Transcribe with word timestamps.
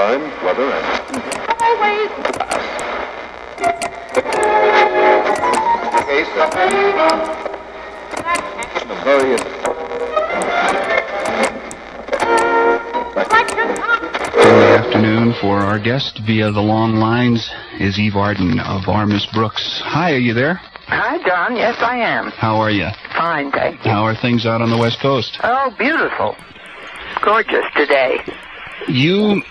time, 0.00 0.22
weather, 0.42 0.64
and 0.64 0.86
Always. 1.60 2.08
case 6.08 6.32
of 6.40 6.50
the 8.88 8.96
various 9.04 9.42
In 14.40 14.56
the 14.56 14.70
afternoon 14.78 15.34
for 15.38 15.58
our 15.58 15.78
guest 15.78 16.20
via 16.26 16.50
the 16.50 16.62
long 16.62 16.94
lines 16.94 17.50
is 17.78 17.98
Eve 17.98 18.16
Arden 18.16 18.58
of 18.58 18.88
Our 18.88 19.04
Miss 19.04 19.26
Brooks. 19.34 19.82
Hi, 19.84 20.12
are 20.12 20.16
you 20.16 20.32
there? 20.32 20.54
Hi, 20.86 21.18
John. 21.26 21.56
Yes, 21.56 21.76
I 21.80 21.98
am. 21.98 22.30
How 22.30 22.56
are 22.56 22.70
you? 22.70 22.88
Fine, 23.14 23.52
thank 23.52 23.84
you. 23.84 23.90
How 23.90 24.04
are 24.04 24.16
things 24.16 24.46
out 24.46 24.62
on 24.62 24.70
the 24.70 24.78
West 24.78 24.98
Coast? 25.02 25.38
Oh, 25.42 25.74
beautiful. 25.78 26.36
Gorgeous 27.22 27.66
today. 27.76 28.16
You 28.88 29.42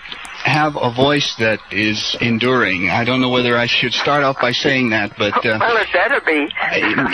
have 0.50 0.76
a 0.76 0.92
voice 0.92 1.34
that 1.38 1.60
is 1.70 2.16
enduring. 2.20 2.90
I 2.90 3.04
don't 3.04 3.20
know 3.20 3.30
whether 3.30 3.56
I 3.56 3.66
should 3.66 3.92
start 3.92 4.24
off 4.24 4.36
by 4.40 4.52
saying 4.52 4.90
that, 4.90 5.16
but 5.16 5.34
uh, 5.46 5.58
Well, 5.60 5.76
it 5.76 5.88
better 5.92 6.20
be. 6.20 6.50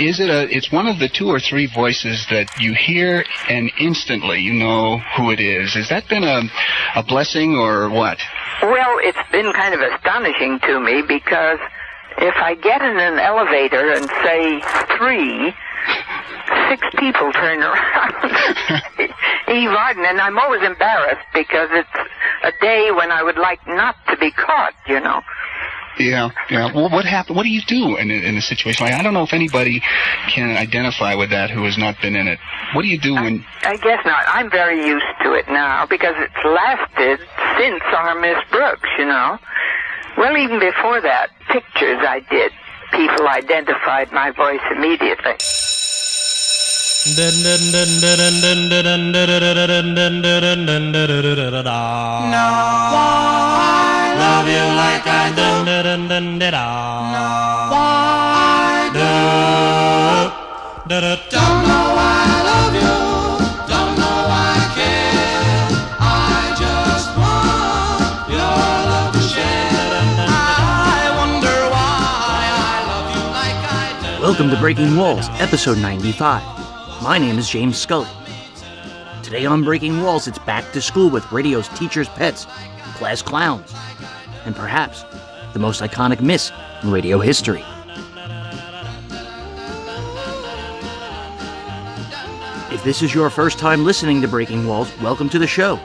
is 0.03 0.19
it 0.21 0.31
a? 0.31 0.49
It's 0.55 0.73
one 0.73 0.87
of 0.87 0.99
the 0.99 1.09
two 1.09 1.29
or 1.29 1.39
three 1.39 1.67
voices 1.67 2.27
that 2.31 2.49
you 2.59 2.75
hear 2.75 3.25
and 3.49 3.71
instantly 3.79 4.41
you 4.41 4.55
know 4.55 4.99
who 5.17 5.31
it 5.31 5.41
is. 5.41 5.75
Has 5.75 5.89
that 5.91 6.09
been 6.09 6.25
a 6.25 6.43
a 6.97 7.03
blessing 7.03 7.55
or 7.57 7.91
what? 7.91 8.19
Well, 8.63 8.97
it's 9.01 9.19
been 9.31 9.53
kind 9.53 9.75
of 9.75 9.81
astonishing 9.81 10.59
to 10.61 10.81
me 10.81 11.03
because 11.07 11.59
if 12.19 12.35
I 12.37 12.55
get 12.55 12.81
in 12.81 12.97
an 12.99 13.19
elevator 13.19 13.93
and 13.93 14.09
say 14.25 14.61
three, 14.97 15.53
six 16.71 16.81
people 16.99 17.33
turn 17.33 17.63
around. 17.63 18.15
Eve 19.49 19.71
Arden, 19.71 20.05
and 20.07 20.21
I'm 20.21 20.39
always 20.39 20.63
embarrassed 20.63 21.27
because 21.35 21.69
it's 21.73 22.06
a 22.47 22.53
day 22.61 22.91
when 22.93 23.11
I 23.11 23.23
would 23.23 23.39
like 23.39 23.61
not 23.67 23.97
to 24.09 24.17
be 24.17 24.31
caught, 24.31 24.75
you 24.87 25.01
know. 25.01 25.21
Yeah, 25.99 26.29
yeah. 26.51 26.75
Well, 26.75 26.91
what 26.91 27.07
happened? 27.07 27.37
What 27.37 27.45
do 27.45 27.49
you 27.49 27.63
do 27.67 27.97
in 27.97 28.11
a, 28.11 28.15
in 28.15 28.37
a 28.37 28.43
situation 28.43 28.85
like? 28.85 28.95
I 28.95 29.03
don't 29.03 29.15
know 29.15 29.23
if 29.23 29.33
anybody 29.33 29.81
can 30.29 30.55
identify 30.57 31.15
with 31.15 31.31
that 31.31 31.51
who 31.51 31.65
has 31.65 31.79
not 31.79 31.97
been 32.03 32.15
in 32.17 32.29
it. 32.29 32.39
What 32.75 32.83
do 32.83 32.89
you 32.89 33.01
do 33.01 33.15
when? 33.15 33.45
I 33.63 33.77
guess 33.77 34.05
not. 34.05 34.25
I'm 34.29 34.51
very 34.51 34.87
used 34.87 35.07
to 35.23 35.33
it 35.33 35.49
now 35.49 35.87
because 35.87 36.15
it's 36.19 36.45
lasted 36.45 37.27
since 37.59 37.83
our 37.97 38.15
Miss 38.21 38.37
Brooks, 38.51 38.89
you 38.99 39.07
know. 39.07 39.39
Well, 40.19 40.37
even 40.37 40.61
before 40.61 41.01
that, 41.01 41.31
pictures 41.49 42.01
I 42.01 42.21
did, 42.29 42.53
people 42.93 43.27
identified 43.29 44.13
my 44.13 44.33
voice 44.33 44.61
immediately. 44.77 45.37
Love 54.19 54.49
you 54.49 54.65
like 54.75 55.07
I 55.07 55.31
do. 55.31 55.47
No, 57.15 57.71
I 57.71 58.91
do. 58.93 59.15
Don't 61.31 61.63
know 61.63 61.85
why 61.95 62.19
I 62.27 62.43
love 62.51 62.75
you. 62.75 62.97
Don't 63.71 63.95
know 64.03 64.19
why 64.27 64.59
I 64.59 64.67
care. 64.75 65.71
I 66.03 66.51
just 66.59 67.09
want 67.15 68.27
your 68.35 68.59
love 68.91 69.15
to 69.15 69.23
share. 69.23 69.95
I 70.27 71.15
wonder 71.21 71.57
why 71.71 72.51
I 72.51 72.83
love 72.91 73.09
you 73.15 73.23
like 73.31 73.63
I 73.63 73.95
do. 74.03 74.23
Welcome 74.23 74.51
to 74.51 74.57
Breaking 74.59 74.97
Walls, 74.97 75.29
episode 75.39 75.79
95. 75.79 76.66
My 77.07 77.19
name 77.19 77.39
is 77.39 77.49
James 77.49 77.79
Scully. 77.79 78.09
Today 79.23 79.47
on 79.47 79.63
Breaking 79.63 80.03
Walls, 80.03 80.27
it's 80.27 80.41
back 80.41 80.73
to 80.73 80.83
school 80.83 81.09
with 81.09 81.31
radio's 81.31 81.69
teachers' 81.69 82.09
pets, 82.09 82.49
class 82.97 83.23
clowns, 83.23 83.73
and 84.45 84.57
perhaps 84.57 85.05
the 85.53 85.61
most 85.61 85.83
iconic 85.83 86.21
miss 86.21 86.51
in 86.83 86.91
radio 86.91 87.21
history. 87.21 87.63
If 92.75 92.83
this 92.83 93.03
is 93.03 93.15
your 93.15 93.31
first 93.31 93.61
time 93.61 93.85
listening 93.85 94.21
to 94.23 94.27
Breaking 94.27 94.67
Walls, 94.67 94.91
welcome 95.01 95.29
to 95.29 95.39
the 95.39 95.47
show. 95.47 95.79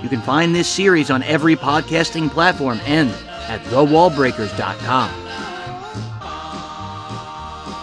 You 0.00 0.08
can 0.08 0.20
find 0.20 0.54
this 0.54 0.68
series 0.68 1.10
on 1.10 1.24
every 1.24 1.56
podcasting 1.56 2.30
platform 2.30 2.78
and 2.84 3.10
at 3.48 3.60
thewallbreakers.com. 3.62 5.10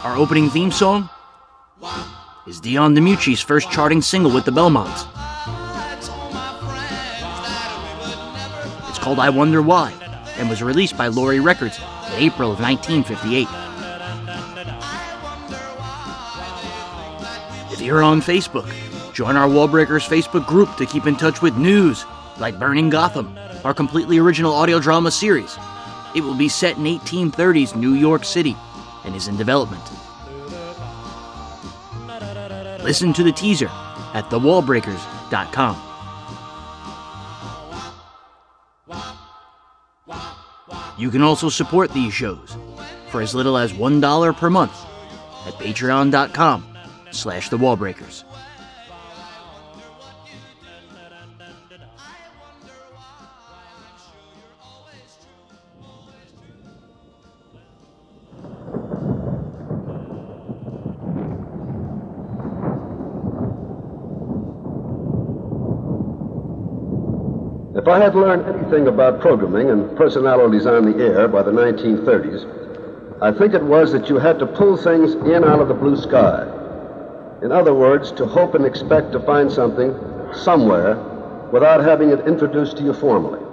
Our 0.05 0.15
opening 0.15 0.49
theme 0.49 0.71
song 0.71 1.09
is 2.45 2.59
Dion 2.59 2.95
DiMucci's 2.95 3.41
first 3.41 3.71
charting 3.71 4.03
single 4.03 4.31
with 4.31 4.45
the 4.45 4.51
Belmonts. 4.51 5.05
It's 8.87 8.99
called 8.99 9.17
I 9.17 9.31
Wonder 9.31 9.63
Why 9.63 9.91
and 10.37 10.47
was 10.47 10.61
released 10.61 10.95
by 10.95 11.07
Laurie 11.07 11.39
Records 11.39 11.79
in 11.79 12.13
April 12.13 12.51
of 12.51 12.59
1958. 12.59 13.47
If 17.71 17.81
you're 17.81 18.03
on 18.03 18.21
Facebook, 18.21 18.71
join 19.11 19.35
our 19.35 19.47
Wallbreakers 19.47 20.07
Facebook 20.07 20.45
group 20.45 20.75
to 20.77 20.85
keep 20.85 21.07
in 21.07 21.15
touch 21.15 21.41
with 21.41 21.57
news 21.57 22.05
like 22.37 22.59
Burning 22.59 22.91
Gotham, 22.91 23.35
our 23.63 23.73
completely 23.73 24.19
original 24.19 24.53
audio 24.53 24.79
drama 24.79 25.09
series. 25.09 25.57
It 26.13 26.21
will 26.21 26.35
be 26.35 26.49
set 26.49 26.77
in 26.77 26.83
1830s 26.83 27.75
New 27.75 27.93
York 27.93 28.23
City 28.23 28.55
and 29.03 29.15
is 29.15 29.27
in 29.27 29.35
development. 29.35 29.94
Listen 32.85 33.13
to 33.13 33.23
the 33.23 33.31
teaser 33.31 33.65
at 34.13 34.29
thewallbreakers.com. 34.29 35.75
You 40.99 41.09
can 41.09 41.23
also 41.23 41.49
support 41.49 41.91
these 41.91 42.13
shows 42.13 42.55
for 43.09 43.23
as 43.23 43.33
little 43.33 43.57
as 43.57 43.73
$1 43.73 44.37
per 44.37 44.51
month 44.51 44.85
at 45.47 45.55
patreon.com 45.55 46.77
slash 47.09 47.49
thewallbreakers. 47.49 48.23
If 67.85 67.89
I 67.89 67.99
had 67.99 68.15
learned 68.15 68.47
anything 68.47 68.87
about 68.87 69.19
programming 69.19 69.69
and 69.69 69.95
personalities 69.95 70.65
on 70.65 70.91
the 70.91 71.05
air 71.05 71.27
by 71.27 71.43
the 71.43 71.51
1930s, 71.51 73.21
I 73.21 73.31
think 73.31 73.53
it 73.53 73.61
was 73.61 73.91
that 73.91 74.09
you 74.09 74.17
had 74.17 74.39
to 74.39 74.47
pull 74.47 74.75
things 74.75 75.13
in 75.13 75.43
out 75.43 75.59
of 75.59 75.67
the 75.67 75.75
blue 75.75 75.95
sky. 75.95 76.47
In 77.43 77.51
other 77.51 77.75
words, 77.75 78.11
to 78.13 78.25
hope 78.25 78.55
and 78.55 78.65
expect 78.65 79.11
to 79.11 79.19
find 79.19 79.51
something 79.51 79.93
somewhere 80.33 80.95
without 81.51 81.83
having 81.83 82.09
it 82.09 82.25
introduced 82.25 82.75
to 82.77 82.83
you 82.83 82.91
formally. 82.91 83.44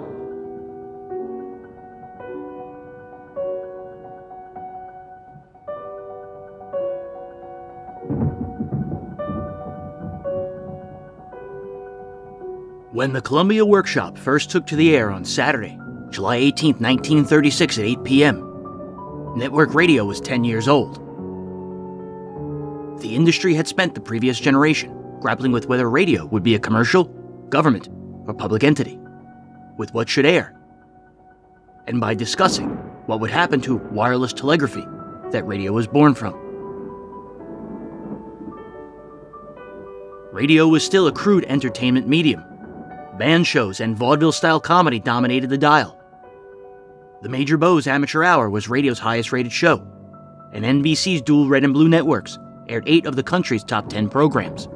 When 12.93 13.11
the 13.11 13.21
Columbia 13.23 13.65
Workshop 13.65 14.19
first 14.19 14.51
took 14.51 14.67
to 14.67 14.75
the 14.75 14.95
air 14.95 15.09
on 15.09 15.25
Saturday, 15.25 15.79
July 16.11 16.35
18, 16.35 16.75
1936 16.75 17.79
at 17.79 17.85
8 17.85 18.03
p.m., 18.03 19.33
network 19.35 19.73
radio 19.73 20.05
was 20.05 20.21
10 20.21 20.43
years 20.43 20.67
old. 20.67 20.97
The 23.01 23.15
industry 23.15 23.55
had 23.55 23.67
spent 23.67 23.95
the 23.95 23.99
previous 23.99 24.39
generation 24.39 24.95
grappling 25.21 25.51
with 25.51 25.65
whether 25.65 25.89
radio 25.89 26.27
would 26.27 26.43
be 26.43 26.53
a 26.53 26.59
commercial, 26.59 27.05
government, 27.49 27.89
or 28.27 28.33
public 28.35 28.63
entity, 28.63 28.99
with 29.75 29.91
what 29.95 30.07
should 30.07 30.27
air, 30.27 30.55
and 31.87 31.99
by 31.99 32.13
discussing 32.13 32.69
what 33.07 33.19
would 33.19 33.31
happen 33.31 33.59
to 33.61 33.77
wireless 33.77 34.33
telegraphy 34.33 34.85
that 35.31 35.47
radio 35.47 35.71
was 35.71 35.87
born 35.87 36.13
from. 36.13 36.35
Radio 40.31 40.67
was 40.67 40.85
still 40.85 41.07
a 41.07 41.11
crude 41.11 41.45
entertainment 41.45 42.07
medium. 42.07 42.43
Band 43.17 43.45
shows 43.45 43.79
and 43.79 43.95
vaudeville 43.95 44.31
style 44.31 44.59
comedy 44.59 44.99
dominated 44.99 45.49
the 45.49 45.57
dial. 45.57 45.99
The 47.21 47.29
Major 47.29 47.57
Bowes 47.57 47.87
Amateur 47.87 48.23
Hour 48.23 48.49
was 48.49 48.67
radio's 48.67 48.99
highest 48.99 49.31
rated 49.31 49.51
show, 49.51 49.85
and 50.51 50.65
NBC's 50.65 51.21
dual 51.21 51.47
red 51.47 51.63
and 51.63 51.73
blue 51.73 51.87
networks 51.87 52.37
aired 52.67 52.83
eight 52.87 53.05
of 53.05 53.15
the 53.15 53.23
country's 53.23 53.63
top 53.63 53.87
10 53.87 54.09
programs. 54.09 54.67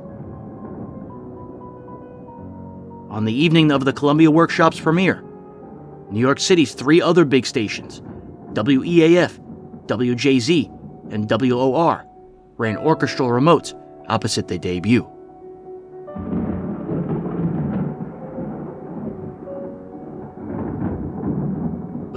On 3.10 3.26
the 3.26 3.34
evening 3.34 3.72
of 3.72 3.86
the 3.86 3.94
Columbia 3.94 4.30
Workshop's 4.30 4.80
premiere, 4.80 5.24
New 6.12 6.20
York 6.20 6.40
City's 6.40 6.74
three 6.74 7.02
other 7.02 7.26
big 7.26 7.46
stations, 7.46 8.02
WEAF, 8.54 9.40
WJZ, 9.88 11.14
and 11.14 11.30
WOR, 11.30 12.06
ran 12.58 12.78
orchestral 12.78 13.30
remotes 13.30 13.74
opposite 14.08 14.48
their 14.48 14.58
debut. 14.58 15.08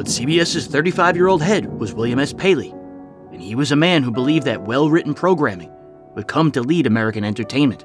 But 0.01 0.07
CBS's 0.07 0.67
35 0.67 1.15
year 1.15 1.27
old 1.27 1.43
head 1.43 1.79
was 1.79 1.93
William 1.93 2.19
S. 2.19 2.33
Paley, 2.33 2.71
and 3.33 3.43
he 3.43 3.55
was 3.55 3.71
a 3.71 3.77
man 3.77 4.03
who 4.03 4.11
believed 4.11 4.47
that 4.47 4.63
well 4.63 4.89
written 4.89 5.13
programming 5.13 5.71
would 6.15 6.27
come 6.27 6.51
to 6.53 6.63
lead 6.63 6.87
American 6.87 7.23
entertainment. 7.23 7.85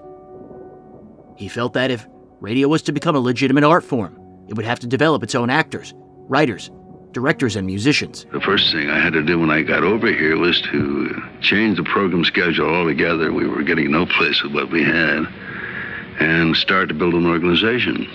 He 1.36 1.50
felt 1.50 1.74
that 1.74 1.92
if 1.92 2.08
radio 2.40 2.70
was 2.70 2.84
to 2.84 2.94
become 2.94 3.18
a 3.18 3.20
legitimate 3.20 3.66
art 3.66 3.84
form, 3.84 4.18
it 4.48 4.54
would 4.54 4.66
have 4.66 4.80
to 4.80 4.88
develop 4.88 5.24
its 5.24 5.36
own 5.36 5.50
actors, 5.50 5.94
writers, 6.30 6.72
directors, 7.12 7.58
and 7.58 7.68
musicians. 7.68 8.26
The 8.32 8.40
first 8.40 8.72
thing 8.72 8.90
I 8.90 8.98
had 8.98 9.12
to 9.12 9.22
do 9.22 9.38
when 9.38 9.52
I 9.52 9.62
got 9.62 9.84
over 9.84 10.08
here 10.08 10.38
was 10.38 10.62
to 10.72 11.22
change 11.42 11.76
the 11.76 11.84
program 11.84 12.24
schedule 12.24 12.74
altogether. 12.74 13.34
We 13.34 13.46
were 13.46 13.62
getting 13.62 13.92
no 13.92 14.06
place 14.06 14.42
with 14.42 14.54
what 14.54 14.72
we 14.72 14.86
had, 14.86 15.28
and 16.22 16.56
start 16.56 16.88
to 16.88 16.96
build 16.96 17.14
an 17.14 17.28
organization, 17.28 18.06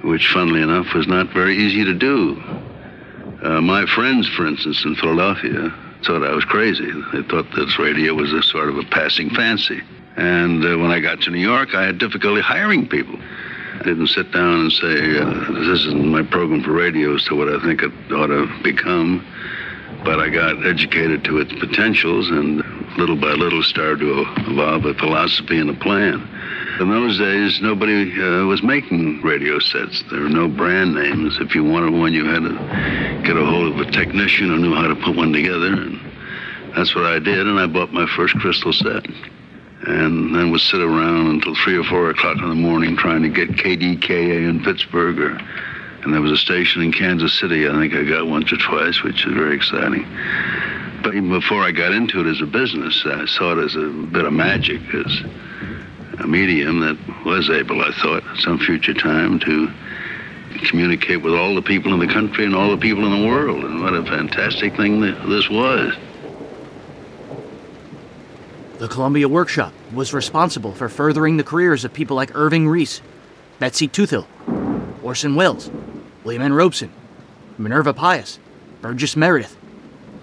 which, 0.00 0.32
funnily 0.32 0.62
enough, 0.62 0.94
was 0.94 1.06
not 1.06 1.28
very 1.34 1.58
easy 1.58 1.84
to 1.84 1.92
do. 1.92 2.42
Uh, 3.42 3.60
my 3.60 3.86
friends, 3.86 4.28
for 4.28 4.46
instance, 4.46 4.84
in 4.84 4.94
Philadelphia, 4.96 5.72
thought 6.04 6.22
I 6.22 6.34
was 6.34 6.44
crazy. 6.44 6.90
They 7.12 7.22
thought 7.22 7.46
this 7.54 7.78
radio 7.78 8.14
was 8.14 8.32
a 8.32 8.42
sort 8.42 8.68
of 8.68 8.76
a 8.76 8.84
passing 8.84 9.30
fancy. 9.30 9.80
And 10.16 10.64
uh, 10.64 10.76
when 10.78 10.90
I 10.90 11.00
got 11.00 11.20
to 11.22 11.30
New 11.30 11.38
York, 11.38 11.74
I 11.74 11.84
had 11.84 11.98
difficulty 11.98 12.42
hiring 12.42 12.86
people. 12.86 13.18
I 13.18 13.82
didn't 13.84 14.08
sit 14.08 14.30
down 14.32 14.60
and 14.60 14.72
say, 14.72 15.18
uh, 15.18 15.52
this 15.64 15.80
isn't 15.86 16.06
my 16.06 16.22
program 16.22 16.62
for 16.62 16.72
radio 16.72 17.14
as 17.14 17.24
to 17.24 17.34
what 17.34 17.48
I 17.48 17.58
think 17.64 17.82
it 17.82 17.92
ought 18.12 18.26
to 18.26 18.46
become. 18.62 19.24
But 20.04 20.18
I 20.18 20.28
got 20.30 20.66
educated 20.66 21.24
to 21.24 21.38
its 21.38 21.52
potentials 21.52 22.30
and 22.30 22.62
little 22.96 23.16
by 23.16 23.32
little 23.32 23.62
started 23.62 24.00
to 24.00 24.24
evolve 24.50 24.84
a 24.84 24.94
philosophy 24.94 25.58
and 25.58 25.70
a 25.70 25.74
plan. 25.74 26.26
In 26.80 26.88
those 26.88 27.18
days, 27.18 27.60
nobody 27.60 28.10
uh, 28.22 28.46
was 28.46 28.62
making 28.62 29.20
radio 29.20 29.58
sets. 29.58 30.02
There 30.10 30.20
were 30.20 30.30
no 30.30 30.48
brand 30.48 30.94
names. 30.94 31.38
If 31.38 31.54
you 31.54 31.62
wanted 31.62 31.92
one, 31.92 32.14
you 32.14 32.24
had 32.24 32.40
to 32.40 33.22
get 33.22 33.36
a 33.36 33.44
hold 33.44 33.74
of 33.74 33.86
a 33.86 33.90
technician 33.90 34.48
who 34.48 34.56
knew 34.56 34.74
how 34.74 34.88
to 34.88 34.96
put 34.96 35.14
one 35.14 35.32
together. 35.32 35.74
And 35.74 36.00
that's 36.74 36.94
what 36.94 37.04
I 37.04 37.18
did, 37.18 37.46
and 37.46 37.58
I 37.58 37.66
bought 37.66 37.92
my 37.92 38.06
first 38.16 38.34
crystal 38.36 38.72
set. 38.72 39.06
And 39.86 40.34
then 40.34 40.50
would 40.50 40.60
sit 40.60 40.80
around 40.80 41.26
until 41.28 41.54
3 41.54 41.78
or 41.78 41.84
4 41.84 42.10
o'clock 42.10 42.38
in 42.38 42.48
the 42.48 42.54
morning 42.54 42.96
trying 42.96 43.22
to 43.22 43.28
get 43.28 43.50
KDKA 43.50 44.48
in 44.48 44.62
Pittsburgh. 44.62 45.18
Or, 45.18 45.40
and 46.02 46.12
there 46.14 46.20
was 46.20 46.32
a 46.32 46.36
station 46.36 46.82
in 46.82 46.92
Kansas 46.92 47.38
City. 47.38 47.68
I 47.68 47.72
think 47.72 47.94
I 47.94 48.04
got 48.04 48.26
once 48.26 48.52
or 48.52 48.56
twice, 48.56 49.02
which 49.02 49.26
is 49.26 49.32
very 49.32 49.54
exciting. 49.54 50.06
But 51.02 51.14
even 51.14 51.30
before 51.30 51.62
I 51.62 51.70
got 51.70 51.92
into 51.92 52.20
it 52.20 52.26
as 52.26 52.40
a 52.40 52.46
business, 52.46 53.02
I 53.06 53.24
saw 53.26 53.52
it 53.52 53.64
as 53.64 53.76
a 53.76 53.88
bit 53.88 54.24
of 54.24 54.32
magic, 54.32 54.82
as 54.94 55.22
a 56.18 56.26
medium 56.26 56.80
that 56.80 56.98
was 57.24 57.48
able, 57.48 57.80
I 57.80 57.90
thought, 57.92 58.26
at 58.26 58.36
some 58.38 58.58
future 58.58 58.94
time 58.94 59.38
to 59.40 59.70
communicate 60.68 61.22
with 61.22 61.34
all 61.34 61.54
the 61.54 61.62
people 61.62 61.94
in 61.94 62.00
the 62.00 62.12
country 62.12 62.44
and 62.44 62.54
all 62.54 62.70
the 62.70 62.76
people 62.76 63.04
in 63.06 63.22
the 63.22 63.26
world. 63.26 63.64
And 63.64 63.82
what 63.82 63.94
a 63.94 64.04
fantastic 64.04 64.76
thing 64.76 65.00
this 65.00 65.48
was. 65.48 65.94
The 68.78 68.88
Columbia 68.88 69.28
Workshop 69.28 69.72
was 69.92 70.12
responsible 70.14 70.72
for 70.72 70.88
furthering 70.88 71.36
the 71.36 71.44
careers 71.44 71.84
of 71.84 71.92
people 71.92 72.16
like 72.16 72.34
Irving 72.34 72.68
Reis, 72.68 73.00
Betsy 73.58 73.88
Toothill, 73.88 74.26
Orson 75.02 75.34
Welles, 75.34 75.70
William 76.24 76.42
N. 76.42 76.52
Robson, 76.52 76.90
Minerva 77.56 77.94
Pious, 77.94 78.38
Burgess 78.82 79.16
Meredith, 79.16 79.56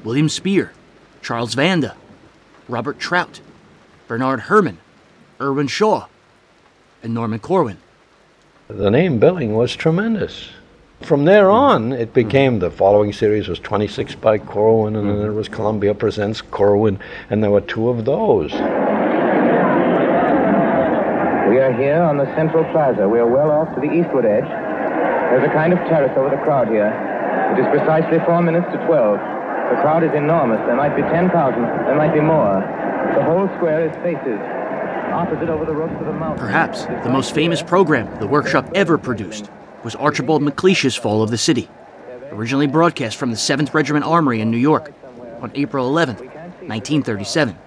William 0.04 0.30
Spier, 0.30 0.72
Charles 1.22 1.56
Vanda, 1.56 1.96
Robert 2.68 3.00
Trout, 3.00 3.42
Bernard 4.08 4.42
Herrmann, 4.42 4.78
Irwin 5.42 5.68
Shaw, 5.68 6.08
and 7.02 7.14
Norman 7.14 7.40
Corwin. 7.40 7.78
The 8.68 8.92
name 8.92 9.20
billing 9.20 9.56
was 9.56 9.76
tremendous. 9.76 10.50
From 11.02 11.26
there 11.26 11.50
on, 11.50 11.94
it 11.94 12.14
became 12.14 12.60
the 12.60 12.72
following 12.72 13.14
series 13.14 13.48
was 13.48 13.60
26 13.60 14.16
by 14.16 14.38
Corwin, 14.38 14.96
and 14.96 15.10
then 15.10 15.20
there 15.20 15.32
was 15.32 15.48
Columbia 15.48 15.94
Presents 15.94 16.42
Corwin, 16.42 17.00
and 17.30 17.44
there 17.44 17.52
were 17.52 17.62
two 17.62 17.90
of 17.90 18.06
those. 18.06 18.52
We 18.52 18.60
are 21.60 21.74
here 21.78 22.02
on 22.02 22.18
the 22.18 22.26
Central 22.36 22.64
Plaza. 22.72 23.08
We 23.08 23.20
are 23.20 23.28
well 23.28 23.52
off 23.52 23.74
to 23.76 23.82
the 23.82 23.92
eastward 23.92 24.26
edge. 24.26 24.67
There's 25.30 25.44
a 25.44 25.54
kind 25.54 25.74
of 25.74 25.80
terrace 25.88 26.16
over 26.16 26.30
the 26.30 26.42
crowd 26.44 26.70
here. 26.70 26.88
It 27.54 27.60
is 27.60 27.68
precisely 27.68 28.20
four 28.26 28.42
minutes 28.42 28.68
to 28.72 28.78
12. 28.86 29.20
The 29.70 29.82
crowd 29.82 30.04
is 30.04 30.14
enormous. 30.14 30.60
There 30.66 30.76
might 30.76 30.96
be 30.96 31.02
10,000. 31.02 31.28
There 31.32 31.96
might 31.96 32.14
be 32.14 32.22
more. 32.22 32.64
The 33.16 33.24
whole 33.24 33.48
square 33.58 33.90
is 33.90 33.96
faces. 34.04 34.40
Opposite 35.12 35.50
over 35.50 35.66
the 35.66 35.74
roofs 35.74 36.00
of 36.00 36.06
the 36.06 36.14
mountains. 36.14 36.40
Perhaps 36.40 36.86
the 36.86 37.10
most 37.10 37.34
famous 37.36 37.62
program 37.62 38.20
the 38.20 38.28
workshop 38.28 38.70
ever 38.76 38.98
produced 38.98 39.50
was 39.84 39.96
Archibald 39.96 40.42
MacLeish's 40.42 40.96
Fall 40.96 41.22
of 41.22 41.30
the 41.30 41.38
City, 41.38 41.70
originally 42.32 42.68
broadcast 42.68 43.18
from 43.18 43.32
the 43.32 43.38
7th 43.38 43.74
Regiment 43.74 44.06
Armory 44.06 44.40
in 44.40 44.50
New 44.50 44.58
York 44.58 44.94
on 45.42 45.52
April 45.56 45.88
11, 45.88 46.16
1937. 46.16 47.58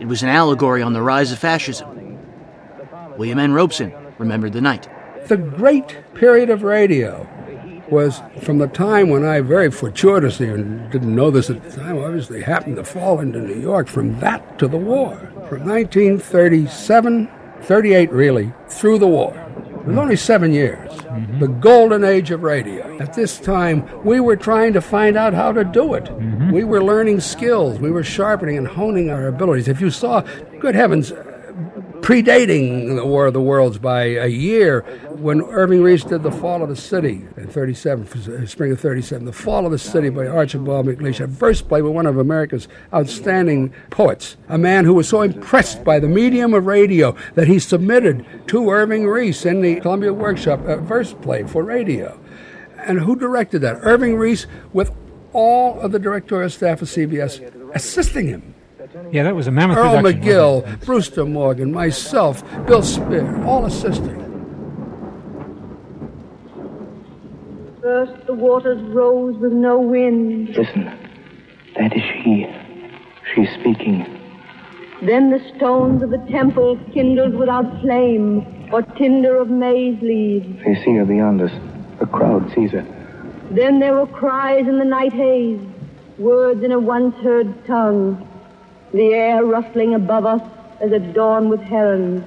It 0.00 0.06
was 0.06 0.22
an 0.22 0.30
allegory 0.30 0.82
on 0.82 0.92
the 0.94 1.02
rise 1.02 1.32
of 1.32 1.38
fascism. 1.38 2.18
William 3.16 3.38
N. 3.38 3.52
Robson 3.52 3.92
remembered 4.18 4.52
the 4.52 4.60
night. 4.60 4.88
The 5.28 5.36
great 5.36 5.98
period 6.14 6.50
of 6.50 6.62
radio 6.62 7.28
was 7.88 8.20
from 8.40 8.58
the 8.58 8.66
time 8.66 9.10
when 9.10 9.24
I 9.24 9.40
very 9.40 9.70
fortuitously, 9.70 10.48
and 10.48 10.90
didn't 10.90 11.14
know 11.14 11.30
this 11.30 11.50
at 11.50 11.62
the 11.62 11.70
time, 11.70 11.98
obviously 11.98 12.42
happened 12.42 12.76
to 12.76 12.84
fall 12.84 13.20
into 13.20 13.40
New 13.40 13.60
York, 13.60 13.86
from 13.86 14.18
that 14.20 14.58
to 14.58 14.66
the 14.66 14.78
war. 14.78 15.16
From 15.48 15.66
1937, 15.68 17.30
38 17.60 18.10
really, 18.10 18.52
through 18.68 18.98
the 18.98 19.06
war. 19.06 19.34
It 19.82 19.86
was 19.86 19.96
only 19.96 20.16
seven 20.16 20.52
years. 20.52 20.92
Mm-hmm. 20.92 21.40
The 21.40 21.48
golden 21.48 22.04
age 22.04 22.30
of 22.30 22.42
radio. 22.42 22.98
At 22.98 23.14
this 23.14 23.38
time, 23.38 23.84
we 24.04 24.20
were 24.20 24.36
trying 24.36 24.72
to 24.74 24.80
find 24.80 25.16
out 25.16 25.34
how 25.34 25.50
to 25.52 25.64
do 25.64 25.94
it. 25.94 26.04
Mm-hmm. 26.04 26.52
We 26.52 26.62
were 26.62 26.82
learning 26.82 27.20
skills. 27.20 27.80
We 27.80 27.90
were 27.90 28.04
sharpening 28.04 28.56
and 28.56 28.66
honing 28.66 29.10
our 29.10 29.26
abilities. 29.26 29.66
If 29.66 29.80
you 29.80 29.90
saw, 29.90 30.20
good 30.60 30.76
heavens, 30.76 31.12
predating 32.02 32.96
the 32.96 33.06
War 33.06 33.26
of 33.26 33.32
the 33.32 33.40
Worlds 33.40 33.78
by 33.78 34.02
a 34.02 34.26
year 34.26 34.80
when 35.10 35.40
Irving 35.40 35.82
Reis 35.82 36.02
did 36.02 36.24
The 36.24 36.32
Fall 36.32 36.60
of 36.60 36.68
the 36.68 36.76
City 36.76 37.24
in 37.36 37.46
37, 37.46 38.46
spring 38.46 38.72
of 38.72 38.80
37. 38.80 39.24
The 39.24 39.32
Fall 39.32 39.64
of 39.66 39.70
the 39.70 39.78
City 39.78 40.08
by 40.10 40.26
Archibald 40.26 40.86
MacLeish, 40.86 41.20
a 41.20 41.28
verse 41.28 41.62
play 41.62 41.80
with 41.80 41.92
one 41.92 42.06
of 42.06 42.18
America's 42.18 42.66
outstanding 42.92 43.72
poets, 43.90 44.36
a 44.48 44.58
man 44.58 44.84
who 44.84 44.94
was 44.94 45.08
so 45.08 45.22
impressed 45.22 45.84
by 45.84 46.00
the 46.00 46.08
medium 46.08 46.54
of 46.54 46.66
radio 46.66 47.14
that 47.34 47.46
he 47.46 47.60
submitted 47.60 48.26
to 48.48 48.68
Irving 48.68 49.06
Reis 49.06 49.46
in 49.46 49.60
the 49.62 49.80
Columbia 49.80 50.12
Workshop 50.12 50.60
a 50.66 50.78
verse 50.78 51.14
play 51.14 51.44
for 51.44 51.62
radio. 51.62 52.20
And 52.78 52.98
who 52.98 53.14
directed 53.14 53.60
that? 53.60 53.78
Irving 53.82 54.16
Reis 54.16 54.48
with 54.72 54.90
all 55.32 55.80
of 55.80 55.92
the 55.92 56.00
directorial 56.00 56.50
staff 56.50 56.82
of 56.82 56.88
CBS 56.88 57.40
assisting 57.76 58.26
him. 58.26 58.54
Yeah, 59.10 59.22
that 59.22 59.34
was 59.34 59.46
a 59.46 59.50
mammoth 59.50 59.78
Earl 59.78 59.96
production, 59.96 60.20
wasn't 60.20 60.24
McGill, 60.24 60.84
Brewster 60.84 61.24
Morgan, 61.24 61.72
myself, 61.72 62.42
Bill 62.66 62.82
Spier, 62.82 63.42
all 63.44 63.64
assisting. 63.64 64.18
First 67.80 68.26
the 68.26 68.34
waters 68.34 68.82
rose 68.94 69.36
with 69.38 69.52
no 69.52 69.78
wind. 69.78 70.50
Listen, 70.50 70.84
that 71.76 71.96
is 71.96 72.02
she. 72.22 72.46
She's 73.34 73.48
speaking. 73.60 74.20
Then 75.02 75.30
the 75.30 75.40
stones 75.56 76.02
of 76.02 76.10
the 76.10 76.24
temple 76.30 76.78
kindled 76.92 77.34
without 77.34 77.80
flame 77.80 78.68
or 78.72 78.82
tinder 78.82 79.36
of 79.36 79.48
maize 79.48 80.00
leaves. 80.02 80.46
They 80.64 80.74
see 80.84 80.96
her 80.96 81.04
beyond 81.04 81.40
us. 81.40 81.52
The 81.98 82.06
crowd 82.06 82.52
sees 82.54 82.72
her. 82.72 82.84
Then 83.50 83.80
there 83.80 83.94
were 83.94 84.06
cries 84.06 84.66
in 84.66 84.78
the 84.78 84.84
night 84.84 85.12
haze, 85.12 85.60
words 86.18 86.62
in 86.62 86.72
a 86.72 86.78
once 86.78 87.14
heard 87.16 87.66
tongue, 87.66 88.28
the 88.92 89.14
air 89.14 89.44
rustling 89.44 89.94
above 89.94 90.26
us 90.26 90.42
as 90.82 90.92
at 90.92 91.14
dawn 91.14 91.48
with 91.48 91.60
herons. 91.60 92.24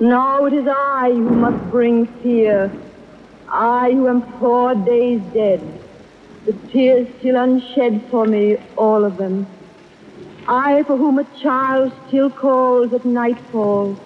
Now 0.00 0.44
it 0.46 0.52
is 0.52 0.66
I 0.68 1.10
who 1.10 1.30
must 1.30 1.70
bring 1.70 2.06
fear, 2.22 2.70
I 3.48 3.90
who 3.90 4.06
am 4.08 4.22
four 4.38 4.74
days 4.74 5.20
dead, 5.34 5.60
the 6.46 6.52
tears 6.72 7.08
still 7.18 7.36
unshed 7.36 8.08
for 8.10 8.24
me, 8.24 8.56
all 8.76 9.04
of 9.04 9.16
them. 9.16 9.46
I 10.46 10.82
for 10.84 10.96
whom 10.96 11.18
a 11.18 11.42
child 11.42 11.92
still 12.06 12.30
calls 12.30 12.92
at 12.92 13.04
nightfall. 13.04 13.98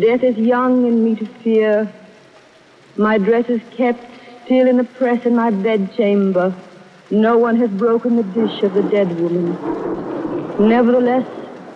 Death 0.00 0.22
is 0.22 0.36
young 0.36 0.86
in 0.86 1.04
me 1.04 1.16
to 1.16 1.26
fear. 1.42 1.92
My 2.96 3.18
dress 3.18 3.46
is 3.48 3.60
kept 3.76 4.00
still 4.44 4.68
in 4.68 4.76
the 4.76 4.84
press 4.84 5.26
in 5.26 5.34
my 5.34 5.50
bedchamber. 5.50 6.54
No 7.10 7.36
one 7.36 7.56
has 7.56 7.70
broken 7.70 8.16
the 8.16 8.22
dish 8.22 8.62
of 8.62 8.72
the 8.72 8.82
dead 8.82 9.08
woman. 9.20 9.58
Nevertheless, 10.60 11.26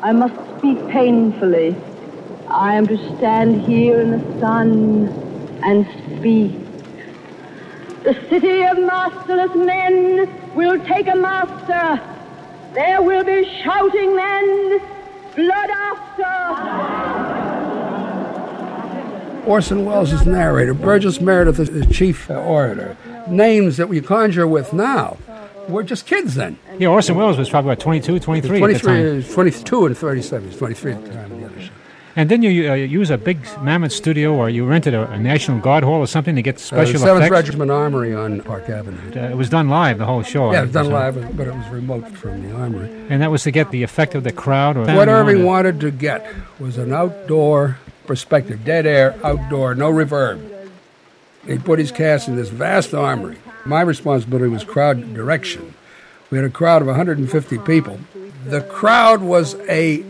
I 0.03 0.13
must 0.13 0.35
speak 0.59 0.77
painfully. 0.89 1.75
I 2.49 2.75
am 2.75 2.87
to 2.89 2.99
stand 3.17 3.63
here 3.63 3.99
in 3.99 4.11
the 4.11 4.41
sun 4.41 5.09
and 5.63 5.87
speak. 6.19 6.53
The 8.03 8.13
city 8.29 8.63
of 8.63 8.79
masterless 8.79 9.55
men 9.55 10.29
will 10.55 10.79
take 10.85 11.09
a 11.09 11.17
master. 11.17 11.99
There 12.75 13.01
will 13.01 13.25
be 13.25 13.47
shouting 13.63 14.15
men, 14.15 14.79
blood 15.35 15.71
after. 15.71 16.35
Orson 19.47 19.87
Welles 19.87 20.13
is 20.13 20.27
narrator. 20.27 20.75
Burgess 20.75 21.23
Meredith 21.23 21.59
is 21.59 21.71
the 21.71 21.87
chief 21.87 22.29
orator. 22.29 22.99
names 23.29 23.79
that 23.79 23.89
we 23.89 24.03
conjure 24.03 24.47
with 24.47 24.75
now 24.75 25.17
were 25.69 25.83
just 25.83 26.07
kids 26.07 26.35
then. 26.35 26.59
Yeah, 26.79 26.89
Orson 26.89 27.17
Welles 27.17 27.39
was 27.39 27.49
probably 27.51 27.73
about 27.73 27.81
22, 27.83 28.19
23 28.21 28.49
at 28.49 28.53
the 28.53 28.59
23, 28.59 28.81
time. 28.93 28.99
is 29.19 29.33
22 29.35 29.87
and 29.87 29.97
37. 29.99 30.49
He's 30.49 30.59
23 30.59 30.93
at 30.93 31.05
the 31.05 31.11
time 31.13 31.33
of 31.33 31.41
the 31.41 31.47
other 31.47 31.61
show. 31.61 31.71
And 32.17 32.29
didn't 32.29 32.45
you 32.45 32.71
uh, 32.71 32.75
use 32.75 33.11
a 33.11 33.19
big 33.19 33.39
mammoth 33.61 33.91
studio 33.91 34.35
or 34.35 34.49
you 34.49 34.65
rented 34.65 34.95
a, 34.95 35.11
a 35.11 35.19
National 35.19 35.59
Guard 35.59 35.83
hall 35.83 35.99
or 36.01 36.07
something 36.07 36.37
to 36.37 36.43
get 36.43 36.55
Uh, 36.57 36.59
special 36.59 37.01
7th 37.01 37.17
effects? 37.17 37.31
Regiment 37.33 37.71
Armory 37.73 38.15
on 38.15 38.41
Park 38.43 38.69
Avenue. 38.71 38.99
Uh, 39.21 39.31
it 39.31 39.37
was 39.37 39.49
done 39.51 39.69
live, 39.69 39.99
the 39.99 40.05
whole 40.07 40.23
show. 40.23 40.53
yeah, 40.53 40.61
it 40.61 40.63
was 40.67 40.73
done 40.73 40.91
live, 40.91 41.37
but 41.37 41.49
it 41.49 41.55
was 41.55 41.69
remote 41.71 42.07
from 42.11 42.49
the 42.49 42.55
armory. 42.55 42.89
And 43.09 43.21
that 43.21 43.33
was 43.33 43.43
to 43.43 43.51
get 43.51 43.73
the 43.73 43.83
effect 43.83 44.15
of 44.15 44.23
the 44.23 44.31
crowd? 44.31 44.77
Or 44.77 44.85
What 44.95 45.09
Irving 45.09 45.45
wanted 45.45 45.81
to 45.81 45.91
get 45.91 46.25
was 46.61 46.79
an 46.79 46.93
outdoor 46.93 47.79
perspective, 48.07 48.65
dead 48.65 48.87
air, 48.87 49.17
outdoor, 49.25 49.75
no 49.75 49.91
reverb. 49.91 50.51
He 51.49 51.59
put 51.59 51.81
his 51.81 51.91
cast 51.91 52.29
in 52.29 52.37
this 52.37 52.49
vast 52.49 52.95
armory. 52.95 53.39
My 53.67 53.81
responsibility 53.81 54.49
was 54.51 54.65
crowd 54.65 55.15
direction. 55.15 55.75
We 56.31 56.39
had 56.39 56.45
a 56.47 56.51
crowd 56.51 56.83
of 56.83 56.89
150 56.89 57.59
people. 57.59 57.99
The 58.47 58.61
crowd 58.61 59.23
was 59.23 59.55
a 59.69 60.05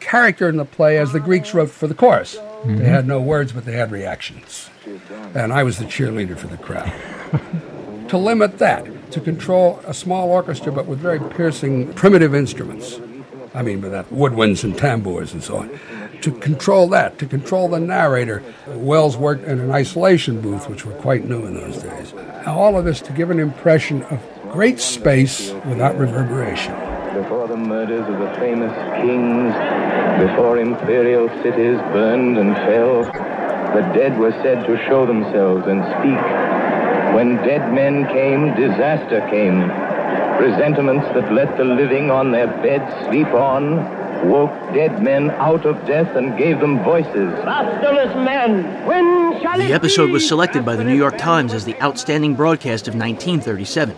character 0.00 0.48
in 0.48 0.56
the 0.56 0.64
play 0.64 0.98
as 0.98 1.12
the 1.12 1.20
Greeks 1.20 1.52
wrote 1.54 1.70
for 1.70 1.86
the 1.88 1.94
chorus. 1.94 2.36
Mhm. 2.64 2.78
They 2.78 2.84
had 2.84 3.06
no 3.08 3.20
words, 3.20 3.52
but 3.52 3.64
they 3.64 3.72
had 3.72 3.90
reactions. 3.90 4.70
And 5.34 5.52
I 5.52 5.62
was 5.62 5.78
the 5.78 5.84
cheerleader 5.84 6.36
for 6.36 6.46
the 6.46 6.56
crowd. 6.56 6.92
to 8.08 8.16
limit 8.16 8.58
that, 8.58 8.86
to 9.12 9.20
control 9.20 9.80
a 9.86 9.92
small 9.94 10.30
orchestra 10.30 10.70
but 10.70 10.86
with 10.86 11.00
very 11.00 11.18
piercing 11.18 11.92
primitive 11.94 12.34
instruments. 12.34 13.00
I 13.54 13.62
mean, 13.62 13.80
with 13.80 13.92
that 13.92 14.10
woodwinds 14.10 14.62
and 14.64 14.76
tambours 14.76 15.32
and 15.32 15.42
so 15.42 15.56
on. 15.56 15.70
To 16.22 16.32
control 16.32 16.88
that, 16.88 17.18
to 17.18 17.26
control 17.26 17.68
the 17.68 17.78
narrator, 17.78 18.42
Welles 18.66 19.16
worked 19.16 19.44
in 19.44 19.60
an 19.60 19.70
isolation 19.70 20.40
booth, 20.40 20.68
which 20.68 20.84
were 20.84 20.94
quite 20.94 21.24
new 21.24 21.46
in 21.46 21.54
those 21.54 21.82
days. 21.82 22.14
All 22.46 22.76
of 22.76 22.84
this 22.84 23.00
to 23.02 23.12
give 23.12 23.30
an 23.30 23.38
impression 23.38 24.02
of 24.04 24.20
great 24.50 24.80
space 24.80 25.52
without 25.66 25.96
reverberation. 25.96 26.74
Before 27.14 27.46
the 27.46 27.56
murders 27.56 28.06
of 28.08 28.18
the 28.18 28.34
famous 28.40 28.72
kings, 29.00 29.54
before 30.18 30.58
imperial 30.58 31.28
cities 31.42 31.78
burned 31.92 32.38
and 32.38 32.54
fell, 32.56 33.04
the 33.74 33.82
dead 33.94 34.18
were 34.18 34.32
said 34.42 34.66
to 34.66 34.76
show 34.88 35.06
themselves 35.06 35.66
and 35.66 35.82
speak. 35.98 37.14
When 37.14 37.36
dead 37.46 37.72
men 37.72 38.06
came, 38.08 38.54
disaster 38.56 39.20
came. 39.30 39.70
Presentiments 40.38 41.06
that 41.14 41.32
let 41.32 41.56
the 41.56 41.64
living 41.64 42.10
on 42.10 42.32
their 42.32 42.46
beds 42.46 42.92
sleep 43.06 43.28
on 43.28 44.05
woke 44.24 44.50
dead 44.72 45.02
men 45.02 45.30
out 45.32 45.64
of 45.66 45.84
death 45.86 46.16
and 46.16 46.36
gave 46.38 46.60
them 46.60 46.82
voices. 46.82 47.32
Masterless 47.44 48.14
men, 48.16 48.86
when 48.86 49.40
shall 49.40 49.58
The 49.58 49.72
episode 49.72 50.10
was 50.10 50.26
selected 50.26 50.64
by 50.64 50.76
the 50.76 50.84
New 50.84 50.96
York 50.96 51.18
Times 51.18 51.52
as 51.52 51.64
the 51.64 51.80
outstanding 51.82 52.34
broadcast 52.34 52.88
of 52.88 52.94
1937. 52.94 53.96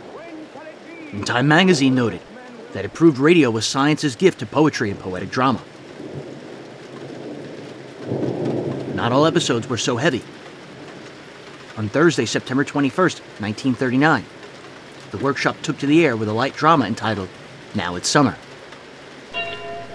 And 1.13 1.27
Time 1.27 1.49
magazine 1.49 1.95
noted 1.95 2.21
that 2.73 2.85
it 2.85 2.93
proved 2.93 3.19
radio 3.19 3.51
was 3.51 3.67
science's 3.67 4.17
gift 4.17 4.41
to 4.41 4.47
poetry 4.47 4.91
and 4.91 4.99
poetic 4.99 5.31
drama. 5.31 5.63
Not 8.95 9.13
all 9.13 9.27
episodes 9.27 9.69
were 9.69 9.79
so 9.79 9.97
heavy. 9.97 10.23
On 11.77 11.89
Thursday, 11.89 12.27
September 12.27 12.65
21st, 12.65 13.21
1939, 13.41 14.25
the 15.13 15.19
workshop 15.19 15.57
took 15.63 15.79
to 15.79 15.87
the 15.87 16.05
air 16.05 16.17
with 16.17 16.29
a 16.29 16.33
light 16.33 16.55
drama 16.55 16.87
entitled 16.87 17.29
Now 17.75 17.95
It's 17.95 18.09
Summer. 18.09 18.37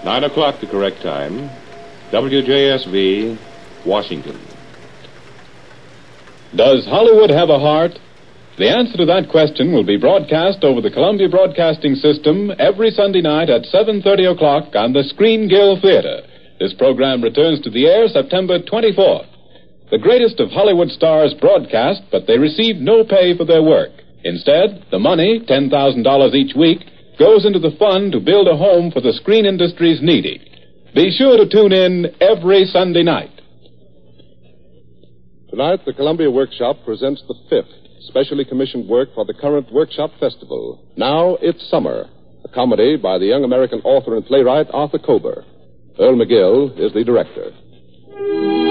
Nine 0.04 0.24
o'clock, 0.24 0.60
the 0.60 0.66
correct 0.66 1.00
time. 1.00 1.48
WJSV, 2.12 3.38
Washington. 3.86 4.38
Does 6.54 6.84
Hollywood 6.84 7.30
have 7.30 7.48
a 7.48 7.58
heart? 7.58 7.98
The 8.58 8.68
answer 8.68 8.98
to 8.98 9.06
that 9.06 9.30
question 9.30 9.72
will 9.72 9.82
be 9.82 9.96
broadcast 9.96 10.62
over 10.62 10.82
the 10.82 10.90
Columbia 10.90 11.30
Broadcasting 11.30 11.94
System 11.94 12.52
every 12.58 12.90
Sunday 12.90 13.22
night 13.22 13.48
at 13.48 13.64
7:30 13.64 14.30
o'clock 14.30 14.76
on 14.76 14.92
the 14.92 15.04
Screen 15.04 15.48
Guild 15.48 15.80
Theater. 15.80 16.20
This 16.60 16.74
program 16.74 17.22
returns 17.22 17.62
to 17.62 17.70
the 17.70 17.86
air 17.86 18.06
September 18.06 18.58
24th. 18.58 19.26
The 19.90 19.98
greatest 19.98 20.38
of 20.38 20.50
Hollywood 20.50 20.90
stars 20.90 21.32
broadcast, 21.32 22.02
but 22.12 22.26
they 22.26 22.38
receive 22.38 22.76
no 22.76 23.04
pay 23.04 23.34
for 23.34 23.46
their 23.46 23.62
work. 23.62 23.90
Instead, 24.22 24.84
the 24.90 24.98
money, 24.98 25.40
$10,000 25.40 26.34
each 26.34 26.54
week, 26.54 26.86
goes 27.18 27.46
into 27.46 27.58
the 27.58 27.76
fund 27.78 28.12
to 28.12 28.20
build 28.20 28.48
a 28.48 28.56
home 28.56 28.90
for 28.90 29.00
the 29.00 29.12
screen 29.12 29.46
industry's 29.46 30.00
needy. 30.02 30.40
Be 30.94 31.10
sure 31.16 31.36
to 31.36 31.48
tune 31.48 31.72
in 31.72 32.06
every 32.20 32.64
Sunday 32.66 33.02
night. 33.02 33.30
Tonight, 35.50 35.80
the 35.86 35.92
Columbia 35.92 36.30
Workshop 36.30 36.78
presents 36.84 37.22
the 37.28 37.34
fifth 37.48 37.84
specially 38.06 38.44
commissioned 38.44 38.88
work 38.88 39.08
for 39.14 39.24
the 39.24 39.34
current 39.34 39.72
Workshop 39.72 40.10
Festival. 40.20 40.86
Now 40.96 41.36
It's 41.40 41.68
Summer, 41.70 42.04
a 42.44 42.48
comedy 42.48 42.96
by 42.96 43.18
the 43.18 43.26
young 43.26 43.44
American 43.44 43.80
author 43.80 44.16
and 44.16 44.24
playwright 44.24 44.66
Arthur 44.72 44.98
Kober. 44.98 45.44
Earl 45.98 46.16
McGill 46.16 46.78
is 46.78 46.92
the 46.92 47.04
director. 47.04 48.63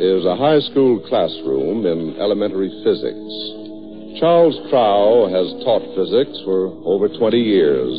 Is 0.00 0.24
a 0.24 0.36
high 0.36 0.60
school 0.60 1.00
classroom 1.08 1.86
in 1.86 2.16
elementary 2.20 2.70
physics. 2.84 3.60
Charles 4.20 4.54
Trow 4.70 5.26
has 5.26 5.50
taught 5.64 5.82
physics 5.96 6.38
for 6.44 6.68
over 6.84 7.08
20 7.08 7.36
years, 7.36 7.90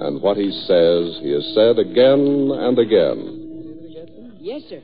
and 0.00 0.20
what 0.20 0.36
he 0.36 0.50
says, 0.66 1.18
he 1.22 1.30
has 1.30 1.44
said 1.54 1.78
again 1.78 2.50
and 2.50 2.78
again. 2.78 4.36
Yes, 4.40 4.62
sir. 4.68 4.82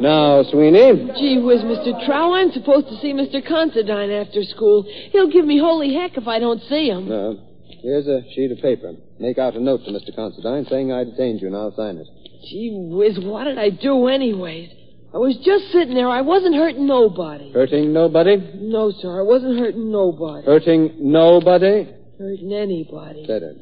Now, 0.00 0.42
Sweeney. 0.50 1.08
Gee 1.16 1.38
whiz, 1.38 1.62
Mr. 1.62 2.04
Trow, 2.04 2.34
I'm 2.34 2.50
supposed 2.52 2.88
to 2.88 2.96
see 2.98 3.12
Mr. 3.12 3.44
Considine 3.46 4.10
after 4.10 4.42
school. 4.42 4.84
He'll 5.12 5.30
give 5.30 5.46
me 5.46 5.58
holy 5.58 5.94
heck 5.94 6.16
if 6.16 6.26
I 6.26 6.38
don't 6.38 6.60
see 6.62 6.88
him. 6.88 7.10
Uh, 7.10 7.34
here's 7.80 8.06
a 8.06 8.22
sheet 8.34 8.50
of 8.50 8.58
paper. 8.58 8.94
Make 9.18 9.38
out 9.38 9.54
a 9.54 9.60
note 9.60 9.84
to 9.84 9.90
Mr. 9.90 10.14
Considine 10.14 10.66
saying 10.68 10.92
I 10.92 11.04
detained 11.04 11.40
you, 11.40 11.46
and 11.46 11.56
I'll 11.56 11.74
sign 11.76 11.98
it. 11.98 12.08
Gee 12.48 12.70
whiz, 12.74 13.18
what 13.20 13.44
did 13.44 13.58
I 13.58 13.70
do 13.70 14.08
anyways? 14.08 14.70
I 15.14 15.18
was 15.18 15.36
just 15.44 15.70
sitting 15.72 15.94
there. 15.94 16.08
I 16.08 16.22
wasn't 16.22 16.56
hurting 16.56 16.86
nobody. 16.86 17.52
Hurting 17.52 17.92
nobody? 17.92 18.36
No, 18.56 18.90
sir, 18.90 19.20
I 19.20 19.22
wasn't 19.22 19.58
hurting 19.58 19.90
nobody. 19.90 20.44
Hurting 20.44 20.96
nobody? 20.98 21.88
Hurting 22.18 22.52
anybody. 22.52 23.24
Said 23.26 23.42
it. 23.42 23.56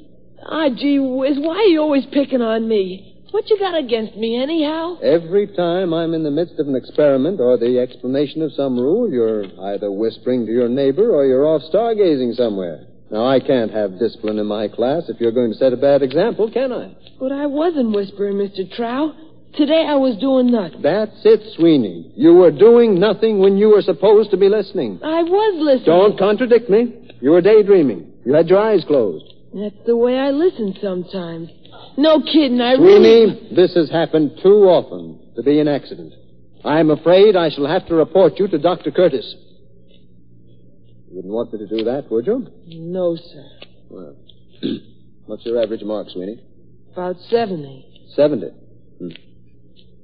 Ah, 0.45 0.69
gee 0.75 0.99
whiz, 0.99 1.37
why 1.39 1.57
are 1.57 1.71
you 1.71 1.81
always 1.81 2.07
picking 2.07 2.43
on 2.43 2.67
me? 2.67 3.12
What 3.33 3.49
you 3.49 3.59
got 3.59 3.79
against 3.79 4.15
me, 4.17 4.37
anyhow? 4.43 4.99
Every 5.01 5.47
time 5.47 5.95
I'm 5.95 6.12
in 6.12 6.23
the 6.23 6.31
midst 6.31 6.59
of 6.59 6.69
an 6.69 6.77
experiment 6.77 7.41
or 7.41 7.57
the 7.57 7.79
explanation 7.79 8.43
of 8.43 8.53
some 8.53 8.79
rule, 8.79 9.11
you're 9.11 9.45
either 9.73 9.91
whispering 9.91 10.45
to 10.45 10.53
your 10.53 10.69
neighbor 10.69 11.11
or 11.11 11.25
you're 11.25 11.47
off 11.47 11.62
stargazing 11.73 12.35
somewhere. 12.35 12.85
Now, 13.12 13.26
I 13.26 13.40
can't 13.40 13.71
have 13.71 13.99
discipline 13.99 14.38
in 14.38 14.47
my 14.47 14.69
class 14.69 15.02
if 15.11 15.21
you're 15.21 15.33
going 15.33 15.52
to 15.52 15.59
set 15.59 15.75
a 15.75 15.76
bad 15.76 16.00
example, 16.00 16.50
can 16.50 16.73
I? 16.73 16.97
But 17.21 17.31
I 17.31 17.45
wasn't 17.45 17.95
whispering, 17.95 18.37
Mr. 18.37 18.64
Trow. 18.75 19.12
Today 19.54 19.85
I 19.87 19.97
was 19.97 20.16
doing 20.16 20.50
nothing. 20.50 20.81
That's 20.81 21.21
it, 21.23 21.54
Sweeney. 21.54 22.11
You 22.16 22.33
were 22.33 22.50
doing 22.50 22.99
nothing 22.99 23.38
when 23.38 23.59
you 23.59 23.69
were 23.69 23.83
supposed 23.83 24.31
to 24.31 24.38
be 24.38 24.49
listening. 24.49 24.99
I 25.04 25.23
was 25.25 25.54
listening. 25.61 25.85
Don't 25.85 26.19
contradict 26.19 26.71
me. 26.71 27.11
You 27.21 27.33
were 27.33 27.42
daydreaming. 27.42 28.11
You 28.25 28.33
had 28.33 28.49
your 28.49 28.59
eyes 28.59 28.83
closed. 28.87 29.26
That's 29.52 29.76
the 29.85 29.95
way 29.95 30.16
I 30.16 30.31
listen 30.31 30.75
sometimes. 30.81 31.50
No 31.99 32.19
kidding, 32.23 32.62
I 32.62 32.73
really... 32.73 33.26
Sweeney, 33.28 33.54
this 33.54 33.75
has 33.75 33.90
happened 33.90 34.40
too 34.42 34.64
often 34.64 35.21
to 35.37 35.42
be 35.42 35.61
an 35.61 35.69
accident. 35.69 36.14
I'm 36.64 36.88
afraid 36.88 37.37
I 37.37 37.50
shall 37.50 37.66
have 37.66 37.87
to 37.88 37.95
report 37.95 38.38
you 38.38 38.49
to 38.49 38.59
Dr. 38.59 38.90
Curtis. 38.90 39.37
You 41.12 41.16
wouldn't 41.16 41.35
want 41.35 41.52
me 41.52 41.59
to 41.59 41.66
do 41.69 41.85
that, 41.85 42.11
would 42.11 42.26
you? 42.26 42.47
No, 42.69 43.16
sir. 43.16 43.45
Well, 43.90 44.16
what's 45.26 45.45
your 45.45 45.62
average 45.62 45.83
mark, 45.83 46.09
Sweeney? 46.09 46.40
About 46.95 47.16
70. 47.28 47.85
70. 48.16 48.47
Hmm. 48.99 49.09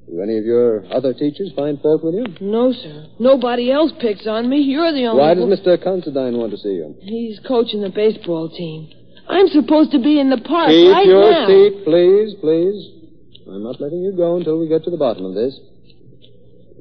Do 0.06 0.20
any 0.20 0.36
of 0.36 0.44
your 0.44 0.84
other 0.92 1.14
teachers 1.14 1.50
find 1.56 1.80
fault 1.80 2.04
with 2.04 2.14
you? 2.14 2.26
No, 2.42 2.72
sir. 2.74 3.06
Nobody 3.18 3.72
else 3.72 3.90
picks 3.98 4.26
on 4.26 4.50
me. 4.50 4.58
You're 4.58 4.92
the 4.92 5.06
only 5.06 5.18
one. 5.20 5.28
Why 5.28 5.34
does. 5.34 5.60
Mr. 5.60 5.82
Considine 5.82 6.36
want 6.36 6.50
to 6.52 6.58
see 6.58 6.76
you? 6.76 6.94
He's 7.00 7.40
coaching 7.48 7.80
the 7.80 7.88
baseball 7.88 8.50
team. 8.50 8.90
I'm 9.28 9.48
supposed 9.48 9.92
to 9.92 9.98
be 10.02 10.20
in 10.20 10.28
the 10.28 10.38
park 10.44 10.68
Keep 10.68 10.92
right 10.92 11.06
your 11.06 11.30
now. 11.30 11.46
seat, 11.46 11.84
please, 11.84 12.34
please. 12.40 13.48
I'm 13.48 13.62
not 13.64 13.80
letting 13.80 14.02
you 14.02 14.12
go 14.12 14.36
until 14.36 14.58
we 14.60 14.68
get 14.68 14.84
to 14.84 14.90
the 14.90 14.96
bottom 14.98 15.24
of 15.24 15.34
this. 15.34 15.58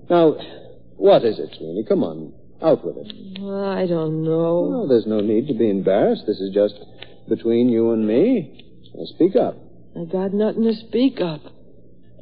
Now, 0.09 0.35
what 0.97 1.23
is 1.23 1.39
it, 1.39 1.55
Sweeney? 1.57 1.85
Come 1.87 2.03
on, 2.03 2.33
out 2.61 2.83
with 2.85 2.97
it. 2.97 3.07
I 3.39 3.85
don't 3.87 4.23
know. 4.23 4.83
Oh, 4.83 4.87
there's 4.87 5.05
no 5.07 5.19
need 5.19 5.47
to 5.47 5.53
be 5.53 5.69
embarrassed. 5.69 6.23
This 6.27 6.39
is 6.39 6.53
just 6.53 6.75
between 7.29 7.69
you 7.69 7.91
and 7.91 8.07
me. 8.07 8.89
Now 8.95 9.05
speak 9.05 9.35
up. 9.35 9.55
I 9.95 10.05
got 10.05 10.33
nothing 10.33 10.63
to 10.63 10.73
speak 10.87 11.19
up. 11.21 11.41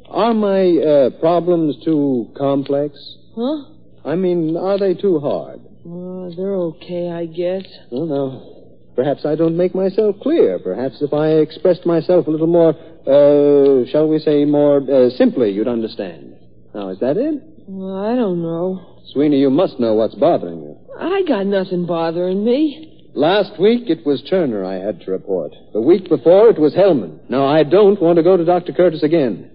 Are 0.08 0.34
my 0.34 0.70
uh, 0.76 1.10
problems 1.20 1.76
too 1.84 2.32
complex? 2.36 2.94
Huh? 3.34 3.64
I 4.04 4.14
mean, 4.14 4.56
are 4.56 4.78
they 4.78 4.94
too 4.94 5.18
hard? 5.18 5.60
Uh, 5.84 6.34
they're 6.36 6.54
okay, 6.54 7.10
I 7.10 7.26
guess. 7.26 7.64
Well, 7.90 8.06
now, 8.06 8.94
perhaps 8.94 9.26
I 9.26 9.34
don't 9.34 9.56
make 9.56 9.74
myself 9.74 10.16
clear. 10.22 10.58
Perhaps 10.58 11.02
if 11.02 11.12
I 11.12 11.28
expressed 11.42 11.84
myself 11.86 12.26
a 12.26 12.30
little 12.30 12.46
more, 12.46 12.70
uh, 12.70 13.86
shall 13.90 14.08
we 14.08 14.18
say, 14.20 14.44
more 14.44 14.78
uh, 14.78 15.10
simply, 15.10 15.50
you'd 15.50 15.68
understand. 15.68 16.36
Now, 16.74 16.90
is 16.90 17.00
that 17.00 17.16
it? 17.16 17.42
Well, 17.66 17.98
I 17.98 18.14
don't 18.14 18.42
know. 18.42 18.95
Sweeney, 19.12 19.38
you 19.38 19.50
must 19.50 19.78
know 19.78 19.94
what's 19.94 20.14
bothering 20.14 20.60
you. 20.62 20.76
I 20.98 21.22
got 21.26 21.46
nothing 21.46 21.86
bothering 21.86 22.44
me. 22.44 23.10
Last 23.14 23.58
week 23.58 23.88
it 23.88 24.04
was 24.04 24.22
Turner 24.28 24.64
I 24.64 24.74
had 24.74 25.00
to 25.02 25.10
report. 25.10 25.52
The 25.72 25.80
week 25.80 26.08
before 26.08 26.50
it 26.50 26.58
was 26.58 26.74
Hellman. 26.74 27.30
Now 27.30 27.46
I 27.46 27.62
don't 27.62 28.00
want 28.00 28.16
to 28.16 28.22
go 28.22 28.36
to 28.36 28.44
Dr. 28.44 28.72
Curtis 28.72 29.02
again. 29.02 29.50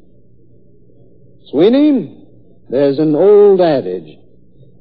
Sweeney, 1.50 2.26
there's 2.70 2.98
an 2.98 3.16
old 3.16 3.62
adage. 3.62 4.18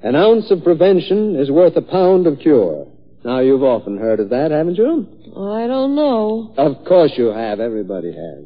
An 0.03 0.17
ounce 0.17 0.51
of 0.51 0.65
prevention 0.65 1.37
is 1.37 1.51
worth 1.51 1.77
a 1.77 1.83
pound 1.83 2.27
of 2.27 2.39
cure. 2.39 2.87
Now 3.25 3.41
you've 3.41 3.63
often 3.63 3.99
heard 3.99 4.21
of 4.21 4.31
that, 4.31 4.51
haven't 4.51 4.77
you? 4.77 5.07
I 5.37 5.67
don't 5.67 5.95
know. 5.95 6.55
Of 6.57 6.85
course 6.87 7.13
you 7.17 7.27
have. 7.27 7.61
Everybody 7.61 8.13
has. 8.13 8.45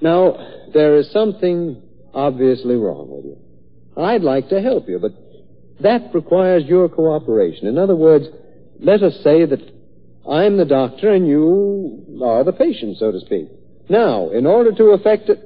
Now, 0.00 0.68
there 0.72 0.96
is 0.96 1.10
something 1.10 1.82
obviously 2.14 2.76
wrong 2.76 3.08
with 3.08 3.24
you. 3.24 3.38
I'd 3.96 4.22
like 4.22 4.48
to 4.50 4.60
help 4.60 4.88
you, 4.88 4.98
but 4.98 5.12
that 5.80 6.14
requires 6.14 6.64
your 6.64 6.88
cooperation. 6.88 7.66
In 7.66 7.78
other 7.78 7.96
words, 7.96 8.26
let 8.78 9.02
us 9.02 9.14
say 9.22 9.44
that 9.46 9.60
I'm 10.28 10.56
the 10.56 10.64
doctor 10.64 11.12
and 11.12 11.26
you 11.26 12.20
are 12.24 12.44
the 12.44 12.52
patient, 12.52 12.98
so 12.98 13.12
to 13.12 13.20
speak. 13.20 13.48
Now, 13.88 14.30
in 14.30 14.46
order 14.46 14.72
to 14.72 14.84
effect 14.90 15.28
it, 15.28 15.38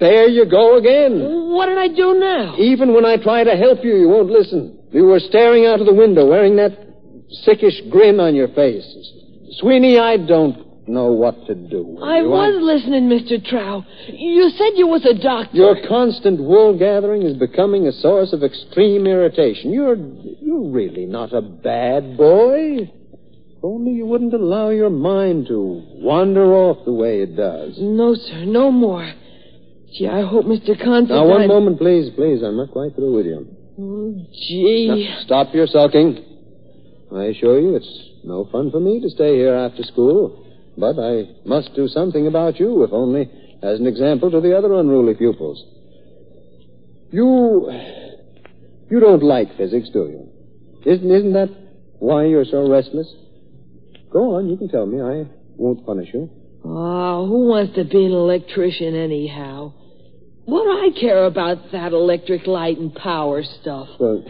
there 0.00 0.28
you 0.28 0.46
go 0.50 0.78
again. 0.78 1.20
What 1.52 1.66
did 1.66 1.78
I 1.78 1.88
do 1.88 2.18
now? 2.18 2.56
Even 2.58 2.94
when 2.94 3.04
I 3.04 3.16
try 3.16 3.44
to 3.44 3.56
help 3.56 3.84
you, 3.84 3.96
you 3.96 4.08
won't 4.08 4.30
listen. 4.30 4.78
You 4.90 5.04
were 5.04 5.20
staring 5.20 5.66
out 5.66 5.80
of 5.80 5.86
the 5.86 5.94
window, 5.94 6.26
wearing 6.26 6.56
that 6.56 6.72
sickish 7.46 7.90
grin 7.90 8.18
on 8.18 8.34
your 8.34 8.48
face. 8.48 8.84
Sweeney, 9.60 9.98
I 9.98 10.16
don't 10.16 10.69
know 10.92 11.12
what 11.12 11.46
to 11.46 11.54
do. 11.54 11.98
I 12.02 12.20
you. 12.20 12.28
was 12.28 12.54
listening, 12.60 13.08
Mr. 13.08 13.44
Trow. 13.48 13.84
You 14.08 14.50
said 14.50 14.76
you 14.76 14.86
was 14.86 15.04
a 15.06 15.14
doctor. 15.14 15.56
Your 15.56 15.76
constant 15.86 16.40
wool 16.40 16.78
gathering 16.78 17.22
is 17.22 17.36
becoming 17.36 17.86
a 17.86 17.92
source 17.92 18.32
of 18.32 18.42
extreme 18.42 19.06
irritation. 19.06 19.72
You're 19.72 19.96
you're 19.96 20.70
really 20.70 21.06
not 21.06 21.32
a 21.32 21.40
bad 21.40 22.16
boy. 22.16 22.90
If 23.60 23.64
only 23.64 23.92
you 23.92 24.06
wouldn't 24.06 24.32
allow 24.32 24.70
your 24.70 24.90
mind 24.90 25.46
to 25.48 25.82
wander 25.96 26.54
off 26.54 26.84
the 26.84 26.92
way 26.92 27.22
it 27.22 27.36
does. 27.36 27.76
No, 27.78 28.14
sir, 28.14 28.44
no 28.46 28.70
more. 28.70 29.12
Gee, 29.92 30.06
I 30.06 30.22
hope 30.22 30.46
Mr. 30.46 30.78
Considine... 30.78 31.08
Now, 31.08 31.26
one 31.26 31.48
moment, 31.48 31.78
please, 31.78 32.10
please. 32.14 32.42
I'm 32.42 32.56
not 32.56 32.70
quite 32.70 32.94
through 32.94 33.16
with 33.16 33.26
you. 33.26 33.46
Oh, 33.78 34.14
gee. 34.32 35.08
Now, 35.10 35.22
stop 35.24 35.54
your 35.54 35.66
sulking. 35.66 36.24
I 37.12 37.24
assure 37.24 37.60
you, 37.60 37.74
it's 37.74 38.08
no 38.24 38.48
fun 38.52 38.70
for 38.70 38.78
me 38.78 39.00
to 39.00 39.10
stay 39.10 39.34
here 39.34 39.54
after 39.54 39.82
school. 39.82 40.46
But 40.80 40.98
I 40.98 41.28
must 41.44 41.74
do 41.74 41.88
something 41.88 42.26
about 42.26 42.58
you, 42.58 42.82
if 42.84 42.92
only 42.92 43.28
as 43.62 43.78
an 43.78 43.86
example 43.86 44.30
to 44.30 44.40
the 44.40 44.56
other 44.56 44.72
unruly 44.72 45.14
pupils. 45.14 45.62
You. 47.10 47.70
You 48.90 48.98
don't 48.98 49.22
like 49.22 49.56
physics, 49.58 49.90
do 49.92 50.08
you? 50.08 50.28
Isn't, 50.90 51.10
isn't 51.10 51.34
that 51.34 51.50
why 51.98 52.24
you're 52.24 52.46
so 52.46 52.68
restless? 52.68 53.12
Go 54.10 54.36
on, 54.36 54.48
you 54.48 54.56
can 54.56 54.68
tell 54.68 54.86
me. 54.86 55.02
I 55.02 55.28
won't 55.56 55.84
punish 55.84 56.08
you. 56.14 56.30
Oh, 56.64 57.26
who 57.26 57.48
wants 57.48 57.74
to 57.76 57.84
be 57.84 58.06
an 58.06 58.12
electrician 58.12 58.96
anyhow? 58.96 59.74
What 60.46 60.64
do 60.64 60.70
I 60.70 60.98
care 60.98 61.26
about 61.26 61.72
that 61.72 61.92
electric 61.92 62.46
light 62.46 62.78
and 62.78 62.94
power 62.94 63.42
stuff? 63.42 63.88
Well, 64.00 64.24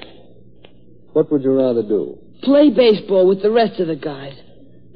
what 1.12 1.30
would 1.30 1.44
you 1.44 1.52
rather 1.52 1.82
do? 1.82 2.18
Play 2.42 2.70
baseball 2.70 3.28
with 3.28 3.40
the 3.40 3.50
rest 3.50 3.80
of 3.80 3.86
the 3.86 3.96
guys. 3.96 4.34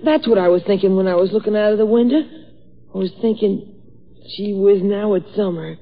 That's 0.04 0.28
what 0.28 0.38
I 0.38 0.48
was 0.48 0.62
thinking 0.66 0.96
when 0.96 1.08
I 1.08 1.14
was 1.14 1.32
looking 1.32 1.56
out 1.56 1.72
of 1.72 1.78
the 1.78 1.86
window. 1.86 2.20
I 2.94 2.98
was 2.98 3.10
thinking, 3.20 3.74
gee 4.36 4.54
whiz, 4.54 4.82
now 4.82 5.14
it's 5.14 5.34
summer. 5.34 5.76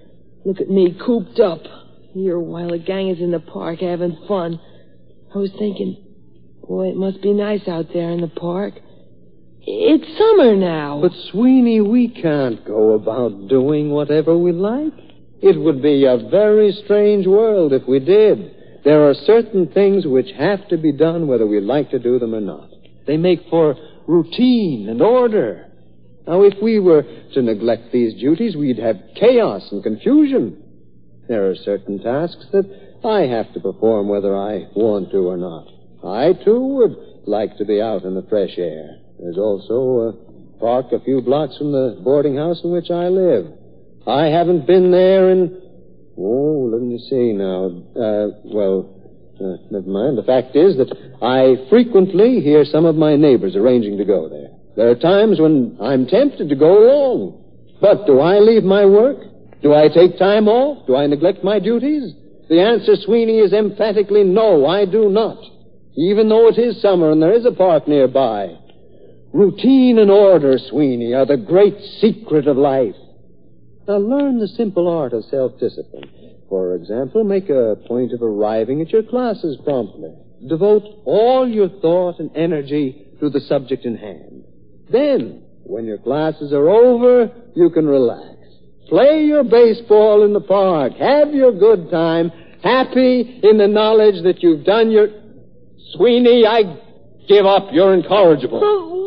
Look 0.45 0.61
at 0.61 0.71
me, 0.71 0.97
cooped 1.05 1.41
up. 1.41 1.63
Here 2.15 2.39
while 2.39 2.71
the 2.71 2.79
gang 2.79 3.09
is 3.09 3.21
in 3.21 3.31
the 3.31 3.41
park 3.41 3.81
having 3.81 4.17
fun. 4.29 4.61
I 5.35 5.39
was 5.39 5.51
thinking, 5.59 5.97
boy, 6.69 6.91
it 6.91 6.97
must 6.97 7.23
be 7.23 7.33
nice 7.33 7.67
out 7.67 7.87
there 7.93 8.11
in 8.11 8.21
the 8.21 8.29
park. 8.29 8.75
It's 9.63 10.19
summer 10.19 10.55
now. 10.57 11.01
But, 11.01 11.13
Sweeney, 11.31 11.81
we 11.81 12.09
can't 12.09 12.65
go 12.67 12.93
about 12.93 13.49
doing 13.49 13.91
whatever 13.91 14.37
we 14.37 14.53
like. 14.53 14.93
It 15.41 15.59
would 15.59 15.83
be 15.83 16.05
a 16.05 16.29
very 16.31 16.73
strange 16.85 17.27
world 17.27 17.73
if 17.73 17.87
we 17.89 17.99
did. 17.99 18.83
There 18.85 19.09
are 19.09 19.15
certain 19.15 19.69
things 19.69 20.07
which 20.07 20.31
have 20.37 20.69
to 20.69 20.77
be 20.77 20.93
done 20.93 21.27
whether 21.29 21.47
we 21.47 21.61
like 21.61 21.91
to 21.91 21.99
do 21.99 22.19
them 22.19 22.35
or 22.35 22.41
not. 22.41 22.69
They 23.07 23.17
make 23.17 23.41
for 23.49 23.77
routine 24.07 24.89
and 24.89 25.01
order. 25.01 25.69
Now, 26.27 26.43
if 26.43 26.55
we 26.63 26.79
were 26.79 27.03
to 27.35 27.43
neglect 27.43 27.93
these 27.93 28.21
duties, 28.21 28.57
we'd 28.57 28.79
have 28.79 28.97
chaos 29.17 29.69
and 29.73 29.83
confusion. 29.83 30.63
There 31.29 31.51
are 31.51 31.57
certain 31.57 31.99
tasks 31.99 32.47
that 32.53 32.65
I 33.05 33.23
have 33.23 33.53
to 33.55 33.61
perform 33.61 34.09
whether 34.09 34.37
I 34.37 34.67
want 34.75 35.11
to 35.11 35.29
or 35.29 35.37
not. 35.37 35.67
I, 36.05 36.33
too, 36.45 36.61
would 36.61 36.97
like 37.27 37.57
to 37.59 37.65
be 37.65 37.81
out 37.81 38.05
in 38.05 38.15
the 38.15 38.27
fresh 38.29 38.57
air. 38.59 38.99
There's 39.19 39.39
also 39.39 39.75
a 40.01 40.59
park 40.61 40.93
a 40.93 41.01
few 41.01 41.21
blocks 41.21 41.57
from 41.59 41.73
the 41.73 42.01
boarding 42.03 42.37
house 42.37 42.61
in 42.63 42.71
which 42.71 42.91
I 42.91 43.09
live. 43.09 43.47
I 44.07 44.27
haven't 44.27 44.67
been 44.67 44.91
there 44.91 45.31
in, 45.31 45.61
oh, 46.19 46.71
let 46.73 46.83
me 46.83 46.99
see 47.11 47.33
now. 47.33 47.67
Uh, 47.95 48.29
well, 48.45 48.92
uh, 49.43 49.57
never 49.71 49.89
mind. 49.89 50.19
The 50.19 50.23
fact 50.23 50.57
is 50.57 50.77
that 50.77 50.93
I 51.21 51.69
frequently 51.69 52.41
hear 52.41 52.65
some 52.65 52.85
of 52.85 52.97
my 52.97 53.17
neighbors 53.17 53.57
arranging 53.57 53.99
to 53.99 54.05
go 54.05 54.29
there. 54.29 54.49
There 54.77 54.91
are 54.91 54.95
times 54.95 55.41
when 55.41 55.77
I'm 55.81 56.07
tempted 56.07 56.49
to 56.49 56.57
go 56.57 56.85
along. 56.85 57.43
But 57.81 58.07
do 58.07 58.21
I 58.21 58.39
leave 58.39 58.65
my 58.65 58.87
work? 58.87 59.19
Do 59.63 59.75
I 59.75 59.89
take 59.89 60.19
time 60.19 60.49
off? 60.49 60.87
Do 60.87 60.97
I 60.97 61.07
neglect 61.07 61.45
my 61.45 61.59
duties? 61.59 62.15
The 62.49 62.61
answer, 62.61 62.97
Sweeney, 62.97 63.39
is 63.39 63.53
emphatically 63.53 64.25
no, 64.25 64.67
I 64.67 64.85
do 64.85 65.09
not. 65.09 65.39
Even 65.97 66.29
though 66.29 66.49
it 66.49 66.59
is 66.59 66.81
summer 66.81 67.13
and 67.13 67.23
there 67.23 67.35
is 67.35 67.45
a 67.45 67.53
park 67.53 67.87
nearby. 67.87 68.57
Routine 69.33 69.99
and 69.99 70.11
order, 70.11 70.59
Sweeney, 70.59 71.15
are 71.15 71.27
the 71.27 71.37
great 71.37 71.79
secret 72.01 72.47
of 72.47 72.57
life. 72.57 72.95
Now 73.89 73.97
learn 73.97 74.39
the 74.39 74.49
simple 74.49 74.89
art 74.89 75.13
of 75.13 75.25
self-discipline. 75.25 76.22
For 76.53 76.75
example, 76.75 77.25
make 77.25 77.49
a 77.49 77.77
point 77.89 78.13
of 78.13 78.23
arriving 78.23 78.83
at 78.83 78.91
your 78.91 79.03
classes 79.03 79.57
promptly. 79.65 80.13
Devote 80.47 80.83
all 81.07 81.49
your 81.49 81.71
thought 81.81 82.19
and 82.19 82.31
energy 82.37 83.07
to 83.21 83.31
the 83.31 83.41
subject 83.41 83.87
in 83.87 83.97
hand. 83.97 84.45
Then, 84.91 85.45
when 85.63 85.87
your 85.87 85.97
classes 85.97 86.53
are 86.53 86.69
over, 86.69 87.33
you 87.57 87.71
can 87.71 87.87
relax. 87.87 88.37
Play 88.91 89.25
your 89.25 89.45
baseball 89.45 90.25
in 90.25 90.35
the 90.35 90.43
park. 90.43 90.93
Have 90.99 91.33
your 91.33 91.53
good 91.53 91.91
time. 91.91 92.31
Happy 92.63 93.41
in 93.43 93.57
the 93.57 93.67
knowledge 93.67 94.23
that 94.25 94.43
you've 94.43 94.67
done 94.67 94.91
your... 94.91 95.09
Sweeney, 95.95 96.45
I 96.47 96.65
give 97.29 97.47
up. 97.47 97.69
You're 97.73 97.95
incorrigible. 97.95 98.61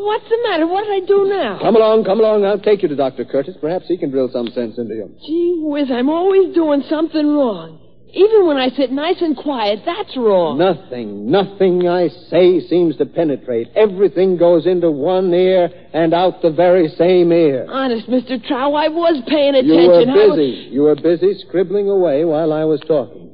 What's 0.06 0.30
the 0.30 0.38
matter? 0.48 0.68
What 0.68 0.84
did 0.86 1.04
I 1.04 1.06
do 1.08 1.26
now? 1.28 1.60
Come 1.62 1.76
along, 1.76 2.04
come 2.06 2.20
along. 2.20 2.46
I'll 2.46 2.60
take 2.60 2.84
you 2.84 2.90
to 2.90 2.96
Dr. 2.96 3.26
Curtis. 3.26 3.56
Perhaps 3.60 3.88
he 3.88 3.98
can 3.98 4.12
drill 4.12 4.30
some 4.32 4.48
sense 4.50 4.78
into 4.78 4.94
you. 4.94 5.10
Gee 5.26 5.58
whiz, 5.64 5.90
I'm 5.92 6.10
always 6.10 6.54
doing 6.54 6.84
something 6.88 7.26
wrong. 7.26 7.80
Even 8.14 8.46
when 8.46 8.56
I 8.56 8.70
sit 8.70 8.92
nice 8.92 9.20
and 9.22 9.36
quiet, 9.36 9.80
that's 9.86 10.16
wrong. 10.16 10.58
Nothing, 10.58 11.30
nothing 11.30 11.90
I 11.90 12.08
say 12.30 12.62
seems 12.62 12.96
to 12.98 13.06
penetrate. 13.06 13.68
Everything 13.76 14.38
goes 14.38 14.66
into 14.68 14.90
one 14.90 15.34
ear 15.34 15.70
and 15.94 16.14
out 16.14 16.42
the 16.42 16.52
very 16.52 16.88
same 16.90 17.34
ear. 17.34 17.66
Honest, 17.68 18.08
Mr. 18.08 18.42
Trow, 18.48 18.74
I 18.76 18.88
was 18.88 19.22
paying 19.28 19.56
attention. 19.56 19.80
You 19.82 19.88
were 19.90 19.96
I 20.24 20.28
was- 20.28 20.36
busy. 20.38 20.52
You 20.72 20.82
were 20.84 20.96
busy 20.96 21.34
scribbling 21.48 21.90
away 21.90 22.24
while 22.26 22.54
I 22.54 22.64
was 22.64 22.80
talking. 22.88 23.32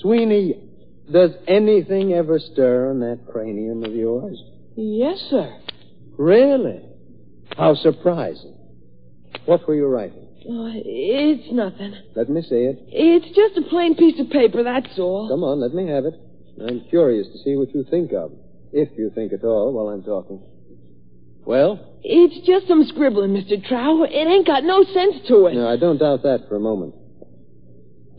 Sweeney, 0.00 0.54
does 1.12 1.32
anything 1.46 2.14
ever 2.14 2.38
stir 2.38 2.92
in 2.92 3.00
that 3.00 3.26
cranium 3.30 3.84
of 3.84 3.92
yours? 3.94 4.40
Yes, 4.80 5.18
sir. 5.28 5.58
Really? 6.16 6.80
How 7.56 7.74
surprising. 7.74 8.54
What 9.44 9.66
were 9.66 9.74
you 9.74 9.88
writing? 9.88 10.28
Oh, 10.48 10.70
it's 10.72 11.52
nothing. 11.52 11.96
Let 12.14 12.30
me 12.30 12.42
see 12.42 12.70
it. 12.70 12.78
It's 12.86 13.26
just 13.34 13.58
a 13.58 13.68
plain 13.68 13.96
piece 13.96 14.20
of 14.20 14.30
paper, 14.30 14.62
that's 14.62 14.96
all. 14.96 15.28
Come 15.28 15.42
on, 15.42 15.60
let 15.60 15.74
me 15.74 15.88
have 15.90 16.04
it. 16.04 16.14
I'm 16.64 16.88
curious 16.90 17.26
to 17.26 17.38
see 17.42 17.56
what 17.56 17.74
you 17.74 17.84
think 17.90 18.12
of. 18.12 18.30
If 18.72 18.96
you 18.96 19.10
think 19.16 19.32
at 19.32 19.42
all 19.42 19.72
while 19.72 19.88
I'm 19.88 20.04
talking. 20.04 20.40
Well? 21.44 21.98
It's 22.04 22.46
just 22.46 22.68
some 22.68 22.84
scribbling, 22.84 23.32
Mr. 23.32 23.60
Trow. 23.66 24.04
It 24.04 24.12
ain't 24.12 24.46
got 24.46 24.62
no 24.62 24.84
sense 24.84 25.26
to 25.26 25.46
it. 25.46 25.54
No, 25.54 25.66
I 25.66 25.76
don't 25.76 25.98
doubt 25.98 26.22
that 26.22 26.46
for 26.48 26.54
a 26.54 26.60
moment. 26.60 26.94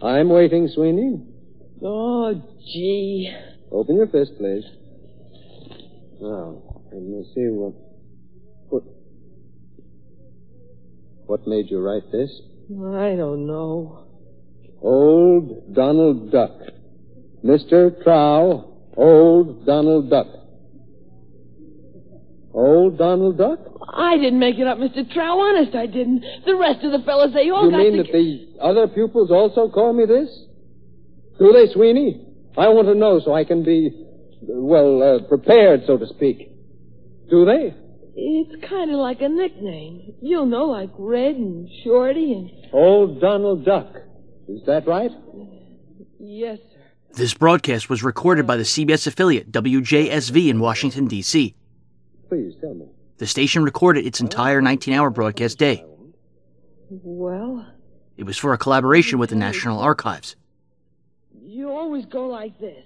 I'm 0.02 0.28
waiting, 0.28 0.68
Sweeney. 0.68 1.26
Oh, 1.82 2.34
gee. 2.66 3.34
Open 3.72 3.96
your 3.96 4.08
fist, 4.08 4.34
please. 4.38 4.66
Now, 6.22 6.62
let 6.92 7.02
me 7.02 7.24
see 7.34 7.48
what. 7.48 7.74
what 8.70 8.84
What 11.26 11.48
made 11.48 11.70
you 11.70 11.80
write 11.80 12.12
this? 12.12 12.30
I 12.70 13.16
don't 13.16 13.48
know. 13.48 14.06
Old 14.82 15.74
Donald 15.74 16.32
Duck. 16.32 16.52
Mr. 17.44 18.04
Trow, 18.04 18.76
Old 18.96 19.66
Donald 19.66 20.10
Duck. 20.10 20.28
Old 22.54 22.98
Donald 22.98 23.38
Duck? 23.38 23.60
I 23.94 24.18
didn't 24.18 24.40
make 24.40 24.58
it 24.58 24.68
up, 24.68 24.78
Mr. 24.78 25.10
Trow. 25.12 25.40
Honest, 25.40 25.76
I 25.76 25.86
didn't. 25.86 26.24
The 26.46 26.56
rest 26.56 26.84
of 26.84 26.92
the 26.92 27.00
fellas, 27.06 27.34
they 27.34 27.50
all 27.50 27.66
you 27.66 27.72
got 27.72 27.80
You 27.80 27.92
mean 27.92 27.98
that 27.98 28.12
the 28.12 28.62
other 28.62 28.88
pupils 28.88 29.32
also 29.32 29.70
call 29.70 29.94
me 29.94 30.06
this? 30.06 30.30
Do 31.40 31.54
they, 31.54 31.72
Sweeney? 31.74 32.26
I 32.58 32.68
want 32.70 32.88
to 32.88 32.96
know 32.96 33.22
so 33.24 33.34
I 33.34 33.46
can 33.46 33.64
be, 33.64 33.99
well, 34.42 35.02
uh, 35.04 35.28
prepared, 35.28 35.82
so 35.88 35.98
to 35.98 36.08
speak. 36.08 36.52
Do 37.30 37.46
they? 37.46 37.74
It's 38.16 38.70
kind 38.70 38.92
of 38.92 38.98
like 38.98 39.22
a 39.22 39.30
nickname. 39.30 40.14
You 40.22 40.46
know, 40.46 40.66
like 40.66 40.90
Red 40.98 41.36
and 41.36 41.70
Shorty 41.84 42.34
and... 42.34 42.50
Old 42.74 43.22
Donald 43.22 43.66
Duck. 43.66 43.94
Is 44.48 44.62
that 44.66 44.88
right? 44.88 45.12
Yes, 46.20 46.58
sir. 46.58 46.80
This 47.14 47.34
broadcast 47.34 47.90
was 47.90 48.04
recorded 48.04 48.46
by 48.46 48.58
the 48.58 48.64
CBS 48.64 49.08
affiliate 49.08 49.52
WJSV 49.52 50.50
in 50.50 50.60
Washington, 50.60 51.08
D.C. 51.08 51.56
Please 52.28 52.54
tell 52.62 52.74
me. 52.74 52.86
The 53.18 53.28
station 53.28 53.64
recorded 53.64 54.06
its 54.06 54.22
entire 54.22 54.62
19 54.62 54.94
hour 54.94 55.10
broadcast 55.10 55.58
day. 55.58 55.84
Well, 56.90 57.66
It 58.18 58.24
was 58.24 58.38
for 58.38 58.54
a 58.54 58.58
collaboration 58.58 59.20
with 59.20 59.30
the 59.30 59.36
National 59.36 59.80
Archives. 59.80 60.36
you 61.42 61.70
always 61.70 62.06
go 62.06 62.28
like 62.28 62.60
this. 62.60 62.84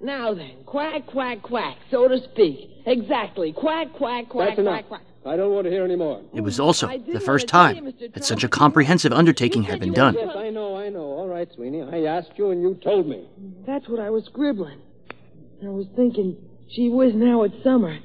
Now 0.00 0.34
then, 0.34 0.64
quack, 0.66 1.06
quack, 1.06 1.42
quack, 1.42 1.78
so 1.90 2.06
to 2.08 2.18
speak. 2.32 2.70
Exactly. 2.86 3.52
Quack, 3.52 3.92
quack, 3.94 4.28
quack, 4.28 4.48
That's 4.50 4.58
enough. 4.60 4.86
quack, 4.86 4.88
quack. 4.88 5.02
I 5.26 5.36
don't 5.36 5.52
want 5.52 5.64
to 5.64 5.70
hear 5.70 5.84
any 5.84 5.96
more. 5.96 6.22
It 6.34 6.42
was 6.42 6.60
also 6.60 6.86
the 6.86 7.18
first 7.18 7.48
time 7.48 7.92
that 8.14 8.24
such 8.24 8.44
a 8.44 8.48
comprehensive 8.48 9.12
undertaking 9.12 9.64
had 9.64 9.80
been 9.80 9.92
done. 9.92 10.14
Yes, 10.14 10.28
I 10.36 10.50
know, 10.50 10.76
I 10.76 10.88
know. 10.88 11.00
All 11.00 11.26
right, 11.26 11.48
Sweeney. 11.52 11.82
I 11.82 12.04
asked 12.04 12.32
you 12.36 12.50
and 12.50 12.62
you 12.62 12.78
told 12.84 13.08
me. 13.08 13.26
That's 13.66 13.88
what 13.88 13.98
I 13.98 14.10
was 14.10 14.24
scribbling. 14.26 14.80
I 15.64 15.68
was 15.68 15.86
thinking, 15.96 16.36
gee 16.70 16.90
whiz, 16.90 17.12
now 17.14 17.42
it's 17.42 17.54
summer. 17.64 17.98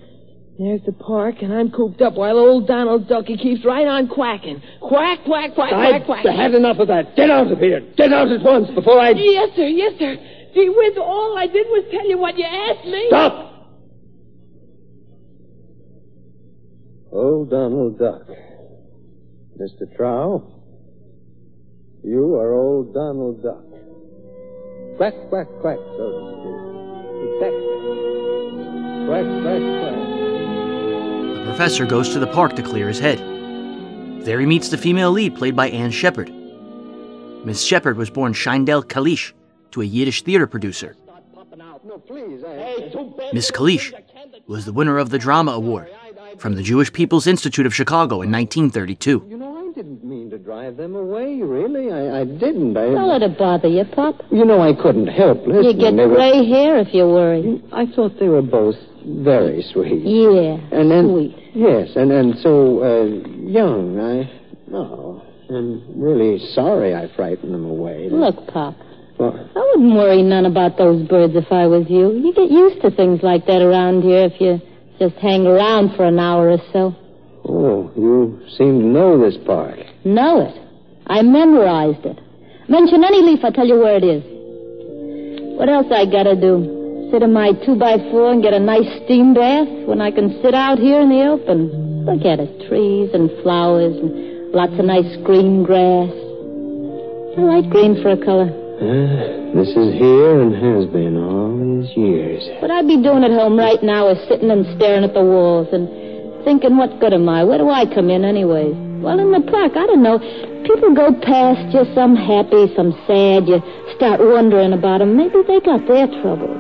There's 0.57 0.81
the 0.85 0.93
park, 0.93 1.35
and 1.41 1.53
I'm 1.53 1.71
cooped 1.71 2.01
up 2.01 2.13
while 2.13 2.37
old 2.37 2.67
Donald 2.67 3.07
Ducky 3.07 3.37
keeps 3.37 3.63
right 3.65 3.87
on 3.87 4.07
quacking. 4.07 4.61
Quack, 4.79 5.19
quack, 5.25 5.53
quack, 5.53 5.71
quack, 5.71 6.05
quack. 6.05 6.25
I've 6.25 6.35
had 6.35 6.53
enough 6.55 6.77
of 6.79 6.87
that. 6.87 7.15
Get 7.15 7.29
out 7.29 7.51
of 7.51 7.59
here. 7.59 7.81
Get 7.97 8.11
out 8.13 8.31
at 8.31 8.41
once 8.41 8.67
before 8.73 8.99
I... 8.99 9.11
Yes, 9.11 9.49
sir, 9.55 9.67
yes, 9.67 9.93
sir. 9.99 10.15
Gee 10.53 10.69
whiz, 10.69 10.97
all 10.97 11.37
I 11.37 11.47
did 11.47 11.67
was 11.67 11.85
tell 11.91 12.07
you 12.07 12.17
what 12.17 12.37
you 12.37 12.45
asked 12.45 12.85
me. 12.85 13.05
Stop! 13.07 13.47
Old 17.11 17.49
Donald 17.49 17.99
Duck. 17.99 18.27
Mr. 19.59 19.95
Trow, 19.95 20.43
you 22.03 22.35
are 22.35 22.53
old 22.53 22.93
Donald 22.93 23.43
Duck. 23.43 23.63
Quack, 24.97 25.13
quack, 25.29 25.47
quack, 25.61 25.77
so 25.77 26.11
to 26.11 26.21
speak. 26.35 26.57
Quack, 27.39 27.53
quack, 29.07 29.25
quack, 29.43 29.63
quack. 29.79 29.97
The 31.35 31.43
professor 31.45 31.85
goes 31.85 32.09
to 32.09 32.19
the 32.19 32.27
park 32.27 32.55
to 32.55 32.63
clear 32.63 32.87
his 32.87 32.99
head. 32.99 33.19
There 34.25 34.39
he 34.39 34.45
meets 34.45 34.69
the 34.69 34.77
female 34.77 35.11
lead 35.11 35.35
played 35.35 35.55
by 35.55 35.69
Anne 35.69 35.91
Shepard. 35.91 36.31
Miss 37.45 37.61
Shepard 37.61 37.97
was 37.97 38.09
born 38.09 38.33
Shindel 38.33 38.83
Kalish 38.83 39.33
to 39.71 39.81
a 39.81 39.85
Yiddish 39.85 40.23
theater 40.23 40.47
producer. 40.47 40.95
No, 41.83 41.97
please. 41.97 42.41
Miss 43.33 43.49
Kalish 43.51 43.91
was 44.47 44.65
the 44.65 44.73
winner 44.73 44.97
of 44.97 45.09
the 45.09 45.17
Drama 45.17 45.51
Award 45.51 45.89
from 46.37 46.55
the 46.55 46.61
Jewish 46.63 46.93
People's 46.93 47.25
Institute 47.27 47.65
of 47.65 47.73
Chicago 47.73 48.21
in 48.21 48.31
1932. 48.31 49.25
You 49.29 49.37
know, 49.37 49.69
I 49.69 49.73
didn't 49.73 50.03
mean 50.03 50.29
to 50.29 50.37
drive 50.37 50.77
them 50.77 50.95
away, 50.95 51.41
really. 51.41 51.91
I, 51.91 52.21
I 52.21 52.23
didn't. 52.25 52.77
I... 52.77 52.85
Don't 52.85 53.07
let 53.07 53.23
it 53.23 53.37
bother 53.37 53.67
you, 53.67 53.83
Pop. 53.85 54.21
You 54.31 54.45
know, 54.45 54.61
I 54.61 54.73
couldn't 54.79 55.07
help 55.07 55.39
listening. 55.47 55.63
You 55.63 55.73
get 55.73 55.95
They 55.95 56.05
were- 56.05 56.15
gray 56.15 56.45
hair 56.47 56.77
if 56.77 56.93
you 56.93 57.07
worry. 57.07 57.61
I 57.73 57.85
thought 57.87 58.19
they 58.19 58.29
were 58.29 58.41
both 58.43 58.75
very 59.05 59.63
sweet. 59.73 60.03
Yeah, 60.05 60.57
And 60.71 60.91
then, 60.91 61.09
sweet. 61.09 61.35
Yes, 61.55 61.89
and 61.95 62.11
and 62.11 62.35
so 62.39 62.83
uh, 62.83 63.05
young. 63.49 63.99
I 63.99 64.31
oh, 64.73 65.21
I'm 65.49 65.99
really 66.01 66.39
sorry 66.53 66.95
I 66.95 67.13
frightened 67.15 67.53
them 67.53 67.65
away. 67.65 68.07
Look, 68.09 68.47
Pop, 68.47 68.75
Well, 68.77 68.90
I 69.29 69.59
wouldn't 69.75 69.93
worry 69.93 70.23
none 70.23 70.45
about 70.45 70.77
those 70.77 71.07
birds 71.07 71.33
if 71.35 71.51
I 71.51 71.67
was 71.67 71.85
you. 71.89 72.11
You 72.11 72.33
get 72.33 72.49
used 72.49 72.81
to 72.81 72.91
things 72.91 73.21
like 73.21 73.45
that 73.45 73.61
around 73.61 74.01
here 74.01 74.25
if 74.25 74.39
you 74.41 74.61
just 74.99 75.15
hang 75.15 75.45
around 75.45 75.95
for 75.95 76.05
an 76.05 76.19
hour 76.19 76.49
or 76.49 76.57
so. 76.71 76.95
oh, 77.45 77.91
you 77.95 78.41
seem 78.57 78.79
to 78.79 78.85
know 78.85 79.19
this 79.19 79.37
park. 79.45 79.79
Know 80.05 80.41
it. 80.41 80.57
I 81.07 81.21
memorized 81.21 82.05
it. 82.05 82.19
Mention 82.69 83.03
any 83.03 83.21
leaf, 83.21 83.39
I'll 83.43 83.51
tell 83.51 83.67
you 83.67 83.79
where 83.79 83.97
it 83.97 84.03
is. 84.03 84.23
What 85.57 85.69
else 85.69 85.87
I 85.91 86.05
gotta 86.05 86.35
do? 86.39 87.09
Sit 87.11 87.23
in 87.23 87.33
my 87.33 87.51
two 87.65 87.75
by 87.75 87.97
four 88.09 88.31
and 88.31 88.41
get 88.41 88.53
a 88.53 88.59
nice 88.59 88.87
steam 89.03 89.33
bath 89.33 89.67
when 89.85 89.99
I 89.99 90.11
can 90.11 90.41
sit 90.41 90.53
out 90.53 90.79
here 90.79 91.01
in 91.01 91.09
the 91.09 91.27
open. 91.27 92.05
Look 92.05 92.25
at 92.25 92.39
it, 92.39 92.69
trees 92.69 93.11
and 93.13 93.29
flowers 93.43 93.95
and 93.97 94.53
lots 94.53 94.73
of 94.79 94.85
nice 94.85 95.17
green 95.25 95.63
grass. 95.63 96.09
I 97.37 97.41
like 97.41 97.69
green 97.69 98.01
for 98.01 98.11
a 98.11 98.17
color. 98.17 98.49
Uh, 98.81 99.53
this 99.53 99.69
is 99.77 99.93
here 99.93 100.41
and 100.41 100.57
has 100.57 100.89
been 100.89 101.13
all 101.13 101.53
these 101.53 101.93
years. 101.93 102.41
What 102.65 102.73
I'd 102.73 102.89
be 102.89 102.97
doing 102.97 103.21
at 103.21 103.29
home 103.29 103.53
right 103.53 103.77
now 103.85 104.09
is 104.09 104.17
sitting 104.25 104.49
and 104.49 104.65
staring 104.73 105.05
at 105.05 105.13
the 105.13 105.21
walls 105.21 105.69
and 105.69 105.85
thinking, 106.41 106.81
what 106.81 106.89
good 106.97 107.13
am 107.13 107.29
I? 107.29 107.45
Where 107.45 107.61
do 107.61 107.69
I 107.69 107.85
come 107.85 108.09
in, 108.09 108.25
anyways? 108.25 108.73
Well, 109.05 109.21
in 109.21 109.29
the 109.29 109.45
park, 109.53 109.77
I 109.77 109.85
don't 109.85 110.01
know. 110.01 110.17
People 110.65 110.97
go 110.97 111.13
past 111.13 111.61
you, 111.77 111.85
some 111.93 112.17
happy, 112.17 112.73
some 112.73 112.97
sad. 113.05 113.45
You 113.45 113.61
start 114.01 114.17
wondering 114.17 114.73
about 114.73 115.05
them. 115.05 115.13
Maybe 115.13 115.45
they 115.45 115.61
got 115.61 115.85
their 115.85 116.09
troubles. 116.25 116.57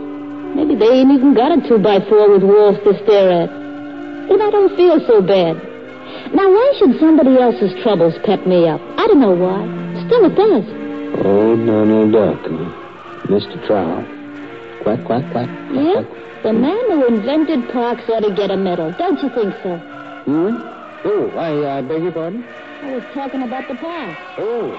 Maybe 0.53 0.77
they 0.77 1.01
ain't 1.01 1.09
even 1.09 1.33
got 1.33 1.57
a 1.57 1.57
two 1.65 1.81
by 1.81 2.05
four 2.05 2.29
with 2.29 2.45
walls 2.45 2.77
to 2.85 3.01
stare 3.01 3.33
at. 3.33 3.49
Then 4.29 4.37
I 4.37 4.53
don't 4.53 4.77
feel 4.77 5.01
so 5.09 5.25
bad. 5.25 5.57
Now, 6.37 6.53
why 6.53 6.67
should 6.77 7.01
somebody 7.01 7.41
else's 7.41 7.73
troubles 7.81 8.13
pep 8.21 8.45
me 8.45 8.69
up? 8.69 8.77
I 9.01 9.09
don't 9.09 9.17
know 9.17 9.33
why. 9.33 9.65
Still, 10.05 10.29
it 10.29 10.37
does. 10.37 10.80
Old 11.13 11.65
Donald 11.65 12.11
Duck, 12.13 12.39
huh? 12.43 13.27
Mr. 13.27 13.67
Trout. 13.67 14.05
Quack, 14.83 15.03
quack, 15.05 15.23
quack. 15.31 15.49
Yeah? 15.71 16.03
The 16.43 16.53
man 16.53 16.79
who 16.89 17.05
invented 17.05 17.69
parks 17.69 18.03
ought 18.09 18.21
to 18.21 18.33
get 18.33 18.49
a 18.49 18.57
medal. 18.57 18.93
Don't 18.97 19.21
you 19.21 19.29
think 19.29 19.53
so? 19.61 19.77
Hmm? 20.25 20.55
Oh, 21.03 21.29
I, 21.37 21.77
I 21.77 21.81
beg 21.81 22.03
your 22.03 22.11
pardon? 22.13 22.43
I 22.81 22.93
was 22.95 23.03
talking 23.13 23.43
about 23.43 23.67
the 23.67 23.75
park. 23.75 24.17
Oh. 24.37 24.71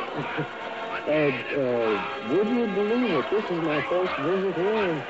uh, 1.06 1.12
uh, 1.12 2.32
would 2.32 2.48
you 2.48 2.66
believe 2.74 3.10
it? 3.12 3.24
This 3.30 3.44
is 3.44 3.62
my 3.62 3.82
first 3.88 4.12
visit 4.24 4.54
here. 4.56 5.06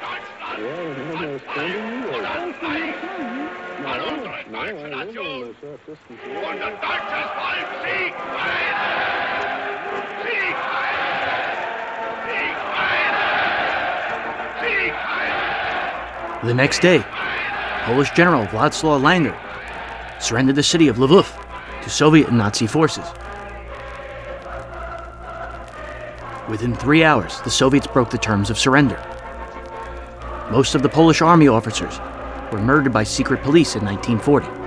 Yeah, 0.59 0.83
in 0.83 1.11
almost 1.17 1.45
20 1.55 1.71
years. 1.71 2.27
No, 3.83 3.93
no, 4.51 4.59
I 4.59 5.05
live 5.05 5.17
only 5.17 5.51
a 5.51 5.55
short 5.61 5.81
distance 5.87 6.21
The 16.45 16.55
next 16.55 16.81
day, 16.81 17.05
Polish 17.85 18.11
General 18.17 18.45
Władysław 18.47 19.01
Langner 19.01 19.37
surrendered 20.21 20.57
the 20.57 20.63
city 20.65 20.89
of 20.89 20.97
Lvov 20.97 21.31
to 21.85 21.89
Soviet 21.89 22.29
and 22.29 22.39
Nazi 22.39 22.67
forces. 22.67 23.05
Within 26.49 26.75
three 26.75 27.05
hours, 27.05 27.41
the 27.43 27.51
Soviets 27.51 27.87
broke 27.87 28.11
the 28.11 28.19
terms 28.19 28.51
of 28.51 28.59
surrender. 28.59 28.99
Most 30.51 30.75
of 30.75 30.83
the 30.83 30.89
Polish 30.89 31.23
army 31.23 31.47
officers 31.47 32.01
were 32.51 32.61
murdered 32.61 32.93
by 32.93 33.05
secret 33.05 33.41
police 33.43 33.77
in 33.77 33.85
1940. 33.85 34.62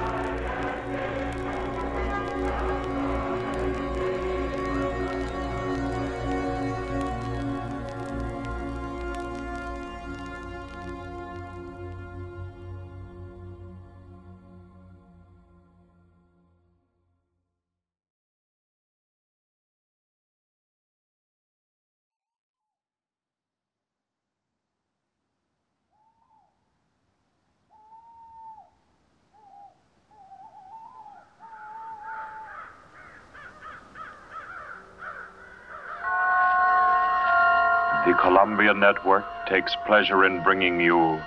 network 38.76 39.26
takes 39.48 39.76
pleasure 39.86 40.26
in 40.26 40.44
bringing 40.44 40.80
you 40.80 41.22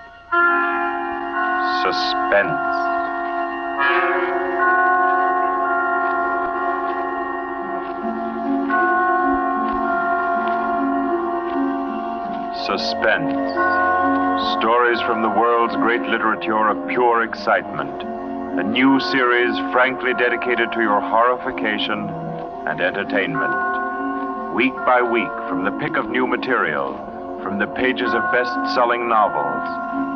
suspense. 1.82 2.58
Suspense. 12.66 13.32
Stories 14.58 15.00
from 15.02 15.22
the 15.22 15.30
world's 15.30 15.74
great 15.76 16.02
literature 16.02 16.68
of 16.68 16.88
pure 16.88 17.22
excitement. 17.22 18.02
A 18.58 18.62
new 18.62 19.00
series 19.00 19.56
frankly 19.72 20.12
dedicated 20.14 20.72
to 20.72 20.80
your 20.80 21.00
horrification 21.00 22.08
and 22.66 22.80
entertainment. 22.80 23.54
Week 24.54 24.74
by 24.84 25.00
week, 25.00 25.30
from 25.48 25.64
the 25.64 25.70
pick 25.78 25.96
of 25.96 26.10
new 26.10 26.26
material, 26.26 27.17
from 27.42 27.58
the 27.58 27.66
pages 27.66 28.12
of 28.14 28.22
best 28.32 28.52
selling 28.74 29.08
novels, 29.08 29.68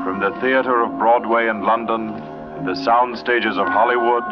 from 0.05 0.21
the 0.21 0.31
theater 0.41 0.83
of 0.83 0.99
Broadway 0.99 1.49
and 1.49 1.63
London, 1.63 2.11
and 2.57 2.67
the 2.67 2.75
sound 2.85 3.19
stages 3.19 3.57
of 3.57 3.67
Hollywood, 3.67 4.25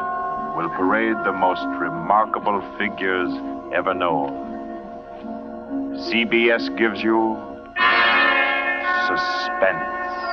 will 0.56 0.68
parade 0.76 1.16
the 1.24 1.32
most 1.32 1.64
remarkable 1.78 2.60
figures 2.78 3.30
ever 3.72 3.94
known. 3.94 4.50
CBS 6.10 6.76
gives 6.76 7.02
you 7.02 7.36
suspense. 9.06 10.29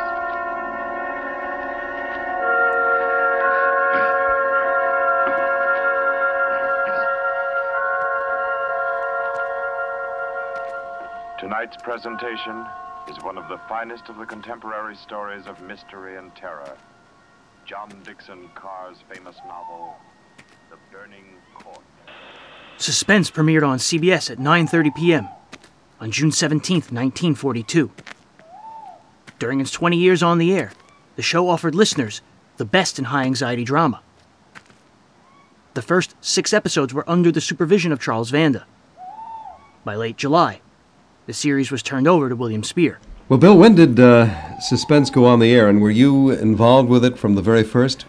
Tonight's 11.68 11.84
presentation 11.84 12.66
is 13.10 13.22
one 13.26 13.38
of 13.38 13.50
the 13.50 13.60
finest 13.68 14.08
of 14.08 14.18
the 14.18 14.26
contemporary 14.26 14.96
stories 14.96 15.48
of 15.48 15.62
mystery 15.62 16.16
and 16.18 16.34
terror. 16.34 16.78
John 17.66 17.90
Dickson 18.06 18.50
Carr's 18.56 19.00
famous 19.14 19.36
novel, 19.46 19.96
The 20.70 20.78
Burning 20.94 21.26
Court. 21.56 21.82
Suspense 22.78 23.30
premiered 23.30 23.68
on 23.68 23.80
CBS 23.80 24.32
at 24.32 24.38
9:30 24.38 24.96
p.m. 24.96 25.28
on 26.00 26.10
June 26.10 26.32
17, 26.32 26.76
1942. 26.76 27.92
During 29.38 29.60
its 29.60 29.72
20 29.72 29.98
years 29.98 30.24
on 30.24 30.38
the 30.38 30.54
air, 30.54 30.72
the 31.18 31.22
show 31.22 31.50
offered 31.50 31.76
listeners 31.76 32.22
the 32.56 32.66
best 32.66 32.98
in 32.98 33.06
high 33.06 33.24
anxiety 33.24 33.66
drama. 33.66 34.02
The 35.74 35.82
first 35.82 36.16
6 36.22 36.54
episodes 36.54 36.94
were 36.94 37.10
under 37.10 37.30
the 37.30 37.42
supervision 37.42 37.92
of 37.92 38.00
Charles 38.00 38.30
Vanda. 38.30 38.66
By 39.84 39.96
late 39.96 40.16
July, 40.16 40.62
the 41.28 41.34
series 41.34 41.70
was 41.70 41.84
turned 41.84 42.08
over 42.08 42.30
to 42.30 42.36
William 42.36 42.64
Spear. 42.64 43.00
Well, 43.30 43.38
Bill, 43.38 43.58
when 43.58 43.76
did 43.76 44.00
uh, 44.00 44.60
Suspense 44.60 45.10
go 45.10 45.26
on 45.26 45.40
the 45.40 45.54
air, 45.54 45.68
and 45.68 45.82
were 45.82 45.92
you 45.92 46.32
involved 46.32 46.90
with 46.90 47.04
it 47.04 47.18
from 47.18 47.36
the 47.36 47.42
very 47.42 47.64
first? 47.64 48.06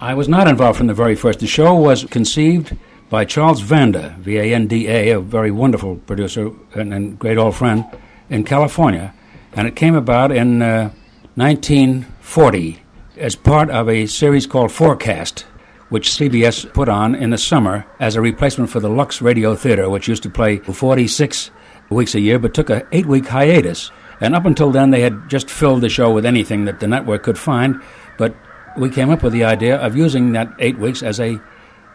I 0.00 0.14
was 0.14 0.28
not 0.28 0.48
involved 0.48 0.76
from 0.76 0.88
the 0.88 0.94
very 0.94 1.14
first. 1.14 1.38
The 1.38 1.46
show 1.46 1.72
was 1.74 2.04
conceived 2.04 2.76
by 3.08 3.24
Charles 3.24 3.60
Vanda, 3.60 4.16
V 4.18 4.38
A 4.38 4.52
N 4.52 4.66
D 4.66 4.88
A, 4.88 5.10
a 5.10 5.20
very 5.20 5.52
wonderful 5.52 5.96
producer 5.96 6.50
and, 6.74 6.92
and 6.92 7.16
great 7.16 7.38
old 7.38 7.54
friend 7.54 7.84
in 8.28 8.42
California. 8.42 9.14
And 9.52 9.68
it 9.68 9.76
came 9.76 9.94
about 9.94 10.32
in 10.32 10.60
uh, 10.62 10.90
1940 11.36 12.82
as 13.18 13.36
part 13.36 13.70
of 13.70 13.88
a 13.88 14.06
series 14.06 14.48
called 14.48 14.72
Forecast, 14.72 15.42
which 15.90 16.10
CBS 16.10 16.72
put 16.72 16.88
on 16.88 17.14
in 17.14 17.30
the 17.30 17.38
summer 17.38 17.86
as 18.00 18.16
a 18.16 18.20
replacement 18.20 18.70
for 18.70 18.80
the 18.80 18.90
Lux 18.90 19.22
Radio 19.22 19.54
Theater, 19.54 19.88
which 19.88 20.08
used 20.08 20.24
to 20.24 20.30
play 20.30 20.56
46 20.58 21.52
weeks 21.92 22.14
a 22.14 22.20
year 22.20 22.38
but 22.38 22.54
took 22.54 22.70
a 22.70 22.86
eight 22.92 23.06
week 23.06 23.26
hiatus. 23.26 23.90
And 24.20 24.34
up 24.34 24.44
until 24.44 24.70
then, 24.70 24.90
they 24.90 25.00
had 25.00 25.28
just 25.28 25.50
filled 25.50 25.80
the 25.80 25.88
show 25.88 26.12
with 26.12 26.24
anything 26.24 26.64
that 26.66 26.80
the 26.80 26.86
network 26.86 27.24
could 27.24 27.38
find. 27.38 27.82
But 28.18 28.34
we 28.76 28.88
came 28.88 29.10
up 29.10 29.22
with 29.22 29.32
the 29.32 29.44
idea 29.44 29.76
of 29.76 29.96
using 29.96 30.32
that 30.32 30.52
eight 30.58 30.78
weeks 30.78 31.02
as 31.02 31.18
a, 31.18 31.40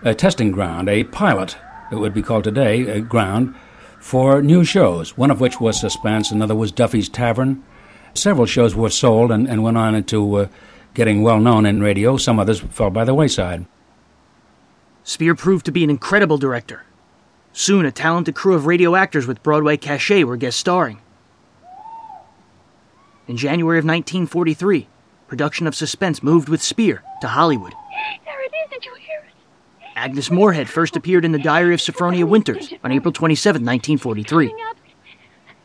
a 0.03 0.13
testing 0.13 0.51
ground, 0.51 0.89
a 0.89 1.05
pilot, 1.05 1.57
it 1.91 1.95
would 1.95 2.13
be 2.13 2.21
called 2.21 2.43
today, 2.43 2.81
a 2.87 2.99
ground 2.99 3.55
for 3.99 4.41
new 4.41 4.63
shows, 4.63 5.17
one 5.17 5.31
of 5.31 5.39
which 5.39 5.59
was 5.59 5.79
Suspense, 5.79 6.31
another 6.31 6.55
was 6.55 6.71
Duffy's 6.71 7.09
Tavern. 7.09 7.63
Several 8.13 8.45
shows 8.45 8.75
were 8.75 8.89
sold 8.89 9.31
and, 9.31 9.47
and 9.47 9.63
went 9.63 9.77
on 9.77 9.95
into 9.95 10.35
uh, 10.35 10.47
getting 10.93 11.23
well 11.23 11.39
known 11.39 11.65
in 11.65 11.81
radio. 11.81 12.17
Some 12.17 12.39
others 12.39 12.59
fell 12.59 12.89
by 12.89 13.05
the 13.05 13.13
wayside. 13.13 13.65
Spier 15.03 15.35
proved 15.35 15.65
to 15.65 15.71
be 15.71 15.83
an 15.83 15.89
incredible 15.89 16.37
director. 16.37 16.83
Soon, 17.59 17.87
a 17.87 17.91
talented 17.91 18.35
crew 18.35 18.53
of 18.53 18.67
radio 18.67 18.95
actors 18.95 19.25
with 19.25 19.41
Broadway 19.41 19.77
cachet 19.77 20.23
were 20.23 20.37
guest 20.37 20.59
starring. 20.59 21.01
In 23.27 23.35
January 23.35 23.79
of 23.79 23.83
1943, 23.83 24.87
production 25.27 25.65
of 25.65 25.73
Suspense 25.73 26.21
moved 26.21 26.49
with 26.49 26.61
Spier 26.61 27.01
to 27.21 27.27
Hollywood. 27.27 27.73
There 28.25 28.43
it 28.43 28.51
is. 28.63 28.69
Did 28.69 28.85
you 28.85 28.93
hear 28.99 29.25
it? 29.27 29.33
Agnes 29.95 30.29
Moorehead 30.29 30.69
first 30.69 30.95
appeared 30.95 31.25
in 31.25 31.31
The 31.31 31.39
Diary 31.39 31.73
of 31.73 31.79
Sophronia 31.79 32.25
Winters 32.25 32.71
on 32.83 32.91
April 32.91 33.11
27, 33.11 33.65
1943. 33.65 34.53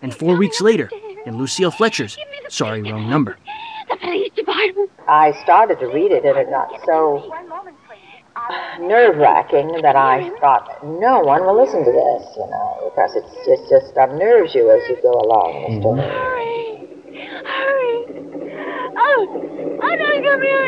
And 0.00 0.14
four 0.14 0.38
weeks 0.38 0.62
later, 0.62 0.88
in 1.26 1.37
Lucille 1.37 1.70
Fletcher's 1.70 2.16
Sorry 2.48 2.81
Wrong 2.90 3.11
Number. 3.11 3.37
The 3.90 3.96
police 3.96 4.33
department. 4.33 4.90
I 5.07 5.38
started 5.42 5.78
to 5.81 5.88
read 5.88 6.11
it, 6.11 6.24
and 6.24 6.38
it 6.38 6.48
got 6.48 6.70
so 6.87 7.31
nerve 8.81 9.16
wracking 9.16 9.83
that 9.83 9.96
I 9.96 10.31
thought, 10.40 10.85
no 10.85 11.20
one 11.20 11.44
will 11.46 11.57
listen 11.61 11.85
to 11.85 11.92
this, 11.92 12.37
you 12.37 12.46
know, 12.50 12.90
because 12.90 13.14
it's, 13.16 13.33
it 13.46 13.61
just 13.68 13.96
unnerves 13.96 14.55
you 14.55 14.70
as 14.70 14.83
you 14.88 14.96
go 15.02 15.12
along 15.12 15.55
in 15.57 15.74
the 15.74 15.81
story. 15.81 16.02
Hurry. 17.44 17.92
Oh, 18.96 19.26
oh 19.83 19.94
no, 19.94 20.09
come 20.22 20.42
here. 20.42 20.66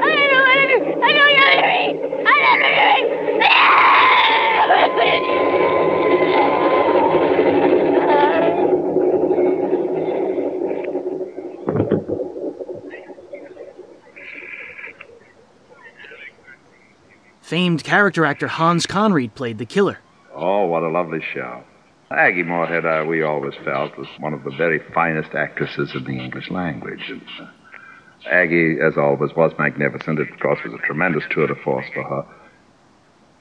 I 0.00 0.08
don't 0.14 0.30
know 0.32 0.42
what 0.42 0.54
to 0.54 0.66
do. 0.68 0.84
I 1.00 1.12
don't 1.12 1.20
know 1.20 1.40
what 1.44 1.58
to 1.58 1.68
do. 1.70 2.04
I 2.24 2.36
don't 2.40 2.60
know 2.60 2.72
what 6.48 6.60
Famed 17.44 17.84
character 17.84 18.24
actor 18.24 18.48
Hans 18.48 18.86
Conried 18.86 19.34
played 19.34 19.58
the 19.58 19.66
killer. 19.66 19.98
Oh, 20.34 20.64
what 20.64 20.82
a 20.82 20.88
lovely 20.88 21.20
show. 21.34 21.62
Aggie 22.10 22.42
Moorehead, 22.42 22.86
uh, 22.86 23.04
we 23.06 23.22
always 23.22 23.52
felt, 23.62 23.98
was 23.98 24.08
one 24.18 24.32
of 24.32 24.44
the 24.44 24.50
very 24.56 24.78
finest 24.94 25.34
actresses 25.34 25.92
in 25.94 26.04
the 26.04 26.18
English 26.18 26.50
language. 26.50 27.02
And, 27.10 27.20
uh, 27.38 27.46
Aggie, 28.30 28.78
as 28.80 28.96
always, 28.96 29.36
was 29.36 29.52
magnificent. 29.58 30.20
It, 30.20 30.32
of 30.32 30.40
course, 30.40 30.58
was 30.64 30.72
a 30.72 30.86
tremendous 30.86 31.22
tour 31.32 31.46
de 31.46 31.54
force 31.56 31.84
for 31.92 32.02
her. 32.02 32.24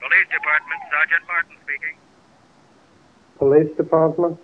Police 0.01 0.27
Department, 0.29 0.81
Sergeant 0.91 1.23
Martin 1.25 1.55
speaking. 1.63 1.95
Police 3.39 3.77
department? 3.77 4.37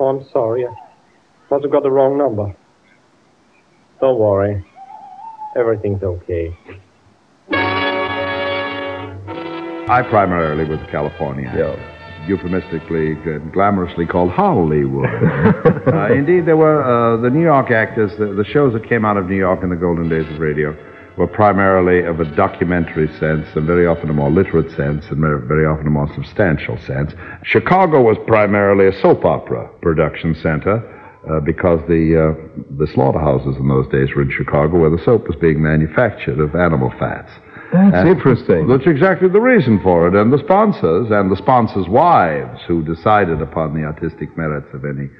Oh, 0.00 0.06
I'm 0.06 0.26
sorry. 0.30 0.66
I 0.66 0.74
must 1.50 1.64
have 1.64 1.70
got 1.70 1.82
the 1.82 1.90
wrong 1.90 2.16
number. 2.16 2.56
Don't 4.00 4.18
worry. 4.18 4.64
Everything's 5.54 6.02
okay. 6.02 6.56
I 9.88 10.02
primarily 10.02 10.64
was 10.64 10.80
a 10.80 10.90
California. 10.90 11.48
Euphemistically 12.26 13.12
and 13.12 13.52
glamorously 13.52 14.08
called 14.08 14.32
Hollywood. 14.32 15.06
uh, 15.86 16.12
indeed, 16.12 16.44
there 16.44 16.56
were 16.56 16.82
uh, 16.82 17.22
the 17.22 17.30
New 17.30 17.42
York 17.42 17.70
actors, 17.70 18.10
the, 18.18 18.34
the 18.34 18.44
shows 18.44 18.72
that 18.72 18.88
came 18.88 19.04
out 19.04 19.16
of 19.16 19.26
New 19.26 19.36
York 19.36 19.62
in 19.62 19.70
the 19.70 19.76
golden 19.76 20.08
days 20.08 20.26
of 20.32 20.40
radio 20.40 20.74
were 21.16 21.28
primarily 21.28 22.04
of 22.04 22.18
a 22.18 22.24
documentary 22.34 23.06
sense 23.20 23.46
and 23.54 23.64
very 23.64 23.86
often 23.86 24.10
a 24.10 24.12
more 24.12 24.28
literate 24.28 24.68
sense 24.76 25.06
and 25.06 25.20
very, 25.20 25.46
very 25.46 25.66
often 25.66 25.86
a 25.86 25.90
more 25.90 26.12
substantial 26.14 26.76
sense. 26.82 27.12
Chicago 27.44 28.02
was 28.02 28.16
primarily 28.26 28.88
a 28.88 29.00
soap 29.00 29.24
opera 29.24 29.70
production 29.80 30.34
center 30.42 30.82
uh, 31.30 31.38
because 31.46 31.78
the, 31.86 32.10
uh, 32.18 32.74
the 32.76 32.88
slaughterhouses 32.92 33.56
in 33.56 33.68
those 33.68 33.86
days 33.92 34.08
were 34.16 34.22
in 34.22 34.32
Chicago 34.36 34.80
where 34.80 34.90
the 34.90 35.02
soap 35.04 35.28
was 35.28 35.36
being 35.40 35.62
manufactured 35.62 36.40
of 36.40 36.56
animal 36.56 36.92
fats. 36.98 37.30
That's 37.76 37.96
And 37.96 38.08
interesting. 38.08 38.68
That's 38.68 38.86
exactly 38.86 39.28
the 39.28 39.40
reason 39.40 39.80
for 39.82 40.08
it. 40.08 40.14
And 40.14 40.32
the 40.32 40.38
sponsors 40.38 41.08
and 41.10 41.30
the 41.30 41.36
sponsors' 41.36 41.88
wives 41.88 42.60
who 42.66 42.82
decided 42.82 43.42
upon 43.42 43.74
the 43.74 43.84
artistic 43.84 44.36
merits 44.36 44.68
of 44.72 44.84
any 44.84 45.10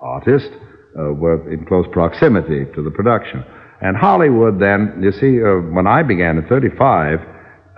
artist 0.00 0.50
uh, 0.98 1.12
were 1.14 1.50
in 1.50 1.64
close 1.64 1.86
proximity 1.90 2.66
to 2.74 2.82
the 2.82 2.90
production. 2.90 3.44
And 3.80 3.96
Hollywood 3.96 4.60
then, 4.60 5.00
you 5.02 5.12
see, 5.12 5.42
uh, 5.42 5.72
when 5.72 5.86
I 5.86 6.02
began 6.02 6.38
at 6.38 6.48
35, 6.48 7.20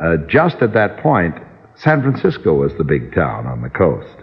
uh, 0.03 0.17
just 0.29 0.57
at 0.57 0.75
that 0.75 0.99
point, 0.99 1.35
San 1.77 2.03
Francisco 2.03 2.55
was 2.55 2.73
the 2.77 2.85
big 2.85 3.15
town 3.15 3.47
on 3.47 3.63
the 3.63 3.71
coast. 3.71 4.17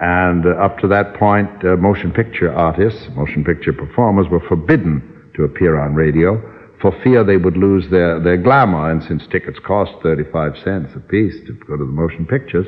And 0.00 0.44
uh, 0.44 0.50
up 0.58 0.78
to 0.78 0.88
that 0.88 1.14
point, 1.14 1.64
uh, 1.64 1.76
motion 1.76 2.10
picture 2.12 2.52
artists, 2.52 3.08
motion 3.14 3.44
picture 3.44 3.72
performers 3.72 4.26
were 4.28 4.42
forbidden 4.48 5.30
to 5.36 5.44
appear 5.44 5.78
on 5.78 5.94
radio 5.94 6.51
for 6.82 6.92
fear 7.02 7.22
they 7.22 7.36
would 7.36 7.56
lose 7.56 7.88
their, 7.90 8.20
their 8.20 8.36
glamour. 8.36 8.90
And 8.90 9.02
since 9.04 9.26
tickets 9.28 9.60
cost 9.60 9.92
35 10.02 10.58
cents 10.58 10.92
apiece 10.94 11.36
to 11.46 11.52
go 11.52 11.76
to 11.76 11.84
the 11.84 11.90
motion 11.90 12.26
pictures, 12.26 12.66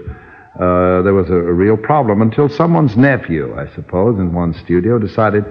uh, 0.54 1.02
there 1.02 1.12
was 1.12 1.28
a, 1.28 1.34
a 1.34 1.52
real 1.52 1.76
problem 1.76 2.22
until 2.22 2.48
someone's 2.48 2.96
nephew, 2.96 3.58
I 3.58 3.74
suppose, 3.74 4.18
in 4.20 4.32
one 4.32 4.54
studio 4.54 5.00
decided, 5.00 5.44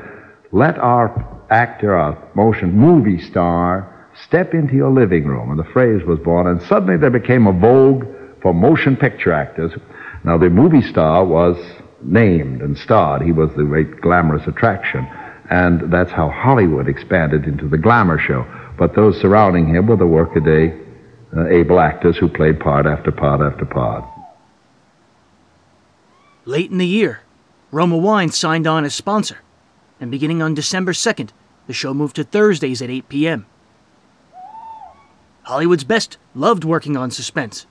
let 0.53 0.77
our 0.79 1.45
actor, 1.51 1.93
our 1.93 2.17
motion 2.35 2.71
movie 2.71 3.19
star, 3.19 4.09
step 4.25 4.53
into 4.53 4.75
your 4.75 4.91
living 4.91 5.25
room. 5.25 5.51
And 5.51 5.59
the 5.59 5.69
phrase 5.71 6.05
was 6.07 6.19
born, 6.19 6.47
and 6.47 6.61
suddenly 6.63 6.95
there 6.95 7.09
became 7.09 7.47
a 7.47 7.51
vogue 7.51 8.05
for 8.41 8.53
motion 8.53 8.95
picture 8.95 9.33
actors. 9.33 9.73
Now, 10.23 10.37
the 10.37 10.49
movie 10.49 10.81
star 10.81 11.25
was 11.25 11.57
named 12.01 12.61
and 12.61 12.77
starred. 12.77 13.23
He 13.23 13.33
was 13.33 13.49
the 13.57 13.63
great 13.63 13.99
glamorous 13.99 14.47
attraction. 14.47 15.05
And 15.49 15.91
that's 15.91 16.11
how 16.11 16.29
Hollywood 16.29 16.87
expanded 16.87 17.45
into 17.45 17.67
the 17.67 17.77
glamour 17.77 18.19
show. 18.19 18.45
But 18.77 18.95
those 18.95 19.19
surrounding 19.19 19.67
him 19.67 19.87
were 19.87 19.97
the 19.97 20.07
workaday 20.07 20.79
uh, 21.35 21.47
able 21.47 21.79
actors 21.79 22.17
who 22.17 22.29
played 22.29 22.59
part 22.59 22.85
after 22.85 23.11
part 23.11 23.41
after 23.41 23.65
part. 23.65 24.05
Late 26.45 26.71
in 26.71 26.77
the 26.77 26.87
year, 26.87 27.21
Roma 27.71 27.97
Wine 27.97 28.29
signed 28.29 28.67
on 28.67 28.85
as 28.85 28.93
sponsor, 28.93 29.39
and 29.99 30.11
beginning 30.11 30.41
on 30.41 30.53
December 30.53 30.91
2nd, 30.91 31.29
the 31.67 31.73
show 31.73 31.93
moved 31.93 32.17
to 32.17 32.23
Thursdays 32.23 32.81
at 32.81 32.89
8 32.89 33.09
p.m. 33.09 33.45
Hollywood's 35.43 35.83
best 35.83 36.17
loved 36.35 36.63
working 36.63 36.95
on 36.95 37.11
suspense. 37.11 37.65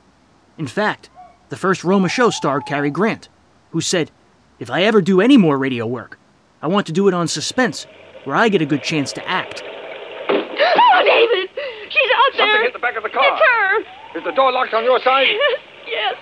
In 0.59 0.67
fact, 0.67 1.11
the 1.51 1.57
first 1.57 1.85
Roma 1.85 2.09
show 2.09 2.31
starred 2.31 2.67
Cary 2.67 2.91
Grant, 2.91 3.29
who 3.71 3.81
said, 3.81 4.11
If 4.59 4.71
I 4.71 4.83
ever 4.83 5.01
do 5.01 5.21
any 5.21 5.37
more 5.37 5.59
radio 5.59 5.87
work, 5.87 6.19
I 6.62 6.68
want 6.68 6.87
to 6.87 6.92
do 6.92 7.09
it 7.09 7.14
on 7.14 7.27
suspense, 7.27 7.88
where 8.22 8.37
I 8.37 8.48
get 8.48 8.62
a 8.62 8.66
good 8.66 8.85
chance 8.85 9.12
to 9.14 9.29
act. 9.29 9.64
Oh, 9.66 11.03
David! 11.03 11.51
She's 11.90 12.11
out 12.14 12.33
there! 12.38 12.46
Something 12.46 12.62
hit 12.62 12.72
the 12.72 12.79
back 12.79 12.96
of 12.96 13.03
the 13.03 13.11
car. 13.11 13.27
It's 13.27 13.42
her! 13.42 14.18
Is 14.18 14.25
the 14.25 14.31
door 14.31 14.53
locked 14.53 14.72
on 14.72 14.85
your 14.85 15.01
side? 15.01 15.27
Yes, 15.27 15.61
yes. 15.88 16.14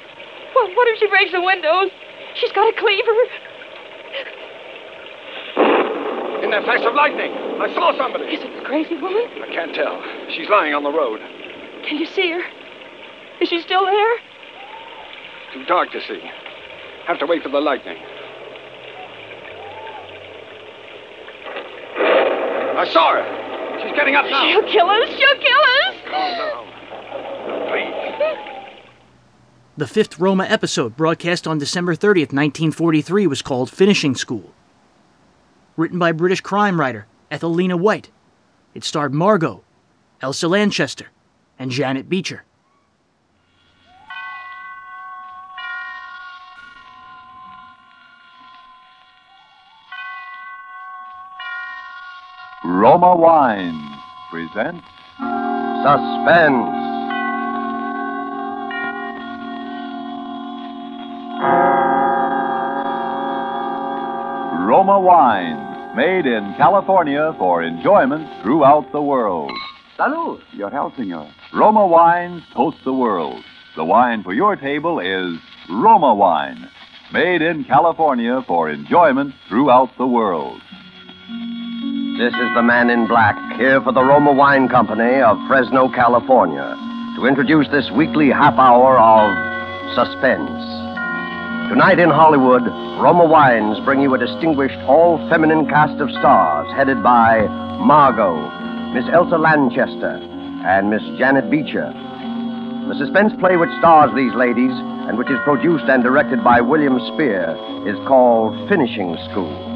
Well, 0.54 0.74
what 0.74 0.88
if 0.88 0.98
she 0.98 1.08
breaks 1.08 1.30
the 1.32 1.42
windows? 1.42 1.90
She's 2.40 2.52
got 2.52 2.72
a 2.72 2.76
cleaver. 2.80 3.20
In 6.42 6.50
that 6.52 6.64
flash 6.64 6.80
of 6.86 6.94
lightning, 6.94 7.32
I 7.60 7.68
saw 7.74 7.92
somebody. 7.98 8.24
Is 8.32 8.40
it 8.42 8.56
the 8.56 8.64
crazy 8.64 8.96
woman? 8.96 9.28
I 9.44 9.52
can't 9.52 9.74
tell. 9.74 10.02
She's 10.34 10.48
lying 10.48 10.72
on 10.72 10.84
the 10.84 10.90
road. 10.90 11.20
Can 11.84 11.98
you 11.98 12.06
see 12.06 12.30
her? 12.32 12.40
Is 13.42 13.48
she 13.50 13.60
still 13.60 13.84
there? 13.84 14.16
Too 15.52 15.64
dark 15.66 15.92
to 15.92 16.00
see. 16.00 16.22
Have 17.06 17.18
to 17.18 17.26
wait 17.26 17.42
for 17.42 17.50
the 17.50 17.60
lightning. 17.60 17.98
I 22.80 22.90
saw 22.90 23.12
her. 23.12 23.82
She's 23.82 23.94
getting 23.94 24.14
up 24.14 24.24
now. 24.24 24.42
She'll 24.48 24.62
kill 24.62 24.88
us! 24.88 25.08
She'll 25.10 25.38
kill 25.38 25.60
us! 25.84 25.96
Calm 26.08 26.38
down. 26.38 26.66
Please. 27.68 28.10
The 29.76 29.86
fifth 29.86 30.18
Roma 30.18 30.44
episode, 30.44 30.96
broadcast 30.96 31.46
on 31.46 31.58
December 31.58 31.94
30th, 31.94 32.32
1943, 32.32 33.26
was 33.26 33.42
called 33.42 33.70
Finishing 33.70 34.14
School. 34.14 34.54
Written 35.76 35.98
by 35.98 36.12
British 36.12 36.40
crime 36.40 36.80
writer 36.80 37.06
Ethel 37.30 37.52
Lina 37.52 37.76
White, 37.76 38.08
it 38.72 38.82
starred 38.82 39.12
Margo, 39.12 39.62
Elsa 40.22 40.48
Lanchester, 40.48 41.08
and 41.58 41.70
Janet 41.70 42.08
Beecher. 42.08 42.44
Roma 52.80 53.14
Wine 53.14 53.78
presents 54.30 54.86
Suspense. 55.84 56.64
Roma 64.64 64.98
Wine, 64.98 65.94
made 65.94 66.24
in 66.24 66.54
California 66.56 67.34
for 67.36 67.62
enjoyment 67.62 68.26
throughout 68.42 68.90
the 68.92 69.02
world. 69.02 69.52
Salud. 69.98 70.40
Your 70.52 70.70
health, 70.70 70.94
senor. 70.96 71.30
Roma 71.52 71.86
Wines 71.86 72.42
toast 72.54 72.78
the 72.86 72.94
world. 72.94 73.44
The 73.76 73.84
wine 73.84 74.22
for 74.22 74.32
your 74.32 74.56
table 74.56 75.00
is 75.00 75.38
Roma 75.68 76.14
Wine, 76.14 76.66
made 77.12 77.42
in 77.42 77.64
California 77.64 78.40
for 78.46 78.70
enjoyment 78.70 79.34
throughout 79.50 79.90
the 79.98 80.06
world. 80.06 80.62
This 82.18 82.34
is 82.34 82.54
the 82.54 82.62
man 82.62 82.90
in 82.90 83.06
black, 83.06 83.36
here 83.56 83.80
for 83.80 83.92
the 83.92 84.02
Roma 84.02 84.32
Wine 84.32 84.68
Company 84.68 85.22
of 85.22 85.38
Fresno, 85.46 85.88
California, 85.88 86.76
to 87.16 87.26
introduce 87.26 87.68
this 87.68 87.90
weekly 87.92 88.28
half 88.28 88.58
hour 88.58 88.98
of 88.98 89.30
suspense. 89.94 90.50
Tonight 91.70 91.98
in 91.98 92.10
Hollywood, 92.10 92.62
Roma 93.00 93.24
Wines 93.24 93.78
bring 93.84 94.02
you 94.02 94.12
a 94.14 94.18
distinguished 94.18 94.78
all 94.88 95.16
feminine 95.30 95.68
cast 95.68 96.00
of 96.00 96.10
stars 96.10 96.68
headed 96.74 97.02
by 97.02 97.46
Margo, 97.78 98.36
Miss 98.92 99.08
Elsa 99.12 99.38
Lanchester, 99.38 100.18
and 100.66 100.90
Miss 100.90 101.02
Janet 101.16 101.50
Beecher. 101.50 101.92
The 102.88 102.98
suspense 102.98 103.32
play 103.38 103.56
which 103.56 103.70
stars 103.78 104.10
these 104.16 104.34
ladies 104.34 104.74
and 105.08 105.16
which 105.16 105.30
is 105.30 105.38
produced 105.44 105.84
and 105.84 106.02
directed 106.02 106.42
by 106.42 106.60
William 106.60 106.98
Spier 107.14 107.56
is 107.86 107.96
called 108.06 108.68
Finishing 108.68 109.16
School. 109.30 109.69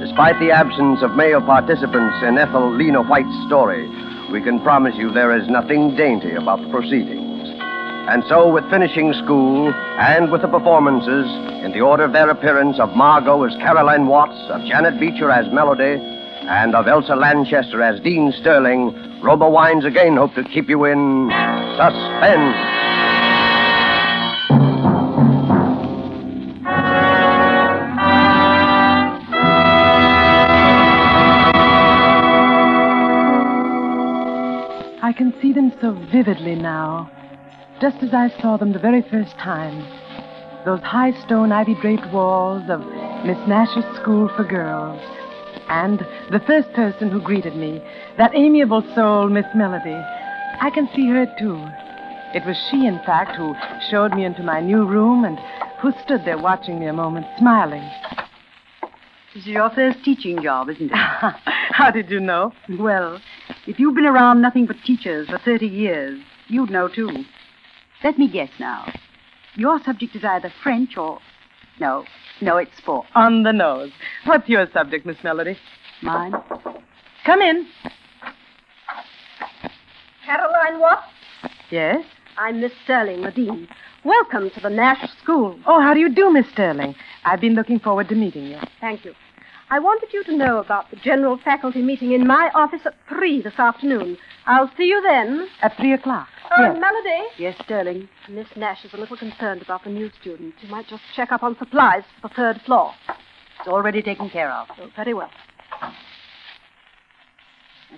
Despite 0.00 0.40
the 0.40 0.50
absence 0.50 1.02
of 1.02 1.14
male 1.14 1.42
participants 1.42 2.16
in 2.22 2.38
Ethel 2.38 2.74
Lina 2.74 3.02
White's 3.02 3.46
story, 3.46 3.86
we 4.32 4.40
can 4.40 4.58
promise 4.60 4.96
you 4.96 5.12
there 5.12 5.36
is 5.36 5.46
nothing 5.46 5.94
dainty 5.94 6.32
about 6.32 6.62
the 6.62 6.70
proceedings. 6.70 7.46
And 8.08 8.24
so, 8.26 8.50
with 8.50 8.64
finishing 8.70 9.12
school 9.12 9.68
and 9.98 10.32
with 10.32 10.40
the 10.40 10.48
performances, 10.48 11.26
in 11.62 11.72
the 11.72 11.82
order 11.82 12.04
of 12.04 12.14
their 12.14 12.30
appearance 12.30 12.80
of 12.80 12.96
Margo 12.96 13.44
as 13.44 13.54
Caroline 13.56 14.06
Watts, 14.06 14.40
of 14.48 14.64
Janet 14.64 14.98
Beecher 14.98 15.30
as 15.30 15.52
Melody, 15.52 16.00
and 16.48 16.74
of 16.74 16.88
Elsa 16.88 17.14
Lanchester 17.14 17.82
as 17.82 18.00
Dean 18.00 18.32
Sterling, 18.40 19.20
Roma 19.20 19.50
Wines 19.50 19.84
again 19.84 20.16
hope 20.16 20.34
to 20.34 20.44
keep 20.44 20.70
you 20.70 20.86
in 20.86 21.28
suspense. 21.76 23.09
Vividly 35.92 36.54
now, 36.54 37.10
just 37.80 38.02
as 38.02 38.12
I 38.12 38.28
saw 38.40 38.56
them 38.56 38.72
the 38.72 38.78
very 38.78 39.02
first 39.02 39.32
time. 39.38 39.86
Those 40.64 40.80
high 40.80 41.12
stone 41.22 41.52
ivy 41.52 41.74
draped 41.74 42.06
walls 42.12 42.68
of 42.68 42.80
Miss 43.24 43.38
Nash's 43.48 43.84
School 43.96 44.28
for 44.36 44.44
Girls. 44.44 45.00
And 45.68 46.00
the 46.30 46.42
first 46.46 46.72
person 46.72 47.10
who 47.10 47.20
greeted 47.20 47.56
me, 47.56 47.80
that 48.18 48.34
amiable 48.34 48.82
soul, 48.94 49.28
Miss 49.28 49.46
Melody. 49.54 49.94
I 50.60 50.70
can 50.74 50.88
see 50.94 51.08
her, 51.08 51.26
too. 51.38 51.56
It 52.34 52.44
was 52.44 52.56
she, 52.70 52.86
in 52.86 52.98
fact, 53.06 53.36
who 53.36 53.54
showed 53.88 54.14
me 54.14 54.24
into 54.24 54.42
my 54.42 54.60
new 54.60 54.84
room 54.84 55.24
and 55.24 55.38
who 55.78 55.92
stood 56.02 56.24
there 56.24 56.38
watching 56.38 56.78
me 56.78 56.86
a 56.86 56.92
moment, 56.92 57.26
smiling. 57.38 57.88
This 59.34 59.44
is 59.44 59.48
your 59.50 59.70
first 59.70 60.04
teaching 60.04 60.42
job, 60.42 60.68
isn't 60.70 60.90
it? 60.90 60.92
How 61.70 61.92
did 61.92 62.10
you 62.10 62.18
know? 62.18 62.52
Well, 62.68 63.20
if 63.66 63.78
you've 63.78 63.94
been 63.94 64.06
around 64.06 64.42
nothing 64.42 64.66
but 64.66 64.76
teachers 64.84 65.28
for 65.28 65.38
30 65.38 65.66
years, 65.66 66.20
you'd 66.48 66.70
know 66.70 66.88
too. 66.88 67.24
Let 68.02 68.18
me 68.18 68.28
guess 68.28 68.50
now. 68.58 68.92
Your 69.54 69.80
subject 69.84 70.16
is 70.16 70.24
either 70.24 70.52
French 70.62 70.96
or. 70.96 71.20
No, 71.78 72.04
no, 72.40 72.56
it's 72.56 72.76
sport. 72.76 73.06
On 73.14 73.44
the 73.44 73.52
nose. 73.52 73.92
What's 74.24 74.48
your 74.48 74.66
subject, 74.72 75.06
Miss 75.06 75.16
Melody? 75.22 75.56
Mine? 76.02 76.34
Come 77.24 77.40
in. 77.40 77.68
Caroline 80.26 80.80
Watts? 80.80 81.06
Yes? 81.70 82.04
I'm 82.36 82.60
Miss 82.60 82.72
Sterling, 82.84 83.22
the 83.22 83.30
dean. 83.30 83.68
Welcome 84.04 84.48
to 84.52 84.60
the 84.60 84.70
Nash 84.70 85.10
School. 85.22 85.58
Oh, 85.66 85.82
how 85.82 85.92
do 85.92 86.00
you 86.00 86.08
do, 86.08 86.32
Miss 86.32 86.48
Sterling? 86.48 86.94
I've 87.26 87.40
been 87.42 87.52
looking 87.52 87.78
forward 87.78 88.08
to 88.08 88.14
meeting 88.14 88.46
you. 88.46 88.56
Thank 88.80 89.04
you. 89.04 89.12
I 89.68 89.78
wanted 89.78 90.10
you 90.14 90.24
to 90.24 90.34
know 90.34 90.58
about 90.58 90.88
the 90.88 90.96
general 90.96 91.36
faculty 91.36 91.82
meeting 91.82 92.12
in 92.12 92.26
my 92.26 92.50
office 92.54 92.80
at 92.86 92.94
3 93.10 93.42
this 93.42 93.58
afternoon. 93.58 94.16
I'll 94.46 94.70
see 94.74 94.84
you 94.84 95.02
then. 95.02 95.48
At 95.60 95.76
three 95.76 95.92
o'clock. 95.92 96.28
Oh, 96.50 96.62
yes. 96.62 96.78
Melody? 96.80 97.28
Yes, 97.36 97.58
Sterling. 97.62 98.08
Miss 98.30 98.48
Nash 98.56 98.86
is 98.86 98.94
a 98.94 98.96
little 98.96 99.18
concerned 99.18 99.60
about 99.60 99.84
the 99.84 99.90
new 99.90 100.10
student. 100.18 100.54
You 100.62 100.70
might 100.70 100.88
just 100.88 101.02
check 101.14 101.30
up 101.30 101.42
on 101.42 101.58
supplies 101.58 102.04
for 102.22 102.28
the 102.28 102.34
third 102.34 102.62
floor. 102.62 102.94
It's 103.58 103.68
already 103.68 104.00
taken 104.00 104.30
care 104.30 104.50
of. 104.50 104.68
Oh, 104.78 104.88
very 104.96 105.12
well. 105.12 105.30
I 105.82 105.92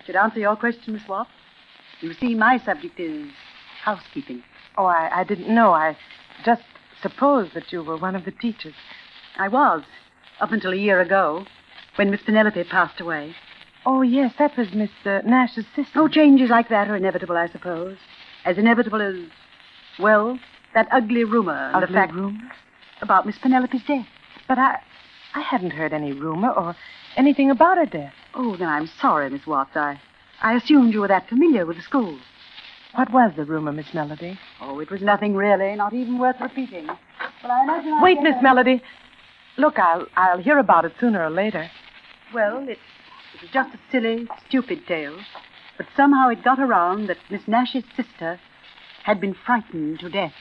should 0.05 0.17
answer 0.17 0.41
your 0.41 0.57
question, 0.57 0.95
Miss 0.95 1.07
Watts. 1.07 1.31
You 2.01 2.13
see, 2.15 2.35
my 2.35 2.59
subject 2.59 2.99
is 2.99 3.31
housekeeping. 3.85 4.43
Oh, 4.77 4.87
I, 4.87 5.21
I 5.21 5.25
didn't 5.25 5.55
know. 5.55 5.73
I 5.73 5.97
just 6.45 6.63
supposed 7.03 7.55
that 7.55 7.73
you 7.73 7.83
were 7.83 7.97
one 7.97 8.17
of 8.17 8.25
the 8.25 8.31
teachers. 8.31 8.75
I 9.37 9.49
was, 9.49 9.83
up 10.41 10.53
until 10.53 10.73
a 10.73 10.77
year 10.77 11.01
ago, 11.01 11.47
when 11.97 12.11
Miss 12.11 12.23
Penelope 12.23 12.65
passed 12.65 13.01
away. 13.01 13.35
Oh, 13.85 14.03
yes, 14.03 14.33
that 14.39 14.57
was 14.57 14.73
Miss 14.73 14.91
uh, 15.05 15.21
Nash's 15.25 15.67
sister. 15.75 16.01
Oh, 16.01 16.09
changes 16.09 16.51
like 16.51 16.69
that 16.69 16.89
are 16.89 16.97
inevitable, 16.97 17.37
I 17.37 17.49
suppose. 17.49 17.97
As 18.45 18.57
inevitable 18.59 19.03
as, 19.03 19.17
well, 19.99 20.39
that 20.75 20.89
ugly 20.93 21.25
rumor. 21.25 21.71
Ugly 21.75 21.87
the 21.87 21.93
fact 21.93 22.15
rumor? 22.15 22.53
About 23.01 23.27
Miss 23.27 23.39
Penelope's 23.39 23.83
death. 23.87 24.07
But 24.49 24.59
I, 24.59 24.79
I 25.35 25.41
hadn't 25.41 25.73
heard 25.73 25.93
any 25.93 26.13
rumor 26.13 26.51
or 26.51 26.77
anything 27.17 27.51
about 27.51 27.77
her 27.77 27.87
death. 27.87 28.15
Oh, 28.35 28.57
then 28.57 28.69
I'm 28.69 28.87
sorry, 28.87 29.29
Miss 29.31 29.47
Watts. 29.47 29.77
I, 29.77 30.01
I 30.41 30.55
assumed 30.55 30.95
you 30.95 31.01
were 31.01 31.09
that 31.09 31.29
familiar 31.29 31.67
with 31.67 31.77
the 31.77 31.83
school. 31.83 32.19
What 32.95 33.11
was 33.13 33.33
the 33.37 33.45
rumor, 33.45 33.73
Miss 33.73 33.93
Melody? 33.95 34.39
Oh, 34.61 34.79
it 34.81 34.91
was 34.91 35.01
nothing 35.01 35.35
really, 35.35 35.75
not 35.77 35.95
even 35.95 36.19
worth 36.19 36.37
repeating. 36.41 36.87
But 36.87 37.51
I 37.51 37.63
imagine 37.65 37.93
I 37.95 38.03
Wait, 38.03 38.17
can- 38.17 38.25
Miss 38.25 38.43
Melody. 38.43 38.83
Look, 39.57 39.79
I'll 39.79 40.07
I'll 40.17 40.39
hear 40.39 40.59
about 40.59 40.85
it 40.85 40.93
sooner 41.01 41.25
or 41.25 41.31
later. 41.31 41.71
Well, 42.35 42.59
it, 42.69 42.79
it 43.35 43.41
was 43.43 43.51
just 43.53 43.75
a 43.75 43.79
silly, 43.91 44.29
stupid 44.49 44.87
tale. 44.87 45.17
But 45.79 45.87
somehow 45.97 46.29
it 46.29 46.43
got 46.45 46.59
around 46.59 47.07
that 47.09 47.19
Miss 47.31 47.43
Nash's 47.47 47.85
sister 47.97 48.39
had 49.05 49.21
been 49.21 49.35
frightened 49.35 50.01
to 50.01 50.09
death. 50.09 50.33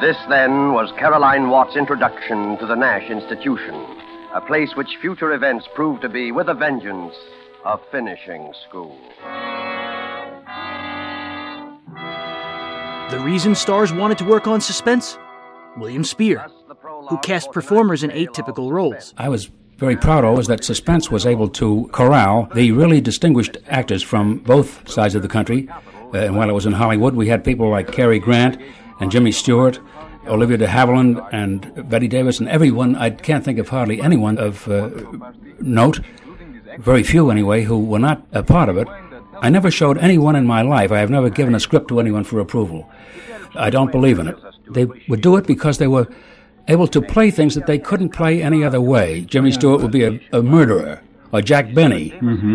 This, 0.00 0.16
then, 0.28 0.72
was 0.72 0.90
Caroline 0.98 1.48
Watt's 1.48 1.76
introduction 1.76 2.58
to 2.58 2.66
the 2.66 2.74
Nash 2.74 3.08
Institution, 3.08 3.72
a 4.34 4.40
place 4.40 4.74
which 4.76 4.96
future 5.00 5.32
events 5.32 5.68
proved 5.74 6.02
to 6.02 6.08
be, 6.08 6.32
with 6.32 6.48
a 6.48 6.54
vengeance, 6.54 7.14
a 7.64 7.78
finishing 7.90 8.52
school. 8.68 8.98
The 13.10 13.20
reason 13.20 13.54
stars 13.54 13.92
wanted 13.92 14.18
to 14.18 14.24
work 14.24 14.46
on 14.46 14.60
suspense? 14.60 15.18
William 15.76 16.04
Spier, 16.04 16.46
who 17.08 17.18
cast 17.18 17.52
performers 17.52 18.02
in 18.02 18.10
atypical 18.10 18.70
roles. 18.70 19.12
I 19.18 19.28
was 19.28 19.50
very 19.76 19.96
proud 19.96 20.24
of 20.24 20.36
was 20.36 20.46
that 20.46 20.62
Suspense 20.64 21.10
was 21.10 21.26
able 21.26 21.48
to 21.48 21.88
corral 21.92 22.48
the 22.54 22.72
really 22.72 23.00
distinguished 23.00 23.56
actors 23.66 24.02
from 24.02 24.38
both 24.38 24.88
sides 24.88 25.14
of 25.14 25.22
the 25.22 25.28
country. 25.28 25.68
Uh, 26.14 26.18
and 26.18 26.36
while 26.36 26.48
it 26.48 26.52
was 26.52 26.66
in 26.66 26.72
Hollywood, 26.72 27.14
we 27.14 27.28
had 27.28 27.42
people 27.42 27.68
like 27.68 27.90
Cary 27.90 28.18
Grant 28.18 28.60
and 29.00 29.10
Jimmy 29.10 29.32
Stewart, 29.32 29.80
Olivia 30.26 30.56
de 30.56 30.66
Havilland, 30.66 31.26
and 31.32 31.88
Bette 31.88 32.08
Davis, 32.08 32.38
and 32.40 32.48
everyone. 32.48 32.94
I 32.96 33.10
can't 33.10 33.44
think 33.44 33.58
of 33.58 33.68
hardly 33.68 34.00
anyone 34.00 34.38
of 34.38 34.68
uh, 34.68 34.90
note, 35.60 36.00
very 36.78 37.02
few 37.02 37.30
anyway, 37.30 37.64
who 37.64 37.78
were 37.78 37.98
not 37.98 38.26
a 38.32 38.42
part 38.42 38.68
of 38.68 38.76
it. 38.76 38.88
I 39.40 39.50
never 39.50 39.70
showed 39.70 39.98
anyone 39.98 40.36
in 40.36 40.46
my 40.46 40.62
life. 40.62 40.92
I 40.92 40.98
have 40.98 41.10
never 41.10 41.28
given 41.28 41.54
a 41.54 41.60
script 41.60 41.88
to 41.88 41.98
anyone 41.98 42.24
for 42.24 42.38
approval. 42.38 42.88
I 43.54 43.70
don't 43.70 43.90
believe 43.90 44.18
in 44.18 44.28
it. 44.28 44.36
They 44.70 44.84
would 45.08 45.20
do 45.20 45.36
it 45.36 45.46
because 45.46 45.78
they 45.78 45.88
were 45.88 46.06
able 46.68 46.86
to 46.88 47.02
play 47.02 47.30
things 47.30 47.54
that 47.56 47.66
they 47.66 47.78
couldn't 47.78 48.10
play 48.10 48.40
any 48.42 48.62
other 48.64 48.80
way. 48.80 49.22
Jimmy 49.22 49.50
Stewart 49.50 49.82
would 49.82 49.90
be 49.90 50.04
a, 50.04 50.20
a 50.32 50.42
murderer, 50.42 51.02
or 51.32 51.42
Jack 51.42 51.74
Benny, 51.74 52.12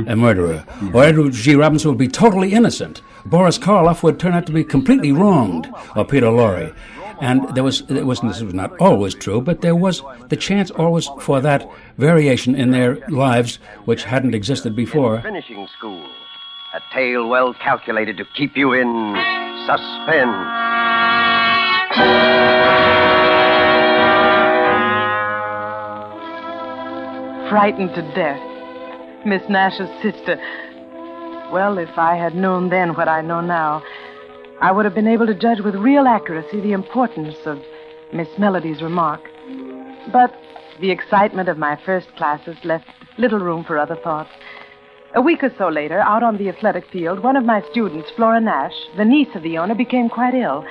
a 0.08 0.16
murderer, 0.16 0.66
or 0.94 1.04
Edward 1.04 1.34
G. 1.34 1.56
Robinson 1.56 1.90
would 1.90 1.98
be 1.98 2.08
totally 2.08 2.54
innocent. 2.54 3.02
Boris 3.26 3.58
Karloff 3.58 4.02
would 4.04 4.18
turn 4.20 4.34
out 4.34 4.46
to 4.48 4.54
be 4.54 4.64
completely 4.64 5.12
wronged, 5.12 5.68
or 5.96 6.06
Peter 6.06 6.28
Lorre. 6.28 6.74
And 7.20 7.56
there 7.56 7.64
was, 7.64 7.82
it 7.90 8.06
was, 8.06 8.22
this 8.22 8.42
was 8.42 8.54
not 8.54 8.80
always 8.80 9.16
true, 9.16 9.42
but 9.42 9.62
there 9.62 9.76
was 9.76 10.04
the 10.30 10.36
chance 10.36 10.70
always 10.72 11.10
for 11.22 11.42
that 11.42 11.70
variation 11.98 12.56
in 12.56 12.72
their 12.72 12.98
lives 13.10 13.60
which 13.86 14.04
hadn't 14.04 14.36
existed 14.36 14.76
before. 14.76 15.22
Finishing 15.22 15.68
school. 15.78 16.08
A 16.74 16.82
tale 16.94 17.28
well 17.28 17.54
calculated 17.56 18.18
to 18.18 18.26
keep 18.36 18.56
you 18.56 18.74
in 18.74 18.88
suspense. 19.66 20.36
Frightened 27.50 27.96
to 27.96 28.02
death. 28.14 29.26
Miss 29.26 29.42
Nash's 29.50 29.90
sister. 30.02 30.38
Well, 31.52 31.78
if 31.78 31.98
I 31.98 32.16
had 32.16 32.36
known 32.36 32.70
then 32.70 32.94
what 32.94 33.08
I 33.08 33.22
know 33.22 33.42
now, 33.42 33.82
I 34.60 34.72
would 34.72 34.86
have 34.86 34.96
been 34.96 35.08
able 35.08 35.28
to 35.28 35.36
judge 35.36 35.60
with 35.60 35.76
real 35.76 36.08
accuracy 36.08 36.60
the 36.60 36.72
importance 36.72 37.36
of 37.46 37.62
Miss 38.12 38.28
Melody's 38.40 38.82
remark. 38.82 39.22
But 40.12 40.34
the 40.80 40.90
excitement 40.90 41.48
of 41.48 41.58
my 41.60 41.80
first 41.86 42.16
classes 42.16 42.58
left 42.64 42.88
little 43.18 43.40
room 43.40 43.64
for 43.64 43.78
other 43.78 43.96
thoughts. 43.96 44.32
A 45.14 45.22
week 45.22 45.44
or 45.44 45.54
so 45.58 45.70
later, 45.70 46.00
out 46.00 46.24
on 46.24 46.38
the 46.38 46.50
athletic 46.50 46.90
field, 46.90 47.20
one 47.20 47.36
of 47.36 47.46
my 47.46 47.62
students, 47.72 48.10
Flora 48.16 48.42
Nash, 48.42 48.74
the 48.98 49.06
niece 49.06 49.34
of 49.36 49.44
the 49.44 49.58
owner, 49.58 49.76
became 49.76 50.10
quite 50.10 50.34
ill. 50.34 50.66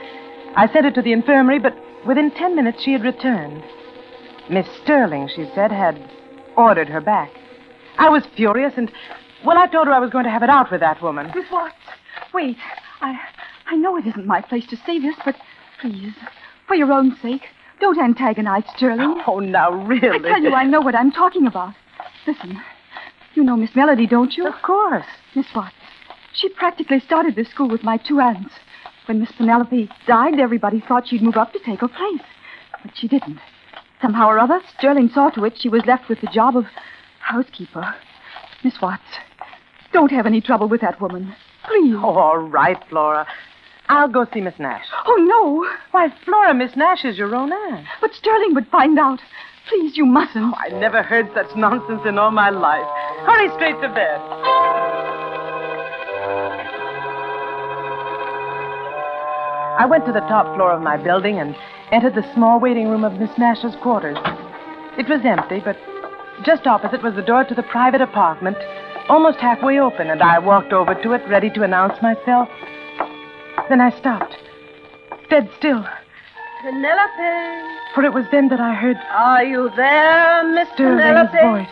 I 0.57 0.69
sent 0.73 0.85
her 0.85 0.91
to 0.91 1.03
the 1.03 1.13
infirmary, 1.13 1.59
but 1.59 1.77
within 2.07 2.31
ten 2.33 2.57
minutes 2.57 2.83
she 2.83 2.93
had 2.93 3.05
returned. 3.05 3.63
Miss 4.51 4.67
Sterling, 4.83 5.29
she 5.29 5.49
said, 5.55 5.71
had 5.71 6.11
ordered 6.57 6.89
her 6.89 7.01
back. 7.01 7.31
I 7.99 8.09
was 8.09 8.25
furious, 8.37 8.75
and, 8.77 8.91
well, 9.45 9.59
I 9.59 9.67
told 9.69 9.87
her 9.87 9.93
I 9.93 10.01
was 10.01 10.11
going 10.11 10.25
to 10.25 10.31
have 10.31 10.43
it 10.43 10.51
out 10.51 10.71
with 10.71 10.81
that 10.81 11.01
woman. 11.03 11.31
Miss 11.35 11.51
Watts, 11.51 11.75
wait. 12.33 12.57
I, 13.01 13.19
I 13.69 13.77
know 13.77 13.97
it 13.97 14.07
isn't 14.07 14.27
my 14.27 14.41
place 14.41 14.67
to 14.69 14.77
say 14.87 14.99
this, 14.99 15.17
but 15.25 15.37
please, 15.81 16.15
for 16.67 16.75
your 16.75 16.93
own 16.93 17.17
sake, 17.21 17.43
don't 17.81 17.99
antagonize 17.99 18.65
Sterling. 18.77 19.23
Oh, 19.27 19.41
now, 19.41 19.71
really? 19.71 20.31
I 20.31 20.33
tell 20.33 20.43
you, 20.43 20.55
I 20.55 20.65
know 20.65 20.81
what 20.81 20.95
I'm 20.95 21.13
talking 21.13 21.47
about. 21.47 21.75
Listen, 22.27 22.61
you 23.35 23.45
know 23.45 23.57
Miss 23.57 23.75
Melody, 23.75 24.07
don't 24.07 24.37
you? 24.37 24.47
Of 24.47 24.63
course. 24.63 25.05
Miss 25.35 25.47
Watts, 25.55 25.75
she 26.33 26.49
practically 26.49 27.01
started 27.01 27.35
this 27.35 27.49
school 27.49 27.69
with 27.69 27.83
my 27.83 27.97
two 27.97 28.21
aunts. 28.21 28.55
When 29.07 29.21
Miss 29.21 29.33
Penelope 29.33 29.91
died, 30.07 30.41
everybody 30.41 30.81
thought 30.81 31.09
she'd 31.09 31.23
move 31.23 31.37
up 31.37 31.53
to 31.53 31.59
take 31.59 31.81
her 31.81 31.89
place. 31.89 32.23
But 32.83 32.97
she 32.97 33.09
didn't. 33.09 33.39
Somehow 34.01 34.29
or 34.29 34.39
other, 34.39 34.61
Sterling 34.77 35.09
saw 35.09 35.31
to 35.31 35.45
it 35.45 35.59
she 35.59 35.69
was 35.69 35.87
left 35.87 36.09
with 36.09 36.21
the 36.21 36.27
job 36.29 36.57
of 36.57 36.67
housekeeper. 37.21 37.95
Miss 38.65 38.81
Watts, 38.81 39.03
don't 39.93 40.11
have 40.11 40.27
any 40.27 40.41
trouble 40.41 40.69
with 40.69 40.81
that 40.81 41.01
woman. 41.01 41.35
Please. 41.65 41.95
Oh, 41.97 42.17
all 42.17 42.39
right, 42.39 42.83
Flora. 42.89 43.27
I'll 43.89 44.09
go 44.09 44.27
see 44.33 44.41
Miss 44.41 44.59
Nash. 44.59 44.85
Oh, 45.07 45.17
no. 45.17 45.69
Why, 45.93 46.13
Flora, 46.25 46.55
Miss 46.55 46.75
Nash 46.77 47.05
is 47.05 47.17
your 47.19 47.35
own 47.35 47.53
aunt. 47.53 47.87
But 48.01 48.15
Sterling 48.15 48.55
would 48.55 48.67
find 48.69 48.99
out. 48.99 49.21
Please, 49.69 49.97
you 49.97 50.07
mustn't. 50.07 50.55
Oh, 50.55 50.59
I 50.59 50.69
never 50.69 51.03
heard 51.03 51.33
such 51.35 51.55
nonsense 51.57 52.03
in 52.07 52.19
all 52.19 52.31
my 52.31 52.51
life. 52.51 52.87
Hurry 53.27 53.49
straight 53.55 53.81
to 53.83 53.89
bed. 53.89 54.21
I 59.79 59.87
went 59.87 60.07
to 60.07 60.13
the 60.13 60.21
top 60.21 60.55
floor 60.57 60.73
of 60.73 60.83
my 60.83 60.97
building 60.97 61.39
and 61.39 61.55
entered 61.93 62.15
the 62.15 62.33
small 62.35 62.59
waiting 62.59 62.89
room 62.89 63.05
of 63.05 63.21
Miss 63.21 63.37
Nash's 63.39 63.77
quarters. 63.77 64.19
It 64.99 65.09
was 65.09 65.21
empty, 65.25 65.61
but 65.61 65.77
just 66.45 66.67
opposite 66.67 67.03
was 67.03 67.15
the 67.15 67.23
door 67.23 67.45
to 67.45 67.55
the 67.55 67.63
private 67.63 68.01
apartment, 68.01 68.57
almost 69.09 69.39
halfway 69.39 69.79
open, 69.79 70.11
and 70.11 70.23
I 70.23 70.39
walked 70.39 70.73
over 70.73 70.95
to 70.95 71.13
it, 71.13 71.29
ready 71.29 71.51
to 71.51 71.63
announce 71.63 72.01
myself. 72.01 72.49
Then 73.69 73.81
I 73.81 73.91
stopped, 73.91 74.37
dead 75.29 75.49
still, 75.59 75.85
Penelope. 76.63 77.67
for 77.95 78.05
it 78.05 78.13
was 78.13 78.25
then 78.31 78.49
that 78.49 78.61
I 78.61 78.75
heard 78.75 78.97
Are 79.11 79.43
you 79.45 79.71
there, 79.77 80.45
Miss 80.55 80.69
Penelope? 80.77 81.37
voice. 81.39 81.69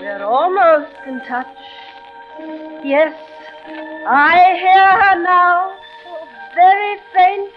We're 0.00 0.24
almost 0.24 0.92
in 1.06 1.20
touch. 1.20 1.46
Yes, 2.84 3.14
I 4.08 4.56
hear 4.58 5.02
her 5.02 5.22
now. 5.22 5.76
Very 6.54 6.98
faint, 7.14 7.50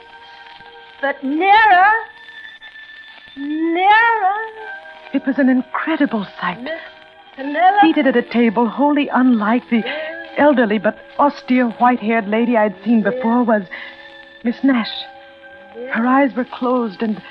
but 1.01 1.23
nearer. 1.23 1.91
Nearer. 3.37 4.39
It 5.13 5.25
was 5.25 5.39
an 5.39 5.49
incredible 5.49 6.25
sight. 6.39 6.61
Miss. 6.61 6.79
Seated 7.81 8.07
at 8.07 8.15
a 8.15 8.21
table 8.21 8.67
wholly 8.67 9.09
unlike 9.09 9.69
the 9.69 9.83
elderly 10.37 10.77
but 10.77 10.97
austere 11.19 11.69
white 11.71 11.99
haired 11.99 12.27
lady 12.27 12.55
I'd 12.55 12.75
seen 12.83 13.03
before 13.03 13.43
was 13.43 13.63
Miss 14.43 14.63
Nash. 14.63 14.91
Her 15.91 16.05
eyes 16.05 16.33
were 16.33 16.45
closed, 16.45 17.01
and 17.01 17.21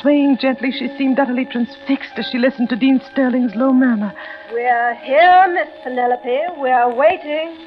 swaying 0.00 0.38
gently, 0.38 0.70
she 0.72 0.88
seemed 0.96 1.18
utterly 1.18 1.44
transfixed 1.44 2.12
as 2.16 2.26
she 2.26 2.38
listened 2.38 2.70
to 2.70 2.76
Dean 2.76 3.00
Sterling's 3.12 3.54
low 3.54 3.72
murmur. 3.72 4.14
We're 4.52 4.94
here, 4.94 5.48
Miss 5.52 5.68
Penelope. 5.82 6.40
We're 6.56 6.94
waiting. 6.94 7.66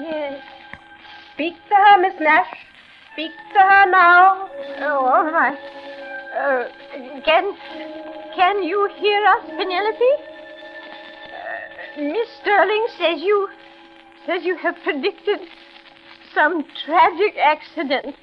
Yes. 0.00 0.42
Speak 1.34 1.54
to 1.68 1.74
her, 1.74 1.98
Miss 2.00 2.18
Nash. 2.18 2.48
Speak 3.12 3.32
to 3.52 3.58
her 3.58 3.90
now. 3.90 4.48
Oh, 4.80 5.04
all 5.04 5.30
right. 5.30 5.58
Uh, 6.38 6.68
can 7.24 7.54
can 8.34 8.62
you 8.62 8.88
hear 8.96 9.24
us, 9.26 9.44
Penelope? 9.46 10.35
Uh, 11.96 12.00
Miss 12.00 12.28
Sterling 12.42 12.86
says 12.98 13.20
you 13.22 13.48
says 14.26 14.44
you 14.44 14.56
have 14.56 14.76
predicted 14.82 15.40
some 16.34 16.64
tragic 16.84 17.36
accident 17.38 18.14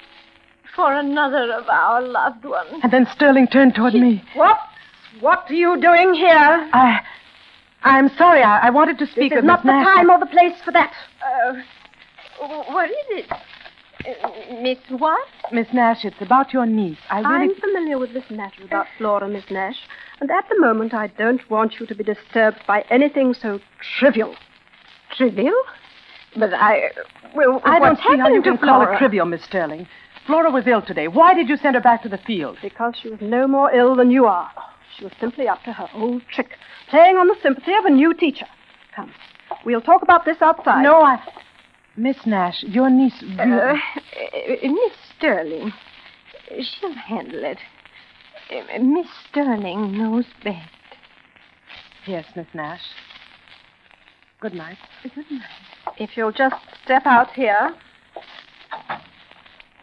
for 0.76 0.92
another 0.92 1.52
of 1.52 1.68
our 1.68 2.02
loved 2.02 2.44
ones. 2.44 2.80
And 2.82 2.92
then 2.92 3.06
Sterling 3.14 3.46
turned 3.48 3.74
toward 3.74 3.94
me. 3.94 4.22
What? 4.34 4.58
What 5.20 5.50
are 5.50 5.54
you 5.54 5.80
doing 5.80 6.14
here? 6.14 6.68
I. 6.72 7.00
I'm 7.82 8.08
sorry. 8.16 8.42
I, 8.42 8.68
I 8.68 8.70
wanted 8.70 8.98
to 8.98 9.06
speak 9.06 9.30
this 9.30 9.36
with 9.36 9.44
is 9.44 9.46
not 9.46 9.64
Miss 9.64 9.72
the 9.72 9.76
Nash. 9.78 9.96
time 9.96 10.10
or 10.10 10.18
the 10.18 10.26
place 10.26 10.54
for 10.64 10.72
that. 10.72 10.92
Uh, 11.24 11.62
what 12.72 12.90
is 12.90 12.96
it? 13.10 13.30
Uh, 13.30 14.60
Miss 14.62 14.78
what? 14.88 15.26
Miss 15.52 15.68
Nash, 15.72 16.04
it's 16.04 16.20
about 16.20 16.52
your 16.52 16.66
niece. 16.66 16.98
I 17.10 17.20
really. 17.20 17.52
I'm 17.52 17.54
familiar 17.60 17.98
with 17.98 18.12
this 18.12 18.28
matter 18.30 18.64
about 18.64 18.86
Flora, 18.98 19.28
Miss 19.28 19.44
Nash, 19.50 19.76
and 20.24 20.30
at 20.30 20.48
the 20.48 20.58
moment 20.58 20.94
I 20.94 21.08
don't 21.08 21.50
want 21.50 21.78
you 21.78 21.84
to 21.84 21.94
be 21.94 22.02
disturbed 22.02 22.60
by 22.66 22.82
anything 22.88 23.34
so 23.34 23.60
trivial. 23.98 24.34
Trivial? 25.14 25.52
But 26.34 26.54
I. 26.54 26.92
Well, 27.34 27.60
I 27.62 27.78
don't 27.78 27.98
see 27.98 28.16
how 28.16 28.28
you 28.28 28.40
can 28.40 28.54
to 28.54 28.58
call 28.58 28.80
it 28.90 28.96
trivial, 28.96 29.26
Miss 29.26 29.44
Sterling. 29.44 29.86
Flora 30.26 30.50
was 30.50 30.66
ill 30.66 30.80
today. 30.80 31.08
Why 31.08 31.34
did 31.34 31.50
you 31.50 31.58
send 31.58 31.74
her 31.74 31.82
back 31.82 32.02
to 32.04 32.08
the 32.08 32.16
field? 32.16 32.56
Because 32.62 32.94
she 33.00 33.10
was 33.10 33.20
no 33.20 33.46
more 33.46 33.70
ill 33.70 33.94
than 33.96 34.10
you 34.10 34.24
are. 34.24 34.50
She 34.96 35.04
was 35.04 35.12
simply 35.20 35.46
up 35.46 35.62
to 35.64 35.74
her 35.74 35.88
old 35.92 36.22
trick, 36.32 36.56
playing 36.88 37.18
on 37.18 37.28
the 37.28 37.36
sympathy 37.42 37.74
of 37.74 37.84
a 37.84 37.90
new 37.90 38.14
teacher. 38.14 38.46
Come, 38.96 39.12
we'll 39.66 39.82
talk 39.82 40.00
about 40.00 40.24
this 40.24 40.40
outside. 40.40 40.82
No, 40.82 41.02
I. 41.02 41.20
Miss 41.98 42.24
Nash, 42.24 42.62
your 42.62 42.88
niece. 42.88 43.22
Uh, 43.38 43.42
Uh, 43.42 43.76
Miss 44.62 44.92
Sterling. 45.18 45.74
She'll 46.62 46.94
handle 46.94 47.44
it. 47.44 47.58
Uh, 48.50 48.78
Miss 48.78 49.06
Sterling 49.30 49.96
knows 49.96 50.26
best. 50.42 50.68
Yes, 52.06 52.26
Miss 52.36 52.46
Nash. 52.54 52.82
Good 54.40 54.54
night. 54.54 54.76
Good 55.02 55.30
night. 55.30 55.42
If 55.98 56.16
you'll 56.16 56.32
just 56.32 56.56
step 56.84 57.06
out 57.06 57.30
here. 57.32 57.74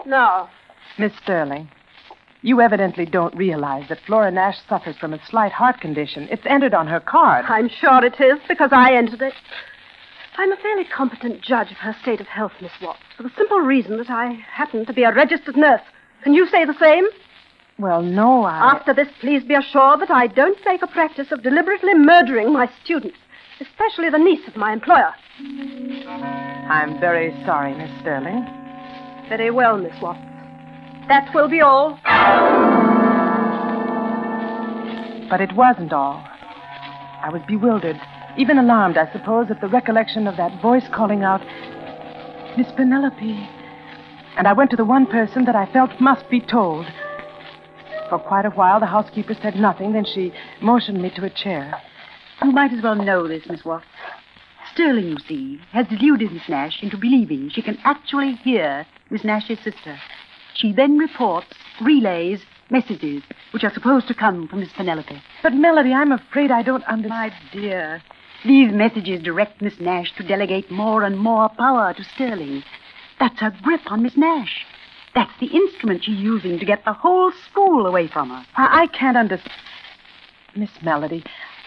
No. 0.05 0.47
Miss 0.97 1.13
Sterling, 1.23 1.69
you 2.41 2.61
evidently 2.61 3.05
don't 3.05 3.35
realize 3.35 3.87
that 3.89 3.99
Flora 4.05 4.29
Nash 4.31 4.57
suffers 4.67 4.97
from 4.97 5.13
a 5.13 5.25
slight 5.25 5.51
heart 5.51 5.79
condition. 5.79 6.27
It's 6.29 6.45
entered 6.45 6.73
on 6.73 6.87
her 6.87 6.99
card. 6.99 7.45
I'm 7.47 7.69
sure 7.69 8.03
it 8.05 8.19
is 8.19 8.39
because 8.47 8.69
I 8.71 8.93
entered 8.93 9.21
it. 9.21 9.33
I'm 10.37 10.51
a 10.51 10.57
fairly 10.57 10.85
competent 10.85 11.41
judge 11.41 11.71
of 11.71 11.77
her 11.77 11.95
state 12.01 12.21
of 12.21 12.27
health, 12.27 12.53
Miss 12.61 12.71
Watts, 12.81 12.99
for 13.17 13.23
the 13.23 13.31
simple 13.35 13.59
reason 13.59 13.97
that 13.97 14.09
I 14.09 14.31
happen 14.31 14.85
to 14.85 14.93
be 14.93 15.03
a 15.03 15.13
registered 15.13 15.57
nurse. 15.57 15.81
Can 16.23 16.33
you 16.33 16.47
say 16.47 16.65
the 16.65 16.77
same? 16.79 17.05
Well, 17.81 18.03
no, 18.03 18.43
I. 18.43 18.75
After 18.75 18.93
this, 18.93 19.07
please 19.21 19.43
be 19.43 19.55
assured 19.55 20.01
that 20.01 20.11
I 20.11 20.27
don't 20.27 20.61
take 20.61 20.83
a 20.83 20.87
practice 20.87 21.31
of 21.31 21.41
deliberately 21.41 21.95
murdering 21.95 22.53
my 22.53 22.69
students, 22.83 23.17
especially 23.59 24.11
the 24.11 24.19
niece 24.19 24.47
of 24.47 24.55
my 24.55 24.71
employer. 24.71 25.11
I'm 26.69 26.99
very 26.99 27.31
sorry, 27.43 27.73
Miss 27.73 27.89
Sterling. 28.01 28.45
Very 29.29 29.49
well, 29.49 29.79
Miss 29.79 29.99
Watts. 29.99 30.19
That 31.07 31.33
will 31.33 31.49
be 31.49 31.61
all. 31.61 31.97
But 35.27 35.41
it 35.41 35.51
wasn't 35.53 35.91
all. 35.91 36.23
I 37.23 37.29
was 37.33 37.41
bewildered, 37.47 37.99
even 38.37 38.59
alarmed, 38.59 38.97
I 38.97 39.11
suppose, 39.11 39.49
at 39.49 39.59
the 39.59 39.67
recollection 39.67 40.27
of 40.27 40.37
that 40.37 40.61
voice 40.61 40.87
calling 40.93 41.23
out, 41.23 41.41
Miss 42.55 42.71
Penelope. 42.73 43.49
And 44.37 44.47
I 44.47 44.53
went 44.53 44.69
to 44.69 44.77
the 44.77 44.85
one 44.85 45.07
person 45.07 45.45
that 45.45 45.55
I 45.55 45.65
felt 45.73 45.99
must 45.99 46.29
be 46.29 46.39
told. 46.39 46.85
For 48.11 48.19
quite 48.19 48.45
a 48.45 48.49
while, 48.49 48.81
the 48.81 48.87
housekeeper 48.87 49.33
said 49.41 49.55
nothing, 49.55 49.93
then 49.93 50.03
she 50.03 50.33
motioned 50.59 51.01
me 51.01 51.11
to 51.11 51.23
a 51.23 51.29
chair. 51.29 51.81
You 52.43 52.51
might 52.51 52.73
as 52.73 52.83
well 52.83 52.95
know 52.95 53.25
this, 53.25 53.45
Miss 53.47 53.63
Watts. 53.63 53.85
Sterling, 54.73 55.07
you 55.07 55.17
see, 55.29 55.61
has 55.71 55.87
deluded 55.87 56.33
Miss 56.33 56.49
Nash 56.49 56.83
into 56.83 56.97
believing 56.97 57.49
she 57.49 57.61
can 57.61 57.77
actually 57.85 58.33
hear 58.33 58.85
Miss 59.09 59.23
Nash's 59.23 59.59
sister. 59.59 59.97
She 60.53 60.73
then 60.73 60.97
reports, 60.97 61.53
relays, 61.79 62.41
messages 62.69 63.23
which 63.51 63.63
are 63.63 63.73
supposed 63.73 64.09
to 64.09 64.13
come 64.13 64.45
from 64.49 64.59
Miss 64.59 64.73
Penelope. 64.73 65.23
But, 65.41 65.53
Melody, 65.53 65.93
I'm 65.93 66.11
afraid 66.11 66.51
I 66.51 66.63
don't 66.63 66.83
understand. 66.83 67.31
My 67.31 67.33
dear, 67.53 68.03
these 68.43 68.73
messages 68.73 69.23
direct 69.23 69.61
Miss 69.61 69.79
Nash 69.79 70.13
to 70.17 70.27
delegate 70.27 70.69
more 70.69 71.03
and 71.03 71.17
more 71.17 71.47
power 71.47 71.93
to 71.93 72.03
Sterling. 72.03 72.65
That's 73.21 73.39
her 73.39 73.55
grip 73.63 73.89
on 73.89 74.03
Miss 74.03 74.17
Nash. 74.17 74.65
That's 75.13 75.31
the 75.39 75.47
instrument 75.47 76.03
she's 76.03 76.19
using 76.19 76.59
to 76.59 76.65
get 76.65 76.85
the 76.85 76.93
whole 76.93 77.31
school 77.49 77.85
away 77.85 78.07
from 78.07 78.29
her. 78.29 78.45
I, 78.55 78.83
I 78.83 78.87
can't 78.87 79.17
understand. 79.17 79.53
Miss 80.55 80.69
Melody, 80.81 81.23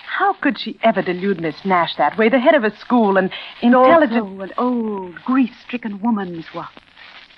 how 0.07 0.35
could 0.35 0.59
she 0.59 0.79
ever 0.83 1.03
delude 1.03 1.41
Miss 1.41 1.65
Nash 1.65 1.97
that 1.97 2.17
way? 2.17 2.29
The 2.29 2.39
head 2.39 2.55
of 2.55 2.65
a 2.65 2.77
school 2.79 3.17
and 3.17 3.31
intelligent. 3.63 4.21
Also 4.21 4.41
an 4.43 4.53
old, 4.59 5.15
grief-stricken 5.25 6.01
woman, 6.01 6.37
Miss 6.37 6.53
Watts. 6.55 6.73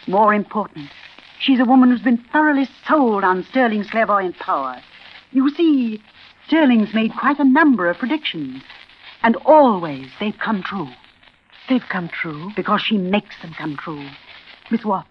More 0.06 0.34
important, 0.34 0.90
she's 1.40 1.58
a 1.58 1.64
woman 1.64 1.90
who's 1.90 2.02
been 2.02 2.24
thoroughly 2.32 2.68
sold 2.86 3.24
on 3.24 3.44
Sterling's 3.44 3.90
clairvoyant 3.90 4.38
power. 4.38 4.80
You 5.32 5.50
see, 5.50 6.02
Sterling's 6.46 6.94
made 6.94 7.12
quite 7.12 7.38
a 7.38 7.44
number 7.44 7.88
of 7.88 7.98
predictions, 7.98 8.62
and 9.22 9.36
always 9.44 10.08
they've 10.20 10.38
come 10.38 10.62
true. 10.62 10.88
They've 11.68 11.88
come 11.88 12.08
true? 12.08 12.52
Because 12.54 12.82
she 12.82 12.98
makes 12.98 13.40
them 13.42 13.52
come 13.54 13.76
true. 13.76 14.08
Miss 14.70 14.84
Watts, 14.84 15.08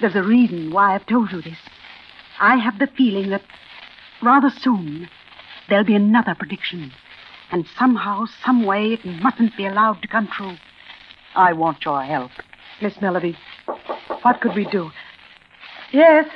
there's 0.00 0.14
a 0.14 0.22
reason 0.22 0.70
why 0.72 0.94
I've 0.94 1.06
told 1.06 1.32
you 1.32 1.42
this. 1.42 1.58
I 2.40 2.56
have 2.56 2.78
the 2.78 2.86
feeling 2.86 3.30
that 3.30 3.42
rather 4.22 4.50
soon 4.50 5.08
there'll 5.68 5.84
be 5.84 5.94
another 5.94 6.34
prediction. 6.34 6.92
And 7.50 7.66
somehow, 7.78 8.26
some 8.44 8.64
way, 8.64 8.94
it 8.94 9.04
mustn't 9.04 9.56
be 9.56 9.66
allowed 9.66 10.02
to 10.02 10.08
come 10.08 10.26
true. 10.26 10.56
I 11.34 11.52
want 11.52 11.84
your 11.84 12.02
help. 12.02 12.32
Miss 12.82 13.00
Melody, 13.00 13.36
what 14.22 14.40
could 14.40 14.54
we 14.54 14.64
do? 14.66 14.90
Yes. 15.92 16.26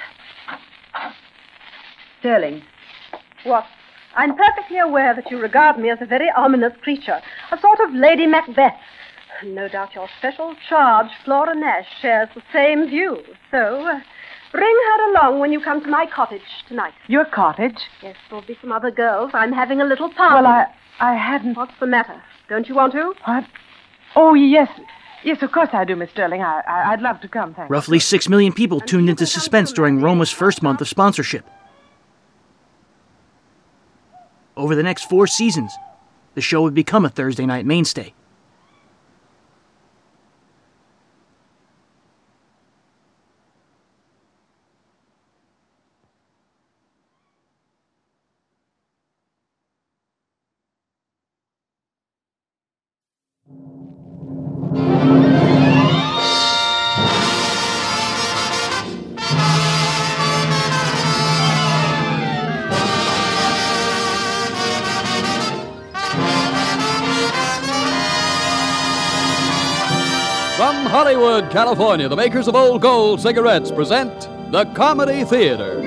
Sterling. 2.21 2.63
What? 3.45 3.67
I'm 4.15 4.37
perfectly 4.37 4.79
aware 4.79 5.15
that 5.15 5.31
you 5.31 5.41
regard 5.41 5.79
me 5.79 5.91
as 5.91 6.01
a 6.01 6.07
very 6.07 6.29
ominous 6.37 6.73
creature, 6.83 7.21
a 7.51 7.59
sort 7.59 7.81
of 7.81 7.93
Lady 7.93 8.27
Macbeth. 8.27 8.75
No 9.45 9.69
doubt 9.69 9.95
your 9.95 10.09
special 10.19 10.55
charge, 10.69 11.11
Flora 11.25 11.55
Nash, 11.55 11.87
shares 12.01 12.29
the 12.35 12.43
same 12.53 12.89
view. 12.89 13.23
So, 13.51 13.87
uh, 13.87 14.01
bring 14.53 14.77
her 14.87 15.11
along 15.11 15.39
when 15.41 15.51
you 15.53 15.61
come 15.61 15.83
to 15.83 15.89
my 15.89 16.07
cottage 16.07 16.43
tonight. 16.69 16.93
Your 17.07 17.25
cottage? 17.25 17.79
Yes, 18.03 18.17
there'll 18.29 18.45
be 18.45 18.59
some 18.61 18.71
other 18.73 18.91
girls. 18.91 19.31
I'm 19.33 19.53
having 19.53 19.81
a 19.81 19.85
little 19.85 20.11
party. 20.13 20.45
Well, 20.45 20.47
I, 20.47 20.67
I 21.01 21.15
hadn't. 21.15 21.57
What's 21.57 21.73
the 21.81 21.87
matter? 21.87 22.23
Don't 22.49 22.69
you 22.69 22.75
want 22.75 22.93
to? 22.93 23.15
What? 23.25 23.45
Oh, 24.15 24.35
yes. 24.35 24.69
Yes, 25.25 25.43
of 25.43 25.53
course 25.53 25.71
I 25.73 25.85
do, 25.85 25.97
Miss 25.97 26.11
Sterling. 26.11 26.43
I, 26.43 26.61
I, 26.67 26.93
I'd 26.93 27.01
love 27.01 27.21
to 27.21 27.29
come, 27.29 27.55
thanks. 27.55 27.71
Roughly 27.71 27.99
six 27.99 28.29
million 28.29 28.53
people 28.53 28.81
tuned 28.81 29.09
into 29.09 29.27
Suspense 29.27 29.73
during 29.73 30.01
Roma's 30.01 30.31
first 30.31 30.63
month 30.63 30.81
of 30.81 30.89
sponsorship. 30.89 31.47
Over 34.57 34.75
the 34.75 34.83
next 34.83 35.05
four 35.09 35.27
seasons, 35.27 35.73
the 36.35 36.41
show 36.41 36.63
would 36.63 36.75
become 36.75 37.05
a 37.05 37.09
Thursday 37.09 37.47
night 37.47 37.65
mainstay. 37.65 38.15
California, 71.51 72.09
the 72.09 72.15
makers 72.15 72.47
of 72.47 72.55
Old 72.55 72.81
Gold 72.81 73.21
cigarettes 73.21 73.73
present 73.73 74.29
the 74.53 74.67
Comedy 74.67 75.25
Theater. 75.25 75.81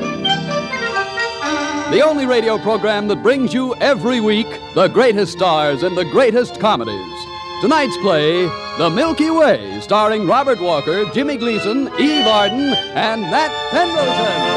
The 1.89 2.01
only 2.05 2.25
radio 2.25 2.57
program 2.57 3.07
that 3.07 3.23
brings 3.23 3.53
you 3.53 3.73
every 3.75 4.19
week 4.19 4.47
the 4.75 4.89
greatest 4.89 5.31
stars 5.31 5.83
in 5.83 5.95
the 5.95 6.03
greatest 6.03 6.59
comedies. 6.59 7.13
Tonight's 7.61 7.95
play, 7.99 8.43
The 8.77 8.91
Milky 8.93 9.29
Way, 9.29 9.79
starring 9.79 10.27
Robert 10.27 10.59
Walker, 10.59 11.05
Jimmy 11.13 11.37
Gleason, 11.37 11.89
Eve 11.97 12.27
Arden, 12.27 12.73
and 12.93 13.21
Nat 13.21 13.69
Pendleton. 13.71 14.51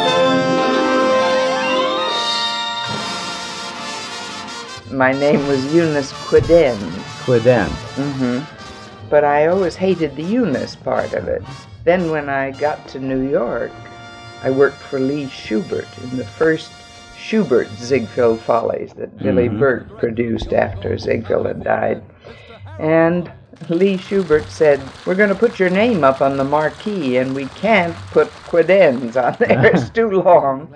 My 4.98 5.12
name 5.12 5.46
was 5.46 5.72
Eunice 5.72 6.12
Quiden. 6.12 6.76
Quiden. 7.24 7.68
Mm-hmm. 7.94 8.55
But 9.08 9.24
I 9.24 9.46
always 9.46 9.76
hated 9.76 10.16
the 10.16 10.22
Eunice 10.24 10.76
part 10.76 11.12
of 11.14 11.28
it. 11.28 11.42
Then 11.84 12.10
when 12.10 12.28
I 12.28 12.50
got 12.50 12.88
to 12.88 12.98
New 12.98 13.28
York, 13.28 13.72
I 14.42 14.50
worked 14.50 14.82
for 14.82 14.98
Lee 14.98 15.26
Shubert 15.26 15.86
in 16.02 16.16
the 16.16 16.24
first 16.24 16.72
Shubert 17.16 17.74
Ziegfeld 17.78 18.40
Follies 18.40 18.92
that 18.94 19.18
Billy 19.18 19.48
Mhm. 19.48 19.58
Burt 19.58 19.98
produced 19.98 20.52
after 20.52 20.98
Ziegfeld 20.98 21.46
had 21.46 21.64
died. 21.64 22.02
And 22.78 23.30
Lee 23.68 23.96
Shubert 23.96 24.48
said, 24.48 24.80
We're 25.06 25.14
going 25.14 25.28
to 25.28 25.34
put 25.34 25.58
your 25.58 25.70
name 25.70 26.04
up 26.04 26.20
on 26.20 26.36
the 26.36 26.44
marquee, 26.44 27.16
and 27.16 27.34
we 27.34 27.46
can't 27.46 27.94
put 28.12 28.28
Quedens 28.48 29.16
on 29.16 29.36
there. 29.38 29.66
it's 29.74 29.90
too 29.90 30.10
long. 30.10 30.72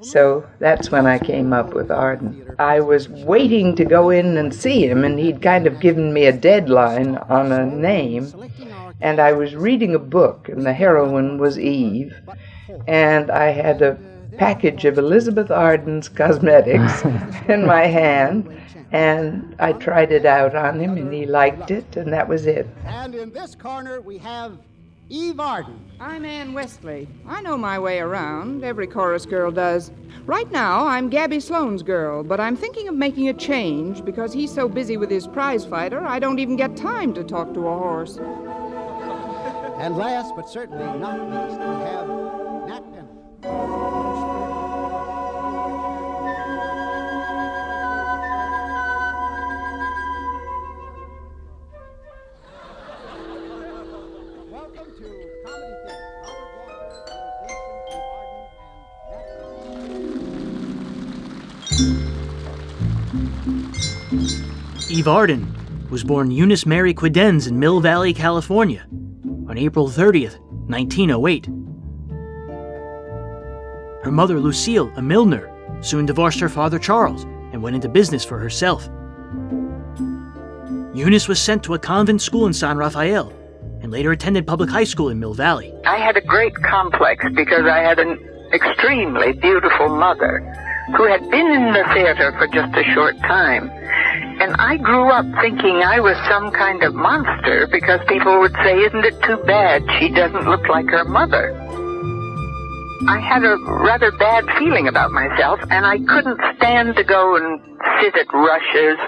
So 0.00 0.46
that's 0.58 0.90
when 0.90 1.06
I 1.06 1.18
came 1.18 1.52
up 1.52 1.74
with 1.74 1.90
Arden. 1.90 2.54
I 2.58 2.80
was 2.80 3.08
waiting 3.08 3.76
to 3.76 3.84
go 3.84 4.10
in 4.10 4.36
and 4.36 4.54
see 4.54 4.86
him, 4.86 5.04
and 5.04 5.18
he'd 5.18 5.42
kind 5.42 5.66
of 5.66 5.80
given 5.80 6.12
me 6.12 6.26
a 6.26 6.32
deadline 6.32 7.16
on 7.16 7.52
a 7.52 7.66
name. 7.66 8.32
And 9.00 9.20
I 9.20 9.32
was 9.32 9.54
reading 9.54 9.94
a 9.94 9.98
book, 9.98 10.48
and 10.48 10.64
the 10.64 10.72
heroine 10.72 11.38
was 11.38 11.58
Eve. 11.58 12.14
And 12.86 13.30
I 13.30 13.50
had 13.50 13.82
a 13.82 13.98
package 14.36 14.84
of 14.84 14.98
Elizabeth 14.98 15.50
Arden's 15.50 16.08
cosmetics 16.08 17.04
in 17.48 17.66
my 17.66 17.86
hand. 17.86 18.48
And 18.92 19.56
I 19.58 19.72
tried 19.72 20.12
it 20.12 20.24
out 20.24 20.54
on 20.54 20.78
him, 20.78 20.96
and 20.96 21.12
he 21.12 21.26
liked 21.26 21.70
it, 21.70 21.96
and 21.96 22.12
that 22.12 22.28
was 22.28 22.46
it. 22.46 22.68
And 22.84 23.14
in 23.14 23.32
this 23.32 23.54
corner, 23.56 24.00
we 24.00 24.18
have 24.18 24.56
Eve 25.08 25.40
Arden. 25.40 25.78
I'm 26.00 26.24
Ann 26.24 26.54
Westley. 26.54 27.08
I 27.26 27.42
know 27.42 27.58
my 27.58 27.78
way 27.78 27.98
around. 27.98 28.64
Every 28.64 28.86
chorus 28.86 29.26
girl 29.26 29.50
does. 29.50 29.90
Right 30.26 30.50
now, 30.50 30.86
I'm 30.86 31.10
Gabby 31.10 31.40
Sloane's 31.40 31.82
girl, 31.82 32.22
but 32.24 32.40
I'm 32.40 32.56
thinking 32.56 32.88
of 32.88 32.94
making 32.94 33.28
a 33.28 33.34
change 33.34 34.04
because 34.04 34.32
he's 34.32 34.52
so 34.52 34.68
busy 34.68 34.96
with 34.96 35.10
his 35.10 35.26
prize 35.26 35.66
fighter, 35.66 36.04
I 36.06 36.18
don't 36.18 36.38
even 36.38 36.56
get 36.56 36.76
time 36.76 37.12
to 37.14 37.24
talk 37.24 37.52
to 37.54 37.68
a 37.68 37.78
horse. 37.78 38.18
And 39.76 39.96
last 39.96 40.34
but 40.34 40.48
certainly 40.48 40.84
not 40.98 41.20
least, 41.20 41.58
we 41.60 41.66
have 41.66 42.08
Nat 42.68 42.92
Penn. 42.94 43.08
Eve 43.44 43.50
Arden 65.08 65.54
was 65.90 66.02
born 66.02 66.30
Eunice 66.30 66.64
Mary 66.64 66.94
Quedens 66.94 67.46
in 67.46 67.58
Mill 67.58 67.80
Valley, 67.80 68.14
California, 68.14 68.86
on 69.48 69.58
April 69.58 69.88
30th, 69.88 70.40
1908. 70.70 71.73
Her 74.04 74.12
mother, 74.12 74.38
Lucille, 74.38 74.92
a 74.96 75.02
milliner, 75.02 75.50
soon 75.80 76.04
divorced 76.04 76.38
her 76.40 76.50
father, 76.50 76.78
Charles, 76.78 77.24
and 77.52 77.62
went 77.62 77.74
into 77.74 77.88
business 77.88 78.22
for 78.22 78.38
herself. 78.38 78.86
Eunice 80.94 81.26
was 81.26 81.40
sent 81.40 81.62
to 81.64 81.72
a 81.72 81.78
convent 81.78 82.20
school 82.20 82.46
in 82.46 82.52
San 82.52 82.76
Rafael 82.76 83.32
and 83.80 83.90
later 83.90 84.12
attended 84.12 84.46
public 84.46 84.68
high 84.68 84.84
school 84.84 85.08
in 85.08 85.18
Mill 85.18 85.32
Valley. 85.32 85.72
I 85.86 85.96
had 85.96 86.18
a 86.18 86.20
great 86.20 86.54
complex 86.54 87.24
because 87.34 87.64
I 87.64 87.78
had 87.78 87.98
an 87.98 88.18
extremely 88.52 89.32
beautiful 89.32 89.88
mother 89.88 90.40
who 90.96 91.04
had 91.04 91.22
been 91.30 91.46
in 91.46 91.72
the 91.72 91.84
theater 91.94 92.32
for 92.38 92.46
just 92.48 92.76
a 92.76 92.84
short 92.92 93.16
time. 93.20 93.70
And 94.38 94.54
I 94.56 94.76
grew 94.76 95.08
up 95.10 95.24
thinking 95.40 95.82
I 95.82 95.98
was 96.00 96.16
some 96.28 96.50
kind 96.52 96.82
of 96.82 96.94
monster 96.94 97.66
because 97.72 98.00
people 98.06 98.38
would 98.40 98.52
say, 98.62 98.76
Isn't 98.80 99.04
it 99.04 99.20
too 99.22 99.38
bad 99.46 99.82
she 99.98 100.10
doesn't 100.10 100.44
look 100.44 100.68
like 100.68 100.86
her 100.88 101.04
mother? 101.06 101.58
I 103.06 103.20
had 103.20 103.44
a 103.44 103.56
rather 103.84 104.10
bad 104.12 104.44
feeling 104.58 104.88
about 104.88 105.12
myself, 105.12 105.60
and 105.70 105.84
I 105.84 105.98
couldn't 105.98 106.40
stand 106.56 106.96
to 106.96 107.04
go 107.04 107.36
and 107.36 107.60
sit 108.00 108.14
at 108.16 108.32
rushes 108.32 108.98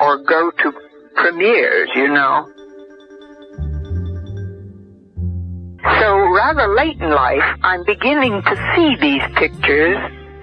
or 0.00 0.18
go 0.24 0.50
to 0.50 0.72
premieres, 1.14 1.88
you 1.94 2.08
know. 2.08 2.46
So 6.00 6.18
rather 6.34 6.74
late 6.74 7.00
in 7.00 7.10
life, 7.10 7.44
I'm 7.62 7.84
beginning 7.84 8.42
to 8.42 8.72
see 8.74 8.96
these 9.00 9.22
pictures, 9.36 9.96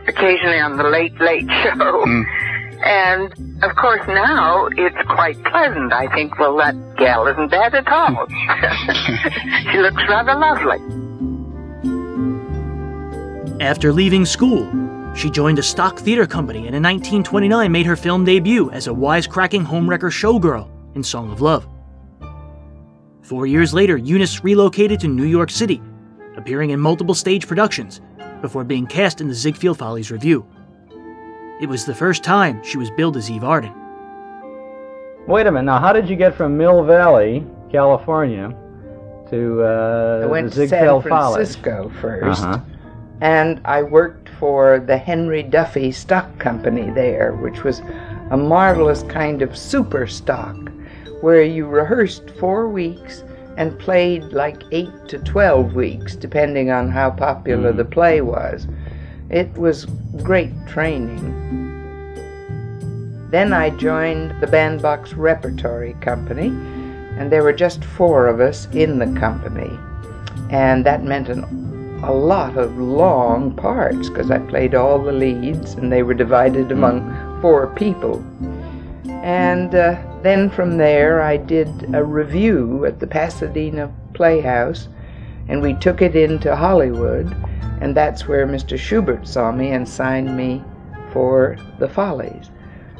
occasionally 0.08 0.60
on 0.60 0.78
the 0.78 0.84
Late 0.84 1.20
Late 1.20 1.50
Show. 1.64 2.04
Hmm. 2.06 2.22
And 2.86 3.64
of 3.64 3.76
course 3.76 4.06
now 4.08 4.68
it's 4.68 5.10
quite 5.10 5.42
pleasant. 5.44 5.92
I 5.92 6.08
think, 6.14 6.40
well, 6.40 6.56
that 6.58 6.76
gal 6.98 7.28
isn't 7.28 7.52
bad 7.52 7.76
at 7.76 7.88
all. 7.88 8.28
she 9.72 9.78
looks 9.80 10.04
rather 10.08 10.36
lovely. 10.36 11.03
After 13.60 13.94
leaving 13.94 14.26
school, 14.26 14.70
she 15.16 15.30
joined 15.30 15.60
a 15.60 15.64
stock 15.64 16.00
theater 16.00 16.26
company 16.26 16.60
and 16.68 16.76
in 16.76 16.84
1929 16.84 17.72
made 17.72 17.86
her 17.86 17.96
film 17.96 18.26
debut 18.26 18.72
as 18.72 18.88
a 18.88 18.92
wisecracking 18.92 19.66
homewrecker 19.66 20.10
showgirl 20.12 20.70
in 20.96 21.04
Song 21.04 21.32
of 21.32 21.40
Love. 21.42 21.68
Four 23.22 23.46
years 23.48 23.74
later, 23.74 23.96
Eunice 23.98 24.44
relocated 24.44 25.00
to 25.02 25.08
New 25.08 25.24
York 25.26 25.50
City, 25.50 25.82
appearing 26.36 26.72
in 26.72 26.80
multiple 26.80 27.16
stage 27.16 27.48
productions 27.48 28.02
before 28.42 28.64
being 28.64 28.86
cast 28.86 29.22
in 29.22 29.28
the 29.28 29.34
Ziegfeld 29.34 29.78
Follies 29.78 30.12
Review. 30.12 30.46
It 31.62 31.70
was 31.70 31.86
the 31.86 31.96
first 31.96 32.24
time 32.24 32.62
she 32.64 32.78
was 32.78 32.92
billed 32.92 33.16
as 33.16 33.32
Eve 33.32 33.44
Arden. 33.44 33.74
Wait 35.28 35.48
a 35.48 35.52
minute. 35.52 35.64
Now, 35.66 35.80
how 35.80 35.94
did 35.94 36.10
you 36.10 36.18
get 36.18 36.36
from 36.36 36.58
Mill 36.58 36.84
Valley, 36.84 37.46
California, 37.72 38.50
to 39.30 39.64
uh, 39.64 40.22
I 40.24 40.26
went 40.26 40.48
the 40.52 40.64
to 40.64 40.68
San 40.68 40.80
Ziegfeld 40.80 41.08
Follies? 41.08 41.56
Francisco 41.56 41.92
1st 42.02 42.24
Uh-huh. 42.32 42.60
And 43.22 43.62
I 43.66 43.84
worked 43.84 44.30
for 44.40 44.80
the 44.80 44.98
Henry 44.98 45.44
Duffy 45.44 45.92
Stock 45.92 46.38
Company 46.40 46.90
there, 46.92 47.34
which 47.34 47.64
was 47.64 47.80
a 48.32 48.38
marvelous 48.38 49.04
kind 49.04 49.42
of 49.42 49.58
super 49.58 50.08
stock 50.08 50.58
where 51.22 51.44
you 51.44 51.66
rehearsed 51.66 52.30
four 52.32 52.68
weeks 52.68 53.24
and 53.58 53.78
played 53.80 54.24
like 54.34 54.64
eight 54.72 55.08
to 55.08 55.20
twelve 55.20 55.76
weeks, 55.76 56.16
depending 56.16 56.72
on 56.72 56.90
how 56.90 57.12
popular 57.12 57.72
hmm. 57.72 57.78
the 57.78 57.86
play 57.86 58.22
was. 58.22 58.68
It 59.30 59.52
was 59.58 59.86
great 60.24 60.52
training. 60.68 61.40
Then 63.30 63.54
I 63.54 63.70
joined 63.72 64.40
the 64.42 64.48
Bandbox 64.48 65.14
Repertory 65.14 65.96
Company, 66.02 66.48
and 67.18 67.32
there 67.32 67.42
were 67.42 67.54
just 67.54 67.84
four 67.84 68.28
of 68.28 68.40
us 68.40 68.68
in 68.74 69.00
the 69.00 69.20
company. 69.20 69.72
And 70.50 70.86
that 70.86 71.04
meant 71.04 71.30
an, 71.30 71.46
a 72.04 72.12
lot 72.12 72.58
of 72.58 72.78
long 72.78 73.56
parts 73.56 74.10
because 74.10 74.30
I 74.30 74.38
played 74.40 74.76
all 74.76 75.02
the 75.02 75.14
leads 75.14 75.76
and 75.76 75.92
they 75.92 76.04
were 76.04 76.14
divided 76.14 76.70
among 76.72 77.42
four 77.42 77.68
people. 77.68 78.24
And 79.24 79.74
uh, 79.74 80.02
then 80.22 80.50
from 80.50 80.78
there, 80.78 81.22
I 81.22 81.38
did 81.38 81.96
a 81.96 82.04
review 82.04 82.86
at 82.86 83.00
the 83.00 83.08
Pasadena 83.08 83.90
Playhouse, 84.14 84.90
and 85.48 85.62
we 85.62 85.76
took 85.76 86.02
it 86.02 86.14
into 86.14 86.54
Hollywood, 86.56 87.34
and 87.80 87.96
that's 87.96 88.28
where 88.28 88.46
Mr. 88.46 88.78
Shubert 88.78 89.26
saw 89.26 89.54
me 89.54 89.72
and 89.72 89.88
signed 89.88 90.36
me 90.36 90.62
for 91.14 91.58
the 91.80 91.88
Follies. 91.88 92.50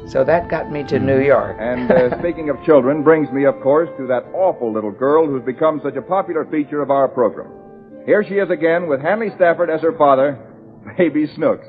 So 0.06 0.24
that 0.24 0.48
got 0.48 0.72
me 0.72 0.82
to 0.84 0.98
New 0.98 1.20
York. 1.20 1.56
And 1.60 1.90
uh, 1.90 2.18
speaking 2.20 2.48
of 2.48 2.62
children, 2.64 3.02
brings 3.02 3.30
me, 3.32 3.44
of 3.44 3.60
course, 3.60 3.90
to 3.98 4.06
that 4.06 4.24
awful 4.32 4.72
little 4.72 4.90
girl 4.90 5.26
who's 5.26 5.42
become 5.42 5.80
such 5.82 5.96
a 5.96 6.02
popular 6.02 6.46
feature 6.46 6.80
of 6.80 6.90
our 6.90 7.08
program. 7.08 7.63
Here 8.06 8.22
she 8.22 8.34
is 8.34 8.50
again 8.50 8.86
with 8.86 9.00
Hanley 9.00 9.30
Stafford 9.36 9.70
as 9.70 9.80
her 9.80 9.96
father, 9.96 10.38
Baby 10.98 11.26
Snooks. 11.34 11.66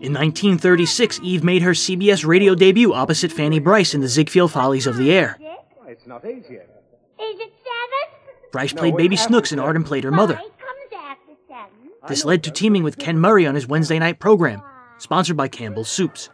In 0.00 0.14
1936, 0.14 1.20
Eve 1.22 1.44
made 1.44 1.60
her 1.60 1.72
CBS 1.72 2.26
radio 2.26 2.54
debut 2.54 2.94
opposite 2.94 3.30
Fanny 3.30 3.58
Brice 3.58 3.92
in 3.92 4.00
the 4.00 4.08
Ziegfeld 4.08 4.50
Follies 4.50 4.86
of 4.86 4.96
the 4.96 5.12
Air. 5.12 5.38
It's 5.86 6.06
not 6.06 6.24
eight 6.24 6.46
yet. 6.50 6.82
Is 7.20 7.38
it 7.38 7.52
seven? 7.62 8.48
Brice 8.50 8.72
played 8.72 8.94
it's 8.94 9.02
Baby 9.02 9.16
Snooks 9.16 9.52
and 9.52 9.58
seven. 9.58 9.66
Arden 9.66 9.84
played 9.84 10.04
her 10.04 10.10
mother. 10.10 10.36
Comes 10.36 10.48
after 10.94 11.32
seven. 11.46 11.90
This 12.08 12.24
led 12.24 12.42
to 12.44 12.50
teaming 12.50 12.82
with 12.82 12.96
Ken 12.96 13.18
Murray 13.18 13.46
on 13.46 13.54
his 13.54 13.66
Wednesday 13.66 13.98
night 13.98 14.18
program, 14.18 14.62
sponsored 14.96 15.36
by 15.36 15.48
Campbell's 15.48 15.90
Soups. 15.90 16.30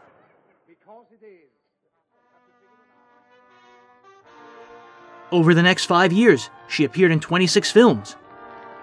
Over 5.37 5.53
the 5.53 5.62
next 5.62 5.84
five 5.84 6.14
years, 6.14 6.49
she 6.66 6.84
appeared 6.84 7.12
in 7.12 7.20
26 7.20 7.70
films. 7.70 8.16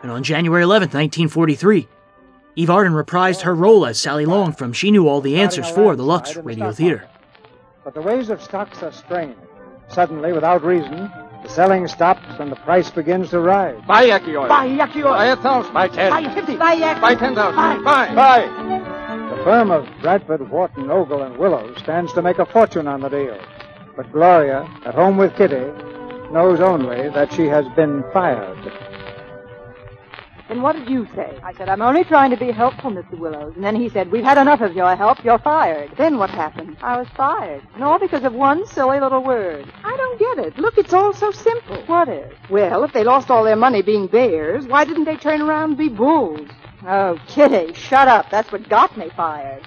And 0.03 0.11
on 0.11 0.21
January 0.21 0.61
11, 0.61 0.89
1943, 0.89 1.87
Eve 2.55 2.69
Arden 2.69 2.93
reprised 2.93 3.41
her 3.41 3.55
role 3.55 3.87
as 3.87 3.99
Sally 3.99 4.27
Long 4.27 4.53
from 4.53 4.71
She 4.71 4.91
Knew 4.91 5.07
All 5.07 5.19
the 5.19 5.41
Answers 5.41 5.67
for 5.71 5.95
the 5.95 6.03
Lux 6.03 6.35
Radio 6.35 6.71
Theater. 6.71 7.09
But 7.83 7.95
the 7.95 8.03
ways 8.03 8.29
of 8.29 8.39
stocks 8.39 8.83
are 8.83 8.91
strange. 8.91 9.35
Suddenly, 9.87 10.31
without 10.31 10.63
reason, 10.63 11.09
the 11.41 11.49
selling 11.49 11.87
stops 11.87 12.27
and 12.39 12.51
the 12.51 12.55
price 12.57 12.91
begins 12.91 13.31
to 13.31 13.39
rise. 13.39 13.81
Buy 13.87 14.05
Yaki 14.09 14.39
oil. 14.39 14.47
Buy 14.47 14.67
Yaki 14.67 14.97
oil. 15.03 15.13
Buy 15.13 15.25
a 15.25 15.35
thousand. 15.37 15.73
Buy 15.73 15.87
ten. 15.87 16.11
Buy 16.11 16.35
fifty. 16.35 16.55
Buy 16.55 16.75
Yaki. 16.75 17.01
Buy 17.01 17.15
ten 17.15 17.33
thousand. 17.33 17.83
Buy. 17.83 18.13
Buy. 18.13 18.41
The 19.35 19.43
firm 19.43 19.71
of 19.71 19.87
Bradford, 20.03 20.47
Wharton, 20.51 20.91
Ogle, 20.91 21.23
and 21.23 21.35
Willows 21.35 21.79
stands 21.79 22.13
to 22.13 22.21
make 22.21 22.37
a 22.37 22.45
fortune 22.45 22.87
on 22.87 23.01
the 23.01 23.09
deal. 23.09 23.39
But 23.95 24.11
Gloria, 24.11 24.69
at 24.85 24.93
home 24.93 25.17
with 25.17 25.35
Kitty, 25.35 25.71
knows 26.33 26.59
only 26.59 27.09
that 27.09 27.31
she 27.31 27.45
has 27.45 27.65
been 27.75 28.03
fired. 28.11 28.57
Then 30.49 30.61
what 30.61 30.75
did 30.75 30.89
you 30.89 31.07
say? 31.15 31.39
I 31.41 31.53
said, 31.53 31.69
I'm 31.69 31.81
only 31.81 32.03
trying 32.03 32.29
to 32.31 32.37
be 32.37 32.51
helpful, 32.51 32.91
Mr. 32.91 33.17
Willows. 33.17 33.53
And 33.55 33.63
then 33.63 33.75
he 33.75 33.87
said, 33.89 34.11
We've 34.11 34.23
had 34.23 34.37
enough 34.37 34.61
of 34.61 34.75
your 34.75 34.95
help. 34.95 35.23
You're 35.23 35.39
fired. 35.39 35.91
Then 35.95 36.17
what 36.17 36.29
happened? 36.29 36.77
I 36.81 36.97
was 36.97 37.07
fired. 37.15 37.61
And 37.75 37.83
all 37.83 37.97
because 37.97 38.23
of 38.23 38.33
one 38.33 38.67
silly 38.67 38.99
little 38.99 39.23
word. 39.23 39.71
I 39.83 39.95
don't 39.95 40.19
get 40.19 40.45
it. 40.45 40.57
Look, 40.57 40.77
it's 40.77 40.93
all 40.93 41.13
so 41.13 41.31
simple. 41.31 41.81
What 41.85 42.09
is? 42.09 42.31
Well, 42.49 42.83
if 42.83 42.91
they 42.93 43.03
lost 43.03 43.31
all 43.31 43.43
their 43.43 43.55
money 43.55 43.81
being 43.81 44.07
bears, 44.07 44.67
why 44.67 44.83
didn't 44.85 45.05
they 45.05 45.17
turn 45.17 45.41
around 45.41 45.69
and 45.69 45.77
be 45.77 45.89
bulls? 45.89 46.49
Oh, 46.85 47.17
Kitty, 47.27 47.73
shut 47.73 48.07
up. 48.07 48.29
That's 48.29 48.51
what 48.51 48.67
got 48.67 48.97
me 48.97 49.09
fired. 49.15 49.65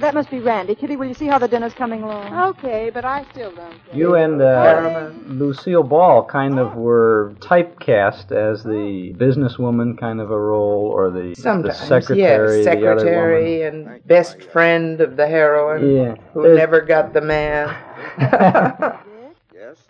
That 0.00 0.12
must 0.12 0.28
be 0.28 0.40
Randy. 0.40 0.74
Kitty, 0.74 0.96
will 0.96 1.06
you 1.06 1.14
see 1.14 1.26
how 1.26 1.38
the 1.38 1.46
dinner's 1.46 1.72
coming 1.72 2.02
along? 2.02 2.34
Okay, 2.56 2.90
but 2.92 3.04
I 3.04 3.24
still 3.30 3.52
don't. 3.54 3.74
You 3.92 4.16
and 4.16 4.42
uh, 4.42 5.10
Lucille 5.26 5.84
Ball 5.84 6.24
kind 6.24 6.58
of 6.58 6.74
were 6.74 7.32
typecast 7.38 8.32
as 8.32 8.64
the 8.64 9.14
businesswoman 9.16 9.96
kind 9.96 10.20
of 10.20 10.32
a 10.32 10.38
role, 10.40 10.86
or 10.92 11.10
the, 11.12 11.34
the 11.36 11.72
secretary, 11.72 12.18
yes, 12.18 12.64
the 12.64 12.90
other 12.90 12.98
secretary 13.00 13.62
and 13.62 14.04
best 14.06 14.42
friend 14.42 15.00
of 15.00 15.16
the 15.16 15.28
heroine 15.28 15.88
Yeah. 15.96 16.14
who 16.32 16.42
There's- 16.42 16.58
never 16.58 16.80
got 16.80 17.12
the 17.12 17.20
man. 17.20 17.74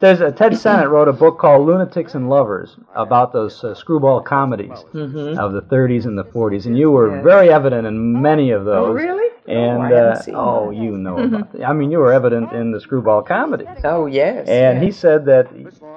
There's 0.00 0.20
a 0.20 0.32
Ted 0.32 0.57
Sennett 0.59 0.88
wrote 0.88 1.09
a 1.09 1.12
book 1.12 1.38
called 1.38 1.66
Lunatics 1.66 2.14
and 2.14 2.28
Lovers 2.28 2.76
about 2.94 3.32
those 3.32 3.62
uh, 3.64 3.74
screwball 3.74 4.20
comedies 4.20 4.84
Mhm. 4.92 5.38
of 5.38 5.52
the 5.52 5.62
30s 5.62 6.05
and 6.05 6.16
the 6.18 6.24
40s, 6.24 6.66
and 6.66 6.76
you 6.76 6.90
were 6.90 7.16
Yeah. 7.16 7.22
very 7.22 7.50
evident 7.50 7.86
in 7.86 8.20
many 8.20 8.50
of 8.50 8.64
those. 8.66 8.88
Oh, 8.90 8.92
really? 8.92 9.30
And 9.47 9.82
I 9.82 9.92
uh, 9.92 10.14
seen 10.20 10.34
oh, 10.36 10.70
you 10.70 10.97
know 10.97 11.18
about 11.24 11.55
it. 11.55 11.62
I 11.62 11.72
mean, 11.72 11.90
you 11.90 11.99
were 11.99 12.12
evident 12.12 12.53
in 12.53 12.72
the 12.72 12.80
screwball 12.80 13.22
comedy. 13.22 13.66
Oh 13.84 14.07
yes. 14.07 14.49
And 14.49 14.82
he 14.82 14.90
said 14.90 15.26
that 15.26 15.49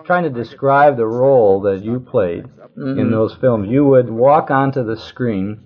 trying 0.06 0.24
to 0.24 0.30
describe 0.30 0.98
the 0.98 1.08
role 1.08 1.62
that 1.62 1.82
you 1.84 2.00
played 2.00 2.46
in 2.76 2.84
Mhm. 3.08 3.12
those 3.12 3.34
films, 3.36 3.70
you 3.70 3.86
would 3.86 4.10
walk 4.10 4.52
onto 4.52 4.84
the 4.84 4.98
screen, 4.98 5.60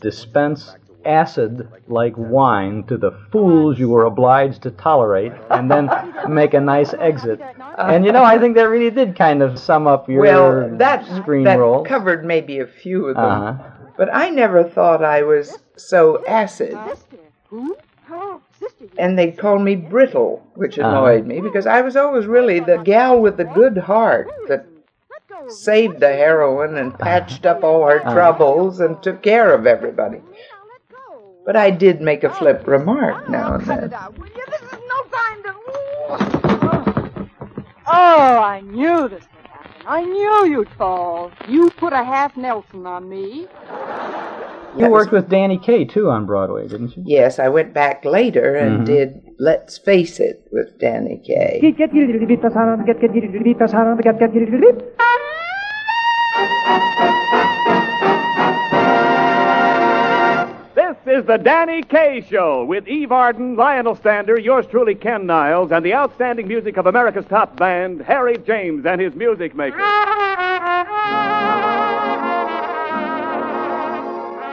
dispense 0.00 0.76
acid 1.04 1.66
like 1.88 2.12
wine 2.16 2.84
to 2.84 2.98
the 2.98 3.10
fools 3.32 3.78
you 3.78 3.88
were 3.88 4.04
obliged 4.04 4.62
to 4.62 4.70
tolerate, 4.70 5.32
and 5.48 5.70
then 5.70 5.88
make 6.28 6.52
a 6.52 6.60
nice 6.60 6.92
exit. 6.94 7.40
And 7.78 8.04
you 8.04 8.12
know, 8.12 8.22
I 8.24 8.38
think 8.38 8.56
that 8.56 8.64
really 8.68 8.90
did 8.90 9.16
kind 9.16 9.42
of 9.42 9.58
sum 9.58 9.86
up 9.86 10.08
your 10.08 10.20
well, 10.20 10.76
that 10.76 11.06
screen 11.16 11.44
that 11.44 11.58
role. 11.58 11.84
covered 11.84 12.24
maybe 12.24 12.58
a 12.58 12.66
few 12.66 13.06
of 13.06 13.16
them. 13.16 13.24
Uh-huh. 13.24 13.70
But 13.96 14.14
I 14.14 14.30
never 14.30 14.64
thought 14.64 15.02
I 15.04 15.22
was 15.22 15.58
so 15.76 16.24
acid. 16.26 16.76
And 18.98 19.18
they 19.18 19.32
called 19.32 19.62
me 19.62 19.76
brittle, 19.76 20.42
which 20.54 20.78
Uh-huh. 20.78 20.88
annoyed 20.90 21.26
me 21.26 21.40
because 21.40 21.66
I 21.66 21.80
was 21.80 21.96
always 21.96 22.26
really 22.26 22.60
the 22.60 22.78
gal 22.78 23.20
with 23.20 23.36
the 23.36 23.44
good 23.44 23.78
heart 23.78 24.28
that 24.48 24.66
saved 25.48 26.00
the 26.00 26.12
heroine 26.12 26.76
and 26.76 26.98
patched 26.98 27.46
up 27.46 27.64
all 27.64 27.86
her 27.86 28.00
Uh-huh. 28.00 28.12
troubles 28.12 28.80
and 28.80 29.02
took 29.02 29.22
care 29.22 29.52
of 29.54 29.66
everybody. 29.66 30.20
But 31.44 31.56
I 31.56 31.70
did 31.70 32.00
make 32.00 32.22
a 32.22 32.30
flip 32.30 32.66
remark 32.66 33.28
now 33.28 33.54
and 33.54 33.64
then. 33.64 33.92
Oh, 37.92 38.38
I 38.38 38.60
knew 38.60 39.08
this 39.08 39.24
would 39.34 39.46
happen. 39.46 39.82
I 39.86 40.04
knew 40.04 40.46
you'd 40.46 40.68
fall. 40.70 41.32
You 41.48 41.70
put 41.70 41.92
a 41.92 42.04
half 42.04 42.36
Nelson 42.36 42.86
on 42.86 43.08
me. 43.08 43.48
You 44.76 44.88
worked 44.88 45.12
with 45.12 45.28
Danny 45.28 45.58
Kaye 45.58 45.84
too 45.84 46.08
on 46.10 46.26
Broadway, 46.26 46.68
didn't 46.68 46.96
you? 46.96 47.02
Yes, 47.06 47.38
I 47.38 47.48
went 47.48 47.74
back 47.74 48.04
later 48.04 48.54
and 48.54 48.80
Mhm. 48.82 48.84
did 48.86 49.20
Let's 49.38 49.78
Face 49.78 50.20
It 50.20 50.42
with 50.52 50.78
Danny 50.78 51.20
Kaye. 51.26 51.58
This 60.74 60.96
is 61.20 61.24
the 61.26 61.36
Danny 61.36 61.82
Kaye 61.82 62.20
Show 62.28 62.64
with 62.64 62.86
Eve 62.88 63.10
Arden, 63.12 63.56
Lionel 63.56 63.94
Stander, 63.96 64.38
yours 64.38 64.66
truly, 64.66 64.94
Ken 64.94 65.26
Niles, 65.26 65.72
and 65.72 65.84
the 65.84 65.94
outstanding 65.94 66.46
music 66.48 66.76
of 66.76 66.86
America's 66.86 67.24
top 67.26 67.56
band, 67.56 68.00
Harry 68.02 68.36
James 68.46 68.86
and 68.86 69.00
his 69.00 69.14
music 69.14 69.54
makers. 69.54 69.80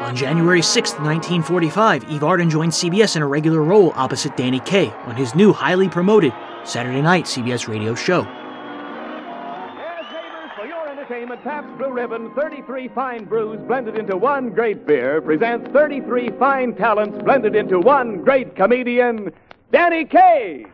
On 0.01 0.15
January 0.15 0.61
6, 0.61 0.91
1945, 0.91 2.09
Eve 2.09 2.23
Arden 2.23 2.49
joined 2.49 2.71
CBS 2.71 3.15
in 3.15 3.21
a 3.23 3.27
regular 3.27 3.61
role 3.61 3.91
opposite 3.95 4.37
Danny 4.37 4.59
Kaye 4.59 4.91
on 5.05 5.15
his 5.15 5.33
new 5.35 5.51
highly 5.51 5.89
promoted 5.89 6.31
Saturday 6.63 7.01
night 7.01 7.25
CBS 7.25 7.67
radio 7.67 7.95
show. 7.95 8.21
As 8.21 10.05
neighbors 10.13 10.51
For 10.55 10.65
your 10.67 10.87
entertainment, 10.87 11.43
Pabst 11.43 11.75
Blue 11.77 11.91
Ribbon 11.91 12.31
33 12.35 12.89
fine 12.89 13.25
brews 13.25 13.59
blended 13.67 13.97
into 13.97 14.15
one 14.15 14.51
great 14.51 14.85
beer 14.85 15.19
presents 15.19 15.69
33 15.71 16.29
fine 16.37 16.75
talents 16.75 17.17
blended 17.23 17.55
into 17.55 17.79
one 17.79 18.23
great 18.23 18.55
comedian, 18.55 19.31
Danny 19.71 20.05
Kaye. 20.05 20.65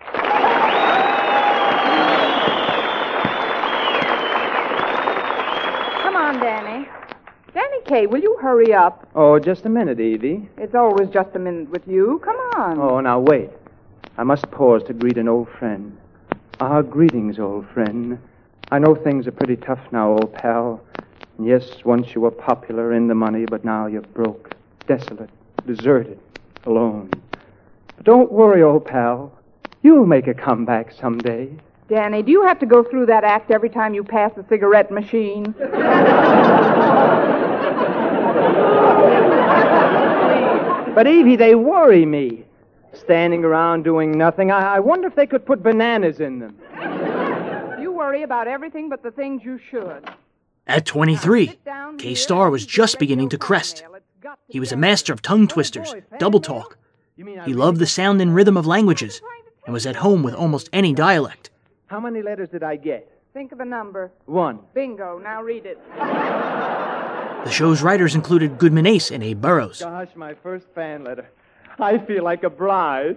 Come 6.02 6.16
on, 6.18 6.40
Danny. 6.40 6.83
Danny 7.54 7.82
Kaye, 7.86 8.08
will 8.08 8.22
you 8.22 8.38
hurry 8.42 8.74
up? 8.74 9.08
Oh, 9.14 9.38
just 9.38 9.66
a 9.66 9.70
minute, 9.70 10.00
Evie. 10.00 10.50
It's 10.58 10.74
always 10.74 11.10
just 11.10 11.36
a 11.36 11.40
minute 11.40 11.70
with 11.70 11.88
you. 11.88 12.20
Come 12.24 12.36
on. 12.36 12.80
Oh, 12.80 13.00
now 13.00 13.20
wait. 13.20 13.52
I 14.18 14.24
must 14.24 14.50
pause 14.50 14.84
to 14.86 14.94
greet 14.94 15.18
an 15.18 15.28
old 15.28 15.50
friend. 15.60 15.96
Ah, 16.60 16.82
greetings, 16.82 17.38
old 17.38 17.68
friend. 17.70 18.18
I 18.72 18.80
know 18.80 18.96
things 18.96 19.28
are 19.28 19.32
pretty 19.32 19.56
tough 19.56 19.80
now, 19.92 20.12
old 20.12 20.34
pal. 20.34 20.82
And 21.38 21.46
yes, 21.48 21.84
once 21.86 22.16
you 22.16 22.22
were 22.22 22.32
popular 22.32 22.94
in 22.94 23.08
the 23.08 23.16
money, 23.16 23.46
but 23.46 23.64
now 23.64 23.86
you're 23.86 24.02
broke, 24.02 24.56
desolate, 24.88 25.30
deserted, 25.68 26.20
alone. 26.66 27.12
But 27.96 28.04
don't 28.04 28.32
worry, 28.32 28.64
old 28.64 28.86
pal. 28.86 29.32
You'll 29.84 30.08
make 30.08 30.28
a 30.28 30.34
comeback 30.34 30.92
someday. 30.92 31.52
Danny, 31.94 32.24
do 32.24 32.32
you 32.32 32.44
have 32.44 32.58
to 32.58 32.66
go 32.66 32.84
through 32.84 33.06
that 33.06 33.24
act 33.24 33.52
every 33.52 33.70
time 33.70 33.94
you 33.94 34.04
pass 34.04 34.32
a 34.36 34.44
cigarette 34.50 34.90
machine? 34.90 35.54
But 40.96 41.06
Evie, 41.06 41.36
they 41.36 41.54
worry 41.54 42.08
me. 42.08 42.46
Standing 42.94 43.46
around 43.46 43.84
doing 43.84 44.12
nothing. 44.18 44.50
I, 44.50 44.78
I 44.78 44.80
wonder 44.80 45.08
if 45.08 45.14
they 45.14 45.28
could 45.28 45.46
put 45.46 45.62
bananas 45.62 46.20
in 46.20 46.40
them. 46.40 46.58
You 47.80 47.92
worry 47.92 48.24
about 48.24 48.48
everything 48.48 48.90
but 48.90 49.04
the 49.04 49.12
things 49.12 49.44
you 49.44 49.60
should. 49.70 50.10
At 50.66 50.88
23, 50.88 51.60
K 52.00 52.16
Star 52.16 52.50
was 52.50 52.66
just 52.66 52.98
beginning 52.98 53.30
to 53.30 53.38
crest. 53.38 53.84
He 54.48 54.60
was 54.60 54.72
a 54.72 54.78
master 54.78 55.14
of 55.14 55.22
tongue 55.22 55.48
twisters, 55.48 55.94
eh? 55.94 56.18
double 56.18 56.40
talk. 56.40 56.76
He 57.16 57.54
loved 57.54 57.78
the 57.78 57.86
sound 57.86 58.20
and 58.20 58.34
rhythm 58.34 58.58
of 58.58 58.66
languages 58.66 59.22
and 59.68 59.74
was 59.74 59.86
at 59.86 59.98
home 59.98 60.24
with 60.24 60.34
almost 60.34 60.72
any 60.74 60.92
dialect. 60.92 61.52
How 61.94 62.00
many 62.00 62.24
letters 62.24 62.50
did 62.50 62.64
I 62.64 62.76
get? 62.76 63.08
Think 63.36 63.52
of 63.52 63.60
a 63.60 63.66
number. 63.66 64.12
One. 64.26 64.62
Bingo. 64.74 65.20
Now 65.20 65.44
read 65.44 65.68
it. 65.68 65.78
The 66.00 67.52
show's 67.52 67.84
writers 67.84 68.16
included 68.16 68.58
Goodman 68.58 68.88
Ace 68.88 69.12
and 69.12 69.24
Abe 69.24 69.40
Burrows. 69.40 69.82
Gosh, 69.82 70.08
my 70.16 70.34
first 70.34 70.66
fan 70.74 71.04
letter. 71.04 71.30
I 71.78 72.00
feel 72.00 72.24
like 72.24 72.44
a 72.44 72.50
bride. 72.50 73.16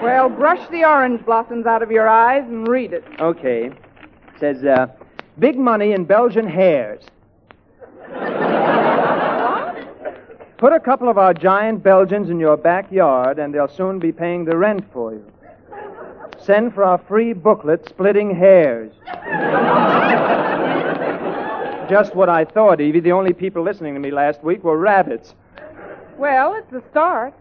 Well, 0.00 0.28
brush 0.28 0.64
the 0.70 0.84
orange 0.84 1.26
blossoms 1.26 1.66
out 1.66 1.82
of 1.82 1.90
your 1.90 2.08
eyes 2.08 2.44
and 2.44 2.68
read 2.68 2.92
it. 2.92 3.02
Okay. 3.18 3.64
It 3.64 4.38
says, 4.38 4.64
uh, 4.64 4.86
big 5.40 5.58
money 5.58 5.90
in 5.90 6.04
Belgian 6.04 6.46
hares. 6.46 7.02
Put 10.58 10.72
a 10.72 10.78
couple 10.78 11.08
of 11.08 11.18
our 11.18 11.34
giant 11.34 11.82
Belgians 11.82 12.30
in 12.30 12.38
your 12.38 12.56
backyard, 12.56 13.40
and 13.40 13.52
they'll 13.52 13.66
soon 13.66 13.98
be 13.98 14.12
paying 14.12 14.44
the 14.44 14.56
rent 14.56 14.84
for 14.92 15.14
you. 15.14 15.33
Send 16.40 16.74
for 16.74 16.84
our 16.84 16.98
free 16.98 17.32
booklet, 17.32 17.88
Splitting 17.88 18.34
Hairs. 18.34 18.92
Just 21.88 22.14
what 22.14 22.28
I 22.28 22.44
thought, 22.44 22.80
Evie. 22.80 23.00
The 23.00 23.12
only 23.12 23.32
people 23.32 23.62
listening 23.62 23.94
to 23.94 24.00
me 24.00 24.10
last 24.10 24.42
week 24.42 24.64
were 24.64 24.78
rabbits. 24.78 25.34
Well, 26.18 26.54
it's 26.54 26.72
a 26.72 26.82
start. 26.90 27.34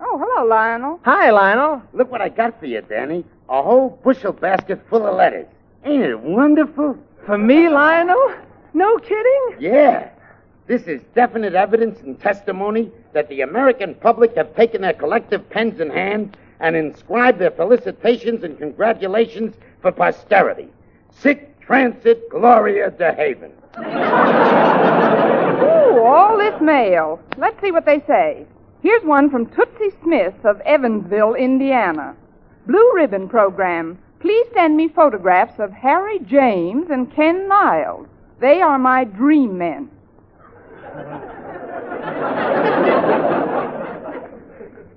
Oh, 0.00 0.18
hello, 0.18 0.46
Lionel. 0.48 1.00
Hi, 1.04 1.30
Lionel. 1.30 1.82
Look 1.92 2.10
what 2.10 2.20
I 2.20 2.28
got 2.28 2.58
for 2.58 2.66
you, 2.66 2.82
Danny. 2.82 3.24
A 3.48 3.62
whole 3.62 3.98
bushel 4.02 4.32
basket 4.32 4.80
full 4.88 5.06
of 5.06 5.16
letters. 5.16 5.46
Ain't 5.84 6.02
it 6.02 6.20
wonderful? 6.20 6.96
For 7.26 7.38
me, 7.38 7.68
Lionel? 7.68 8.34
No 8.74 8.98
kidding? 8.98 9.56
Yeah. 9.60 10.10
This 10.66 10.82
is 10.82 11.02
definite 11.14 11.54
evidence 11.54 12.00
and 12.00 12.18
testimony 12.18 12.90
that 13.12 13.28
the 13.28 13.42
American 13.42 13.94
public 13.94 14.34
have 14.36 14.54
taken 14.56 14.82
their 14.82 14.94
collective 14.94 15.48
pens 15.50 15.78
in 15.78 15.90
hand 15.90 16.36
and 16.60 16.76
inscribe 16.76 17.38
their 17.38 17.50
felicitations 17.50 18.44
and 18.44 18.58
congratulations 18.58 19.56
for 19.80 19.92
posterity. 19.92 20.68
Sic 21.10 21.58
transit 21.60 22.28
gloria 22.28 22.90
de 22.90 23.12
haven. 23.12 23.52
Ooh, 25.64 26.02
all 26.04 26.36
this 26.38 26.60
mail. 26.60 27.20
Let's 27.36 27.60
see 27.60 27.72
what 27.72 27.86
they 27.86 28.00
say. 28.06 28.46
Here's 28.82 29.02
one 29.04 29.30
from 29.30 29.46
Tootsie 29.46 29.96
Smith 30.02 30.34
of 30.44 30.60
Evansville, 30.60 31.34
Indiana. 31.34 32.14
Blue 32.66 32.92
Ribbon 32.94 33.28
Program. 33.28 33.98
Please 34.20 34.46
send 34.54 34.76
me 34.76 34.88
photographs 34.88 35.58
of 35.58 35.72
Harry 35.72 36.18
James 36.20 36.90
and 36.90 37.14
Ken 37.14 37.48
Niles. 37.48 38.06
They 38.40 38.60
are 38.60 38.78
my 38.78 39.04
dream 39.04 39.58
men. 39.58 39.90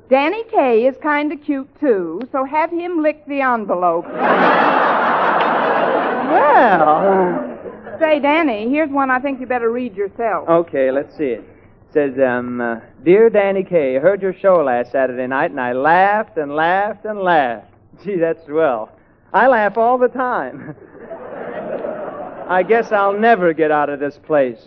Danny 0.09 0.43
Kaye 0.45 0.87
is 0.87 0.95
kind 1.03 1.31
of 1.33 1.41
cute, 1.43 1.67
too, 1.79 2.21
so 2.31 2.45
have 2.45 2.71
him 2.71 3.01
lick 3.01 3.25
the 3.27 3.41
envelope. 3.41 4.05
Well. 6.27 7.57
Say, 7.99 8.19
Danny, 8.19 8.69
here's 8.69 8.89
one 8.89 9.09
I 9.09 9.19
think 9.19 9.39
you 9.39 9.47
better 9.47 9.71
read 9.71 9.95
yourself. 9.95 10.47
Okay, 10.47 10.91
let's 10.91 11.15
see 11.17 11.25
it. 11.25 11.43
Says, 11.93 12.19
um, 12.19 12.59
uh, 12.61 12.79
Dear 13.03 13.29
Danny 13.29 13.63
Kaye, 13.63 13.95
I 13.97 13.99
heard 13.99 14.21
your 14.21 14.33
show 14.33 14.57
last 14.57 14.91
Saturday 14.91 15.25
night, 15.25 15.51
and 15.51 15.59
I 15.59 15.71
laughed 15.73 16.37
and 16.37 16.53
laughed 16.53 17.05
and 17.05 17.19
laughed. 17.19 17.71
Gee, 18.03 18.17
that's 18.17 18.45
swell. 18.45 18.91
I 19.33 19.47
laugh 19.47 19.77
all 19.77 19.97
the 19.97 20.09
time. 20.09 20.75
I 22.49 22.63
guess 22.63 22.91
I'll 22.91 23.17
never 23.17 23.53
get 23.53 23.71
out 23.71 23.89
of 23.89 23.99
this 23.99 24.17
place. 24.25 24.59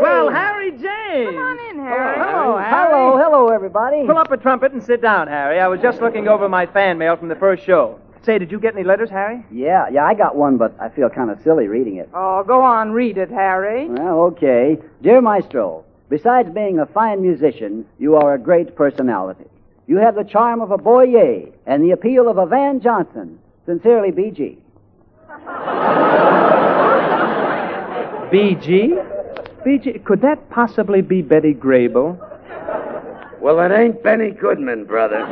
Well, 0.00 0.30
Harry 0.30 0.70
James. 0.70 0.82
Come 0.82 1.36
on 1.36 1.58
in, 1.70 1.80
oh, 1.80 1.84
Harry. 1.84 2.18
Hello, 2.18 2.56
Harry. 2.58 2.88
hello, 2.90 3.16
hello, 3.16 3.48
everybody. 3.48 4.06
Pull 4.06 4.18
up 4.18 4.30
a 4.30 4.36
trumpet 4.36 4.72
and 4.72 4.82
sit 4.82 5.00
down, 5.00 5.28
Harry. 5.28 5.60
I 5.60 5.68
was 5.68 5.80
just 5.80 6.00
looking 6.00 6.28
over 6.28 6.48
my 6.48 6.66
fan 6.66 6.98
mail 6.98 7.16
from 7.16 7.28
the 7.28 7.36
first 7.36 7.64
show. 7.64 7.98
Say, 8.22 8.38
did 8.38 8.50
you 8.50 8.58
get 8.58 8.74
any 8.74 8.82
letters, 8.82 9.08
Harry? 9.10 9.44
Yeah, 9.52 9.88
yeah, 9.88 10.04
I 10.04 10.14
got 10.14 10.34
one, 10.34 10.56
but 10.56 10.74
I 10.80 10.88
feel 10.88 11.08
kind 11.08 11.30
of 11.30 11.40
silly 11.42 11.68
reading 11.68 11.96
it. 11.96 12.08
Oh, 12.12 12.42
go 12.42 12.60
on, 12.60 12.90
read 12.90 13.18
it, 13.18 13.30
Harry. 13.30 13.86
Well, 13.86 14.20
okay. 14.32 14.78
Dear 15.00 15.20
Maestro, 15.20 15.84
besides 16.08 16.50
being 16.50 16.80
a 16.80 16.86
fine 16.86 17.22
musician, 17.22 17.86
you 17.98 18.16
are 18.16 18.34
a 18.34 18.38
great 18.38 18.74
personality. 18.74 19.44
You 19.86 19.98
have 19.98 20.16
the 20.16 20.24
charm 20.24 20.60
of 20.60 20.72
a 20.72 20.78
Boyer 20.78 21.46
and 21.66 21.84
the 21.84 21.92
appeal 21.92 22.28
of 22.28 22.38
a 22.38 22.46
Van 22.46 22.80
Johnson. 22.80 23.38
Sincerely, 23.64 24.10
B.G. 24.10 24.58
B.G.? 28.32 28.94
B.G. 29.66 29.98
Could 30.04 30.20
that 30.20 30.48
possibly 30.48 31.02
be 31.02 31.22
Betty 31.22 31.52
Grable? 31.52 32.16
Well, 33.40 33.58
it 33.58 33.76
ain't 33.76 34.00
Benny 34.00 34.30
Goodman, 34.30 34.84
brother. 34.84 35.26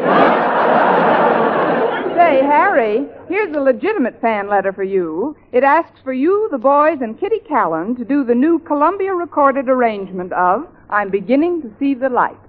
Say, 2.16 2.42
Harry, 2.42 3.06
here's 3.28 3.54
a 3.54 3.60
legitimate 3.60 4.20
fan 4.20 4.48
letter 4.48 4.72
for 4.72 4.82
you. 4.82 5.36
It 5.52 5.62
asks 5.62 6.00
for 6.02 6.12
you, 6.12 6.48
the 6.50 6.58
boys, 6.58 6.98
and 7.00 7.18
Kitty 7.20 7.42
Kallen 7.48 7.96
to 7.96 8.04
do 8.04 8.24
the 8.24 8.34
new 8.34 8.58
Columbia 8.58 9.14
recorded 9.14 9.68
arrangement 9.68 10.32
of 10.32 10.66
I'm 10.90 11.10
Beginning 11.10 11.62
to 11.62 11.70
See 11.78 11.94
the 11.94 12.08
Light. 12.08 12.43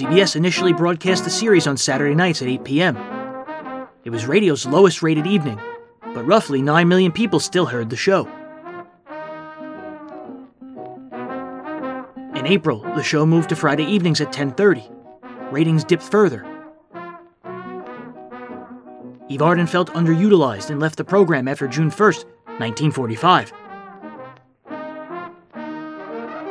CBS 0.00 0.34
initially 0.34 0.72
broadcast 0.72 1.24
the 1.24 1.30
series 1.30 1.66
on 1.66 1.76
Saturday 1.76 2.14
nights 2.14 2.40
at 2.40 2.48
8 2.48 2.64
p.m. 2.64 2.96
It 4.02 4.08
was 4.08 4.24
radio's 4.24 4.64
lowest 4.64 5.02
rated 5.02 5.26
evening, 5.26 5.60
but 6.14 6.24
roughly 6.24 6.62
9 6.62 6.88
million 6.88 7.12
people 7.12 7.38
still 7.38 7.66
heard 7.66 7.90
the 7.90 7.96
show. 7.96 8.26
In 12.34 12.46
April, 12.46 12.80
the 12.94 13.02
show 13.02 13.26
moved 13.26 13.50
to 13.50 13.56
Friday 13.56 13.84
evenings 13.84 14.22
at 14.22 14.32
10:30. 14.32 14.90
Ratings 15.52 15.84
dipped 15.84 16.02
further. 16.02 16.46
Eve 19.28 19.42
Arden 19.42 19.66
felt 19.66 19.92
underutilized 19.92 20.70
and 20.70 20.80
left 20.80 20.96
the 20.96 21.04
program 21.04 21.46
after 21.46 21.68
June 21.68 21.90
1st, 21.90 22.24
1945. 22.56 23.52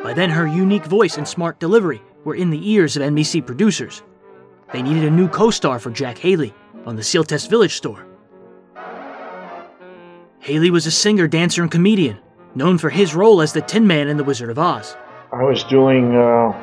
By 0.03 0.13
then, 0.13 0.29
her 0.29 0.45
unique 0.45 0.85
voice 0.85 1.17
and 1.17 1.27
smart 1.27 1.59
delivery 1.59 2.03
were 2.29 2.35
in 2.35 2.51
the 2.51 2.71
ears 2.71 2.95
of 2.95 3.01
NBC 3.01 3.43
producers. 3.43 4.03
They 4.71 4.83
needed 4.83 5.03
a 5.03 5.09
new 5.09 5.27
co 5.27 5.49
star 5.49 5.79
for 5.79 5.89
Jack 5.89 6.19
Haley 6.19 6.53
on 6.85 6.95
the 6.95 7.01
Sealtest 7.01 7.49
Village 7.49 7.75
store. 7.75 8.05
Haley 10.37 10.69
was 10.69 10.85
a 10.85 10.91
singer, 10.91 11.27
dancer, 11.27 11.63
and 11.63 11.71
comedian, 11.71 12.19
known 12.53 12.77
for 12.77 12.91
his 12.91 13.15
role 13.15 13.41
as 13.41 13.51
the 13.51 13.61
Tin 13.61 13.87
Man 13.87 14.07
in 14.07 14.17
The 14.17 14.23
Wizard 14.23 14.51
of 14.51 14.59
Oz. 14.59 14.95
I 15.33 15.43
was 15.43 15.63
doing, 15.63 16.15
uh, 16.15 16.53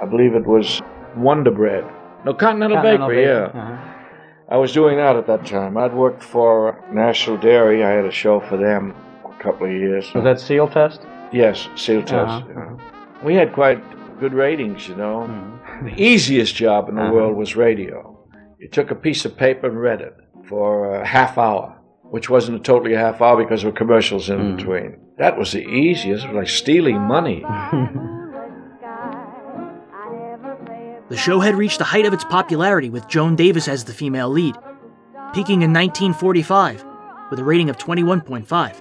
I 0.00 0.04
believe 0.04 0.34
it 0.34 0.46
was 0.46 0.82
Wonder 1.16 1.50
Bread. 1.50 1.84
No, 2.26 2.34
Continental, 2.34 2.76
Continental 2.76 3.08
Bakery, 3.08 3.24
Bakery, 3.24 3.24
yeah. 3.24 3.62
uh-huh. 3.62 3.94
I 4.50 4.56
was 4.58 4.72
doing 4.72 4.98
that 4.98 5.16
at 5.16 5.26
that 5.26 5.46
time. 5.46 5.78
I'd 5.78 5.94
worked 5.94 6.22
for 6.22 6.84
National 6.92 7.38
Dairy. 7.38 7.82
I 7.82 7.90
had 7.92 8.04
a 8.04 8.12
show 8.12 8.40
for 8.40 8.58
them 8.58 8.94
a 9.24 9.42
couple 9.42 9.66
of 9.66 9.72
years. 9.72 10.12
Was 10.12 10.24
that 10.24 10.38
Sealtest? 10.38 11.00
Yes, 11.32 11.66
Sealtest. 11.76 12.12
Uh-huh. 12.14 12.44
yeah. 12.50 13.24
We 13.24 13.34
had 13.34 13.54
quite 13.54 13.82
good 14.20 14.34
ratings, 14.34 14.88
you 14.88 14.96
know. 14.96 15.26
Hmm. 15.26 15.50
The 15.88 16.02
easiest 16.02 16.54
job 16.54 16.88
in 16.88 16.94
the 16.94 17.02
Uh-huh. 17.02 17.12
world 17.14 17.36
was 17.36 17.56
radio. 17.56 17.98
You 18.60 18.68
took 18.68 18.90
a 18.90 18.94
piece 18.94 19.24
of 19.24 19.36
paper 19.36 19.66
and 19.68 19.78
read 19.80 20.00
it 20.00 20.14
for 20.48 20.94
a 21.02 21.06
half 21.06 21.36
hour, 21.36 21.76
which 22.14 22.30
wasn't 22.30 22.64
totally 22.64 22.94
a 22.94 22.98
half 22.98 23.20
hour 23.20 23.36
because 23.36 23.62
there 23.62 23.70
were 23.70 23.76
commercials 23.76 24.30
in 24.30 24.38
Hmm. 24.40 24.56
between. 24.56 24.96
That 25.18 25.36
was 25.38 25.52
the 25.52 25.64
easiest. 25.66 26.24
It 26.24 26.28
was 26.28 26.36
like 26.36 26.48
stealing 26.48 27.00
money. 27.00 27.44
The 31.10 31.16
show 31.18 31.38
had 31.40 31.54
reached 31.54 31.78
the 31.78 31.84
height 31.84 32.06
of 32.06 32.14
its 32.14 32.24
popularity 32.24 32.88
with 32.90 33.06
Joan 33.08 33.36
Davis 33.36 33.68
as 33.68 33.84
the 33.84 33.92
female 33.92 34.30
lead, 34.30 34.56
peaking 35.34 35.60
in 35.62 35.70
1945 35.72 36.82
with 37.30 37.38
a 37.38 37.44
rating 37.44 37.68
of 37.68 37.76
21.5. 37.76 38.80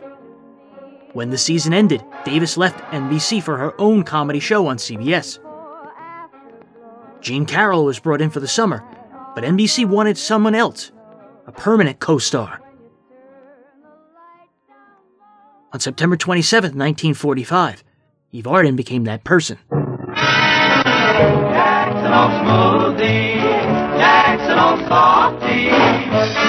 When 1.13 1.29
the 1.29 1.37
season 1.37 1.73
ended, 1.73 2.03
Davis 2.25 2.57
left 2.57 2.79
NBC 2.91 3.41
for 3.43 3.55
her 3.57 3.79
own 3.79 4.03
comedy 4.03 4.39
show 4.39 4.65
on 4.65 4.77
CBS. 4.77 5.37
Jean 7.21 7.45
Carroll 7.45 7.85
was 7.85 7.99
brought 7.99 8.19
in 8.19 8.31
for 8.31 8.39
the 8.39 8.47
summer, 8.47 8.83
but 9.35 9.43
NBC 9.43 9.85
wanted 9.85 10.17
someone 10.17 10.55
else, 10.55 10.91
a 11.45 11.51
permanent 11.51 11.99
co 11.99 12.17
star. 12.17 12.59
On 15.71 15.79
September 15.79 16.17
27, 16.17 16.69
1945, 16.69 17.83
Eve 18.31 18.47
Arden 18.47 18.75
became 18.75 19.03
that 19.03 19.23
person. 19.23 19.59
Jackson 19.69 20.11
on 22.11 22.95
smoothie, 22.95 23.35
Jackson 23.97 24.57
on 24.57 24.79
softy. 24.87 26.42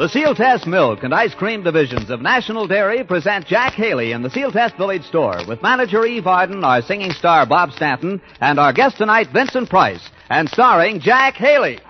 The 0.00 0.08
Sealtest 0.08 0.66
Milk 0.66 1.02
and 1.02 1.12
Ice 1.12 1.34
Cream 1.34 1.62
divisions 1.62 2.08
of 2.08 2.22
National 2.22 2.66
Dairy 2.66 3.04
present 3.04 3.46
Jack 3.46 3.74
Haley 3.74 4.12
in 4.12 4.22
the 4.22 4.30
Sealtest 4.30 4.76
Village 4.76 5.04
store 5.04 5.42
with 5.46 5.60
manager 5.60 6.06
Eve 6.06 6.26
Arden, 6.26 6.64
our 6.64 6.80
singing 6.80 7.12
star 7.12 7.44
Bob 7.44 7.70
Stanton, 7.72 8.18
and 8.40 8.58
our 8.58 8.72
guest 8.72 8.96
tonight, 8.96 9.28
Vincent 9.28 9.68
Price, 9.68 10.00
and 10.30 10.48
starring 10.48 11.00
Jack 11.00 11.34
Haley. 11.34 11.80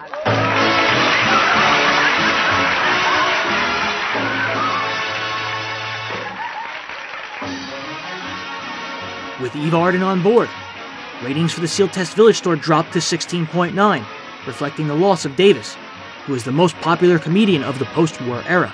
With 9.41 9.55
Eve 9.55 9.75
Arden 9.75 10.03
on 10.03 10.21
board, 10.21 10.49
ratings 11.23 11.53
for 11.53 11.61
the 11.61 11.69
Sealtest 11.69 12.17
Village 12.17 12.39
store 12.39 12.57
dropped 12.57 12.93
to 12.95 12.99
16.9, 12.99 14.05
reflecting 14.49 14.89
the 14.89 14.95
loss 14.95 15.25
of 15.25 15.37
Davis, 15.37 15.77
who 16.27 16.33
was 16.33 16.45
the 16.45 16.53
most 16.53 16.77
popular 16.77 17.19
comedian 17.19 17.63
of 17.63 17.79
the 17.79 17.87
post 17.87 18.21
war 18.23 18.43
era. 18.47 18.73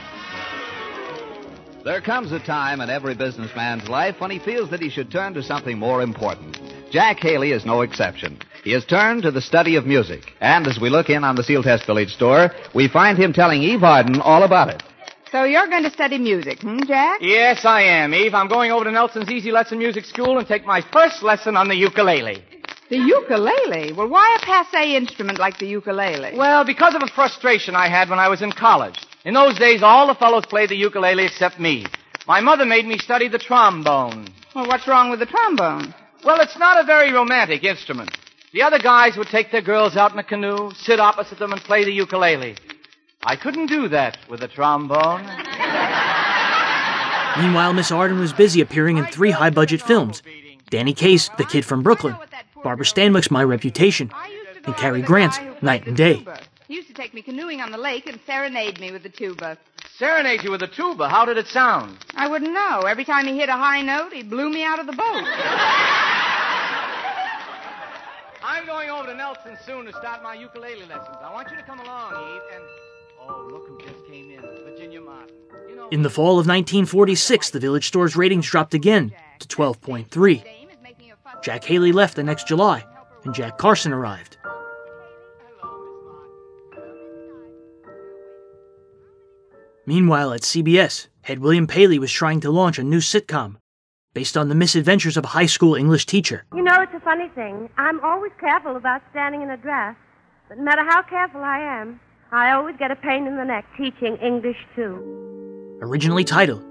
There 1.84 2.00
comes 2.00 2.32
a 2.32 2.40
time 2.40 2.80
in 2.80 2.90
every 2.90 3.14
businessman's 3.14 3.88
life 3.88 4.20
when 4.20 4.32
he 4.32 4.40
feels 4.40 4.70
that 4.70 4.80
he 4.80 4.90
should 4.90 5.10
turn 5.10 5.34
to 5.34 5.42
something 5.42 5.78
more 5.78 6.02
important. 6.02 6.60
Jack 6.90 7.20
Haley 7.20 7.52
is 7.52 7.64
no 7.64 7.82
exception. 7.82 8.38
He 8.64 8.72
has 8.72 8.84
turned 8.84 9.22
to 9.22 9.30
the 9.30 9.40
study 9.40 9.76
of 9.76 9.86
music. 9.86 10.32
And 10.40 10.66
as 10.66 10.80
we 10.80 10.90
look 10.90 11.10
in 11.10 11.22
on 11.22 11.36
the 11.36 11.44
Sealtest 11.44 11.86
Village 11.86 12.12
store, 12.12 12.50
we 12.74 12.88
find 12.88 13.16
him 13.16 13.32
telling 13.32 13.62
Eve 13.62 13.84
Arden 13.84 14.20
all 14.20 14.42
about 14.42 14.70
it. 14.70 14.82
So 15.30 15.44
you're 15.44 15.68
going 15.68 15.84
to 15.84 15.90
study 15.90 16.18
music, 16.18 16.60
hmm, 16.60 16.80
Jack? 16.86 17.20
Yes, 17.20 17.64
I 17.64 17.82
am, 17.82 18.14
Eve. 18.14 18.34
I'm 18.34 18.48
going 18.48 18.72
over 18.72 18.84
to 18.84 18.90
Nelson's 18.90 19.30
Easy 19.30 19.52
Lesson 19.52 19.78
Music 19.78 20.04
School 20.06 20.38
and 20.38 20.48
take 20.48 20.64
my 20.64 20.80
first 20.92 21.22
lesson 21.22 21.56
on 21.56 21.68
the 21.68 21.76
ukulele. 21.76 22.42
The 22.88 22.98
ukulele? 22.98 23.92
Well, 23.92 24.08
why 24.08 24.36
a 24.40 24.44
passe 24.44 24.96
instrument 24.96 25.38
like 25.38 25.58
the 25.58 25.66
ukulele? 25.66 26.36
Well, 26.36 26.64
because 26.64 26.94
of 26.94 27.02
a 27.02 27.08
frustration 27.08 27.74
I 27.74 27.88
had 27.88 28.08
when 28.08 28.18
I 28.18 28.28
was 28.28 28.42
in 28.42 28.52
college. 28.52 28.98
In 29.24 29.34
those 29.34 29.58
days, 29.58 29.82
all 29.82 30.06
the 30.06 30.14
fellows 30.14 30.46
played 30.46 30.68
the 30.68 30.76
ukulele 30.76 31.24
except 31.24 31.58
me. 31.58 31.86
My 32.28 32.40
mother 32.40 32.64
made 32.64 32.86
me 32.86 32.98
study 32.98 33.28
the 33.28 33.38
trombone. 33.38 34.28
Well, 34.54 34.68
what's 34.68 34.86
wrong 34.86 35.10
with 35.10 35.18
the 35.18 35.26
trombone? 35.26 35.94
Well, 36.24 36.40
it's 36.40 36.58
not 36.58 36.80
a 36.82 36.86
very 36.86 37.12
romantic 37.12 37.64
instrument. 37.64 38.16
The 38.52 38.62
other 38.62 38.78
guys 38.78 39.16
would 39.16 39.28
take 39.28 39.50
their 39.50 39.62
girls 39.62 39.96
out 39.96 40.12
in 40.12 40.18
a 40.18 40.24
canoe, 40.24 40.70
sit 40.76 41.00
opposite 41.00 41.38
them, 41.38 41.52
and 41.52 41.60
play 41.60 41.84
the 41.84 41.92
ukulele. 41.92 42.56
I 43.24 43.34
couldn't 43.36 43.66
do 43.66 43.88
that 43.88 44.16
with 44.30 44.42
a 44.42 44.48
trombone. 44.48 45.24
Meanwhile, 47.38 47.74
Miss 47.74 47.90
Arden 47.90 48.20
was 48.20 48.32
busy 48.32 48.60
appearing 48.60 48.96
in 48.96 49.06
three 49.06 49.32
high 49.32 49.50
budget 49.50 49.82
films 49.82 50.22
Danny 50.70 50.94
Kaye's, 50.94 51.30
The 51.36 51.44
Kid 51.44 51.64
from 51.64 51.82
Brooklyn, 51.82 52.16
Barbara 52.62 52.84
Stanwyck's 52.84 53.30
My 53.30 53.44
Reputation, 53.44 54.10
and 54.64 54.76
Cary 54.76 55.02
Grant's 55.02 55.38
Night 55.62 55.86
and 55.86 55.96
Day. 55.96 56.24
He 56.68 56.74
used 56.74 56.88
to 56.88 56.94
take 56.94 57.14
me 57.14 57.22
canoeing 57.22 57.60
on 57.60 57.70
the 57.70 57.78
lake 57.78 58.06
and 58.06 58.18
serenade 58.26 58.80
me 58.80 58.90
with 58.90 59.02
the 59.04 59.08
tuba. 59.08 59.56
Serenade 59.96 60.42
you 60.42 60.50
with 60.50 60.60
the 60.60 60.66
tuba. 60.66 61.08
How 61.08 61.24
did 61.24 61.38
it 61.38 61.46
sound? 61.46 61.96
I 62.14 62.28
wouldn't 62.28 62.52
know. 62.52 62.80
Every 62.80 63.04
time 63.04 63.26
he 63.26 63.38
hit 63.38 63.48
a 63.48 63.52
high 63.52 63.82
note, 63.82 64.12
he 64.12 64.22
blew 64.22 64.50
me 64.50 64.64
out 64.64 64.78
of 64.78 64.86
the 64.86 64.92
boat. 64.92 65.24
I'm 68.42 68.66
going 68.66 68.90
over 68.90 69.08
to 69.08 69.14
Nelson 69.14 69.56
soon 69.64 69.86
to 69.86 69.92
start 69.92 70.22
my 70.22 70.34
ukulele 70.34 70.86
lessons. 70.86 71.16
I 71.22 71.32
want 71.32 71.50
you 71.50 71.56
to 71.56 71.62
come 71.62 71.80
along, 71.80 72.12
Eve, 72.12 72.42
and. 72.54 72.64
Oh, 73.28 73.48
look 73.50 73.66
who 73.68 73.78
just 73.78 74.06
came 74.06 74.30
in. 74.30 74.40
Virginia 74.64 75.00
Martin. 75.00 75.34
You 75.68 75.76
know... 75.76 75.88
In 75.88 76.02
the 76.02 76.10
fall 76.10 76.38
of 76.38 76.46
1946, 76.46 77.50
the 77.50 77.58
Village 77.58 77.88
Store's 77.88 78.16
ratings 78.16 78.46
dropped 78.48 78.74
again 78.74 79.12
to 79.40 79.48
12.3. 79.48 80.44
Jack 81.42 81.64
Haley 81.64 81.92
left 81.92 82.16
the 82.16 82.22
next 82.22 82.46
July, 82.48 82.84
and 83.24 83.34
Jack 83.34 83.58
Carson 83.58 83.92
arrived. 83.92 84.36
Meanwhile, 89.86 90.32
at 90.32 90.40
CBS, 90.40 91.06
head 91.22 91.38
William 91.38 91.66
Paley 91.66 91.98
was 91.98 92.10
trying 92.10 92.40
to 92.40 92.50
launch 92.50 92.78
a 92.78 92.82
new 92.82 92.98
sitcom 92.98 93.56
based 94.14 94.36
on 94.36 94.48
the 94.48 94.54
misadventures 94.54 95.16
of 95.16 95.24
a 95.24 95.28
high 95.28 95.46
school 95.46 95.74
English 95.74 96.06
teacher. 96.06 96.44
You 96.54 96.62
know, 96.62 96.80
it's 96.80 96.94
a 96.94 97.00
funny 97.00 97.28
thing. 97.34 97.68
I'm 97.76 98.00
always 98.00 98.32
careful 98.40 98.74
about 98.74 99.02
standing 99.10 99.42
in 99.42 99.50
a 99.50 99.56
dress. 99.56 99.94
But 100.48 100.58
no 100.58 100.64
matter 100.64 100.82
how 100.84 101.02
careful 101.02 101.42
I 101.42 101.58
am, 101.58 102.00
I 102.32 102.52
always 102.52 102.76
get 102.78 102.90
a 102.90 102.96
pain 102.96 103.26
in 103.26 103.36
the 103.36 103.44
neck 103.44 103.64
teaching 103.76 104.16
English, 104.16 104.56
too. 104.74 105.78
Originally 105.82 106.24
titled 106.24 106.64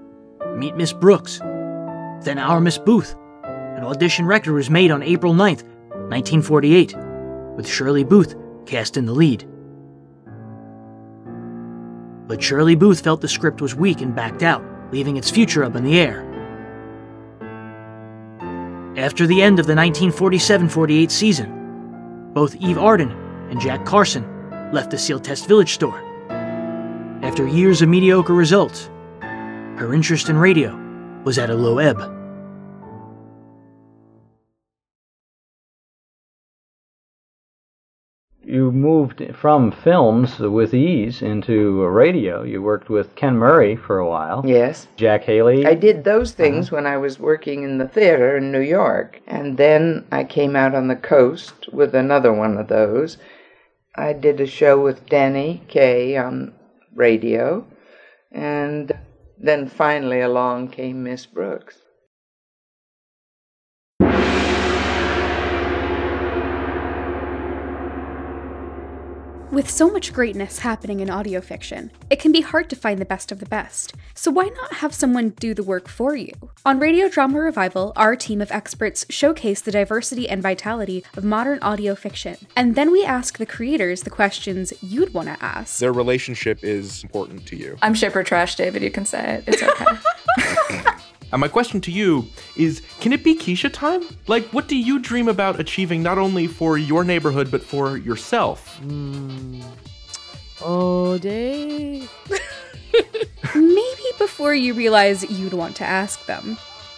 Meet 0.56 0.76
Miss 0.76 0.92
Brooks, 0.92 1.38
then 2.24 2.38
Our 2.38 2.60
Miss 2.60 2.78
Booth, 2.78 3.14
an 3.76 3.84
audition 3.84 4.24
record 4.24 4.54
was 4.54 4.70
made 4.70 4.90
on 4.90 5.02
April 5.02 5.34
9th, 5.34 5.62
1948, 6.08 6.96
with 7.56 7.68
Shirley 7.68 8.04
Booth 8.04 8.34
cast 8.64 8.96
in 8.96 9.04
the 9.04 9.12
lead. 9.12 9.46
But 12.26 12.42
Shirley 12.42 12.74
Booth 12.74 13.02
felt 13.02 13.20
the 13.20 13.28
script 13.28 13.60
was 13.60 13.74
weak 13.74 14.00
and 14.00 14.16
backed 14.16 14.42
out, 14.42 14.64
leaving 14.92 15.18
its 15.18 15.30
future 15.30 15.62
up 15.62 15.76
in 15.76 15.84
the 15.84 15.98
air. 15.98 16.22
After 18.96 19.26
the 19.26 19.42
end 19.42 19.58
of 19.58 19.66
the 19.66 19.74
1947 19.74 20.70
48 20.70 21.10
season, 21.10 22.30
both 22.32 22.56
Eve 22.56 22.78
Arden 22.78 23.10
and 23.50 23.60
Jack 23.60 23.84
Carson 23.84 24.24
left 24.72 24.90
the 24.90 24.98
Sealtest 24.98 25.46
Village 25.46 25.74
store. 25.74 26.00
After 27.22 27.46
years 27.46 27.82
of 27.82 27.90
mediocre 27.90 28.32
results, 28.32 28.88
her 29.20 29.92
interest 29.92 30.30
in 30.30 30.38
radio 30.38 30.74
was 31.24 31.38
at 31.38 31.50
a 31.50 31.54
low 31.54 31.78
ebb. 31.78 32.15
You 38.56 38.72
moved 38.72 39.22
from 39.34 39.70
films 39.70 40.38
with 40.38 40.72
ease 40.72 41.20
into 41.20 41.84
radio. 41.84 42.42
You 42.42 42.62
worked 42.62 42.88
with 42.88 43.14
Ken 43.14 43.36
Murray 43.36 43.76
for 43.76 43.98
a 43.98 44.08
while. 44.08 44.42
Yes. 44.46 44.88
Jack 44.96 45.24
Haley. 45.24 45.66
I 45.66 45.74
did 45.74 46.04
those 46.04 46.32
uh-huh. 46.32 46.42
things 46.42 46.70
when 46.72 46.86
I 46.86 46.96
was 46.96 47.20
working 47.20 47.64
in 47.64 47.76
the 47.76 47.86
theater 47.86 48.38
in 48.38 48.50
New 48.50 48.62
York. 48.62 49.20
And 49.26 49.58
then 49.58 50.06
I 50.10 50.24
came 50.24 50.56
out 50.56 50.74
on 50.74 50.88
the 50.88 50.96
coast 50.96 51.70
with 51.70 51.94
another 51.94 52.32
one 52.32 52.56
of 52.56 52.68
those. 52.68 53.18
I 53.94 54.14
did 54.14 54.40
a 54.40 54.46
show 54.46 54.82
with 54.82 55.04
Danny 55.04 55.60
Kaye 55.68 56.16
on 56.16 56.54
radio. 56.94 57.62
And 58.32 58.90
then 59.38 59.68
finally 59.68 60.22
along 60.22 60.68
came 60.68 61.02
Miss 61.02 61.26
Brooks. 61.26 61.76
With 69.52 69.70
so 69.70 69.88
much 69.88 70.12
greatness 70.12 70.58
happening 70.58 70.98
in 70.98 71.08
audio 71.08 71.40
fiction, 71.40 71.92
it 72.10 72.18
can 72.18 72.32
be 72.32 72.40
hard 72.40 72.68
to 72.68 72.74
find 72.74 72.98
the 72.98 73.04
best 73.04 73.30
of 73.30 73.38
the 73.38 73.46
best. 73.46 73.94
So 74.12 74.28
why 74.28 74.46
not 74.46 74.74
have 74.74 74.92
someone 74.92 75.30
do 75.30 75.54
the 75.54 75.62
work 75.62 75.88
for 75.88 76.16
you? 76.16 76.32
On 76.64 76.80
Radio 76.80 77.08
Drama 77.08 77.38
Revival, 77.38 77.92
our 77.94 78.16
team 78.16 78.42
of 78.42 78.50
experts 78.50 79.06
showcase 79.08 79.60
the 79.60 79.70
diversity 79.70 80.28
and 80.28 80.42
vitality 80.42 81.04
of 81.16 81.22
modern 81.22 81.60
audio 81.60 81.94
fiction. 81.94 82.36
And 82.56 82.74
then 82.74 82.90
we 82.90 83.04
ask 83.04 83.38
the 83.38 83.46
creators 83.46 84.02
the 84.02 84.10
questions 84.10 84.72
you'd 84.82 85.14
want 85.14 85.28
to 85.28 85.42
ask. 85.42 85.78
Their 85.78 85.92
relationship 85.92 86.64
is 86.64 87.04
important 87.04 87.46
to 87.46 87.56
you. 87.56 87.78
I'm 87.82 87.94
shipper 87.94 88.24
trash, 88.24 88.56
David. 88.56 88.82
You 88.82 88.90
can 88.90 89.06
say 89.06 89.36
it. 89.36 89.44
It's 89.46 89.62
okay. 89.62 90.90
And 91.36 91.40
my 91.42 91.48
question 91.48 91.82
to 91.82 91.90
you 91.90 92.28
is 92.56 92.80
can 93.00 93.12
it 93.12 93.22
be 93.22 93.36
Keisha 93.36 93.70
time? 93.70 94.00
Like, 94.26 94.46
what 94.54 94.68
do 94.68 94.74
you 94.74 94.98
dream 94.98 95.28
about 95.28 95.60
achieving 95.60 96.02
not 96.02 96.16
only 96.16 96.46
for 96.46 96.78
your 96.78 97.04
neighborhood, 97.04 97.50
but 97.50 97.62
for 97.62 97.98
yourself? 97.98 98.78
Hmm. 98.78 99.60
All 100.64 101.18
day. 101.18 102.08
Maybe 103.54 104.08
before 104.16 104.54
you 104.54 104.72
realize 104.72 105.30
you'd 105.30 105.52
want 105.52 105.76
to 105.76 105.84
ask 105.84 106.24
them. 106.24 106.56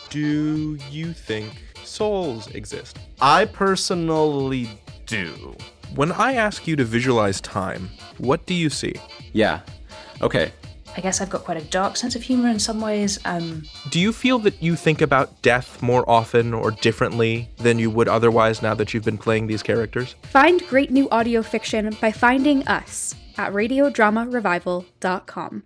Do 0.08 0.78
you 0.88 1.12
think 1.12 1.50
souls 1.82 2.46
exist? 2.54 2.96
I 3.20 3.44
personally 3.44 4.70
do. 5.06 5.56
When 5.96 6.12
I 6.12 6.34
ask 6.34 6.64
you 6.68 6.76
to 6.76 6.84
visualize 6.84 7.40
time, 7.40 7.90
what 8.18 8.46
do 8.46 8.54
you 8.54 8.70
see? 8.70 8.94
Yeah. 9.32 9.62
Okay. 10.22 10.52
I 10.96 11.00
guess 11.00 11.20
I've 11.20 11.30
got 11.30 11.44
quite 11.44 11.56
a 11.56 11.64
dark 11.64 11.96
sense 11.96 12.16
of 12.16 12.22
humor 12.22 12.48
in 12.48 12.58
some 12.58 12.80
ways. 12.80 13.18
Um, 13.24 13.62
Do 13.90 14.00
you 14.00 14.12
feel 14.12 14.38
that 14.40 14.60
you 14.62 14.74
think 14.76 15.00
about 15.00 15.40
death 15.42 15.80
more 15.82 16.08
often 16.10 16.52
or 16.52 16.70
differently 16.72 17.48
than 17.58 17.78
you 17.78 17.90
would 17.90 18.08
otherwise 18.08 18.60
now 18.62 18.74
that 18.74 18.92
you've 18.92 19.04
been 19.04 19.18
playing 19.18 19.46
these 19.46 19.62
characters? 19.62 20.16
Find 20.22 20.60
great 20.68 20.90
new 20.90 21.08
audio 21.10 21.42
fiction 21.42 21.96
by 22.00 22.10
finding 22.12 22.66
us 22.66 23.14
at 23.36 23.52
radiodramarevival.com. 23.52 25.62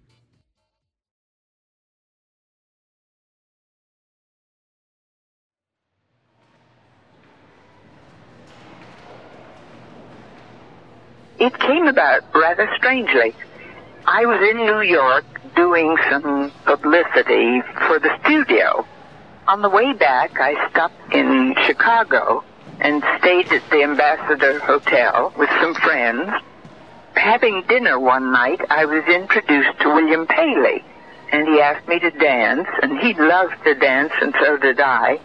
It 11.39 11.59
came 11.59 11.87
about 11.89 12.23
rather 12.35 12.71
strangely. 12.77 13.35
I 14.07 14.27
was 14.27 14.41
in 14.51 14.57
New 14.57 14.81
York 14.81 15.25
doing 15.55 15.97
some 16.11 16.51
publicity 16.65 17.63
for 17.87 18.01
the 18.01 18.11
studio. 18.25 18.85
On 19.47 19.63
the 19.63 19.69
way 19.69 19.93
back, 19.93 20.41
I 20.41 20.69
stopped 20.71 21.15
in 21.15 21.55
Chicago 21.67 22.43
and 22.81 23.05
stayed 23.19 23.53
at 23.53 23.63
the 23.71 23.83
Ambassador 23.85 24.59
Hotel 24.59 25.33
with 25.39 25.49
some 25.61 25.75
friends. 25.75 26.31
Having 27.15 27.63
dinner 27.69 27.99
one 28.01 28.33
night, 28.33 28.61
I 28.71 28.87
was 28.87 29.05
introduced 29.05 29.79
to 29.81 29.89
William 29.89 30.27
Paley, 30.27 30.83
and 31.31 31.47
he 31.47 31.61
asked 31.61 31.87
me 31.87 32.01
to 32.01 32.11
dance, 32.11 32.67
and 32.83 32.99
he 32.99 33.15
loved 33.15 33.55
to 33.65 33.75
dance, 33.75 34.13
and 34.21 34.35
so 34.43 34.57
did 34.57 34.81
I. 34.81 35.21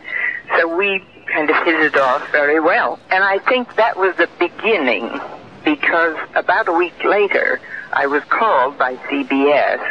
So 0.59 0.77
we 0.77 1.03
kind 1.33 1.49
of 1.49 1.55
hit 1.65 1.79
it 1.79 1.97
off 1.97 2.29
very 2.31 2.59
well. 2.59 2.99
And 3.09 3.23
I 3.23 3.39
think 3.39 3.75
that 3.75 3.97
was 3.97 4.15
the 4.17 4.29
beginning, 4.37 5.19
because 5.63 6.17
about 6.35 6.67
a 6.67 6.73
week 6.73 7.03
later, 7.03 7.59
I 7.97 8.05
was 8.05 8.21
called 8.25 8.77
by 8.77 8.95
CBS 9.09 9.81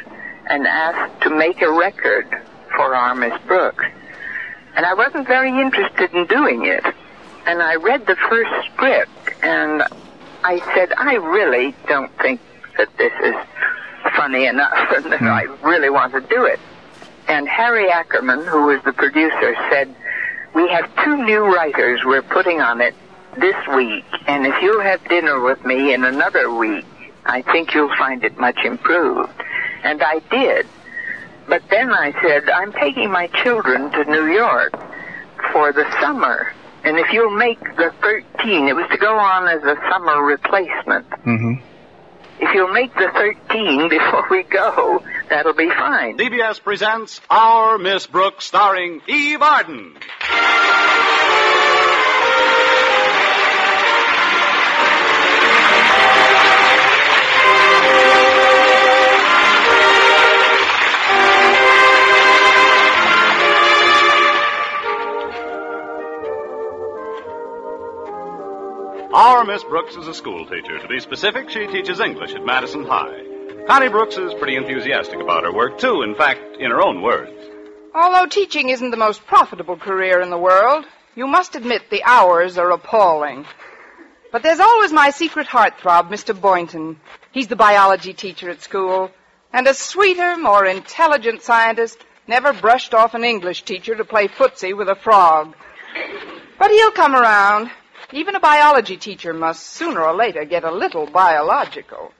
and 0.48 0.64
asked 0.64 1.22
to 1.22 1.30
make 1.36 1.60
a 1.60 1.72
record 1.72 2.28
for 2.76 2.94
our 2.94 3.16
Miss 3.16 3.32
Brooks. 3.48 3.84
And 4.76 4.86
I 4.86 4.94
wasn't 4.94 5.26
very 5.26 5.50
interested 5.50 6.14
in 6.14 6.24
doing 6.26 6.66
it. 6.66 6.84
And 7.46 7.60
I 7.60 7.74
read 7.74 8.06
the 8.06 8.14
first 8.14 8.72
script 8.72 9.10
and 9.42 9.82
I 10.44 10.60
said, 10.72 10.92
I 10.96 11.14
really 11.14 11.74
don't 11.88 12.16
think 12.18 12.40
that 12.78 12.96
this 12.96 13.12
is 13.24 13.34
funny 14.16 14.46
enough 14.46 14.92
and 14.94 15.06
that 15.06 15.18
hmm. 15.18 15.26
I 15.26 15.42
really 15.64 15.90
want 15.90 16.12
to 16.12 16.20
do 16.20 16.44
it. 16.44 16.60
And 17.26 17.48
Harry 17.48 17.90
Ackerman, 17.90 18.46
who 18.46 18.66
was 18.66 18.80
the 18.84 18.92
producer, 18.92 19.56
said, 19.68 19.92
we 20.54 20.68
have 20.68 20.88
two 21.04 21.16
new 21.24 21.44
writers 21.44 22.02
we're 22.04 22.22
putting 22.22 22.60
on 22.60 22.80
it 22.80 22.94
this 23.36 23.56
week, 23.74 24.04
and 24.28 24.46
if 24.46 24.54
you'll 24.62 24.80
have 24.80 25.06
dinner 25.08 25.40
with 25.40 25.62
me 25.66 25.92
in 25.92 26.04
another 26.04 26.54
week, 26.54 26.86
I 27.26 27.42
think 27.42 27.74
you'll 27.74 27.94
find 27.96 28.24
it 28.24 28.38
much 28.38 28.58
improved. 28.64 29.32
And 29.82 30.02
I 30.02 30.20
did. 30.30 30.66
But 31.48 31.62
then 31.70 31.92
I 31.92 32.12
said, 32.22 32.48
I'm 32.50 32.72
taking 32.72 33.10
my 33.10 33.28
children 33.42 33.90
to 33.92 34.04
New 34.04 34.26
York 34.26 34.72
for 35.52 35.72
the 35.72 35.84
summer. 36.00 36.52
And 36.84 36.98
if 36.98 37.12
you'll 37.12 37.36
make 37.36 37.60
the 37.60 37.92
13, 38.00 38.68
it 38.68 38.76
was 38.76 38.88
to 38.90 38.96
go 38.96 39.16
on 39.16 39.48
as 39.48 39.62
a 39.62 39.76
summer 39.90 40.22
replacement. 40.22 41.08
Mm-hmm. 41.10 41.54
If 42.38 42.54
you'll 42.54 42.72
make 42.72 42.92
the 42.94 43.08
13 43.12 43.88
before 43.88 44.26
we 44.30 44.42
go, 44.42 45.02
that'll 45.30 45.54
be 45.54 45.68
fine. 45.70 46.18
CBS 46.18 46.62
presents 46.62 47.20
Our 47.30 47.78
Miss 47.78 48.06
Brooks, 48.06 48.44
starring 48.44 49.00
Eve 49.08 49.40
Arden. 49.40 49.96
Our 69.16 69.46
Miss 69.46 69.64
Brooks 69.64 69.96
is 69.96 70.08
a 70.08 70.12
school 70.12 70.44
teacher. 70.44 70.78
To 70.78 70.88
be 70.88 71.00
specific, 71.00 71.48
she 71.48 71.66
teaches 71.68 72.00
English 72.00 72.34
at 72.34 72.44
Madison 72.44 72.84
High. 72.84 73.24
Connie 73.66 73.88
Brooks 73.88 74.18
is 74.18 74.34
pretty 74.34 74.56
enthusiastic 74.56 75.18
about 75.20 75.44
her 75.44 75.54
work, 75.54 75.78
too, 75.78 76.02
in 76.02 76.14
fact, 76.14 76.58
in 76.58 76.70
her 76.70 76.82
own 76.82 77.00
words. 77.00 77.32
Although 77.94 78.26
teaching 78.26 78.68
isn't 78.68 78.90
the 78.90 78.98
most 78.98 79.26
profitable 79.26 79.78
career 79.78 80.20
in 80.20 80.28
the 80.28 80.36
world, 80.36 80.84
you 81.14 81.26
must 81.26 81.56
admit 81.56 81.88
the 81.88 82.04
hours 82.04 82.58
are 82.58 82.70
appalling. 82.70 83.46
But 84.32 84.42
there's 84.42 84.60
always 84.60 84.92
my 84.92 85.08
secret 85.08 85.46
heartthrob, 85.46 86.10
Mr. 86.10 86.38
Boynton. 86.38 87.00
He's 87.32 87.48
the 87.48 87.56
biology 87.56 88.12
teacher 88.12 88.50
at 88.50 88.60
school, 88.60 89.10
and 89.50 89.66
a 89.66 89.72
sweeter, 89.72 90.36
more 90.36 90.66
intelligent 90.66 91.40
scientist 91.40 92.04
never 92.26 92.52
brushed 92.52 92.92
off 92.92 93.14
an 93.14 93.24
English 93.24 93.62
teacher 93.62 93.94
to 93.94 94.04
play 94.04 94.28
footsie 94.28 94.76
with 94.76 94.90
a 94.90 94.94
frog. 94.94 95.56
But 96.58 96.70
he'll 96.70 96.90
come 96.90 97.14
around. 97.16 97.70
Even 98.12 98.36
a 98.36 98.40
biology 98.40 98.96
teacher 98.96 99.32
must 99.32 99.66
sooner 99.66 100.02
or 100.02 100.14
later 100.14 100.44
get 100.44 100.62
a 100.64 100.70
little 100.70 101.06
biological. 101.06 102.12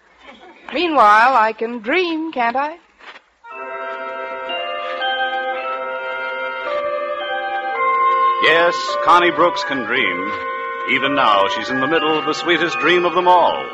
Meanwhile, 0.75 1.35
I 1.37 1.53
can 1.53 1.79
dream, 1.79 2.33
can't 2.33 2.57
I? 2.57 2.79
Yes, 8.43 8.77
Connie 9.05 9.31
Brooks 9.31 9.63
can 9.65 9.85
dream. 9.85 10.31
Even 10.91 11.15
now, 11.15 11.49
she's 11.49 11.71
in 11.71 11.81
the 11.81 11.87
middle 11.87 12.19
of 12.19 12.27
the 12.27 12.35
sweetest 12.35 12.79
dream 12.79 13.05
of 13.05 13.15
them 13.15 13.29
all. 13.29 13.65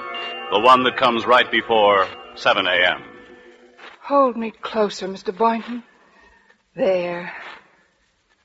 The 0.50 0.60
one 0.60 0.84
that 0.84 0.98
comes 0.98 1.26
right 1.26 1.50
before 1.50 2.06
7 2.36 2.66
a.m. 2.66 3.02
Hold 4.02 4.36
me 4.36 4.50
closer, 4.50 5.08
Mr. 5.08 5.36
Boynton. 5.36 5.82
There. 6.74 7.32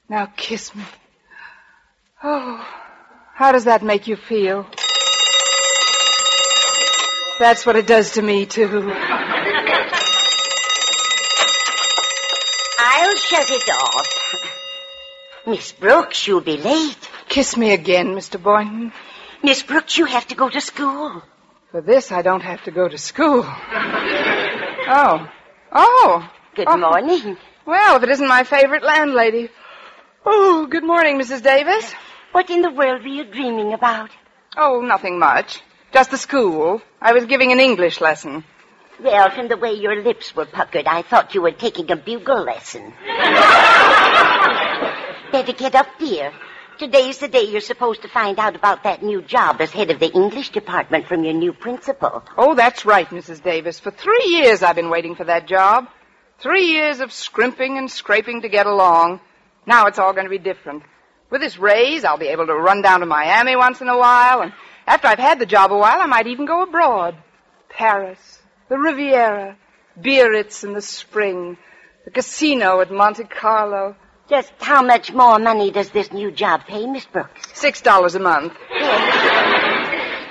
Now 0.09 0.27
kiss 0.37 0.73
me. 0.73 0.83
Oh, 2.23 2.65
how 3.37 3.51
does 3.51 3.65
that 3.65 3.83
make 3.83 4.07
you 4.07 4.15
feel? 4.15 4.65
That's 7.39 7.65
what 7.65 7.75
it 7.75 7.85
does 7.85 8.13
to 8.13 8.21
me, 8.21 8.45
too. 8.47 8.91
I'll 12.79 13.15
shut 13.17 13.49
it 13.51 13.69
off. 13.69 14.07
Miss 15.45 15.71
Brooks, 15.71 16.25
you'll 16.27 16.41
be 16.41 16.57
late. 16.57 16.97
Kiss 17.29 17.55
me 17.55 17.71
again, 17.73 18.07
Mr. 18.15 18.41
Boynton. 18.41 18.91
Miss 19.43 19.61
Brooks, 19.63 19.97
you 19.97 20.05
have 20.05 20.27
to 20.29 20.35
go 20.35 20.49
to 20.49 20.59
school. 20.59 21.21
For 21.71 21.81
this, 21.81 22.11
I 22.11 22.21
don't 22.23 22.41
have 22.41 22.63
to 22.63 22.71
go 22.71 22.87
to 22.87 22.97
school. 22.97 23.43
Oh. 24.89 25.29
Oh. 25.71 26.29
Good 26.55 26.67
Oh. 26.67 26.77
morning. 26.77 27.37
Well, 27.65 27.97
if 27.97 28.03
it 28.03 28.09
isn't 28.09 28.27
my 28.27 28.43
favorite 28.45 28.83
landlady. 28.83 29.49
Oh, 30.25 30.65
good 30.65 30.83
morning, 30.83 31.19
Mrs. 31.19 31.43
Davis. 31.43 31.93
What 32.37 32.51
in 32.51 32.61
the 32.61 32.69
world 32.69 33.01
were 33.01 33.07
you 33.07 33.23
dreaming 33.23 33.73
about? 33.73 34.11
Oh, 34.55 34.79
nothing 34.79 35.17
much. 35.17 35.63
Just 35.91 36.11
the 36.11 36.19
school. 36.19 36.83
I 37.01 37.13
was 37.13 37.25
giving 37.25 37.51
an 37.51 37.59
English 37.59 37.99
lesson. 37.99 38.43
Well, 38.99 39.31
from 39.31 39.47
the 39.47 39.57
way 39.57 39.73
your 39.73 40.03
lips 40.03 40.35
were 40.35 40.45
puckered, 40.45 40.85
I 40.85 41.01
thought 41.01 41.33
you 41.33 41.41
were 41.41 41.51
taking 41.51 41.89
a 41.89 41.95
bugle 41.95 42.43
lesson. 42.43 42.93
Better 45.31 45.53
get 45.53 45.73
up, 45.73 45.87
dear. 45.97 46.31
Today's 46.77 47.17
the 47.17 47.27
day 47.27 47.45
you're 47.45 47.59
supposed 47.59 48.03
to 48.03 48.07
find 48.07 48.37
out 48.37 48.55
about 48.55 48.83
that 48.83 49.01
new 49.01 49.23
job 49.23 49.59
as 49.59 49.71
head 49.71 49.89
of 49.89 49.99
the 49.99 50.11
English 50.13 50.51
department 50.51 51.07
from 51.07 51.23
your 51.23 51.33
new 51.33 51.53
principal. 51.53 52.23
Oh, 52.37 52.53
that's 52.53 52.85
right, 52.85 53.09
Mrs. 53.09 53.41
Davis. 53.41 53.79
For 53.79 53.89
three 53.89 54.25
years 54.27 54.61
I've 54.61 54.75
been 54.75 54.91
waiting 54.91 55.15
for 55.15 55.23
that 55.23 55.47
job. 55.47 55.87
Three 56.37 56.67
years 56.67 56.99
of 56.99 57.11
scrimping 57.11 57.79
and 57.79 57.89
scraping 57.89 58.43
to 58.43 58.47
get 58.47 58.67
along. 58.67 59.21
Now 59.65 59.87
it's 59.87 59.97
all 59.97 60.13
going 60.13 60.25
to 60.25 60.29
be 60.29 60.37
different. 60.37 60.83
With 61.29 61.41
this 61.41 61.57
raise, 61.57 62.03
I'll 62.03 62.17
be 62.17 62.27
able 62.27 62.47
to 62.47 62.55
run 62.55 62.81
down 62.81 63.01
to 63.01 63.05
Miami 63.05 63.55
once 63.55 63.81
in 63.81 63.89
a 63.89 63.97
while, 63.97 64.41
and 64.41 64.53
after 64.85 65.07
I've 65.07 65.19
had 65.19 65.39
the 65.39 65.45
job 65.45 65.71
a 65.71 65.77
while, 65.77 65.99
I 65.99 66.05
might 66.05 66.27
even 66.27 66.45
go 66.45 66.63
abroad. 66.63 67.15
Paris, 67.69 68.39
the 68.69 68.77
Riviera, 68.77 69.57
Biarritz 69.99 70.63
in 70.63 70.73
the 70.73 70.81
spring, 70.81 71.57
the 72.05 72.11
casino 72.11 72.79
at 72.81 72.91
Monte 72.91 73.25
Carlo. 73.25 73.95
Just 74.29 74.51
how 74.59 74.81
much 74.81 75.11
more 75.13 75.39
money 75.39 75.71
does 75.71 75.89
this 75.89 76.11
new 76.11 76.31
job 76.31 76.65
pay, 76.67 76.85
Miss 76.85 77.05
Brooks? 77.05 77.41
Six 77.53 77.81
dollars 77.81 78.15
a 78.15 78.19
month. 78.19 78.53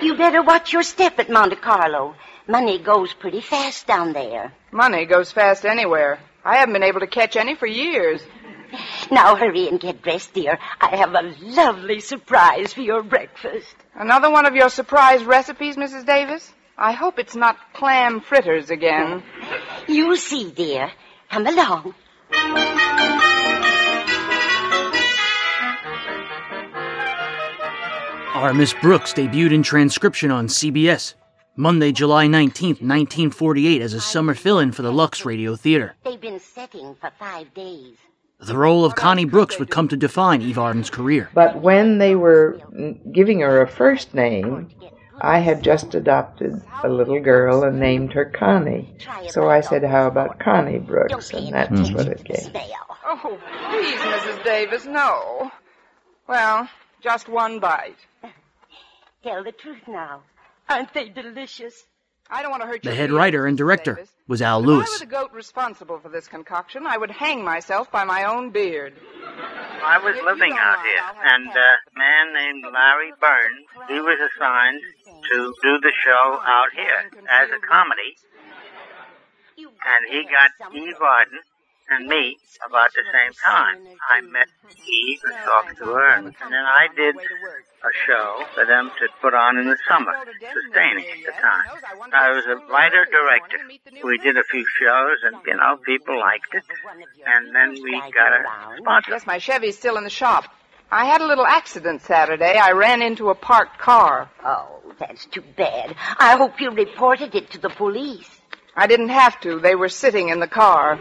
You 0.02 0.14
better 0.14 0.42
watch 0.42 0.74
your 0.74 0.82
step 0.82 1.18
at 1.18 1.30
Monte 1.30 1.56
Carlo. 1.56 2.14
Money 2.46 2.78
goes 2.78 3.14
pretty 3.14 3.40
fast 3.40 3.86
down 3.86 4.12
there. 4.12 4.52
Money 4.70 5.06
goes 5.06 5.32
fast 5.32 5.64
anywhere. 5.64 6.18
I 6.44 6.56
haven't 6.56 6.74
been 6.74 6.82
able 6.82 7.00
to 7.00 7.06
catch 7.06 7.34
any 7.34 7.54
for 7.54 7.66
years. 7.66 8.20
Now 9.10 9.36
hurry 9.36 9.68
and 9.68 9.80
get 9.80 10.02
dressed, 10.02 10.34
dear. 10.34 10.58
I 10.80 10.96
have 10.96 11.14
a 11.14 11.34
lovely 11.40 12.00
surprise 12.00 12.72
for 12.72 12.80
your 12.80 13.02
breakfast. 13.02 13.74
Another 13.94 14.30
one 14.30 14.46
of 14.46 14.54
your 14.54 14.68
surprise 14.68 15.24
recipes, 15.24 15.76
Mrs. 15.76 16.06
Davis? 16.06 16.52
I 16.78 16.92
hope 16.92 17.18
it's 17.18 17.36
not 17.36 17.56
clam 17.72 18.20
fritters 18.20 18.70
again. 18.70 19.22
You 19.88 20.16
see, 20.16 20.50
dear. 20.50 20.90
Come 21.30 21.46
along. 21.46 21.94
Our 28.34 28.52
Miss 28.52 28.74
Brooks 28.74 29.14
debuted 29.14 29.52
in 29.52 29.62
transcription 29.62 30.30
on 30.30 30.48
CBS 30.48 31.14
Monday, 31.58 31.90
July 31.90 32.26
19th, 32.26 32.82
1948, 32.82 33.80
as 33.80 33.94
a 33.94 34.00
summer 34.00 34.34
fill 34.34 34.58
in 34.58 34.72
for 34.72 34.82
the 34.82 34.92
Lux 34.92 35.24
Radio 35.24 35.56
Theater. 35.56 35.94
They've 36.04 36.20
been 36.20 36.38
setting 36.38 36.94
for 37.00 37.10
five 37.18 37.54
days. 37.54 37.96
The 38.38 38.56
role 38.56 38.84
of 38.84 38.94
Connie 38.94 39.24
Brooks 39.24 39.58
would 39.58 39.70
come 39.70 39.88
to 39.88 39.96
define 39.96 40.42
Eve 40.42 40.58
Arden's 40.58 40.90
career. 40.90 41.30
But 41.32 41.62
when 41.62 41.98
they 41.98 42.14
were 42.14 42.60
giving 43.10 43.40
her 43.40 43.62
a 43.62 43.66
first 43.66 44.12
name, 44.12 44.68
I 45.20 45.38
had 45.38 45.62
just 45.62 45.94
adopted 45.94 46.60
a 46.84 46.88
little 46.88 47.18
girl 47.20 47.64
and 47.64 47.80
named 47.80 48.12
her 48.12 48.26
Connie. 48.26 48.94
So 49.28 49.48
I 49.48 49.62
said, 49.62 49.82
How 49.82 50.06
about 50.06 50.38
Connie 50.38 50.78
Brooks? 50.78 51.32
And 51.32 51.52
that's 51.52 51.88
hmm. 51.88 51.94
what 51.94 52.08
it 52.08 52.24
gave. 52.24 52.50
Oh, 53.06 53.38
please, 53.70 53.98
Mrs. 53.98 54.44
Davis, 54.44 54.84
no. 54.84 55.50
Well, 56.28 56.68
just 57.00 57.28
one 57.28 57.58
bite. 57.58 57.96
Tell 59.22 59.42
the 59.44 59.52
truth 59.52 59.82
now. 59.88 60.22
Aren't 60.68 60.92
they 60.92 61.08
delicious? 61.08 61.84
I 62.30 62.42
don't 62.42 62.50
want 62.50 62.62
to 62.62 62.66
hurt 62.66 62.84
you. 62.84 62.90
The 62.90 62.96
head 62.96 63.12
writer 63.12 63.46
and 63.46 63.56
director 63.56 63.94
Davis. 63.94 64.10
was 64.26 64.42
Al 64.42 64.62
If 64.62 64.68
I 64.68 64.92
were 64.92 64.98
the 64.98 65.06
goat 65.06 65.32
responsible 65.32 65.98
for 65.98 66.08
this 66.08 66.26
concoction, 66.26 66.86
I 66.86 66.96
would 66.96 67.10
hang 67.10 67.44
myself 67.44 67.90
by 67.90 68.04
my 68.04 68.24
own 68.24 68.50
beard. 68.50 68.94
I 69.84 69.98
was 69.98 70.16
living 70.24 70.52
out 70.58 70.84
here, 70.84 71.02
and 71.24 71.48
uh, 71.48 71.60
a 71.60 71.98
man 71.98 72.32
named 72.32 72.64
Larry 72.72 73.12
Berns, 73.20 73.66
he 73.88 74.00
was 74.00 74.18
assigned 74.18 74.80
to 75.30 75.54
do 75.62 75.78
the 75.80 75.92
show 76.04 76.40
out 76.44 76.68
here 76.74 77.10
as 77.30 77.50
a 77.50 77.60
comedy, 77.66 78.16
and 79.58 80.06
he 80.10 80.24
got 80.24 80.50
Eve 80.74 81.00
Arden 81.00 81.38
and 81.90 82.06
me 82.06 82.36
about 82.66 82.90
the 82.94 83.02
same 83.12 83.32
time. 83.44 83.86
I 84.10 84.20
met 84.20 84.48
Eve 84.86 85.20
and 85.24 85.44
talked 85.44 85.78
to 85.78 85.84
her, 85.84 86.08
and, 86.16 86.26
and 86.26 86.52
then 86.52 86.64
I 86.64 86.88
did 86.94 87.16
a 87.16 87.92
show 88.06 88.44
for 88.54 88.64
them 88.66 88.90
to 88.98 89.08
put 89.20 89.34
on 89.34 89.58
in 89.58 89.68
the 89.68 89.78
summer, 89.88 90.12
sustaining 90.40 91.04
at 91.04 91.24
the 91.26 91.32
time. 91.32 92.12
I 92.12 92.32
was 92.32 92.44
a 92.46 92.56
writer-director. 92.70 93.58
We 94.02 94.18
did 94.18 94.36
a 94.36 94.44
few 94.44 94.64
shows, 94.80 95.18
and, 95.24 95.36
you 95.46 95.54
know, 95.54 95.78
people 95.84 96.18
liked 96.18 96.54
it, 96.54 96.64
and 97.26 97.54
then 97.54 97.82
we 97.82 97.92
got 98.12 98.32
a 98.32 98.78
sponsor. 98.78 99.10
Yes, 99.12 99.26
my 99.26 99.38
Chevy's 99.38 99.76
still 99.78 99.96
in 99.96 100.04
the 100.04 100.10
shop. 100.10 100.46
I 100.90 101.04
had 101.04 101.20
a 101.20 101.26
little 101.26 101.46
accident 101.46 102.02
Saturday. 102.02 102.56
I 102.56 102.72
ran 102.72 103.02
into 103.02 103.30
a 103.30 103.34
parked 103.34 103.78
car. 103.78 104.30
Oh, 104.44 104.80
that's 104.98 105.26
too 105.26 105.42
bad. 105.56 105.96
I 106.18 106.36
hope 106.36 106.60
you 106.60 106.70
reported 106.70 107.34
it 107.34 107.50
to 107.50 107.58
the 107.58 107.70
police. 107.70 108.35
I 108.76 108.86
didn't 108.86 109.08
have 109.08 109.40
to. 109.40 109.58
They 109.58 109.74
were 109.74 109.88
sitting 109.88 110.28
in 110.28 110.38
the 110.38 110.46
car. 110.46 110.98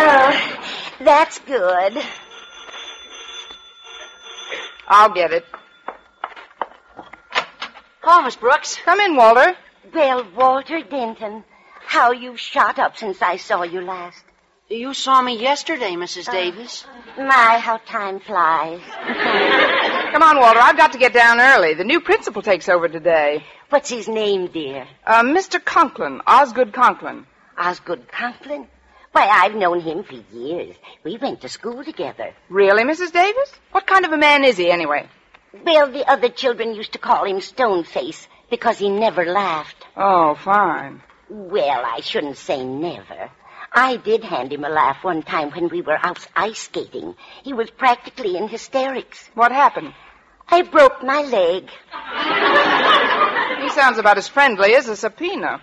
Oh, 0.00 0.58
that's 1.00 1.38
good. 1.40 2.02
I'll 4.88 5.12
get 5.12 5.32
it. 5.32 5.44
Oh, 8.02 8.22
Miss 8.22 8.36
Brooks. 8.36 8.78
Come 8.84 9.00
in, 9.00 9.14
Walter. 9.16 9.54
Well, 9.92 10.26
Walter 10.34 10.80
Denton, 10.82 11.44
how 11.86 12.12
you've 12.12 12.40
shot 12.40 12.78
up 12.78 12.96
since 12.96 13.20
I 13.20 13.36
saw 13.36 13.64
you 13.64 13.82
last. 13.82 14.24
You 14.70 14.94
saw 14.94 15.20
me 15.20 15.38
yesterday, 15.38 15.92
Mrs. 15.92 16.28
Uh, 16.28 16.32
Davis. 16.32 16.86
My, 17.18 17.58
how 17.58 17.78
time 17.78 18.20
flies. 18.20 18.80
Come 20.12 20.22
on, 20.22 20.38
Walter. 20.38 20.60
I've 20.60 20.76
got 20.76 20.92
to 20.92 20.98
get 20.98 21.12
down 21.12 21.40
early. 21.40 21.74
The 21.74 21.84
new 21.84 22.00
principal 22.00 22.40
takes 22.40 22.68
over 22.68 22.88
today. 22.88 23.44
What's 23.70 23.90
his 23.90 24.08
name, 24.08 24.46
dear? 24.46 24.88
Uh, 25.06 25.22
Mr. 25.22 25.62
Conklin, 25.62 26.22
Osgood 26.26 26.72
Conklin. 26.72 27.26
Osgood 27.58 28.08
Conklin? 28.10 28.66
Why, 29.12 29.26
I've 29.26 29.54
known 29.54 29.80
him 29.80 30.04
for 30.04 30.14
years. 30.34 30.74
We 31.04 31.18
went 31.18 31.42
to 31.42 31.50
school 31.50 31.84
together. 31.84 32.34
Really, 32.48 32.84
Mrs. 32.84 33.12
Davis? 33.12 33.52
What 33.72 33.86
kind 33.86 34.06
of 34.06 34.12
a 34.12 34.16
man 34.16 34.44
is 34.44 34.56
he, 34.56 34.70
anyway? 34.70 35.06
Well, 35.66 35.92
the 35.92 36.10
other 36.10 36.30
children 36.30 36.74
used 36.74 36.92
to 36.92 36.98
call 36.98 37.26
him 37.26 37.40
Stoneface 37.40 38.26
because 38.50 38.78
he 38.78 38.88
never 38.88 39.26
laughed. 39.26 39.84
Oh, 39.96 40.34
fine. 40.34 41.02
Well, 41.28 41.84
I 41.84 42.00
shouldn't 42.00 42.38
say 42.38 42.64
never. 42.64 43.30
I 43.70 43.96
did 43.96 44.24
hand 44.24 44.50
him 44.50 44.64
a 44.64 44.70
laugh 44.70 45.04
one 45.04 45.22
time 45.22 45.50
when 45.50 45.68
we 45.68 45.82
were 45.82 45.98
out 46.02 46.26
ice 46.34 46.60
skating. 46.60 47.16
He 47.44 47.52
was 47.52 47.70
practically 47.70 48.38
in 48.38 48.48
hysterics. 48.48 49.28
What 49.34 49.52
happened? 49.52 49.92
I 50.48 50.62
broke 50.62 51.02
my 51.02 51.20
leg. 51.20 51.68
He 53.68 53.74
sounds 53.74 53.98
about 53.98 54.16
as 54.16 54.26
friendly 54.26 54.74
as 54.76 54.88
a 54.88 54.96
subpoena. 54.96 55.60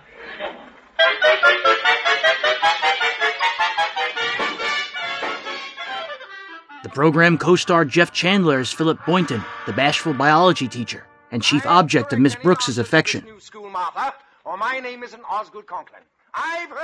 The 6.84 6.88
program 6.90 7.36
co-starred 7.36 7.88
Jeff 7.88 8.12
Chandler 8.12 8.60
as 8.60 8.70
Philip 8.70 9.04
Boynton, 9.06 9.42
the 9.66 9.72
bashful 9.72 10.14
biology 10.14 10.68
teacher 10.68 11.04
and 11.32 11.42
chief 11.42 11.66
object 11.66 12.12
of 12.12 12.20
Miss 12.20 12.36
Brooks's 12.36 12.78
affection. 12.78 13.26
School, 13.40 13.68
Martha, 13.70 14.14
or 14.44 14.56
my 14.56 14.78
name 14.78 15.02
isn't 15.02 15.24
Osgood 15.28 15.66
Conklin. 15.66 16.02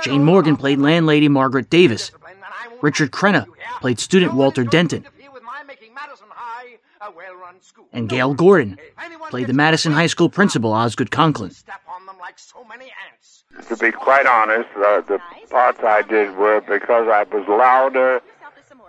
Jane 0.03 0.25
Morgan 0.25 0.57
played 0.57 0.79
landlady 0.79 1.29
Margaret 1.29 1.69
Davis. 1.69 2.11
Richard 2.81 3.11
Crenna 3.11 3.45
played 3.79 4.01
student 4.01 4.33
Walter 4.33 4.65
Denton. 4.65 5.05
And 7.91 8.09
Gale 8.09 8.33
Gordon 8.33 8.77
played 9.29 9.47
the 9.47 9.53
Madison 9.53 9.91
High 9.93 10.07
School 10.07 10.29
principal 10.29 10.71
Osgood 10.73 11.11
Conklin. 11.11 11.51
To 13.67 13.77
be 13.77 13.91
quite 13.91 14.25
honest, 14.25 14.69
the, 14.75 15.03
the 15.07 15.19
parts 15.49 15.79
I 15.83 16.01
did 16.01 16.35
were 16.37 16.61
because 16.61 17.07
I 17.07 17.23
was 17.23 17.47
louder 17.47 18.21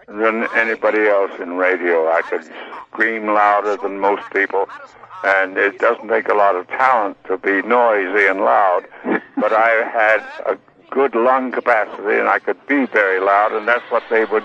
than 0.09 0.47
anybody 0.55 1.07
else 1.07 1.32
in 1.41 1.55
radio. 1.55 2.09
I 2.11 2.23
could 2.23 2.45
scream 2.89 3.27
louder 3.27 3.77
than 3.77 3.99
most 4.01 4.23
people, 4.32 4.69
and 5.24 5.57
it 5.57 5.78
doesn't 5.78 6.09
take 6.09 6.28
a 6.28 6.35
lot 6.35 6.57
of 6.57 6.66
talent 6.69 7.16
to 7.27 7.36
be 7.39 7.62
noisy 7.62 8.27
and 8.27 8.41
loud. 8.41 8.85
But 9.36 9.53
I 9.53 9.70
had 9.93 10.20
a 10.47 10.59
good 10.91 11.15
lung 11.15 11.53
capacity, 11.53 12.19
and 12.19 12.28
I 12.28 12.39
could 12.39 12.65
be 12.66 12.86
very 12.86 13.20
loud, 13.20 13.53
and 13.53 13.66
that's 13.66 13.85
what 13.91 14.03
they 14.11 14.24
would, 14.24 14.45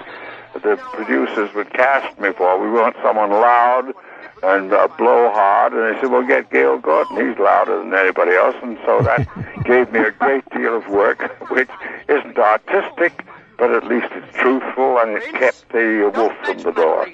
the 0.54 0.78
producers 0.94 1.54
would 1.54 1.72
cast 1.74 2.20
me 2.20 2.32
for. 2.34 2.60
We 2.60 2.70
want 2.72 2.96
someone 3.04 3.30
loud 3.30 3.94
and 4.42 4.72
uh, 4.72 4.88
blow 4.98 5.30
hard, 5.32 5.74
and 5.74 5.96
they 5.96 6.00
said, 6.00 6.12
"Well, 6.12 6.26
get 6.26 6.50
Gale 6.50 6.78
Gordon. 6.78 7.28
He's 7.28 7.38
louder 7.38 7.80
than 7.80 7.94
anybody 7.94 8.32
else." 8.32 8.56
And 8.62 8.78
so 8.86 9.02
that 9.02 9.28
gave 9.66 9.92
me 9.92 10.00
a 10.00 10.12
great 10.12 10.50
deal 10.52 10.76
of 10.76 10.88
work, 10.88 11.22
which 11.50 11.70
isn't 12.08 12.38
artistic, 12.38 13.26
but 13.58 13.72
at 13.72 13.86
least 13.86 14.08
it's 14.12 14.38
truthful, 14.38 15.00
and 15.00 15.18
it 15.18 15.34
kept 15.34 15.70
the 15.70 16.12
wolf 16.16 16.34
from 16.46 16.58
the 16.60 16.72
door. 16.72 17.08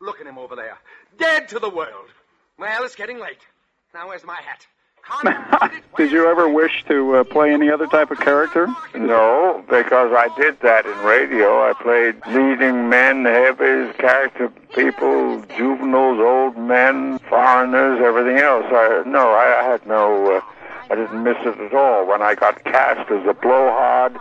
Look 0.00 0.20
at 0.20 0.26
him 0.26 0.38
over 0.38 0.54
there. 0.54 0.78
Dead 1.18 1.48
to 1.48 1.58
the 1.58 1.70
world. 1.70 2.10
Well, 2.58 2.84
it's 2.84 2.94
getting 2.94 3.18
late. 3.18 3.46
Now, 3.94 4.08
where's 4.08 4.24
my 4.24 4.36
hat? 4.36 4.66
Did 5.96 6.12
you 6.12 6.28
ever 6.28 6.48
wish 6.48 6.84
to 6.88 7.16
uh, 7.16 7.24
play 7.24 7.52
any 7.52 7.70
other 7.70 7.86
type 7.86 8.10
of 8.10 8.20
character? 8.20 8.68
No, 8.94 9.64
because 9.68 10.12
I 10.12 10.28
did 10.40 10.60
that 10.60 10.86
in 10.86 10.96
radio. 11.00 11.68
I 11.68 11.72
played 11.72 12.14
leading 12.28 12.88
men, 12.88 13.24
heavies, 13.24 13.94
character 13.98 14.48
people, 14.74 15.42
juveniles, 15.56 16.20
old 16.20 16.56
men, 16.56 17.18
foreigners, 17.28 18.00
everything 18.00 18.38
else. 18.38 18.66
I, 18.68 19.02
no, 19.06 19.32
I, 19.32 19.60
I 19.60 19.62
had 19.64 19.86
no. 19.86 20.36
Uh, 20.36 20.40
I 20.90 20.94
didn't 20.94 21.22
miss 21.22 21.36
it 21.40 21.58
at 21.60 21.74
all. 21.74 22.06
When 22.06 22.22
I 22.22 22.34
got 22.34 22.62
cast 22.64 23.10
as 23.10 23.26
a 23.26 23.34
blowhard, 23.34 24.16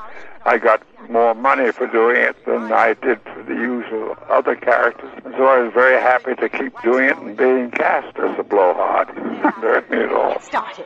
I 0.47 0.57
got 0.57 0.81
more 1.09 1.35
money 1.35 1.73
for 1.73 1.87
doing 1.87 2.15
it 2.15 2.37
than 2.45 2.71
I 2.71 2.93
did 2.93 3.19
for 3.21 3.43
the 3.43 3.53
usual 3.53 4.15
other 4.29 4.55
characters. 4.55 5.11
And 5.25 5.33
so 5.37 5.43
I 5.43 5.59
was 5.59 5.73
very 5.73 6.01
happy 6.01 6.35
to 6.35 6.47
keep 6.47 6.71
doing 6.83 7.09
it 7.09 7.17
and 7.17 7.35
being 7.35 7.69
cast 7.69 8.17
as 8.17 8.39
a 8.39 8.43
blowhard. 8.43 9.09
Hurt 9.61 9.91
me 9.91 9.97
at 9.97 10.11
all. 10.13 10.39
Started. 10.39 10.85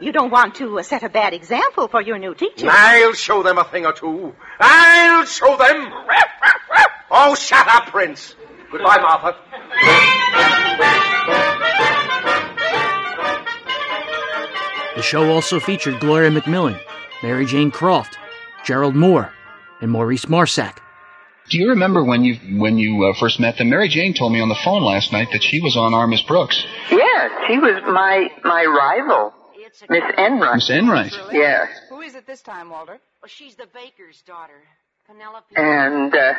You 0.00 0.12
don't 0.12 0.30
want 0.30 0.54
to 0.56 0.78
uh, 0.78 0.82
set 0.82 1.02
a 1.02 1.10
bad 1.10 1.34
example 1.34 1.88
for 1.88 2.00
your 2.00 2.16
new 2.16 2.34
teacher. 2.34 2.66
I'll 2.70 3.12
show 3.12 3.42
them 3.42 3.58
a 3.58 3.64
thing 3.64 3.84
or 3.84 3.92
two. 3.92 4.34
I'll 4.58 5.26
show 5.26 5.58
them. 5.58 5.92
Oh, 7.10 7.34
shut 7.34 7.68
up, 7.68 7.88
Prince. 7.88 8.34
Goodbye, 8.72 8.98
Martha. 8.98 9.36
The 14.96 15.02
show 15.02 15.30
also 15.30 15.60
featured 15.60 16.00
Gloria 16.00 16.30
McMillan, 16.30 16.80
Mary 17.22 17.44
Jane 17.44 17.70
Croft, 17.70 18.16
Gerald 18.64 18.94
Mohr, 18.94 19.30
and 19.80 19.90
Maurice 19.90 20.24
Marsac. 20.26 20.78
Do 21.50 21.58
you 21.58 21.68
remember 21.70 22.02
when 22.02 22.24
you 22.24 22.36
when 22.58 22.78
you 22.78 23.04
uh, 23.04 23.12
first 23.20 23.38
met 23.38 23.58
them? 23.58 23.68
Mary 23.68 23.88
Jane 23.88 24.14
told 24.14 24.32
me 24.32 24.40
on 24.40 24.48
the 24.48 24.58
phone 24.64 24.82
last 24.82 25.12
night 25.12 25.28
that 25.32 25.42
she 25.42 25.60
was 25.60 25.76
on 25.76 25.92
our 25.92 26.06
Miss 26.06 26.22
Brooks. 26.22 26.64
Yes, 26.90 27.30
she 27.46 27.58
was 27.58 27.82
my 27.86 28.30
my 28.42 28.64
rival, 28.64 29.34
Miss 29.90 30.02
Enright. 30.16 30.54
Miss 30.54 30.70
Enright. 30.70 31.12
Yes, 31.32 31.68
Who 31.90 32.00
is 32.00 32.14
it 32.14 32.26
this 32.26 32.40
time, 32.40 32.70
Walter? 32.70 32.98
Well, 33.22 33.28
she's 33.28 33.56
the 33.56 33.66
baker's 33.74 34.22
daughter. 34.26 34.54
Penelope. 35.06 35.54
and 35.56 36.14
uh, 36.14 36.32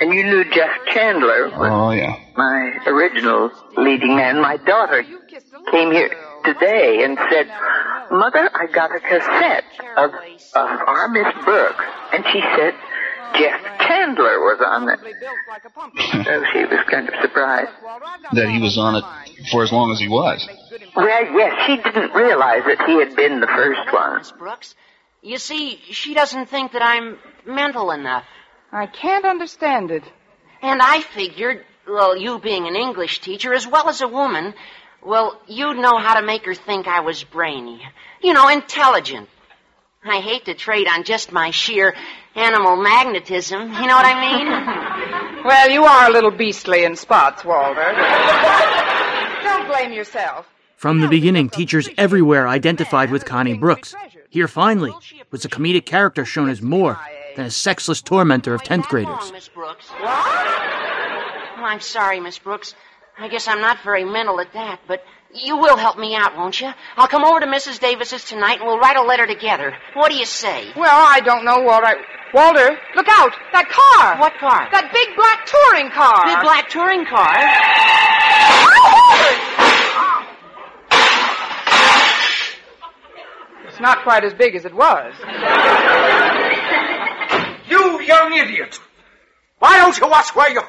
and 0.00 0.12
you 0.12 0.24
knew 0.24 0.44
Jeff 0.52 0.70
Chandler, 0.92 1.50
Oh 1.54 1.92
yeah. 1.92 2.16
my 2.36 2.72
original 2.86 3.50
leading 3.76 4.16
man. 4.16 4.40
My 4.40 4.56
daughter 4.56 5.04
came 5.70 5.92
here 5.92 6.10
today 6.46 7.04
and 7.04 7.18
said, 7.30 7.48
"Mother, 8.10 8.50
I 8.54 8.66
got 8.72 8.94
a 8.94 9.00
cassette 9.00 9.64
of 9.96 10.10
of 10.54 10.68
our 10.86 11.08
Miss 11.08 11.26
Brooks," 11.44 11.84
and 12.12 12.24
she 12.32 12.40
said. 12.56 12.74
Jeff 13.34 13.60
Chandler 13.80 14.38
was 14.40 14.60
on 14.64 14.88
it. 14.88 15.00
So 16.24 16.44
she 16.52 16.64
was 16.64 16.86
kind 16.88 17.08
of 17.08 17.14
surprised. 17.20 17.70
That 18.32 18.48
he 18.48 18.62
was 18.62 18.78
on 18.78 18.94
it 18.94 19.04
for 19.50 19.62
as 19.62 19.72
long 19.72 19.90
as 19.90 19.98
he 19.98 20.08
was. 20.08 20.48
Well, 20.94 21.06
yes, 21.06 21.66
she 21.66 21.76
didn't 21.76 22.14
realize 22.14 22.62
that 22.64 22.86
he 22.86 22.98
had 22.98 23.14
been 23.16 23.40
the 23.40 23.46
first 23.46 23.92
one. 23.92 24.22
Brooks. 24.38 24.74
You 25.22 25.38
see, 25.38 25.80
she 25.90 26.14
doesn't 26.14 26.46
think 26.46 26.72
that 26.72 26.82
I'm 26.82 27.18
mental 27.44 27.90
enough. 27.90 28.24
I 28.72 28.86
can't 28.86 29.24
understand 29.24 29.90
it. 29.90 30.04
And 30.62 30.80
I 30.80 31.00
figured, 31.00 31.64
well, 31.86 32.16
you 32.16 32.38
being 32.38 32.66
an 32.66 32.76
English 32.76 33.20
teacher 33.20 33.52
as 33.52 33.66
well 33.66 33.88
as 33.88 34.00
a 34.00 34.08
woman, 34.08 34.54
well, 35.06 35.40
you'd 35.46 35.78
know 35.78 35.98
how 35.98 36.20
to 36.20 36.26
make 36.26 36.44
her 36.46 36.54
think 36.54 36.86
I 36.86 37.00
was 37.00 37.22
brainy. 37.24 37.80
You 38.22 38.32
know, 38.34 38.48
intelligent. 38.48 39.28
I 40.04 40.20
hate 40.20 40.44
to 40.46 40.54
trade 40.54 40.86
on 40.88 41.04
just 41.04 41.32
my 41.32 41.50
sheer 41.50 41.94
animal 42.34 42.76
magnetism. 42.76 43.60
You 43.60 43.86
know 43.86 43.96
what 43.96 44.06
I 44.06 44.20
mean? 44.20 45.26
Well, 45.46 45.70
you 45.70 45.84
are 45.84 46.10
a 46.10 46.12
little 46.12 46.32
beastly 46.32 46.82
in 46.82 46.96
spots, 46.96 47.44
Walter. 47.44 47.92
Don't 49.44 49.68
blame 49.68 49.92
yourself. 49.92 50.48
From 50.74 51.00
the 51.00 51.06
beginning, 51.06 51.50
teachers 51.50 51.88
everywhere 51.96 52.48
identified 52.48 53.12
with 53.12 53.24
Connie 53.24 53.54
Brooks. 53.54 53.94
Here, 54.28 54.48
finally, 54.48 54.92
was 55.30 55.44
a 55.44 55.48
comedic 55.48 55.86
character 55.86 56.24
shown 56.24 56.48
as 56.48 56.60
more 56.60 56.98
than 57.36 57.46
a 57.46 57.50
sexless 57.52 58.02
tormentor 58.02 58.54
of 58.54 58.62
10th 58.64 58.88
graders. 58.88 59.30
Miss 59.30 59.46
Brooks. 59.46 59.88
What? 59.88 60.02
Oh, 60.10 61.62
I'm 61.62 61.80
sorry, 61.80 62.18
Miss 62.18 62.38
Brooks. 62.40 62.74
I 63.18 63.28
guess 63.28 63.48
I'm 63.48 63.62
not 63.62 63.82
very 63.82 64.04
mental 64.04 64.40
at 64.40 64.52
that, 64.52 64.80
but 64.86 65.02
you 65.34 65.56
will 65.56 65.76
help 65.76 65.98
me 65.98 66.14
out, 66.14 66.36
won't 66.36 66.60
you? 66.60 66.70
I'll 66.96 67.08
come 67.08 67.24
over 67.24 67.40
to 67.40 67.46
Mrs. 67.46 67.80
Davis's 67.80 68.24
tonight 68.24 68.58
and 68.58 68.66
we'll 68.66 68.78
write 68.78 68.96
a 68.96 69.02
letter 69.02 69.26
together. 69.26 69.74
What 69.94 70.10
do 70.10 70.16
you 70.16 70.26
say? 70.26 70.70
Well, 70.76 71.06
I 71.08 71.20
don't 71.20 71.44
know, 71.44 71.60
Walter. 71.60 71.96
Walter, 72.34 72.78
look 72.94 73.08
out! 73.08 73.32
That 73.52 73.68
car! 73.70 74.18
What 74.18 74.36
car? 74.38 74.68
That 74.70 74.92
big 74.92 75.16
black 75.16 75.46
touring 75.46 75.90
car! 75.90 76.26
Big 76.26 76.42
black 76.42 76.68
touring 76.68 77.06
car? 77.06 77.32
It's 83.68 83.80
not 83.80 84.02
quite 84.02 84.24
as 84.24 84.34
big 84.34 84.54
as 84.54 84.66
it 84.66 84.74
was. 84.74 85.14
You 87.68 88.00
young 88.02 88.34
idiot! 88.34 88.78
Why 89.58 89.78
don't 89.78 89.96
you 89.98 90.06
watch 90.06 90.34
where 90.34 90.50
you... 90.50 90.60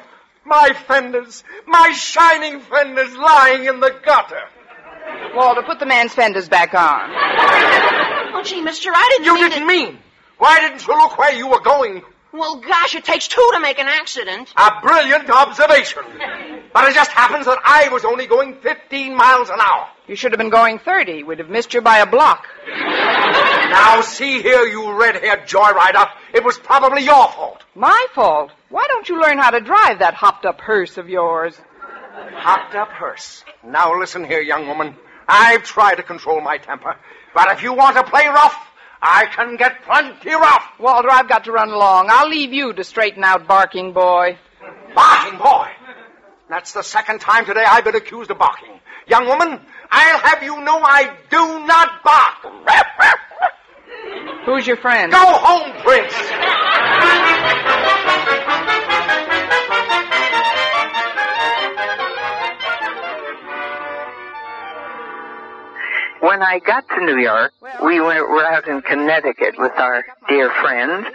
My 0.48 0.72
fenders, 0.86 1.44
my 1.66 1.92
shining 1.92 2.60
fenders 2.60 3.14
lying 3.14 3.66
in 3.66 3.80
the 3.80 3.94
gutter. 4.04 4.40
Walter, 5.34 5.62
put 5.62 5.78
the 5.78 5.86
man's 5.86 6.14
fenders 6.14 6.48
back 6.48 6.74
on. 6.74 7.10
Oh, 8.30 8.42
gee, 8.44 8.60
mister, 8.60 8.90
I 8.94 9.08
didn't 9.10 9.24
You 9.24 9.34
mean 9.34 9.50
didn't 9.50 9.66
mean. 9.66 9.98
Why 10.36 10.60
didn't 10.60 10.86
you 10.86 10.94
look 10.94 11.18
where 11.18 11.32
you 11.32 11.48
were 11.48 11.60
going? 11.60 12.02
Well, 12.32 12.56
gosh, 12.60 12.94
it 12.94 13.04
takes 13.04 13.26
two 13.26 13.50
to 13.54 13.60
make 13.60 13.78
an 13.78 13.88
accident. 13.88 14.52
A 14.56 14.80
brilliant 14.82 15.30
observation. 15.30 16.02
But 16.70 16.90
it 16.90 16.94
just 16.94 17.10
happens 17.10 17.46
that 17.46 17.58
I 17.64 17.88
was 17.88 18.04
only 18.04 18.26
going 18.26 18.56
15 18.60 19.16
miles 19.16 19.48
an 19.48 19.58
hour. 19.58 19.88
You 20.06 20.14
should 20.16 20.32
have 20.32 20.38
been 20.38 20.50
going 20.50 20.78
30. 20.78 21.22
We'd 21.22 21.38
have 21.38 21.48
missed 21.48 21.72
you 21.72 21.80
by 21.80 21.98
a 21.98 22.06
block. 22.06 22.46
Now, 23.68 24.00
see 24.00 24.40
here, 24.40 24.64
you 24.66 24.92
red-haired 24.92 25.46
joyrider. 25.46 26.08
It 26.32 26.42
was 26.42 26.58
probably 26.58 27.04
your 27.04 27.28
fault. 27.32 27.62
My 27.74 28.06
fault? 28.14 28.50
Why 28.70 28.84
don't 28.88 29.08
you 29.08 29.20
learn 29.20 29.38
how 29.38 29.50
to 29.50 29.60
drive 29.60 29.98
that 29.98 30.14
hopped-up 30.14 30.60
hearse 30.60 30.96
of 30.96 31.08
yours? 31.08 31.58
Hopped 32.32 32.74
up 32.74 32.88
hearse. 32.88 33.44
Now 33.62 33.98
listen 33.98 34.24
here, 34.24 34.40
young 34.40 34.66
woman. 34.68 34.96
I've 35.28 35.64
tried 35.64 35.96
to 35.96 36.02
control 36.02 36.40
my 36.40 36.56
temper, 36.56 36.96
but 37.34 37.52
if 37.52 37.62
you 37.62 37.74
want 37.74 37.96
to 37.96 38.04
play 38.04 38.26
rough, 38.26 38.56
I 39.00 39.26
can 39.26 39.56
get 39.56 39.82
plenty 39.84 40.30
rough. 40.30 40.64
Walter, 40.78 41.10
I've 41.10 41.28
got 41.28 41.44
to 41.44 41.52
run 41.52 41.70
along. 41.70 42.08
I'll 42.10 42.28
leave 42.28 42.52
you 42.52 42.72
to 42.72 42.84
straighten 42.84 43.22
out 43.24 43.46
Barking 43.46 43.92
Boy. 43.92 44.38
Barking 44.94 45.38
boy. 45.38 45.68
That's 46.48 46.72
the 46.72 46.82
second 46.82 47.20
time 47.20 47.44
today 47.44 47.64
I've 47.64 47.84
been 47.84 47.94
accused 47.94 48.30
of 48.30 48.38
barking. 48.38 48.80
Young 49.06 49.26
woman, 49.26 49.60
I'll 49.90 50.18
have 50.18 50.42
you 50.42 50.60
know 50.62 50.80
I 50.82 51.14
do 51.30 51.66
not 51.66 52.02
bark. 52.02 52.38
Who's 54.44 54.66
your 54.66 54.76
friend? 54.76 55.12
Go 55.12 55.18
home, 55.18 55.72
Prince. 55.82 56.14
When 66.38 66.46
I 66.46 66.60
got 66.60 66.88
to 66.90 67.04
New 67.04 67.18
York, 67.18 67.52
we 67.82 68.00
went, 68.00 68.20
were 68.30 68.44
out 68.46 68.68
in 68.68 68.80
Connecticut 68.80 69.58
with 69.58 69.72
our 69.72 70.04
dear 70.28 70.48
friends. 70.62 71.08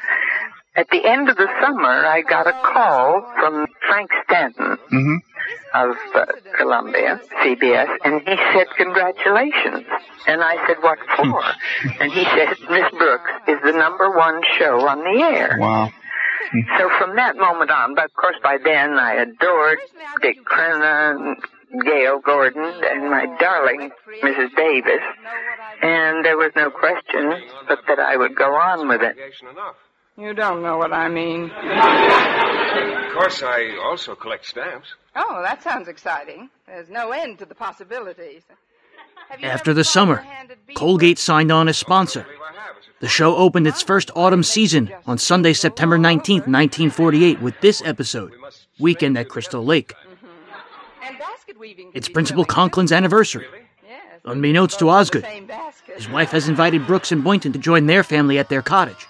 At 0.75 0.89
the 0.89 1.05
end 1.05 1.29
of 1.29 1.37
the 1.37 1.47
summer, 1.61 2.05
I 2.05 2.23
got 2.23 2.45
a 2.45 2.51
call 2.51 3.21
from 3.39 3.65
Frank 3.87 4.09
Stanton 4.25 4.77
Mm-hmm. 4.91 5.15
of 5.75 5.95
uh, 6.13 6.25
Columbia, 6.57 7.21
CBS, 7.41 7.87
and 8.03 8.19
he 8.27 8.35
said, 8.51 8.67
congratulations. 8.75 9.85
And 10.27 10.43
I 10.43 10.67
said, 10.67 10.75
what 10.81 10.99
for? 11.15 11.41
and 12.01 12.11
he 12.11 12.25
said, 12.25 12.49
Miss 12.69 12.91
Brooks 12.91 13.31
is 13.47 13.59
the 13.63 13.71
number 13.71 14.11
one 14.17 14.41
show 14.59 14.85
on 14.85 14.99
the 15.05 15.21
air. 15.23 15.55
Wow. 15.57 15.89
So 16.77 16.89
from 16.99 17.15
that 17.15 17.37
moment 17.37 17.71
on, 17.71 17.95
but 17.95 18.05
of 18.05 18.13
course 18.13 18.35
by 18.43 18.57
then 18.61 18.99
I 18.99 19.13
adored 19.13 19.79
Dick 20.21 20.43
Crenna, 20.45 21.33
Gale 21.81 22.19
Gordon, 22.19 22.63
and 22.63 23.09
my 23.09 23.25
oh, 23.27 23.37
darling 23.39 23.91
Mrs. 24.21 24.55
Davis. 24.55 25.01
And 25.81 26.23
there 26.23 26.37
was 26.37 26.51
no 26.55 26.69
question 26.69 27.33
but 27.67 27.79
that 27.87 27.99
I 27.99 28.15
would 28.15 28.35
go 28.35 28.53
on 28.53 28.87
with 28.87 29.01
it. 29.01 29.17
You 30.17 30.33
don't 30.33 30.61
know 30.61 30.77
what 30.77 30.93
I 30.93 31.09
mean. 31.09 31.45
Of 31.49 33.13
course, 33.13 33.41
I 33.41 33.75
also 33.83 34.13
collect 34.13 34.45
stamps. 34.45 34.87
Oh, 35.15 35.41
that 35.41 35.63
sounds 35.63 35.87
exciting. 35.87 36.49
There's 36.67 36.89
no 36.89 37.11
end 37.11 37.39
to 37.39 37.45
the 37.45 37.55
possibilities. 37.55 38.43
After 39.41 39.73
the 39.73 39.83
summer, 39.83 40.23
Colgate 40.75 41.17
signed 41.17 41.51
on 41.51 41.67
as 41.67 41.77
sponsor. 41.77 42.27
The 42.99 43.07
show 43.07 43.35
opened 43.35 43.67
its 43.67 43.81
first 43.81 44.11
autumn 44.15 44.43
season 44.43 44.93
on 45.07 45.17
Sunday, 45.17 45.53
September 45.53 45.97
19, 45.97 46.35
1948, 46.41 47.41
with 47.41 47.59
this 47.61 47.81
episode, 47.83 48.33
Weekend 48.79 49.17
at 49.17 49.29
Crystal 49.29 49.65
Lake. 49.65 49.93
It's 51.93 52.09
Principal 52.09 52.43
Conklin's 52.45 52.91
anniversary. 52.91 53.45
Unbeknownst 54.25 54.79
to 54.79 54.89
Osgood, 54.89 55.25
his 55.95 56.09
wife 56.09 56.31
has 56.31 56.49
invited 56.49 56.85
Brooks 56.87 57.11
and 57.11 57.23
Boynton 57.23 57.53
to 57.53 57.59
join 57.59 57.85
their 57.85 58.03
family 58.03 58.37
at 58.37 58.49
their 58.49 58.61
cottage. 58.61 59.07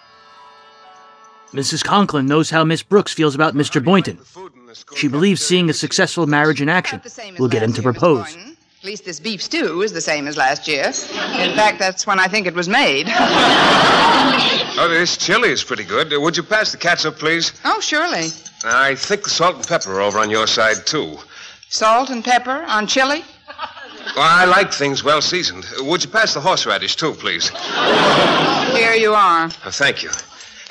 Mrs. 1.52 1.84
Conklin 1.84 2.26
knows 2.26 2.50
how 2.50 2.64
Miss 2.64 2.82
Brooks 2.84 3.14
feels 3.14 3.36
about 3.36 3.54
Mr. 3.54 3.84
Boynton. 3.84 4.20
She 4.96 5.08
believes 5.08 5.42
seeing 5.44 5.70
a 5.70 5.74
successful 5.74 6.26
marriage 6.26 6.62
in 6.62 6.70
action 6.70 7.02
will 7.38 7.48
get 7.48 7.62
him 7.64 7.74
to 7.74 7.82
propose. 7.82 8.36
At 8.36 8.84
least 8.84 9.06
this 9.06 9.20
beef 9.20 9.42
stew 9.42 9.82
is 9.82 9.94
the 9.94 10.02
same 10.02 10.28
as 10.28 10.36
last 10.36 10.68
year. 10.68 10.86
In 10.86 11.56
fact, 11.56 11.80
that's 11.80 12.06
when 12.06 12.20
I 12.20 12.28
think 12.28 12.48
it 12.48 12.54
was 12.54 12.70
made. 12.70 13.08
Oh, 14.76 14.90
this 14.90 15.18
chili 15.18 15.50
is 15.50 15.64
pretty 15.64 15.84
good. 15.84 16.12
Uh, 16.12 16.20
would 16.20 16.36
you 16.36 16.42
pass 16.42 16.72
the 16.72 16.78
catsup, 16.80 17.20
please? 17.20 17.54
oh, 17.64 17.80
surely. 17.80 18.30
I 18.66 18.96
think 18.96 19.24
the 19.24 19.30
salt 19.30 19.56
and 19.58 19.68
pepper 19.68 19.94
are 19.94 20.02
over 20.02 20.18
on 20.18 20.32
your 20.32 20.48
side, 20.48 20.88
too. 20.88 21.18
Salt 21.74 22.12
and 22.12 22.24
pepper 22.24 22.64
on 22.68 22.86
chili? 22.86 23.26
Well, 24.16 24.28
I 24.30 24.46
like 24.46 24.72
things 24.72 25.04
well 25.04 25.22
seasoned. 25.22 25.66
Would 25.80 26.04
you 26.04 26.10
pass 26.10 26.34
the 26.36 26.42
horseradish, 26.42 26.96
too, 26.98 27.14
please? 27.14 27.50
Here 28.78 28.94
you 28.94 29.14
are. 29.14 29.50
Oh, 29.66 29.72
thank 29.72 30.04
you. 30.04 30.12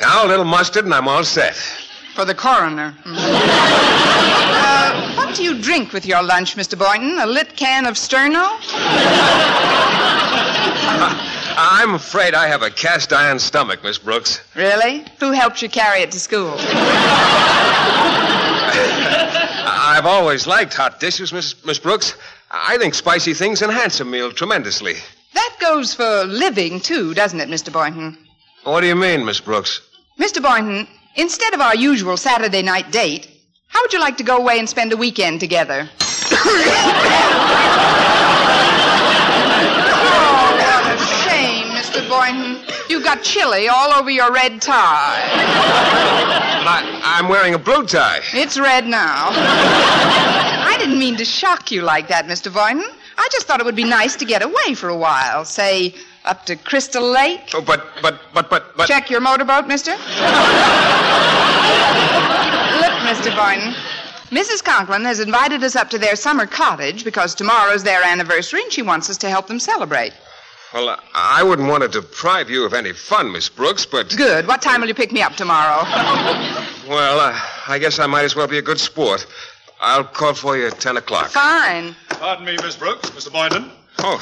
Now, 0.00 0.26
a 0.26 0.28
little 0.28 0.44
mustard, 0.44 0.84
and 0.84 0.94
I'm 0.94 1.08
all 1.08 1.24
set. 1.24 1.56
For 2.14 2.24
the 2.26 2.34
coroner. 2.34 2.94
uh, 3.06 5.14
what 5.16 5.34
do 5.34 5.42
you 5.42 5.58
drink 5.60 5.92
with 5.94 6.04
your 6.06 6.22
lunch, 6.22 6.54
Mr. 6.56 6.78
Boynton? 6.78 7.18
A 7.18 7.26
lit 7.26 7.56
can 7.56 7.86
of 7.86 7.94
Sterno? 7.94 8.58
I'm 11.56 11.94
afraid 11.94 12.34
I 12.34 12.46
have 12.46 12.62
a 12.62 12.70
cast 12.70 13.12
iron 13.12 13.38
stomach, 13.40 13.82
Miss 13.82 13.98
Brooks. 13.98 14.42
Really? 14.54 15.04
Who 15.18 15.32
helped 15.32 15.62
you 15.62 15.68
carry 15.70 16.02
it 16.02 16.12
to 16.12 16.20
school? 16.20 16.54
I've 19.92 20.06
always 20.06 20.46
liked 20.46 20.72
hot 20.72 21.00
dishes, 21.00 21.34
Miss, 21.34 21.54
Miss 21.66 21.78
Brooks. 21.78 22.14
I 22.50 22.78
think 22.78 22.94
spicy 22.94 23.34
things 23.34 23.60
enhance 23.60 24.00
a 24.00 24.06
meal 24.06 24.32
tremendously. 24.32 24.94
That 25.34 25.56
goes 25.60 25.92
for 25.92 26.24
living, 26.24 26.80
too, 26.80 27.12
doesn't 27.12 27.38
it, 27.38 27.50
Mr. 27.50 27.70
Boynton? 27.70 28.16
What 28.64 28.80
do 28.80 28.86
you 28.86 28.96
mean, 28.96 29.26
Miss 29.26 29.38
Brooks? 29.38 29.82
Mr. 30.18 30.42
Boynton, 30.42 30.88
instead 31.16 31.52
of 31.52 31.60
our 31.60 31.76
usual 31.76 32.16
Saturday 32.16 32.62
night 32.62 32.90
date, 32.90 33.28
how 33.68 33.82
would 33.82 33.92
you 33.92 34.00
like 34.00 34.16
to 34.16 34.24
go 34.24 34.38
away 34.38 34.58
and 34.58 34.66
spend 34.66 34.94
a 34.94 34.96
weekend 34.96 35.40
together? 35.40 35.90
oh, 36.32 36.48
what 40.56 40.86
a 40.86 40.96
shame, 41.28 41.68
Mr. 41.68 42.01
Boynton. 42.12 42.60
You've 42.90 43.04
got 43.04 43.22
chili 43.22 43.68
all 43.68 43.90
over 43.90 44.10
your 44.10 44.30
red 44.30 44.60
tie. 44.60 45.22
I, 46.68 47.00
I'm 47.02 47.30
wearing 47.30 47.54
a 47.54 47.58
blue 47.58 47.86
tie. 47.86 48.20
It's 48.34 48.58
red 48.58 48.86
now. 48.86 49.30
I 49.32 50.76
didn't 50.78 50.98
mean 50.98 51.16
to 51.16 51.24
shock 51.24 51.70
you 51.70 51.80
like 51.80 52.08
that, 52.08 52.26
Mr. 52.26 52.52
Boynton. 52.52 52.84
I 53.16 53.28
just 53.32 53.46
thought 53.46 53.60
it 53.60 53.64
would 53.64 53.76
be 53.76 53.84
nice 53.84 54.14
to 54.16 54.26
get 54.26 54.42
away 54.42 54.74
for 54.74 54.90
a 54.90 54.96
while. 54.96 55.46
Say, 55.46 55.94
up 56.26 56.44
to 56.46 56.56
Crystal 56.56 57.02
Lake. 57.02 57.48
Oh, 57.54 57.62
but, 57.62 57.86
but, 58.02 58.20
but, 58.34 58.50
but, 58.50 58.76
but. 58.76 58.86
Check 58.86 59.08
your 59.08 59.22
motorboat, 59.22 59.66
mister. 59.66 59.92
Look, 59.92 59.98
Mr. 63.08 63.34
Boynton. 63.34 63.74
Mrs. 64.30 64.62
Conklin 64.62 65.04
has 65.04 65.18
invited 65.20 65.64
us 65.64 65.76
up 65.76 65.88
to 65.90 65.98
their 65.98 66.16
summer 66.16 66.46
cottage 66.46 67.04
because 67.04 67.34
tomorrow's 67.34 67.82
their 67.82 68.02
anniversary 68.02 68.62
and 68.62 68.72
she 68.72 68.82
wants 68.82 69.08
us 69.08 69.16
to 69.18 69.30
help 69.30 69.46
them 69.46 69.58
celebrate. 69.58 70.12
Well, 70.72 70.88
uh, 70.88 70.96
I 71.14 71.42
wouldn't 71.42 71.68
want 71.68 71.82
to 71.82 71.88
deprive 71.88 72.48
you 72.48 72.64
of 72.64 72.72
any 72.72 72.92
fun, 72.92 73.30
Miss 73.30 73.48
Brooks, 73.48 73.84
but. 73.84 74.14
Good. 74.16 74.46
What 74.46 74.62
time 74.62 74.80
will 74.80 74.88
you 74.88 74.94
pick 74.94 75.12
me 75.12 75.22
up 75.22 75.34
tomorrow? 75.34 75.84
Well, 76.88 77.20
uh, 77.20 77.38
I 77.68 77.78
guess 77.78 78.00
I 78.00 78.06
might 78.06 78.24
as 78.24 78.34
well 78.34 78.48
be 78.48 78.58
a 78.58 78.62
good 78.62 78.80
sport. 78.80 79.24
I'll 79.80 80.02
call 80.02 80.34
for 80.34 80.56
you 80.56 80.66
at 80.66 80.80
10 80.80 80.96
o'clock. 80.96 81.30
Fine. 81.30 81.94
Pardon 82.08 82.44
me, 82.44 82.56
Miss 82.60 82.74
Brooks. 82.76 83.08
Mr. 83.10 83.32
Boynton. 83.32 83.70
Oh, 83.98 84.18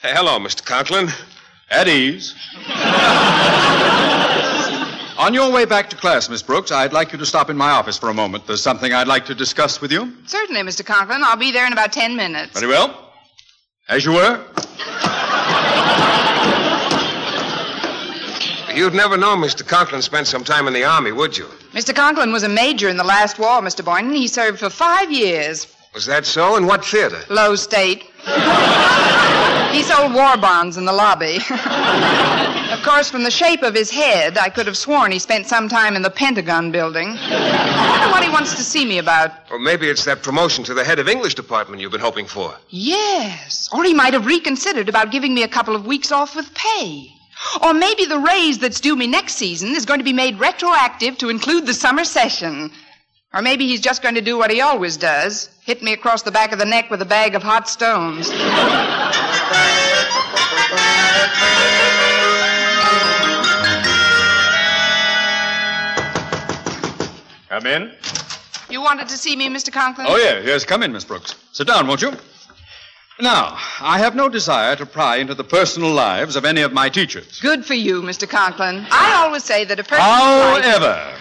hey, 0.00 0.12
hello, 0.14 0.38
Mr. 0.38 0.64
Conklin. 0.64 1.08
At 1.70 1.88
ease. 1.88 2.34
On 5.18 5.34
your 5.34 5.50
way 5.50 5.64
back 5.64 5.90
to 5.90 5.96
class, 5.96 6.28
Miss 6.30 6.42
Brooks, 6.42 6.70
I'd 6.70 6.92
like 6.92 7.10
you 7.12 7.18
to 7.18 7.26
stop 7.26 7.50
in 7.50 7.56
my 7.56 7.70
office 7.70 7.98
for 7.98 8.08
a 8.10 8.14
moment. 8.14 8.46
There's 8.46 8.62
something 8.62 8.92
I'd 8.92 9.08
like 9.08 9.26
to 9.26 9.34
discuss 9.34 9.80
with 9.80 9.90
you. 9.90 10.12
Certainly, 10.26 10.62
Mr. 10.62 10.86
Conklin. 10.86 11.22
I'll 11.24 11.36
be 11.36 11.50
there 11.50 11.66
in 11.66 11.72
about 11.72 11.92
ten 11.92 12.16
minutes. 12.16 12.60
Very 12.60 12.72
well. 12.72 13.10
As 13.88 14.04
you 14.04 14.12
were. 14.12 14.44
You'd 18.74 18.94
never 18.94 19.16
know 19.16 19.34
Mr. 19.36 19.66
Conklin 19.66 20.02
spent 20.02 20.28
some 20.28 20.44
time 20.44 20.68
in 20.68 20.72
the 20.72 20.84
Army, 20.84 21.10
would 21.10 21.36
you? 21.36 21.46
Mr. 21.72 21.92
Conklin 21.94 22.32
was 22.32 22.44
a 22.44 22.48
major 22.48 22.88
in 22.88 22.96
the 22.96 23.04
last 23.04 23.38
war, 23.38 23.60
Mr. 23.60 23.84
Boynton. 23.84 24.14
He 24.14 24.28
served 24.28 24.60
for 24.60 24.70
five 24.70 25.10
years. 25.10 25.66
Was 25.94 26.06
that 26.06 26.24
so? 26.26 26.56
In 26.56 26.64
what 26.66 26.84
theater? 26.84 27.20
Low 27.28 27.56
state. 27.56 28.04
He 29.72 29.82
sold 29.82 30.12
war 30.12 30.36
bonds 30.36 30.76
in 30.76 30.84
the 30.84 30.92
lobby. 30.92 31.36
of 32.72 32.82
course, 32.82 33.10
from 33.10 33.22
the 33.22 33.30
shape 33.30 33.62
of 33.62 33.74
his 33.74 33.90
head, 33.90 34.38
I 34.38 34.48
could 34.48 34.66
have 34.66 34.76
sworn 34.76 35.12
he 35.12 35.18
spent 35.18 35.46
some 35.46 35.68
time 35.68 35.96
in 35.96 36.02
the 36.02 36.10
Pentagon 36.10 36.70
building. 36.70 37.16
I 37.18 37.90
wonder 37.90 38.10
what 38.10 38.24
he 38.24 38.30
wants 38.30 38.54
to 38.56 38.62
see 38.62 38.84
me 38.84 38.98
about. 38.98 39.50
Well, 39.50 39.58
maybe 39.58 39.88
it's 39.88 40.04
that 40.04 40.22
promotion 40.22 40.64
to 40.64 40.74
the 40.74 40.84
head 40.84 40.98
of 40.98 41.08
English 41.08 41.34
department 41.34 41.80
you've 41.80 41.92
been 41.92 42.00
hoping 42.00 42.26
for. 42.26 42.54
Yes. 42.70 43.68
Or 43.72 43.84
he 43.84 43.94
might 43.94 44.12
have 44.14 44.26
reconsidered 44.26 44.88
about 44.88 45.10
giving 45.10 45.34
me 45.34 45.42
a 45.42 45.48
couple 45.48 45.74
of 45.74 45.86
weeks 45.86 46.12
off 46.12 46.34
with 46.36 46.52
pay. 46.54 47.12
Or 47.62 47.72
maybe 47.72 48.04
the 48.04 48.18
raise 48.18 48.58
that's 48.58 48.80
due 48.80 48.96
me 48.96 49.06
next 49.06 49.34
season 49.34 49.76
is 49.76 49.86
going 49.86 50.00
to 50.00 50.04
be 50.04 50.12
made 50.12 50.40
retroactive 50.40 51.18
to 51.18 51.28
include 51.28 51.66
the 51.66 51.74
summer 51.74 52.04
session. 52.04 52.72
Or 53.38 53.42
maybe 53.42 53.68
he's 53.68 53.80
just 53.80 54.02
going 54.02 54.16
to 54.16 54.20
do 54.20 54.36
what 54.36 54.50
he 54.50 54.60
always 54.60 54.96
does 54.96 55.48
hit 55.60 55.80
me 55.80 55.92
across 55.92 56.22
the 56.22 56.32
back 56.32 56.50
of 56.50 56.58
the 56.58 56.64
neck 56.64 56.90
with 56.90 57.00
a 57.02 57.04
bag 57.04 57.36
of 57.36 57.42
hot 57.44 57.68
stones. 57.68 58.30
Come 67.48 67.66
in. 67.66 67.92
You 68.68 68.82
wanted 68.82 69.06
to 69.08 69.16
see 69.16 69.36
me, 69.36 69.48
Mr. 69.48 69.72
Conklin? 69.72 70.08
Oh, 70.10 70.16
yeah, 70.16 70.40
yes, 70.40 70.64
come 70.64 70.82
in, 70.82 70.90
Miss 70.90 71.04
Brooks. 71.04 71.36
Sit 71.52 71.68
down, 71.68 71.86
won't 71.86 72.02
you? 72.02 72.12
Now, 73.20 73.58
I 73.80 73.98
have 73.98 74.14
no 74.14 74.28
desire 74.28 74.76
to 74.76 74.86
pry 74.86 75.16
into 75.16 75.34
the 75.34 75.42
personal 75.44 75.90
lives 75.92 76.36
of 76.36 76.44
any 76.44 76.60
of 76.62 76.72
my 76.72 76.88
teachers. 76.88 77.40
Good 77.40 77.64
for 77.64 77.74
you, 77.74 78.00
Mr. 78.02 78.28
Conklin. 78.28 78.86
I 78.90 79.14
always 79.16 79.42
say 79.42 79.64
that 79.64 79.80
a 79.80 79.82
person's 79.82 80.06
life- 80.06 80.64
However, 80.64 81.14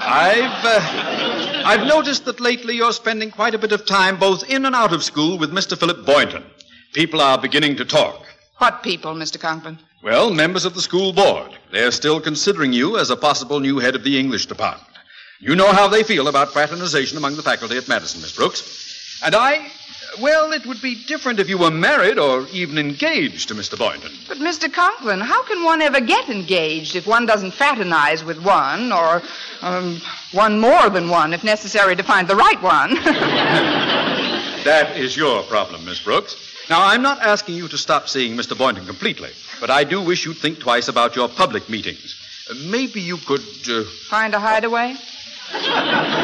I've 0.00 0.64
uh, 0.64 1.62
I've 1.64 1.86
noticed 1.86 2.24
that 2.24 2.40
lately 2.40 2.74
you're 2.74 2.92
spending 2.92 3.30
quite 3.30 3.54
a 3.54 3.58
bit 3.58 3.70
of 3.72 3.86
time 3.86 4.18
both 4.18 4.48
in 4.50 4.64
and 4.66 4.74
out 4.74 4.92
of 4.92 5.04
school 5.04 5.38
with 5.38 5.52
Mr. 5.52 5.78
Philip 5.78 6.04
Boynton. 6.04 6.44
People 6.92 7.20
are 7.20 7.38
beginning 7.38 7.76
to 7.76 7.84
talk. 7.84 8.24
What 8.58 8.82
people, 8.82 9.14
Mr. 9.14 9.38
Conklin? 9.38 9.78
Well, 10.02 10.30
members 10.32 10.64
of 10.64 10.74
the 10.74 10.82
school 10.82 11.12
board. 11.12 11.52
They're 11.70 11.90
still 11.92 12.20
considering 12.20 12.72
you 12.72 12.98
as 12.98 13.10
a 13.10 13.16
possible 13.16 13.60
new 13.60 13.78
head 13.78 13.94
of 13.94 14.02
the 14.04 14.18
English 14.18 14.46
department. 14.46 14.88
You 15.40 15.54
know 15.54 15.72
how 15.72 15.88
they 15.88 16.02
feel 16.02 16.28
about 16.28 16.52
fraternization 16.52 17.16
among 17.18 17.36
the 17.36 17.42
faculty 17.42 17.76
at 17.76 17.88
Madison, 17.88 18.20
Miss 18.22 18.34
Brooks. 18.36 19.20
And 19.24 19.34
I, 19.34 19.66
well, 20.20 20.52
it 20.52 20.66
would 20.66 20.80
be 20.80 20.94
different 21.06 21.40
if 21.40 21.48
you 21.48 21.58
were 21.58 21.70
married 21.70 22.18
or 22.18 22.46
even 22.52 22.78
engaged 22.78 23.48
to 23.48 23.54
Mr. 23.54 23.78
Boynton. 23.78 24.12
But, 24.28 24.38
Mr. 24.38 24.72
Conklin, 24.72 25.20
how 25.20 25.42
can 25.44 25.64
one 25.64 25.82
ever 25.82 26.00
get 26.00 26.28
engaged 26.28 26.96
if 26.96 27.06
one 27.06 27.26
doesn't 27.26 27.52
fraternize 27.52 28.24
with 28.24 28.42
one, 28.42 28.92
or 28.92 29.22
um, 29.62 30.00
one 30.32 30.58
more 30.58 30.90
than 30.90 31.08
one, 31.08 31.32
if 31.32 31.44
necessary, 31.44 31.96
to 31.96 32.02
find 32.02 32.28
the 32.28 32.36
right 32.36 32.62
one? 32.62 32.96
That 34.64 34.96
is 34.96 35.14
your 35.14 35.42
problem, 35.42 35.84
Miss 35.84 36.00
Brooks. 36.00 36.36
Now, 36.70 36.86
I'm 36.86 37.02
not 37.02 37.20
asking 37.20 37.56
you 37.56 37.68
to 37.68 37.76
stop 37.76 38.08
seeing 38.08 38.34
Mr. 38.34 38.56
Boynton 38.56 38.86
completely, 38.86 39.28
but 39.60 39.68
I 39.68 39.84
do 39.84 40.00
wish 40.00 40.24
you'd 40.24 40.38
think 40.38 40.58
twice 40.58 40.88
about 40.88 41.14
your 41.14 41.28
public 41.28 41.68
meetings. 41.68 42.16
Maybe 42.64 43.02
you 43.02 43.18
could. 43.18 43.42
Uh... 43.68 43.84
find 44.08 44.34
a 44.34 44.40
hideaway? 44.40 44.96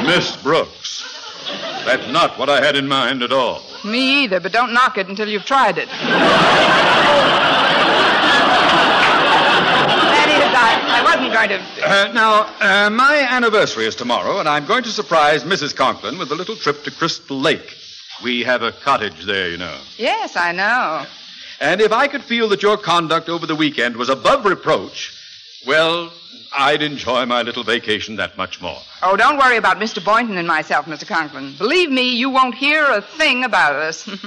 Miss 0.07 0.35
Brooks. 0.43 1.20
That's 1.85 2.07
not 2.09 2.39
what 2.39 2.49
I 2.49 2.65
had 2.65 2.77
in 2.77 2.87
mind 2.87 3.23
at 3.23 3.33
all. 3.33 3.63
Me 3.85 4.25
either, 4.25 4.41
but 4.41 4.53
don't 4.53 4.73
knock 4.73 4.99
it 4.99 5.09
until 5.09 5.29
you've 5.29 5.45
tried 5.47 5.79
it. 5.79 5.89
that 10.19 10.29
is, 10.29 10.55
I, 10.55 11.01
I 11.01 11.03
wasn't 11.03 11.33
going 11.33 11.49
to. 11.49 11.61
Uh, 11.83 12.13
now, 12.13 12.53
uh, 12.61 12.91
my 12.91 13.27
anniversary 13.31 13.87
is 13.87 13.95
tomorrow, 13.95 14.39
and 14.41 14.49
I'm 14.49 14.67
going 14.67 14.83
to 14.85 14.91
surprise 14.91 15.45
Mrs. 15.45 15.75
Conklin 15.75 16.19
with 16.19 16.31
a 16.31 16.35
little 16.35 16.57
trip 16.57 16.85
to 16.85 16.91
Crystal 16.91 17.39
Lake. 17.41 17.77
We 18.23 18.43
have 18.43 18.63
a 18.63 18.73
cottage 18.73 19.25
there, 19.25 19.49
you 19.49 19.57
know. 19.57 19.79
Yes, 19.97 20.37
I 20.37 20.53
know. 20.53 21.07
And 21.61 21.81
if 21.81 21.93
I 21.93 22.07
could 22.09 22.23
feel 22.23 22.49
that 22.51 22.63
your 22.63 22.77
conduct 22.77 23.29
over 23.29 23.47
the 23.47 23.57
weekend 23.57 23.97
was 23.97 24.09
above 24.09 24.45
reproach, 24.45 25.17
well, 25.67 26.13
I'd 26.53 26.83
enjoy 26.83 27.27
my 27.27 27.43
little 27.43 27.63
vacation 27.63 28.17
that 28.17 28.37
much 28.37 28.61
more. 28.61 28.79
Oh, 29.03 29.17
don't 29.17 29.39
worry 29.39 29.57
about 29.57 29.79
Mr. 29.79 30.05
Boynton 30.05 30.37
and 30.37 30.49
myself, 30.49 30.87
Mr. 30.87 31.07
Conklin. 31.07 31.55
Believe 31.57 31.91
me, 31.91 32.15
you 32.17 32.31
won't 32.31 32.55
hear 32.55 32.85
a 32.85 33.01
thing 33.01 33.45
about 33.45 33.77
us. 33.77 34.09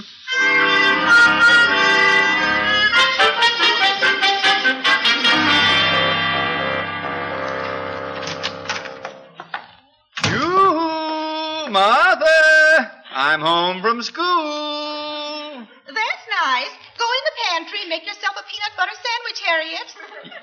You, 10.29 11.69
Mother! 11.69 12.91
I'm 13.11 13.41
home 13.41 13.81
from 13.81 14.01
school. 14.01 15.65
That's 15.85 16.25
nice. 16.43 16.73
Go 16.97 17.05
in 17.05 17.23
the 17.29 17.35
pantry 17.49 17.79
and 17.81 17.89
make 17.89 18.05
yourself 18.05 18.35
a 18.37 18.43
peanut 18.49 18.73
butter 18.77 18.91
sandwich, 19.05 19.39
Harriet. 19.45 20.33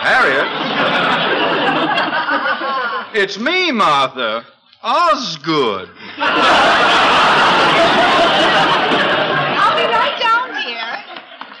Harriet? 0.00 0.46
it's 3.14 3.38
me, 3.38 3.72
Martha. 3.72 4.44
Osgood. 4.82 5.88
I'll 9.58 9.76
be 9.76 9.84
right 9.92 10.18
down, 10.20 10.48
dear. 10.64 11.04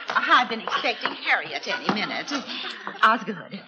I've 0.08 0.48
been 0.48 0.60
expecting 0.60 1.12
Harriet 1.12 1.66
any 1.66 1.92
minute. 1.92 2.32
Osgood, 3.02 3.60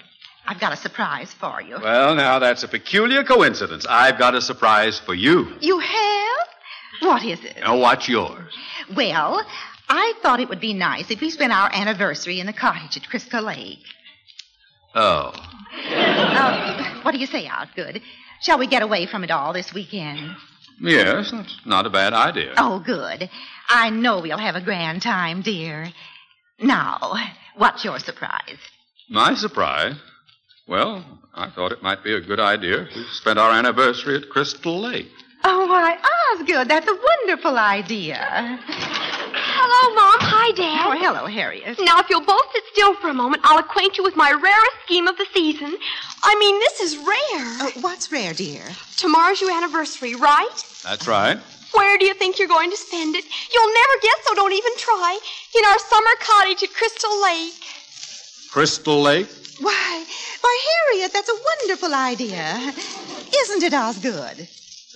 I've 0.46 0.60
got 0.60 0.72
a 0.72 0.76
surprise 0.76 1.34
for 1.34 1.60
you. 1.60 1.78
Well, 1.82 2.14
now, 2.14 2.38
that's 2.38 2.62
a 2.62 2.68
peculiar 2.68 3.24
coincidence. 3.24 3.84
I've 3.88 4.18
got 4.18 4.34
a 4.34 4.40
surprise 4.40 4.98
for 4.98 5.14
you. 5.14 5.52
You 5.60 5.78
have? 5.78 6.48
What 7.00 7.24
is 7.24 7.42
it? 7.44 7.58
Now, 7.60 7.76
what's 7.78 8.08
yours? 8.08 8.54
Well, 8.94 9.44
I 9.88 10.14
thought 10.22 10.40
it 10.40 10.48
would 10.48 10.60
be 10.60 10.74
nice 10.74 11.10
if 11.10 11.20
we 11.20 11.30
spent 11.30 11.52
our 11.52 11.70
anniversary 11.72 12.40
in 12.40 12.46
the 12.46 12.52
cottage 12.52 12.96
at 12.96 13.08
Crystal 13.08 13.42
Lake. 13.42 13.80
Oh. 15.00 15.32
Uh, 15.94 17.00
what 17.02 17.12
do 17.12 17.18
you 17.18 17.26
say, 17.26 17.48
Osgood? 17.48 18.02
Shall 18.42 18.58
we 18.58 18.66
get 18.66 18.82
away 18.82 19.06
from 19.06 19.22
it 19.22 19.30
all 19.30 19.52
this 19.52 19.72
weekend? 19.72 20.18
Yes, 20.80 21.30
that's 21.30 21.56
not 21.64 21.86
a 21.86 21.90
bad 21.90 22.12
idea. 22.14 22.54
Oh, 22.56 22.82
good. 22.84 23.30
I 23.68 23.90
know 23.90 24.20
we'll 24.20 24.38
have 24.38 24.56
a 24.56 24.60
grand 24.60 25.02
time, 25.02 25.40
dear. 25.42 25.92
Now, 26.60 27.14
what's 27.56 27.84
your 27.84 28.00
surprise? 28.00 28.58
My 29.08 29.34
surprise? 29.34 29.94
Well, 30.66 31.04
I 31.34 31.48
thought 31.50 31.70
it 31.70 31.82
might 31.82 32.02
be 32.02 32.14
a 32.14 32.20
good 32.20 32.40
idea 32.40 32.86
to 32.86 33.04
spend 33.12 33.38
our 33.38 33.52
anniversary 33.52 34.16
at 34.16 34.28
Crystal 34.30 34.80
Lake. 34.80 35.10
Oh, 35.44 35.66
why, 35.68 35.96
Osgood, 36.34 36.68
that's 36.68 36.88
a 36.88 36.94
wonderful 36.94 37.56
idea. 37.56 38.58
Hello, 39.60 39.82
Mom. 39.92 40.20
Hi, 40.22 40.54
Dad. 40.54 40.86
Oh, 40.86 40.94
hello, 40.94 41.26
Harriet. 41.26 41.80
Now, 41.82 41.98
if 41.98 42.08
you'll 42.08 42.24
both 42.24 42.46
sit 42.52 42.62
still 42.72 42.94
for 42.94 43.08
a 43.08 43.14
moment, 43.14 43.42
I'll 43.44 43.58
acquaint 43.58 43.98
you 43.98 44.04
with 44.04 44.14
my 44.14 44.30
rarest 44.30 44.76
scheme 44.84 45.08
of 45.08 45.18
the 45.18 45.26
season. 45.34 45.76
I 46.22 46.38
mean, 46.38 46.54
this 46.60 46.78
is 46.78 46.96
rare. 46.96 47.66
Uh, 47.66 47.70
what's 47.80 48.12
rare, 48.12 48.32
dear? 48.34 48.62
Tomorrow's 48.96 49.40
your 49.40 49.50
anniversary, 49.50 50.14
right? 50.14 50.54
That's 50.84 51.08
right. 51.08 51.38
Where 51.74 51.98
do 51.98 52.06
you 52.06 52.14
think 52.14 52.38
you're 52.38 52.46
going 52.46 52.70
to 52.70 52.76
spend 52.76 53.16
it? 53.16 53.24
You'll 53.52 53.74
never 53.74 53.94
guess, 54.00 54.20
so 54.28 54.34
don't 54.36 54.52
even 54.52 54.72
try. 54.78 55.18
In 55.58 55.64
our 55.64 55.78
summer 55.80 56.14
cottage 56.20 56.62
at 56.62 56.72
Crystal 56.72 57.20
Lake. 57.20 57.58
Crystal 58.52 59.02
Lake? 59.02 59.26
Why, 59.60 60.04
why, 60.40 60.54
Harriet, 60.70 61.12
that's 61.12 61.28
a 61.28 61.38
wonderful 61.50 61.94
idea. 61.94 62.72
Isn't 63.34 63.64
it, 63.64 63.74
Osgood? 63.74 64.46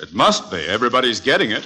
It 0.03 0.13
must 0.13 0.51
be. 0.51 0.57
Everybody's 0.67 1.21
getting 1.21 1.53
it. 1.53 1.65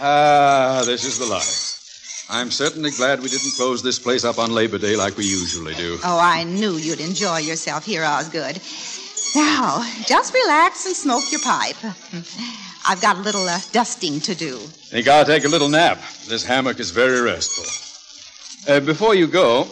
Ah, 0.00 0.82
this 0.86 1.04
is 1.04 1.18
the 1.18 1.26
life. 1.26 2.24
I'm 2.30 2.50
certainly 2.50 2.90
glad 2.90 3.20
we 3.20 3.28
didn't 3.28 3.52
close 3.56 3.82
this 3.82 3.98
place 3.98 4.24
up 4.24 4.38
on 4.38 4.50
Labor 4.50 4.78
Day 4.78 4.96
like 4.96 5.18
we 5.18 5.26
usually 5.26 5.74
do. 5.74 5.98
Oh, 6.04 6.18
I 6.18 6.44
knew 6.44 6.76
you'd 6.76 7.00
enjoy 7.00 7.38
yourself 7.38 7.84
here, 7.84 8.04
Osgood. 8.04 8.60
Now, 9.36 9.86
just 10.06 10.32
relax 10.32 10.86
and 10.86 10.96
smoke 10.96 11.24
your 11.30 11.42
pipe. 11.42 11.76
I've 12.88 13.02
got 13.02 13.16
a 13.16 13.20
little 13.20 13.46
uh, 13.46 13.60
dusting 13.70 14.18
to 14.20 14.34
do. 14.34 14.56
Think 14.56 15.08
I'll 15.08 15.24
take 15.26 15.44
a 15.44 15.48
little 15.48 15.68
nap. 15.68 15.98
This 16.26 16.42
hammock 16.42 16.80
is 16.80 16.90
very 16.90 17.20
restful. 17.20 18.72
Uh, 18.72 18.80
before 18.80 19.14
you 19.14 19.26
go, 19.26 19.68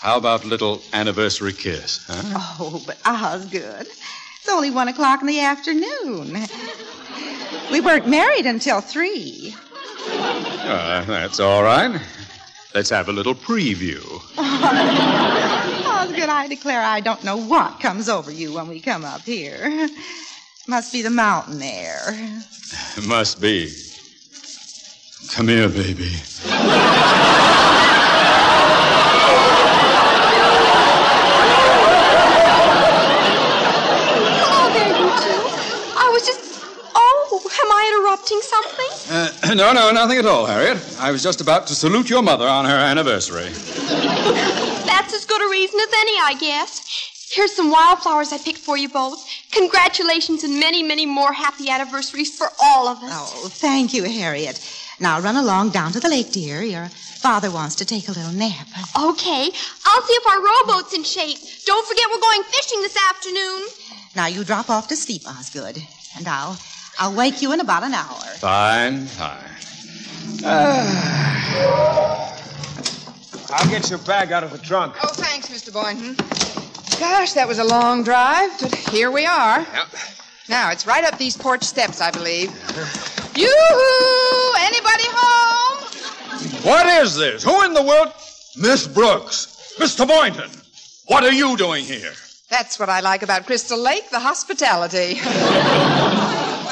how 0.00 0.16
about 0.18 0.44
a 0.44 0.46
little 0.46 0.80
anniversary 0.92 1.52
kiss? 1.52 2.04
Huh? 2.06 2.56
Oh, 2.60 2.80
but 2.86 2.96
Osgood, 3.04 3.88
it's 3.88 4.48
only 4.48 4.70
one 4.70 4.86
o'clock 4.86 5.20
in 5.20 5.26
the 5.26 5.40
afternoon. 5.40 6.46
We 7.72 7.80
weren't 7.80 8.06
married 8.06 8.46
until 8.46 8.80
three. 8.80 9.52
Uh, 10.06 11.04
that's 11.06 11.40
all 11.40 11.64
right. 11.64 12.00
Let's 12.72 12.90
have 12.90 13.08
a 13.08 13.12
little 13.12 13.34
preview. 13.34 14.00
Osgood, 14.38 16.28
I 16.28 16.46
declare 16.48 16.82
I 16.82 17.00
don't 17.00 17.24
know 17.24 17.36
what 17.36 17.80
comes 17.80 18.08
over 18.08 18.30
you 18.30 18.52
when 18.52 18.68
we 18.68 18.78
come 18.78 19.04
up 19.04 19.22
here. 19.22 19.88
Must 20.66 20.92
be 20.92 21.02
the 21.02 21.10
mountain 21.10 21.60
air. 21.60 22.00
It 22.96 23.06
must 23.06 23.38
be. 23.38 23.70
Come 25.30 25.48
here, 25.48 25.68
baby. 25.68 26.16
Oh, 34.56 34.70
there 34.72 34.88
you 34.88 35.10
two. 35.20 35.42
I 35.98 36.08
was 36.12 36.24
just. 36.24 36.40
Oh, 36.94 37.40
am 37.44 37.70
I 37.70 37.82
interrupting 37.92 38.40
something? 38.40 38.90
Uh, 39.50 39.54
no, 39.54 39.72
no, 39.74 39.90
nothing 39.92 40.18
at 40.18 40.24
all, 40.24 40.46
Harriet. 40.46 40.78
I 40.98 41.10
was 41.10 41.22
just 41.22 41.42
about 41.42 41.66
to 41.66 41.74
salute 41.74 42.08
your 42.08 42.22
mother 42.22 42.48
on 42.48 42.64
her 42.64 42.76
anniversary. 42.76 43.50
That's 44.86 45.12
as 45.12 45.26
good 45.26 45.42
a 45.42 45.50
reason 45.50 45.78
as 45.80 45.92
any, 45.98 46.16
I 46.22 46.36
guess. 46.40 46.80
Here's 47.30 47.52
some 47.52 47.70
wildflowers 47.70 48.32
I 48.32 48.38
picked 48.38 48.58
for 48.58 48.76
you 48.78 48.88
both. 48.88 49.26
Congratulations 49.54 50.42
and 50.42 50.58
many, 50.58 50.82
many 50.82 51.06
more 51.06 51.32
happy 51.32 51.70
anniversaries 51.70 52.36
for 52.36 52.48
all 52.60 52.88
of 52.88 52.98
us. 53.02 53.10
Oh, 53.12 53.48
thank 53.48 53.94
you, 53.94 54.04
Harriet. 54.04 54.60
Now 55.00 55.20
run 55.20 55.36
along 55.36 55.70
down 55.70 55.92
to 55.92 56.00
the 56.00 56.08
lake, 56.08 56.32
dear. 56.32 56.62
Your 56.62 56.88
father 56.88 57.50
wants 57.50 57.76
to 57.76 57.84
take 57.84 58.08
a 58.08 58.12
little 58.12 58.32
nap. 58.32 58.66
Okay, 58.98 59.50
I'll 59.84 60.02
see 60.02 60.12
if 60.12 60.26
our 60.26 60.42
rowboat's 60.42 60.92
in 60.92 61.04
shape. 61.04 61.38
Don't 61.66 61.86
forget 61.86 62.04
we're 62.10 62.20
going 62.20 62.42
fishing 62.44 62.80
this 62.82 62.96
afternoon. 63.10 63.68
Now 64.16 64.26
you 64.26 64.44
drop 64.44 64.70
off 64.70 64.88
to 64.88 64.96
sleep, 64.96 65.22
Osgood, 65.26 65.78
and 66.16 66.26
I'll 66.28 66.58
I'll 66.98 67.14
wake 67.14 67.40
you 67.42 67.52
in 67.52 67.60
about 67.60 67.82
an 67.82 67.94
hour. 67.94 68.20
Fine, 68.38 69.06
fine. 69.06 69.38
Ah. 70.44 72.40
I'll 73.50 73.70
get 73.70 73.88
your 73.88 73.98
bag 74.00 74.32
out 74.32 74.42
of 74.42 74.50
the 74.50 74.58
trunk. 74.58 74.96
Oh, 75.02 75.08
thanks, 75.08 75.48
Mr. 75.48 75.72
Boynton. 75.72 76.16
Gosh, 76.98 77.32
that 77.32 77.48
was 77.48 77.58
a 77.58 77.64
long 77.64 78.04
drive, 78.04 78.50
but 78.60 78.74
here 78.74 79.10
we 79.10 79.26
are. 79.26 79.60
Yep. 79.60 79.86
Now, 80.48 80.70
it's 80.70 80.86
right 80.86 81.04
up 81.04 81.18
these 81.18 81.36
porch 81.36 81.62
steps, 81.62 82.00
I 82.00 82.10
believe. 82.10 82.50
Yoo-hoo! 83.34 84.54
Anybody 84.60 85.04
home? 85.08 85.84
What 86.62 86.86
is 87.02 87.16
this? 87.16 87.42
Who 87.42 87.64
in 87.64 87.74
the 87.74 87.82
world? 87.82 88.12
Miss 88.56 88.86
Brooks. 88.86 89.74
Mr. 89.78 90.06
Boynton. 90.06 90.50
What 91.06 91.24
are 91.24 91.32
you 91.32 91.56
doing 91.56 91.84
here? 91.84 92.12
That's 92.48 92.78
what 92.78 92.88
I 92.88 93.00
like 93.00 93.22
about 93.22 93.46
Crystal 93.46 93.78
Lake, 93.78 94.10
the 94.10 94.20
hospitality. 94.20 95.14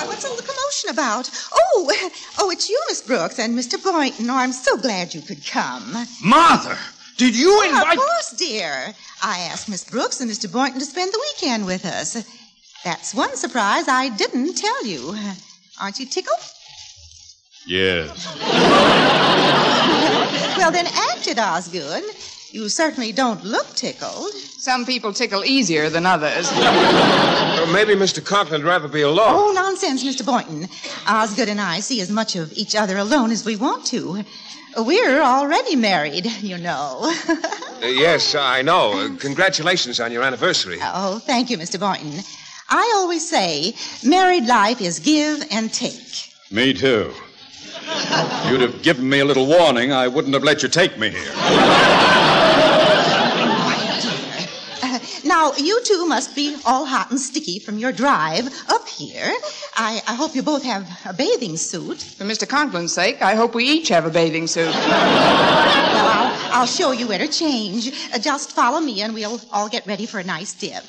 What's 0.07 0.24
all 0.24 0.36
the 0.36 0.43
commotion 0.43 0.90
about? 0.90 1.28
Oh, 1.53 2.11
oh, 2.39 2.51
it's 2.51 2.69
you, 2.69 2.81
Miss 2.89 3.03
Brooks, 3.03 3.39
and 3.39 3.59
Mr. 3.59 3.82
Boynton. 3.82 4.31
Oh, 4.31 4.36
I'm 4.36 4.53
so 4.53 4.77
glad 4.77 5.15
you 5.15 5.20
could 5.20 5.44
come. 5.44 5.93
Martha, 6.23 6.78
did 7.16 7.36
you 7.36 7.48
Well, 7.48 7.68
invite... 7.68 7.97
Of 7.97 7.98
course, 7.98 8.34
dear. 8.39 8.94
I 9.22 9.40
asked 9.51 9.68
Miss 9.68 9.84
Brooks 9.84 10.20
and 10.20 10.30
Mr. 10.30 10.51
Boynton 10.51 10.80
to 10.80 10.86
spend 10.86 11.12
the 11.12 11.20
weekend 11.32 11.66
with 11.66 11.84
us. 11.84 12.14
That's 12.84 13.14
one 13.14 13.36
surprise 13.36 13.89
I 13.89 14.09
didn't 14.09 14.55
tell 14.55 14.86
you. 14.86 15.16
Aren't 15.80 15.98
you 15.98 16.06
tickled? 16.06 16.39
Yes. 17.66 18.26
Well, 20.56 20.70
then 20.70 20.86
act 20.86 21.26
it, 21.26 21.39
Osgood. 21.40 22.05
You 22.52 22.68
certainly 22.68 23.10
don't 23.10 23.43
look 23.43 23.66
tickled. 23.74 24.30
Some 24.32 24.86
people 24.86 25.12
tickle 25.12 25.44
easier 25.44 25.90
than 25.90 26.06
others. 26.06 26.48
Or 27.62 27.66
maybe 27.72 27.94
Mr. 27.94 28.20
Conklin'd 28.20 28.64
rather 28.64 28.89
be 28.89 29.02
alone. 29.02 29.34
Oh, 29.36 29.52
nonsense, 29.52 30.02
Mr. 30.02 30.24
Boynton. 30.26 30.68
Osgood 31.06 31.48
and 31.48 31.60
I 31.60 31.78
see 31.80 32.01
as 32.01 32.10
much 32.10 32.34
of 32.34 32.52
each 32.55 32.74
other 32.74 32.97
alone 32.98 33.30
as 33.30 33.44
we 33.44 33.55
want 33.55 33.86
to. 33.86 34.24
We're 34.77 35.20
already 35.23 35.77
married, 35.77 36.27
you 36.40 36.59
know. 36.59 37.12
Uh, 37.82 37.86
yes, 37.86 38.35
I 38.35 38.62
know. 38.62 38.93
Uh, 38.93 39.16
congratulations 39.19 39.99
on 40.01 40.12
your 40.12 40.23
anniversary. 40.23 40.78
oh, 40.82 41.19
thank 41.19 41.51
you, 41.51 41.59
Mr. 41.59 41.78
Boynton. 41.81 42.20
I 42.69 42.93
always 42.97 43.28
say 43.28 43.74
married 44.05 44.47
life 44.47 44.81
is 44.81 44.99
give 45.01 45.44
and 45.51 45.73
take. 45.73 46.32
Me 46.51 46.73
too. 46.73 47.12
You'd 48.49 48.61
have 48.61 48.82
given 48.82 49.09
me 49.09 49.19
a 49.20 49.24
little 49.24 49.47
warning, 49.47 49.93
I 49.93 50.07
wouldn't 50.09 50.32
have 50.35 50.44
let 50.44 50.62
you 50.62 50.69
take 50.69 50.99
me 50.99 51.11
here. 51.11 51.32
Uh, 54.85 54.99
now, 55.43 55.51
Now, 55.51 55.56
you 55.56 55.82
two 55.82 56.06
must 56.06 56.36
be 56.36 56.56
all 56.64 56.86
hot 56.86 57.10
and 57.10 57.19
sticky 57.19 57.59
from 57.59 57.77
your 57.77 57.90
drive 57.90 58.47
up 58.69 58.86
here. 58.86 59.32
I, 59.74 60.01
I 60.06 60.14
hope 60.14 60.36
you 60.36 60.43
both 60.43 60.62
have 60.62 60.86
a 61.05 61.12
bathing 61.12 61.56
suit. 61.56 62.01
For 62.01 62.23
Mr. 62.23 62.47
Conklin's 62.47 62.93
sake, 62.93 63.23
I 63.23 63.35
hope 63.35 63.52
we 63.52 63.64
each 63.64 63.89
have 63.89 64.06
a 64.06 64.10
bathing 64.10 64.47
suit. 64.47 64.73
Well, 65.93 66.09
I'll, 66.09 66.60
I'll 66.60 66.66
show 66.66 66.93
you 66.93 67.06
where 67.06 67.19
to 67.19 67.28
change. 67.28 67.93
Uh, 68.12 68.19
just 68.19 68.52
follow 68.52 68.81
me 68.81 69.02
and 69.02 69.14
we'll 69.14 69.40
all 69.52 69.69
get 69.69 69.86
ready 69.86 70.06
for 70.06 70.19
a 70.20 70.24
nice 70.24 70.52
dip. 70.55 70.85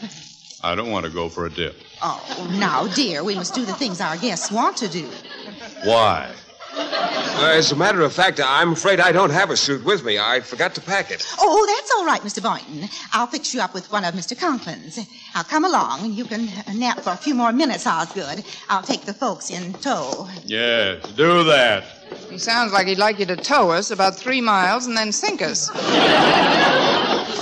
I 0.63 0.75
don't 0.75 0.91
want 0.91 1.05
to 1.05 1.11
go 1.11 1.29
for 1.29 1.45
a 1.45 1.49
dip. 1.49 1.75
Oh, 2.01 2.47
now, 2.59 2.87
dear, 2.87 3.23
we 3.23 3.35
must 3.35 3.53
do 3.53 3.65
the 3.65 3.73
things 3.73 4.01
our 4.01 4.17
guests 4.17 4.51
want 4.51 4.77
to 4.77 4.87
do. 4.87 5.09
Why? 5.83 6.31
Uh, 6.75 7.51
as 7.55 7.71
a 7.71 7.75
matter 7.75 8.01
of 8.01 8.13
fact, 8.13 8.39
I'm 8.43 8.71
afraid 8.71 8.99
I 8.99 9.11
don't 9.11 9.29
have 9.29 9.49
a 9.49 9.57
suit 9.57 9.83
with 9.83 10.03
me. 10.03 10.17
I 10.17 10.39
forgot 10.39 10.73
to 10.75 10.81
pack 10.81 11.11
it. 11.11 11.25
Oh, 11.39 11.65
that's 11.67 11.91
all 11.91 12.05
right, 12.05 12.21
Mr. 12.21 12.41
Boynton. 12.41 12.87
I'll 13.11 13.27
fix 13.27 13.53
you 13.53 13.61
up 13.61 13.73
with 13.73 13.91
one 13.91 14.05
of 14.05 14.13
Mr. 14.15 14.37
Conklin's. 14.37 14.97
Now, 15.35 15.43
come 15.43 15.65
along, 15.65 16.05
and 16.05 16.13
you 16.15 16.25
can 16.25 16.47
uh, 16.67 16.73
nap 16.73 17.01
for 17.01 17.11
a 17.11 17.17
few 17.17 17.35
more 17.35 17.51
minutes, 17.51 17.85
Osgood. 17.85 18.43
I'll 18.69 18.81
take 18.81 19.01
the 19.01 19.13
folks 19.13 19.49
in 19.51 19.73
tow. 19.73 20.27
Yes, 20.45 21.03
do 21.13 21.43
that. 21.43 21.83
He 22.29 22.37
sounds 22.37 22.71
like 22.71 22.87
he'd 22.87 22.97
like 22.97 23.19
you 23.19 23.25
to 23.27 23.35
tow 23.35 23.71
us 23.71 23.91
about 23.91 24.15
three 24.15 24.41
miles 24.41 24.85
and 24.87 24.95
then 24.97 25.11
sink 25.11 25.41
us. 25.41 25.69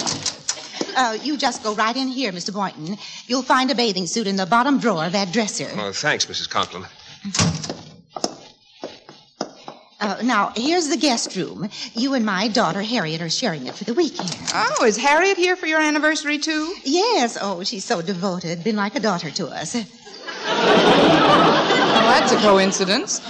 Uh, 0.94 1.18
you 1.24 1.38
just 1.38 1.64
go 1.64 1.74
right 1.74 1.96
in 1.96 2.10
here, 2.10 2.34
Mr. 2.34 2.54
Boynton. 2.54 2.98
You'll 3.26 3.44
find 3.44 3.72
a 3.72 3.76
bathing 3.76 4.06
suit 4.06 4.28
in 4.28 4.36
the 4.36 4.46
bottom 4.46 4.78
drawer 4.78 5.06
of 5.06 5.14
that 5.14 5.32
dresser. 5.32 5.70
Oh, 5.78 5.94
thanks, 5.94 6.26
Mrs. 6.26 6.50
Conklin. 6.50 6.86
Uh, 10.02 10.18
now, 10.24 10.52
here's 10.56 10.90
the 10.90 10.98
guest 10.98 11.36
room. 11.36 11.70
You 11.94 12.16
and 12.16 12.26
my 12.26 12.48
daughter 12.48 12.82
Harriet 12.82 13.22
are 13.22 13.30
sharing 13.30 13.68
it 13.68 13.76
for 13.76 13.84
the 13.84 13.94
weekend. 13.94 14.36
Oh, 14.52 14.84
is 14.84 14.98
Harriet 14.98 15.38
here 15.38 15.56
for 15.56 15.68
your 15.68 15.80
anniversary, 15.80 16.40
too? 16.40 16.74
Yes. 16.84 17.38
Oh, 17.40 17.64
she's 17.64 17.86
so 17.86 18.02
devoted. 18.02 18.64
Been 18.64 18.76
like 18.76 18.96
a 18.96 19.00
daughter 19.00 19.30
to 19.30 19.48
us. 19.48 19.76
Well, 22.02 22.20
that's 22.20 22.32
a 22.32 22.38
coincidence. 22.38 23.22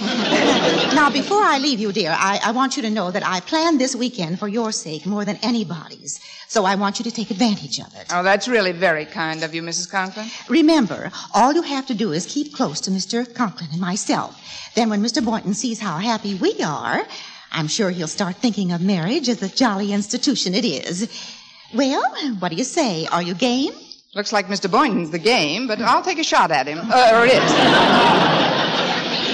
now, 0.94 1.10
before 1.10 1.42
I 1.42 1.58
leave 1.58 1.78
you, 1.78 1.92
dear, 1.92 2.16
I, 2.18 2.40
I 2.42 2.52
want 2.52 2.74
you 2.74 2.82
to 2.82 2.88
know 2.88 3.10
that 3.10 3.22
I 3.24 3.40
planned 3.40 3.78
this 3.78 3.94
weekend 3.94 4.38
for 4.38 4.48
your 4.48 4.72
sake 4.72 5.04
more 5.04 5.26
than 5.26 5.36
anybody's. 5.42 6.20
So 6.48 6.64
I 6.64 6.76
want 6.76 6.98
you 6.98 7.04
to 7.04 7.10
take 7.10 7.30
advantage 7.30 7.78
of 7.80 7.94
it. 7.94 8.06
Oh, 8.10 8.22
that's 8.22 8.48
really 8.48 8.72
very 8.72 9.04
kind 9.04 9.44
of 9.44 9.54
you, 9.54 9.60
Mrs. 9.62 9.90
Conklin. 9.90 10.26
Remember, 10.48 11.12
all 11.34 11.52
you 11.52 11.60
have 11.60 11.84
to 11.88 11.94
do 11.94 12.12
is 12.12 12.24
keep 12.24 12.54
close 12.54 12.80
to 12.80 12.90
Mr. 12.90 13.32
Conklin 13.34 13.68
and 13.72 13.80
myself. 13.80 14.40
Then 14.74 14.88
when 14.88 15.02
Mr. 15.02 15.22
Boynton 15.22 15.52
sees 15.52 15.78
how 15.78 15.98
happy 15.98 16.34
we 16.34 16.58
are, 16.62 17.06
I'm 17.52 17.68
sure 17.68 17.90
he'll 17.90 18.08
start 18.08 18.36
thinking 18.36 18.72
of 18.72 18.80
marriage 18.80 19.28
as 19.28 19.36
the 19.40 19.48
jolly 19.48 19.92
institution 19.92 20.54
it 20.54 20.64
is. 20.64 21.10
Well, 21.74 22.02
what 22.38 22.48
do 22.48 22.56
you 22.56 22.64
say? 22.64 23.06
Are 23.08 23.22
you 23.22 23.34
game? 23.34 23.74
Looks 24.14 24.30
like 24.30 24.46
Mr. 24.48 24.70
Boynton's 24.70 25.10
the 25.10 25.18
game, 25.18 25.66
but 25.66 25.80
I'll 25.80 26.02
take 26.02 26.18
a 26.18 26.24
shot 26.24 26.50
at 26.50 26.66
him. 26.66 26.78
Uh, 26.82 27.12
or 27.14 27.24
it. 27.24 27.42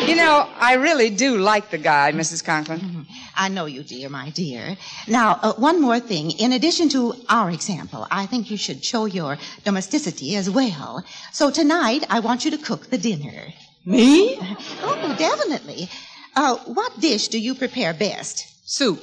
you 0.08 0.14
know, 0.14 0.48
I 0.56 0.74
really 0.74 1.10
do 1.10 1.36
like 1.36 1.70
the 1.70 1.78
guy, 1.78 2.12
Mrs. 2.12 2.44
Conklin. 2.44 3.04
I 3.34 3.48
know 3.48 3.66
you, 3.66 3.82
dear, 3.82 4.08
my 4.08 4.30
dear. 4.30 4.76
Now, 5.08 5.40
uh, 5.42 5.54
one 5.54 5.82
more 5.82 5.98
thing. 5.98 6.30
In 6.30 6.52
addition 6.52 6.88
to 6.90 7.14
our 7.28 7.50
example, 7.50 8.06
I 8.08 8.26
think 8.26 8.52
you 8.52 8.56
should 8.56 8.84
show 8.84 9.06
your 9.06 9.36
domesticity 9.64 10.36
as 10.36 10.48
well. 10.48 11.04
So 11.32 11.50
tonight, 11.50 12.06
I 12.08 12.20
want 12.20 12.44
you 12.44 12.52
to 12.52 12.58
cook 12.58 12.86
the 12.86 12.98
dinner. 12.98 13.52
Me? 13.84 14.38
Oh, 14.82 15.16
definitely. 15.18 15.88
Uh, 16.36 16.56
what 16.66 17.00
dish 17.00 17.26
do 17.26 17.40
you 17.40 17.56
prepare 17.56 17.92
best? 17.94 18.46
Soup. 18.64 19.02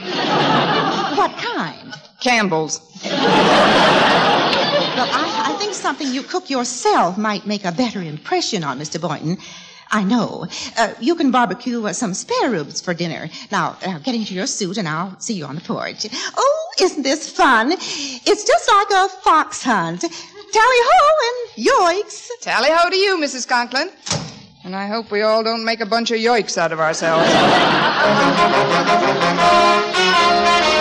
What 0.00 1.32
kind? 1.36 1.92
Campbell's. 2.20 2.80
Well, 5.02 5.10
I, 5.12 5.52
I 5.52 5.56
think 5.58 5.74
something 5.74 6.06
you 6.14 6.22
cook 6.22 6.48
yourself 6.48 7.18
might 7.18 7.44
make 7.44 7.64
a 7.64 7.72
better 7.72 8.00
impression 8.00 8.62
on 8.62 8.78
Mr. 8.78 9.00
Boynton. 9.00 9.36
I 9.90 10.04
know. 10.04 10.46
Uh, 10.78 10.94
you 11.00 11.16
can 11.16 11.32
barbecue 11.32 11.84
uh, 11.84 11.92
some 11.92 12.14
spare 12.14 12.50
ribs 12.50 12.80
for 12.80 12.94
dinner. 12.94 13.28
Now, 13.50 13.76
uh, 13.84 13.98
get 13.98 14.14
into 14.14 14.32
your 14.32 14.46
suit 14.46 14.78
and 14.78 14.86
I'll 14.88 15.18
see 15.18 15.34
you 15.34 15.44
on 15.44 15.56
the 15.56 15.60
porch. 15.60 16.06
Oh, 16.36 16.70
isn't 16.80 17.02
this 17.02 17.28
fun? 17.28 17.72
It's 17.72 18.44
just 18.44 18.70
like 18.70 18.90
a 18.92 19.08
fox 19.08 19.64
hunt. 19.64 20.02
Tally 20.02 20.12
ho 20.54 21.18
and 21.26 21.66
yoiks. 21.66 22.28
Tally 22.40 22.68
ho 22.70 22.88
to 22.88 22.96
you, 22.96 23.16
Mrs. 23.16 23.48
Conklin. 23.48 23.90
And 24.62 24.76
I 24.76 24.86
hope 24.86 25.10
we 25.10 25.22
all 25.22 25.42
don't 25.42 25.64
make 25.64 25.80
a 25.80 25.86
bunch 25.86 26.12
of 26.12 26.18
yoiks 26.18 26.56
out 26.56 26.70
of 26.70 26.78
ourselves. 26.78 27.28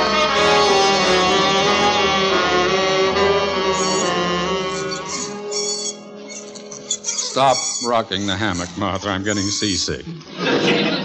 Stop 7.32 7.56
rocking 7.86 8.28
the 8.28 8.36
hammock, 8.36 8.68
Martha. 8.78 9.08
I'm 9.08 9.24
getting 9.24 9.44
seasick. 9.44 10.06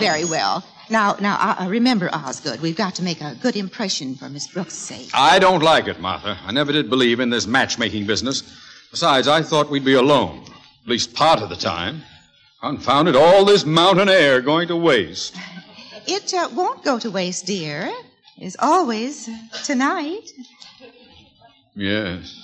Very 0.01 0.25
well. 0.25 0.65
Now, 0.91 1.15
now, 1.21 1.37
uh, 1.37 1.63
uh, 1.65 1.69
remember, 1.69 2.13
Osgood, 2.13 2.61
we've 2.61 2.75
got 2.75 2.97
to 2.97 3.05
make 3.05 3.21
a 3.21 3.37
good 3.41 3.55
impression 3.55 4.17
for 4.17 4.29
Miss 4.29 4.49
Brooks' 4.49 4.75
sake. 4.75 5.09
I 5.15 5.39
don't 5.39 5.63
like 5.63 5.87
it, 5.87 6.01
Martha. 6.01 6.37
I 6.45 6.51
never 6.51 6.73
did 6.73 6.91
believe 6.91 7.21
in 7.21 7.31
this 7.31 7.47
matchmaking 7.47 8.07
business. 8.07 8.43
Besides, 8.91 9.29
I 9.29 9.43
thought 9.43 9.71
we'd 9.71 9.85
be 9.85 9.95
alone, 9.95 10.43
at 10.83 10.89
least 10.89 11.15
part 11.15 11.43
of 11.43 11.49
the 11.49 11.55
time. 11.55 12.03
Confound 12.61 13.07
it, 13.07 13.15
all 13.15 13.45
this 13.45 13.65
mountain 13.65 14.09
air 14.09 14.41
going 14.41 14.67
to 14.67 14.75
waste. 14.75 15.37
It 16.09 16.35
uh, 16.35 16.49
won't 16.53 16.83
go 16.83 16.99
to 16.99 17.09
waste, 17.09 17.47
dear. 17.47 17.89
As 18.43 18.57
always, 18.59 19.31
tonight. 19.63 20.33
Yes. 21.77 22.35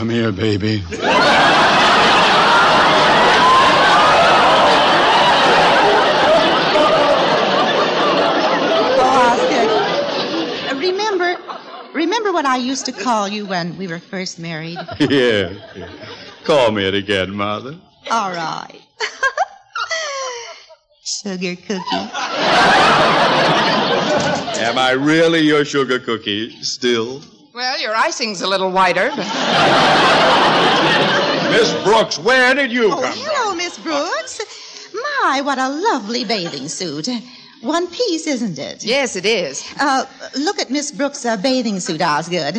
Come 0.00 0.08
here, 0.08 0.32
baby. 0.32 0.82
Oh, 9.02 10.74
remember, 10.74 11.36
remember 11.92 12.32
what 12.32 12.46
I 12.46 12.56
used 12.56 12.86
to 12.86 12.92
call 12.92 13.28
you 13.28 13.44
when 13.44 13.76
we 13.76 13.88
were 13.88 13.98
first 13.98 14.38
married? 14.38 14.78
yeah, 15.00 15.52
yeah. 15.76 15.90
Call 16.44 16.70
me 16.70 16.88
it 16.88 16.94
again, 16.94 17.34
Martha. 17.34 17.78
All 18.10 18.32
right. 18.32 18.80
Sugar 21.04 21.56
cookie. 21.56 22.10
Am 24.62 24.78
I 24.78 24.92
really 24.92 25.40
your 25.40 25.66
sugar 25.66 25.98
cookie 25.98 26.52
still? 26.62 27.20
Well, 27.52 27.80
your 27.80 27.94
icing's 27.94 28.42
a 28.42 28.46
little 28.46 28.70
whiter, 28.70 29.10
but. 29.10 29.26
Miss 31.50 31.72
Brooks, 31.82 32.16
where 32.18 32.54
did 32.54 32.70
you 32.70 32.92
Oh, 32.92 33.00
come 33.02 33.12
hello, 33.16 33.54
Miss 33.56 33.76
Brooks. 33.78 34.40
My, 34.94 35.40
what 35.42 35.58
a 35.58 35.68
lovely 35.68 36.24
bathing 36.24 36.68
suit. 36.68 37.08
One 37.60 37.88
piece, 37.88 38.26
isn't 38.28 38.58
it? 38.58 38.84
Yes, 38.84 39.16
it 39.16 39.26
is. 39.26 39.64
Uh, 39.80 40.04
look 40.38 40.60
at 40.60 40.70
Miss 40.70 40.92
Brooks' 40.92 41.26
uh, 41.26 41.36
bathing 41.36 41.80
suit, 41.80 42.00
Osgood. 42.00 42.56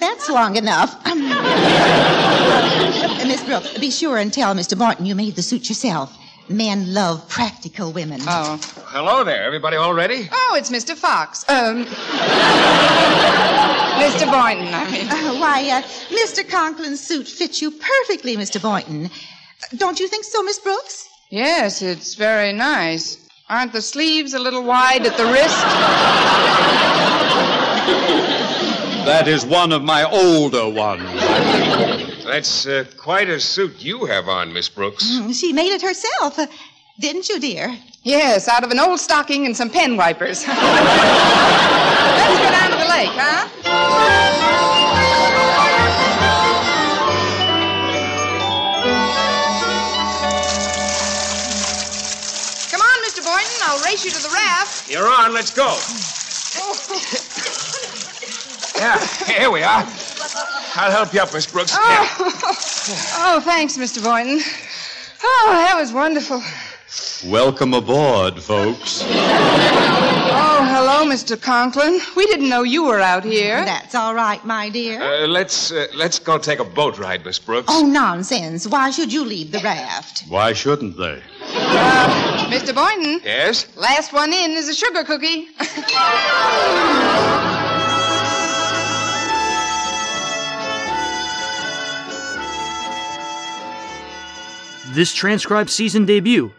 That's 0.00 0.30
long 0.30 0.56
enough. 0.56 0.96
Miss 3.26 3.44
Brooks, 3.44 3.78
be 3.78 3.90
sure 3.90 4.16
and 4.16 4.32
tell 4.32 4.54
Mr. 4.54 4.76
Martin 4.76 5.04
you 5.04 5.14
made 5.14 5.36
the 5.36 5.42
suit 5.42 5.68
yourself. 5.68 6.16
Men 6.48 6.94
love 6.94 7.28
practical 7.28 7.92
women. 7.92 8.20
Oh. 8.22 8.60
Hello 8.86 9.24
there. 9.24 9.42
Everybody 9.42 9.76
all 9.76 9.94
ready? 9.94 10.28
Oh, 10.30 10.54
it's 10.56 10.70
Mr. 10.70 10.94
Fox. 10.94 11.44
Um. 11.48 11.84
Mr. 13.96 14.30
Boynton, 14.30 14.72
I 14.72 14.90
mean. 14.90 15.08
Uh, 15.08 15.40
why, 15.40 15.68
uh, 15.70 15.82
Mr. 16.10 16.48
Conklin's 16.48 17.00
suit 17.00 17.26
fits 17.26 17.60
you 17.60 17.70
perfectly, 17.72 18.36
Mr. 18.36 18.62
Boynton. 18.62 19.10
Don't 19.76 19.98
you 19.98 20.06
think 20.06 20.24
so, 20.24 20.42
Miss 20.42 20.58
Brooks? 20.60 21.08
Yes, 21.30 21.82
it's 21.82 22.14
very 22.14 22.52
nice. 22.52 23.26
Aren't 23.48 23.72
the 23.72 23.82
sleeves 23.82 24.34
a 24.34 24.38
little 24.38 24.62
wide 24.62 25.06
at 25.06 25.16
the 25.16 25.24
wrist? 25.24 25.56
That 29.06 29.28
is 29.28 29.46
one 29.46 29.70
of 29.70 29.84
my 29.84 30.02
older 30.02 30.68
ones. 30.68 31.04
That's 32.26 32.66
uh, 32.66 32.84
quite 32.96 33.28
a 33.28 33.38
suit 33.40 33.82
you 33.84 34.04
have 34.06 34.28
on, 34.28 34.52
Miss 34.52 34.68
Brooks. 34.68 35.04
Mm, 35.04 35.32
She 35.38 35.52
made 35.52 35.72
it 35.72 35.80
herself. 35.82 36.38
Uh, 36.38 36.46
didn't 36.98 37.28
you, 37.28 37.38
dear? 37.38 37.76
Yes, 38.02 38.48
out 38.48 38.64
of 38.64 38.70
an 38.70 38.78
old 38.80 38.98
stocking 39.00 39.46
and 39.46 39.56
some 39.56 39.70
pen 39.70 39.96
wipers. 39.96 40.44
Let's 40.46 40.56
go 42.40 42.50
down 42.50 42.70
to 42.70 42.76
the 42.76 42.88
lake, 42.90 43.10
huh? 43.12 44.56
Come 52.70 52.80
on, 52.80 52.96
Mr. 53.06 53.22
Boynton. 53.24 53.58
I'll 53.62 53.82
race 53.84 54.04
you 54.04 54.10
to 54.10 54.22
the 54.22 54.28
raft. 54.34 54.90
You're 54.90 55.08
on. 55.08 55.32
Let's 55.32 55.50
go. 55.54 55.76
Yeah, 58.76 58.98
here 59.24 59.50
we 59.50 59.62
are. 59.62 59.86
I'll 60.76 60.90
help 60.90 61.12
you 61.14 61.20
up, 61.20 61.32
Miss 61.32 61.46
Brooks. 61.46 61.72
Yeah. 61.72 62.06
Oh, 62.18 63.40
thanks, 63.44 63.76
Mr. 63.76 64.02
Boynton. 64.02 64.40
Oh, 65.22 65.50
that 65.52 65.74
was 65.78 65.92
wonderful. 65.92 66.42
Welcome 67.30 67.74
aboard, 67.74 68.40
folks. 68.42 69.02
Oh, 69.02 70.66
hello, 70.68 70.86
Hello, 70.96 71.10
Mr. 71.12 71.40
Conklin. 71.40 72.00
We 72.16 72.26
didn't 72.26 72.48
know 72.48 72.62
you 72.62 72.84
were 72.84 73.00
out 73.00 73.24
here. 73.24 73.64
That's 73.64 73.94
all 73.94 74.14
right, 74.14 74.42
my 74.44 74.68
dear. 74.70 75.02
Uh, 75.02 75.26
let's 75.26 75.72
uh, 75.72 75.86
let's 75.94 76.18
go 76.18 76.38
take 76.38 76.58
a 76.60 76.64
boat 76.64 76.98
ride, 76.98 77.24
Miss 77.24 77.38
Brooks. 77.38 77.66
Oh, 77.68 77.84
nonsense. 77.84 78.66
Why 78.66 78.90
should 78.90 79.12
you 79.12 79.24
leave 79.24 79.50
the 79.52 79.58
raft? 79.58 80.24
Why 80.28 80.52
shouldn't 80.52 80.96
they? 80.96 81.20
Mr. 82.50 82.74
Boynton, 82.74 83.20
Yes. 83.24 83.66
last 83.76 84.12
one 84.12 84.32
in 84.32 84.52
is 84.52 84.68
a 84.68 84.74
sugar 84.74 85.04
cookie. 85.04 85.48
This 94.96 95.12
transcribed 95.12 95.68
season 95.68 96.06
debut 96.06 96.52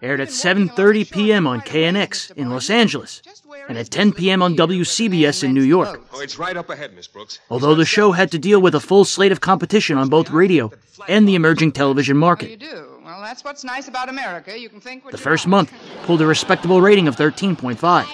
aired 0.00 0.20
at 0.20 0.28
7:30 0.28 1.10
p.m. 1.10 1.44
on 1.48 1.60
KNX 1.60 2.30
in 2.36 2.48
Los 2.48 2.70
Angeles 2.70 3.20
and 3.68 3.76
at 3.76 3.90
10 3.90 4.12
p.m. 4.12 4.42
on 4.44 4.54
WCBS 4.54 5.42
in 5.42 5.52
New 5.54 5.64
York. 5.64 6.00
Oh, 6.12 6.20
it's 6.20 6.38
right 6.38 6.56
up 6.56 6.70
ahead, 6.70 6.94
Miss 6.94 7.08
Brooks. 7.08 7.40
Although 7.50 7.74
the 7.74 7.84
show 7.84 8.12
had 8.12 8.30
to 8.30 8.38
deal 8.38 8.60
with 8.62 8.76
a 8.76 8.80
full 8.80 9.04
slate 9.04 9.32
of 9.32 9.40
competition 9.40 9.98
on 9.98 10.08
both 10.08 10.30
radio 10.30 10.70
and 11.08 11.26
the 11.26 11.34
emerging 11.34 11.72
television 11.72 12.16
market. 12.16 12.62
well, 13.04 13.20
that's 13.22 13.42
what's 13.42 13.64
nice 13.64 13.88
about 13.88 14.08
America. 14.08 14.56
You 14.56 14.68
can 14.68 14.80
think 14.80 15.04
what 15.04 15.10
The 15.10 15.18
you 15.18 15.24
first 15.24 15.46
want. 15.46 15.72
month 15.72 15.82
pulled 16.04 16.22
a 16.22 16.26
respectable 16.26 16.80
rating 16.80 17.08
of 17.08 17.16
13.5. 17.16 18.06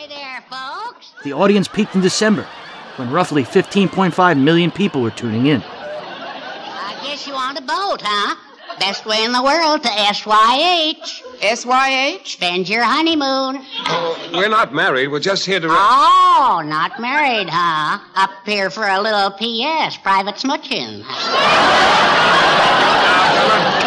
The 1.23 1.33
audience 1.35 1.69
peaked 1.69 1.95
in 1.95 2.01
December 2.01 2.47
when 2.97 3.11
roughly 3.11 3.45
15.5 3.45 4.39
million 4.41 4.71
people 4.71 5.03
were 5.03 5.11
tuning 5.11 5.49
in. 5.49 5.61
I 5.63 6.99
guess 7.05 7.27
you 7.27 7.35
want 7.35 7.59
a 7.59 7.63
boat, 7.63 8.01
huh? 8.03 8.37
Best 8.79 9.07
way 9.07 9.25
in 9.25 9.33
the 9.33 9.43
world 9.43 9.83
to 9.83 9.89
SYH. 9.89 11.23
SYH? 11.41 12.33
Spend 12.33 12.69
your 12.69 12.85
honeymoon. 12.85 13.65
Oh, 13.87 14.31
we're 14.33 14.49
not 14.49 14.75
married. 14.75 15.09
We're 15.09 15.21
just 15.21 15.47
here 15.47 15.61
to. 15.61 15.69
Oh, 15.71 16.63
not 16.65 17.01
married, 17.01 17.49
huh? 17.51 17.99
Up 18.15 18.31
here 18.45 18.71
for 18.71 18.87
a 18.87 19.01
little 19.01 19.31
PS, 19.31 19.97
private 19.97 20.37
smooching. 20.37 21.05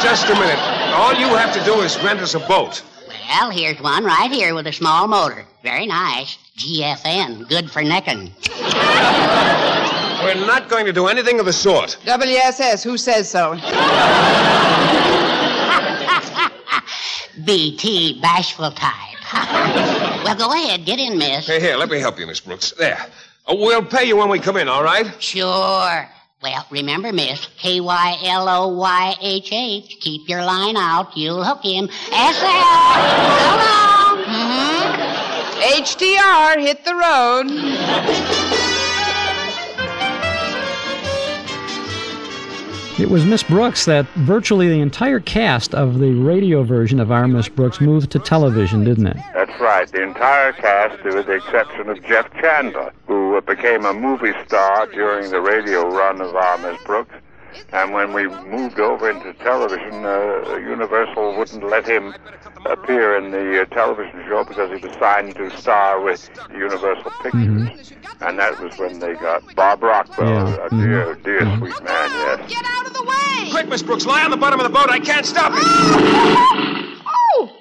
Just 0.01 0.29
a 0.29 0.33
minute. 0.33 0.59
All 0.95 1.13
you 1.13 1.27
have 1.35 1.53
to 1.53 1.63
do 1.63 1.81
is 1.81 1.97
rent 2.03 2.19
us 2.19 2.33
a 2.33 2.39
boat. 2.39 2.83
Well, 3.07 3.51
here's 3.51 3.79
one 3.79 4.03
right 4.03 4.31
here 4.31 4.55
with 4.55 4.65
a 4.67 4.73
small 4.73 5.07
motor. 5.07 5.45
Very 5.61 5.85
nice. 5.85 6.37
GFN, 6.57 7.47
good 7.47 7.69
for 7.69 7.83
necking. 7.83 8.31
We're 10.23 10.45
not 10.45 10.69
going 10.69 10.85
to 10.85 10.93
do 10.93 11.07
anything 11.07 11.39
of 11.39 11.45
the 11.45 11.53
sort. 11.53 11.97
WSS, 12.03 12.83
who 12.83 12.97
says 12.97 13.29
so? 13.29 13.53
BT, 17.45 18.19
bashful 18.21 18.71
type. 18.71 19.17
well, 20.23 20.35
go 20.35 20.51
ahead, 20.53 20.85
get 20.85 20.99
in, 20.99 21.17
miss. 21.17 21.47
Hey, 21.47 21.59
here, 21.59 21.75
let 21.77 21.89
me 21.89 21.99
help 21.99 22.19
you, 22.19 22.27
Miss 22.27 22.39
Brooks. 22.41 22.71
There. 22.71 22.99
Uh, 23.47 23.55
we'll 23.57 23.83
pay 23.85 24.05
you 24.05 24.17
when 24.17 24.29
we 24.29 24.39
come 24.39 24.57
in, 24.57 24.67
all 24.67 24.83
right? 24.83 25.21
Sure. 25.21 26.07
Well, 26.41 26.65
remember, 26.69 27.11
miss, 27.11 27.47
K 27.57 27.81
Y 27.81 28.17
L 28.23 28.47
O 28.47 28.67
Y 28.69 29.15
H 29.21 29.49
H. 29.51 29.97
Keep 29.99 30.29
your 30.29 30.41
line 30.43 30.77
out. 30.77 31.17
You'll 31.17 31.43
hook 31.43 31.63
him. 31.63 31.87
SL. 31.87 32.11
So 32.11 32.45
long. 33.63 34.23
Mm-hmm. 34.25 35.83
HTR, 35.83 36.59
hit 36.61 36.85
the 36.85 36.95
road. 36.95 38.68
It 42.99 43.09
was 43.09 43.23
Miss 43.23 43.43
Brooks 43.43 43.85
that 43.85 44.05
virtually 44.09 44.67
the 44.67 44.81
entire 44.81 45.21
cast 45.21 45.73
of 45.73 45.99
the 45.99 46.11
radio 46.11 46.63
version 46.63 46.99
of 46.99 47.13
Our 47.13 47.29
Miss 47.29 47.47
Brooks 47.47 47.79
moved 47.79 48.11
to 48.11 48.19
television, 48.19 48.83
didn't 48.83 49.07
it? 49.07 49.15
That's 49.33 49.57
right. 49.61 49.89
The 49.89 50.03
entire 50.03 50.51
cast, 50.51 51.01
with 51.05 51.27
the 51.27 51.31
exception 51.31 51.87
of 51.87 52.03
Jeff 52.03 52.29
Chandler, 52.33 52.91
who 53.07 53.39
became 53.41 53.85
a 53.85 53.93
movie 53.93 54.33
star 54.45 54.85
during 54.87 55.31
the 55.31 55.39
radio 55.39 55.87
run 55.87 56.19
of 56.19 56.35
Our 56.35 56.57
Miss 56.57 56.83
Brooks. 56.83 57.15
And 57.71 57.93
when 57.93 58.13
we 58.13 58.27
moved 58.27 58.79
over 58.79 59.09
into 59.09 59.33
television, 59.33 60.05
uh, 60.05 60.55
Universal 60.57 61.37
wouldn't 61.37 61.63
let 61.63 61.87
him 61.87 62.13
appear 62.65 63.15
in 63.17 63.31
the 63.31 63.61
uh, 63.61 63.65
television 63.65 64.23
show 64.27 64.43
because 64.43 64.69
he 64.71 64.85
was 64.87 64.95
signed 64.97 65.35
to 65.35 65.49
star 65.57 66.01
with 66.01 66.29
Universal 66.51 67.11
Pictures. 67.21 67.33
Mm-hmm. 67.33 68.23
And 68.23 68.39
that 68.39 68.59
was 68.59 68.77
when 68.77 68.99
they 68.99 69.13
got 69.13 69.55
Bob 69.55 69.83
Rockwell, 69.83 70.27
Yeah. 70.49 70.65
a 70.65 70.69
dear, 70.69 71.15
dear 71.15 71.41
uh-huh. 71.43 71.57
sweet 71.57 71.83
man, 71.83 72.09
yes. 72.11 72.49
Get 72.49 72.65
out 72.65 72.87
of 72.87 72.93
the 72.93 73.03
way! 73.03 73.51
Quick, 73.51 73.67
Miss 73.69 73.83
Brooks, 73.83 74.05
lie 74.05 74.23
on 74.23 74.31
the 74.31 74.37
bottom 74.37 74.59
of 74.59 74.63
the 74.65 74.73
boat. 74.73 74.89
I 74.89 74.99
can't 74.99 75.25
stop 75.25 75.51
it. 75.53 75.59
Ah! 75.63 77.03
Oh! 77.37 77.51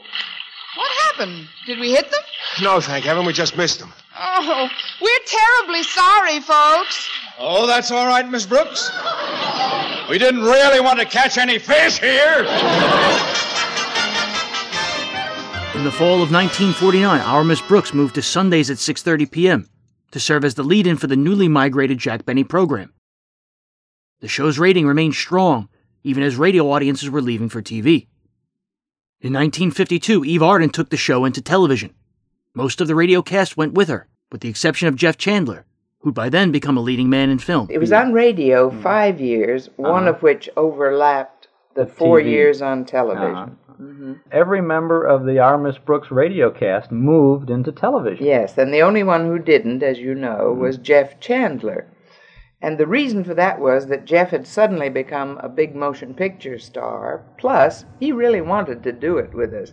What 0.76 0.90
happened? 1.06 1.48
Did 1.66 1.78
we 1.78 1.92
hit 1.92 2.10
them? 2.10 2.20
No, 2.62 2.80
thank 2.80 3.04
heaven, 3.04 3.24
we 3.26 3.32
just 3.32 3.56
missed 3.56 3.78
them. 3.78 3.92
Oh, 4.18 4.68
we're 5.00 5.18
terribly 5.26 5.82
sorry, 5.84 6.40
folks. 6.40 7.08
Oh, 7.38 7.66
that's 7.66 7.90
all 7.90 8.06
right, 8.06 8.28
Miss 8.28 8.46
Brooks. 8.46 8.90
We 10.08 10.18
didn't 10.18 10.42
really 10.42 10.80
want 10.80 10.98
to 10.98 11.04
catch 11.04 11.38
any 11.38 11.58
fish 11.58 11.98
here. 11.98 12.38
In 15.74 15.84
the 15.84 15.92
fall 15.92 16.22
of 16.22 16.32
1949, 16.32 17.20
Our 17.20 17.44
Miss 17.44 17.60
Brooks 17.62 17.94
moved 17.94 18.16
to 18.16 18.22
Sundays 18.22 18.70
at 18.70 18.78
6:30 18.78 19.30
p.m. 19.30 19.68
to 20.10 20.18
serve 20.18 20.44
as 20.44 20.54
the 20.54 20.64
lead-in 20.64 20.96
for 20.96 21.06
the 21.06 21.16
newly 21.16 21.46
migrated 21.46 21.98
Jack 21.98 22.24
Benny 22.24 22.42
program. 22.42 22.92
The 24.20 24.28
show's 24.28 24.58
rating 24.58 24.86
remained 24.86 25.14
strong 25.14 25.68
even 26.02 26.22
as 26.22 26.36
radio 26.36 26.70
audiences 26.70 27.10
were 27.10 27.20
leaving 27.20 27.48
for 27.48 27.60
TV. 27.60 28.06
In 29.20 29.32
1952, 29.32 30.24
Eve 30.24 30.42
Arden 30.42 30.70
took 30.70 30.90
the 30.90 30.96
show 30.96 31.24
into 31.24 31.42
television. 31.42 31.92
Most 32.54 32.80
of 32.80 32.88
the 32.88 32.94
radio 32.94 33.20
cast 33.20 33.56
went 33.56 33.74
with 33.74 33.88
her, 33.88 34.08
with 34.30 34.40
the 34.40 34.48
exception 34.48 34.88
of 34.88 34.96
Jeff 34.96 35.18
Chandler, 35.18 35.66
who'd 36.00 36.14
by 36.14 36.28
then 36.28 36.50
become 36.52 36.76
a 36.76 36.80
leading 36.82 37.10
man 37.10 37.30
in 37.30 37.38
film. 37.38 37.66
It 37.70 37.78
was 37.78 37.92
on 37.92 38.12
radio 38.12 38.70
five 38.70 39.20
years, 39.20 39.68
one 39.76 40.02
Uh-huh. 40.04 40.10
of 40.16 40.22
which 40.22 40.48
overlapped 40.56 41.48
the 41.74 41.86
four 41.86 42.20
TV. 42.20 42.30
years 42.30 42.62
on 42.62 42.84
television. 42.84 43.34
Uh-huh. 43.80 44.14
Every 44.32 44.60
member 44.60 45.04
of 45.04 45.24
the 45.24 45.38
Our 45.38 45.56
Miss 45.56 45.78
Brooks 45.78 46.10
radio 46.10 46.50
cast 46.50 46.90
moved 46.90 47.48
into 47.50 47.70
television. 47.70 48.26
Yes, 48.26 48.58
and 48.58 48.74
the 48.74 48.82
only 48.82 49.04
one 49.04 49.26
who 49.26 49.38
didn't, 49.38 49.82
as 49.84 50.00
you 50.00 50.14
know, 50.14 50.52
was 50.52 50.78
Jeff 50.78 51.20
Chandler. 51.20 51.86
And 52.60 52.76
the 52.76 52.88
reason 52.88 53.22
for 53.22 53.34
that 53.34 53.60
was 53.60 53.86
that 53.86 54.04
Jeff 54.04 54.30
had 54.30 54.44
suddenly 54.48 54.88
become 54.88 55.38
a 55.38 55.48
big 55.48 55.76
motion 55.76 56.12
picture 56.12 56.58
star, 56.58 57.22
plus, 57.38 57.84
he 58.00 58.10
really 58.10 58.40
wanted 58.40 58.82
to 58.82 58.90
do 58.92 59.16
it 59.18 59.32
with 59.32 59.54
us. 59.54 59.72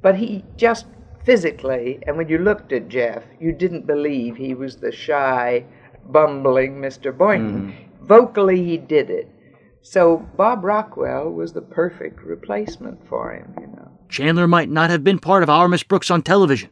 But 0.00 0.16
he 0.16 0.42
just 0.56 0.86
physically, 1.24 1.98
and 2.06 2.16
when 2.16 2.28
you 2.28 2.38
looked 2.38 2.72
at 2.72 2.88
Jeff, 2.88 3.22
you 3.40 3.52
didn't 3.52 3.86
believe 3.86 4.36
he 4.36 4.54
was 4.54 4.76
the 4.76 4.92
shy, 4.92 5.64
bumbling 6.06 6.80
Mr. 6.80 7.16
Boynton. 7.16 7.72
Mm-hmm. 7.72 8.06
Vocally, 8.06 8.62
he 8.64 8.76
did 8.76 9.10
it. 9.10 9.28
So 9.82 10.26
Bob 10.36 10.64
Rockwell 10.64 11.30
was 11.30 11.52
the 11.52 11.62
perfect 11.62 12.22
replacement 12.22 13.06
for 13.08 13.32
him, 13.32 13.54
you 13.60 13.66
know. 13.66 13.90
Chandler 14.08 14.46
might 14.46 14.70
not 14.70 14.90
have 14.90 15.04
been 15.04 15.18
part 15.18 15.42
of 15.42 15.50
Our 15.50 15.68
Miss 15.68 15.82
Brooks 15.82 16.10
on 16.10 16.22
television, 16.22 16.70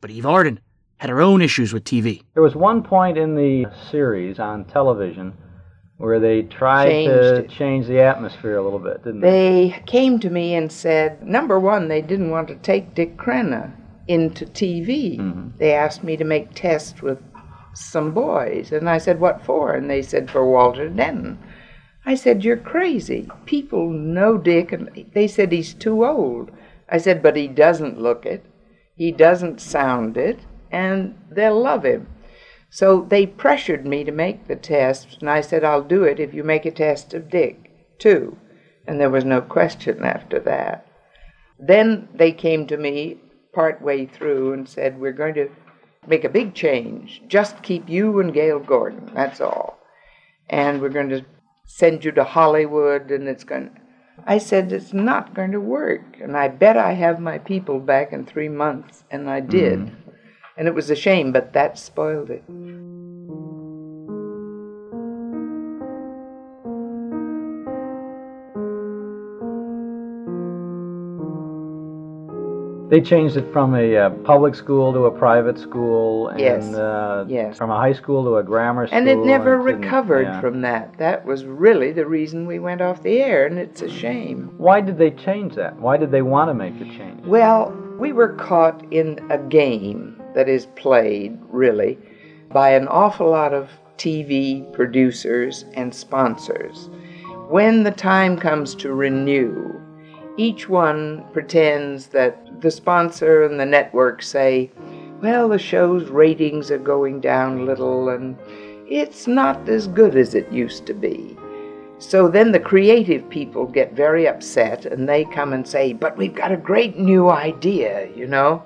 but 0.00 0.10
Eve 0.10 0.26
Arden 0.26 0.60
had 0.98 1.10
her 1.10 1.20
own 1.20 1.42
issues 1.42 1.72
with 1.72 1.84
TV. 1.84 2.22
There 2.34 2.42
was 2.42 2.54
one 2.54 2.82
point 2.82 3.18
in 3.18 3.34
the 3.34 3.66
series 3.90 4.38
on 4.38 4.64
television 4.64 5.34
where 5.96 6.18
they 6.18 6.42
tried 6.42 7.04
to 7.06 7.36
it. 7.36 7.50
change 7.50 7.86
the 7.86 8.00
atmosphere 8.00 8.56
a 8.56 8.62
little 8.62 8.78
bit, 8.78 9.04
didn't 9.04 9.20
they? 9.20 9.30
They 9.70 9.82
came 9.86 10.18
to 10.20 10.30
me 10.30 10.54
and 10.54 10.70
said, 10.70 11.22
number 11.22 11.60
one, 11.60 11.88
they 11.88 12.02
didn't 12.02 12.30
want 12.30 12.48
to 12.48 12.56
take 12.56 12.94
Dick 12.94 13.16
Crenna 13.16 13.72
into 14.08 14.44
TV. 14.44 15.18
Mm-hmm. 15.18 15.56
They 15.58 15.72
asked 15.72 16.02
me 16.02 16.16
to 16.16 16.24
make 16.24 16.54
tests 16.54 17.00
with 17.00 17.18
some 17.74 18.12
boys. 18.12 18.72
And 18.72 18.88
I 18.88 18.98
said, 18.98 19.20
what 19.20 19.44
for? 19.44 19.74
And 19.74 19.88
they 19.88 20.02
said, 20.02 20.30
for 20.30 20.50
Walter 20.50 20.88
Denton. 20.88 21.38
I 22.06 22.16
said, 22.16 22.44
you're 22.44 22.56
crazy. 22.56 23.28
People 23.46 23.90
know 23.90 24.36
Dick, 24.36 24.72
and 24.72 25.06
they 25.14 25.26
said 25.26 25.52
he's 25.52 25.72
too 25.72 26.04
old. 26.04 26.50
I 26.88 26.98
said, 26.98 27.22
but 27.22 27.36
he 27.36 27.48
doesn't 27.48 28.00
look 28.00 28.26
it. 28.26 28.44
He 28.94 29.10
doesn't 29.10 29.60
sound 29.60 30.16
it, 30.16 30.40
and 30.70 31.18
they'll 31.30 31.60
love 31.60 31.84
him. 31.84 32.08
So 32.74 33.06
they 33.08 33.24
pressured 33.24 33.86
me 33.86 34.02
to 34.02 34.10
make 34.10 34.48
the 34.48 34.56
test, 34.56 35.18
and 35.20 35.30
I 35.30 35.42
said, 35.42 35.62
I'll 35.62 35.80
do 35.80 36.02
it 36.02 36.18
if 36.18 36.34
you 36.34 36.42
make 36.42 36.66
a 36.66 36.72
test 36.72 37.14
of 37.14 37.30
Dick, 37.30 37.70
too. 38.00 38.36
And 38.84 39.00
there 39.00 39.10
was 39.10 39.24
no 39.24 39.40
question 39.40 40.02
after 40.02 40.40
that. 40.40 40.84
Then 41.56 42.08
they 42.12 42.32
came 42.32 42.66
to 42.66 42.76
me 42.76 43.20
part 43.52 43.80
way 43.80 44.06
through 44.06 44.54
and 44.54 44.68
said, 44.68 44.98
We're 44.98 45.12
going 45.12 45.34
to 45.34 45.50
make 46.08 46.24
a 46.24 46.28
big 46.28 46.52
change. 46.52 47.22
Just 47.28 47.62
keep 47.62 47.88
you 47.88 48.18
and 48.18 48.34
Gale 48.34 48.58
Gordon, 48.58 49.08
that's 49.14 49.40
all. 49.40 49.78
And 50.50 50.82
we're 50.82 50.88
going 50.88 51.10
to 51.10 51.24
send 51.66 52.04
you 52.04 52.10
to 52.10 52.24
Hollywood, 52.24 53.12
and 53.12 53.28
it's 53.28 53.44
going 53.44 53.70
I 54.26 54.38
said, 54.38 54.72
It's 54.72 54.92
not 54.92 55.32
going 55.32 55.52
to 55.52 55.60
work. 55.60 56.18
And 56.20 56.36
I 56.36 56.48
bet 56.48 56.76
I 56.76 56.94
have 56.94 57.20
my 57.20 57.38
people 57.38 57.78
back 57.78 58.12
in 58.12 58.26
three 58.26 58.48
months. 58.48 59.04
And 59.12 59.30
I 59.30 59.38
did. 59.38 59.78
Mm-hmm. 59.78 60.03
And 60.56 60.68
it 60.68 60.74
was 60.74 60.88
a 60.90 60.96
shame, 60.96 61.32
but 61.32 61.52
that 61.52 61.78
spoiled 61.78 62.30
it. 62.30 62.44
They 72.90 73.00
changed 73.00 73.36
it 73.36 73.50
from 73.52 73.74
a 73.74 73.96
uh, 73.96 74.10
public 74.24 74.54
school 74.54 74.92
to 74.92 75.06
a 75.06 75.10
private 75.10 75.58
school, 75.58 76.28
and 76.28 76.38
Yes. 76.38 76.72
Uh, 76.74 77.24
Yes. 77.26 77.56
from 77.56 77.70
a 77.70 77.76
high 77.76 77.94
school 77.94 78.22
to 78.24 78.36
a 78.36 78.42
grammar 78.42 78.86
school. 78.86 78.98
And 78.98 79.08
it 79.08 79.18
never 79.18 79.56
didn't- 79.56 79.80
recovered 79.80 80.26
yeah. 80.26 80.40
from 80.40 80.60
that. 80.60 80.96
That 80.98 81.24
was 81.26 81.44
really 81.46 81.90
the 81.92 82.06
reason 82.06 82.46
we 82.46 82.58
went 82.60 82.82
off 82.82 83.02
the 83.02 83.20
air, 83.20 83.46
and 83.46 83.58
it's 83.58 83.82
a 83.82 83.88
shame. 83.88 84.50
Why 84.58 84.80
did 84.80 84.98
they 84.98 85.10
change 85.10 85.54
that? 85.56 85.80
Why 85.80 85.96
did 85.96 86.12
they 86.12 86.22
want 86.22 86.50
to 86.50 86.54
make 86.54 86.78
the 86.78 86.84
change? 86.84 87.24
Well, 87.26 87.72
we 87.98 88.12
were 88.12 88.28
caught 88.34 88.84
in 88.92 89.18
a 89.30 89.38
game 89.38 90.20
that 90.34 90.48
is 90.48 90.66
played, 90.66 91.38
really, 91.48 91.98
by 92.50 92.70
an 92.70 92.88
awful 92.88 93.30
lot 93.30 93.54
of 93.54 93.70
TV 93.98 94.70
producers 94.72 95.64
and 95.74 95.94
sponsors. 95.94 96.88
When 97.48 97.82
the 97.82 97.90
time 97.90 98.38
comes 98.38 98.74
to 98.76 98.94
renew, 98.94 99.80
each 100.36 100.68
one 100.68 101.24
pretends 101.32 102.08
that 102.08 102.60
the 102.60 102.70
sponsor 102.70 103.44
and 103.44 103.58
the 103.58 103.66
network 103.66 104.22
say, 104.22 104.70
well, 105.22 105.48
the 105.48 105.58
show's 105.58 106.08
ratings 106.10 106.70
are 106.70 106.78
going 106.78 107.20
down 107.20 107.60
a 107.60 107.64
little 107.64 108.08
and 108.08 108.36
it's 108.88 109.26
not 109.26 109.68
as 109.68 109.86
good 109.86 110.16
as 110.16 110.34
it 110.34 110.50
used 110.52 110.86
to 110.86 110.94
be. 110.94 111.36
So 111.98 112.28
then 112.28 112.52
the 112.52 112.60
creative 112.60 113.28
people 113.30 113.66
get 113.66 113.94
very 113.94 114.28
upset 114.28 114.84
and 114.84 115.08
they 115.08 115.24
come 115.24 115.52
and 115.52 115.66
say, 115.66 115.92
But 115.92 116.18
we've 116.18 116.34
got 116.34 116.52
a 116.52 116.56
great 116.56 116.98
new 116.98 117.30
idea, 117.30 118.08
you 118.14 118.26
know? 118.26 118.62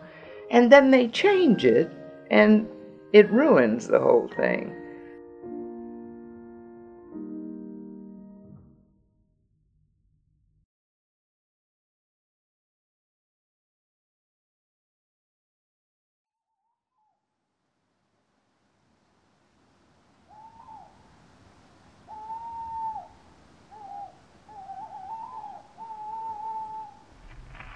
And 0.51 0.73
then 0.73 0.91
they 0.91 1.09
change 1.09 1.65
it 1.65 1.91
and 2.31 2.67
it 3.13 3.31
ruins 3.31 3.87
the 3.87 3.99
whole 3.99 4.29
thing. 4.37 4.75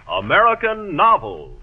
American 0.09 0.95
novels. 0.95 1.62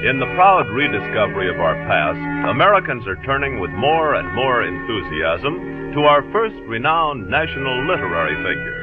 In 0.00 0.16
the 0.16 0.32
proud 0.32 0.64
rediscovery 0.72 1.52
of 1.52 1.60
our 1.60 1.76
past, 1.84 2.16
Americans 2.48 3.04
are 3.06 3.20
turning 3.20 3.60
with 3.60 3.68
more 3.76 4.16
and 4.16 4.32
more 4.32 4.64
enthusiasm 4.64 5.92
to 5.92 6.08
our 6.08 6.24
first 6.32 6.56
renowned 6.64 7.28
national 7.28 7.84
literary 7.84 8.32
figure. 8.40 8.80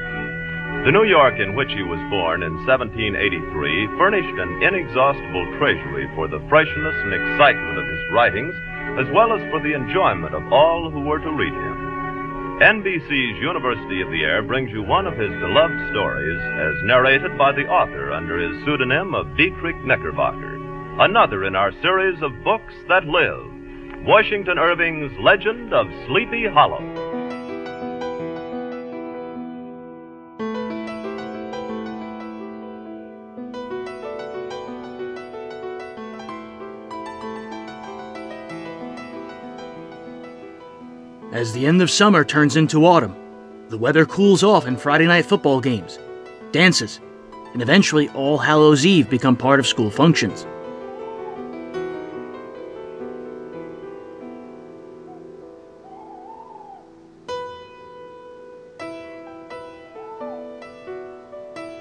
The 0.86 0.94
New 0.94 1.10
York 1.10 1.42
in 1.42 1.58
which 1.58 1.74
he 1.74 1.82
was 1.82 1.98
born 2.14 2.46
in 2.46 2.54
1783 2.70 3.98
furnished 3.98 4.38
an 4.38 4.62
inexhaustible 4.62 5.58
treasury 5.58 6.06
for 6.14 6.30
the 6.30 6.38
freshness 6.54 6.94
and 7.02 7.10
excitement 7.10 7.82
of 7.82 7.90
his 7.90 8.04
writings, 8.14 8.54
as 9.02 9.10
well 9.10 9.34
as 9.34 9.42
for 9.50 9.58
the 9.66 9.74
enjoyment 9.74 10.38
of 10.38 10.46
all 10.54 10.94
who 10.94 11.02
were 11.02 11.18
to 11.18 11.34
read 11.34 11.50
him. 11.50 12.62
NBC's 12.62 13.42
University 13.42 14.06
of 14.06 14.14
the 14.14 14.22
Air 14.22 14.46
brings 14.46 14.70
you 14.70 14.86
one 14.86 15.10
of 15.10 15.18
his 15.18 15.34
beloved 15.42 15.82
stories 15.90 16.42
as 16.62 16.86
narrated 16.86 17.34
by 17.42 17.58
the 17.58 17.66
author 17.66 18.14
under 18.14 18.38
his 18.38 18.54
pseudonym 18.62 19.18
of 19.18 19.26
Diedrich 19.34 19.82
Knickerbocker. 19.82 20.57
Another 21.00 21.46
in 21.46 21.56
our 21.56 21.72
series 21.84 22.20
of 22.24 22.32
books 22.44 22.74
that 22.88 23.06
live 23.06 23.38
Washington 24.04 24.58
Irving's 24.58 25.12
Legend 25.20 25.72
of 25.72 25.86
Sleepy 26.08 26.48
Hollow. 26.48 26.82
As 41.32 41.54
the 41.54 41.68
end 41.68 41.84
of 41.84 41.92
summer 41.92 42.24
turns 42.24 42.56
into 42.56 42.88
autumn, 42.88 43.16
the 43.70 43.78
weather 43.78 44.08
cools 44.08 44.42
off 44.42 44.66
in 44.66 44.76
Friday 44.76 45.06
night 45.06 45.28
football 45.28 45.62
games, 45.62 46.00
dances, 46.52 47.00
and 47.54 47.62
eventually 47.62 48.10
All 48.16 48.40
Hallows 48.40 48.84
Eve 48.84 49.12
become 49.12 49.36
part 49.36 49.60
of 49.60 49.68
school 49.68 49.92
functions. 49.92 50.48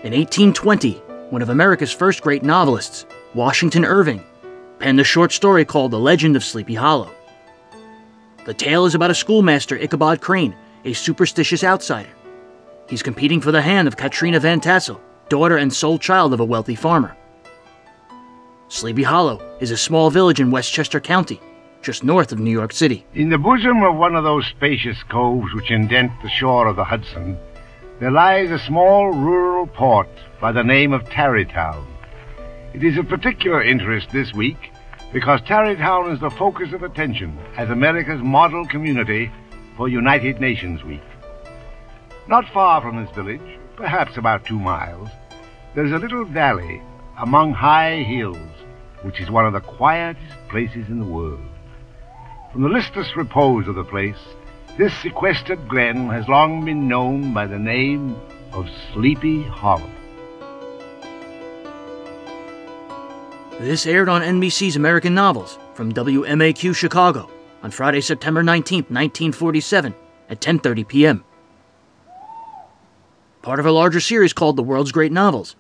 In 0.07 0.13
1820, 0.13 0.93
one 1.31 1.43
of 1.43 1.49
America's 1.49 1.91
first 1.91 2.23
great 2.23 2.45
novelists, 2.45 3.07
Washington 3.35 3.85
Irving, 3.85 4.23
penned 4.79 5.01
a 5.01 5.03
short 5.03 5.33
story 5.33 5.65
called 5.65 5.91
The 5.91 5.99
Legend 5.99 6.37
of 6.37 6.45
Sleepy 6.45 6.77
Hollow. 6.77 7.11
The 8.45 8.55
tale 8.55 8.87
is 8.87 8.95
about 8.95 9.11
a 9.11 9.17
schoolmaster, 9.17 9.77
Ichabod 9.77 10.21
Crane, 10.21 10.55
a 10.85 10.93
superstitious 10.93 11.65
outsider. 11.65 12.09
He's 12.89 13.03
competing 13.03 13.41
for 13.41 13.51
the 13.51 13.61
hand 13.61 13.89
of 13.89 13.97
Katrina 13.97 14.39
Van 14.39 14.61
Tassel, 14.61 15.01
daughter 15.29 15.57
and 15.57 15.75
sole 15.75 15.99
child 15.99 16.33
of 16.33 16.39
a 16.39 16.45
wealthy 16.45 16.77
farmer. 16.77 17.17
Sleepy 18.69 19.03
Hollow 19.03 19.43
is 19.59 19.73
a 19.73 19.77
small 19.77 20.11
village 20.11 20.39
in 20.39 20.53
Westchester 20.53 21.01
County, 21.01 21.41
just 21.83 22.05
north 22.05 22.31
of 22.31 22.39
New 22.39 22.53
York 22.53 22.73
City. 22.73 23.05
In 23.15 23.29
the 23.29 23.39
bosom 23.39 23.83
of 23.83 23.97
one 23.97 24.15
of 24.15 24.23
those 24.23 24.47
spacious 24.47 25.03
coves 25.09 25.53
which 25.53 25.73
indent 25.73 26.13
the 26.23 26.31
shore 26.31 26.69
of 26.69 26.77
the 26.77 26.85
Hudson, 26.85 27.37
there 27.99 28.11
lies 28.11 28.51
a 28.51 28.59
small 28.59 29.11
rural 29.11 29.67
port 29.67 30.09
by 30.39 30.53
the 30.53 30.63
name 30.63 30.93
of 30.93 31.09
Tarrytown. 31.09 31.87
It 32.75 32.85
is 32.85 32.99
of 32.99 33.09
particular 33.09 33.63
interest 33.63 34.11
this 34.11 34.35
week 34.35 34.71
because 35.15 35.41
Tarrytown 35.43 36.11
is 36.13 36.21
the 36.21 36.29
focus 36.29 36.75
of 36.75 36.83
attention 36.83 37.39
as 37.57 37.71
America's 37.71 38.21
model 38.21 38.67
community 38.67 39.31
for 39.79 39.89
United 39.89 40.43
Nations 40.43 40.85
Week. 40.85 41.01
Not 42.29 42.45
far 42.53 42.83
from 42.83 43.03
this 43.03 43.15
village, 43.15 43.59
perhaps 43.77 44.19
about 44.19 44.45
two 44.45 44.59
miles, 44.59 45.09
there 45.75 45.87
is 45.87 45.93
a 45.93 45.99
little 45.99 46.27
valley 46.27 46.83
among 47.19 47.55
high 47.55 48.03
hills, 48.03 48.51
which 49.03 49.21
is 49.21 49.31
one 49.31 49.47
of 49.47 49.55
the 49.55 49.61
quietest 49.61 50.35
places 50.51 50.89
in 50.89 50.99
the 50.99 51.07
world. 51.07 51.41
From 52.53 52.63
the 52.63 52.69
listless 52.69 53.17
repose 53.17 53.69
of 53.69 53.75
the 53.75 53.85
place, 53.85 54.19
this 54.79 54.93
sequestered 55.01 55.69
glen 55.69 56.09
has 56.09 56.29
long 56.29 56.65
been 56.65 56.87
known 56.87 57.33
by 57.33 57.47
the 57.47 57.59
name 57.59 58.15
of 58.53 58.69
Sleepy 58.93 59.43
Hollow. 59.43 59.91
This 63.59 63.87
aired 63.87 64.11
on 64.11 64.21
NBC's 64.21 64.77
American 64.77 65.15
Novels 65.15 65.59
from 65.73 65.95
WMAQ 65.95 66.77
Chicago 66.77 67.31
on 67.63 67.71
Friday, 67.71 68.03
September 68.03 68.43
19, 68.43 68.81
1947 68.81 69.95
at 70.29 70.41
10:30 70.41 70.87
p.m. 70.87 71.25
Part 73.41 73.61
of 73.61 73.65
a 73.67 73.73
larger 73.73 74.01
series 74.01 74.35
called 74.35 74.57
The 74.57 74.63
World's 74.63 74.93
Great 74.93 75.13
Novels. 75.13 75.57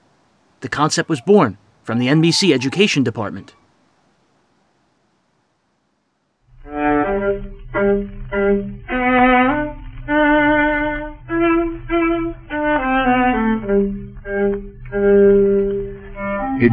The 0.60 0.68
concept 0.68 1.08
was 1.08 1.22
born 1.22 1.56
from 1.84 1.98
the 1.98 2.08
NBC 2.08 2.52
Education 2.52 3.02
Department. 3.02 3.54
A 7.76 7.78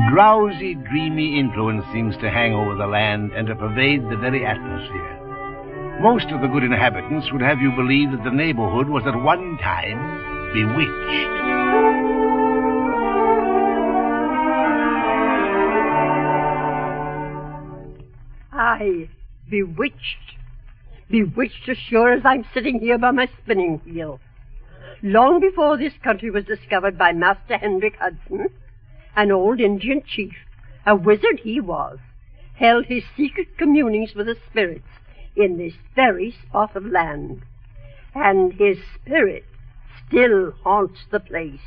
drowsy, 0.10 0.76
dreamy 0.76 1.38
influence 1.38 1.84
seems 1.92 2.16
to 2.18 2.30
hang 2.32 2.54
over 2.54 2.76
the 2.76 2.88
land 2.88 3.34
and 3.34 3.48
to 3.48 3.56
pervade 3.56 4.04
the 4.10 4.16
very 4.16 4.46
atmosphere. 4.46 6.00
Most 6.02 6.28
of 6.28 6.40
the 6.40 6.48
good 6.48 6.64
inhabitants 6.64 7.28
would 7.34 7.42
have 7.42 7.60
you 7.60 7.72
believe 7.76 8.12
that 8.12 8.24
the 8.24 8.32
neighborhood 8.32 8.88
was 8.88 9.04
at 9.06 9.22
one 9.22 9.58
time 9.58 10.54
bewitched. 10.54 11.44
Aye, 18.54 19.10
bewitched. 19.50 20.38
Bewitched 21.10 21.70
as 21.70 21.78
sure 21.78 22.12
as 22.14 22.22
I'm 22.26 22.46
sitting 22.54 22.80
here 22.80 22.98
by 22.98 23.12
my 23.12 23.28
spinning 23.42 23.82
wheel. 23.86 24.20
Long 25.02 25.40
before 25.40 25.78
this 25.78 25.94
country 26.04 26.32
was 26.32 26.46
discovered 26.46 26.98
by 26.98 27.12
Master 27.12 27.58
Hendrik 27.58 27.96
Hudson, 27.98 28.48
an 29.16 29.32
old 29.32 29.60
Indian 29.60 30.02
chief, 30.06 30.34
a 30.86 30.96
wizard 30.96 31.42
he 31.44 31.60
was, 31.60 32.00
held 32.56 32.86
his 32.86 33.04
secret 33.18 33.58
communings 33.58 34.14
with 34.16 34.28
the 34.28 34.38
spirits 34.50 34.88
in 35.36 35.58
this 35.58 35.74
very 35.96 36.36
spot 36.48 36.76
of 36.76 36.86
land. 36.86 37.42
And 38.16 38.54
his 38.54 38.78
spirit 38.96 39.44
still 40.08 40.52
haunts 40.64 41.00
the 41.12 41.20
place. 41.20 41.60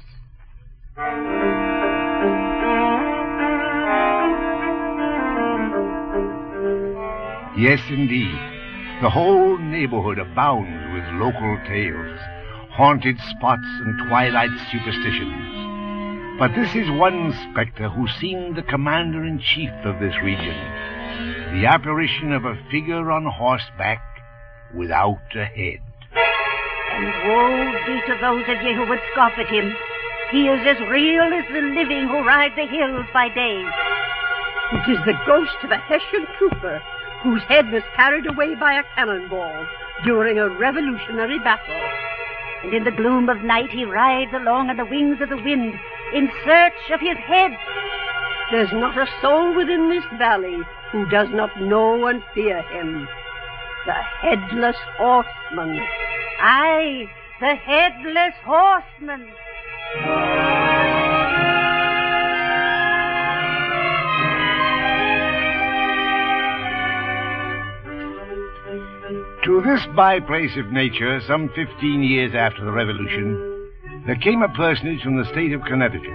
Yes, 7.58 7.80
indeed. 7.90 8.55
The 9.02 9.10
whole 9.10 9.58
neighborhood 9.58 10.18
abounds 10.18 10.94
with 10.94 11.04
local 11.20 11.58
tales, 11.68 12.18
haunted 12.70 13.18
spots, 13.28 13.66
and 13.84 14.08
twilight 14.08 14.48
superstitions. 14.72 16.38
But 16.38 16.54
this 16.54 16.74
is 16.74 16.90
one 16.90 17.34
specter 17.50 17.90
who 17.90 18.08
seemed 18.20 18.56
the 18.56 18.62
commander 18.62 19.22
in 19.22 19.38
chief 19.38 19.70
of 19.84 20.00
this 20.00 20.16
region 20.24 20.56
the 21.52 21.66
apparition 21.66 22.32
of 22.32 22.44
a 22.44 22.58
figure 22.70 23.10
on 23.10 23.24
horseback 23.26 24.02
without 24.74 25.20
a 25.34 25.44
head. 25.44 25.80
And 26.92 27.12
woe 27.28 27.72
be 27.86 28.00
to 28.08 28.18
those 28.20 28.44
of 28.48 28.62
ye 28.62 28.74
who 28.74 28.86
would 28.88 29.00
scoff 29.12 29.32
at 29.36 29.48
him. 29.48 29.76
He 30.30 30.48
is 30.48 30.66
as 30.66 30.80
real 30.88 31.22
as 31.36 31.44
the 31.52 31.60
living 31.60 32.08
who 32.08 32.24
ride 32.24 32.52
the 32.56 32.66
hills 32.66 33.06
by 33.12 33.28
day. 33.28 33.60
It 34.72 34.90
is 34.90 34.98
the 35.04 35.20
ghost 35.26 35.56
of 35.64 35.70
a 35.70 35.76
Hessian 35.76 36.26
trooper 36.38 36.82
whose 37.22 37.42
head 37.42 37.70
was 37.72 37.82
carried 37.94 38.26
away 38.26 38.54
by 38.54 38.74
a 38.74 38.84
cannonball 38.94 39.66
during 40.04 40.38
a 40.38 40.48
revolutionary 40.48 41.38
battle. 41.38 41.80
And 42.64 42.74
in 42.74 42.84
the 42.84 42.90
gloom 42.90 43.28
of 43.28 43.42
night 43.42 43.70
he 43.70 43.84
rides 43.84 44.32
along 44.34 44.70
on 44.70 44.76
the 44.76 44.84
wings 44.84 45.20
of 45.20 45.28
the 45.28 45.36
wind 45.36 45.74
in 46.12 46.30
search 46.44 46.90
of 46.92 47.00
his 47.00 47.16
head. 47.18 47.52
There's 48.52 48.72
not 48.72 48.96
a 48.96 49.08
soul 49.20 49.56
within 49.56 49.88
this 49.88 50.04
valley 50.18 50.58
who 50.92 51.08
does 51.08 51.28
not 51.30 51.60
know 51.60 52.06
and 52.06 52.22
fear 52.34 52.62
him. 52.62 53.08
The 53.86 53.92
headless 53.92 54.76
horseman. 54.96 55.80
Aye, 56.40 57.08
the 57.40 57.54
headless 57.54 58.34
horseman. 58.44 59.28
To 69.46 69.62
this 69.62 69.86
byplace 69.94 70.58
of 70.58 70.72
nature, 70.72 71.20
some 71.28 71.48
15 71.54 72.02
years 72.02 72.34
after 72.34 72.64
the 72.64 72.72
Revolution, 72.72 73.70
there 74.04 74.16
came 74.16 74.42
a 74.42 74.48
personage 74.48 75.00
from 75.04 75.18
the 75.18 75.30
state 75.30 75.52
of 75.52 75.62
Connecticut. 75.62 76.10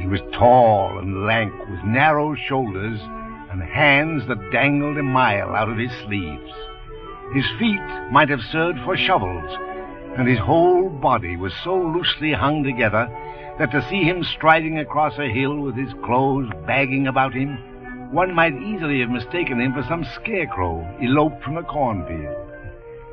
He 0.00 0.08
was 0.08 0.18
tall 0.32 0.98
and 0.98 1.24
lank, 1.24 1.52
with 1.70 1.84
narrow 1.84 2.34
shoulders 2.48 2.98
and 3.52 3.62
hands 3.62 4.26
that 4.26 4.50
dangled 4.50 4.98
a 4.98 5.04
mile 5.04 5.54
out 5.54 5.70
of 5.70 5.78
his 5.78 5.92
sleeves. 6.04 6.50
His 7.32 7.46
feet 7.60 8.10
might 8.10 8.28
have 8.28 8.42
served 8.50 8.80
for 8.84 8.96
shovels, 8.96 9.56
and 10.18 10.26
his 10.26 10.40
whole 10.40 10.90
body 10.90 11.36
was 11.36 11.52
so 11.62 11.76
loosely 11.76 12.32
hung 12.32 12.64
together 12.64 13.06
that 13.60 13.70
to 13.70 13.88
see 13.88 14.02
him 14.02 14.24
striding 14.24 14.80
across 14.80 15.16
a 15.16 15.32
hill 15.32 15.60
with 15.60 15.76
his 15.76 15.94
clothes 16.04 16.50
bagging 16.66 17.06
about 17.06 17.34
him, 17.34 17.56
one 18.12 18.34
might 18.34 18.54
easily 18.54 19.00
have 19.00 19.08
mistaken 19.08 19.58
him 19.58 19.72
for 19.72 19.82
some 19.88 20.04
scarecrow 20.20 20.86
eloped 21.02 21.42
from 21.42 21.56
a 21.56 21.62
cornfield. 21.62 22.36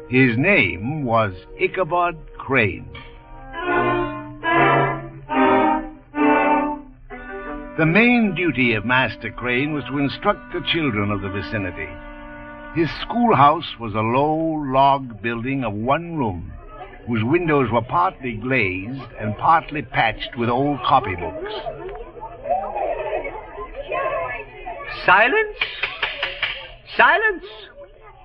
His 0.09 0.37
name 0.37 1.05
was 1.05 1.33
Ichabod 1.57 2.17
Crane. 2.37 2.89
The 7.77 7.85
main 7.85 8.35
duty 8.35 8.73
of 8.73 8.83
Master 8.83 9.31
Crane 9.31 9.71
was 9.71 9.85
to 9.85 9.99
instruct 9.99 10.51
the 10.51 10.65
children 10.73 11.11
of 11.11 11.21
the 11.21 11.29
vicinity. 11.29 11.87
His 12.75 12.89
schoolhouse 13.01 13.79
was 13.79 13.93
a 13.93 14.01
low 14.01 14.65
log 14.69 15.21
building 15.21 15.63
of 15.63 15.73
one 15.73 16.17
room, 16.17 16.51
whose 17.07 17.23
windows 17.23 17.71
were 17.71 17.81
partly 17.83 18.33
glazed 18.33 19.13
and 19.17 19.37
partly 19.37 19.81
patched 19.81 20.35
with 20.37 20.49
old 20.49 20.79
copybooks. 20.79 21.79
Silence! 25.05 25.57
Silence! 26.95 27.45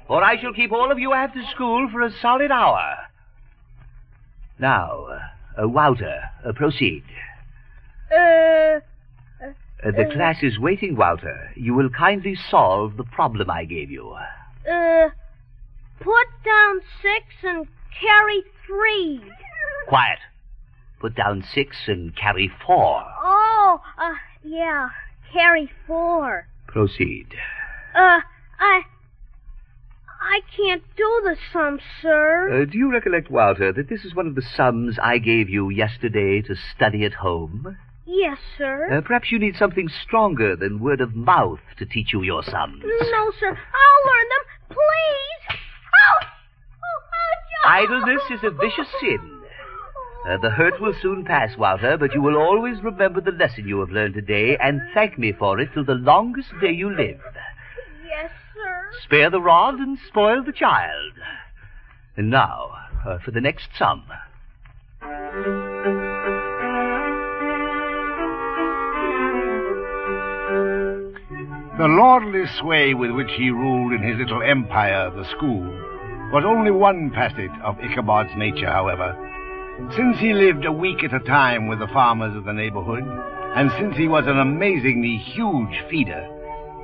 Or 0.09 0.23
I 0.23 0.41
shall 0.41 0.53
keep 0.53 0.73
all 0.73 0.91
of 0.91 0.99
you 0.99 1.13
after 1.13 1.41
school 1.55 1.89
for 1.91 2.03
a 2.03 2.11
solid 2.21 2.51
hour. 2.51 2.97
Now, 4.59 5.07
uh, 5.61 5.69
Wouter, 5.69 6.21
uh, 6.47 6.53
proceed. 6.53 7.05
Uh, 8.13 8.81
Uh, 9.85 9.91
the 9.91 10.07
class 10.15 10.43
is 10.43 10.59
waiting, 10.59 10.97
Wouter. 10.97 11.51
You 11.57 11.75
will 11.75 11.91
kindly 11.91 12.35
solve 12.51 12.97
the 12.97 13.05
problem 13.05 13.51
I 13.51 13.65
gave 13.67 13.91
you. 13.91 14.13
Uh, 14.13 15.11
put 16.01 16.29
down 16.43 16.81
six 17.03 17.27
and 17.43 17.67
carry 18.01 18.43
three. 18.67 19.21
Quiet. 19.89 20.21
Put 21.01 21.15
down 21.15 21.43
six 21.55 21.77
and 21.87 22.17
carry 22.17 22.51
four. 22.67 23.05
Oh, 23.23 23.81
uh, 23.99 24.15
yeah, 24.43 24.89
carry 25.33 25.71
four. 25.87 26.47
Proceed. 26.75 27.29
Uh, 27.95 28.19
I, 28.59 28.83
I 30.21 30.41
can't 30.57 30.83
do 30.97 31.21
the 31.23 31.37
sum, 31.53 31.79
sir. 32.03 32.63
Uh, 32.63 32.65
do 32.65 32.77
you 32.77 32.91
recollect, 32.91 33.31
Walter, 33.31 33.73
that 33.73 33.89
this 33.89 34.05
is 34.05 34.13
one 34.13 34.27
of 34.27 34.35
the 34.35 34.43
sums 34.43 34.99
I 35.01 35.19
gave 35.19 35.49
you 35.49 35.71
yesterday 35.71 36.43
to 36.43 36.57
study 36.75 37.05
at 37.05 37.13
home? 37.13 37.79
Yes, 38.07 38.39
sir. 38.59 38.93
Uh, 38.93 39.01
perhaps 39.03 39.31
you 39.31 39.39
need 39.39 39.55
something 39.55 39.89
stronger 40.03 40.57
than 40.57 40.81
word 40.81 41.01
of 41.01 41.15
mouth 41.15 41.61
to 41.79 41.87
teach 41.87 42.13
you 42.13 42.23
your 42.23 42.43
sums. 42.43 42.83
No, 42.83 43.33
sir. 43.39 43.51
I'll 43.51 44.05
learn 44.11 44.29
them, 44.35 44.45
please. 44.71 45.59
Oh, 45.95 46.27
oh, 46.83 47.69
Idleness 47.69 48.23
is 48.33 48.41
a 48.43 48.51
vicious 48.51 48.89
sin. 49.01 49.34
Uh, 50.27 50.39
the 50.39 50.49
hurt 50.49 50.81
will 50.81 50.95
soon 51.03 51.23
pass, 51.23 51.55
Wouter, 51.59 51.99
but 51.99 52.15
you 52.15 52.23
will 52.23 52.37
always 52.37 52.83
remember 52.83 53.21
the 53.21 53.31
lesson 53.31 53.69
you 53.69 53.81
have 53.81 53.91
learned 53.91 54.15
today 54.15 54.57
and 54.57 54.81
thank 54.95 55.19
me 55.19 55.33
for 55.33 55.61
it 55.61 55.69
till 55.75 55.85
the 55.85 55.95
longest 55.95 56.49
day 56.63 56.73
you 56.73 56.89
live. 56.89 57.21
Yes, 58.07 58.31
sir. 58.55 58.91
Spare 59.05 59.29
the 59.29 59.41
rod 59.41 59.75
and 59.75 59.99
spoil 60.09 60.43
the 60.43 60.53
child. 60.53 61.13
And 62.17 62.31
now, 62.31 62.71
uh, 63.05 63.19
for 63.19 63.33
the 63.33 63.41
next 63.41 63.69
sum. 63.79 64.05
The 71.77 71.89
lordly 71.89 72.45
sway 72.61 72.95
with 72.95 73.11
which 73.11 73.33
he 73.37 73.51
ruled 73.51 73.93
in 73.93 74.03
his 74.03 74.17
little 74.17 74.43
empire, 74.43 75.11
the 75.11 75.29
school, 75.37 75.67
was 76.33 76.45
only 76.47 76.71
one 76.71 77.11
facet 77.11 77.51
of 77.63 77.77
Ichabod's 77.81 78.35
nature, 78.39 78.71
however. 78.71 79.34
Since 79.97 80.19
he 80.19 80.33
lived 80.33 80.65
a 80.65 80.73
week 80.73 81.03
at 81.03 81.13
a 81.13 81.21
time 81.21 81.67
with 81.67 81.81
the 81.81 81.89
farmers 81.89 82.37
of 82.37 82.45
the 82.45 82.53
neighborhood, 82.53 83.05
and 83.57 83.71
since 83.73 83.97
he 83.97 84.07
was 84.07 84.25
an 84.27 84.39
amazingly 84.39 85.17
huge 85.17 85.83
feeder, 85.91 86.27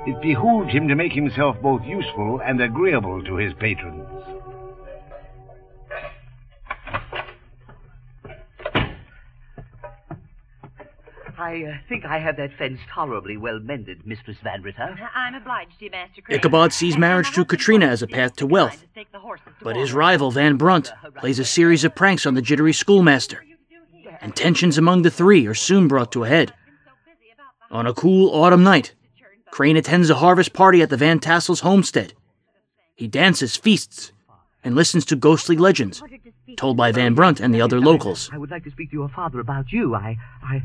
it 0.05 0.21
behooved 0.21 0.71
him 0.71 0.87
to 0.87 0.95
make 0.95 1.13
himself 1.13 1.55
both 1.61 1.83
useful 1.85 2.41
and 2.43 2.59
agreeable 2.61 3.23
to 3.23 3.35
his 3.35 3.53
patrons. 3.53 4.07
I 11.41 11.63
uh, 11.63 11.77
think 11.89 12.05
I 12.05 12.19
have 12.19 12.37
that 12.37 12.53
fence 12.55 12.79
tolerably 12.93 13.35
well 13.35 13.59
mended, 13.59 14.05
Mistress 14.05 14.37
Van 14.43 14.61
Ritter. 14.61 14.95
I'm 15.15 15.33
obliged 15.33 15.79
to 15.79 15.85
you, 15.85 15.91
Master 15.91 16.21
Crane. 16.21 16.37
Ichabod 16.37 16.71
sees 16.71 16.99
marriage 16.99 17.31
to 17.31 17.43
Katrina 17.43 17.87
as 17.87 18.03
a 18.03 18.07
path 18.07 18.35
to 18.35 18.45
wealth, 18.45 18.85
but 19.63 19.75
his 19.75 19.91
rival, 19.91 20.29
Van 20.29 20.55
Brunt, 20.55 20.91
plays 21.15 21.39
a 21.39 21.45
series 21.45 21.83
of 21.83 21.95
pranks 21.95 22.27
on 22.27 22.35
the 22.35 22.43
jittery 22.43 22.73
schoolmaster, 22.73 23.43
and 24.21 24.35
tensions 24.35 24.77
among 24.77 25.01
the 25.01 25.09
three 25.09 25.47
are 25.47 25.55
soon 25.55 25.87
brought 25.87 26.11
to 26.11 26.23
a 26.23 26.27
head. 26.27 26.53
On 27.71 27.87
a 27.87 27.93
cool 27.93 28.29
autumn 28.35 28.63
night, 28.63 28.93
Crane 29.49 29.77
attends 29.77 30.11
a 30.11 30.15
harvest 30.15 30.53
party 30.53 30.83
at 30.83 30.91
the 30.91 30.97
Van 30.97 31.19
Tassel's 31.19 31.61
homestead. 31.61 32.13
He 32.93 33.07
dances, 33.07 33.57
feasts, 33.57 34.11
and 34.63 34.75
listens 34.75 35.05
to 35.05 35.15
ghostly 35.15 35.57
legends 35.57 36.03
told 36.55 36.77
by 36.77 36.91
Van 36.91 37.15
Brunt 37.15 37.39
and 37.39 37.53
the 37.53 37.61
other 37.61 37.79
locals. 37.79 38.29
I 38.31 38.37
would 38.37 38.51
like 38.51 38.63
to 38.65 38.71
speak 38.71 38.91
to 38.91 38.97
your 38.97 39.09
father 39.09 39.39
about 39.39 39.71
you. 39.71 39.95
I, 39.95 40.17
I, 40.43 40.63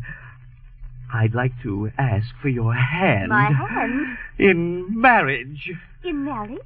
I'd 1.13 1.35
like 1.35 1.53
to 1.63 1.91
ask 1.99 2.27
for 2.43 2.49
your 2.49 2.75
hand. 2.75 3.29
My 3.29 3.51
hand? 3.53 4.19
In 4.39 5.01
marriage. 5.01 5.71
In 6.05 6.25
marriage? 6.25 6.61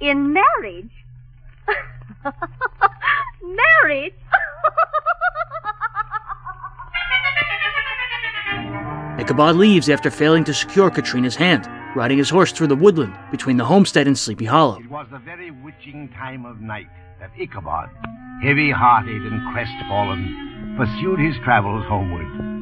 In 0.00 0.32
marriage? 0.32 0.90
marriage? 3.42 4.14
Ichabod 9.18 9.56
leaves 9.56 9.88
after 9.88 10.10
failing 10.10 10.44
to 10.44 10.54
secure 10.54 10.90
Katrina's 10.90 11.34
hand, 11.34 11.68
riding 11.96 12.18
his 12.18 12.30
horse 12.30 12.52
through 12.52 12.68
the 12.68 12.76
woodland 12.76 13.18
between 13.32 13.56
the 13.56 13.64
homestead 13.64 14.06
and 14.06 14.16
Sleepy 14.16 14.44
Hollow. 14.44 14.78
It 14.78 14.90
was 14.90 15.08
the 15.10 15.18
very 15.18 15.50
witching 15.50 16.08
time 16.10 16.46
of 16.46 16.60
night 16.60 16.88
that 17.18 17.32
Ichabod, 17.36 17.90
heavy 18.42 18.70
hearted 18.70 19.22
and 19.22 19.52
crestfallen, 19.52 20.76
pursued 20.78 21.18
his 21.18 21.34
travels 21.44 21.84
homeward. 21.88 22.57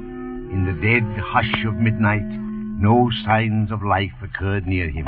In 0.51 0.65
the 0.65 0.81
dead 0.81 1.03
hush 1.19 1.65
of 1.65 1.75
midnight, 1.75 2.23
no 2.23 3.11
signs 3.25 3.71
of 3.73 3.83
life 3.83 4.13
occurred 4.23 4.67
near 4.67 4.89
him. 4.89 5.07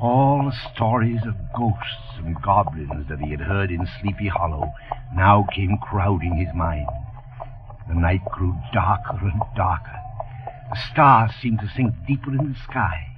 All 0.00 0.44
the 0.44 0.74
stories 0.74 1.24
of 1.24 1.34
ghosts 1.56 2.18
and 2.18 2.40
goblins 2.42 3.08
that 3.08 3.20
he 3.20 3.30
had 3.30 3.40
heard 3.40 3.70
in 3.70 3.88
Sleepy 4.00 4.28
Hollow 4.28 4.70
now 5.14 5.46
came 5.54 5.78
crowding 5.78 6.36
his 6.36 6.54
mind. 6.54 6.88
The 7.88 7.94
night 7.94 8.24
grew 8.32 8.54
darker 8.72 9.18
and 9.22 9.40
darker. 9.56 9.98
The 10.70 10.78
stars 10.92 11.30
seemed 11.40 11.60
to 11.60 11.70
sink 11.74 11.94
deeper 12.06 12.30
in 12.30 12.52
the 12.52 12.58
sky. 12.70 13.08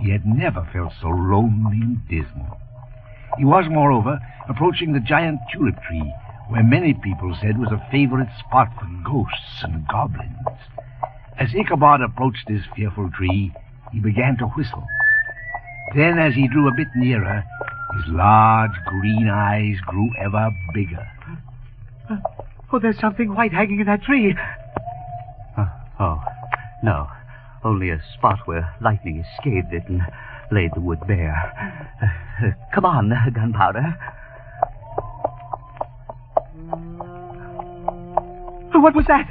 He 0.00 0.10
had 0.10 0.26
never 0.26 0.68
felt 0.72 0.92
so 1.00 1.08
lonely 1.08 1.80
and 1.80 2.08
dismal. 2.08 2.60
He 3.38 3.44
was, 3.44 3.64
moreover, 3.68 4.20
approaching 4.48 4.92
the 4.92 5.00
giant 5.00 5.40
tulip 5.52 5.80
tree, 5.82 6.12
where 6.54 6.62
many 6.62 6.94
people 6.94 7.36
said 7.42 7.58
was 7.58 7.72
a 7.72 7.90
favorite 7.90 8.28
spot 8.38 8.68
for 8.78 8.86
ghosts 9.04 9.64
and 9.64 9.88
goblins. 9.88 10.30
As 11.36 11.52
Ichabod 11.52 12.00
approached 12.00 12.46
this 12.46 12.62
fearful 12.76 13.10
tree, 13.10 13.52
he 13.90 13.98
began 13.98 14.36
to 14.36 14.44
whistle. 14.44 14.86
Then, 15.96 16.20
as 16.20 16.34
he 16.34 16.46
drew 16.46 16.68
a 16.68 16.76
bit 16.76 16.86
nearer, 16.94 17.42
his 17.96 18.04
large 18.06 18.70
green 18.86 19.28
eyes 19.28 19.80
grew 19.84 20.08
ever 20.24 20.48
bigger. 20.72 21.04
Oh, 22.72 22.78
there's 22.78 23.00
something 23.00 23.34
white 23.34 23.52
hanging 23.52 23.80
in 23.80 23.86
that 23.86 24.04
tree. 24.04 24.36
Oh, 25.58 25.72
oh, 25.98 26.22
no. 26.84 27.08
Only 27.64 27.90
a 27.90 28.00
spot 28.16 28.38
where 28.44 28.72
lightning 28.80 29.16
has 29.16 29.26
scathed 29.40 29.72
it 29.72 29.88
and 29.88 30.02
laid 30.52 30.70
the 30.74 30.80
wood 30.80 31.00
bare. 31.08 31.34
Uh, 32.00 32.46
uh, 32.46 32.50
come 32.72 32.84
on, 32.84 33.12
uh, 33.12 33.30
Gunpowder. 33.34 33.98
What 38.84 38.94
was 38.94 39.06
that? 39.06 39.26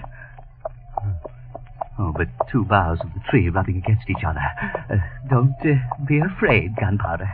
Oh, 2.00 2.12
but 2.18 2.28
two 2.52 2.66
boughs 2.66 2.98
of 3.02 3.14
the 3.14 3.20
tree 3.30 3.50
rubbing 3.50 3.78
against 3.78 4.10
each 4.10 4.24
other. 4.28 4.42
Uh, 4.90 4.96
don't 5.30 5.54
uh, 5.62 5.76
be 6.08 6.18
afraid, 6.18 6.76
Gunpowder. 6.76 7.30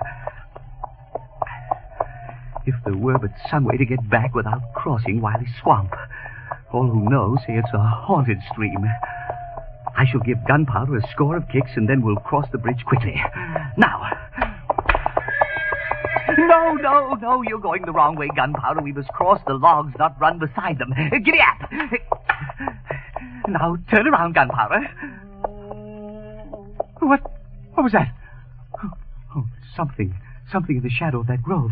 If 2.66 2.76
there 2.84 2.98
were 2.98 3.18
but 3.18 3.32
some 3.50 3.64
way 3.64 3.78
to 3.78 3.86
get 3.86 4.10
back 4.10 4.36
without 4.36 4.74
crossing 4.74 5.22
Wiley 5.22 5.48
Swamp. 5.62 5.94
All 6.74 6.90
who 6.90 7.10
know 7.10 7.38
say 7.48 7.54
it's 7.54 7.74
a 7.74 7.80
haunted 7.80 8.40
stream. 8.52 8.84
I 9.96 10.06
shall 10.06 10.20
give 10.20 10.46
Gunpowder 10.46 10.98
a 10.98 11.12
score 11.12 11.38
of 11.38 11.48
kicks, 11.48 11.72
and 11.78 11.88
then 11.88 12.02
we'll 12.02 12.18
cross 12.18 12.48
the 12.52 12.58
bridge 12.58 12.84
quickly. 12.86 13.16
Now. 13.78 14.19
No, 16.50 16.74
no, 16.74 17.14
no, 17.14 17.42
you're 17.44 17.60
going 17.60 17.86
the 17.86 17.92
wrong 17.92 18.16
way, 18.16 18.28
Gunpowder. 18.36 18.82
We 18.82 18.92
must 18.92 19.10
cross 19.10 19.40
the 19.46 19.54
logs, 19.54 19.94
not 20.00 20.20
run 20.20 20.40
beside 20.40 20.80
them. 20.80 20.92
Giddy 21.24 21.40
up! 21.40 21.72
Now, 23.48 23.78
turn 23.92 24.08
around, 24.08 24.34
Gunpowder. 24.34 24.90
What? 27.00 27.22
What 27.74 27.84
was 27.84 27.92
that? 27.94 28.14
Oh, 28.84 28.92
oh, 29.36 29.46
something. 29.76 30.18
Something 30.52 30.78
in 30.78 30.84
the 30.84 30.90
shadow 30.90 31.20
of 31.20 31.28
that 31.28 31.44
grove. 31.44 31.72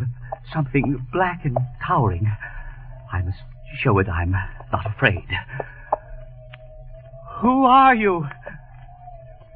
Something 0.54 1.08
black 1.12 1.42
and 1.44 1.58
towering. 1.86 2.32
I 3.12 3.22
must 3.24 3.40
show 3.80 3.98
it 3.98 4.08
I'm 4.08 4.32
not 4.32 4.86
afraid. 4.86 5.28
Who 7.42 7.66
are 7.66 7.96
you? 7.96 8.28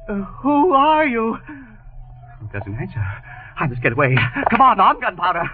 Uh, 0.08 0.14
who 0.14 0.72
are 0.72 1.06
you? 1.06 1.38
Doesn't 2.52 2.74
answer. 2.74 3.04
I 3.58 3.66
must 3.66 3.82
get 3.82 3.92
away. 3.92 4.16
Come 4.50 4.60
on, 4.60 4.80
on, 4.80 5.00
gunpowder. 5.00 5.44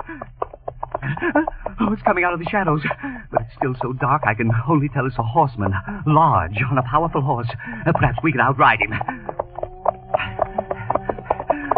Oh, 1.81 1.93
it's 1.93 2.03
coming 2.03 2.25
out 2.25 2.33
of 2.33 2.41
the 2.41 2.47
shadows. 2.51 2.83
But 3.31 3.43
it's 3.43 3.55
still 3.57 3.75
so 3.81 3.93
dark 3.93 4.23
I 4.27 4.35
can 4.35 4.51
only 4.69 4.89
tell 4.89 5.07
it's 5.07 5.19
a 5.19 5.23
horseman, 5.23 5.73
large, 6.07 6.61
on 6.70 6.79
a 6.79 6.83
powerful 6.83 7.20
horse. 7.23 7.49
Perhaps 7.85 8.19
we 8.23 8.33
can 8.33 8.41
outride 8.41 8.81
him. 8.81 8.93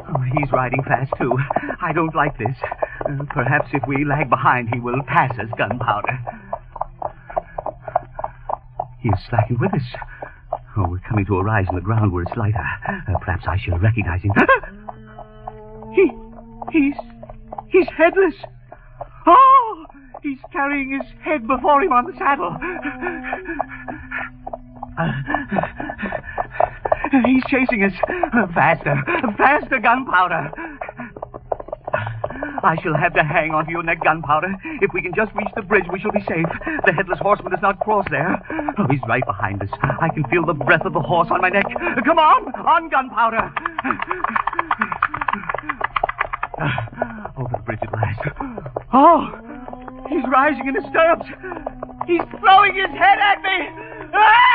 Oh, 0.08 0.20
he's 0.36 0.50
riding 0.52 0.82
fast, 0.84 1.12
too. 1.18 1.36
I 1.80 1.92
don't 1.92 2.14
like 2.14 2.38
this. 2.38 2.56
Perhaps 3.28 3.68
if 3.72 3.82
we 3.86 4.04
lag 4.04 4.30
behind, 4.30 4.68
he 4.72 4.80
will 4.80 5.02
pass 5.06 5.32
us, 5.38 5.48
gunpowder. 5.56 6.18
He 9.00 9.08
is 9.08 9.18
slacking 9.28 9.58
with 9.58 9.74
us. 9.74 9.82
Oh, 10.76 10.88
we're 10.88 11.00
coming 11.00 11.26
to 11.26 11.38
a 11.38 11.42
rise 11.42 11.66
in 11.68 11.74
the 11.74 11.80
ground 11.80 12.12
where 12.12 12.22
it's 12.22 12.36
lighter. 12.36 12.64
Uh, 12.86 13.18
perhaps 13.20 13.44
I 13.48 13.58
shall 13.58 13.78
recognize 13.78 14.22
him. 14.22 14.32
He, 15.94 16.10
he's, 16.72 16.94
he's 17.68 17.88
headless. 17.96 18.34
Oh, 19.26 19.86
he's 20.22 20.38
carrying 20.52 20.92
his 20.92 21.08
head 21.22 21.46
before 21.46 21.82
him 21.82 21.92
on 21.92 22.06
the 22.06 22.16
saddle. 22.18 22.56
He's 27.24 27.42
chasing 27.48 27.82
us. 27.82 27.92
Faster, 28.54 29.02
faster, 29.36 29.80
gunpowder. 29.80 30.50
I 32.62 32.76
shall 32.82 32.94
have 32.94 33.14
to 33.14 33.24
hang 33.24 33.52
onto 33.52 33.70
your 33.70 33.82
neck, 33.82 34.02
Gunpowder. 34.04 34.54
If 34.82 34.92
we 34.92 35.02
can 35.02 35.12
just 35.14 35.32
reach 35.34 35.48
the 35.56 35.62
bridge, 35.62 35.84
we 35.92 35.98
shall 35.98 36.12
be 36.12 36.20
safe. 36.20 36.46
The 36.86 36.92
headless 36.92 37.18
horseman 37.18 37.52
does 37.52 37.62
not 37.62 37.80
cross 37.80 38.06
there. 38.10 38.40
Oh, 38.78 38.86
he's 38.90 39.00
right 39.08 39.24
behind 39.26 39.62
us. 39.62 39.70
I 39.82 40.08
can 40.12 40.24
feel 40.24 40.44
the 40.44 40.54
breath 40.54 40.84
of 40.84 40.92
the 40.92 41.00
horse 41.00 41.28
on 41.30 41.40
my 41.40 41.48
neck. 41.48 41.64
Come 42.04 42.18
on, 42.18 42.52
on, 42.54 42.88
Gunpowder. 42.90 43.52
Over 47.38 47.56
the 47.56 47.62
bridge 47.64 47.78
at 47.82 47.92
last. 47.92 48.20
Oh, 48.92 49.30
he's 50.08 50.24
rising 50.30 50.68
in 50.68 50.74
his 50.74 50.84
stirrups. 50.90 51.26
He's 52.06 52.20
throwing 52.38 52.74
his 52.74 52.90
head 52.90 53.18
at 53.18 53.42
me. 53.42 53.68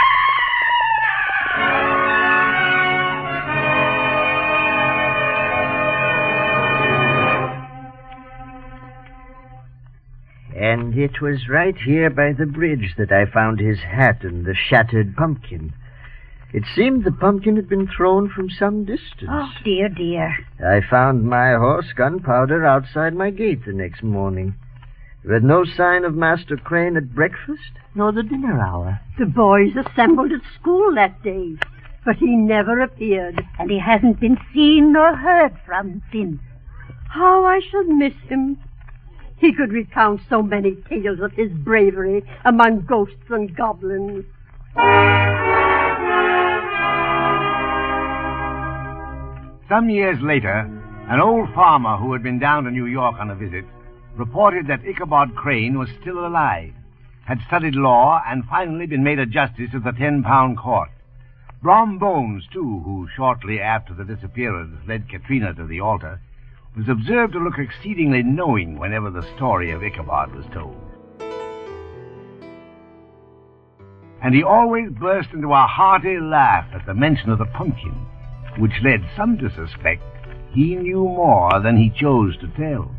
And 10.58 10.98
it 10.98 11.22
was 11.22 11.50
right 11.50 11.76
here 11.76 12.10
by 12.10 12.32
the 12.32 12.46
bridge 12.46 12.96
that 12.98 13.12
I 13.12 13.26
found 13.26 13.60
his 13.60 13.80
hat 13.80 14.24
and 14.24 14.46
the 14.46 14.56
shattered 14.56 15.16
pumpkin. 15.16 15.74
It 16.56 16.64
seemed 16.74 17.04
the 17.04 17.12
pumpkin 17.12 17.58
had 17.58 17.68
been 17.68 17.86
thrown 17.86 18.30
from 18.30 18.50
some 18.50 18.86
distance. 18.86 19.30
Oh, 19.30 19.52
dear, 19.66 19.90
dear. 19.90 20.34
I 20.66 20.80
found 20.90 21.26
my 21.26 21.50
horse 21.56 21.92
gunpowder 21.94 22.66
outside 22.66 23.14
my 23.14 23.30
gate 23.30 23.66
the 23.66 23.74
next 23.74 24.02
morning. 24.02 24.56
With 25.26 25.44
no 25.44 25.66
sign 25.66 26.06
of 26.06 26.16
Master 26.16 26.56
Crane 26.56 26.96
at 26.96 27.14
breakfast, 27.14 27.74
nor 27.94 28.14
the 28.14 28.24
dinner 28.24 28.58
hour. 28.62 29.02
The 29.20 29.26
boys 29.26 29.74
assembled 29.76 30.32
at 30.32 30.40
school 30.58 30.96
that 30.96 31.22
day, 31.24 31.58
but 32.06 32.16
he 32.16 32.38
never 32.38 32.80
appeared. 32.80 33.42
And 33.60 33.70
he 33.70 33.78
hasn't 33.78 34.22
been 34.22 34.38
seen 34.54 34.94
nor 34.94 35.14
heard 35.14 35.60
from 35.66 36.04
since. 36.10 36.40
How 37.10 37.44
I 37.44 37.60
shall 37.70 37.84
miss 37.84 38.16
him. 38.30 38.58
He 39.36 39.52
could 39.52 39.74
recount 39.74 40.22
so 40.30 40.42
many 40.42 40.78
tales 40.88 41.20
of 41.20 41.34
his 41.34 41.52
bravery 41.52 42.24
among 42.46 42.86
ghosts 42.86 43.30
and 43.30 43.54
goblins. 43.54 44.24
Some 49.68 49.90
years 49.90 50.22
later, 50.22 50.70
an 51.10 51.20
old 51.20 51.52
farmer 51.56 51.98
who 51.98 52.14
had 52.14 52.22
been 52.22 52.38
down 52.38 52.66
to 52.66 52.72
New 52.72 52.86
York 52.86 53.16
on 53.20 53.32
a 53.32 53.36
visit 53.36 53.66
reported 54.16 54.68
that 54.68 54.86
Ichabod 54.86 55.36
Crane 55.36 55.80
was 55.80 55.90
still 56.00 56.24
alive, 56.24 56.72
had 57.26 57.40
studied 57.48 57.74
law, 57.74 58.22
and 58.28 58.46
finally 58.46 58.86
been 58.86 59.04
made 59.04 59.18
a 59.18 59.26
justice 59.26 59.74
of 59.74 59.84
the 59.84 59.92
ten 59.92 60.22
pound 60.22 60.60
court. 60.60 60.90
Brom 61.64 61.98
Bones, 61.98 62.44
too, 62.54 62.82
who 62.86 63.08
shortly 63.16 63.60
after 63.60 63.96
the 63.96 64.06
disappearance 64.06 64.78
led 64.88 65.10
Katrina 65.10 65.52
to 65.56 65.66
the 65.66 65.80
altar, 65.80 66.22
was 66.78 66.88
observed 66.88 67.34
to 67.34 67.40
look 67.40 67.58
exceedingly 67.58 68.22
knowing 68.22 68.78
whenever 68.78 69.10
the 69.10 69.26
story 69.36 69.72
of 69.72 69.84
Ichabod 69.84 70.36
was 70.36 70.46
told. 70.54 70.80
And 74.22 74.36
he 74.36 74.44
always 74.44 74.92
burst 74.92 75.30
into 75.34 75.54
a 75.54 75.66
hearty 75.66 76.20
laugh 76.20 76.68
at 76.72 76.86
the 76.86 76.94
mention 76.94 77.32
of 77.32 77.40
the 77.40 77.46
pumpkin, 77.46 78.06
which 78.58 78.74
led 78.84 79.02
some 79.16 79.38
to 79.38 79.50
suspect 79.52 80.04
he 80.54 80.76
knew 80.76 81.04
more 81.04 81.60
than 81.62 81.76
he 81.76 81.90
chose 81.90 82.38
to 82.38 82.48
tell. 82.56 82.90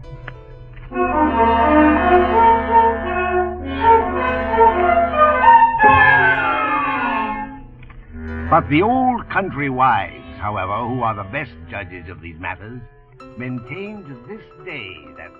But 8.50 8.68
the 8.68 8.82
old 8.82 9.28
country 9.28 9.68
wives, 9.70 10.38
however, 10.38 10.86
who 10.86 11.02
are 11.02 11.14
the 11.14 11.24
best 11.24 11.50
judges 11.68 12.08
of 12.08 12.20
these 12.20 12.38
matters, 12.38 12.80
maintain 13.36 14.04
to 14.04 14.14
this 14.28 14.42
day 14.64 14.94
that. 15.16 15.30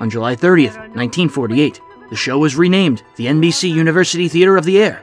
On 0.00 0.10
July 0.10 0.34
30th, 0.34 0.76
1948, 0.96 1.80
the 2.10 2.16
show 2.16 2.38
was 2.38 2.56
renamed 2.56 3.02
the 3.16 3.26
NBC 3.26 3.70
University 3.70 4.28
Theater 4.28 4.56
of 4.56 4.64
the 4.64 4.80
Air, 4.80 5.02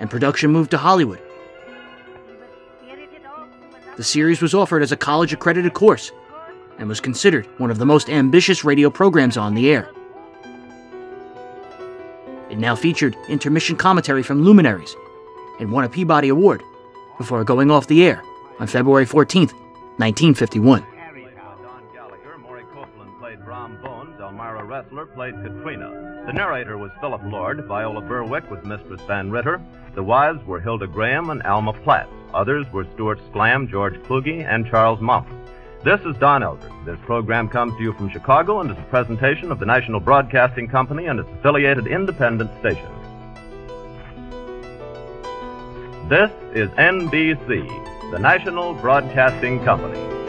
and 0.00 0.08
production 0.08 0.50
moved 0.50 0.70
to 0.70 0.78
Hollywood. 0.78 1.20
The 3.98 4.04
series 4.04 4.40
was 4.40 4.54
offered 4.54 4.84
as 4.84 4.92
a 4.92 4.96
college 4.96 5.32
accredited 5.32 5.74
course 5.74 6.12
and 6.78 6.88
was 6.88 7.00
considered 7.00 7.46
one 7.58 7.68
of 7.68 7.78
the 7.78 7.84
most 7.84 8.08
ambitious 8.08 8.62
radio 8.62 8.90
programs 8.90 9.36
on 9.36 9.56
the 9.56 9.68
air. 9.72 9.90
It 12.48 12.58
now 12.58 12.76
featured 12.76 13.16
intermission 13.28 13.74
commentary 13.74 14.22
from 14.22 14.44
luminaries 14.44 14.94
and 15.58 15.72
won 15.72 15.82
a 15.82 15.88
Peabody 15.88 16.28
Award 16.28 16.62
before 17.18 17.42
going 17.42 17.72
off 17.72 17.88
the 17.88 18.04
air 18.04 18.22
on 18.60 18.68
February 18.68 19.04
14th, 19.04 19.52
1951. 19.98 20.86
Elmira 24.20 24.62
Ressler 24.62 25.12
played 25.14 25.34
Katrina. 25.42 26.22
The 26.26 26.32
narrator 26.32 26.78
was 26.78 26.92
Philip 27.00 27.22
Lord. 27.24 27.64
Viola 27.64 28.02
Berwick 28.02 28.48
was 28.48 28.64
Mistress 28.64 29.00
Van 29.08 29.30
Ritter. 29.30 29.60
The 29.96 30.02
wives 30.04 30.44
were 30.44 30.60
Hilda 30.60 30.86
Graham 30.86 31.30
and 31.30 31.42
Alma 31.42 31.72
Platt. 31.72 32.08
Others 32.34 32.66
were 32.72 32.86
Stuart 32.94 33.20
Sklam, 33.30 33.70
George 33.70 33.94
Kluge, 34.04 34.44
and 34.44 34.66
Charles 34.66 35.00
Mumph. 35.00 35.26
This 35.84 36.00
is 36.00 36.16
Don 36.16 36.42
Eldred. 36.42 36.72
This 36.84 36.98
program 37.06 37.48
comes 37.48 37.72
to 37.76 37.82
you 37.82 37.92
from 37.92 38.10
Chicago 38.10 38.60
and 38.60 38.70
is 38.70 38.76
a 38.76 38.82
presentation 38.90 39.50
of 39.50 39.58
the 39.58 39.66
National 39.66 40.00
Broadcasting 40.00 40.68
Company 40.68 41.06
and 41.06 41.20
its 41.20 41.28
affiliated 41.38 41.86
independent 41.86 42.50
stations. 42.58 42.88
This 46.08 46.30
is 46.54 46.68
NBC, 46.70 48.10
the 48.10 48.18
National 48.18 48.74
Broadcasting 48.74 49.64
Company. 49.64 50.27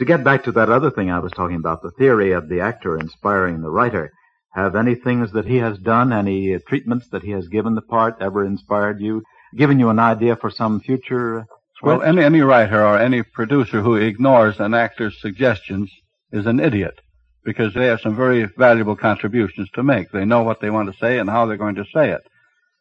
To 0.00 0.06
get 0.06 0.24
back 0.24 0.44
to 0.44 0.52
that 0.52 0.70
other 0.70 0.90
thing 0.90 1.10
I 1.10 1.18
was 1.18 1.30
talking 1.32 1.56
about, 1.56 1.82
the 1.82 1.90
theory 1.90 2.32
of 2.32 2.48
the 2.48 2.60
actor 2.60 2.98
inspiring 2.98 3.60
the 3.60 3.68
writer, 3.68 4.10
have 4.54 4.74
any 4.74 4.94
things 4.94 5.30
that 5.32 5.44
he 5.44 5.56
has 5.56 5.76
done, 5.76 6.10
any 6.10 6.54
uh, 6.54 6.58
treatments 6.66 7.08
that 7.10 7.22
he 7.22 7.32
has 7.32 7.48
given 7.48 7.74
the 7.74 7.82
part 7.82 8.16
ever 8.18 8.42
inspired 8.42 8.98
you, 8.98 9.22
given 9.54 9.78
you 9.78 9.90
an 9.90 9.98
idea 9.98 10.36
for 10.36 10.50
some 10.50 10.80
future 10.80 11.40
uh, 11.40 11.44
Well, 11.82 12.00
any, 12.00 12.24
any 12.24 12.40
writer 12.40 12.82
or 12.82 12.96
any 12.96 13.22
producer 13.22 13.82
who 13.82 13.96
ignores 13.96 14.58
an 14.58 14.72
actor's 14.72 15.20
suggestions 15.20 15.92
is 16.32 16.46
an 16.46 16.60
idiot 16.60 16.98
because 17.44 17.74
they 17.74 17.84
have 17.84 18.00
some 18.00 18.16
very 18.16 18.46
valuable 18.56 18.96
contributions 18.96 19.68
to 19.74 19.82
make. 19.82 20.10
They 20.12 20.24
know 20.24 20.42
what 20.42 20.62
they 20.62 20.70
want 20.70 20.90
to 20.90 20.98
say 20.98 21.18
and 21.18 21.28
how 21.28 21.44
they're 21.44 21.58
going 21.58 21.74
to 21.74 21.84
say 21.92 22.08
it. 22.12 22.22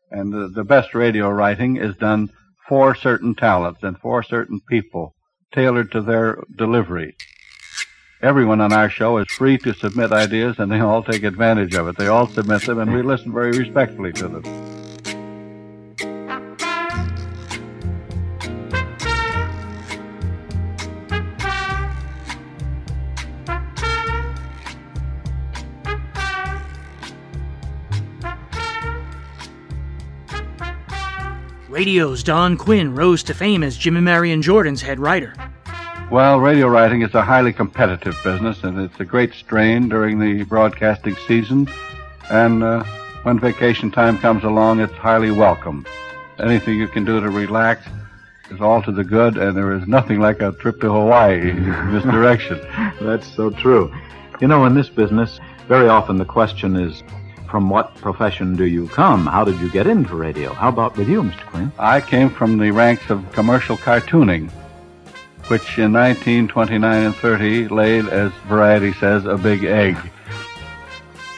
And 0.09 0.31
the, 0.31 0.47
the 0.55 0.63
best 0.63 0.95
radio 0.95 1.29
writing 1.29 1.75
is 1.75 1.97
done 1.97 2.29
for 2.69 2.95
certain 2.95 3.35
talents 3.35 3.83
and 3.83 3.97
for 3.99 4.23
certain 4.23 4.61
people 4.69 5.15
tailored 5.53 5.91
to 5.91 6.01
their 6.01 6.43
delivery. 6.55 7.15
Everyone 8.21 8.59
on 8.59 8.73
our 8.73 8.89
show 8.89 9.17
is 9.17 9.27
free 9.29 9.57
to 9.59 9.73
submit 9.73 10.11
ideas, 10.11 10.59
and 10.59 10.71
they 10.71 10.79
all 10.79 11.03
take 11.03 11.23
advantage 11.23 11.73
of 11.73 11.87
it. 11.87 11.97
They 11.97 12.07
all 12.07 12.27
submit 12.27 12.63
them, 12.63 12.79
and 12.79 12.93
we 12.93 13.01
listen 13.01 13.31
very 13.31 13.57
respectfully 13.57 14.11
to 14.13 14.27
them. 14.27 14.78
Radio's 31.79 32.23
Don 32.23 32.57
Quinn 32.57 32.93
rose 32.93 33.23
to 33.23 33.33
fame 33.33 33.63
as 33.63 33.77
Jim 33.77 33.95
and 33.95 34.03
Marian 34.03 34.41
Jordan's 34.41 34.81
head 34.81 34.99
writer. 34.99 35.33
Well, 36.11 36.41
radio 36.41 36.67
writing 36.67 37.03
is 37.03 37.15
a 37.15 37.21
highly 37.21 37.53
competitive 37.53 38.17
business, 38.21 38.65
and 38.65 38.77
it's 38.77 38.99
a 38.99 39.05
great 39.05 39.33
strain 39.33 39.87
during 39.87 40.19
the 40.19 40.43
broadcasting 40.43 41.15
season. 41.25 41.69
And 42.29 42.63
uh, 42.63 42.83
when 43.23 43.39
vacation 43.39 43.91
time 43.91 44.17
comes 44.17 44.43
along, 44.43 44.81
it's 44.81 44.91
highly 44.91 45.31
welcome. 45.31 45.85
Anything 46.37 46.77
you 46.77 46.89
can 46.89 47.05
do 47.05 47.21
to 47.21 47.29
relax 47.29 47.87
is 48.51 48.59
all 48.59 48.81
to 48.81 48.91
the 48.91 49.05
good, 49.05 49.37
and 49.37 49.55
there 49.55 49.71
is 49.71 49.87
nothing 49.87 50.19
like 50.19 50.41
a 50.41 50.51
trip 50.51 50.81
to 50.81 50.91
Hawaii 50.91 51.49
in 51.51 51.93
this 51.93 52.03
direction. 52.03 52.59
That's 52.99 53.25
so 53.25 53.51
true. 53.51 53.89
You 54.41 54.49
know, 54.49 54.65
in 54.65 54.75
this 54.75 54.89
business, 54.89 55.39
very 55.69 55.87
often 55.87 56.17
the 56.17 56.25
question 56.25 56.75
is, 56.75 57.03
from 57.49 57.69
what 57.69 57.95
profession 57.95 58.55
do 58.55 58.65
you 58.65 58.87
come? 58.89 59.25
How 59.25 59.43
did 59.43 59.59
you 59.59 59.69
get 59.69 59.87
into 59.87 60.15
radio? 60.15 60.53
How 60.53 60.69
about 60.69 60.95
with 60.97 61.09
you, 61.09 61.23
Mr. 61.23 61.45
Quinn? 61.47 61.71
I 61.79 62.01
came 62.01 62.29
from 62.29 62.57
the 62.57 62.71
ranks 62.71 63.09
of 63.09 63.31
commercial 63.31 63.77
cartooning, 63.77 64.51
which 65.47 65.77
in 65.77 65.93
1929 65.93 67.05
and 67.05 67.15
30 67.15 67.67
laid, 67.69 68.05
as 68.07 68.31
Variety 68.47 68.93
says, 68.93 69.25
a 69.25 69.37
big 69.37 69.63
egg. 69.63 69.97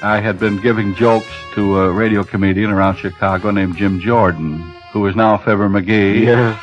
I 0.03 0.19
had 0.19 0.39
been 0.39 0.59
giving 0.59 0.95
jokes 0.95 1.31
to 1.53 1.79
a 1.79 1.91
radio 1.91 2.23
comedian 2.23 2.71
around 2.71 2.97
Chicago 2.97 3.51
named 3.51 3.77
Jim 3.77 3.99
Jordan, 3.99 4.59
who 4.91 5.05
is 5.05 5.15
now 5.15 5.37
Fibber 5.37 5.69
McGee. 5.69 6.25
Yes. 6.25 6.59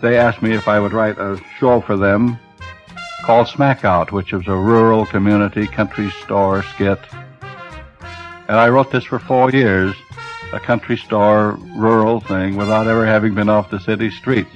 They 0.00 0.16
asked 0.16 0.42
me 0.42 0.54
if 0.54 0.68
I 0.68 0.78
would 0.78 0.92
write 0.92 1.18
a 1.18 1.40
show 1.58 1.80
for 1.80 1.96
them 1.96 2.38
called 3.24 3.48
Smackout, 3.48 4.12
which 4.12 4.32
was 4.32 4.46
a 4.46 4.54
rural 4.54 5.04
community 5.06 5.66
country 5.66 6.10
store 6.22 6.62
skit. 6.62 7.00
And 8.48 8.56
I 8.56 8.68
wrote 8.68 8.90
this 8.92 9.04
for 9.04 9.18
four 9.18 9.50
years, 9.50 9.94
a 10.52 10.60
country 10.60 10.96
store 10.96 11.52
rural 11.76 12.20
thing, 12.20 12.56
without 12.56 12.86
ever 12.86 13.04
having 13.04 13.34
been 13.34 13.48
off 13.48 13.70
the 13.70 13.80
city 13.80 14.10
streets. 14.10 14.50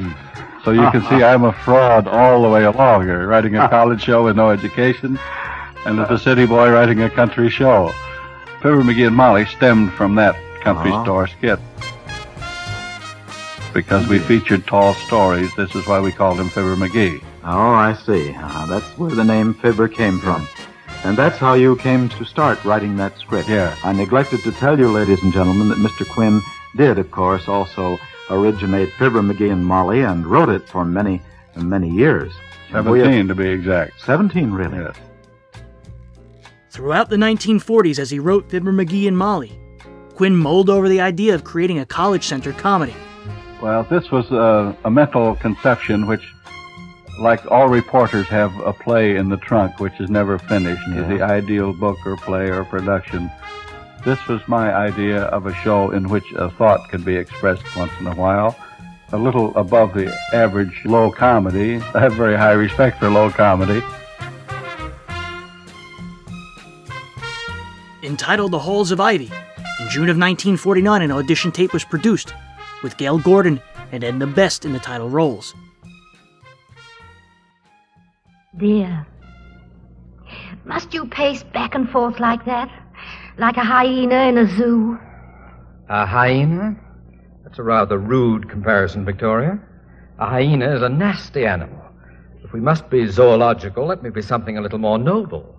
So 0.64 0.70
you 0.72 0.88
can 0.90 1.02
see 1.08 1.22
I'm 1.24 1.44
a 1.44 1.52
fraud 1.52 2.06
all 2.06 2.42
the 2.42 2.48
way 2.48 2.64
along 2.64 3.02
here, 3.06 3.26
writing 3.26 3.56
a 3.56 3.68
college 3.68 4.02
show 4.02 4.24
with 4.24 4.36
no 4.36 4.50
education, 4.50 5.18
and 5.86 5.98
as 5.98 6.10
a 6.10 6.18
city 6.18 6.46
boy 6.46 6.70
writing 6.70 7.02
a 7.02 7.10
country 7.10 7.48
show. 7.50 7.92
Fibber 8.62 8.82
McGee 8.82 9.06
and 9.06 9.16
Molly 9.16 9.46
stemmed 9.46 9.92
from 9.94 10.14
that 10.16 10.36
country 10.62 10.90
Uh-huh. 10.92 11.02
store 11.04 11.26
skit. 11.26 11.58
Because 13.72 14.06
we 14.08 14.18
featured 14.18 14.66
tall 14.66 14.94
stories, 14.94 15.50
this 15.56 15.74
is 15.74 15.86
why 15.86 15.98
we 16.00 16.12
called 16.12 16.38
him 16.38 16.50
Fibber 16.50 16.76
McGee. 16.76 17.22
Oh, 17.44 17.70
I 17.72 17.94
see. 17.94 18.34
Uh, 18.36 18.66
that's 18.66 18.84
where 18.98 19.10
the 19.10 19.24
name 19.24 19.54
Fibber 19.54 19.88
came 19.88 20.18
from. 20.20 20.46
And 21.04 21.16
that's 21.16 21.38
how 21.38 21.54
you 21.54 21.76
came 21.76 22.08
to 22.10 22.24
start 22.24 22.62
writing 22.64 22.96
that 22.96 23.16
script. 23.18 23.48
Yeah. 23.48 23.74
I 23.84 23.92
neglected 23.92 24.42
to 24.42 24.52
tell 24.52 24.78
you, 24.78 24.90
ladies 24.90 25.22
and 25.22 25.32
gentlemen, 25.32 25.68
that 25.70 25.78
Mr. 25.78 26.06
Quinn 26.08 26.42
did, 26.76 26.98
of 26.98 27.10
course, 27.10 27.48
also 27.48 27.98
originate 28.28 28.92
Fibber 28.92 29.22
McGee 29.22 29.50
and 29.50 29.64
Molly 29.64 30.02
and 30.02 30.26
wrote 30.26 30.50
it 30.50 30.68
for 30.68 30.84
many, 30.84 31.22
many 31.56 31.88
years. 31.88 32.32
And 32.72 32.88
we 32.88 32.98
have- 33.00 33.06
17 33.06 33.28
to 33.28 33.34
be 33.34 33.48
exact. 33.48 34.00
17, 34.02 34.50
really? 34.52 34.78
Yes. 34.78 34.94
Throughout 36.70 37.08
the 37.10 37.16
1940s, 37.16 37.98
as 37.98 38.10
he 38.10 38.18
wrote 38.18 38.48
Fibber 38.50 38.72
McGee 38.72 39.08
and 39.08 39.16
Molly, 39.16 39.58
Quinn 40.14 40.36
mulled 40.36 40.70
over 40.70 40.88
the 40.88 41.00
idea 41.00 41.34
of 41.34 41.44
creating 41.44 41.78
a 41.78 41.86
college 41.86 42.24
centered 42.26 42.58
comedy. 42.58 42.94
Well, 43.60 43.84
this 43.84 44.10
was 44.10 44.30
a, 44.30 44.76
a 44.84 44.90
mental 44.90 45.34
conception 45.36 46.06
which, 46.06 46.22
like 47.20 47.44
all 47.50 47.68
reporters, 47.68 48.26
have 48.28 48.56
a 48.60 48.72
play 48.72 49.16
in 49.16 49.28
the 49.28 49.36
trunk 49.36 49.78
which 49.78 50.00
is 50.00 50.08
never 50.10 50.38
finished, 50.38 50.82
Yeah. 50.88 51.02
the 51.02 51.22
ideal 51.22 51.72
book 51.72 51.98
or 52.06 52.16
play 52.16 52.48
or 52.50 52.64
production. 52.64 53.30
This 54.04 54.26
was 54.26 54.40
my 54.48 54.72
idea 54.74 55.24
of 55.24 55.44
a 55.46 55.54
show 55.56 55.90
in 55.90 56.08
which 56.08 56.24
a 56.34 56.50
thought 56.50 56.88
could 56.88 57.04
be 57.04 57.16
expressed 57.16 57.62
once 57.76 57.92
in 58.00 58.06
a 58.06 58.14
while, 58.14 58.56
a 59.12 59.18
little 59.18 59.54
above 59.56 59.92
the 59.92 60.10
average 60.32 60.80
low 60.86 61.10
comedy. 61.10 61.76
I 61.94 62.00
have 62.00 62.14
very 62.14 62.36
high 62.36 62.52
respect 62.52 62.98
for 62.98 63.10
low 63.10 63.30
comedy. 63.30 63.82
Entitled 68.02 68.52
The 68.52 68.58
Halls 68.58 68.90
of 68.90 69.00
Ivy, 69.00 69.26
in 69.26 69.88
June 69.90 70.08
of 70.08 70.16
1949, 70.16 71.02
an 71.02 71.12
audition 71.12 71.52
tape 71.52 71.74
was 71.74 71.84
produced, 71.84 72.32
with 72.82 72.96
Gale 72.96 73.18
Gordon 73.18 73.60
and 73.92 74.02
Edna 74.02 74.26
Best 74.26 74.64
in 74.64 74.72
the 74.72 74.78
title 74.78 75.10
roles. 75.10 75.54
Dear, 78.60 79.06
must 80.66 80.92
you 80.92 81.06
pace 81.06 81.42
back 81.42 81.74
and 81.74 81.88
forth 81.88 82.20
like 82.20 82.44
that? 82.44 82.70
Like 83.38 83.56
a 83.56 83.64
hyena 83.64 84.28
in 84.28 84.36
a 84.36 84.46
zoo? 84.46 84.98
A 85.88 86.04
hyena? 86.04 86.76
That's 87.42 87.58
a 87.58 87.62
rather 87.62 87.96
rude 87.96 88.50
comparison, 88.50 89.06
Victoria. 89.06 89.58
A 90.18 90.26
hyena 90.26 90.76
is 90.76 90.82
a 90.82 90.90
nasty 90.90 91.46
animal. 91.46 91.82
If 92.44 92.52
we 92.52 92.60
must 92.60 92.90
be 92.90 93.06
zoological, 93.06 93.86
let 93.86 94.02
me 94.02 94.10
be 94.10 94.20
something 94.20 94.58
a 94.58 94.60
little 94.60 94.78
more 94.78 94.98
noble. 94.98 95.56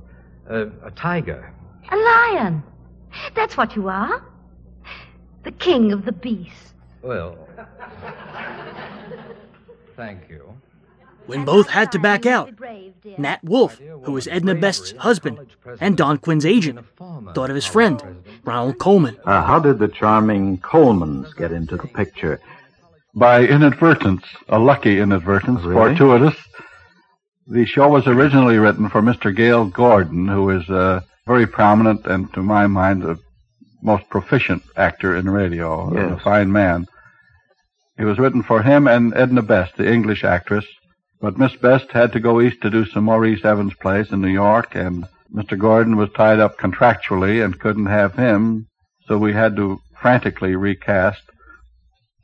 A, 0.48 0.68
a 0.86 0.92
tiger. 0.96 1.52
A 1.92 1.98
lion. 1.98 2.62
That's 3.34 3.58
what 3.58 3.76
you 3.76 3.90
are. 3.90 4.24
The 5.44 5.52
king 5.54 5.92
of 5.92 6.06
the 6.06 6.12
beasts. 6.12 6.76
Well. 7.02 7.36
Thank 9.98 10.30
you. 10.30 10.54
When 11.28 11.46
both 11.46 11.70
had 11.70 11.92
to 11.94 12.00
back 12.00 12.26
out, 12.26 12.52
Nat 13.18 13.44
Wolff, 13.44 13.78
who 14.04 14.12
was 14.12 14.28
Edna 14.28 14.56
Best's 14.56 14.92
husband 14.98 15.40
and 15.80 15.96
Don 15.96 16.18
Quinn's 16.18 16.46
agent, 16.46 16.80
thought 16.98 17.50
of 17.50 17.56
his 17.56 17.66
friend, 17.66 18.02
Ronald 18.44 18.80
Colman. 18.80 19.18
Uh, 19.26 19.44
how 19.44 19.60
did 19.60 19.80
the 19.80 19.88
charming 19.88 20.58
Colmans 20.60 21.36
get 21.36 21.52
into 21.52 21.78
the 21.78 21.88
picture? 21.88 22.40
By 23.14 23.46
inadvertence, 23.46 24.24
a 24.50 24.58
lucky 24.60 25.00
inadvertence, 25.00 25.62
Really? 25.64 25.96
fortuitous. 25.96 26.36
The 27.48 27.66
show 27.66 27.90
was 27.90 28.08
originally 28.08 28.58
written 28.58 28.90
for 28.90 29.02
Mr. 29.02 29.36
Gale 29.36 29.66
Gordon, 29.66 30.28
who 30.28 30.50
is 30.50 30.68
a 30.70 31.04
very 31.28 31.46
prominent 31.46 32.06
and, 32.06 32.32
to 32.34 32.42
my 32.42 32.68
mind, 32.68 33.02
the 33.04 33.18
most 33.84 34.10
proficient 34.10 34.64
actor 34.78 35.16
in 35.18 35.30
radio, 35.30 35.90
and 35.90 36.14
a 36.14 36.20
fine 36.20 36.52
man. 36.52 36.88
It 37.98 38.06
was 38.06 38.20
written 38.20 38.44
for 38.44 38.62
him 38.62 38.88
and 38.88 39.14
Edna 39.16 39.42
Best, 39.42 39.76
the 39.78 39.92
English 39.92 40.24
actress, 40.24 40.66
But 41.22 41.38
Miss 41.38 41.56
Best 41.56 41.92
had 41.92 42.14
to 42.14 42.20
go 42.20 42.42
east 42.42 42.62
to 42.62 42.72
do 42.72 42.84
some 42.86 43.04
Maurice 43.04 43.46
Evans 43.46 43.76
plays 43.76 44.12
in 44.12 44.22
New 44.22 44.28
York, 44.28 44.74
and 44.74 45.06
Mr. 45.32 45.58
Gordon 45.58 45.96
was 45.96 46.10
tied 46.16 46.40
up 46.40 46.58
contractually 46.58 47.46
and 47.46 47.60
couldn't 47.60 47.86
have 47.86 48.16
him, 48.16 48.68
so 49.06 49.20
we 49.20 49.32
had 49.32 49.56
to 49.58 49.80
frantically 50.02 50.56
recast. 50.56 51.22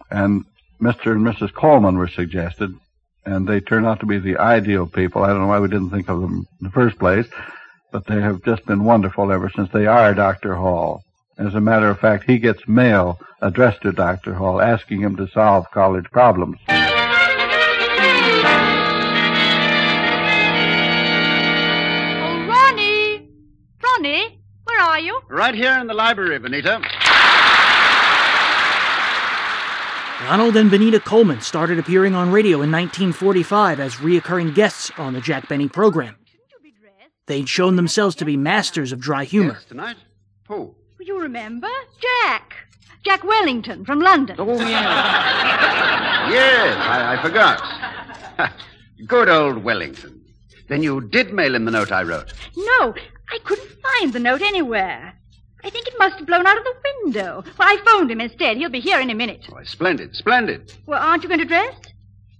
And 0.10 0.46
Mr. 0.82 1.12
and 1.12 1.26
Mrs. 1.26 1.54
Colman 1.54 1.98
were 1.98 2.08
suggested, 2.08 2.74
and 3.24 3.48
they 3.48 3.60
turned 3.60 3.86
out 3.86 4.00
to 4.00 4.08
be 4.08 4.18
the 4.18 4.38
ideal 4.38 4.88
people. 4.88 5.24
I 5.24 5.28
don't 5.28 5.42
know 5.42 5.48
why 5.48 5.60
we 5.60 5.68
didn't 5.68 5.92
think 5.92 6.10
of 6.10 6.20
them 6.20 6.48
in 6.60 6.66
the 6.66 6.72
first 6.72 6.98
place, 6.98 7.28
but 7.92 8.08
they 8.08 8.20
have 8.20 8.44
just 8.44 8.66
been 8.66 8.84
wonderful 8.84 9.32
ever 9.32 9.52
since 9.56 9.70
they 9.72 9.86
are 9.86 10.16
Dr. 10.16 10.56
Hall. 10.56 11.04
As 11.38 11.54
a 11.54 11.62
matter 11.62 11.90
of 11.90 12.00
fact, 12.00 12.24
he 12.24 12.40
gets 12.40 12.68
mail 12.68 13.20
addressed 13.44 13.84
to 13.84 13.92
Dr. 13.92 14.34
Hall 14.34 14.60
asking 14.60 15.02
him 15.02 15.16
to 15.18 15.28
solve 15.28 15.70
college 15.70 16.06
problems. 16.06 16.58
Ronnie, 23.98 24.40
where 24.66 24.80
are 24.80 25.00
you? 25.00 25.20
Right 25.28 25.56
here 25.56 25.76
in 25.80 25.88
the 25.88 25.94
library, 25.96 26.38
Benita. 26.38 26.80
Ronald 30.22 30.56
and 30.56 30.70
Benita 30.70 31.00
Colman 31.00 31.42
started 31.42 31.80
appearing 31.80 32.14
on 32.14 32.32
radio 32.32 32.62
in 32.62 32.72
1945 32.72 33.80
as 33.80 33.96
reoccurring 33.96 34.54
guests 34.54 34.92
on 35.00 35.14
the 35.14 35.22
Jack 35.22 35.50
Benny 35.50 35.68
program. 35.68 36.16
They'd 37.26 37.50
shown 37.50 37.76
themselves 37.76 38.16
to 38.18 38.26
be 38.26 38.38
masters 38.38 38.92
of 38.92 39.00
dry 39.00 39.24
humor. 39.24 39.58
Tonight? 39.68 39.98
Who? 40.48 40.76
You 41.00 41.20
remember? 41.20 41.70
Jack. 42.00 42.54
Jack 43.04 43.24
Wellington 43.24 43.84
from 43.84 44.00
London. 44.02 44.36
Oh, 44.38 44.60
yeah. 44.60 46.30
yes, 46.30 46.78
I, 46.78 47.16
I 47.18 47.22
forgot. 47.24 48.54
Good 49.08 49.28
old 49.28 49.64
Wellington. 49.64 50.24
Then 50.68 50.84
you 50.84 51.02
did 51.02 51.34
mail 51.34 51.56
him 51.56 51.66
the 51.66 51.72
note 51.72 51.92
I 51.92 52.04
wrote. 52.04 52.34
No, 52.56 52.94
I 53.30 53.40
couldn't 53.44 53.70
find 53.82 54.14
the 54.14 54.20
note 54.20 54.42
anywhere. 54.42 55.14
I 55.64 55.70
think 55.70 55.88
it 55.88 55.96
must 56.00 56.18
have 56.18 56.28
blown 56.28 56.48
out 56.48 56.58
of 56.58 56.64
the 56.64 56.76
window. 57.04 57.44
Well, 57.58 57.68
I 57.68 57.78
phoned 57.86 58.12
him 58.12 58.22
instead. 58.22 58.58
He'll 58.58 58.70
be 58.70 58.80
here 58.80 59.00
in 59.00 59.10
a 59.10 59.16
minute. 59.16 59.46
Why, 59.50 59.64
splendid, 59.64 60.16
splendid. 60.16 60.74
Well, 60.86 61.02
aren't 61.02 61.24
you 61.24 61.30
going 61.30 61.42
to 61.42 61.46
dress? 61.46 61.76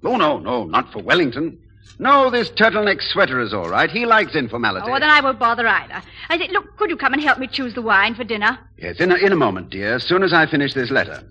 Oh, 0.04 0.18
no, 0.18 0.40
no, 0.40 0.64
not 0.66 0.92
for 0.94 1.02
Wellington. 1.02 1.60
No, 2.00 2.30
this 2.30 2.50
turtleneck 2.52 3.02
sweater 3.02 3.40
is 3.42 3.54
all 3.54 3.70
right. 3.70 3.90
He 3.90 4.06
likes 4.06 4.36
informality. 4.36 4.86
Oh, 4.88 4.92
well, 4.92 5.00
then 5.00 5.10
I 5.10 5.20
won't 5.20 5.40
bother 5.40 5.68
either. 5.68 6.02
I 6.30 6.38
say, 6.38 6.48
look, 6.50 6.78
could 6.78 6.90
you 6.90 6.98
come 6.98 7.14
and 7.14 7.22
help 7.22 7.40
me 7.40 7.48
choose 7.48 7.74
the 7.74 7.82
wine 7.82 8.14
for 8.14 8.24
dinner? 8.24 8.60
Yes, 8.78 9.00
in 9.00 9.12
a, 9.12 9.16
in 9.16 9.32
a 9.32 9.36
moment, 9.36 9.72
dear, 9.72 9.96
as 9.96 10.04
soon 10.04 10.22
as 10.22 10.32
I 10.32 10.46
finish 10.46 10.74
this 10.74 10.92
letter. 10.92 11.24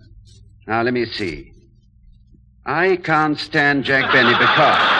Now, 0.66 0.82
let 0.82 0.92
me 0.92 1.06
see. 1.06 1.52
I 2.64 2.96
can't 2.96 3.38
stand 3.38 3.84
Jack 3.84 4.12
Benny 4.12 4.32
because. 4.32 4.96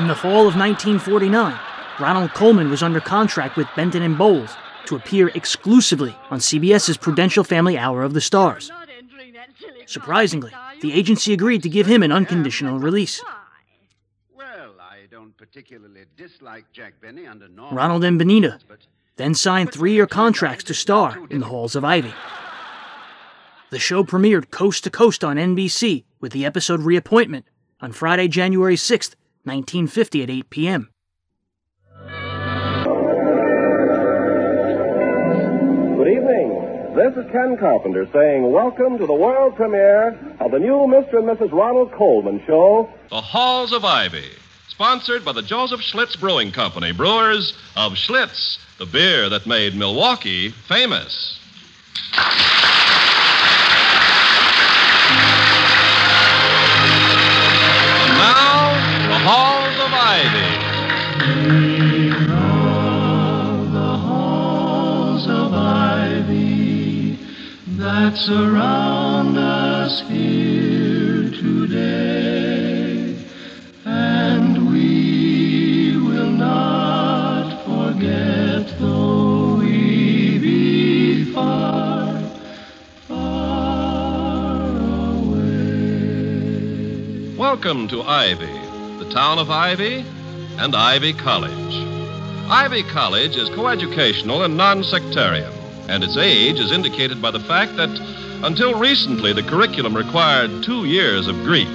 In 0.00 0.08
the 0.08 0.14
fall 0.14 0.48
of 0.48 0.56
1949, 0.56 1.58
Ronald 2.00 2.32
Colman 2.32 2.70
was 2.70 2.82
under 2.82 3.00
contract 3.00 3.56
with 3.56 3.66
Benton 3.74 4.02
and 4.02 4.16
Bowles 4.16 4.56
to 4.86 4.94
appear 4.94 5.28
exclusively 5.34 6.14
on 6.30 6.38
CBS's 6.38 6.96
Prudential 6.96 7.42
Family 7.42 7.76
Hour 7.76 8.04
of 8.04 8.14
the 8.14 8.20
Stars. 8.20 8.70
Surprisingly, 9.86 10.52
the 10.80 10.92
agency 10.92 11.32
agreed 11.32 11.62
to 11.64 11.68
give 11.68 11.86
him 11.86 12.02
an 12.02 12.12
unconditional 12.12 12.78
release. 12.78 13.20
Well, 14.34 14.74
I 14.80 15.06
don't 15.10 15.36
particularly 15.36 16.04
dislike 16.16 16.66
Jack 16.72 17.00
Benny 17.00 17.26
under 17.26 17.48
normal. 17.48 17.76
Ronald 17.76 18.04
and 18.04 18.18
Benita 18.18 18.58
then 19.16 19.34
signed 19.34 19.72
three 19.72 19.92
year 19.92 20.06
contracts 20.06 20.64
to 20.64 20.74
star 20.74 21.18
in 21.30 21.40
the 21.40 21.46
Halls 21.46 21.74
of 21.74 21.84
Ivy. 21.84 22.14
The 23.70 23.78
show 23.78 24.04
premiered 24.04 24.50
coast 24.50 24.84
to 24.84 24.90
coast 24.90 25.24
on 25.24 25.36
NBC 25.36 26.04
with 26.20 26.32
the 26.32 26.46
episode 26.46 26.80
Reappointment 26.80 27.44
on 27.80 27.92
Friday, 27.92 28.28
January 28.28 28.76
6th, 28.76 29.14
1950 29.44 30.22
at 30.22 30.30
8 30.30 30.50
p.m. 30.50 30.90
This 37.08 37.24
is 37.24 37.32
Ken 37.32 37.56
Carpenter 37.56 38.06
saying 38.12 38.52
welcome 38.52 38.98
to 38.98 39.06
the 39.06 39.14
world 39.14 39.56
premiere 39.56 40.08
of 40.40 40.50
the 40.50 40.58
new 40.58 40.74
Mr. 40.74 41.14
and 41.14 41.26
Mrs. 41.26 41.50
Ronald 41.52 41.90
Colman 41.92 42.42
show. 42.46 42.86
The 43.08 43.22
Halls 43.22 43.72
of 43.72 43.82
Ivy, 43.82 44.28
sponsored 44.68 45.24
by 45.24 45.32
the 45.32 45.40
Joseph 45.40 45.80
Schlitz 45.80 46.20
Brewing 46.20 46.52
Company, 46.52 46.92
brewers 46.92 47.56
of 47.76 47.92
Schlitz, 47.92 48.58
the 48.76 48.84
beer 48.84 49.30
that 49.30 49.46
made 49.46 49.74
Milwaukee 49.74 50.50
famous. 50.50 51.40
Now, 58.18 59.08
the 59.08 59.18
Halls 59.24 59.57
that 68.08 68.16
surround 68.16 69.36
us 69.36 70.00
here 70.08 71.28
today, 71.30 73.14
and 73.84 74.70
we 74.70 75.94
will 75.98 76.30
not 76.30 77.64
forget 77.66 78.66
though 78.78 79.56
we 79.56 80.38
be 80.38 81.34
far, 81.34 82.22
far 83.06 84.78
away. 85.10 85.76
Welcome 87.36 87.88
to 87.88 88.00
Ivy, 88.00 88.46
the 89.04 89.10
town 89.12 89.38
of 89.38 89.50
Ivy, 89.50 90.02
and 90.56 90.74
Ivy 90.74 91.12
College. 91.12 91.74
Ivy 92.50 92.84
College 92.84 93.36
is 93.36 93.50
coeducational 93.50 94.46
and 94.46 94.56
non 94.56 94.82
sectarian, 94.82 95.52
and 95.88 96.04
its 96.04 96.16
age 96.16 96.60
is 96.60 96.70
indicated 96.70 97.20
by 97.20 97.30
the 97.30 97.40
fact 97.40 97.76
that 97.76 97.90
until 98.44 98.78
recently 98.78 99.32
the 99.32 99.42
curriculum 99.42 99.96
required 99.96 100.62
two 100.62 100.84
years 100.84 101.26
of 101.26 101.42
Greek. 101.42 101.68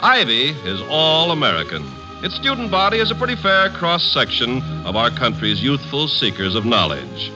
Ivy 0.00 0.50
is 0.64 0.80
all 0.88 1.32
American. 1.32 1.84
Its 2.22 2.34
student 2.34 2.70
body 2.70 2.98
is 2.98 3.10
a 3.10 3.14
pretty 3.14 3.36
fair 3.36 3.68
cross 3.70 4.02
section 4.02 4.62
of 4.86 4.96
our 4.96 5.10
country's 5.10 5.62
youthful 5.62 6.08
seekers 6.08 6.54
of 6.54 6.64
knowledge. 6.64 7.32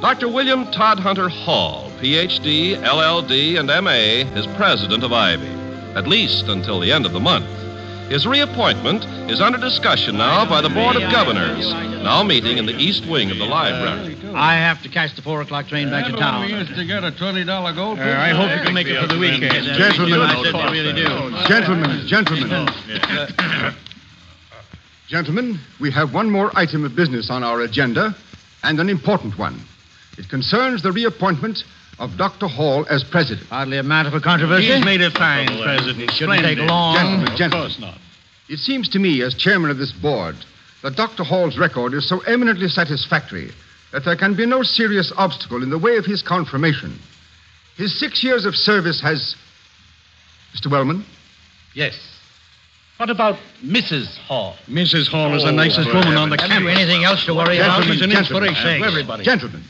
Dr. 0.00 0.28
William 0.28 0.70
Todd 0.70 0.98
Hunter 0.98 1.28
Hall, 1.30 1.90
PhD, 1.98 2.76
LLD, 2.76 3.58
and 3.58 3.68
MA, 3.84 4.30
is 4.38 4.46
president 4.56 5.02
of 5.02 5.12
Ivy, 5.12 5.48
at 5.94 6.06
least 6.06 6.48
until 6.48 6.78
the 6.78 6.92
end 6.92 7.06
of 7.06 7.12
the 7.12 7.20
month. 7.20 7.63
His 8.08 8.26
reappointment 8.26 9.04
is 9.30 9.40
under 9.40 9.58
discussion 9.58 10.18
now 10.18 10.48
by 10.48 10.60
the 10.60 10.68
Board 10.68 10.96
of 10.96 11.10
Governors, 11.10 11.72
now 11.72 12.22
meeting 12.22 12.58
in 12.58 12.66
the 12.66 12.76
east 12.76 13.06
wing 13.06 13.30
of 13.30 13.38
the 13.38 13.46
library. 13.46 14.16
I 14.34 14.54
have 14.56 14.82
to 14.82 14.88
catch 14.88 15.16
the 15.16 15.22
four 15.22 15.40
o'clock 15.40 15.68
train 15.68 15.88
back 15.90 16.06
to 16.06 16.12
town. 16.12 16.44
We 16.44 16.52
used 16.52 16.74
to 16.74 16.84
get 16.84 17.02
a 17.02 17.10
twenty 17.10 17.44
dollar 17.44 17.72
gold. 17.72 17.98
Uh, 17.98 18.02
I 18.02 18.28
hope 18.30 18.50
you 18.56 18.62
can 18.62 18.74
make 18.74 18.86
it 18.88 19.00
for 19.00 19.06
the 19.06 19.18
weekend. 19.18 19.66
Gentlemen, 19.76 20.20
I 20.20 20.42
said 20.42 20.54
you 20.54 20.70
really 20.70 20.92
do. 20.92 21.48
Gentlemen, 21.48 22.06
gentlemen. 22.06 23.74
Gentlemen, 25.08 25.58
we 25.80 25.90
have 25.90 26.12
one 26.12 26.30
more 26.30 26.50
item 26.56 26.84
of 26.84 26.94
business 26.94 27.30
on 27.30 27.42
our 27.42 27.62
agenda, 27.62 28.14
and 28.62 28.80
an 28.80 28.88
important 28.88 29.38
one. 29.38 29.60
It 30.18 30.28
concerns 30.28 30.82
the 30.82 30.92
reappointment 30.92 31.64
of 31.98 32.16
Dr. 32.16 32.46
Hall 32.48 32.86
as 32.90 33.04
president. 33.04 33.46
Hardly 33.48 33.78
a 33.78 33.82
matter 33.82 34.10
for 34.10 34.20
controversy. 34.20 34.66
He's 34.66 34.84
made 34.84 35.00
a 35.00 35.10
fine, 35.10 35.46
President. 35.46 36.10
Shouldn't 36.12 36.40
take 36.42 36.58
long. 36.58 36.96
Gentlemen, 36.96 37.36
gentlemen. 37.36 37.66
Of 37.66 37.72
course 37.72 37.78
not. 37.80 37.98
It 38.48 38.58
seems 38.58 38.88
to 38.90 38.98
me, 38.98 39.22
as 39.22 39.34
chairman 39.34 39.70
of 39.70 39.78
this 39.78 39.92
board, 39.92 40.36
that 40.82 40.96
Dr. 40.96 41.24
Hall's 41.24 41.56
record 41.58 41.94
is 41.94 42.06
so 42.08 42.20
eminently 42.20 42.68
satisfactory 42.68 43.50
that 43.92 44.04
there 44.04 44.16
can 44.16 44.34
be 44.34 44.44
no 44.44 44.62
serious 44.62 45.12
obstacle 45.16 45.62
in 45.62 45.70
the 45.70 45.78
way 45.78 45.96
of 45.96 46.04
his 46.04 46.22
confirmation. 46.22 46.98
His 47.76 47.98
six 47.98 48.22
years 48.22 48.44
of 48.44 48.54
service 48.54 49.00
has. 49.00 49.36
Mr. 50.54 50.70
Wellman? 50.70 51.04
Yes. 51.74 51.98
What 52.98 53.10
about 53.10 53.38
Mrs. 53.64 54.16
Hall? 54.18 54.56
Mrs. 54.68 55.08
Hall 55.08 55.34
is 55.34 55.42
the 55.42 55.48
oh, 55.48 55.52
nicest 55.52 55.92
woman 55.92 56.16
on 56.16 56.30
the 56.30 56.36
campus. 56.36 56.54
Have 56.54 56.62
you 56.62 56.68
anything 56.68 57.02
else 57.02 57.24
to 57.26 57.34
worry 57.34 57.58
about? 57.58 57.82
Gentlemen, 57.82 57.92
She's 57.92 58.02
an 58.02 58.10
gentlemen, 58.10 58.48
inspiration 58.50 58.80
for 58.80 58.86
everybody. 58.86 59.24
Gentlemen. 59.24 59.62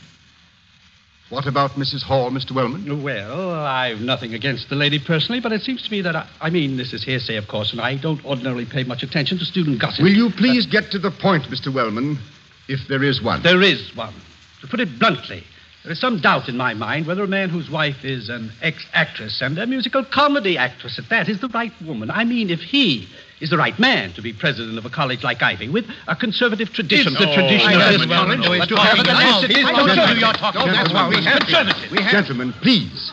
What 1.29 1.47
about 1.47 1.71
Mrs. 1.71 2.03
Hall, 2.03 2.29
Mr. 2.29 2.51
Wellman? 2.51 3.01
Well, 3.01 3.51
I've 3.51 3.99
nothing 3.99 4.35
against 4.35 4.69
the 4.69 4.75
lady 4.75 4.99
personally, 4.99 5.41
but 5.41 5.51
it 5.51 5.63
seems 5.63 5.81
to 5.81 5.91
me 5.91 6.01
that 6.01 6.15
I, 6.15 6.27
I 6.39 6.49
mean, 6.51 6.77
this 6.77 6.93
is 6.93 7.03
hearsay, 7.03 7.35
of 7.35 7.47
course, 7.47 7.71
and 7.71 7.81
I 7.81 7.95
don't 7.95 8.23
ordinarily 8.23 8.65
pay 8.65 8.83
much 8.83 9.01
attention 9.01 9.39
to 9.39 9.45
student 9.45 9.79
gossip. 9.79 10.03
Will 10.03 10.15
you 10.15 10.29
please 10.29 10.67
get 10.67 10.91
to 10.91 10.99
the 10.99 11.09
point, 11.09 11.45
Mr. 11.45 11.73
Wellman, 11.73 12.19
if 12.67 12.87
there 12.87 13.03
is 13.03 13.23
one? 13.23 13.41
There 13.41 13.63
is 13.63 13.95
one. 13.95 14.13
To 14.61 14.67
put 14.67 14.79
it 14.79 14.99
bluntly, 14.99 15.43
there 15.85 15.91
is 15.91 15.99
some 15.99 16.19
doubt 16.19 16.49
in 16.49 16.57
my 16.57 16.73
mind 16.73 17.05
whether 17.05 17.23
a 17.23 17.27
man 17.27 17.49
whose 17.49 17.69
wife 17.69 18.03
is 18.03 18.27
an 18.27 18.51
ex 18.63 18.83
actress 18.93 19.39
and 19.39 19.55
a 19.59 19.67
musical 19.67 20.03
comedy 20.03 20.57
actress 20.57 20.97
at 20.97 21.07
that 21.09 21.29
is 21.29 21.39
the 21.41 21.47
right 21.49 21.71
woman. 21.85 22.09
I 22.09 22.23
mean, 22.23 22.49
if 22.49 22.59
he 22.59 23.07
is 23.39 23.51
the 23.51 23.57
right 23.57 23.77
man 23.77 24.11
to 24.13 24.21
be 24.23 24.33
president 24.33 24.79
of 24.79 24.85
a 24.85 24.89
college 24.89 25.21
like 25.23 25.43
Ivy 25.43 25.69
with 25.69 25.85
a 26.07 26.15
conservative 26.15 26.73
tradition. 26.73 27.13
It's 27.13 27.19
the 27.19 27.35
tradition 27.35 27.79
of 27.79 27.99
this 27.99 28.07
college 28.07 28.39
is 28.39 28.67
to 28.67 28.75
have 28.77 28.97
an 28.97 29.05
illicit 29.05 29.51
I 29.63 29.71
don't 29.73 29.95
know 29.95 30.07
who 30.07 30.19
you're 30.19 30.33
talking 30.33 30.61
Gentlemen, 30.61 30.73
about. 30.73 30.73
That's 30.73 30.93
why 30.93 31.07
we 31.07 31.23
have 31.23 31.45
gentlemen, 31.45 31.73
conservative. 31.75 31.91
We 31.91 32.01
have 32.01 32.11
Gentlemen, 32.11 32.53
please. 32.53 33.11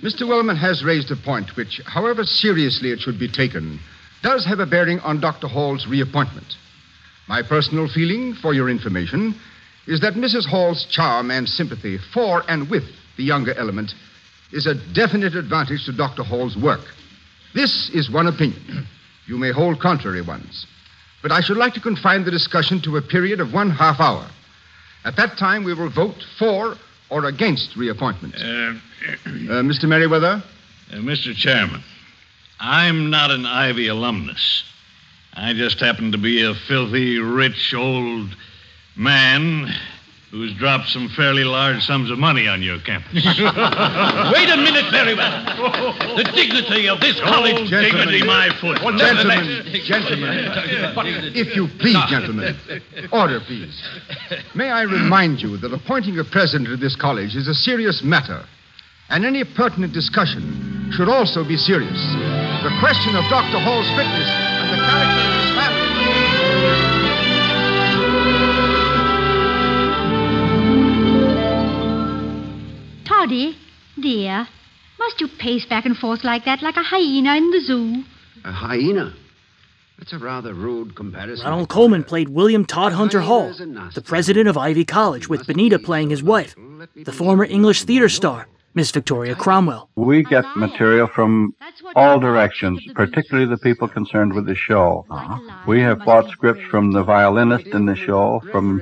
Mr. 0.00 0.28
Wellman 0.28 0.56
has 0.56 0.84
raised 0.84 1.10
a 1.10 1.16
point 1.16 1.56
which, 1.56 1.80
however 1.86 2.22
seriously 2.22 2.92
it 2.92 3.00
should 3.00 3.18
be 3.18 3.28
taken, 3.28 3.80
does 4.22 4.44
have 4.44 4.60
a 4.60 4.66
bearing 4.66 5.00
on 5.00 5.18
Dr. 5.18 5.48
Hall's 5.48 5.88
reappointment. 5.88 6.54
My 7.26 7.42
personal 7.42 7.88
feeling, 7.88 8.34
for 8.34 8.54
your 8.54 8.70
information, 8.70 9.34
is 9.86 10.00
that 10.00 10.14
Mrs. 10.14 10.46
Hall's 10.46 10.84
charm 10.86 11.30
and 11.30 11.48
sympathy 11.48 11.98
for 12.12 12.42
and 12.48 12.70
with 12.70 12.84
the 13.16 13.24
younger 13.24 13.54
element 13.54 13.94
is 14.52 14.66
a 14.66 14.74
definite 14.94 15.34
advantage 15.34 15.84
to 15.86 15.92
Dr. 15.92 16.22
Hall's 16.22 16.56
work. 16.56 16.82
This 17.54 17.90
is 17.90 18.10
one 18.10 18.26
opinion. 18.26 18.86
You 19.24 19.38
may 19.38 19.52
hold 19.52 19.78
contrary 19.78 20.20
ones. 20.20 20.66
But 21.22 21.30
I 21.30 21.40
should 21.40 21.56
like 21.56 21.74
to 21.74 21.80
confine 21.80 22.24
the 22.24 22.30
discussion 22.32 22.82
to 22.82 22.96
a 22.96 23.02
period 23.02 23.38
of 23.38 23.54
one 23.54 23.70
half 23.70 24.00
hour. 24.00 24.28
At 25.04 25.14
that 25.14 25.38
time, 25.38 25.62
we 25.62 25.72
will 25.72 25.88
vote 25.88 26.26
for 26.40 26.74
or 27.08 27.26
against 27.26 27.76
reappointment. 27.76 28.34
Uh, 28.34 28.40
uh, 28.42 29.62
Mr. 29.62 29.84
Merriweather? 29.84 30.42
Uh, 30.90 30.96
Mr. 30.96 31.32
Chairman, 31.34 31.84
I'm 32.58 33.10
not 33.10 33.30
an 33.30 33.46
Ivy 33.46 33.86
alumnus. 33.86 34.64
I 35.34 35.52
just 35.54 35.78
happen 35.78 36.10
to 36.12 36.18
be 36.18 36.42
a 36.42 36.54
filthy, 36.66 37.18
rich, 37.18 37.72
old 37.74 38.34
man 38.96 39.72
who's 40.32 40.54
dropped 40.54 40.88
some 40.88 41.10
fairly 41.10 41.44
large 41.44 41.82
sums 41.84 42.10
of 42.10 42.18
money 42.18 42.48
on 42.48 42.62
your 42.62 42.80
campus. 42.80 43.12
Wait 43.14 44.48
a 44.48 44.56
minute, 44.56 44.88
Merriweather. 44.90 45.44
The 46.16 46.24
dignity 46.34 46.88
of 46.88 47.00
this 47.00 47.20
oh, 47.20 47.28
college. 47.28 47.70
Oh, 47.70 47.82
dignity, 47.82 48.24
my 48.24 48.48
foot. 48.58 48.80
Well, 48.82 48.96
gentlemen, 48.96 49.62
gentlemen. 49.84 51.36
if 51.36 51.54
you 51.54 51.68
please, 51.78 52.00
gentlemen. 52.08 52.56
Order, 53.12 53.40
please. 53.40 53.76
May 54.54 54.70
I 54.70 54.82
remind 54.82 55.42
you 55.42 55.58
that 55.58 55.72
appointing 55.72 56.18
a 56.18 56.24
president 56.24 56.72
of 56.72 56.80
this 56.80 56.96
college 56.96 57.36
is 57.36 57.46
a 57.46 57.54
serious 57.54 58.02
matter, 58.02 58.42
and 59.10 59.26
any 59.26 59.44
pertinent 59.44 59.92
discussion 59.92 60.90
should 60.96 61.10
also 61.10 61.44
be 61.44 61.58
serious. 61.58 62.00
The 62.64 62.72
question 62.80 63.16
of 63.16 63.24
Dr. 63.28 63.60
Hall's 63.60 63.88
fitness 63.92 64.28
and 64.32 64.72
the 64.72 64.80
character 64.80 65.28
of 65.28 65.44
his 65.44 65.61
Toddy, 73.04 73.56
dear, 74.00 74.48
must 74.98 75.20
you 75.20 75.28
pace 75.28 75.66
back 75.66 75.84
and 75.84 75.96
forth 75.96 76.24
like 76.24 76.44
that, 76.44 76.62
like 76.62 76.76
a 76.76 76.82
hyena 76.82 77.36
in 77.36 77.50
the 77.50 77.60
zoo? 77.60 78.04
A 78.44 78.52
hyena? 78.52 79.14
That's 79.98 80.12
a 80.12 80.18
rather 80.18 80.52
rude 80.54 80.94
comparison. 80.94 81.46
Ronald 81.46 81.68
Colman 81.68 82.04
played 82.04 82.28
William 82.28 82.64
Todd 82.64 82.92
Hunter 82.92 83.20
Hall, 83.20 83.52
the 83.94 84.02
president 84.04 84.48
of 84.48 84.56
Ivy 84.58 84.84
College, 84.84 85.28
with 85.28 85.46
Benita 85.46 85.78
playing 85.78 86.10
his 86.10 86.22
wife, 86.22 86.54
the 86.96 87.12
former 87.12 87.44
English 87.44 87.84
theater 87.84 88.08
star, 88.08 88.48
Miss 88.74 88.90
Victoria 88.90 89.34
Cromwell. 89.34 89.88
We 89.94 90.24
get 90.24 90.44
material 90.56 91.06
from 91.06 91.54
all 91.94 92.18
directions, 92.18 92.82
particularly 92.94 93.48
the 93.48 93.58
people 93.58 93.86
concerned 93.86 94.32
with 94.32 94.46
the 94.46 94.56
show. 94.56 95.06
We 95.66 95.80
have 95.82 96.04
bought 96.04 96.30
scripts 96.30 96.64
from 96.70 96.92
the 96.92 97.04
violinist 97.04 97.66
in 97.66 97.86
the 97.86 97.94
show, 97.94 98.42
from 98.50 98.78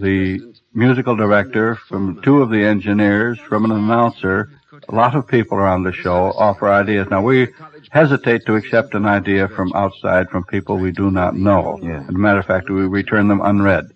the 0.00 0.49
musical 0.72 1.16
director, 1.16 1.76
from 1.88 2.20
two 2.22 2.42
of 2.42 2.50
the 2.50 2.62
engineers, 2.64 3.38
from 3.38 3.64
an 3.64 3.72
announcer. 3.72 4.50
A 4.88 4.94
lot 4.94 5.14
of 5.14 5.26
people 5.26 5.58
around 5.58 5.82
the 5.82 5.92
show 5.92 6.32
offer 6.36 6.68
ideas. 6.68 7.08
Now, 7.10 7.22
we 7.22 7.48
hesitate 7.90 8.46
to 8.46 8.54
accept 8.54 8.94
an 8.94 9.04
idea 9.04 9.48
from 9.48 9.72
outside 9.74 10.28
from 10.30 10.44
people 10.44 10.78
we 10.78 10.92
do 10.92 11.10
not 11.10 11.34
know. 11.34 11.78
As 11.82 12.08
a 12.08 12.12
matter 12.12 12.38
of 12.38 12.46
fact, 12.46 12.70
we 12.70 12.86
return 12.86 13.28
them 13.28 13.40
unread. 13.42 13.86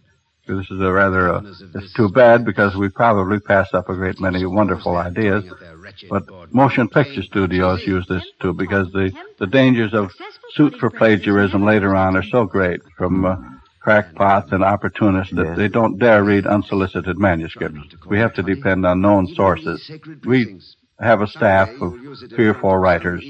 This 0.46 0.70
is 0.70 0.78
a 0.80 0.92
rather, 0.92 1.32
uh, 1.32 1.42
it's 1.74 1.94
too 1.94 2.10
bad 2.10 2.44
because 2.44 2.76
we 2.76 2.90
probably 2.90 3.40
pass 3.40 3.72
up 3.72 3.88
a 3.88 3.94
great 3.94 4.20
many 4.20 4.44
wonderful 4.44 4.96
ideas. 4.96 5.44
But 6.10 6.24
motion 6.52 6.88
picture 6.88 7.22
studios 7.22 7.86
use 7.86 8.06
this 8.08 8.24
too 8.42 8.52
because 8.52 8.92
the, 8.92 9.10
the 9.38 9.46
dangers 9.46 9.94
of 9.94 10.12
suit 10.52 10.74
for 10.78 10.90
plagiarism 10.90 11.64
later 11.64 11.96
on 11.96 12.14
are 12.14 12.22
so 12.22 12.44
great 12.44 12.80
from 12.98 13.24
uh, 13.24 13.36
crackpots 13.84 14.50
and 14.50 14.64
opportunists 14.64 15.34
that 15.34 15.56
they 15.56 15.68
don't 15.68 15.98
dare 15.98 16.24
read 16.24 16.46
unsolicited 16.46 17.18
manuscripts. 17.18 17.78
We 18.06 18.18
have 18.18 18.32
to 18.34 18.42
depend 18.42 18.86
on 18.86 19.02
known 19.02 19.26
sources. 19.34 19.90
We 20.24 20.58
have 20.98 21.20
a 21.20 21.26
staff 21.26 21.68
of 21.82 21.92
three 22.34 22.48
or 22.48 22.54
four 22.54 22.80
writers, 22.80 23.22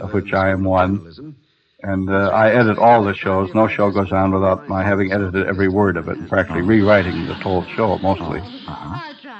of 0.00 0.12
which 0.12 0.32
I 0.32 0.50
am 0.50 0.62
one. 0.62 1.34
And 1.82 2.10
uh, 2.10 2.28
I 2.28 2.50
edit 2.50 2.78
all 2.78 3.02
the 3.02 3.14
shows. 3.14 3.50
No 3.54 3.66
show 3.66 3.90
goes 3.90 4.12
on 4.12 4.32
without 4.32 4.68
my 4.68 4.84
having 4.84 5.12
edited 5.12 5.46
every 5.46 5.68
word 5.68 5.96
of 5.96 6.08
it, 6.08 6.18
and 6.18 6.28
practically 6.28 6.62
rewriting 6.62 7.26
the 7.26 7.34
whole 7.34 7.64
show 7.74 7.98
mostly. 7.98 8.40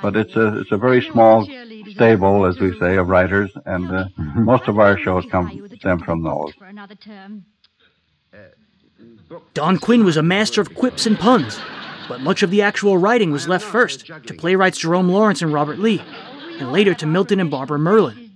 But 0.03 0.17
it's 0.17 0.35
a 0.35 0.61
it's 0.61 0.73
a 0.73 0.79
very 0.79 1.03
small 1.13 1.47
stable, 1.91 2.47
as 2.47 2.59
we 2.59 2.77
say, 2.81 2.97
of 2.97 3.09
writers, 3.09 3.51
and 3.67 3.85
uh, 3.95 4.05
most 4.37 4.69
of 4.69 4.79
our 4.79 4.99
shows 4.99 5.27
come 5.31 5.69
stem 5.79 5.99
from 6.01 6.23
those. 6.23 6.53
Don 9.55 9.79
Quinn 9.79 10.05
was 10.05 10.17
a 10.17 10.23
master 10.23 10.61
of 10.61 10.75
quips 10.75 11.07
and 11.07 11.19
puns, 11.19 11.61
but 12.09 12.21
much 12.21 12.43
of 12.43 12.51
the 12.51 12.63
actual 12.63 12.99
writing 12.99 13.31
was 13.31 13.47
left 13.47 13.65
first 13.65 14.07
to 14.07 14.35
playwrights 14.35 14.79
Jerome 14.79 15.09
Lawrence 15.09 15.43
and 15.43 15.53
Robert 15.53 15.79
Lee, 15.79 16.03
and 16.59 16.73
later 16.73 16.95
to 16.95 17.07
Milton 17.07 17.41
and 17.41 17.51
Barbara 17.51 17.79
Merlin. 17.79 18.31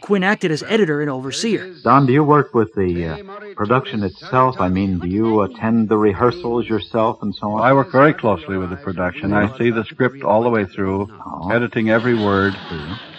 Quinn 0.00 0.22
acted 0.22 0.50
as 0.50 0.62
editor 0.64 1.00
and 1.00 1.10
overseer. 1.10 1.74
Don, 1.82 2.06
do 2.06 2.12
you 2.12 2.24
work 2.24 2.54
with 2.54 2.74
the 2.74 3.06
uh, 3.06 3.54
production 3.54 4.02
itself? 4.02 4.56
I 4.60 4.68
mean, 4.68 4.98
do 4.98 5.08
you 5.08 5.42
attend 5.42 5.88
the 5.88 5.96
rehearsals 5.96 6.66
yourself 6.68 7.22
and 7.22 7.34
so 7.34 7.52
on? 7.52 7.62
I 7.62 7.72
work 7.72 7.92
very 7.92 8.14
closely 8.14 8.56
with 8.56 8.70
the 8.70 8.76
production. 8.76 9.32
I 9.32 9.56
see 9.58 9.70
the 9.70 9.84
script 9.84 10.22
all 10.22 10.42
the 10.42 10.50
way 10.50 10.64
through, 10.64 11.08
editing 11.50 11.90
every 11.90 12.14
word, 12.14 12.54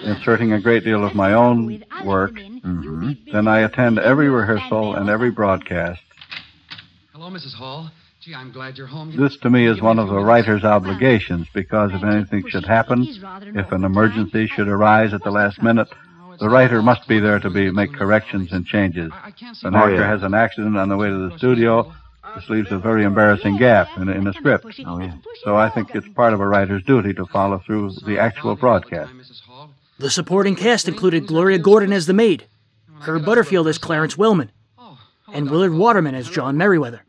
inserting 0.03 0.53
a 0.53 0.59
great 0.59 0.84
deal 0.84 1.03
of 1.03 1.15
my 1.15 1.34
own 1.34 1.84
work. 2.03 2.34
Mm-hmm. 2.34 3.31
Then 3.31 3.47
I 3.47 3.59
attend 3.59 3.99
every 3.99 4.29
rehearsal 4.29 4.95
and 4.95 5.09
every 5.09 5.31
broadcast. 5.31 6.01
Hello, 7.18 7.31
Mrs. 7.31 7.56
Hall. 7.56 7.89
Gee, 8.22 8.35
I'm 8.35 8.52
glad 8.52 8.77
you're 8.77 8.85
home. 8.85 9.11
This 9.18 9.38
to 9.38 9.49
me 9.49 9.65
is 9.65 9.81
one 9.81 9.98
of 9.98 10.07
the 10.07 10.19
writer's 10.19 10.64
obligations 10.64 11.48
because 11.52 11.89
if 11.91 12.03
anything 12.03 12.48
should 12.48 12.64
happen, 12.64 13.07
if 13.56 13.72
an 13.72 13.84
emergency 13.84 14.45
should 14.45 14.68
arise 14.68 15.15
at 15.15 15.23
the 15.23 15.31
last 15.31 15.60
minute, 15.64 15.88
the 16.39 16.48
writer 16.48 16.84
must 16.84 17.07
be 17.07 17.19
there 17.19 17.39
to 17.39 17.49
be 17.49 17.72
make 17.72 17.91
corrections 17.91 18.52
and 18.52 18.68
changes. 18.68 19.11
If 19.41 19.64
an 19.64 19.73
Oh, 19.76 19.80
actor 19.80 19.95
yeah. 19.95 20.07
has 20.07 20.22
an 20.22 20.35
accident 20.35 20.77
on 20.77 20.89
the 20.89 20.95
way 20.95 21.07
to 21.10 21.30
the 21.30 21.35
studio, 21.39 21.91
this 22.35 22.48
leaves 22.52 22.72
a 22.72 22.77
very 22.77 23.03
embarrassing 23.03 23.57
gap 23.57 23.88
in, 23.98 24.10
in 24.10 24.23
the 24.23 24.34
script. 24.34 24.68
Oh, 24.85 24.99
yeah. 24.99 25.14
So 25.44 25.56
I 25.56 25.69
think 25.72 25.95
it's 25.95 26.07
part 26.10 26.34
of 26.35 26.39
a 26.39 26.48
writer's 26.48 26.84
duty 26.84 27.15
to 27.15 27.26
follow 27.26 27.57
through 27.65 27.94
the 28.06 28.19
actual 28.19 28.56
broadcast. 28.56 29.11
The 29.98 30.11
supporting 30.11 30.56
cast 30.56 30.88
included 30.88 31.26
Gloria 31.26 31.57
Gordon 31.57 31.94
as 31.94 32.06
the 32.06 32.14
maid, 32.14 32.45
Herb 33.02 33.26
Butterfield 33.26 33.68
as 33.68 33.80
Clarence 33.80 34.19
Wellman, 34.19 34.52
and 35.34 35.49
Willard 35.49 35.73
Waterman 35.73 36.14
as 36.14 36.30
John 36.30 36.57
Merriweather. 36.57 37.02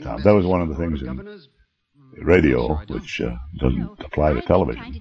That 0.00 0.32
was 0.32 0.46
one 0.46 0.60
of 0.62 0.68
the 0.68 0.74
things 0.76 1.02
in 1.02 1.38
radio, 2.18 2.76
which 2.88 3.20
uh, 3.20 3.36
doesn't 3.58 4.00
apply 4.00 4.34
to 4.34 4.42
television. 4.42 5.00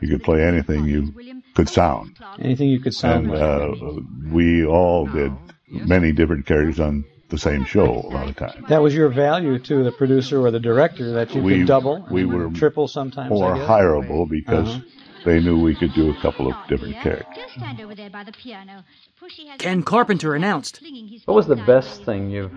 You 0.00 0.08
could 0.08 0.22
play 0.22 0.42
anything 0.44 0.84
you 0.86 1.12
could 1.54 1.68
sound. 1.68 2.16
Anything 2.38 2.68
you 2.70 2.80
could 2.80 2.94
sound 2.94 3.30
And 3.30 3.34
uh, 3.34 4.00
we 4.32 4.64
all 4.64 5.06
did 5.06 5.32
many 5.68 6.12
different 6.12 6.46
characters 6.46 6.80
on 6.80 7.04
the 7.28 7.38
same 7.38 7.64
show 7.64 7.84
a 7.84 8.10
lot 8.10 8.28
of 8.28 8.36
times. 8.36 8.64
That 8.68 8.82
was 8.82 8.94
your 8.94 9.08
value 9.08 9.58
to 9.60 9.84
the 9.84 9.92
producer 9.92 10.40
or 10.40 10.50
the 10.50 10.58
director 10.60 11.12
that 11.12 11.34
you 11.34 11.42
We- 11.42 11.58
could 11.58 11.66
double, 11.68 12.06
we 12.10 12.24
were 12.24 12.50
triple 12.50 12.88
sometimes. 12.88 13.30
More 13.30 13.54
hireable 13.54 14.28
because 14.28 14.68
Uh-huh. 14.68 14.80
They 15.24 15.40
knew 15.40 15.58
we 15.58 15.74
could 15.74 15.92
do 15.94 16.10
a 16.10 16.20
couple 16.20 16.50
of 16.50 16.56
different 16.68 16.96
characters. 16.96 17.50
Stand 17.56 17.80
over 17.80 17.94
there 17.94 18.10
by 18.10 18.24
the 18.24 18.32
piano. 18.32 18.84
Pushy 19.20 19.48
has 19.48 19.58
Ken 19.58 19.82
Carpenter 19.82 20.34
announced. 20.34 20.80
What 21.26 21.34
was 21.34 21.46
the 21.46 21.56
best 21.56 22.04
thing 22.04 22.30
you've 22.30 22.52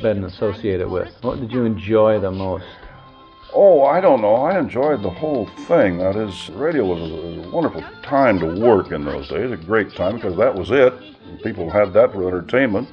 been 0.00 0.24
associated 0.24 0.88
with? 0.88 1.12
What 1.22 1.40
did 1.40 1.52
you 1.52 1.64
enjoy 1.64 2.18
the 2.20 2.30
most? 2.30 2.64
Oh, 3.52 3.84
I 3.84 4.00
don't 4.00 4.20
know. 4.20 4.34
I 4.34 4.58
enjoyed 4.58 5.02
the 5.02 5.10
whole 5.10 5.46
thing. 5.66 5.98
That 5.98 6.16
is, 6.16 6.50
radio 6.50 6.84
was 6.84 7.00
a, 7.00 7.48
a 7.48 7.50
wonderful 7.50 7.82
time 8.02 8.38
to 8.40 8.46
work 8.60 8.92
in 8.92 9.04
those 9.04 9.28
days. 9.28 9.50
A 9.50 9.56
great 9.56 9.94
time 9.94 10.16
because 10.16 10.36
that 10.36 10.54
was 10.54 10.70
it. 10.70 10.92
People 11.42 11.70
had 11.70 11.92
that 11.94 12.12
for 12.12 12.26
entertainment. 12.28 12.88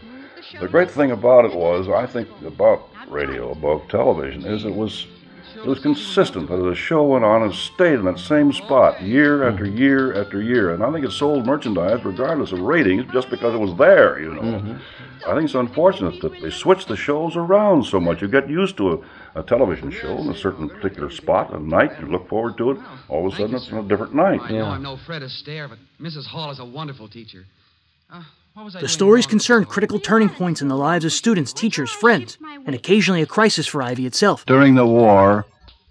The 0.59 0.67
great 0.67 0.91
thing 0.91 1.11
about 1.11 1.45
it 1.45 1.53
was, 1.53 1.87
I 1.89 2.05
think, 2.05 2.29
about 2.45 2.89
radio, 3.09 3.51
about 3.51 3.89
television, 3.89 4.45
is 4.45 4.65
it 4.65 4.73
was 4.73 5.07
it 5.55 5.65
was 5.65 5.79
consistent. 5.79 6.49
That 6.49 6.57
the 6.57 6.75
show 6.75 7.03
went 7.03 7.23
on 7.23 7.43
and 7.43 7.53
stayed 7.53 7.95
in 7.95 8.05
that 8.05 8.19
same 8.19 8.51
spot 8.51 9.01
year 9.01 9.47
after 9.47 9.65
year 9.65 10.19
after 10.21 10.41
year. 10.41 10.73
And 10.73 10.83
I 10.83 10.91
think 10.91 11.05
it 11.05 11.11
sold 11.11 11.45
merchandise 11.45 12.03
regardless 12.03 12.51
of 12.51 12.59
ratings, 12.59 13.05
just 13.13 13.29
because 13.29 13.53
it 13.53 13.59
was 13.59 13.77
there. 13.77 14.19
You 14.19 14.33
know. 14.33 14.79
I 15.27 15.33
think 15.33 15.45
it's 15.45 15.55
unfortunate 15.55 16.21
that 16.21 16.41
they 16.41 16.49
switch 16.49 16.85
the 16.85 16.97
shows 16.97 17.35
around 17.35 17.85
so 17.85 17.99
much. 17.99 18.21
You 18.21 18.27
get 18.27 18.49
used 18.49 18.75
to 18.77 18.93
a, 19.35 19.39
a 19.39 19.43
television 19.43 19.89
show 19.91 20.17
in 20.17 20.29
a 20.29 20.37
certain 20.37 20.67
particular 20.69 21.09
spot 21.09 21.53
at 21.53 21.61
night. 21.61 21.91
You 21.99 22.07
look 22.07 22.27
forward 22.27 22.57
to 22.57 22.71
it. 22.71 22.77
All 23.07 23.25
of 23.27 23.33
a 23.33 23.37
sudden, 23.37 23.55
it's 23.55 23.71
on 23.71 23.85
a 23.85 23.87
different 23.87 24.13
night. 24.13 24.41
I 24.41 24.51
know 24.51 24.65
I'm 24.65 24.83
no 24.83 24.97
Fred 24.97 25.21
Astaire, 25.21 25.69
but 25.69 25.79
Mrs. 26.01 26.25
Hall 26.25 26.51
is 26.51 26.59
a 26.59 26.65
wonderful 26.65 27.07
teacher. 27.07 27.45
Uh, 28.11 28.17
what 28.17 28.23
was 28.23 28.25
I 28.25 28.42
The 28.55 28.87
stories 28.87 29.25
concern 29.25 29.65
critical 29.65 29.99
turning 29.99 30.29
points 30.29 30.61
in 30.61 30.67
the 30.67 30.77
lives 30.77 31.05
of 31.05 31.11
students, 31.11 31.53
teachers, 31.53 31.89
friends, 31.89 32.37
and 32.67 32.75
occasionally 32.75 33.23
a 33.23 33.25
crisis 33.25 33.65
for 33.65 33.81
Ivy 33.81 34.05
itself. 34.05 34.45
During 34.45 34.75
the 34.75 34.85
war, 34.85 35.45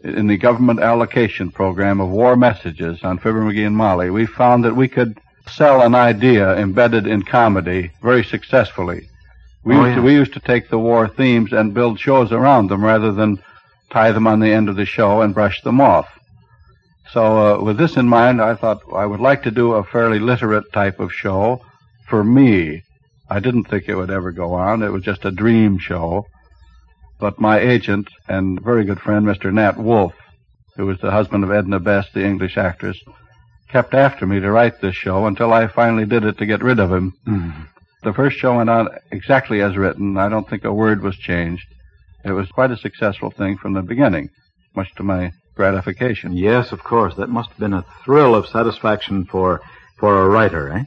in 0.04 0.28
the 0.28 0.36
government 0.36 0.78
allocation 0.78 1.50
program 1.50 2.00
of 2.00 2.08
war 2.08 2.36
messages 2.36 3.02
on 3.02 3.18
Fibber 3.18 3.42
McGee 3.42 3.66
and 3.66 3.76
Molly, 3.76 4.10
we 4.10 4.26
found 4.26 4.64
that 4.64 4.76
we 4.76 4.86
could 4.86 5.18
sell 5.50 5.82
an 5.82 5.96
idea 5.96 6.56
embedded 6.56 7.04
in 7.04 7.24
comedy 7.24 7.90
very 8.00 8.22
successfully. 8.22 9.08
We, 9.64 9.74
Oh, 9.74 9.84
used, 9.84 9.96
to, 9.96 10.02
we 10.02 10.12
used 10.12 10.32
to 10.34 10.40
take 10.40 10.68
the 10.68 10.78
war 10.78 11.08
themes 11.08 11.52
and 11.52 11.74
build 11.74 11.98
shows 11.98 12.30
around 12.30 12.68
them 12.68 12.84
rather 12.84 13.10
than 13.10 13.42
tie 13.90 14.12
them 14.12 14.28
on 14.28 14.38
the 14.38 14.52
end 14.52 14.68
of 14.68 14.76
the 14.76 14.86
show 14.86 15.22
and 15.22 15.34
brush 15.34 15.60
them 15.62 15.80
off. 15.80 16.08
So, 17.10 17.56
uh, 17.56 17.60
with 17.60 17.76
this 17.76 17.96
in 17.96 18.06
mind, 18.06 18.40
I 18.40 18.54
thought 18.54 18.82
I 18.94 19.04
would 19.04 19.20
like 19.20 19.42
to 19.42 19.50
do 19.50 19.72
a 19.72 19.82
fairly 19.82 20.20
literate 20.20 20.72
type 20.72 21.00
of 21.00 21.12
show 21.12 21.60
for 22.12 22.22
me. 22.22 22.82
I 23.30 23.40
didn't 23.40 23.64
think 23.70 23.84
it 23.88 23.94
would 23.94 24.10
ever 24.10 24.32
go 24.32 24.52
on. 24.52 24.82
It 24.82 24.90
was 24.90 25.02
just 25.02 25.24
a 25.24 25.30
dream 25.30 25.78
show. 25.78 26.26
But 27.18 27.40
my 27.40 27.58
agent 27.58 28.06
and 28.28 28.60
very 28.60 28.84
good 28.84 29.00
friend, 29.00 29.24
Mr. 29.24 29.50
Nat 29.50 29.78
Wolff, 29.78 30.12
who 30.76 30.84
was 30.84 30.98
the 31.00 31.10
husband 31.10 31.42
of 31.42 31.50
Edna 31.50 31.80
Best, 31.80 32.12
the 32.12 32.22
English 32.22 32.58
actress, 32.58 32.98
kept 33.70 33.94
after 33.94 34.26
me 34.26 34.40
to 34.40 34.50
write 34.50 34.82
this 34.82 34.94
show 34.94 35.24
until 35.24 35.54
I 35.54 35.68
finally 35.68 36.04
did 36.04 36.24
it 36.24 36.36
to 36.36 36.44
get 36.44 36.62
rid 36.62 36.78
of 36.78 36.92
him. 36.92 37.14
The 38.02 38.12
first 38.12 38.36
show 38.36 38.58
went 38.58 38.68
on 38.68 38.88
exactly 39.10 39.62
as 39.62 39.78
written. 39.78 40.18
I 40.18 40.28
don't 40.28 40.46
think 40.50 40.64
a 40.64 40.74
word 40.74 41.00
was 41.02 41.16
changed. 41.16 41.64
It 42.26 42.32
was 42.32 42.50
quite 42.50 42.72
a 42.72 42.76
successful 42.76 43.30
thing 43.30 43.56
from 43.56 43.72
the 43.72 43.80
beginning, 43.80 44.28
much 44.76 44.94
to 44.96 45.02
my 45.02 45.32
gratification. 45.54 46.36
Yes, 46.36 46.72
of 46.72 46.84
course. 46.84 47.14
That 47.14 47.30
must 47.30 47.48
have 47.48 47.58
been 47.58 47.72
a 47.72 47.86
thrill 48.04 48.34
of 48.34 48.46
satisfaction 48.46 49.24
for 49.24 49.62
for 49.98 50.20
a 50.20 50.28
writer, 50.28 50.70
eh? 50.70 50.84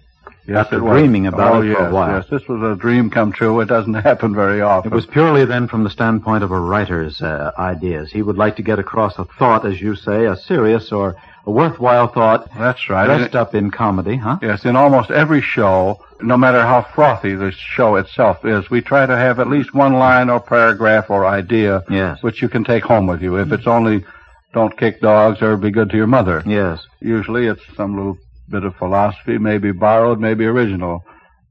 Yes, 0.47 0.57
After 0.57 0.79
dreaming 0.79 1.25
about 1.25 1.55
oh, 1.55 1.61
it 1.61 1.73
for 1.73 1.81
yes, 1.81 1.89
a 1.89 1.93
while. 1.93 2.17
Yes, 2.17 2.25
this 2.29 2.47
was 2.47 2.61
a 2.61 2.79
dream 2.79 3.09
come 3.09 3.31
true. 3.31 3.59
It 3.61 3.65
doesn't 3.65 3.93
happen 4.09 4.35
very 4.35 4.61
often. 4.61 4.91
It 4.91 4.95
was 4.95 5.05
purely 5.07 5.43
then 5.45 5.67
from 5.67 5.83
the 5.83 5.89
standpoint 5.89 6.43
of 6.43 6.51
a 6.51 6.59
writer's 6.59 7.19
uh, 7.21 7.51
ideas. 7.57 8.11
He 8.11 8.21
would 8.21 8.37
like 8.37 8.55
to 8.57 8.61
get 8.61 8.77
across 8.77 9.17
a 9.17 9.25
thought, 9.25 9.65
as 9.65 9.81
you 9.81 9.95
say, 9.95 10.25
a 10.25 10.35
serious 10.35 10.91
or 10.91 11.15
a 11.45 11.51
worthwhile 11.51 12.07
thought. 12.07 12.49
That's 12.55 12.89
right. 12.89 13.05
Dressed 13.05 13.35
up 13.35 13.55
in 13.55 13.71
comedy, 13.71 14.17
huh? 14.17 14.37
Yes, 14.41 14.65
in 14.65 14.75
almost 14.75 15.09
every 15.09 15.41
show, 15.41 16.03
no 16.21 16.37
matter 16.37 16.61
how 16.61 16.83
frothy 16.93 17.33
the 17.35 17.51
show 17.51 17.95
itself 17.95 18.45
is, 18.45 18.69
we 18.69 18.81
try 18.81 19.05
to 19.05 19.15
have 19.15 19.39
at 19.39 19.47
least 19.47 19.73
one 19.73 19.93
line 19.93 20.29
or 20.29 20.39
paragraph 20.39 21.09
or 21.09 21.25
idea 21.25 21.83
Yes. 21.89 22.21
which 22.21 22.41
you 22.41 22.49
can 22.49 22.63
take 22.63 22.83
home 22.83 23.07
with 23.07 23.21
you. 23.21 23.37
If 23.37 23.51
it's 23.51 23.67
only 23.67 24.05
don't 24.53 24.77
kick 24.77 25.01
dogs 25.01 25.41
or 25.41 25.57
be 25.57 25.71
good 25.71 25.89
to 25.89 25.97
your 25.97 26.07
mother. 26.07 26.41
Yes. 26.45 26.85
Usually 27.01 27.47
it's 27.47 27.61
some 27.75 27.95
little 27.97 28.17
bit 28.49 28.63
of 28.63 28.75
philosophy, 28.75 29.37
maybe 29.37 29.71
borrowed, 29.71 30.19
maybe 30.19 30.45
original. 30.45 31.03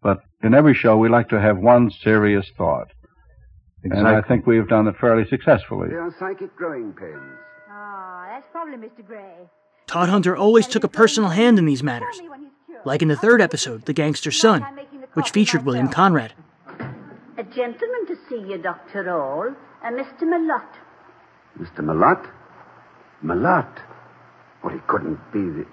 But 0.03 0.19
in 0.43 0.55
every 0.55 0.75
show, 0.75 0.97
we 0.97 1.09
like 1.09 1.29
to 1.31 1.41
have 1.41 1.59
one 1.59 1.91
serious 2.03 2.47
thought. 2.57 2.89
And 3.85 4.09
I 4.09 4.23
think 4.23 4.47
we've 4.47 4.69
done 4.69 4.87
it 4.87 4.97
fairly 4.99 5.27
successfully. 5.29 5.89
They 5.91 5.97
are 5.97 6.15
psychic 6.19 6.57
growing 6.57 6.93
pains. 6.95 7.21
Ah, 7.71 8.27
that's 8.31 8.47
probably 8.51 8.77
Mr. 8.77 9.07
Gray. 9.07 9.35
Todd 9.87 10.09
Hunter 10.09 10.35
always 10.37 10.67
took 10.67 10.85
a 10.85 10.89
personal 10.89 11.31
hand 11.31 11.59
in 11.59 11.67
these 11.67 11.83
matters, 11.83 12.21
like 12.87 13.03
in 13.03 13.09
the 13.09 13.17
third 13.17 13.43
episode, 13.43 13.85
The 13.85 13.93
Gangster's 13.93 14.39
Son, 14.39 14.65
which 15.13 15.31
featured 15.31 15.67
William 15.67 15.89
Conrad. 15.89 16.33
A 17.37 17.43
gentleman 17.43 18.07
to 18.07 18.17
see 18.29 18.37
you, 18.51 18.59
Dr. 18.59 19.05
Hall, 19.05 19.55
a 19.83 19.89
Mr. 19.89 20.23
Malott. 20.23 20.71
Mr. 21.61 21.81
Malott? 21.85 22.27
Malott? 23.23 23.83
Well, 24.63 24.73
he 24.73 24.81
couldn't 24.87 25.19
be 25.33 25.41
the... 25.41 25.67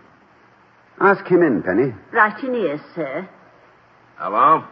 Ask 1.01 1.25
him 1.25 1.41
in, 1.41 1.63
Penny. 1.63 1.93
Right 2.13 2.43
in 2.43 2.53
here, 2.53 2.79
sir. 2.93 3.27
Hello? 4.17 4.63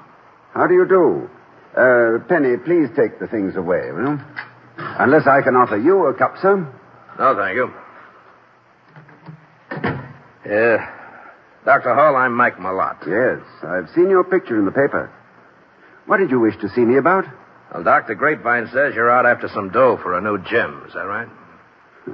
How 0.54 0.68
do 0.68 0.76
you 0.76 0.86
do? 0.88 1.28
Uh, 1.76 2.20
Penny, 2.30 2.56
please 2.64 2.88
take 2.96 3.20
the 3.20 3.26
things 3.26 3.56
away, 3.56 3.92
will 3.92 4.14
you? 4.14 4.20
Unless 4.78 5.26
I 5.26 5.42
can 5.42 5.56
offer 5.56 5.78
you 5.78 6.06
a 6.06 6.14
cup, 6.14 6.36
sir. 6.40 6.56
No, 7.18 7.36
thank 7.36 7.56
you. 7.56 7.74
Yeah. 10.46 10.78
Dr. 11.66 11.96
Hall, 11.96 12.16
I'm 12.16 12.36
Mike 12.36 12.58
Malott. 12.58 13.00
Yes, 13.08 13.44
I've 13.64 13.90
seen 13.96 14.10
your 14.12 14.24
picture 14.24 14.58
in 14.60 14.66
the 14.66 14.72
paper. 14.72 15.12
What 16.06 16.18
did 16.18 16.30
you 16.30 16.40
wish 16.40 16.56
to 16.62 16.70
see 16.70 16.82
me 16.82 16.98
about? 16.98 17.26
Well, 17.74 17.84
Dr. 17.84 18.14
Grapevine 18.14 18.68
says 18.68 18.94
you're 18.94 19.10
out 19.10 19.26
after 19.26 19.48
some 19.48 19.70
dough 19.70 19.98
for 20.02 20.16
a 20.16 20.22
new 20.22 20.38
gym. 20.44 20.84
Is 20.88 20.94
that 20.94 21.02
right? 21.08 21.28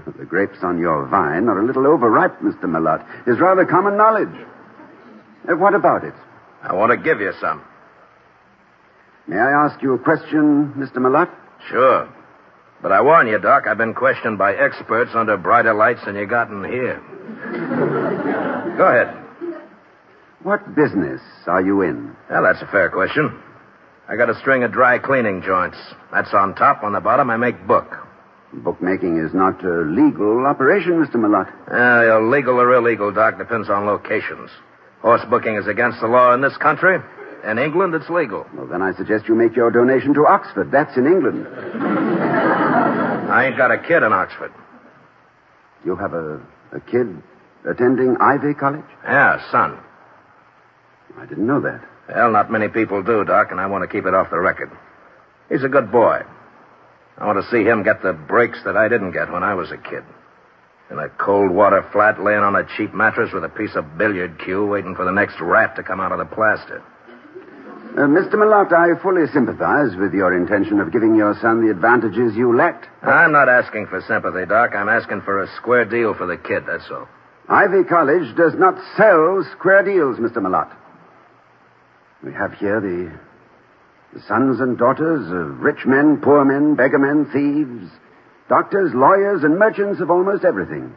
the 0.18 0.26
grapes 0.26 0.60
on 0.64 0.80
your 0.80 1.08
vine 1.08 1.48
are 1.48 1.60
a 1.60 1.66
little 1.66 1.88
overripe, 1.88 2.40
Mr. 2.40 2.64
Malott. 2.64 3.06
Is 3.28 3.40
rather 3.40 3.66
common 3.66 3.98
knowledge. 3.98 4.36
Uh, 5.50 5.56
what 5.56 5.74
about 5.76 6.04
it? 6.04 6.14
I 6.62 6.74
want 6.74 6.92
to 6.92 6.98
give 6.98 7.20
you 7.20 7.32
some. 7.40 7.62
May 9.28 9.38
I 9.38 9.66
ask 9.66 9.82
you 9.82 9.94
a 9.94 10.00
question, 10.00 10.74
Mr. 10.78 10.98
Malott? 10.98 11.30
Sure. 11.70 12.10
But 12.82 12.92
I 12.92 13.02
warn 13.02 13.28
you, 13.28 13.40
Doc, 13.40 13.64
I've 13.68 13.78
been 13.78 13.94
questioned 13.94 14.38
by 14.38 14.54
experts 14.54 15.12
under 15.16 15.38
brighter 15.38 15.74
lights 15.74 16.02
than 16.06 16.16
you 16.16 16.28
got 16.28 16.50
in 16.50 16.64
here. 16.64 17.02
Go 18.78 18.88
ahead. 18.88 19.26
What 20.44 20.76
business 20.76 21.22
are 21.48 21.62
you 21.62 21.82
in? 21.82 22.16
Well, 22.30 22.44
that's 22.44 22.62
a 22.62 22.68
fair 22.68 22.90
question. 22.92 23.42
I 24.08 24.16
got 24.16 24.30
a 24.30 24.36
string 24.40 24.64
of 24.64 24.72
dry 24.72 25.00
cleaning 25.00 25.42
joints. 25.42 25.78
That's 26.12 26.32
on 26.34 26.54
top. 26.54 26.84
On 26.84 26.94
the 26.94 27.00
bottom, 27.00 27.32
I 27.32 27.38
make 27.38 27.66
book. 27.66 28.05
Bookmaking 28.64 29.18
is 29.18 29.34
not 29.34 29.64
a 29.64 29.82
legal 29.82 30.46
operation, 30.46 30.94
Mr. 30.94 31.16
Malott. 31.16 31.52
Uh, 31.68 32.20
legal 32.30 32.60
or 32.60 32.74
illegal, 32.74 33.12
Doc, 33.12 33.38
depends 33.38 33.70
on 33.70 33.86
locations. 33.86 34.50
Horse 35.02 35.22
booking 35.30 35.56
is 35.56 35.68
against 35.68 36.00
the 36.00 36.08
law 36.08 36.34
in 36.34 36.42
this 36.42 36.56
country. 36.58 36.98
In 37.46 37.60
England, 37.60 37.94
it's 37.94 38.10
legal. 38.10 38.46
Well, 38.56 38.66
then 38.66 38.82
I 38.82 38.94
suggest 38.96 39.28
you 39.28 39.36
make 39.36 39.56
your 39.56 39.70
donation 39.72 40.14
to 40.16 40.26
Oxford. 40.26 40.72
That's 40.72 40.96
in 40.98 41.06
England. 41.06 41.46
I 43.30 43.48
ain't 43.48 43.58
got 43.58 43.72
a 43.72 43.78
kid 43.78 44.04
in 44.04 44.14
Oxford. 44.14 44.52
You 45.84 45.96
have 45.96 46.14
a, 46.14 46.42
a 46.72 46.80
kid 46.80 47.22
attending 47.70 48.16
Ivy 48.20 48.54
College? 48.56 48.86
Yeah, 49.04 49.52
son. 49.52 49.78
I 51.18 51.26
didn't 51.26 51.46
know 51.46 51.62
that. 51.62 51.82
Well, 52.10 52.32
not 52.32 52.52
many 52.52 52.68
people 52.70 53.04
do, 53.04 53.24
Doc, 53.26 53.50
and 53.52 53.60
I 53.60 53.68
want 53.68 53.84
to 53.84 53.88
keep 53.88 54.06
it 54.06 54.14
off 54.14 54.30
the 54.32 54.40
record. 54.40 54.72
He's 55.50 55.64
a 55.64 55.70
good 55.70 55.92
boy. 55.92 56.22
I 57.18 57.26
want 57.26 57.44
to 57.44 57.50
see 57.50 57.64
him 57.64 57.84
get 57.84 58.02
the 58.02 58.14
breaks 58.14 58.60
that 58.66 58.76
I 58.76 58.90
didn't 58.90 59.12
get 59.12 59.32
when 59.32 59.44
I 59.44 59.54
was 59.54 59.72
a 59.72 59.78
kid. 59.78 60.04
In 60.92 61.00
a 61.00 61.10
cold 61.10 61.52
water 61.52 61.88
flat, 61.92 62.22
laying 62.22 62.44
on 62.44 62.56
a 62.56 62.68
cheap 62.78 62.94
mattress 62.94 63.32
with 63.34 63.44
a 63.44 63.50
piece 63.50 63.76
of 63.76 63.98
billiard 63.98 64.40
cue, 64.44 64.66
waiting 64.66 64.96
for 64.96 65.06
the 65.06 65.12
next 65.12 65.40
rat 65.42 65.76
to 65.78 65.84
come 65.84 66.00
out 66.00 66.12
of 66.12 66.20
the 66.20 66.26
plaster. 66.26 66.84
Uh, 67.96 68.12
Mr. 68.12 68.36
Malott, 68.36 68.74
I 68.74 69.02
fully 69.02 69.26
sympathize 69.32 69.96
with 69.96 70.14
your 70.14 70.36
intention 70.36 70.82
of 70.82 70.92
giving 70.92 71.16
your 71.16 71.34
son 71.42 71.66
the 71.66 71.72
advantages 71.72 72.36
you 72.36 72.56
lacked. 72.56 72.86
I'm 73.02 73.32
not 73.32 73.48
asking 73.48 73.88
for 73.88 74.02
sympathy, 74.02 74.46
Doc. 74.46 74.76
I'm 74.76 74.90
asking 74.90 75.22
for 75.22 75.42
a 75.42 75.48
square 75.56 75.86
deal 75.86 76.14
for 76.14 76.28
the 76.28 76.36
kid, 76.36 76.64
that's 76.68 76.84
all. 76.92 77.08
Ivy 77.48 77.86
College 77.88 78.36
does 78.36 78.54
not 78.58 78.76
sell 78.98 79.48
square 79.58 79.84
deals, 79.84 80.18
Mr. 80.18 80.38
Malott. 80.38 80.76
We 82.22 82.34
have 82.34 82.54
here 82.54 82.82
the, 82.82 83.18
the 84.16 84.22
sons 84.22 84.62
and 84.62 84.78
daughters 84.78 85.28
of 85.28 85.60
rich 85.60 85.86
men, 85.86 86.22
poor 86.24 86.46
men, 86.46 86.76
beggar 86.76 86.98
men, 86.98 87.28
thieves, 87.34 87.92
doctors, 88.48 88.92
lawyers, 88.96 89.44
and 89.44 89.60
merchants 89.60 90.00
of 90.00 90.10
almost 90.10 90.46
everything. 90.46 90.96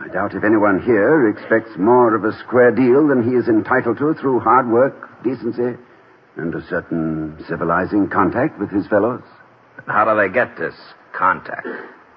I 0.00 0.08
doubt 0.08 0.34
if 0.34 0.42
anyone 0.42 0.80
here 0.82 1.28
expects 1.28 1.76
more 1.76 2.14
of 2.16 2.24
a 2.24 2.32
square 2.38 2.70
deal 2.70 3.06
than 3.08 3.22
he 3.22 3.36
is 3.36 3.46
entitled 3.46 3.98
to 3.98 4.14
through 4.14 4.40
hard 4.40 4.70
work, 4.70 5.22
decency, 5.22 5.78
and 6.36 6.54
a 6.54 6.66
certain 6.66 7.36
civilizing 7.46 8.08
contact 8.08 8.58
with 8.58 8.70
his 8.70 8.86
fellows. 8.86 9.22
How 9.86 10.06
do 10.06 10.18
they 10.18 10.32
get 10.32 10.56
this 10.56 10.74
contact? 11.12 11.66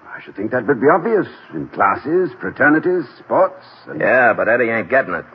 I 0.07 0.21
should 0.23 0.37
think 0.37 0.51
that 0.51 0.65
would 0.67 0.79
be 0.79 0.87
obvious 0.87 1.27
in 1.53 1.67
classes, 1.67 2.29
fraternities, 2.39 3.03
sports. 3.19 3.65
And... 3.87 3.99
Yeah, 3.99 4.31
but 4.31 4.47
Eddie 4.47 4.69
ain't 4.69 4.89
getting 4.89 5.15
it. 5.15 5.25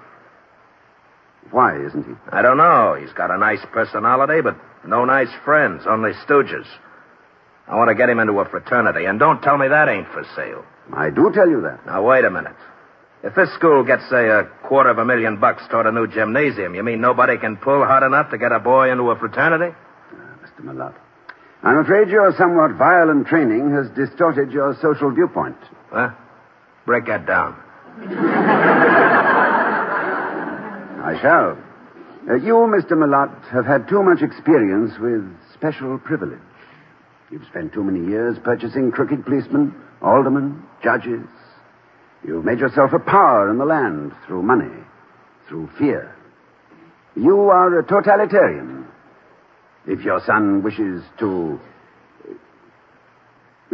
Why 1.51 1.85
isn't 1.85 2.05
he? 2.05 2.13
I 2.31 2.43
don't 2.43 2.57
know. 2.57 2.97
He's 3.01 3.13
got 3.13 3.31
a 3.31 3.39
nice 3.39 3.65
personality, 3.73 4.41
but 4.43 4.57
no 4.87 5.05
nice 5.05 5.31
friends, 5.45 5.83
only 5.89 6.13
stooges. 6.27 6.67
I 7.67 7.77
want 7.77 7.89
to 7.89 7.95
get 7.95 8.09
him 8.09 8.19
into 8.19 8.39
a 8.41 8.49
fraternity, 8.49 9.05
and 9.05 9.19
don't 9.19 9.43
tell 9.43 9.59
me 9.59 9.69
that 9.69 9.89
ain't 9.89 10.09
for 10.09 10.25
sale. 10.35 10.65
I 10.93 11.11
do 11.11 11.31
tell 11.33 11.49
you 11.49 11.61
that. 11.63 11.87
Now, 11.87 12.03
wait 12.03 12.25
a 12.25 12.31
minute. 12.31 12.57
If 13.23 13.35
this 13.35 13.53
school 13.55 13.85
gets, 13.85 14.09
say, 14.09 14.29
a 14.29 14.45
quarter 14.67 14.91
of 14.91 14.99
a 14.99 15.05
million 15.05 15.39
bucks 15.39 15.63
toward 15.71 15.87
a 15.87 15.93
new 15.93 16.07
gymnasium, 16.07 16.75
you 16.75 16.83
mean 16.83 17.01
nobody 17.01 17.37
can 17.37 17.57
pull 17.57 17.85
hard 17.85 18.03
enough 18.03 18.31
to 18.31 18.39
get 18.39 18.51
a 18.51 18.59
boy 18.59 18.91
into 18.91 19.11
a 19.11 19.19
fraternity? 19.19 19.77
Ah, 20.13 20.39
Mr. 20.43 20.65
Malott. 20.65 20.95
I'm 21.63 21.77
afraid 21.79 22.09
your 22.09 22.33
somewhat 22.39 22.73
violent 22.73 23.27
training 23.27 23.71
has 23.73 23.91
distorted 23.91 24.51
your 24.51 24.75
social 24.81 25.11
viewpoint. 25.11 25.57
Huh? 25.91 26.11
Break 26.87 27.07
that 27.07 27.27
down. 27.27 27.57
I 31.11 31.21
shall. 31.21 31.59
Uh, 32.29 32.35
you, 32.35 32.55
Mr. 32.55 32.93
Malott, 32.93 33.51
have 33.51 33.67
had 33.67 33.89
too 33.89 34.03
much 34.03 34.23
experience 34.23 34.93
with 35.01 35.25
special 35.55 35.99
privilege. 35.99 36.39
You've 37.31 37.47
spent 37.47 37.73
too 37.73 37.83
many 37.83 38.07
years 38.09 38.37
purchasing 38.45 38.93
crooked 38.93 39.25
policemen, 39.25 39.75
aldermen, 40.01 40.63
judges. 40.85 41.27
You've 42.25 42.45
made 42.45 42.61
yourself 42.61 42.93
a 42.93 43.01
power 43.01 43.51
in 43.51 43.59
the 43.59 43.65
land 43.65 44.13
through 44.27 44.43
money, 44.43 44.85
through 45.49 45.71
fear. 45.79 46.15
You 47.17 47.49
are 47.51 47.79
a 47.79 47.87
totalitarian. 47.87 48.87
If 49.87 50.05
your 50.05 50.21
son 50.25 50.63
wishes 50.63 51.03
to. 51.19 51.59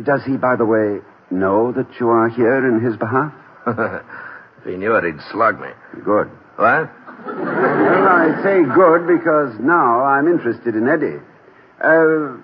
Does 0.03 0.23
he, 0.25 0.37
by 0.37 0.57
the 0.57 0.65
way, 0.65 1.01
know 1.31 1.73
that 1.73 1.89
you 2.01 2.09
are 2.09 2.29
here 2.29 2.67
in 2.67 2.83
his 2.83 2.97
behalf? 2.97 3.33
if 3.67 4.65
he 4.65 4.77
knew 4.77 4.95
it, 4.95 5.05
he'd 5.05 5.21
slug 5.33 5.61
me. 5.61 5.69
Good. 6.05 6.31
What? 6.57 6.91
Well, 7.25 8.09
I 8.09 8.43
say 8.43 8.63
good 8.75 9.07
because 9.07 9.59
now 9.61 10.05
I'm 10.05 10.29
interested 10.29 10.75
in 10.75 10.89
Eddie. 10.89 11.21
Uh, 11.83 12.37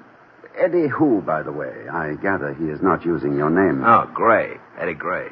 Eddie 0.58 0.88
who, 0.88 1.20
by 1.22 1.42
the 1.42 1.52
way? 1.52 1.88
I 1.90 2.14
gather 2.14 2.54
he 2.54 2.64
is 2.66 2.80
not 2.82 3.04
using 3.04 3.36
your 3.36 3.50
name. 3.50 3.82
Oh, 3.84 4.10
Gray. 4.14 4.56
Eddie 4.78 4.94
Gray. 4.94 5.28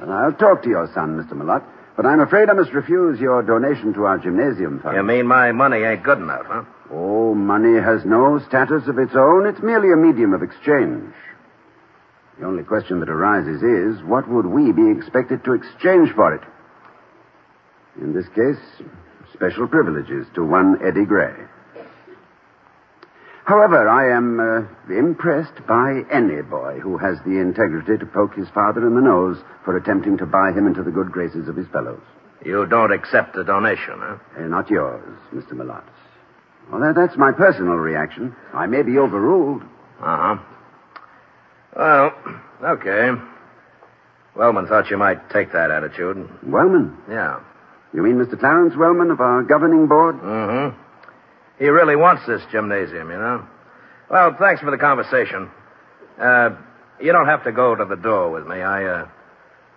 Well, 0.00 0.12
I'll 0.12 0.32
talk 0.32 0.62
to 0.62 0.68
your 0.68 0.90
son, 0.94 1.22
Mr. 1.22 1.32
Malott, 1.32 1.62
but 1.96 2.06
I'm 2.06 2.20
afraid 2.20 2.48
I 2.48 2.54
must 2.54 2.72
refuse 2.72 3.20
your 3.20 3.42
donation 3.42 3.92
to 3.94 4.04
our 4.04 4.18
gymnasium 4.18 4.80
fund. 4.80 4.96
You 4.96 5.02
mean 5.02 5.26
my 5.26 5.52
money 5.52 5.82
ain't 5.82 6.02
good 6.02 6.18
enough, 6.18 6.46
huh? 6.46 6.64
Oh, 6.90 7.34
money 7.34 7.78
has 7.78 8.04
no 8.04 8.38
status 8.48 8.88
of 8.88 8.98
its 8.98 9.12
own. 9.14 9.46
It's 9.46 9.62
merely 9.62 9.92
a 9.92 9.96
medium 9.96 10.32
of 10.32 10.42
exchange. 10.42 11.12
The 12.38 12.46
only 12.46 12.64
question 12.64 13.00
that 13.00 13.10
arises 13.10 13.62
is, 13.62 14.02
what 14.04 14.28
would 14.28 14.46
we 14.46 14.72
be 14.72 14.90
expected 14.90 15.44
to 15.44 15.52
exchange 15.52 16.12
for 16.14 16.34
it? 16.34 16.40
In 18.00 18.14
this 18.14 18.28
case, 18.28 18.58
special 19.34 19.68
privileges 19.68 20.26
to 20.34 20.44
one 20.44 20.78
Eddie 20.84 21.04
Gray. 21.04 21.34
However, 23.44 23.88
I 23.88 24.16
am 24.16 24.38
uh, 24.38 24.94
impressed 24.94 25.66
by 25.66 26.02
any 26.10 26.40
boy 26.42 26.78
who 26.80 26.96
has 26.98 27.18
the 27.24 27.40
integrity 27.40 27.98
to 27.98 28.06
poke 28.06 28.34
his 28.34 28.48
father 28.50 28.86
in 28.86 28.94
the 28.94 29.00
nose 29.00 29.38
for 29.64 29.76
attempting 29.76 30.16
to 30.18 30.26
buy 30.26 30.52
him 30.52 30.66
into 30.66 30.82
the 30.82 30.90
good 30.90 31.10
graces 31.10 31.48
of 31.48 31.56
his 31.56 31.66
fellows. 31.68 32.02
You 32.44 32.64
don't 32.66 32.92
accept 32.92 33.34
the 33.34 33.44
donation, 33.44 33.94
huh? 33.98 34.18
Uh, 34.38 34.42
not 34.42 34.70
yours, 34.70 35.18
Mr. 35.34 35.52
Malott. 35.52 35.84
Well, 36.70 36.80
that, 36.80 36.94
that's 36.94 37.18
my 37.18 37.32
personal 37.32 37.74
reaction. 37.74 38.34
I 38.54 38.66
may 38.66 38.82
be 38.82 38.98
overruled. 38.98 39.62
Uh 40.00 40.36
huh. 40.36 40.36
Well, 41.76 42.14
okay. 42.76 43.10
Wellman 44.36 44.68
thought 44.68 44.90
you 44.90 44.96
might 44.96 45.28
take 45.30 45.52
that 45.52 45.70
attitude. 45.70 46.28
Wellman? 46.44 46.96
Yeah. 47.10 47.40
You 47.92 48.02
mean 48.02 48.14
Mr. 48.14 48.38
Clarence 48.38 48.74
Wellman 48.76 49.10
of 49.10 49.20
our 49.20 49.42
governing 49.42 49.88
board? 49.88 50.16
Mm 50.16 50.72
hmm. 50.72 50.80
He 51.58 51.68
really 51.68 51.96
wants 51.96 52.22
this 52.26 52.40
gymnasium, 52.50 53.10
you 53.10 53.18
know. 53.18 53.46
Well, 54.10 54.34
thanks 54.38 54.62
for 54.62 54.70
the 54.70 54.78
conversation. 54.78 55.50
Uh, 56.18 56.50
you 57.00 57.12
don't 57.12 57.26
have 57.26 57.44
to 57.44 57.52
go 57.52 57.74
to 57.74 57.84
the 57.84 57.96
door 57.96 58.30
with 58.30 58.46
me. 58.46 58.62
I, 58.62 58.84
uh, 58.84 59.08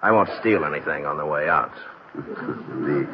I 0.01 0.11
won't 0.11 0.29
steal 0.39 0.63
anything 0.63 1.05
on 1.05 1.17
the 1.17 1.25
way 1.25 1.49
out. 1.49 1.73
the, 2.15 3.07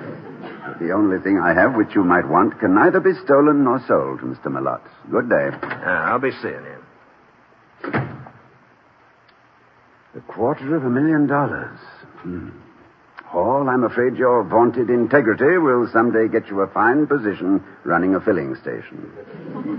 the 0.80 0.92
only 0.92 1.20
thing 1.20 1.40
I 1.40 1.54
have 1.54 1.74
which 1.74 1.96
you 1.96 2.04
might 2.04 2.28
want 2.28 2.60
can 2.60 2.76
neither 2.76 3.00
be 3.00 3.14
stolen 3.26 3.64
nor 3.64 3.82
sold, 3.88 4.20
Mr. 4.20 4.48
Malott. 4.48 4.82
Good 5.10 5.30
day. 5.30 5.50
Yeah, 5.62 6.12
I'll 6.12 6.20
be 6.20 6.32
seeing 6.42 6.54
you. 6.54 6.80
A 10.16 10.22
quarter 10.28 10.76
of 10.76 10.84
a 10.84 10.90
million 10.90 11.28
dollars. 11.28 11.80
Hmm. 12.20 12.50
Hall, 13.30 13.70
I'm 13.70 13.84
afraid 13.84 14.16
your 14.18 14.44
vaunted 14.44 14.90
integrity 14.90 15.60
will 15.60 15.88
someday 15.94 16.28
get 16.28 16.48
you 16.50 16.62
a 16.62 16.68
fine 16.68 17.06
position 17.06 17.64
running 17.84 18.16
a 18.16 18.20
filling 18.20 18.56
station. 18.56 19.06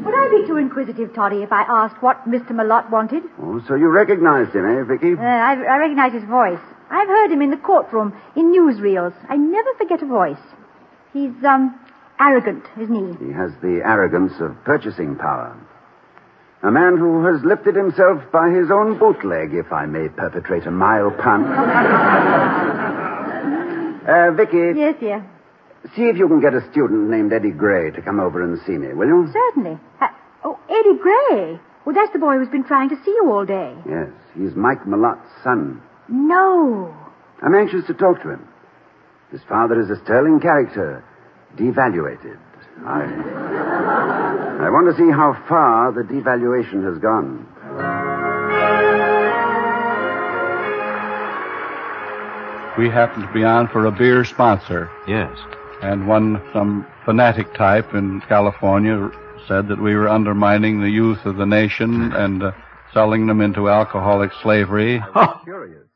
Would 0.04 0.14
I 0.14 0.28
be 0.30 0.46
too 0.46 0.56
inquisitive, 0.56 1.12
Toddy, 1.14 1.42
if 1.42 1.50
I 1.50 1.62
asked 1.62 2.00
what 2.00 2.28
Mr. 2.28 2.52
Malott 2.52 2.88
wanted? 2.90 3.24
Oh, 3.42 3.60
so 3.66 3.74
you 3.74 3.88
recognized 3.88 4.54
him, 4.54 4.64
eh, 4.66 4.84
Vicky? 4.84 5.14
Uh, 5.14 5.24
I, 5.24 5.54
I 5.54 5.78
recognize 5.78 6.12
his 6.12 6.22
voice. 6.22 6.60
I've 6.90 7.08
heard 7.08 7.32
him 7.32 7.42
in 7.42 7.50
the 7.50 7.56
courtroom, 7.56 8.16
in 8.36 8.52
newsreels. 8.52 9.14
I 9.28 9.36
never 9.36 9.74
forget 9.78 10.00
a 10.00 10.06
voice. 10.06 10.38
He's, 11.12 11.34
um, 11.44 11.74
arrogant, 12.20 12.64
isn't 12.80 13.18
he? 13.18 13.26
He 13.26 13.32
has 13.32 13.50
the 13.62 13.82
arrogance 13.84 14.34
of 14.38 14.62
purchasing 14.62 15.16
power. 15.16 15.58
A 16.62 16.70
man 16.70 16.98
who 16.98 17.24
has 17.24 17.42
lifted 17.42 17.74
himself 17.74 18.22
by 18.30 18.50
his 18.50 18.70
own 18.70 18.96
bootleg, 18.96 19.54
if 19.54 19.72
I 19.72 19.86
may 19.86 20.08
perpetrate 20.08 20.66
a 20.66 20.70
mild 20.70 21.18
pun. 21.18 21.46
uh, 24.10 24.32
Vicky. 24.32 24.78
Yes, 24.78 24.96
dear. 25.00 25.24
See 25.96 26.02
if 26.02 26.16
you 26.16 26.28
can 26.28 26.40
get 26.40 26.52
a 26.54 26.60
student 26.70 27.08
named 27.08 27.32
Eddie 27.32 27.52
Gray 27.52 27.90
to 27.92 28.02
come 28.02 28.20
over 28.20 28.42
and 28.42 28.58
see 28.66 28.76
me, 28.76 28.92
will 28.92 29.06
you? 29.06 29.32
Certainly. 29.32 29.78
Uh, 30.00 30.08
oh, 30.44 30.58
Eddie 30.68 30.98
Gray. 31.00 31.60
Well, 31.86 31.94
that's 31.94 32.12
the 32.12 32.18
boy 32.18 32.36
who's 32.36 32.48
been 32.48 32.64
trying 32.64 32.90
to 32.90 32.96
see 33.04 33.10
you 33.10 33.30
all 33.32 33.46
day. 33.46 33.74
Yes, 33.88 34.10
he's 34.36 34.54
Mike 34.54 34.86
Malott's 34.86 35.30
son. 35.42 35.80
No. 36.08 36.94
I'm 37.42 37.54
anxious 37.54 37.86
to 37.86 37.94
talk 37.94 38.22
to 38.22 38.30
him. 38.30 38.46
His 39.32 39.40
father 39.48 39.80
is 39.80 39.88
a 39.88 39.96
sterling 40.04 40.40
character, 40.40 41.02
devaluated. 41.56 42.38
I, 42.84 43.02
I 44.66 44.70
want 44.70 44.88
to 44.90 44.96
see 44.96 45.10
how 45.10 45.32
far 45.48 45.92
the 45.92 46.02
devaluation 46.02 46.84
has 46.84 46.98
gone. 47.00 47.46
We 52.78 52.88
happened 52.88 53.26
to 53.26 53.32
be 53.32 53.44
on 53.44 53.68
for 53.68 53.86
a 53.86 53.92
beer 53.92 54.24
sponsor. 54.24 54.90
Yes. 55.06 55.36
And 55.82 56.06
one, 56.06 56.42
some 56.52 56.86
fanatic 57.04 57.52
type 57.54 57.94
in 57.94 58.20
California 58.22 59.10
said 59.48 59.68
that 59.68 59.80
we 59.80 59.94
were 59.94 60.08
undermining 60.08 60.80
the 60.80 60.90
youth 60.90 61.24
of 61.24 61.36
the 61.36 61.46
nation 61.46 62.12
and 62.14 62.42
uh, 62.42 62.52
selling 62.92 63.26
them 63.26 63.40
into 63.40 63.68
alcoholic 63.68 64.30
slavery. 64.42 65.02
Oh. 65.14 65.40
Curious. 65.44 65.86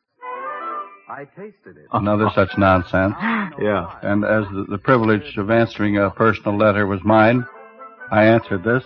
I 1.08 1.24
tasted 1.26 1.76
it. 1.76 1.86
Another 1.92 2.28
such 2.34 2.58
nonsense. 2.58 3.14
Yeah. 3.20 3.86
And 4.02 4.24
as 4.24 4.44
the, 4.52 4.66
the 4.68 4.78
privilege 4.78 5.36
of 5.36 5.50
answering 5.50 5.96
a 5.96 6.10
personal 6.10 6.56
letter 6.58 6.86
was 6.86 7.04
mine, 7.04 7.46
I 8.10 8.24
answered 8.24 8.64
this 8.64 8.82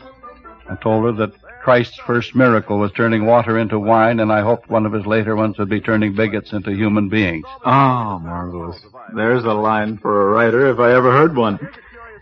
and 0.69 0.78
told 0.81 1.05
her 1.05 1.12
that 1.12 1.32
Christ's 1.63 1.99
first 2.07 2.35
miracle 2.35 2.79
was 2.79 2.93
turning 2.93 3.27
water 3.27 3.59
into 3.59 3.79
wine, 3.79 4.21
and 4.21 4.33
I 4.33 4.43
hoped 4.43 4.71
one 4.71 4.87
of 4.87 4.93
his 4.93 5.07
later 5.07 5.37
ones 5.37 5.59
would 5.59 5.69
be 5.69 5.81
turning 5.81 6.15
bigots 6.15 6.53
into 6.53 6.71
human 6.73 7.09
beings. 7.09 7.45
Oh, 7.65 8.19
marvelous. 8.19 8.81
There's 9.15 9.45
a 9.45 9.53
line 9.53 9.99
for 9.99 10.23
a 10.23 10.33
writer 10.33 10.71
if 10.71 10.79
I 10.79 10.93
ever 10.95 11.13
heard 11.13 11.37
one. 11.37 11.59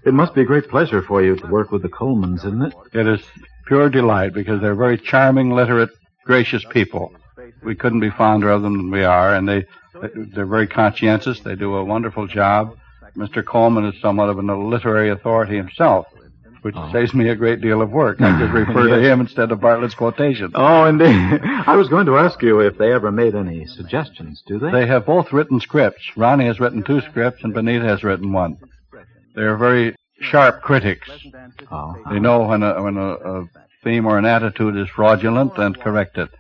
It 0.05 0.15
must 0.15 0.35
be 0.35 0.43
a 0.43 0.45
great 0.45 0.69
pleasure 0.69 1.03
for 1.03 1.23
you 1.23 1.37
to 1.37 1.47
work 1.47 1.71
with 1.71 1.83
the 1.83 1.89
Colmans, 1.89 2.39
isn't 2.39 2.63
it? 2.63 2.75
It 2.93 3.07
is 3.07 3.21
pure 3.67 3.89
delight 3.91 4.33
because 4.33 4.61
they're 4.61 4.75
very 4.75 4.99
charming, 4.99 5.51
literate, 5.51 5.91
gracious 6.25 6.65
people. 6.71 7.13
We 7.63 7.75
couldn't 7.75 8.01
be 8.01 8.11
fonder 8.11 8.51
of 8.51 8.63
them 8.63 8.77
than 8.77 8.91
we 8.91 9.05
are, 9.05 9.35
and 9.35 9.49
they 9.49 9.67
they're 10.15 10.47
very 10.47 10.67
conscientious. 10.67 11.41
They 11.41 11.55
do 11.55 11.75
a 11.77 11.85
wonderful 11.85 12.27
job. 12.27 12.77
Mr. 13.17 13.45
Colman 13.45 13.87
is 13.87 14.01
somewhat 14.01 14.29
of 14.29 14.39
a 14.39 14.43
literary 14.43 15.11
authority 15.11 15.57
himself, 15.57 16.07
which 16.67 16.75
oh. 16.77 16.91
saves 16.93 17.15
me 17.15 17.29
a 17.29 17.37
great 17.37 17.61
deal 17.61 17.81
of 17.81 17.93
work. 17.93 18.21
I 18.21 18.37
could 18.41 18.53
refer 18.67 18.89
yes. 18.89 18.97
to 18.97 19.09
him 19.09 19.21
instead 19.21 19.53
of 19.53 19.61
Bartlett's 19.61 19.95
quotation. 19.95 20.51
Oh, 20.57 20.87
indeed. 20.87 21.07
I 21.65 21.77
was 21.77 21.89
going 21.89 22.07
to 22.07 22.17
ask 22.17 22.43
you 22.43 22.59
if 22.59 22.77
they 22.77 22.93
ever 22.93 23.13
made 23.13 23.37
any 23.37 23.67
suggestions, 23.67 24.43
do 24.49 24.59
they? 24.59 24.73
They 24.73 24.87
have 24.89 25.07
both 25.07 25.33
written 25.33 25.61
scripts. 25.61 26.03
Ronnie 26.17 26.47
has 26.47 26.59
written 26.59 26.83
two 26.83 27.01
scripts, 27.03 27.45
and 27.45 27.55
Benita 27.55 27.85
has 27.85 28.03
written 28.03 28.33
one. 28.33 28.59
They're 29.37 29.57
very 29.57 29.95
sharp 30.21 30.61
critics. 30.63 31.09
Oh. 31.71 31.95
They 32.11 32.19
know 32.19 32.49
when 32.49 32.65
a, 32.65 32.83
when 32.83 32.97
a, 32.97 33.11
a 33.11 33.49
theme 33.85 34.05
or 34.05 34.19
an 34.19 34.25
attitude 34.25 34.77
is 34.77 34.89
fraudulent 34.89 35.57
and 35.59 35.81
correct 35.81 36.19
it. 36.19 36.31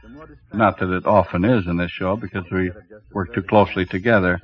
Not 0.52 0.80
that 0.80 0.90
it 0.90 1.06
often 1.06 1.44
is 1.44 1.68
in 1.68 1.76
this 1.76 1.92
show 1.92 2.16
because 2.16 2.50
we 2.50 2.72
work 3.12 3.32
too 3.32 3.42
closely 3.42 3.86
together, 3.86 4.40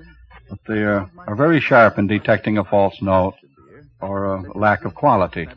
but 0.49 0.61
they 0.69 0.85
are, 0.85 1.11
are 1.27 1.35
very 1.35 1.61
sharp 1.61 1.99
in 1.99 2.07
detecting 2.07 2.59
a 2.59 2.65
false 2.65 3.03
note 3.03 3.35
or 4.01 4.37
a 4.37 4.57
lack 4.57 4.85
of 4.85 4.95
quality. 4.95 5.49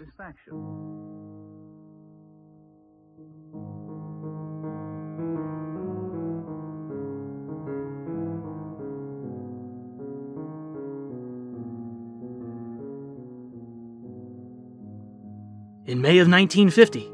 In 15.85 16.01
May 16.01 16.17
of 16.17 16.27
1950, 16.27 17.11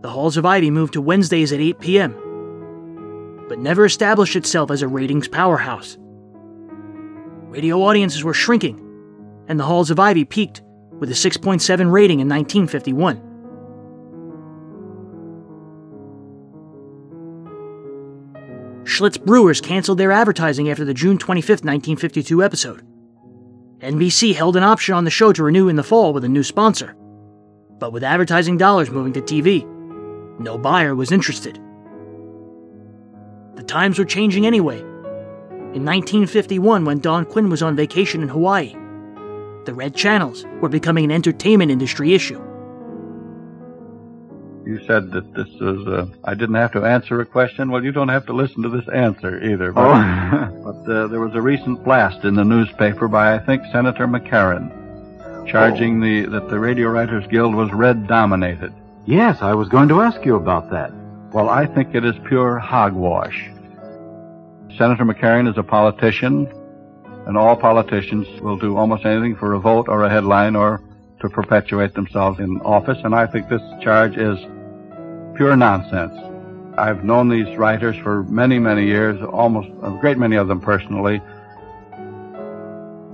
the 0.00 0.10
Halls 0.10 0.36
of 0.36 0.44
Ivy 0.44 0.70
moved 0.70 0.94
to 0.94 1.00
Wednesdays 1.00 1.52
at 1.52 1.60
8 1.60 1.80
p.m 1.80 2.24
but 3.48 3.58
never 3.58 3.84
established 3.84 4.36
itself 4.36 4.70
as 4.70 4.82
a 4.82 4.88
ratings 4.88 5.28
powerhouse. 5.28 5.96
Radio 7.48 7.82
audiences 7.82 8.24
were 8.24 8.34
shrinking, 8.34 8.80
and 9.48 9.60
the 9.60 9.64
Halls 9.64 9.90
of 9.90 10.00
Ivy 10.00 10.24
peaked 10.24 10.62
with 11.00 11.10
a 11.10 11.14
6.7 11.14 11.90
rating 11.90 12.20
in 12.20 12.28
1951. 12.28 13.34
Schlitz 18.84 19.22
Brewers 19.22 19.60
canceled 19.60 19.98
their 19.98 20.12
advertising 20.12 20.70
after 20.70 20.84
the 20.84 20.94
June 20.94 21.18
25, 21.18 21.48
1952 21.64 22.44
episode. 22.44 22.86
NBC 23.80 24.34
held 24.34 24.56
an 24.56 24.62
option 24.62 24.94
on 24.94 25.04
the 25.04 25.10
show 25.10 25.32
to 25.32 25.42
renew 25.42 25.68
in 25.68 25.76
the 25.76 25.82
fall 25.82 26.12
with 26.12 26.24
a 26.24 26.28
new 26.28 26.42
sponsor. 26.42 26.94
But 27.78 27.92
with 27.92 28.04
advertising 28.04 28.56
dollars 28.56 28.90
moving 28.90 29.12
to 29.14 29.20
TV, 29.20 29.66
no 30.38 30.58
buyer 30.58 30.94
was 30.94 31.12
interested. 31.12 31.58
The 33.56 33.62
times 33.62 33.98
were 33.98 34.04
changing 34.04 34.46
anyway. 34.46 34.78
In 34.78 35.84
1951, 35.84 36.84
when 36.84 37.00
Don 37.00 37.24
Quinn 37.24 37.50
was 37.50 37.62
on 37.62 37.74
vacation 37.74 38.22
in 38.22 38.28
Hawaii, 38.28 38.76
the 39.66 39.74
red 39.74 39.94
channels 39.94 40.44
were 40.60 40.68
becoming 40.68 41.04
an 41.04 41.10
entertainment 41.10 41.70
industry 41.70 42.14
issue. 42.14 42.40
You 44.66 44.80
said 44.86 45.10
that 45.12 45.34
this 45.34 45.48
was, 45.60 45.86
uh, 45.86 46.06
I 46.24 46.32
didn't 46.34 46.54
have 46.54 46.72
to 46.72 46.84
answer 46.84 47.20
a 47.20 47.26
question. 47.26 47.70
Well, 47.70 47.84
you 47.84 47.92
don't 47.92 48.08
have 48.08 48.24
to 48.26 48.32
listen 48.32 48.62
to 48.62 48.70
this 48.70 48.88
answer 48.88 49.42
either. 49.42 49.72
But, 49.72 49.82
Oh. 49.84 50.62
but 50.64 50.90
uh, 50.90 51.06
there 51.08 51.20
was 51.20 51.34
a 51.34 51.42
recent 51.42 51.84
blast 51.84 52.24
in 52.24 52.34
the 52.34 52.44
newspaper 52.44 53.06
by, 53.06 53.34
I 53.34 53.38
think, 53.40 53.62
Senator 53.70 54.06
McCarran, 54.08 54.70
charging 55.46 56.00
the 56.00 56.24
that 56.30 56.48
the 56.48 56.58
Radio 56.58 56.88
Writers 56.88 57.26
Guild 57.26 57.54
was 57.54 57.70
red 57.72 58.06
dominated. 58.06 58.72
Yes, 59.04 59.42
I 59.42 59.52
was 59.52 59.68
going 59.68 59.88
to 59.88 60.00
ask 60.00 60.24
you 60.24 60.36
about 60.36 60.70
that. 60.70 60.90
Well, 61.34 61.50
I 61.50 61.66
think 61.66 61.94
it 61.94 62.04
is 62.04 62.14
pure 62.26 62.58
hogwash. 62.58 63.50
Senator 64.78 65.04
McCarran 65.04 65.46
is 65.46 65.58
a 65.58 65.62
politician, 65.62 66.46
and 67.26 67.36
all 67.36 67.56
politicians 67.56 68.26
will 68.40 68.56
do 68.56 68.76
almost 68.76 69.04
anything 69.04 69.36
for 69.36 69.54
a 69.54 69.58
vote 69.58 69.88
or 69.88 70.04
a 70.04 70.10
headline 70.10 70.56
or 70.56 70.82
to 71.20 71.28
perpetuate 71.28 71.94
themselves 71.94 72.38
in 72.38 72.60
office, 72.60 72.98
and 73.02 73.14
I 73.14 73.26
think 73.26 73.48
this 73.48 73.62
charge 73.80 74.16
is 74.16 74.38
pure 75.36 75.56
nonsense. 75.56 76.12
I've 76.76 77.04
known 77.04 77.28
these 77.28 77.56
writers 77.56 77.96
for 78.02 78.24
many, 78.24 78.58
many 78.58 78.84
years, 78.86 79.22
almost 79.22 79.68
a 79.82 79.90
great 80.00 80.18
many 80.18 80.36
of 80.36 80.48
them 80.48 80.60
personally. 80.60 81.20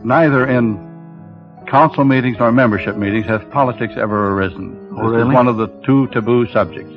Neither 0.03 0.47
in 0.47 0.89
council 1.69 2.05
meetings 2.05 2.39
nor 2.39 2.51
membership 2.51 2.97
meetings 2.97 3.27
has 3.27 3.43
politics 3.51 3.95
ever 3.97 4.33
arisen. 4.33 4.89
Oh, 4.93 5.11
this 5.11 5.19
really? 5.19 5.29
is 5.29 5.35
one 5.35 5.47
of 5.47 5.57
the 5.57 5.69
two 5.85 6.09
taboo 6.09 6.51
subjects. 6.53 6.93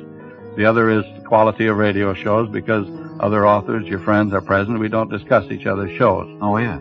The 0.56 0.64
other 0.64 0.88
is 0.90 1.04
the 1.16 1.24
quality 1.24 1.66
of 1.66 1.76
radio 1.76 2.14
shows 2.14 2.48
because 2.48 2.88
other 3.20 3.46
authors, 3.46 3.86
your 3.86 4.00
friends, 4.00 4.32
are 4.32 4.40
present. 4.40 4.78
We 4.78 4.88
don't 4.88 5.10
discuss 5.10 5.50
each 5.50 5.66
other's 5.66 5.96
shows. 5.96 6.26
Oh, 6.40 6.56
yes. 6.56 6.80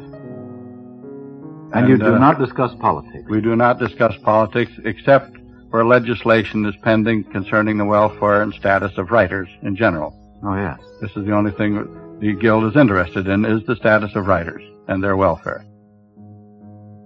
And, 1.74 1.90
you 1.90 1.98
do 1.98 2.16
uh, 2.16 2.20
not 2.20 2.40
discuss 2.40 2.74
politics. 2.76 3.28
We 3.28 3.42
do 3.42 3.56
not 3.56 3.80
discuss 3.80 4.16
politics 4.24 4.72
except 4.86 5.38
where 5.70 5.84
legislation 5.84 6.66
is 6.66 6.76
pending 6.84 7.24
concerning 7.26 7.78
the 7.78 7.86
welfare 7.86 8.44
and 8.44 8.54
status 8.54 8.96
of 8.98 9.10
writers 9.10 9.50
in 9.64 9.76
general. 9.76 10.14
Oh, 10.44 10.56
yes. 10.56 10.80
This 11.02 11.10
is 11.16 11.26
the 11.26 11.34
only 11.34 11.52
thing 11.52 12.20
the 12.20 12.34
Guild 12.34 12.66
is 12.66 12.76
interested 12.80 13.28
in 13.28 13.44
is 13.44 13.66
the 13.66 13.76
status 13.76 14.16
of 14.16 14.28
writers 14.28 14.62
and 14.88 15.04
their 15.04 15.18
welfare. 15.18 15.66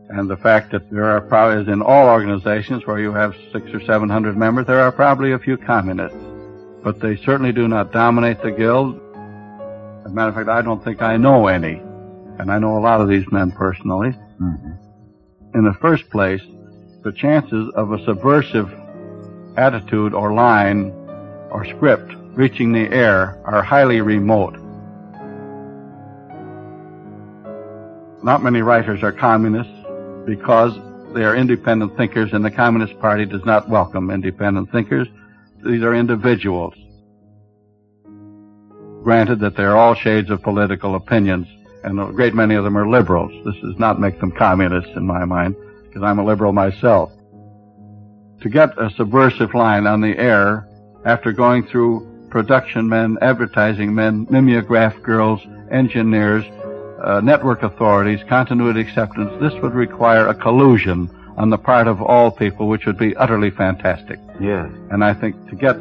And 0.10 0.30
the 0.30 0.38
fact 0.38 0.72
that 0.72 0.90
there 0.92 1.06
are 1.06 1.22
probably, 1.22 1.62
as 1.62 1.68
in 1.68 1.82
all 1.82 2.08
organizations 2.08 2.86
where 2.86 3.00
you 3.00 3.14
have 3.14 3.36
six 3.54 3.72
or 3.74 3.82
seven 3.86 4.10
hundred 4.10 4.38
members, 4.38 4.68
there 4.68 4.82
are 4.82 4.92
probably 4.92 5.32
a 5.32 5.40
few 5.40 5.58
communists. 5.58 6.18
But 6.84 7.00
they 7.00 7.16
certainly 7.18 7.52
do 7.52 7.68
not 7.68 7.92
dominate 7.92 8.42
the 8.42 8.52
Guild. 8.52 8.96
As 10.06 10.12
a 10.12 10.14
matter 10.14 10.30
of 10.30 10.36
fact, 10.36 10.50
I 10.50 10.62
don't 10.62 10.84
think 10.84 11.02
I 11.02 11.18
know 11.18 11.48
any. 11.48 11.82
And 12.40 12.52
I 12.52 12.60
know 12.60 12.78
a 12.78 12.80
lot 12.80 13.02
of 13.02 13.08
these 13.08 13.30
men 13.32 13.52
personally. 13.52 14.14
Mm-hmm. 14.42 15.58
In 15.58 15.64
the 15.64 15.74
first 15.82 16.10
place, 16.10 16.42
the 17.04 17.12
chances 17.12 17.72
of 17.76 17.92
a 17.92 18.04
subversive 18.06 18.72
attitude 19.58 20.14
or 20.14 20.34
line 20.34 20.92
or 21.52 21.66
script 21.66 22.14
reaching 22.36 22.72
the 22.72 22.92
air 22.92 23.42
are 23.46 23.64
highly 23.64 24.02
remote. 24.02 24.56
Not 28.24 28.44
many 28.44 28.62
writers 28.62 29.02
are 29.04 29.12
communists 29.12 29.74
because 30.26 30.78
they 31.16 31.24
are 31.24 31.36
independent 31.36 31.98
thinkers 31.98 32.34
and 32.34 32.44
the 32.46 32.52
Communist 32.52 33.00
Party 33.00 33.26
does 33.26 33.44
not 33.46 33.70
welcome 33.70 34.12
independent 34.12 34.72
thinkers. 34.72 35.08
These 35.66 35.82
are 35.82 35.96
individuals. 35.96 36.76
Granted 39.04 39.40
that 39.40 39.56
they're 39.56 39.78
all 39.78 39.96
shades 39.96 40.30
of 40.30 40.44
political 40.44 40.96
opinions 40.96 41.48
and 41.88 42.02
a 42.02 42.12
great 42.12 42.34
many 42.34 42.56
of 42.56 42.66
them 42.66 42.78
are 42.78 42.88
liberals. 42.88 43.32
This 43.46 43.56
does 43.62 43.80
not 43.80 44.00
make 44.00 44.20
them 44.20 44.32
communists 44.32 44.92
in 44.98 45.08
my 45.08 45.24
mind 45.24 45.56
because 45.84 46.04
I'm 46.04 46.20
a 46.20 46.26
liberal 46.26 46.52
myself. 46.52 47.12
To 48.42 48.50
get 48.50 48.78
a 48.78 48.90
subversive 48.98 49.54
line 49.54 49.88
on 49.88 50.02
the 50.02 50.18
air 50.18 50.68
after 51.06 51.32
going 51.32 51.66
through 51.66 52.28
production 52.30 52.90
men, 52.90 53.18
advertising 53.22 53.96
men, 53.96 54.28
mimeograph 54.30 55.02
girls, 55.02 55.40
engineers, 55.72 56.44
uh, 57.02 57.22
network 57.22 57.64
authorities, 57.64 58.20
continuity 58.28 58.82
acceptance, 58.82 59.32
this 59.40 59.54
would 59.62 59.74
require 59.74 60.28
a 60.28 60.36
collusion 60.36 61.10
on 61.38 61.50
the 61.50 61.58
part 61.58 61.88
of 61.88 62.02
all 62.02 62.32
people, 62.32 62.68
which 62.68 62.86
would 62.86 62.98
be 62.98 63.16
utterly 63.16 63.50
fantastic. 63.50 64.20
Yes. 64.42 64.70
And 64.92 65.06
I 65.06 65.14
think 65.14 65.36
to 65.50 65.56
get 65.56 65.78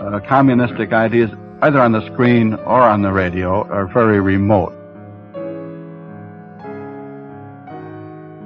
uh, 0.00 0.20
communistic 0.28 0.92
ideas 0.92 1.30
either 1.62 1.80
on 1.80 1.90
the 1.90 2.06
screen 2.12 2.54
or 2.54 2.82
on 2.82 3.02
the 3.02 3.10
radio 3.10 3.64
are 3.68 3.86
very 3.88 4.20
remote. 4.20 4.79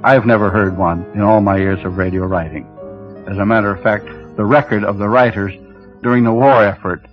I've 0.05 0.27
never 0.27 0.51
heard 0.51 0.77
one 0.77 1.03
in 1.15 1.21
all 1.21 1.41
my 1.41 1.57
years 1.57 1.83
of 1.83 1.97
radio 1.97 2.27
writing. 2.27 2.67
As 3.27 3.39
a 3.39 3.45
matter 3.45 3.71
of 3.71 3.81
fact, 3.81 4.05
the 4.37 4.45
record 4.45 4.83
of 4.83 4.99
the 4.99 5.09
writers 5.09 5.51
during 6.03 6.23
the 6.23 6.31
war 6.31 6.63
effort 6.63 7.03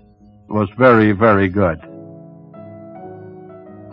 was 0.50 0.68
very, 0.76 1.12
very 1.12 1.48
good. 1.48 1.80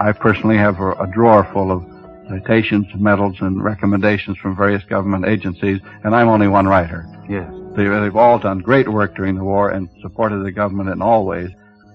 I 0.02 0.12
personally 0.12 0.58
have 0.58 0.82
a, 0.82 0.92
a 0.96 1.08
drawer 1.08 1.50
full 1.54 1.72
of 1.72 1.86
citations, 2.28 2.88
medals, 2.94 3.38
and 3.40 3.64
recommendations 3.64 4.38
from 4.38 4.58
various 4.58 4.84
government 4.84 5.26
agencies, 5.26 5.80
and 6.04 6.14
I'm 6.14 6.28
only 6.28 6.50
one 6.50 6.68
writer. 6.68 7.06
Yes. 7.30 7.50
They, 7.78 7.88
they've 7.88 8.18
all 8.18 8.38
done 8.38 8.60
great 8.60 8.90
work 8.90 9.16
during 9.16 9.36
the 9.36 9.46
war 9.46 9.70
and 9.70 9.88
supported 10.02 10.44
the 10.44 10.52
government 10.52 10.90
in 10.90 11.02
all 11.02 11.26
ways. 11.26 11.52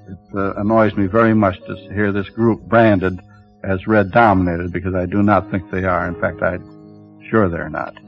It 0.08 0.18
uh, 0.34 0.54
annoys 0.54 0.94
me 0.94 1.06
very 1.06 1.34
much 1.34 1.58
to 1.66 1.76
hear 1.92 2.12
this 2.12 2.30
group 2.30 2.62
branded 2.62 3.20
as 3.62 3.86
red 3.86 4.10
dominated 4.10 4.72
because 4.72 4.94
I 4.94 5.04
do 5.04 5.22
not 5.22 5.50
think 5.50 5.70
they 5.70 5.84
are. 5.84 6.08
In 6.08 6.18
fact, 6.18 6.42
I'm 6.42 6.73
sure 7.34 7.48
they're 7.48 7.68
not. 7.68 8.03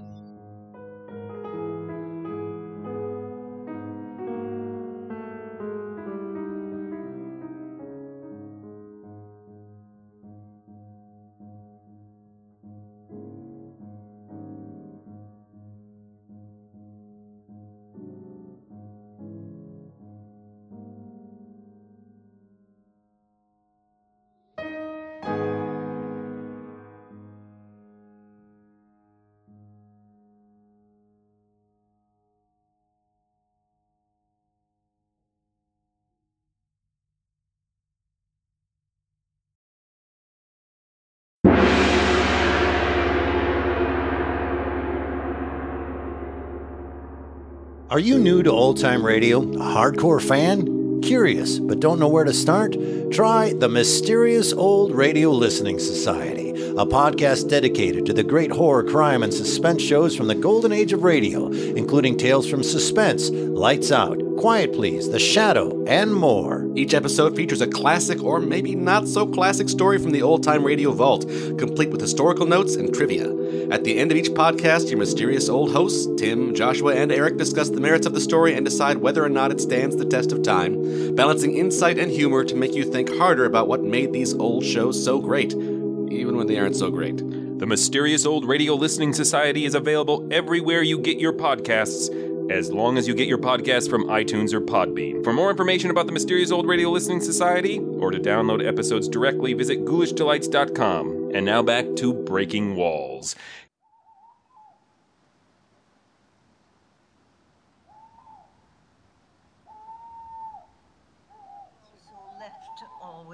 Are 47.97 48.09
you 48.09 48.19
new 48.19 48.43
to 48.43 48.51
old 48.51 48.77
time 48.77 49.07
radio? 49.07 49.41
A 49.41 49.57
hardcore 49.57 50.21
fan? 50.21 51.01
Curious 51.01 51.59
but 51.59 51.81
don't 51.81 51.99
know 51.99 52.09
where 52.09 52.25
to 52.25 52.35
start? 52.35 52.77
Try 53.11 53.55
the 53.55 53.71
Mysterious 53.71 54.53
Old 54.53 54.95
Radio 54.95 55.31
Listening 55.31 55.79
Society, 55.79 56.51
a 56.51 56.85
podcast 56.85 57.49
dedicated 57.49 58.05
to 58.05 58.13
the 58.13 58.23
great 58.23 58.51
horror, 58.51 58.85
crime, 58.85 59.23
and 59.23 59.33
suspense 59.33 59.81
shows 59.81 60.15
from 60.15 60.27
the 60.27 60.35
golden 60.35 60.73
age 60.73 60.93
of 60.93 61.05
radio, 61.05 61.47
including 61.49 62.19
tales 62.19 62.47
from 62.47 62.63
Suspense, 62.63 63.31
Lights 63.31 63.91
Out, 63.91 64.21
Quiet 64.39 64.75
Please, 64.75 65.09
The 65.09 65.19
Shadow, 65.19 65.83
and 65.87 66.15
more. 66.15 66.71
Each 66.75 66.93
episode 66.93 67.35
features 67.35 67.63
a 67.63 67.67
classic 67.67 68.23
or 68.23 68.39
maybe 68.39 68.75
not 68.75 69.09
so 69.09 69.27
classic 69.27 69.69
story 69.69 69.99
from 69.99 70.11
the 70.11 70.21
old 70.21 70.43
time 70.43 70.63
radio 70.63 70.93
vault, 70.93 71.27
complete 71.57 71.89
with 71.89 72.03
historical 72.03 72.45
notes 72.45 72.75
and 72.77 72.95
trivia. 72.95 73.31
At 73.71 73.85
the 73.85 73.97
end 73.99 74.13
of 74.13 74.19
each 74.19 74.31
podcast, 74.31 74.91
your 74.91 74.99
mysterious 74.99 75.49
old 75.49 75.73
hosts, 75.73 76.07
Tim, 76.21 76.55
Joshua, 76.55 76.95
and 76.95 77.11
Eric, 77.11 77.39
discuss 77.39 77.71
the 77.71 77.81
merits 77.81 78.07
of 78.07 78.13
the 78.13 78.21
story 78.21 78.55
and 78.55 78.65
decide 78.65 78.99
whether 78.99 79.25
or 79.25 79.31
not 79.31 79.53
it 79.53 79.61
stands 79.61 79.97
the 79.97 80.05
test 80.05 80.33
of 80.33 80.43
time, 80.43 81.15
balancing 81.15 81.57
insight 81.57 81.99
and 81.99 82.11
humor 82.11 82.45
to 82.45 82.55
make 82.55 82.75
you 82.75 82.85
think 82.85 83.09
harder 83.17 83.47
about 83.47 83.69
what 83.69 83.83
made 83.83 84.13
these 84.13 84.35
old 84.35 84.65
shows 84.65 85.03
so 85.03 85.19
great, 85.19 85.55
even 85.55 86.37
when 86.37 86.47
they 86.47 86.59
aren't 86.59 86.77
so 86.77 86.91
great. 86.91 87.17
The 87.59 87.67
Mysterious 87.67 88.27
Old 88.27 88.45
Radio 88.45 88.75
Listening 88.75 89.15
Society 89.15 89.65
is 89.65 89.75
available 89.75 90.29
everywhere 90.31 90.83
you 90.83 90.99
get 90.99 91.19
your 91.19 91.33
podcasts, 91.33 92.11
as 92.51 92.73
long 92.73 92.99
as 92.99 93.09
you 93.09 93.15
get 93.15 93.29
your 93.29 93.39
podcast 93.39 93.91
from 93.91 94.05
iTunes 94.05 94.53
or 94.53 94.61
Podbean. 94.61 95.23
For 95.25 95.33
more 95.33 95.51
information 95.51 95.91
about 95.91 96.07
the 96.07 96.13
Mysterious 96.13 96.51
Old 96.51 96.67
Radio 96.67 96.91
Listening 96.91 97.21
Society, 97.21 97.79
or 97.79 98.11
to 98.11 98.19
download 98.19 98.67
episodes 98.67 99.09
directly, 99.09 99.55
visit 99.55 99.85
ghoulishdelights.com. 99.85 101.33
And 101.35 101.45
now 101.45 101.63
back 101.63 101.85
to 101.97 102.13
Breaking 102.13 102.77
Walls. 102.77 103.37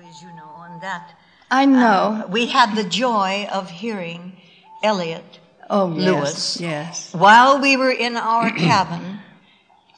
always, 0.03 0.23
you 0.23 0.33
know, 0.33 0.49
on 0.57 0.81
that. 0.81 1.15
I 1.51 1.67
know. 1.67 2.25
Uh, 2.25 2.27
we 2.29 2.47
had 2.47 2.75
the 2.75 2.85
joy 2.85 3.47
of 3.53 3.71
hearing 3.71 4.37
Elliott 4.83 5.39
oh, 5.73 5.87
Lewis 5.87 6.61
yes, 6.61 6.61
yes. 6.61 7.13
while 7.13 7.61
we 7.61 7.77
were 7.77 7.91
in 7.91 8.17
our 8.17 8.51
cabin 8.69 9.19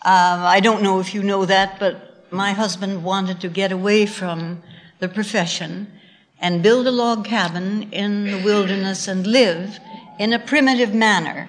Um, 0.05 0.43
I 0.44 0.61
don't 0.61 0.83
know 0.83 1.01
if 1.01 1.15
you 1.15 1.23
know 1.23 1.47
that, 1.47 1.81
but 1.81 2.31
my 2.31 2.53
husband 2.53 3.05
wanted 3.05 3.41
to 3.41 3.49
get 3.49 3.73
away 3.73 4.05
from 4.05 4.62
the 4.99 5.09
profession 5.09 5.91
and 6.39 6.62
build 6.62 6.86
a 6.86 6.91
log 6.91 7.25
cabin 7.25 7.91
in 7.91 8.27
the 8.27 8.43
wilderness 8.44 9.09
and 9.09 9.27
live 9.27 9.78
in 10.19 10.35
a 10.35 10.39
primitive 10.39 10.93
manner. 10.93 11.49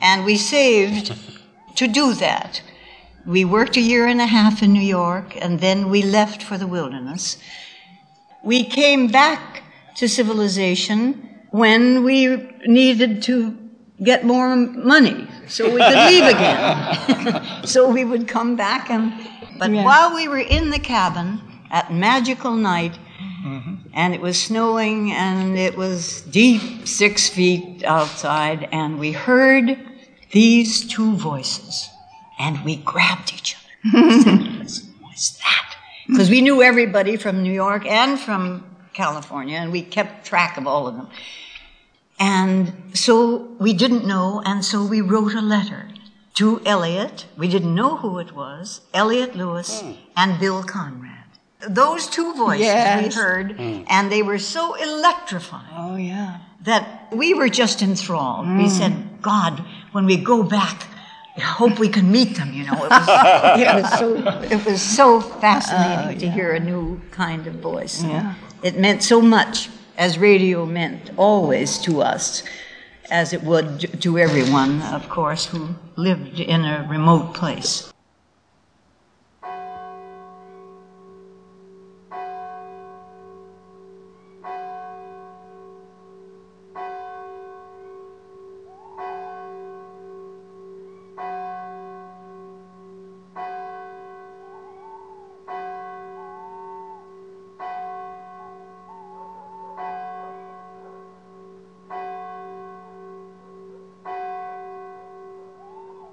And 0.00 0.24
we 0.24 0.36
saved 0.36 1.14
to 1.76 1.86
do 1.86 2.14
that. 2.14 2.62
We 3.24 3.44
worked 3.44 3.76
a 3.76 3.80
year 3.80 4.08
and 4.08 4.20
a 4.20 4.26
half 4.26 4.60
in 4.60 4.72
New 4.72 4.88
York, 5.00 5.36
and 5.40 5.60
then 5.60 5.88
we 5.88 6.02
left 6.02 6.42
for 6.42 6.58
the 6.58 6.66
wilderness. 6.66 7.36
We 8.42 8.64
came 8.64 9.06
back 9.06 9.62
to 9.98 10.08
civilization 10.08 11.27
when 11.50 12.04
we 12.04 12.36
needed 12.66 13.22
to 13.24 13.56
get 14.02 14.24
more 14.24 14.54
money 14.56 15.26
so 15.48 15.64
we 15.66 15.80
could 15.80 16.06
leave 16.10 16.24
again. 16.24 17.42
so 17.64 17.90
we 17.90 18.04
would 18.04 18.28
come 18.28 18.54
back 18.56 18.90
and 18.90 19.12
but 19.58 19.70
Yeah. 19.72 19.84
while 19.84 20.14
we 20.14 20.28
were 20.28 20.38
in 20.38 20.70
the 20.70 20.78
cabin 20.78 21.40
at 21.70 21.92
magical 21.92 22.54
night 22.54 22.96
mm-hmm. 23.44 23.74
and 23.92 24.14
it 24.14 24.20
was 24.20 24.40
snowing 24.40 25.10
and 25.12 25.58
it 25.58 25.76
was 25.76 26.20
deep 26.22 26.86
6 26.86 27.28
feet 27.28 27.82
outside 27.84 28.68
and 28.70 28.98
we 28.98 29.12
heard 29.12 29.76
these 30.30 30.86
two 30.86 31.16
voices 31.16 31.88
and 32.38 32.64
we 32.64 32.76
grabbed 32.76 33.32
each 33.34 33.56
other. 33.56 33.98
What's 35.02 35.30
that? 35.38 35.76
Because 36.06 36.30
we 36.30 36.40
knew 36.40 36.62
everybody 36.62 37.16
from 37.16 37.42
New 37.42 37.52
York 37.52 37.84
and 37.86 38.18
from 38.18 38.64
California 39.08 39.56
and 39.62 39.70
we 39.72 39.82
kept 39.96 40.26
track 40.26 40.52
of 40.60 40.66
all 40.66 40.84
of 40.88 40.94
them. 40.98 41.08
And 42.18 42.72
so 42.94 43.14
we 43.60 43.72
didn't 43.72 44.04
know, 44.04 44.42
and 44.44 44.64
so 44.64 44.84
we 44.94 45.00
wrote 45.00 45.34
a 45.34 45.40
letter 45.56 45.82
to 46.34 46.60
Elliott. 46.66 47.26
We 47.36 47.46
didn't 47.54 47.74
know 47.80 47.92
who 48.02 48.18
it 48.18 48.32
was 48.34 48.80
Elliott 48.92 49.36
Lewis 49.36 49.70
and 50.16 50.40
Bill 50.40 50.62
Conrad. 50.64 51.14
Those 51.68 52.06
two 52.16 52.28
voices 52.34 52.66
Yes. 52.66 53.04
we 53.04 53.22
heard, 53.22 53.48
and 53.94 54.10
they 54.14 54.22
were 54.22 54.38
so 54.56 54.74
electrifying. 54.74 55.72
Oh, 55.76 55.96
yeah. 55.96 56.38
That 56.70 56.82
we 57.12 57.34
were 57.34 57.48
just 57.62 57.82
enthralled. 57.82 58.46
We 58.62 58.66
Mm. 58.66 58.78
said, 58.80 58.92
God, 59.22 59.54
when 59.94 60.04
we 60.06 60.16
go 60.16 60.42
back, 60.58 60.76
I 61.36 61.40
hope 61.60 61.74
we 61.78 61.88
can 61.88 62.06
meet 62.18 62.30
them, 62.38 62.50
you 62.58 62.64
know. 62.68 62.78
It 62.86 62.90
was, 62.98 63.08
it 63.64 63.68
was 63.78 63.88
so, 64.00 64.08
it 64.54 64.60
was 64.68 64.80
so 64.98 65.06
fascinating 65.44 66.18
to 66.22 66.26
hear 66.36 66.48
a 66.60 66.62
new 66.72 67.00
kind 67.22 67.46
of 67.50 67.54
voice. 67.72 67.96
Yeah. 68.02 68.34
It 68.62 68.76
meant 68.76 69.02
so 69.04 69.20
much, 69.20 69.68
as 69.96 70.18
radio 70.18 70.66
meant 70.66 71.10
always 71.16 71.78
to 71.78 72.02
us, 72.02 72.42
as 73.10 73.32
it 73.32 73.42
would 73.44 74.02
to 74.02 74.18
everyone, 74.18 74.82
of 74.82 75.08
course, 75.08 75.46
who 75.46 75.76
lived 75.96 76.40
in 76.40 76.64
a 76.64 76.86
remote 76.90 77.34
place. 77.34 77.92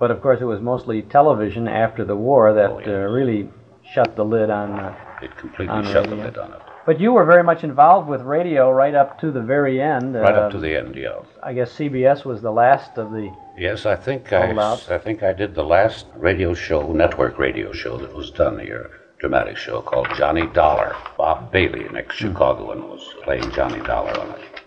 But 0.05 0.11
of 0.11 0.21
course, 0.21 0.39
it 0.39 0.45
was 0.45 0.61
mostly 0.61 1.01
television 1.01 1.67
after 1.67 2.05
the 2.05 2.15
war 2.15 2.53
that 2.53 2.69
uh, 2.87 2.91
really 3.09 3.49
shut 3.91 4.15
the 4.15 4.23
lid 4.23 4.51
on. 4.51 4.73
Uh, 4.73 4.95
It 5.23 5.35
completely 5.35 5.73
on 5.75 5.83
shut 5.83 6.07
the 6.07 6.15
lid 6.15 6.37
on 6.37 6.53
it. 6.53 6.61
But 6.85 6.99
you 6.99 7.11
were 7.11 7.25
very 7.25 7.41
much 7.41 7.63
involved 7.63 8.07
with 8.07 8.21
radio 8.21 8.69
right 8.69 8.93
up 8.93 9.19
to 9.21 9.31
the 9.31 9.41
very 9.41 9.81
end. 9.81 10.13
Right 10.13 10.35
Uh, 10.35 10.41
up 10.41 10.51
to 10.51 10.59
the 10.59 10.77
end, 10.77 10.95
yeah. 10.95 11.21
I 11.41 11.53
guess 11.53 11.71
CBS 11.75 12.23
was 12.23 12.43
the 12.43 12.51
last 12.51 12.99
of 12.99 13.09
the. 13.13 13.33
Yes, 13.57 13.87
I 13.87 13.95
think 13.95 14.31
I, 14.31 14.45
Holdouts. 14.45 14.91
I 14.91 14.99
think 14.99 15.23
I 15.23 15.33
did 15.33 15.55
the 15.55 15.63
last 15.63 16.05
radio 16.15 16.53
show, 16.53 16.93
network 16.93 17.39
radio 17.39 17.71
show 17.73 17.97
that 17.97 18.13
was 18.15 18.29
done 18.29 18.59
here, 18.59 18.91
dramatic 19.17 19.57
show 19.57 19.81
called 19.81 20.07
Johnny 20.15 20.45
Dollar. 20.53 20.95
Bob 21.17 21.51
Bailey, 21.51 21.83
an 21.87 21.97
ex-Chicagoan, 21.97 22.83
was 22.89 23.03
playing 23.23 23.49
Johnny 23.53 23.79
Dollar 23.81 24.13
on 24.19 24.29
it. 24.39 24.61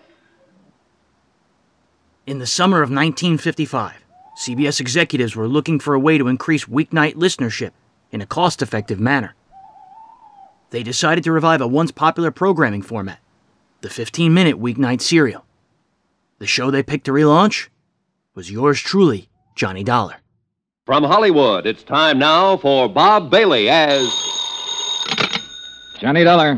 In 2.27 2.39
the 2.39 2.45
summer 2.45 2.81
of 2.83 2.89
1955, 2.89 4.03
CBS 4.37 4.79
executives 4.79 5.35
were 5.35 5.47
looking 5.47 5.79
for 5.79 5.93
a 5.93 5.99
way 5.99 6.17
to 6.17 6.27
increase 6.27 6.65
weeknight 6.65 7.15
listenership 7.15 7.71
in 8.11 8.21
a 8.21 8.25
cost 8.25 8.61
effective 8.61 8.99
manner. 8.99 9.35
They 10.69 10.83
decided 10.83 11.23
to 11.25 11.31
revive 11.31 11.61
a 11.61 11.67
once 11.67 11.91
popular 11.91 12.31
programming 12.31 12.81
format 12.81 13.19
the 13.81 13.89
15 13.89 14.33
minute 14.33 14.57
weeknight 14.59 15.01
serial. 15.01 15.45
The 16.39 16.47
show 16.47 16.69
they 16.71 16.83
picked 16.83 17.05
to 17.05 17.11
relaunch 17.11 17.67
was 18.35 18.51
yours 18.51 18.79
truly, 18.79 19.29
Johnny 19.55 19.83
Dollar. 19.83 20.17
From 20.85 21.03
Hollywood, 21.03 21.65
it's 21.65 21.83
time 21.83 22.19
now 22.19 22.57
for 22.57 22.89
Bob 22.89 23.29
Bailey 23.29 23.69
as. 23.69 24.07
Johnny 25.99 26.23
Dollar. 26.23 26.55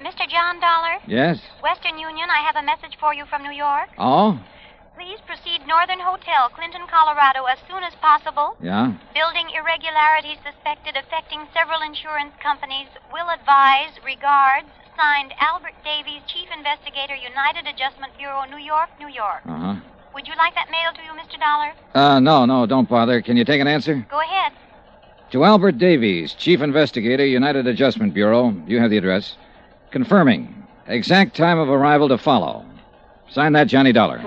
Mr. 0.00 0.28
John 0.30 0.60
Dollar, 0.60 0.98
Yes? 1.06 1.40
Western 1.62 1.98
Union, 1.98 2.28
I 2.30 2.42
have 2.46 2.56
a 2.56 2.62
message 2.64 2.96
for 3.00 3.12
you 3.14 3.24
from 3.26 3.42
New 3.42 3.50
York. 3.52 3.88
Oh? 3.98 4.38
Please 4.96 5.18
proceed 5.26 5.66
Northern 5.66 5.98
Hotel, 5.98 6.48
Clinton, 6.54 6.86
Colorado, 6.86 7.44
as 7.50 7.58
soon 7.68 7.82
as 7.82 7.94
possible. 8.00 8.54
Yeah? 8.62 8.94
Building 9.12 9.50
irregularities 9.50 10.38
suspected 10.46 10.96
affecting 10.96 11.46
several 11.52 11.82
insurance 11.82 12.32
companies. 12.40 12.86
Will 13.12 13.28
advise. 13.30 13.90
Regards. 14.04 14.70
Signed 14.96 15.34
Albert 15.40 15.74
Davies, 15.82 16.22
Chief 16.30 16.46
Investigator, 16.56 17.16
United 17.18 17.66
Adjustment 17.66 18.16
Bureau, 18.16 18.44
New 18.46 18.62
York, 18.62 18.88
New 19.00 19.08
York. 19.08 19.42
Uh 19.44 19.58
huh. 19.58 19.76
Would 20.14 20.28
you 20.28 20.34
like 20.38 20.54
that 20.54 20.70
mailed 20.70 20.94
to 20.94 21.02
you, 21.02 21.10
Mr. 21.18 21.40
Dollar? 21.40 21.72
Uh, 21.92 22.20
no, 22.20 22.44
no, 22.44 22.64
don't 22.64 22.88
bother. 22.88 23.20
Can 23.20 23.36
you 23.36 23.44
take 23.44 23.60
an 23.60 23.66
answer? 23.66 24.06
Go 24.08 24.20
ahead. 24.20 24.52
To 25.32 25.42
Albert 25.42 25.78
Davies, 25.78 26.34
Chief 26.34 26.60
Investigator, 26.62 27.26
United 27.26 27.66
Adjustment 27.66 28.14
Bureau. 28.14 28.54
You 28.68 28.78
have 28.78 28.90
the 28.90 28.98
address. 28.98 29.36
Confirming. 29.90 30.54
Exact 30.86 31.34
time 31.36 31.58
of 31.58 31.68
arrival 31.68 32.08
to 32.10 32.18
follow. 32.18 32.64
Sign 33.30 33.52
that, 33.54 33.66
Johnny 33.66 33.90
Dollar. 33.90 34.18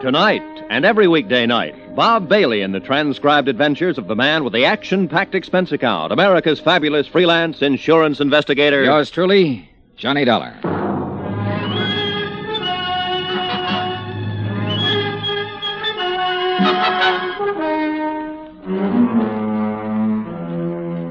Tonight 0.00 0.42
and 0.68 0.84
every 0.84 1.08
weekday 1.08 1.46
night, 1.46 1.96
Bob 1.96 2.28
Bailey 2.28 2.60
in 2.60 2.72
the 2.72 2.80
transcribed 2.80 3.48
adventures 3.48 3.96
of 3.96 4.08
the 4.08 4.14
man 4.14 4.44
with 4.44 4.52
the 4.52 4.66
action 4.66 5.08
packed 5.08 5.34
expense 5.34 5.72
account, 5.72 6.12
America's 6.12 6.60
fabulous 6.60 7.06
freelance 7.06 7.62
insurance 7.62 8.20
investigator. 8.20 8.84
Yours 8.84 9.10
truly, 9.10 9.70
Johnny 9.96 10.26
Dollar. 10.26 10.54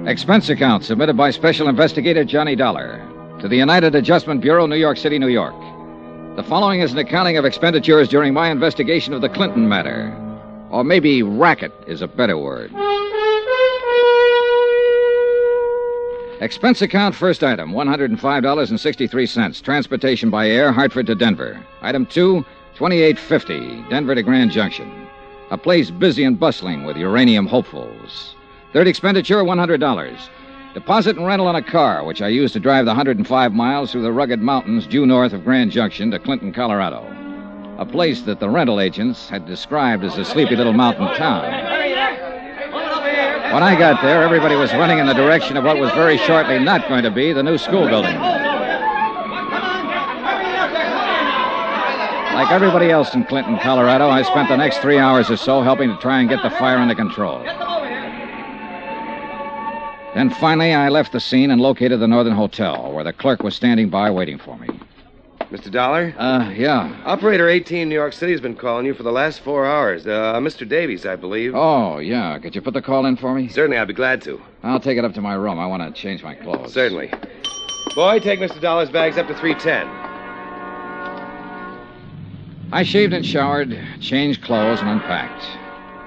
Expense 0.08 0.50
account 0.50 0.84
submitted 0.84 1.18
by 1.18 1.32
Special 1.32 1.68
Investigator 1.68 2.24
Johnny 2.24 2.56
Dollar 2.56 3.02
to 3.42 3.48
the 3.48 3.58
United 3.58 3.96
Adjustment 3.96 4.42
Bureau, 4.42 4.68
New 4.68 4.76
York 4.76 4.98
City, 4.98 5.18
New 5.18 5.28
York. 5.28 5.56
The 6.36 6.44
following 6.44 6.82
is 6.82 6.92
an 6.92 6.98
accounting 6.98 7.38
of 7.38 7.46
expenditures 7.46 8.10
during 8.10 8.34
my 8.34 8.50
investigation 8.52 9.14
of 9.14 9.22
the 9.22 9.30
Clinton 9.30 9.70
matter. 9.70 10.14
Or 10.70 10.84
maybe 10.84 11.24
racket 11.24 11.72
is 11.88 12.02
a 12.02 12.10
better 12.10 12.38
word. 12.38 12.72
Expense 16.42 16.82
account 16.82 17.16
first 17.16 17.42
item 17.42 17.72
$105.63. 17.72 19.62
Transportation 19.64 20.30
by 20.30 20.50
air, 20.50 20.74
Hartford 20.74 21.08
to 21.08 21.16
Denver. 21.16 21.66
Item 21.82 22.06
two, 22.06 22.44
2850, 22.76 23.86
Denver 23.90 24.14
to 24.14 24.22
Grand 24.22 24.52
Junction. 24.52 25.08
A 25.52 25.58
place 25.58 25.90
busy 25.90 26.26
and 26.26 26.38
bustling 26.38 26.84
with 26.84 26.98
uranium 26.98 27.48
hopefuls. 27.48 28.36
Third 28.74 28.90
expenditure 28.90 29.42
$100. 29.42 30.28
Deposit 30.76 31.16
and 31.16 31.26
rental 31.26 31.48
on 31.48 31.56
a 31.56 31.62
car, 31.62 32.04
which 32.04 32.22
I 32.22 32.28
used 32.28 32.52
to 32.52 32.60
drive 32.60 32.84
the 32.84 32.90
105 32.90 33.54
miles 33.54 33.94
through 33.94 34.02
the 34.02 34.12
rugged 34.12 34.42
mountains 34.42 34.86
due 34.86 35.06
north 35.06 35.32
of 35.32 35.46
Grand 35.46 35.72
Junction 35.72 36.12
to 36.12 36.20
Clinton, 36.20 36.52
Colorado. 36.52 37.08
A 37.78 37.86
place 37.86 38.24
that 38.24 38.42
the 38.42 38.50
rental 38.50 38.82
agents 38.82 39.30
had 39.30 39.46
described 39.46 40.04
as 40.04 40.18
a 40.18 40.26
sleepy 40.26 40.58
little 40.58 40.74
mountain 40.74 41.08
town. 41.16 41.44
When 43.54 43.64
I 43.64 43.78
got 43.80 44.02
there, 44.02 44.22
everybody 44.22 44.56
was 44.58 44.74
running 44.74 45.00
in 45.00 45.08
the 45.08 45.14
direction 45.14 45.56
of 45.56 45.64
what 45.64 45.78
was 45.78 45.92
very 45.94 46.18
shortly 46.18 46.60
not 46.60 46.90
going 46.90 47.04
to 47.04 47.12
be 47.12 47.32
the 47.32 47.42
new 47.42 47.58
school 47.58 47.88
building. 47.88 48.20
Like 52.36 52.52
everybody 52.52 52.92
else 52.92 53.16
in 53.16 53.24
Clinton, 53.24 53.58
Colorado, 53.60 54.10
I 54.10 54.24
spent 54.24 54.50
the 54.50 54.58
next 54.58 54.80
three 54.80 54.98
hours 54.98 55.32
or 55.32 55.38
so 55.38 55.62
helping 55.62 55.88
to 55.88 55.98
try 56.00 56.20
and 56.20 56.28
get 56.28 56.44
the 56.44 56.50
fire 56.50 56.80
under 56.80 56.96
control. 56.96 57.42
Then 60.16 60.30
finally, 60.30 60.74
I 60.74 60.88
left 60.88 61.12
the 61.12 61.20
scene 61.20 61.52
and 61.52 61.60
located 61.60 62.00
the 62.00 62.08
Northern 62.08 62.36
Hotel, 62.36 62.90
where 62.94 63.04
the 63.04 63.12
clerk 63.12 63.44
was 63.44 63.54
standing 63.54 63.90
by 63.90 64.10
waiting 64.10 64.38
for 64.38 64.58
me. 64.58 64.70
Mr. 65.52 65.70
Dollar? 65.70 66.16
Uh, 66.18 66.50
yeah. 66.52 67.02
Operator 67.06 67.50
18 67.50 67.90
New 67.90 67.96
York 67.96 68.14
City 68.14 68.32
has 68.32 68.40
been 68.40 68.56
calling 68.56 68.86
you 68.86 68.94
for 68.94 69.04
the 69.04 69.12
last 69.12 69.42
four 69.42 69.66
hours. 69.66 70.08
Uh, 70.08 70.36
Mr. 70.36 70.68
Davies, 70.68 71.06
I 71.06 71.18
believe. 71.18 71.54
Oh, 71.54 71.98
yeah. 71.98 72.40
Could 72.40 72.56
you 72.56 72.62
put 72.62 72.74
the 72.74 72.82
call 72.82 73.06
in 73.06 73.18
for 73.18 73.36
me? 73.36 73.50
Certainly, 73.50 73.78
I'd 73.78 73.90
be 73.90 73.94
glad 73.94 74.22
to. 74.22 74.42
I'll 74.64 74.80
take 74.80 74.98
it 74.98 75.04
up 75.04 75.14
to 75.16 75.22
my 75.22 75.34
room. 75.34 75.60
I 75.60 75.68
want 75.68 75.84
to 75.84 76.02
change 76.02 76.24
my 76.24 76.34
clothes. 76.34 76.72
Certainly. 76.74 77.12
Boy, 77.94 78.20
take 78.20 78.40
Mr. 78.40 78.62
Dollar's 78.62 78.90
bags 78.90 79.18
up 79.18 79.28
to 79.28 79.36
310. 79.36 79.86
I 82.72 82.84
shaved 82.84 83.12
and 83.12 83.26
showered, 83.26 83.78
changed 84.00 84.44
clothes, 84.44 84.80
and 84.80 84.88
unpacked. 84.90 85.46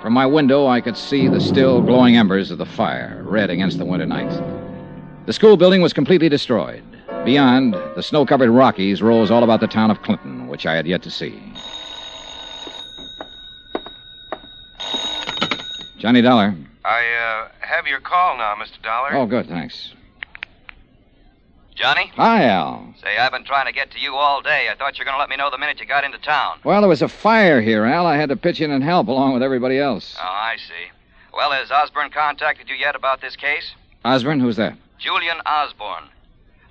From 0.08 0.14
my 0.14 0.24
window, 0.24 0.66
I 0.66 0.80
could 0.80 0.96
see 0.96 1.28
the 1.28 1.38
still 1.38 1.82
glowing 1.82 2.16
embers 2.16 2.50
of 2.50 2.56
the 2.56 2.64
fire, 2.64 3.20
red 3.26 3.50
against 3.50 3.76
the 3.76 3.84
winter 3.84 4.06
night. 4.06 4.30
The 5.26 5.34
school 5.34 5.58
building 5.58 5.82
was 5.82 5.92
completely 5.92 6.30
destroyed. 6.30 6.82
Beyond, 7.26 7.74
the 7.94 8.02
snow 8.02 8.24
covered 8.24 8.48
Rockies 8.48 9.02
rose 9.02 9.30
all 9.30 9.44
about 9.44 9.60
the 9.60 9.66
town 9.66 9.90
of 9.90 10.00
Clinton, 10.00 10.48
which 10.48 10.64
I 10.64 10.72
had 10.72 10.86
yet 10.86 11.02
to 11.02 11.10
see. 11.10 11.38
Johnny 15.98 16.22
Dollar. 16.22 16.56
I 16.86 17.04
uh, 17.04 17.48
have 17.60 17.86
your 17.86 18.00
call 18.00 18.38
now, 18.38 18.54
Mr. 18.54 18.82
Dollar. 18.82 19.12
Oh, 19.12 19.26
good, 19.26 19.46
thanks. 19.46 19.92
Johnny? 21.78 22.10
Hi, 22.16 22.46
Al. 22.46 22.92
Say, 23.00 23.16
I've 23.16 23.30
been 23.30 23.44
trying 23.44 23.66
to 23.66 23.72
get 23.72 23.92
to 23.92 24.00
you 24.00 24.16
all 24.16 24.42
day. 24.42 24.68
I 24.68 24.74
thought 24.74 24.98
you 24.98 25.02
were 25.02 25.04
going 25.04 25.14
to 25.14 25.20
let 25.20 25.30
me 25.30 25.36
know 25.36 25.48
the 25.48 25.58
minute 25.58 25.78
you 25.78 25.86
got 25.86 26.02
into 26.02 26.18
town. 26.18 26.58
Well, 26.64 26.80
there 26.80 26.88
was 26.88 27.02
a 27.02 27.08
fire 27.08 27.60
here, 27.60 27.84
Al. 27.84 28.04
I 28.04 28.16
had 28.16 28.30
to 28.30 28.36
pitch 28.36 28.60
in 28.60 28.72
and 28.72 28.82
help 28.82 29.06
along 29.06 29.34
with 29.34 29.44
everybody 29.44 29.78
else. 29.78 30.16
Oh, 30.18 30.24
I 30.24 30.56
see. 30.56 30.90
Well, 31.32 31.52
has 31.52 31.70
Osborne 31.70 32.10
contacted 32.10 32.68
you 32.68 32.74
yet 32.74 32.96
about 32.96 33.20
this 33.20 33.36
case? 33.36 33.74
Osborne, 34.04 34.40
who's 34.40 34.56
that? 34.56 34.76
Julian 34.98 35.36
Osborne. 35.46 36.08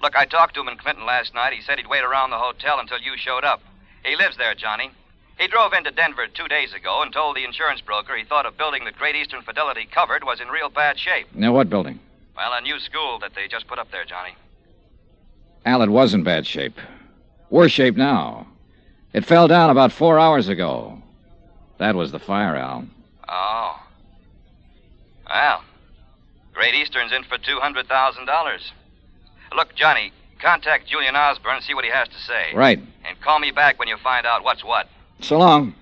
Look, 0.01 0.17
I 0.17 0.25
talked 0.25 0.55
to 0.55 0.61
him 0.61 0.67
in 0.67 0.77
Clinton 0.77 1.05
last 1.05 1.33
night. 1.33 1.53
He 1.53 1.61
said 1.61 1.77
he'd 1.77 1.87
wait 1.87 2.03
around 2.03 2.31
the 2.31 2.37
hotel 2.37 2.77
until 2.77 2.99
you 2.99 3.15
showed 3.15 3.45
up. 3.45 3.61
He 4.03 4.17
lives 4.17 4.35
there, 4.35 4.55
Johnny. 4.55 4.91
He 5.39 5.47
drove 5.47 5.71
into 5.71 5.91
Denver 5.91 6.27
two 6.27 6.49
days 6.49 6.73
ago 6.73 7.01
and 7.01 7.13
told 7.13 7.37
the 7.37 7.45
insurance 7.45 7.79
broker 7.79 8.17
he 8.17 8.25
thought 8.25 8.45
a 8.45 8.51
building 8.51 8.83
that 8.83 8.97
Great 8.97 9.15
Eastern 9.15 9.41
Fidelity 9.41 9.87
covered 9.89 10.25
was 10.25 10.41
in 10.41 10.49
real 10.49 10.69
bad 10.69 10.99
shape. 10.99 11.27
Now, 11.33 11.53
what 11.53 11.69
building? 11.69 12.01
Well, 12.35 12.51
a 12.51 12.59
new 12.59 12.79
school 12.79 13.19
that 13.19 13.35
they 13.35 13.47
just 13.47 13.67
put 13.67 13.79
up 13.79 13.89
there, 13.89 14.03
Johnny. 14.03 14.35
Al, 15.67 15.81
it 15.81 15.89
was 15.89 16.13
in 16.13 16.23
bad 16.23 16.47
shape. 16.47 16.79
Worse 17.49 17.73
shape 17.73 17.97
now. 17.97 18.47
It 19.11 19.25
fell 19.25 19.49
down 19.49 19.69
about 19.69 19.91
four 19.91 20.17
hours 20.17 20.47
ago. 20.47 20.97
That 21.77 21.93
was 21.93 22.13
the 22.13 22.19
fire, 22.19 22.55
Al. 22.55 22.87
Oh. 23.27 23.77
Well, 25.29 25.61
Great 26.53 26.73
Eastern's 26.73 27.11
in 27.11 27.23
for 27.25 27.37
$200,000. 27.37 28.71
Look, 29.57 29.75
Johnny, 29.75 30.13
contact 30.39 30.87
Julian 30.87 31.17
Osborne 31.17 31.57
and 31.57 31.65
see 31.65 31.73
what 31.73 31.83
he 31.83 31.91
has 31.91 32.07
to 32.07 32.17
say. 32.17 32.53
Right. 32.55 32.79
And 33.05 33.19
call 33.19 33.39
me 33.39 33.51
back 33.51 33.77
when 33.77 33.89
you 33.89 33.97
find 33.97 34.25
out 34.25 34.45
what's 34.45 34.63
what. 34.63 34.87
So 35.19 35.37
long. 35.37 35.75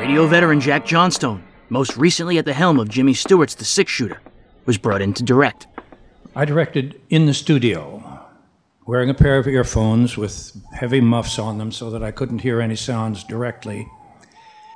Radio 0.00 0.28
veteran 0.28 0.60
Jack 0.60 0.86
Johnstone, 0.86 1.42
most 1.70 1.96
recently 1.96 2.38
at 2.38 2.44
the 2.44 2.54
helm 2.54 2.78
of 2.78 2.88
Jimmy 2.88 3.14
Stewart's 3.14 3.56
The 3.56 3.64
Six 3.64 3.90
Shooter, 3.90 4.20
was 4.68 4.76
brought 4.76 5.00
in 5.00 5.14
to 5.14 5.22
direct. 5.22 5.66
I 6.36 6.44
directed 6.44 7.00
in 7.08 7.24
the 7.24 7.32
studio, 7.32 8.20
wearing 8.86 9.08
a 9.08 9.14
pair 9.14 9.38
of 9.38 9.48
earphones 9.48 10.18
with 10.18 10.52
heavy 10.74 11.00
muffs 11.00 11.38
on 11.38 11.56
them 11.56 11.72
so 11.72 11.88
that 11.88 12.02
I 12.02 12.10
couldn't 12.10 12.40
hear 12.40 12.60
any 12.60 12.76
sounds 12.76 13.24
directly. 13.24 13.88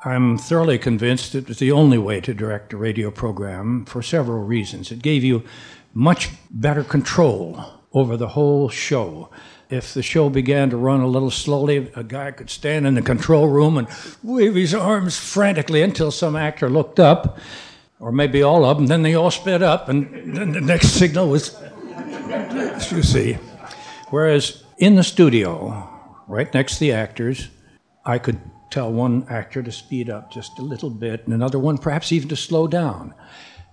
I'm 0.03 0.39
thoroughly 0.39 0.79
convinced 0.79 1.35
it 1.35 1.47
was 1.47 1.59
the 1.59 1.73
only 1.73 1.99
way 1.99 2.23
to 2.23 2.33
direct 2.33 2.73
a 2.73 2.79
radio 2.79 3.11
program 3.11 3.85
for 3.85 4.01
several 4.01 4.43
reasons. 4.43 4.91
It 4.91 5.03
gave 5.03 5.23
you 5.23 5.45
much 5.93 6.31
better 6.51 6.83
control 6.83 7.63
over 7.93 8.17
the 8.17 8.29
whole 8.29 8.71
show. 8.71 9.29
If 9.69 9.93
the 9.93 10.03
show 10.03 10.31
began 10.31 10.71
to 10.71 10.79
run 10.79 11.01
a 11.01 11.07
little 11.07 11.31
slowly, 11.31 11.93
a 11.95 12.03
guy 12.03 12.31
could 12.31 12.49
stand 12.49 12.87
in 12.87 12.95
the 12.95 13.03
control 13.03 13.49
room 13.49 13.77
and 13.77 13.89
wave 14.23 14.55
his 14.55 14.75
arms 14.75 15.19
frantically 15.19 15.83
until 15.83 16.11
some 16.11 16.35
actor 16.35 16.71
looked 16.71 16.99
up, 16.99 17.39
or 18.03 18.11
maybe 18.11 18.43
all 18.43 18.65
of 18.65 18.77
them, 18.77 18.89
then 18.89 19.03
they 19.03 19.15
all 19.15 19.31
sped 19.31 19.63
up, 19.63 19.89
and 19.89 20.37
then 20.37 20.51
the 20.51 20.61
next 20.61 20.89
signal 20.89 21.29
was, 21.29 21.57
you 22.91 23.03
see. 23.03 23.35
Whereas 24.11 24.65
in 24.79 24.97
the 24.97 25.05
studio, 25.05 25.89
right 26.27 26.53
next 26.53 26.75
to 26.75 26.81
the 26.81 26.93
actors, 26.93 27.49
I 28.05 28.19
could 28.19 28.41
tell 28.71 28.93
one 28.93 29.25
actor 29.31 29.63
to 29.63 29.71
speed 29.71 30.11
up 30.11 30.33
just 30.33 30.59
a 30.59 30.63
little 30.63 30.91
bit, 30.91 31.25
and 31.25 31.33
another 31.33 31.61
one 31.61 31.79
perhaps 31.79 32.11
even 32.11 32.29
to 32.31 32.37
slow 32.37 32.67
down. 32.67 33.15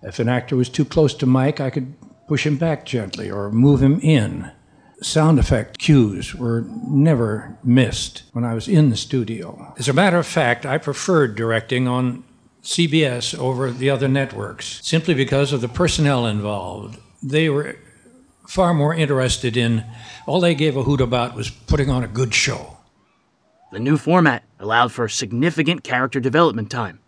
If 0.03 0.19
an 0.19 0.30
actor 0.30 0.56
was 0.56 0.69
too 0.69 0.85
close 0.85 1.16
to 1.16 1.25
Mike, 1.25 1.59
I 1.59 1.72
could 1.72 1.95
push 2.27 2.45
him 2.45 2.58
back 2.58 2.85
gently 2.85 3.32
or 3.32 3.51
move 3.51 3.82
him 3.82 3.99
in. 4.01 4.51
Sound 5.01 5.40
effect 5.40 5.80
cues 5.80 6.35
were 6.35 6.67
never 6.88 7.58
missed 7.64 8.24
when 8.33 8.43
I 8.45 8.53
was 8.53 8.67
in 8.67 8.91
the 8.91 8.95
studio. 8.95 9.74
As 9.80 9.90
a 9.90 9.93
matter 9.93 10.17
of 10.17 10.27
fact, 10.27 10.67
I 10.67 10.77
preferred 10.77 11.35
directing 11.35 11.88
on 11.88 12.24
CBS 12.70 13.36
over 13.36 13.72
the 13.72 13.90
other 13.90 14.08
networks 14.08 14.80
simply 14.84 15.16
because 15.16 15.52
of 15.52 15.60
the 15.60 15.68
personnel 15.68 16.28
involved. 16.28 17.00
They 17.24 17.50
were 17.50 17.78
far 18.48 18.76
more 18.76 18.94
interested 18.94 19.58
in, 19.58 19.84
all 20.28 20.40
they 20.40 20.54
gave 20.54 20.78
a 20.78 20.84
hoot 20.84 21.02
about 21.02 21.36
was 21.36 21.50
putting 21.50 21.90
on 21.90 22.04
a 22.04 22.08
good 22.08 22.32
show. 22.32 22.78
The 23.72 23.80
new 23.80 23.98
format 23.98 24.44
allowed 24.60 24.92
for 24.92 25.08
significant 25.10 25.84
character 25.84 26.20
development 26.20 26.70
time. 26.70 27.00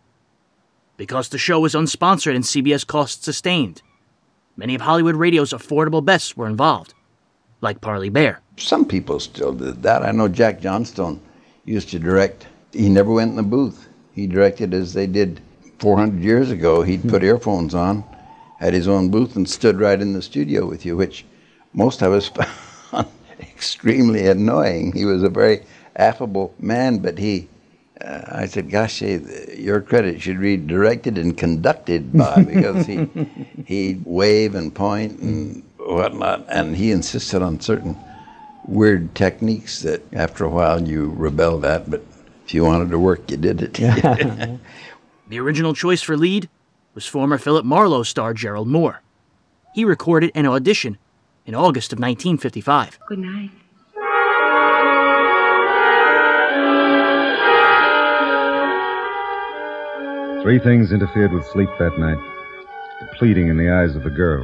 Because 0.98 1.30
the 1.30 1.38
show 1.38 1.60
was 1.60 1.76
unsponsored 1.76 2.34
and 2.34 2.44
CBS 2.44 2.86
cost 2.86 3.24
sustained, 3.24 3.84
many 4.58 4.74
of 4.74 4.82
Hollywood 4.82 5.16
radio's 5.16 5.54
affordable 5.54 6.04
bests 6.04 6.36
were 6.36 6.48
involved, 6.48 6.96
like 7.62 7.82
Parley 7.82 8.10
Baer. 8.10 8.42
Some 8.58 8.84
people 8.84 9.20
still 9.20 9.54
did 9.54 9.84
that. 9.84 10.02
I 10.02 10.10
know 10.10 10.28
Jack 10.28 10.60
Johnstone 10.60 11.22
used 11.66 11.90
to 11.90 12.00
direct. 12.00 12.48
He 12.74 12.90
never 12.90 13.14
went 13.14 13.30
in 13.30 13.36
the 13.36 13.44
booth. 13.44 13.90
He 14.12 14.26
directed 14.26 14.74
as 14.74 14.94
they 14.94 15.06
did 15.06 15.40
400 15.82 16.24
years 16.24 16.52
ago. 16.52 16.84
He'd 16.84 17.10
put 17.10 17.24
earphones 17.24 17.74
on, 17.74 18.04
had 18.60 18.74
his 18.74 18.88
own 18.88 19.10
booth, 19.10 19.36
and 19.36 19.50
stood 19.50 19.80
right 19.80 20.00
in 20.00 20.14
the 20.14 20.22
studio 20.22 20.68
with 20.68 20.86
you, 20.86 20.96
which 20.96 21.26
most 21.74 22.04
of 22.04 22.14
us 22.14 22.28
found 22.92 23.08
extremely 23.40 24.28
annoying. 24.28 24.92
He 24.94 25.06
was 25.06 25.24
a 25.24 25.30
very 25.30 25.64
affable 25.96 26.54
man, 26.60 27.00
but 27.00 27.18
he, 27.18 27.50
uh, 28.00 28.22
I 28.28 28.46
said, 28.46 28.70
gosh, 28.70 29.00
hey, 29.00 29.56
your 29.58 29.82
credit 29.82 30.22
should 30.22 30.38
read 30.38 30.68
directed 30.68 31.18
and 31.18 31.36
conducted 31.36 32.14
by, 32.14 32.44
because 32.48 32.86
he, 32.86 33.10
he'd 33.66 34.06
wave 34.06 34.54
and 34.54 34.74
point 34.74 35.20
and 35.20 35.64
whatnot, 35.80 36.46
and 36.48 36.76
he 36.76 36.92
insisted 36.92 37.42
on 37.42 37.60
certain 37.60 37.98
weird 38.68 39.16
techniques 39.16 39.82
that 39.82 40.02
after 40.14 40.46
a 40.46 40.50
while 40.50 40.88
you 40.88 41.10
rebelled 41.18 41.66
at, 41.66 41.90
but 41.90 42.04
if 42.46 42.54
you 42.54 42.64
wanted 42.66 42.92
to 42.92 43.00
work, 43.00 43.32
you 43.32 43.38
did 43.38 43.62
it. 43.64 44.60
The 45.32 45.40
original 45.40 45.74
choice 45.74 46.02
for 46.02 46.18
lead 46.18 46.50
was 46.94 47.06
former 47.06 47.38
Philip 47.38 47.64
Marlowe 47.64 48.04
star 48.04 48.34
Gerald 48.34 48.68
Mohr. 48.68 48.98
He 49.74 49.86
recorded 49.86 50.30
an 50.36 50.46
audition 50.46 50.98
in 51.46 51.56
August 51.56 51.94
of 51.94 52.00
1955. 52.00 53.00
Good 53.08 53.20
night. 53.20 53.50
Three 60.44 60.60
things 60.60 60.92
interfered 60.92 61.32
with 61.32 61.46
sleep 61.46 61.70
that 61.80 61.98
night 61.98 62.20
the 63.00 63.08
pleading 63.18 63.48
in 63.48 63.56
the 63.56 63.72
eyes 63.72 63.96
of 63.96 64.04
the 64.04 64.10
girl, 64.10 64.44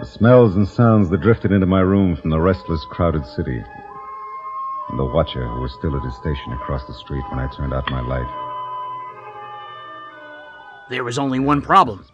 the 0.00 0.06
smells 0.06 0.56
and 0.56 0.66
sounds 0.66 1.08
that 1.10 1.20
drifted 1.20 1.52
into 1.52 1.66
my 1.66 1.82
room 1.82 2.16
from 2.16 2.30
the 2.30 2.40
restless, 2.40 2.84
crowded 2.90 3.24
city, 3.24 3.62
and 4.88 4.98
the 4.98 5.04
watcher 5.04 5.46
who 5.46 5.60
was 5.60 5.72
still 5.74 5.96
at 5.96 6.04
his 6.04 6.16
station 6.16 6.52
across 6.54 6.84
the 6.86 6.94
street 6.94 7.22
when 7.30 7.38
I 7.38 7.46
turned 7.54 7.72
out 7.72 7.88
my 7.92 8.00
light. 8.00 8.47
There 10.90 11.04
was 11.04 11.18
only 11.18 11.38
one 11.38 11.60
problem. 11.60 12.04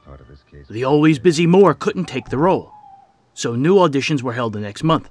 The 0.69 0.85
always 0.85 1.19
busy 1.19 1.47
Mohr 1.47 1.79
couldn't 1.79 2.07
take 2.07 2.29
the 2.29 2.39
role, 2.39 2.73
so 3.33 3.55
new 3.55 3.77
auditions 3.77 4.23
were 4.23 4.33
held 4.33 4.53
the 4.53 4.61
next 4.61 4.83
month. 4.83 5.11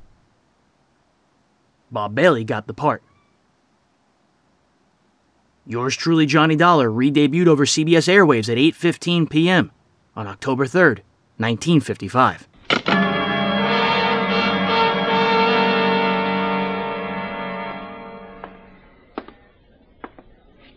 Bob 1.90 2.14
Bailey 2.14 2.44
got 2.44 2.68
the 2.68 2.74
part. 2.74 3.04
Yours 5.66 5.96
truly, 5.96 6.26
Johnny 6.26 6.58
Dollar, 6.58 6.92
re-debuted 6.92 7.48
over 7.48 7.66
CBS 7.66 8.10
airwaves 8.10 8.52
at 8.52 8.58
8:15 8.58 9.30
p.m. 9.30 9.72
on 10.16 10.28
October 10.28 10.66
3rd, 10.66 11.00
1955. 11.38 12.50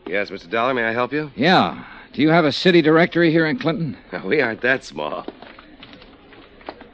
Yes, 0.06 0.30
Mr. 0.30 0.48
Dollar, 0.48 0.72
may 0.72 0.84
I 0.84 0.92
help 0.92 1.12
you? 1.12 1.32
Yeah. 1.34 1.84
Do 2.16 2.22
you 2.22 2.30
have 2.30 2.46
a 2.46 2.52
city 2.52 2.80
directory 2.80 3.30
here 3.30 3.44
in 3.44 3.58
Clinton? 3.58 3.94
We 4.24 4.40
aren't 4.40 4.62
that 4.62 4.82
small. 4.84 5.26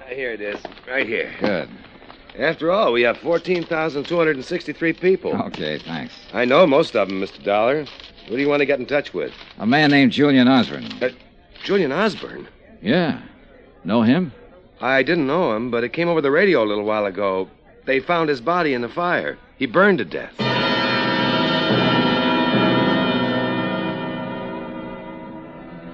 Here 0.09 0.33
it 0.33 0.41
is, 0.41 0.61
right 0.89 1.07
here. 1.07 1.33
Good. 1.39 1.69
After 2.37 2.73
all, 2.73 2.93
we 2.93 3.03
have 3.03 3.19
14,263 3.19 4.93
people. 4.95 5.41
Okay, 5.43 5.79
thanks. 5.79 6.13
I 6.33 6.45
know 6.45 6.67
most 6.67 6.97
of 6.97 7.09
them, 7.09 7.21
Mr. 7.21 7.41
Dollar. 7.45 7.85
Who 8.27 8.35
do 8.35 8.43
you 8.43 8.49
want 8.49 8.63
to 8.63 8.67
get 8.67 8.81
in 8.81 8.87
touch 8.87 9.15
with? 9.15 9.33
A 9.59 9.67
man 9.67 9.93
named 9.93 10.11
Julian 10.11 10.49
Osborne. 10.49 10.87
Uh, 11.01 11.11
Julian 11.63 11.93
Osborne? 11.93 12.49
Yeah. 12.81 13.23
Know 13.85 14.03
him? 14.03 14.33
I 14.81 15.05
didn't 15.05 15.29
know 15.29 15.55
him, 15.55 15.71
but 15.71 15.85
it 15.85 15.93
came 15.93 16.09
over 16.09 16.21
the 16.21 16.33
radio 16.33 16.65
a 16.65 16.67
little 16.67 16.85
while 16.85 17.07
ago. 17.07 17.49
They 17.87 18.01
found 18.01 18.29
his 18.29 18.41
body 18.41 18.75
in 18.75 18.81
the 18.81 18.89
fire. 18.89 19.39
He 19.57 19.67
burned 19.67 19.99
to 19.99 20.05
death. 20.05 20.35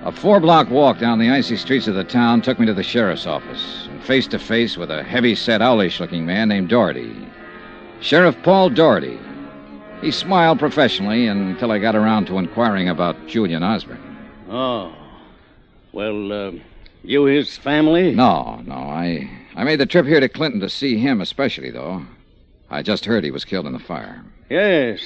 A 0.08 0.10
four 0.10 0.40
block 0.40 0.70
walk 0.70 0.98
down 0.98 1.18
the 1.18 1.28
icy 1.28 1.54
streets 1.54 1.86
of 1.86 1.94
the 1.94 2.02
town 2.02 2.40
took 2.40 2.58
me 2.58 2.64
to 2.64 2.72
the 2.72 2.82
sheriff's 2.82 3.26
office, 3.26 3.88
and 3.90 4.02
face 4.02 4.26
to 4.28 4.38
face 4.38 4.78
with 4.78 4.90
a 4.90 5.02
heavy 5.02 5.34
set, 5.34 5.60
owlish 5.60 6.00
looking 6.00 6.24
man 6.24 6.48
named 6.48 6.70
Doherty. 6.70 7.14
Sheriff 8.00 8.34
Paul 8.42 8.70
Doherty. 8.70 9.18
He 10.00 10.10
smiled 10.10 10.58
professionally 10.58 11.26
until 11.26 11.70
I 11.70 11.78
got 11.78 11.94
around 11.94 12.24
to 12.28 12.38
inquiring 12.38 12.88
about 12.88 13.26
Julian 13.26 13.62
Osborne. 13.62 14.16
Oh. 14.48 14.96
Well, 15.92 16.32
uh, 16.32 16.52
you 17.02 17.24
his 17.24 17.58
family? 17.58 18.14
No, 18.14 18.62
no. 18.64 18.76
I, 18.76 19.30
I 19.56 19.64
made 19.64 19.78
the 19.78 19.84
trip 19.84 20.06
here 20.06 20.20
to 20.20 20.28
Clinton 20.30 20.60
to 20.60 20.70
see 20.70 20.96
him, 20.96 21.20
especially, 21.20 21.70
though. 21.70 22.02
I 22.70 22.80
just 22.80 23.04
heard 23.04 23.24
he 23.24 23.30
was 23.30 23.44
killed 23.44 23.66
in 23.66 23.74
the 23.74 23.78
fire. 23.78 24.24
Yes. 24.48 25.00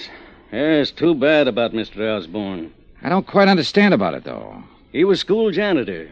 Yes, 0.53 0.93
too 0.93 1.17
bad 1.17 1.49
about 1.49 1.73
Mr. 1.73 2.17
Osborne. 2.17 2.73
I 3.03 3.09
don't 3.09 3.27
quite 3.27 3.49
understand 3.49 3.95
about 3.95 4.15
it, 4.15 4.23
though. 4.23 4.63
He 4.93 5.05
was 5.05 5.21
school 5.21 5.51
janitor. 5.51 6.11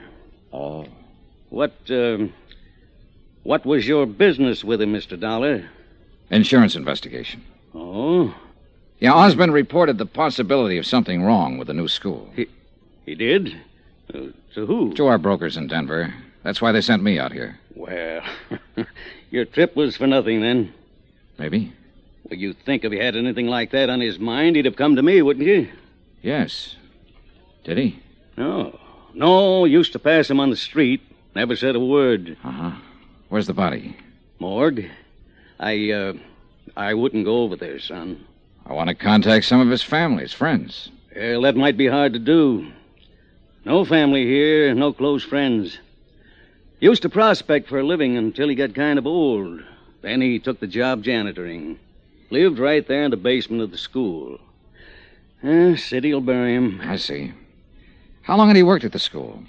Oh. 0.52 0.86
What, 1.50 1.74
um, 1.90 2.32
what 3.42 3.66
was 3.66 3.86
your 3.86 4.06
business 4.06 4.64
with 4.64 4.80
him, 4.80 4.94
Mr. 4.94 5.20
Dollar? 5.20 5.68
Insurance 6.30 6.74
investigation. 6.76 7.44
Oh? 7.74 8.34
Yeah, 8.98 9.12
Osborne 9.12 9.50
reported 9.50 9.98
the 9.98 10.06
possibility 10.06 10.78
of 10.78 10.86
something 10.86 11.22
wrong 11.22 11.58
with 11.58 11.68
the 11.68 11.74
new 11.74 11.88
school. 11.88 12.30
He, 12.34 12.46
he 13.04 13.14
did? 13.14 13.60
Uh, 14.12 14.28
to 14.54 14.66
who? 14.66 14.94
To 14.94 15.06
our 15.06 15.18
brokers 15.18 15.56
in 15.56 15.66
Denver. 15.66 16.14
That's 16.42 16.62
why 16.62 16.72
they 16.72 16.80
sent 16.80 17.02
me 17.02 17.18
out 17.18 17.32
here. 17.32 17.58
Well, 17.74 18.22
your 19.30 19.44
trip 19.44 19.76
was 19.76 19.96
for 19.96 20.06
nothing 20.06 20.40
then. 20.40 20.72
Maybe. 21.38 21.72
Well, 22.24 22.38
you'd 22.38 22.58
think 22.64 22.84
if 22.84 22.92
he 22.92 22.98
had 22.98 23.16
anything 23.16 23.46
like 23.46 23.72
that 23.72 23.90
on 23.90 24.00
his 24.00 24.18
mind, 24.18 24.56
he'd 24.56 24.64
have 24.64 24.76
come 24.76 24.96
to 24.96 25.02
me, 25.02 25.20
wouldn't 25.20 25.46
you? 25.46 25.68
Yes. 26.22 26.76
Did 27.64 27.78
he? 27.78 28.02
No. 28.40 28.78
No, 29.12 29.66
used 29.66 29.92
to 29.92 29.98
pass 29.98 30.30
him 30.30 30.40
on 30.40 30.48
the 30.48 30.56
street. 30.56 31.02
Never 31.36 31.56
said 31.56 31.76
a 31.76 31.80
word. 31.80 32.38
Uh 32.42 32.50
huh. 32.50 32.70
Where's 33.28 33.46
the 33.46 33.52
body? 33.52 33.94
Morgue. 34.38 34.90
I, 35.58 35.90
uh, 35.90 36.14
I 36.74 36.94
wouldn't 36.94 37.26
go 37.26 37.42
over 37.42 37.54
there, 37.54 37.78
son. 37.78 38.24
I 38.64 38.72
want 38.72 38.88
to 38.88 38.94
contact 38.94 39.44
some 39.44 39.60
of 39.60 39.68
his 39.68 39.82
family, 39.82 40.22
his 40.22 40.32
friends. 40.32 40.88
Well, 41.14 41.42
that 41.42 41.54
might 41.54 41.76
be 41.76 41.86
hard 41.86 42.14
to 42.14 42.18
do. 42.18 42.72
No 43.66 43.84
family 43.84 44.24
here, 44.24 44.72
no 44.74 44.94
close 44.94 45.22
friends. 45.22 45.78
Used 46.80 47.02
to 47.02 47.10
prospect 47.10 47.68
for 47.68 47.78
a 47.78 47.86
living 47.86 48.16
until 48.16 48.48
he 48.48 48.54
got 48.54 48.74
kind 48.74 48.98
of 48.98 49.06
old. 49.06 49.62
Then 50.00 50.22
he 50.22 50.38
took 50.38 50.60
the 50.60 50.66
job 50.66 51.04
janitoring. 51.04 51.76
Lived 52.30 52.58
right 52.58 52.88
there 52.88 53.04
in 53.04 53.10
the 53.10 53.18
basement 53.18 53.60
of 53.60 53.70
the 53.70 53.76
school. 53.76 54.40
Eh, 55.42 55.76
city'll 55.76 56.22
bury 56.22 56.54
him. 56.54 56.80
I 56.82 56.96
see. 56.96 57.34
How 58.22 58.36
long 58.36 58.48
had 58.48 58.56
he 58.56 58.62
worked 58.62 58.84
at 58.84 58.92
the 58.92 58.98
school? 58.98 59.42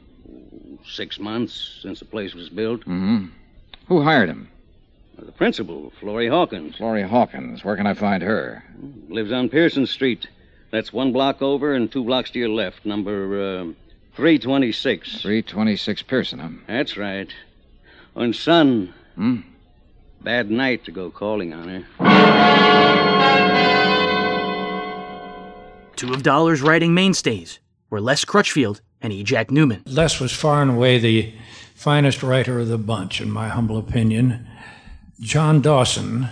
Six 0.86 1.20
months 1.20 1.80
since 1.82 2.00
the 2.00 2.06
place 2.06 2.34
was 2.34 2.50
built. 2.50 2.82
Mm-hmm. 2.82 3.26
Who 3.88 4.02
hired 4.02 4.30
him? 4.30 4.50
The 5.18 5.32
principal, 5.32 5.92
Florrie 6.00 6.30
Hawkins. 6.30 6.78
Florrie 6.78 7.08
Hawkins. 7.08 7.64
Where 7.64 7.76
can 7.76 7.86
I 7.86 7.94
find 7.94 8.24
her? 8.24 8.64
Lives 9.10 9.32
on 9.32 9.50
Pearson 9.50 9.86
Street. 9.86 10.28
That's 10.72 10.92
one 10.92 11.12
block 11.12 11.42
over 11.42 11.74
and 11.74 11.92
two 11.92 12.04
blocks 12.04 12.32
to 12.32 12.40
your 12.40 12.50
left, 12.50 12.86
number 12.86 13.60
uh, 13.60 13.66
326. 14.16 15.22
326 15.22 16.02
Pearson, 16.04 16.40
huh? 16.40 16.50
That's 16.68 16.98
right. 16.98 17.32
And 18.16 18.36
son. 18.36 18.94
Hmm? 19.16 19.42
Bad 20.22 20.50
night 20.50 20.86
to 20.86 20.92
go 20.92 21.10
calling 21.12 21.54
on 21.54 21.68
her. 21.68 21.86
Two 25.96 26.14
of 26.14 26.24
Dollar's 26.24 26.62
writing 26.62 26.94
mainstays 26.94 27.60
were 27.92 28.02
Les 28.02 28.26
Crutchfield 28.26 28.82
and 29.02 29.14
E. 29.14 29.22
Jack 29.24 29.52
Newman. 29.52 29.84
Les 29.86 30.20
was 30.20 30.32
far 30.32 30.64
and 30.64 30.72
away 30.72 30.98
the 30.98 31.32
finest 31.76 32.24
writer 32.24 32.60
of 32.60 32.70
the 32.70 32.78
bunch, 32.80 33.22
in 33.22 33.30
my 33.30 33.50
humble 33.50 33.78
opinion. 33.78 34.48
John 35.20 35.62
Dawson. 35.62 36.28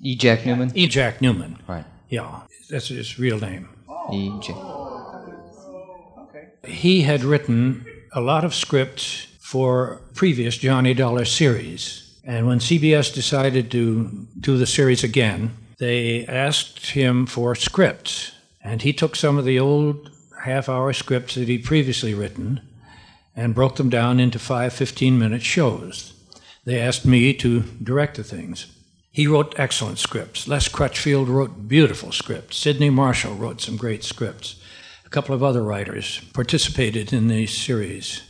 E. 0.00 0.14
Jack 0.14 0.46
Newman? 0.46 0.70
E. 0.76 0.86
Jack 0.86 1.20
Newman. 1.20 1.58
Right. 1.66 1.84
Yeah, 2.08 2.42
that's 2.70 2.88
his 2.88 3.18
real 3.18 3.40
name. 3.40 3.68
E. 4.12 4.30
Jack. 4.40 4.56
Okay. 4.56 6.48
He 6.64 7.02
had 7.02 7.24
written 7.24 7.86
a 8.12 8.20
lot 8.20 8.44
of 8.44 8.54
scripts 8.54 9.26
for 9.40 10.02
previous 10.14 10.56
Johnny 10.58 10.94
Dollar 10.94 11.24
series. 11.24 12.20
And 12.24 12.46
when 12.46 12.58
CBS 12.58 13.12
decided 13.12 13.70
to 13.72 14.28
do 14.38 14.56
the 14.56 14.66
series 14.66 15.02
again, 15.02 15.56
they 15.78 16.26
asked 16.26 16.90
him 16.90 17.26
for 17.26 17.54
scripts. 17.54 18.32
And 18.62 18.82
he 18.82 18.92
took 18.92 19.16
some 19.16 19.38
of 19.38 19.44
the 19.44 19.58
old 19.58 20.11
half 20.42 20.68
hour 20.68 20.92
scripts 20.92 21.34
that 21.34 21.48
he'd 21.48 21.64
previously 21.64 22.14
written 22.14 22.60
and 23.34 23.54
broke 23.54 23.76
them 23.76 23.88
down 23.88 24.20
into 24.20 24.38
five 24.38 24.72
15 24.72 25.18
minute 25.18 25.42
shows. 25.42 26.12
They 26.64 26.80
asked 26.80 27.06
me 27.06 27.34
to 27.34 27.62
direct 27.82 28.16
the 28.16 28.24
things. 28.24 28.66
He 29.10 29.26
wrote 29.26 29.58
excellent 29.58 29.98
scripts. 29.98 30.48
Les 30.48 30.68
Crutchfield 30.68 31.28
wrote 31.28 31.68
beautiful 31.68 32.12
scripts. 32.12 32.56
Sidney 32.56 32.90
Marshall 32.90 33.34
wrote 33.34 33.60
some 33.60 33.76
great 33.76 34.04
scripts. 34.04 34.56
A 35.04 35.10
couple 35.10 35.34
of 35.34 35.42
other 35.42 35.62
writers 35.62 36.20
participated 36.32 37.12
in 37.12 37.28
the 37.28 37.46
series. 37.46 38.22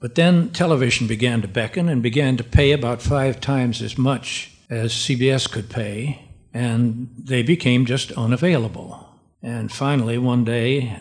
But 0.00 0.14
then 0.14 0.50
television 0.50 1.06
began 1.06 1.42
to 1.42 1.48
beckon 1.48 1.88
and 1.88 2.02
began 2.02 2.36
to 2.38 2.44
pay 2.44 2.72
about 2.72 3.02
five 3.02 3.40
times 3.40 3.82
as 3.82 3.98
much 3.98 4.52
as 4.70 4.92
CBS 4.92 5.50
could 5.50 5.68
pay, 5.70 6.28
and 6.52 7.10
they 7.18 7.42
became 7.42 7.86
just 7.86 8.12
unavailable. 8.12 9.06
And 9.42 9.70
finally, 9.70 10.18
one 10.18 10.44
day, 10.44 10.98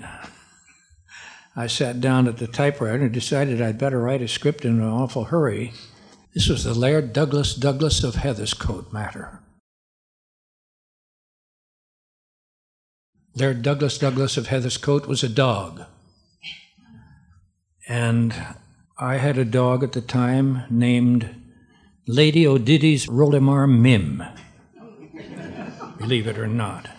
I 1.55 1.67
sat 1.67 2.01
down 2.01 2.27
at 2.27 2.37
the 2.37 2.47
typewriter 2.47 3.05
and 3.05 3.13
decided 3.13 3.61
I'd 3.61 3.77
better 3.77 4.01
write 4.01 4.21
a 4.21 4.27
script 4.27 4.65
in 4.65 4.81
an 4.81 4.87
awful 4.87 5.25
hurry. 5.25 5.71
This 6.33 6.49
was 6.49 6.65
the 6.65 6.73
Laird 6.73 7.13
Douglas 7.13 7.55
Douglas 7.55 8.03
of 8.03 8.15
Heatherscote 8.15 8.91
matter. 8.91 9.39
Laird 13.35 13.61
Douglas 13.61 13.97
Douglas 13.97 14.35
of 14.35 14.47
Heatherscote 14.47 15.07
was 15.07 15.23
a 15.23 15.29
dog. 15.29 15.83
And 17.87 18.33
I 18.97 19.17
had 19.17 19.37
a 19.37 19.45
dog 19.45 19.83
at 19.83 19.93
the 19.93 20.01
time 20.01 20.63
named 20.69 21.35
Lady 22.05 22.45
O'Diddy's 22.45 23.07
Rolimar 23.07 23.67
Mim. 23.67 24.23
Believe 25.97 26.27
it 26.27 26.37
or 26.37 26.47
not. 26.47 26.89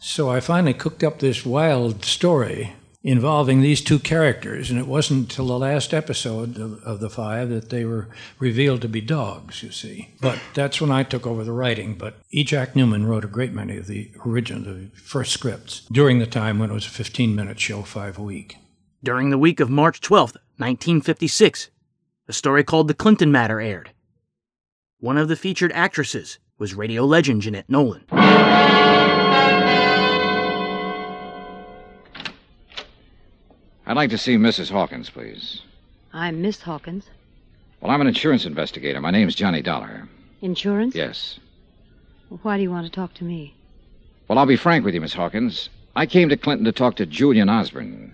So 0.00 0.30
I 0.30 0.40
finally 0.40 0.72
cooked 0.72 1.04
up 1.04 1.18
this 1.18 1.44
wild 1.44 2.04
story 2.06 2.72
involving 3.06 3.60
these 3.60 3.80
two 3.80 4.00
characters, 4.00 4.68
and 4.68 4.80
it 4.80 4.86
wasn't 4.88 5.20
until 5.20 5.46
the 5.46 5.58
last 5.58 5.94
episode 5.94 6.58
of, 6.58 6.82
of, 6.82 6.98
the 6.98 7.08
five 7.08 7.48
that 7.50 7.70
they 7.70 7.84
were 7.84 8.08
revealed 8.40 8.82
to 8.82 8.88
be 8.88 9.00
dogs, 9.00 9.62
you 9.62 9.70
see. 9.70 10.08
But 10.20 10.40
that's 10.54 10.80
when 10.80 10.90
I 10.90 11.04
took 11.04 11.24
over 11.24 11.44
the 11.44 11.52
writing. 11.52 11.94
But 11.94 12.18
E. 12.32 12.42
Jack 12.42 12.74
Newman 12.74 13.06
wrote 13.06 13.24
a 13.24 13.28
great 13.28 13.52
many 13.52 13.76
of 13.76 13.86
the 13.86 14.10
original, 14.26 14.74
the 14.74 14.90
first 14.96 15.32
scripts 15.32 15.82
during 15.92 16.18
the 16.18 16.26
time 16.26 16.58
when 16.58 16.70
it 16.70 16.74
was 16.74 16.86
a 16.86 16.90
15 16.90 17.32
minute 17.34 17.60
show, 17.60 17.82
five 17.82 18.18
a 18.18 18.22
week. 18.22 18.56
During 19.04 19.30
the 19.30 19.38
week 19.38 19.60
of 19.60 19.70
March 19.70 20.00
12th, 20.00 20.34
1956, 20.58 21.70
a 22.26 22.32
story 22.32 22.64
called 22.64 22.88
The 22.88 22.94
Clinton 22.94 23.30
Matter 23.30 23.60
aired. 23.60 23.92
One 24.98 25.16
of 25.16 25.28
the 25.28 25.36
featured 25.36 25.70
actresses 25.72 26.40
was 26.58 26.74
radio 26.74 27.04
legend 27.04 27.42
Jeanette 27.42 27.70
Nolan. 27.70 28.04
I'd 33.86 33.96
like 33.96 34.10
to 34.10 34.18
see 34.18 34.36
Mrs. 34.36 34.70
Hawkins, 34.70 35.10
please. 35.10 35.62
I'm 36.12 36.42
Miss 36.42 36.60
Hawkins. 36.62 37.06
Well, 37.80 37.90
I'm 37.90 38.00
an 38.00 38.06
insurance 38.06 38.44
investigator. 38.44 39.00
My 39.00 39.10
name's 39.10 39.34
Johnny 39.34 39.62
Dollar. 39.62 40.08
Insurance? 40.42 40.94
Yes. 40.94 41.38
Why 42.42 42.56
do 42.56 42.62
you 42.62 42.70
want 42.70 42.86
to 42.86 42.92
talk 42.92 43.14
to 43.14 43.24
me? 43.24 43.54
Well, 44.28 44.38
I'll 44.38 44.46
be 44.46 44.56
frank 44.56 44.84
with 44.84 44.94
you, 44.94 45.00
Miss 45.00 45.12
Hawkins. 45.14 45.68
I 45.94 46.06
came 46.06 46.28
to 46.30 46.36
Clinton 46.36 46.64
to 46.64 46.72
talk 46.72 46.96
to 46.96 47.06
Julian 47.06 47.48
Osborne. 47.48 48.12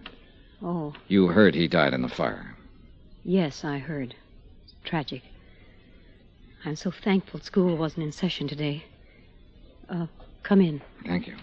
Oh, 0.62 0.94
You 1.08 1.28
heard 1.28 1.54
he 1.54 1.66
died 1.68 1.94
in 1.94 2.02
the 2.02 2.08
fire. 2.08 2.54
yes, 3.24 3.64
I 3.64 3.78
heard. 3.78 4.14
Tragic. 4.84 5.22
I'm 6.64 6.76
so 6.76 6.90
thankful 6.90 7.40
school 7.40 7.76
wasn't 7.76 8.04
in 8.04 8.12
session 8.12 8.46
today. 8.46 8.84
Uh, 9.88 10.06
come 10.42 10.60
in. 10.60 10.80
Thank 11.06 11.26
you. 11.26 11.34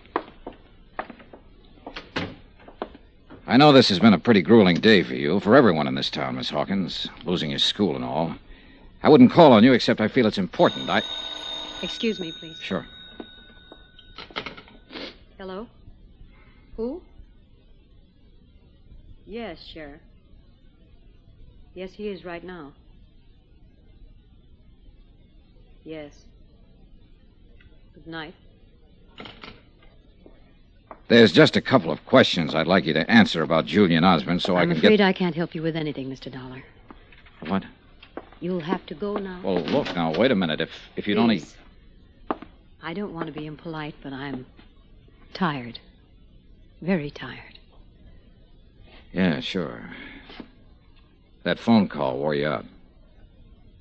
I 3.49 3.57
know 3.57 3.71
this 3.71 3.89
has 3.89 3.97
been 3.97 4.13
a 4.13 4.19
pretty 4.19 4.43
grueling 4.43 4.79
day 4.79 5.01
for 5.01 5.15
you, 5.15 5.39
for 5.39 5.55
everyone 5.55 5.87
in 5.87 5.95
this 5.95 6.11
town, 6.11 6.35
Miss 6.35 6.51
Hawkins, 6.51 7.07
losing 7.25 7.49
your 7.49 7.57
school 7.57 7.95
and 7.95 8.05
all. 8.05 8.35
I 9.01 9.09
wouldn't 9.09 9.31
call 9.31 9.53
on 9.53 9.63
you 9.63 9.73
except 9.73 9.99
I 9.99 10.07
feel 10.07 10.27
it's 10.27 10.37
important. 10.37 10.87
I. 10.87 11.01
Excuse 11.81 12.19
me, 12.19 12.31
please. 12.31 12.59
Sure. 12.61 12.85
Hello? 15.39 15.65
Who? 16.77 17.01
Yes, 19.25 19.63
Sheriff. 19.63 20.01
Yes, 21.73 21.91
he 21.91 22.07
is 22.07 22.23
right 22.23 22.43
now. 22.43 22.73
Yes. 25.83 26.13
Good 27.95 28.05
night. 28.05 28.35
There's 31.09 31.31
just 31.31 31.55
a 31.55 31.61
couple 31.61 31.91
of 31.91 32.05
questions 32.05 32.53
I'd 32.53 32.67
like 32.67 32.85
you 32.85 32.93
to 32.93 33.09
answer 33.09 33.41
about 33.41 33.65
Julian 33.65 34.03
Osborne 34.03 34.39
so 34.39 34.55
I 34.55 34.61
I'm 34.61 34.69
can 34.69 34.77
afraid 34.77 34.97
get. 34.97 35.05
I 35.07 35.11
can't 35.11 35.33
help 35.33 35.55
you 35.55 35.63
with 35.63 35.75
anything, 35.75 36.07
Mr. 36.07 36.31
Dollar. 36.31 36.63
What? 37.47 37.65
You'll 38.39 38.59
have 38.59 38.85
to 38.85 38.93
go 38.93 39.17
now. 39.17 39.41
Well, 39.43 39.61
look 39.61 39.93
now, 39.95 40.13
wait 40.13 40.31
a 40.31 40.35
minute. 40.35 40.61
If 40.61 40.69
if 40.95 41.07
you'd 41.07 41.17
only. 41.17 41.39
Please. 41.39 41.55
I 42.83 42.93
don't 42.93 43.13
want 43.13 43.25
to 43.25 43.33
be 43.33 43.47
impolite, 43.47 43.95
but 44.03 44.13
I'm 44.13 44.45
tired. 45.33 45.79
Very 46.81 47.09
tired. 47.09 47.57
Yeah, 49.11 49.39
sure. 49.39 49.89
That 51.43 51.57
phone 51.57 51.87
call 51.87 52.19
wore 52.19 52.35
you 52.35 52.47
out. 52.47 52.65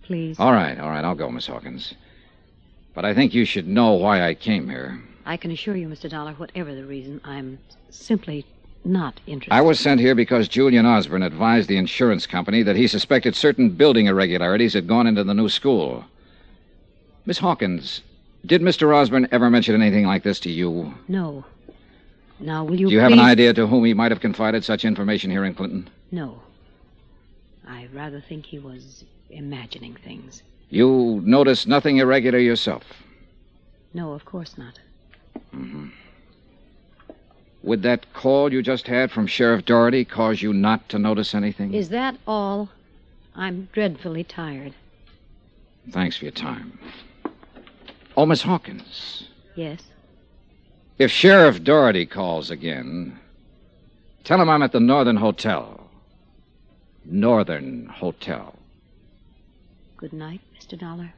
Please. 0.02 0.40
All 0.40 0.52
right, 0.52 0.80
all 0.80 0.88
right, 0.88 1.04
I'll 1.04 1.14
go, 1.14 1.30
Miss 1.30 1.46
Hawkins. 1.46 1.92
But 2.94 3.04
I 3.04 3.12
think 3.12 3.34
you 3.34 3.44
should 3.44 3.68
know 3.68 3.92
why 3.92 4.26
I 4.26 4.32
came 4.34 4.68
here. 4.68 5.00
I 5.28 5.36
can 5.36 5.50
assure 5.50 5.76
you, 5.76 5.88
Mr. 5.88 6.08
Dollar, 6.08 6.32
whatever 6.32 6.74
the 6.74 6.86
reason, 6.86 7.20
I'm 7.22 7.58
simply 7.90 8.46
not 8.82 9.20
interested. 9.26 9.52
I 9.52 9.60
was 9.60 9.78
sent 9.78 10.00
here 10.00 10.14
because 10.14 10.48
Julian 10.48 10.86
Osborne 10.86 11.22
advised 11.22 11.68
the 11.68 11.76
insurance 11.76 12.26
company 12.26 12.62
that 12.62 12.76
he 12.76 12.86
suspected 12.88 13.36
certain 13.36 13.68
building 13.68 14.06
irregularities 14.06 14.72
had 14.72 14.86
gone 14.86 15.06
into 15.06 15.22
the 15.22 15.34
new 15.34 15.50
school. 15.50 16.06
Miss 17.26 17.36
Hawkins, 17.36 18.00
did 18.46 18.62
Mr. 18.62 18.96
Osborne 18.96 19.28
ever 19.30 19.50
mention 19.50 19.74
anything 19.74 20.06
like 20.06 20.22
this 20.22 20.40
to 20.40 20.50
you? 20.50 20.94
No. 21.08 21.44
Now, 22.40 22.64
will 22.64 22.80
you 22.80 22.86
Do 22.86 22.94
you 22.94 23.00
have 23.00 23.12
an 23.12 23.20
idea 23.20 23.52
to 23.52 23.66
whom 23.66 23.84
he 23.84 23.92
might 23.92 24.10
have 24.10 24.22
confided 24.22 24.64
such 24.64 24.86
information 24.86 25.30
here 25.30 25.44
in 25.44 25.52
Clinton? 25.52 25.90
No. 26.10 26.40
I 27.68 27.86
rather 27.92 28.22
think 28.22 28.46
he 28.46 28.60
was 28.60 29.04
imagining 29.28 29.94
things. 29.94 30.42
You 30.70 31.20
noticed 31.22 31.68
nothing 31.68 31.98
irregular 31.98 32.38
yourself. 32.38 32.84
No, 33.92 34.14
of 34.14 34.24
course 34.24 34.56
not. 34.56 34.78
Hmm 35.50 35.88
Would 37.62 37.82
that 37.82 38.12
call 38.12 38.52
you 38.52 38.62
just 38.62 38.86
had 38.86 39.10
from 39.10 39.26
Sheriff 39.26 39.64
Doherty 39.64 40.04
cause 40.04 40.42
you 40.42 40.52
not 40.52 40.88
to 40.90 40.98
notice 40.98 41.34
anything? 41.34 41.74
Is 41.74 41.88
that 41.90 42.16
all? 42.26 42.70
I'm 43.34 43.68
dreadfully 43.72 44.24
tired. 44.24 44.74
Thanks 45.90 46.16
for 46.16 46.24
your 46.24 46.32
time. 46.32 46.78
Oh, 48.16 48.26
Miss 48.26 48.42
Hawkins, 48.42 49.28
Yes? 49.54 49.80
if 50.98 51.10
Sheriff 51.10 51.62
Doherty 51.62 52.04
calls 52.04 52.50
again, 52.50 53.18
tell 54.24 54.40
him 54.40 54.48
I'm 54.50 54.62
at 54.62 54.72
the 54.72 54.80
Northern 54.80 55.16
Hotel. 55.16 55.88
Northern 57.04 57.86
Hotel. 57.86 58.54
Good 59.96 60.12
night, 60.12 60.40
Mr. 60.60 60.78
Dollar. 60.78 61.12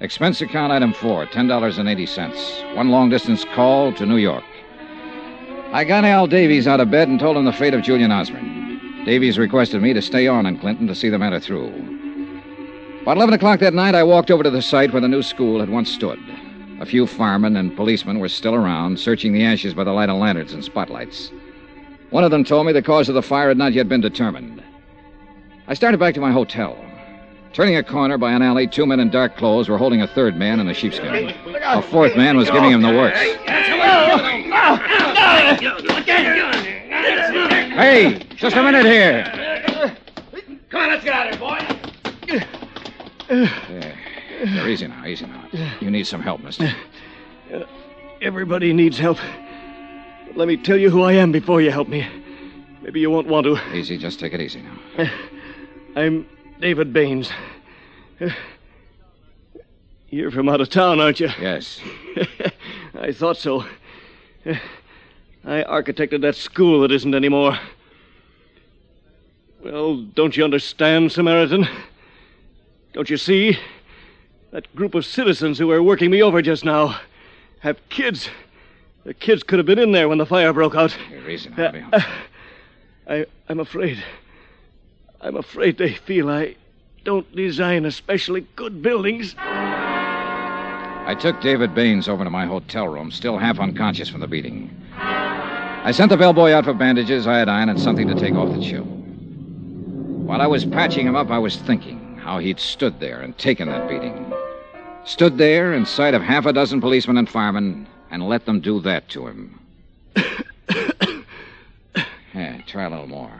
Expense 0.00 0.40
account 0.40 0.72
item 0.72 0.92
four, 0.92 1.24
$10.80. 1.26 2.74
One 2.74 2.90
long 2.90 3.10
distance 3.10 3.44
call 3.54 3.92
to 3.92 4.04
New 4.04 4.16
York. 4.16 4.42
I 5.72 5.84
got 5.84 6.04
Al 6.04 6.26
Davies 6.26 6.66
out 6.66 6.80
of 6.80 6.90
bed 6.90 7.06
and 7.06 7.20
told 7.20 7.36
him 7.36 7.44
the 7.44 7.52
fate 7.52 7.74
of 7.74 7.82
Julian 7.82 8.10
Osborne. 8.10 9.04
Davies 9.04 9.38
requested 9.38 9.80
me 9.80 9.92
to 9.92 10.02
stay 10.02 10.26
on 10.26 10.46
in 10.46 10.58
Clinton 10.58 10.88
to 10.88 10.96
see 10.96 11.10
the 11.10 11.18
matter 11.18 11.38
through. 11.38 11.68
About 13.02 13.18
11 13.18 13.34
o'clock 13.34 13.60
that 13.60 13.72
night, 13.72 13.94
I 13.94 14.02
walked 14.02 14.32
over 14.32 14.42
to 14.42 14.50
the 14.50 14.62
site 14.62 14.92
where 14.92 15.00
the 15.00 15.06
new 15.06 15.22
school 15.22 15.60
had 15.60 15.70
once 15.70 15.92
stood. 15.92 16.18
A 16.80 16.86
few 16.86 17.06
firemen 17.06 17.56
and 17.56 17.76
policemen 17.76 18.18
were 18.18 18.28
still 18.28 18.56
around, 18.56 18.98
searching 18.98 19.32
the 19.32 19.44
ashes 19.44 19.74
by 19.74 19.84
the 19.84 19.92
light 19.92 20.08
of 20.08 20.16
lanterns 20.16 20.54
and 20.54 20.64
spotlights. 20.64 21.30
One 22.10 22.24
of 22.24 22.32
them 22.32 22.42
told 22.42 22.66
me 22.66 22.72
the 22.72 22.82
cause 22.82 23.08
of 23.08 23.14
the 23.14 23.22
fire 23.22 23.48
had 23.48 23.58
not 23.58 23.72
yet 23.72 23.88
been 23.88 24.00
determined. 24.00 24.60
I 25.68 25.74
started 25.74 26.00
back 26.00 26.14
to 26.14 26.20
my 26.20 26.32
hotel. 26.32 26.76
Turning 27.54 27.76
a 27.76 27.82
corner 27.84 28.18
by 28.18 28.32
an 28.32 28.42
alley, 28.42 28.66
two 28.66 28.84
men 28.84 28.98
in 28.98 29.10
dark 29.10 29.36
clothes 29.36 29.68
were 29.68 29.78
holding 29.78 30.02
a 30.02 30.08
third 30.08 30.36
man 30.36 30.58
in 30.58 30.68
a 30.68 30.74
sheepskin. 30.74 31.32
A 31.62 31.80
fourth 31.80 32.16
man 32.16 32.36
was 32.36 32.50
giving 32.50 32.72
him 32.72 32.82
the 32.82 32.92
works. 32.92 33.16
Hey, 37.76 38.18
just 38.34 38.56
a 38.56 38.62
minute 38.62 38.84
here. 38.84 39.22
Come 40.68 40.80
on, 40.80 40.88
let's 40.88 41.04
get 41.04 41.14
out 41.14 41.32
of 41.32 41.38
here, 41.38 41.40
boy. 41.40 41.60
There. 43.28 43.52
There, 44.44 44.68
easy 44.68 44.88
now, 44.88 45.06
easy 45.06 45.26
now. 45.26 45.44
You 45.80 45.92
need 45.92 46.08
some 46.08 46.22
help, 46.22 46.42
mister. 46.42 46.74
Everybody 48.20 48.72
needs 48.72 48.98
help. 48.98 49.18
But 50.26 50.36
let 50.36 50.48
me 50.48 50.56
tell 50.56 50.76
you 50.76 50.90
who 50.90 51.02
I 51.02 51.12
am 51.12 51.30
before 51.30 51.60
you 51.60 51.70
help 51.70 51.86
me. 51.86 52.04
Maybe 52.82 52.98
you 52.98 53.10
won't 53.10 53.28
want 53.28 53.44
to. 53.46 53.60
Easy, 53.72 53.96
just 53.96 54.18
take 54.18 54.32
it 54.32 54.40
easy 54.40 54.60
now. 54.60 55.08
I'm 55.94 56.26
David 56.64 56.94
Baines. 56.94 57.30
You're 60.08 60.30
from 60.30 60.48
out 60.48 60.62
of 60.62 60.70
town, 60.70 60.98
aren't 60.98 61.20
you? 61.20 61.28
Yes. 61.38 61.78
I 62.98 63.12
thought 63.12 63.36
so. 63.36 63.66
I 64.46 65.62
architected 65.64 66.22
that 66.22 66.36
school 66.36 66.80
that 66.80 66.90
isn't 66.90 67.14
anymore. 67.14 67.58
Well, 69.62 69.96
don't 70.14 70.34
you 70.38 70.42
understand, 70.42 71.12
Samaritan? 71.12 71.68
Don't 72.94 73.10
you 73.10 73.18
see? 73.18 73.58
That 74.52 74.74
group 74.74 74.94
of 74.94 75.04
citizens 75.04 75.58
who 75.58 75.66
were 75.66 75.82
working 75.82 76.10
me 76.10 76.22
over 76.22 76.40
just 76.40 76.64
now 76.64 76.98
have 77.58 77.78
kids. 77.90 78.30
The 79.04 79.12
kids 79.12 79.42
could 79.42 79.58
have 79.58 79.66
been 79.66 79.78
in 79.78 79.92
there 79.92 80.08
when 80.08 80.16
the 80.16 80.24
fire 80.24 80.54
broke 80.54 80.74
out. 80.76 80.92
Here, 80.92 81.28
easy 81.28 81.50
Uh, 81.58 81.72
now. 81.72 81.88
uh, 81.92 82.00
I, 83.06 83.26
I'm 83.50 83.60
afraid. 83.60 84.02
I'm 85.24 85.36
afraid 85.36 85.78
they 85.78 85.94
feel 85.94 86.28
I 86.28 86.54
don't 87.02 87.34
design 87.34 87.86
especially 87.86 88.46
good 88.56 88.82
buildings. 88.82 89.34
I 89.38 91.16
took 91.18 91.40
David 91.40 91.74
Baines 91.74 92.08
over 92.08 92.24
to 92.24 92.30
my 92.30 92.44
hotel 92.44 92.88
room, 92.88 93.10
still 93.10 93.38
half 93.38 93.58
unconscious 93.58 94.10
from 94.10 94.20
the 94.20 94.26
beating. 94.26 94.70
I 94.98 95.92
sent 95.92 96.10
the 96.10 96.18
bellboy 96.18 96.50
out 96.50 96.66
for 96.66 96.74
bandages, 96.74 97.26
iodine, 97.26 97.70
and 97.70 97.80
something 97.80 98.06
to 98.06 98.14
take 98.14 98.34
off 98.34 98.54
the 98.54 98.62
chill. 98.62 98.84
While 98.84 100.42
I 100.42 100.46
was 100.46 100.66
patching 100.66 101.06
him 101.06 101.16
up, 101.16 101.30
I 101.30 101.38
was 101.38 101.56
thinking 101.56 102.16
how 102.16 102.38
he'd 102.38 102.60
stood 102.60 103.00
there 103.00 103.22
and 103.22 103.36
taken 103.38 103.68
that 103.68 103.88
beating. 103.88 104.30
Stood 105.06 105.38
there 105.38 105.72
in 105.72 105.86
sight 105.86 106.12
of 106.12 106.20
half 106.20 106.44
a 106.44 106.52
dozen 106.52 106.82
policemen 106.82 107.16
and 107.16 107.30
firemen 107.30 107.86
and 108.10 108.28
let 108.28 108.44
them 108.44 108.60
do 108.60 108.78
that 108.80 109.08
to 109.10 109.26
him. 109.26 109.58
yeah, 112.34 112.60
try 112.66 112.84
a 112.84 112.90
little 112.90 113.06
more. 113.06 113.32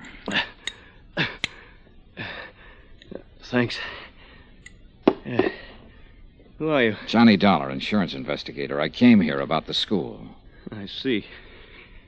Thanks. 3.50 3.78
Yeah. 5.26 5.48
Who 6.58 6.70
are 6.70 6.82
you? 6.82 6.96
Johnny 7.06 7.36
Dollar, 7.36 7.70
insurance 7.70 8.14
investigator. 8.14 8.80
I 8.80 8.88
came 8.88 9.20
here 9.20 9.40
about 9.40 9.66
the 9.66 9.74
school. 9.74 10.26
I 10.72 10.86
see. 10.86 11.26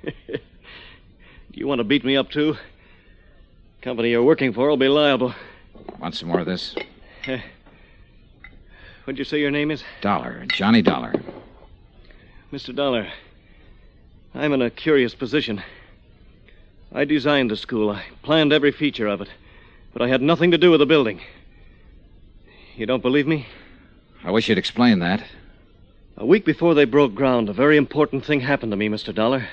Do 0.03 0.13
you 1.53 1.67
want 1.67 1.81
to 1.81 1.85
beat 1.85 2.05
me 2.05 2.17
up, 2.17 2.31
too? 2.31 2.55
The 2.55 3.83
Company 3.83 4.11
you're 4.11 4.23
working 4.23 4.53
for 4.53 4.69
will 4.69 4.77
be 4.77 4.89
liable. 4.89 5.35
Want 5.99 6.15
some 6.15 6.29
more 6.29 6.41
of 6.41 6.47
this? 6.47 6.75
Uh, 7.29 7.39
what'd 9.05 9.19
you 9.19 9.25
say 9.25 9.39
your 9.39 9.51
name 9.51 9.71
is? 9.71 9.85
Dollar, 10.01 10.47
Johnny 10.47 10.81
Dollar. 10.81 11.15
Mr. 12.53 12.75
Dollar. 12.75 13.09
I'm 14.35 14.53
in 14.53 14.63
a 14.63 14.71
curious 14.71 15.15
position. 15.15 15.63
I 16.95 17.05
designed 17.05 17.51
the 17.51 17.57
school. 17.57 17.91
I 17.91 18.05
planned 18.23 18.53
every 18.53 18.73
feature 18.73 19.07
of 19.07 19.21
it. 19.21 19.29
But 19.97 20.05
I 20.05 20.09
had 20.09 20.21
nothing 20.21 20.51
to 20.51 20.59
do 20.59 20.71
with 20.71 20.81
the 20.81 20.85
building. 20.85 21.23
You 22.77 22.85
don't 22.85 23.01
believe 23.01 23.27
me? 23.27 23.47
I 24.23 24.31
wish 24.31 24.47
you'd 24.47 24.59
explain 24.59 24.99
that. 24.99 25.25
A 26.19 26.27
week 26.27 26.45
before 26.45 26.75
they 26.75 26.85
broke 26.85 27.15
ground, 27.15 27.49
a 27.49 27.55
very 27.55 27.79
important 27.79 28.23
thing 28.23 28.41
happened 28.41 28.73
to 28.73 28.77
me, 28.77 28.91
Mr. 28.91 29.15
Dollar. 29.15 29.49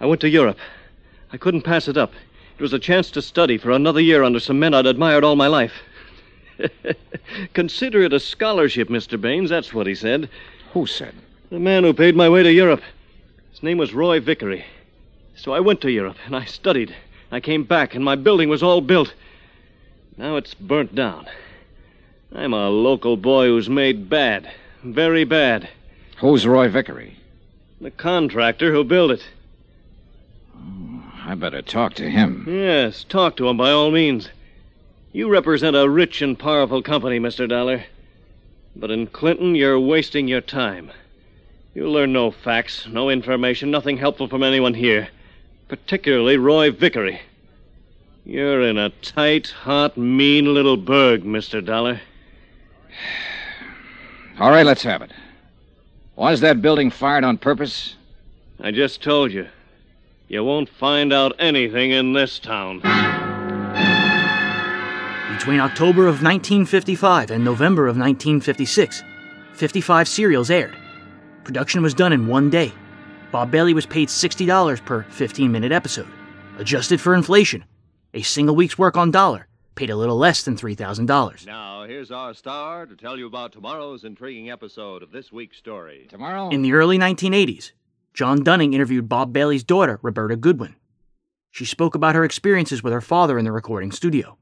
I 0.00 0.06
went 0.06 0.20
to 0.22 0.28
Europe. 0.28 0.58
I 1.32 1.36
couldn't 1.36 1.62
pass 1.62 1.86
it 1.86 1.96
up. 1.96 2.12
It 2.58 2.60
was 2.60 2.72
a 2.72 2.80
chance 2.80 3.08
to 3.12 3.22
study 3.22 3.56
for 3.56 3.70
another 3.70 4.00
year 4.00 4.24
under 4.24 4.40
some 4.40 4.58
men 4.58 4.74
I'd 4.74 4.84
admired 4.84 5.22
all 5.22 5.36
my 5.36 5.46
life. 5.46 5.74
Consider 7.54 8.02
it 8.02 8.12
a 8.12 8.18
scholarship, 8.18 8.88
Mr. 8.88 9.20
Baines. 9.20 9.50
That's 9.50 9.72
what 9.72 9.86
he 9.86 9.94
said. 9.94 10.28
Who 10.72 10.86
said? 10.88 11.14
The 11.50 11.60
man 11.60 11.84
who 11.84 11.92
paid 11.92 12.16
my 12.16 12.28
way 12.28 12.42
to 12.42 12.52
Europe. 12.52 12.82
His 13.52 13.62
name 13.62 13.78
was 13.78 13.94
Roy 13.94 14.18
Vickery. 14.18 14.64
So 15.36 15.52
I 15.52 15.60
went 15.60 15.80
to 15.82 15.92
Europe 15.92 16.16
and 16.26 16.34
I 16.34 16.46
studied. 16.46 16.92
I 17.30 17.38
came 17.38 17.62
back 17.62 17.94
and 17.94 18.04
my 18.04 18.16
building 18.16 18.48
was 18.48 18.64
all 18.64 18.80
built. 18.80 19.14
Now 20.18 20.36
it's 20.36 20.54
burnt 20.54 20.94
down. 20.94 21.26
I'm 22.34 22.54
a 22.54 22.70
local 22.70 23.16
boy 23.16 23.46
who's 23.46 23.68
made 23.68 24.08
bad. 24.08 24.50
Very 24.82 25.24
bad. 25.24 25.68
Who's 26.18 26.46
Roy 26.46 26.68
Vickery? 26.68 27.18
The 27.80 27.90
contractor 27.90 28.72
who 28.72 28.82
built 28.84 29.10
it. 29.10 29.26
Oh, 30.56 31.02
I 31.24 31.34
better 31.34 31.60
talk 31.60 31.94
to 31.94 32.08
him. 32.08 32.46
Yes, 32.48 33.04
talk 33.04 33.36
to 33.36 33.48
him 33.48 33.58
by 33.58 33.70
all 33.70 33.90
means. 33.90 34.30
You 35.12 35.28
represent 35.28 35.76
a 35.76 35.88
rich 35.88 36.22
and 36.22 36.38
powerful 36.38 36.82
company, 36.82 37.18
Mr. 37.18 37.46
Dollar. 37.48 37.84
But 38.74 38.90
in 38.90 39.06
Clinton, 39.06 39.54
you're 39.54 39.78
wasting 39.78 40.28
your 40.28 40.40
time. 40.40 40.90
You'll 41.74 41.92
learn 41.92 42.12
no 42.12 42.30
facts, 42.30 42.86
no 42.86 43.10
information, 43.10 43.70
nothing 43.70 43.98
helpful 43.98 44.28
from 44.28 44.42
anyone 44.42 44.74
here. 44.74 45.08
Particularly 45.68 46.38
Roy 46.38 46.70
Vickery. 46.70 47.20
You're 48.28 48.62
in 48.62 48.76
a 48.76 48.90
tight, 48.90 49.50
hot, 49.50 49.96
mean 49.96 50.52
little 50.52 50.76
burg, 50.76 51.22
Mr. 51.22 51.64
Dollar. 51.64 52.00
All 54.40 54.50
right, 54.50 54.66
let's 54.66 54.82
have 54.82 55.00
it. 55.00 55.12
Was 56.16 56.40
that 56.40 56.60
building 56.60 56.90
fired 56.90 57.22
on 57.22 57.38
purpose? 57.38 57.94
I 58.60 58.72
just 58.72 59.00
told 59.00 59.30
you. 59.30 59.46
You 60.26 60.42
won't 60.42 60.68
find 60.68 61.12
out 61.12 61.36
anything 61.38 61.92
in 61.92 62.14
this 62.14 62.40
town. 62.40 62.78
Between 65.36 65.60
October 65.60 66.08
of 66.08 66.20
1955 66.20 67.30
and 67.30 67.44
November 67.44 67.86
of 67.86 67.96
1956, 67.96 69.04
55 69.52 70.08
serials 70.08 70.50
aired. 70.50 70.76
Production 71.44 71.80
was 71.80 71.94
done 71.94 72.12
in 72.12 72.26
one 72.26 72.50
day. 72.50 72.72
Bob 73.30 73.52
Bailey 73.52 73.72
was 73.72 73.86
paid 73.86 74.08
$60 74.08 74.84
per 74.84 75.04
15 75.10 75.52
minute 75.52 75.70
episode. 75.70 76.08
Adjusted 76.58 77.00
for 77.00 77.14
inflation, 77.14 77.64
a 78.16 78.22
single 78.22 78.56
week's 78.56 78.78
work 78.78 78.96
on 78.96 79.10
Dollar 79.10 79.46
paid 79.74 79.90
a 79.90 79.96
little 79.96 80.16
less 80.16 80.42
than 80.42 80.56
$3,000. 80.56 81.46
Now, 81.46 81.84
here's 81.84 82.10
our 82.10 82.32
star 82.32 82.86
to 82.86 82.96
tell 82.96 83.18
you 83.18 83.26
about 83.26 83.52
tomorrow's 83.52 84.04
intriguing 84.04 84.48
episode 84.48 85.02
of 85.02 85.12
this 85.12 85.30
week's 85.30 85.58
story. 85.58 86.06
Tomorrow? 86.08 86.48
In 86.48 86.62
the 86.62 86.72
early 86.72 86.98
1980s, 86.98 87.72
John 88.14 88.42
Dunning 88.42 88.72
interviewed 88.72 89.06
Bob 89.06 89.34
Bailey's 89.34 89.64
daughter, 89.64 89.98
Roberta 90.00 90.34
Goodwin. 90.34 90.76
She 91.50 91.66
spoke 91.66 91.94
about 91.94 92.14
her 92.14 92.24
experiences 92.24 92.82
with 92.82 92.94
her 92.94 93.02
father 93.02 93.38
in 93.38 93.44
the 93.44 93.52
recording 93.52 93.92
studio. 93.92 94.38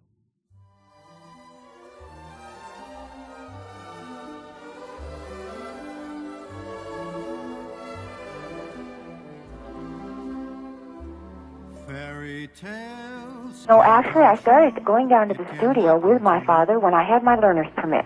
No, 13.69 13.81
actually, 13.81 14.25
I 14.25 14.37
started 14.37 14.85
going 14.85 15.09
down 15.09 15.29
to 15.29 15.35
the 15.35 15.57
studio 15.57 15.97
with 15.97 16.21
my 16.21 16.45
father 16.45 16.79
when 16.79 16.93
I 16.93 17.03
had 17.03 17.23
my 17.23 17.37
learner's 17.37 17.73
permit. 17.77 18.05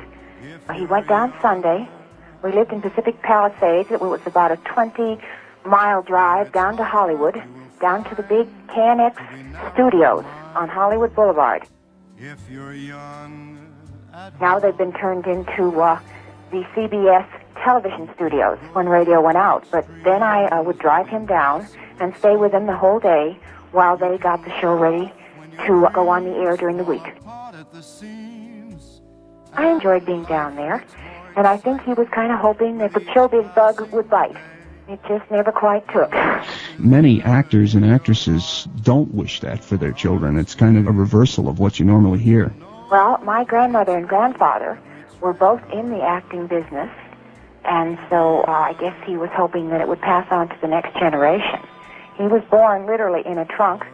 He 0.74 0.86
went 0.86 1.08
down 1.08 1.34
Sunday. 1.42 1.88
We 2.44 2.52
lived 2.52 2.72
in 2.72 2.80
Pacific 2.80 3.20
Palisades. 3.22 3.90
It 3.90 4.00
was 4.00 4.20
about 4.24 4.52
a 4.52 4.56
20 4.56 5.18
mile 5.64 6.02
drive 6.02 6.52
down 6.52 6.76
to 6.76 6.84
Hollywood, 6.84 7.42
down 7.80 8.04
to 8.04 8.14
the 8.14 8.22
big 8.22 8.46
KNX 8.68 9.16
studios 9.74 10.24
on 10.54 10.68
Hollywood 10.68 11.12
Boulevard. 11.16 11.66
Now 14.40 14.60
they've 14.60 14.76
been 14.78 14.92
turned 14.92 15.26
into 15.26 15.80
uh, 15.80 16.00
the 16.52 16.62
CBS 16.74 17.26
television 17.64 18.08
studios 18.14 18.58
when 18.74 18.88
radio 18.88 19.20
went 19.20 19.36
out. 19.36 19.64
But 19.72 19.88
then 20.04 20.22
I 20.22 20.46
uh, 20.46 20.62
would 20.62 20.78
drive 20.78 21.08
him 21.08 21.26
down 21.26 21.66
and 21.98 22.14
stay 22.16 22.36
with 22.36 22.52
him 22.52 22.66
the 22.66 22.76
whole 22.76 23.00
day 23.00 23.36
while 23.72 23.96
they 23.96 24.18
got 24.18 24.44
the 24.44 24.60
show 24.60 24.74
ready 24.74 25.12
to 25.66 25.88
go 25.92 26.08
on 26.08 26.24
the 26.24 26.36
air 26.36 26.56
during 26.56 26.76
the 26.76 26.84
week. 26.84 27.02
I 29.54 29.70
enjoyed 29.70 30.04
being 30.04 30.24
down 30.24 30.56
there, 30.56 30.84
and 31.36 31.46
I 31.46 31.56
think 31.56 31.82
he 31.82 31.92
was 31.94 32.08
kind 32.10 32.32
of 32.32 32.38
hoping 32.38 32.78
that 32.78 32.92
the 32.92 33.00
showbiz 33.00 33.54
bug 33.54 33.92
would 33.92 34.08
bite. 34.08 34.36
It 34.88 35.00
just 35.06 35.30
never 35.30 35.52
quite 35.52 35.86
took. 35.88 36.12
Many 36.78 37.20
actors 37.22 37.74
and 37.74 37.84
actresses 37.84 38.66
don't 38.82 39.12
wish 39.12 39.40
that 39.40 39.62
for 39.62 39.76
their 39.76 39.92
children. 39.92 40.38
It's 40.38 40.54
kind 40.54 40.78
of 40.78 40.86
a 40.86 40.92
reversal 40.92 41.48
of 41.48 41.58
what 41.58 41.78
you 41.78 41.84
normally 41.84 42.20
hear. 42.20 42.52
Well, 42.90 43.18
my 43.18 43.44
grandmother 43.44 43.96
and 43.98 44.08
grandfather 44.08 44.80
were 45.20 45.34
both 45.34 45.60
in 45.72 45.90
the 45.90 46.02
acting 46.02 46.46
business, 46.46 46.90
and 47.64 47.98
so 48.08 48.44
uh, 48.48 48.50
I 48.50 48.72
guess 48.80 48.96
he 49.04 49.18
was 49.18 49.28
hoping 49.34 49.68
that 49.68 49.82
it 49.82 49.88
would 49.88 50.00
pass 50.00 50.26
on 50.30 50.48
to 50.48 50.56
the 50.62 50.68
next 50.68 50.98
generation. 50.98 51.60
He 52.16 52.24
was 52.24 52.42
born 52.50 52.86
literally 52.86 53.22
in 53.26 53.36
a 53.36 53.44
trunk, 53.44 53.84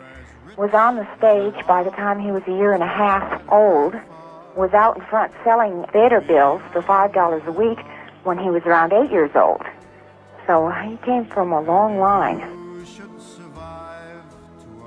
was 0.57 0.73
on 0.73 0.97
the 0.97 1.07
stage 1.19 1.67
by 1.67 1.83
the 1.83 1.91
time 1.91 2.21
he 2.21 2.31
was 2.31 2.43
a 2.47 2.53
year 2.53 2.73
and 2.73 2.83
a 2.83 2.89
half 2.89 3.43
old, 3.51 3.95
was 4.57 4.73
out 4.73 4.97
in 4.97 5.05
front 5.07 5.33
selling 5.43 5.85
theater 5.93 6.21
bills 6.21 6.63
for 6.73 6.81
$5 6.81 7.47
a 7.47 7.53
week 7.53 7.79
when 8.23 8.39
he 8.39 8.51
was 8.51 8.63
around 8.65 8.93
eight 8.93 9.11
years 9.11 9.31
old. 9.35 9.63
So 10.47 10.71
he 10.71 10.97
came 10.99 11.25
from 11.27 11.53
a 11.53 11.61
long 11.61 11.99
line. 11.99 12.51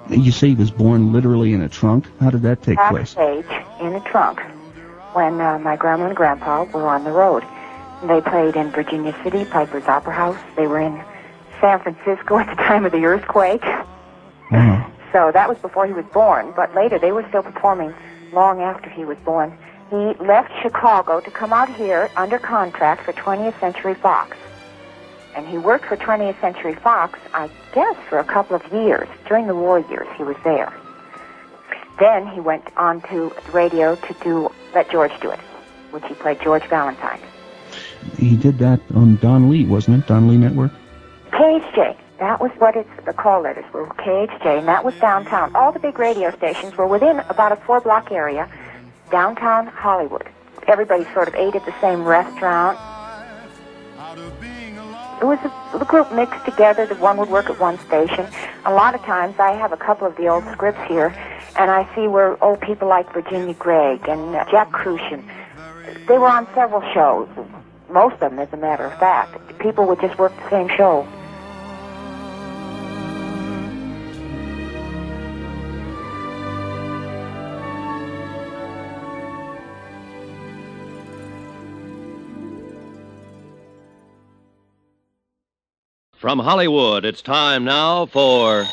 You 0.10 0.32
say 0.32 0.50
he 0.50 0.56
was 0.56 0.72
born 0.72 1.12
literally 1.12 1.54
in 1.54 1.62
a 1.62 1.70
trunk? 1.70 2.06
How 2.22 2.30
did 2.30 2.44
that 2.44 2.62
take 2.64 2.78
place? 2.78 3.14
Backstage 3.14 3.66
in 3.82 3.94
a 3.94 4.00
trunk 4.02 4.40
when 5.14 5.42
uh, 5.42 5.60
my 5.60 5.76
grandma 5.76 6.06
and 6.08 6.16
grandpa 6.16 6.64
were 6.66 6.88
on 6.88 7.04
the 7.04 7.12
road. 7.12 7.44
They 8.04 8.22
played 8.22 8.56
in 8.56 8.72
Virginia 8.72 9.16
City, 9.24 9.44
Piper's 9.44 9.86
Opera 9.86 10.14
House. 10.14 10.38
They 10.56 10.68
were 10.68 10.80
in 10.80 11.04
San 11.60 11.80
Francisco 11.82 12.38
at 12.38 12.48
the 12.48 12.56
time 12.64 12.86
of 12.86 12.92
the 12.92 13.04
earthquake. 13.04 13.64
Uh-huh. 13.66 14.90
So 15.12 15.32
that 15.32 15.48
was 15.48 15.58
before 15.60 15.88
he 15.88 15.94
was 15.94 16.06
born, 16.06 16.54
but 16.56 16.74
later 16.76 17.00
they 17.00 17.12
were 17.12 17.26
still 17.30 17.44
performing 17.44 17.94
long 18.34 18.62
after 18.62 18.90
he 18.90 19.06
was 19.06 19.18
born. 19.20 19.58
He 19.90 20.14
left 20.24 20.52
Chicago 20.62 21.22
to 21.22 21.32
come 21.32 21.54
out 21.54 21.74
here 21.74 22.10
under 22.18 22.38
contract 22.40 23.06
for 23.06 23.14
20th 23.14 23.58
Century 23.60 23.94
Fox. 23.94 24.36
And 25.36 25.48
he 25.48 25.58
worked 25.58 25.86
for 25.86 25.96
20th 25.96 26.40
Century 26.42 26.76
Fox, 26.76 27.20
I 27.34 27.50
guess, 27.74 27.96
for 28.10 28.20
a 28.20 28.24
couple 28.24 28.56
of 28.56 28.74
years. 28.74 29.08
During 29.28 29.48
the 29.48 29.56
war 29.56 29.80
years, 29.80 30.08
he 30.18 30.24
was 30.24 30.36
there. 30.44 30.74
Then 32.00 32.28
he 32.28 32.40
went 32.40 32.66
on 32.76 33.02
to 33.04 33.34
radio 33.52 33.96
to 33.96 34.16
do 34.22 34.52
Let 34.74 34.90
George 34.90 35.18
Do 35.22 35.32
It, 35.32 35.40
which 35.92 36.04
he 36.06 36.16
played 36.16 36.42
George 36.42 36.64
Valentine. 36.64 37.20
He 38.18 38.36
did 38.36 38.58
that 38.60 38.82
on 38.94 39.18
Don 39.18 39.50
Lee, 39.50 39.66
wasn't 39.66 40.04
it? 40.04 40.08
Don 40.08 40.28
Lee 40.28 40.38
Network? 40.38 40.72
KHJ. 41.32 41.98
That 42.20 42.42
was 42.42 42.52
what 42.58 42.76
it's, 42.76 42.90
the 43.06 43.14
call 43.14 43.42
letters 43.42 43.66
were, 43.72 43.86
KHJ, 43.86 44.60
and 44.60 44.68
that 44.68 44.84
was 44.84 44.96
downtown. 44.96 45.56
All 45.56 45.72
the 45.72 45.80
big 45.80 46.00
radio 46.00 46.36
stations 46.36 46.76
were 46.76 46.88
within 46.88 47.20
about 47.30 47.52
a 47.52 47.58
four 47.58 47.80
block 47.80 48.12
area, 48.12 48.50
downtown 49.12 49.68
Hollywood. 49.68 50.28
Everybody 50.68 51.06
sort 51.14 51.28
of 51.28 51.36
ate 51.36 51.54
at 51.54 51.64
the 51.66 51.76
same 51.80 52.04
restaurant. 52.04 52.80
It 55.22 55.26
was 55.26 55.38
a, 55.44 55.78
the 55.78 55.86
group 55.86 56.12
mixed 56.12 56.44
together. 56.44 56.88
The 56.88 56.96
one 56.96 57.18
would 57.18 57.30
work 57.30 57.52
at 57.52 57.60
one 57.60 57.78
station. 57.80 58.26
A 58.66 58.74
lot 58.74 58.96
of 58.96 59.02
times, 59.02 59.40
I 59.40 59.52
have 59.52 59.72
a 59.72 59.78
couple 59.78 60.08
of 60.08 60.18
the 60.18 60.28
old 60.28 60.44
scripts 60.52 60.82
here, 60.88 61.08
and 61.56 61.70
I 61.70 61.88
see 61.96 62.08
where 62.08 62.44
old 62.44 62.62
people 62.62 62.88
like 62.88 63.12
Virginia 63.14 63.54
Gregg 63.54 64.10
and 64.10 64.36
uh, 64.36 64.44
Jack 64.50 64.72
Kruschen, 64.72 65.24
they 66.08 66.18
were 66.18 66.30
on 66.30 66.48
several 66.56 66.82
shows. 66.94 67.30
Most 67.90 68.14
of 68.14 68.32
them, 68.32 68.40
as 68.40 68.52
a 68.54 68.58
matter 68.58 68.86
of 68.86 69.00
fact. 69.00 69.60
People 69.60 69.86
would 69.86 70.02
just 70.02 70.18
work 70.18 70.36
the 70.36 70.50
same 70.50 70.70
show. 70.76 71.08
From 86.20 86.40
Hollywood, 86.40 87.06
it's 87.06 87.22
time 87.22 87.64
now 87.64 88.08
for. 88.08 88.66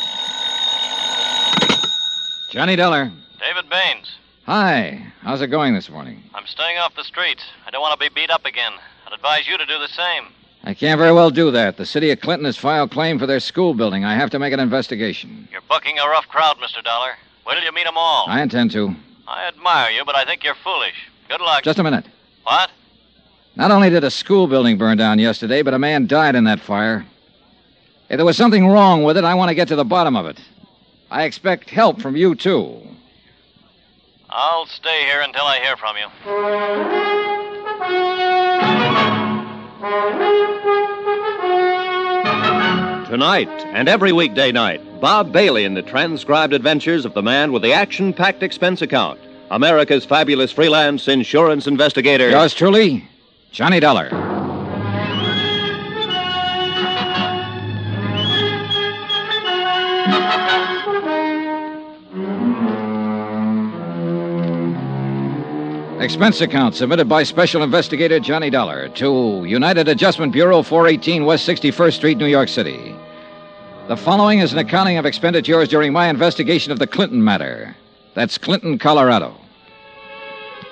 Johnny 2.50 2.74
Dollar. 2.74 3.12
David 3.38 3.68
Baines. 3.68 4.16
Hi. 4.46 5.06
How's 5.20 5.42
it 5.42 5.48
going 5.48 5.74
this 5.74 5.90
morning? 5.90 6.22
I'm 6.34 6.46
staying 6.46 6.78
off 6.78 6.96
the 6.96 7.04
streets. 7.04 7.42
I 7.66 7.70
don't 7.70 7.82
want 7.82 8.00
to 8.00 8.08
be 8.08 8.14
beat 8.14 8.30
up 8.30 8.46
again. 8.46 8.72
I'd 9.06 9.12
advise 9.12 9.46
you 9.46 9.58
to 9.58 9.66
do 9.66 9.78
the 9.78 9.88
same. 9.88 10.24
I 10.62 10.72
can't 10.72 10.98
very 10.98 11.12
well 11.12 11.28
do 11.28 11.50
that. 11.50 11.76
The 11.76 11.84
city 11.84 12.10
of 12.10 12.22
Clinton 12.22 12.46
has 12.46 12.56
filed 12.56 12.90
claim 12.90 13.18
for 13.18 13.26
their 13.26 13.40
school 13.40 13.74
building. 13.74 14.06
I 14.06 14.14
have 14.14 14.30
to 14.30 14.38
make 14.38 14.54
an 14.54 14.60
investigation. 14.60 15.46
You're 15.52 15.60
bucking 15.68 15.98
a 15.98 16.08
rough 16.08 16.26
crowd, 16.28 16.56
Mr. 16.56 16.82
Dollar. 16.82 17.10
Wait 17.46 17.56
till 17.60 17.64
you 17.64 17.84
them 17.84 17.98
all. 17.98 18.24
I 18.26 18.40
intend 18.40 18.70
to. 18.70 18.96
I 19.28 19.48
admire 19.48 19.90
you, 19.90 20.02
but 20.06 20.16
I 20.16 20.24
think 20.24 20.44
you're 20.44 20.54
foolish. 20.54 20.94
Good 21.28 21.42
luck. 21.42 21.62
Just 21.62 21.78
a 21.78 21.84
minute. 21.84 22.06
What? 22.44 22.70
Not 23.54 23.70
only 23.70 23.90
did 23.90 24.02
a 24.02 24.10
school 24.10 24.46
building 24.46 24.78
burn 24.78 24.96
down 24.96 25.18
yesterday, 25.18 25.60
but 25.60 25.74
a 25.74 25.78
man 25.78 26.06
died 26.06 26.36
in 26.36 26.44
that 26.44 26.60
fire. 26.60 27.04
If 28.14 28.18
there 28.18 28.24
was 28.24 28.36
something 28.36 28.68
wrong 28.68 29.02
with 29.02 29.16
it, 29.16 29.24
I 29.24 29.34
want 29.34 29.48
to 29.48 29.56
get 29.56 29.66
to 29.66 29.74
the 29.74 29.84
bottom 29.84 30.14
of 30.14 30.26
it. 30.26 30.40
I 31.10 31.24
expect 31.24 31.68
help 31.68 32.00
from 32.00 32.14
you, 32.14 32.36
too. 32.36 32.80
I'll 34.30 34.66
stay 34.66 35.02
here 35.06 35.20
until 35.20 35.42
I 35.42 35.58
hear 35.58 35.76
from 35.76 35.96
you. 35.96 36.06
Tonight 43.10 43.48
and 43.74 43.88
every 43.88 44.12
weekday 44.12 44.52
night, 44.52 45.00
Bob 45.00 45.32
Bailey 45.32 45.64
in 45.64 45.74
the 45.74 45.82
transcribed 45.82 46.52
adventures 46.52 47.04
of 47.04 47.14
the 47.14 47.22
man 47.22 47.50
with 47.50 47.62
the 47.62 47.72
action 47.72 48.12
packed 48.12 48.44
expense 48.44 48.80
account, 48.80 49.18
America's 49.50 50.04
fabulous 50.04 50.52
freelance 50.52 51.08
insurance 51.08 51.66
investigator. 51.66 52.30
Yours 52.30 52.54
truly, 52.54 53.08
Johnny 53.50 53.80
Dollar. 53.80 54.33
Expense 66.04 66.42
account 66.42 66.74
submitted 66.74 67.08
by 67.08 67.22
Special 67.22 67.62
Investigator 67.62 68.20
Johnny 68.20 68.50
Dollar 68.50 68.90
to 68.90 69.42
United 69.46 69.88
Adjustment 69.88 70.34
Bureau, 70.34 70.62
418 70.62 71.24
West 71.24 71.48
61st 71.48 71.94
Street, 71.94 72.18
New 72.18 72.26
York 72.26 72.50
City. 72.50 72.94
The 73.88 73.96
following 73.96 74.40
is 74.40 74.52
an 74.52 74.58
accounting 74.58 74.98
of 74.98 75.06
expenditures 75.06 75.70
during 75.70 75.94
my 75.94 76.08
investigation 76.08 76.72
of 76.72 76.78
the 76.78 76.86
Clinton 76.86 77.24
matter. 77.24 77.74
That's 78.12 78.36
Clinton, 78.36 78.78
Colorado. 78.78 79.34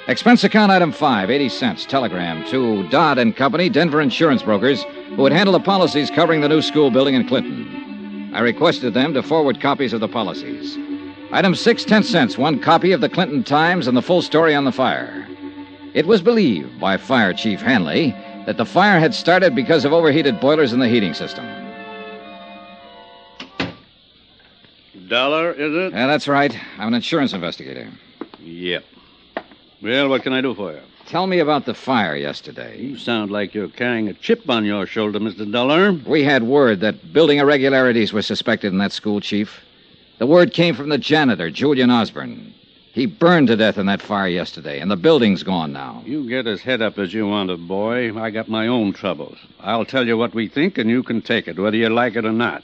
Expense 0.06 0.44
account 0.44 0.70
item 0.70 0.92
5, 0.92 1.30
80 1.30 1.48
cents, 1.48 1.86
telegram 1.86 2.44
to 2.50 2.86
Dodd 2.90 3.16
and 3.16 3.34
Company, 3.34 3.70
Denver 3.70 4.02
insurance 4.02 4.42
brokers, 4.42 4.82
who 5.16 5.22
would 5.22 5.32
handle 5.32 5.54
the 5.54 5.60
policies 5.60 6.10
covering 6.10 6.42
the 6.42 6.48
new 6.50 6.60
school 6.60 6.90
building 6.90 7.14
in 7.14 7.26
Clinton. 7.26 8.34
I 8.34 8.40
requested 8.40 8.92
them 8.92 9.14
to 9.14 9.22
forward 9.22 9.62
copies 9.62 9.94
of 9.94 10.00
the 10.00 10.08
policies. 10.08 10.76
Item 11.34 11.54
six, 11.54 11.82
ten 11.82 12.02
cents, 12.02 12.36
one 12.36 12.60
copy 12.60 12.92
of 12.92 13.00
the 13.00 13.08
Clinton 13.08 13.42
Times 13.42 13.86
and 13.86 13.96
the 13.96 14.02
full 14.02 14.20
story 14.20 14.54
on 14.54 14.64
the 14.64 14.70
fire. 14.70 15.26
It 15.94 16.06
was 16.06 16.20
believed 16.20 16.78
by 16.78 16.98
Fire 16.98 17.32
Chief 17.32 17.58
Hanley 17.58 18.10
that 18.44 18.58
the 18.58 18.66
fire 18.66 19.00
had 19.00 19.14
started 19.14 19.54
because 19.54 19.86
of 19.86 19.94
overheated 19.94 20.40
boilers 20.40 20.74
in 20.74 20.78
the 20.78 20.88
heating 20.88 21.14
system. 21.14 21.46
Dollar, 25.08 25.52
is 25.52 25.74
it? 25.74 25.94
Yeah, 25.94 26.06
that's 26.06 26.28
right. 26.28 26.54
I'm 26.76 26.88
an 26.88 26.94
insurance 26.94 27.32
investigator. 27.32 27.88
Yep. 28.40 28.84
Well, 29.82 30.10
what 30.10 30.22
can 30.22 30.34
I 30.34 30.42
do 30.42 30.54
for 30.54 30.72
you? 30.72 30.80
Tell 31.06 31.26
me 31.26 31.38
about 31.38 31.64
the 31.64 31.72
fire 31.72 32.14
yesterday. 32.14 32.78
You 32.78 32.98
sound 32.98 33.30
like 33.30 33.54
you're 33.54 33.68
carrying 33.68 34.08
a 34.08 34.12
chip 34.14 34.50
on 34.50 34.66
your 34.66 34.84
shoulder, 34.84 35.18
Mr. 35.18 35.50
Dollar. 35.50 35.94
We 35.94 36.24
had 36.24 36.42
word 36.42 36.80
that 36.80 37.14
building 37.14 37.38
irregularities 37.38 38.12
were 38.12 38.22
suspected 38.22 38.72
in 38.72 38.78
that 38.78 38.92
school, 38.92 39.18
Chief. 39.20 39.62
The 40.22 40.26
word 40.26 40.52
came 40.52 40.76
from 40.76 40.88
the 40.88 40.98
janitor, 40.98 41.50
Julian 41.50 41.90
Osborne. 41.90 42.54
He 42.92 43.06
burned 43.06 43.48
to 43.48 43.56
death 43.56 43.76
in 43.76 43.86
that 43.86 44.00
fire 44.00 44.28
yesterday, 44.28 44.78
and 44.78 44.88
the 44.88 44.94
building's 44.94 45.42
gone 45.42 45.72
now. 45.72 46.00
You 46.06 46.28
get 46.28 46.46
as 46.46 46.60
head 46.60 46.80
up 46.80 46.96
as 46.96 47.12
you 47.12 47.26
want 47.26 47.50
boy. 47.66 48.16
I 48.16 48.30
got 48.30 48.48
my 48.48 48.68
own 48.68 48.92
troubles. 48.92 49.36
I'll 49.58 49.84
tell 49.84 50.06
you 50.06 50.16
what 50.16 50.32
we 50.32 50.46
think, 50.46 50.78
and 50.78 50.88
you 50.88 51.02
can 51.02 51.22
take 51.22 51.48
it, 51.48 51.58
whether 51.58 51.76
you 51.76 51.88
like 51.88 52.14
it 52.14 52.24
or 52.24 52.30
not. 52.30 52.62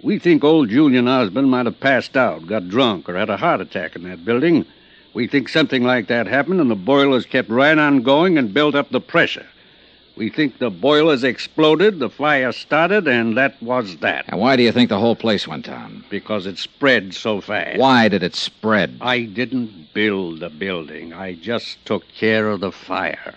We 0.00 0.20
think 0.20 0.44
old 0.44 0.68
Julian 0.68 1.08
Osborne 1.08 1.50
might 1.50 1.66
have 1.66 1.80
passed 1.80 2.16
out, 2.16 2.46
got 2.46 2.68
drunk, 2.68 3.08
or 3.08 3.16
had 3.16 3.30
a 3.30 3.36
heart 3.36 3.60
attack 3.60 3.96
in 3.96 4.04
that 4.04 4.24
building. 4.24 4.64
We 5.12 5.26
think 5.26 5.48
something 5.48 5.82
like 5.82 6.06
that 6.06 6.28
happened, 6.28 6.60
and 6.60 6.70
the 6.70 6.76
boilers 6.76 7.26
kept 7.26 7.48
right 7.48 7.76
on 7.76 8.02
going 8.02 8.38
and 8.38 8.54
built 8.54 8.76
up 8.76 8.90
the 8.90 9.00
pressure. 9.00 9.46
We 10.16 10.30
think 10.30 10.58
the 10.58 10.70
boilers 10.70 11.24
exploded, 11.24 11.98
the 11.98 12.08
fire 12.08 12.52
started, 12.52 13.08
and 13.08 13.36
that 13.36 13.60
was 13.60 13.96
that. 13.96 14.26
And 14.28 14.40
why 14.40 14.54
do 14.54 14.62
you 14.62 14.70
think 14.70 14.88
the 14.88 15.00
whole 15.00 15.16
place 15.16 15.48
went 15.48 15.66
down? 15.66 16.04
Because 16.08 16.46
it 16.46 16.56
spread 16.58 17.14
so 17.14 17.40
fast. 17.40 17.78
Why 17.78 18.08
did 18.08 18.22
it 18.22 18.36
spread? 18.36 18.98
I 19.00 19.22
didn't 19.22 19.92
build 19.92 20.38
the 20.40 20.50
building. 20.50 21.12
I 21.12 21.34
just 21.34 21.84
took 21.84 22.06
care 22.16 22.48
of 22.48 22.60
the 22.60 22.70
fire. 22.70 23.34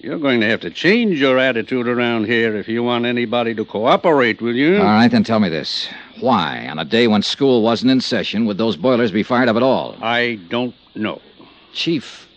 You're 0.00 0.18
going 0.18 0.40
to 0.40 0.48
have 0.48 0.60
to 0.60 0.70
change 0.70 1.20
your 1.20 1.38
attitude 1.38 1.88
around 1.88 2.26
here 2.26 2.56
if 2.56 2.68
you 2.68 2.82
want 2.82 3.06
anybody 3.06 3.54
to 3.54 3.64
cooperate 3.64 4.42
with 4.42 4.56
you. 4.56 4.76
All 4.78 4.84
right, 4.84 5.10
then 5.10 5.24
tell 5.24 5.40
me 5.40 5.48
this. 5.48 5.88
Why, 6.20 6.66
on 6.68 6.78
a 6.78 6.84
day 6.84 7.06
when 7.06 7.22
school 7.22 7.62
wasn't 7.62 7.92
in 7.92 8.00
session, 8.00 8.44
would 8.44 8.58
those 8.58 8.76
boilers 8.76 9.12
be 9.12 9.22
fired 9.22 9.48
up 9.48 9.56
at 9.56 9.62
all? 9.62 9.96
I 10.02 10.40
don't 10.50 10.74
know. 10.94 11.22
Chief, 11.72 12.28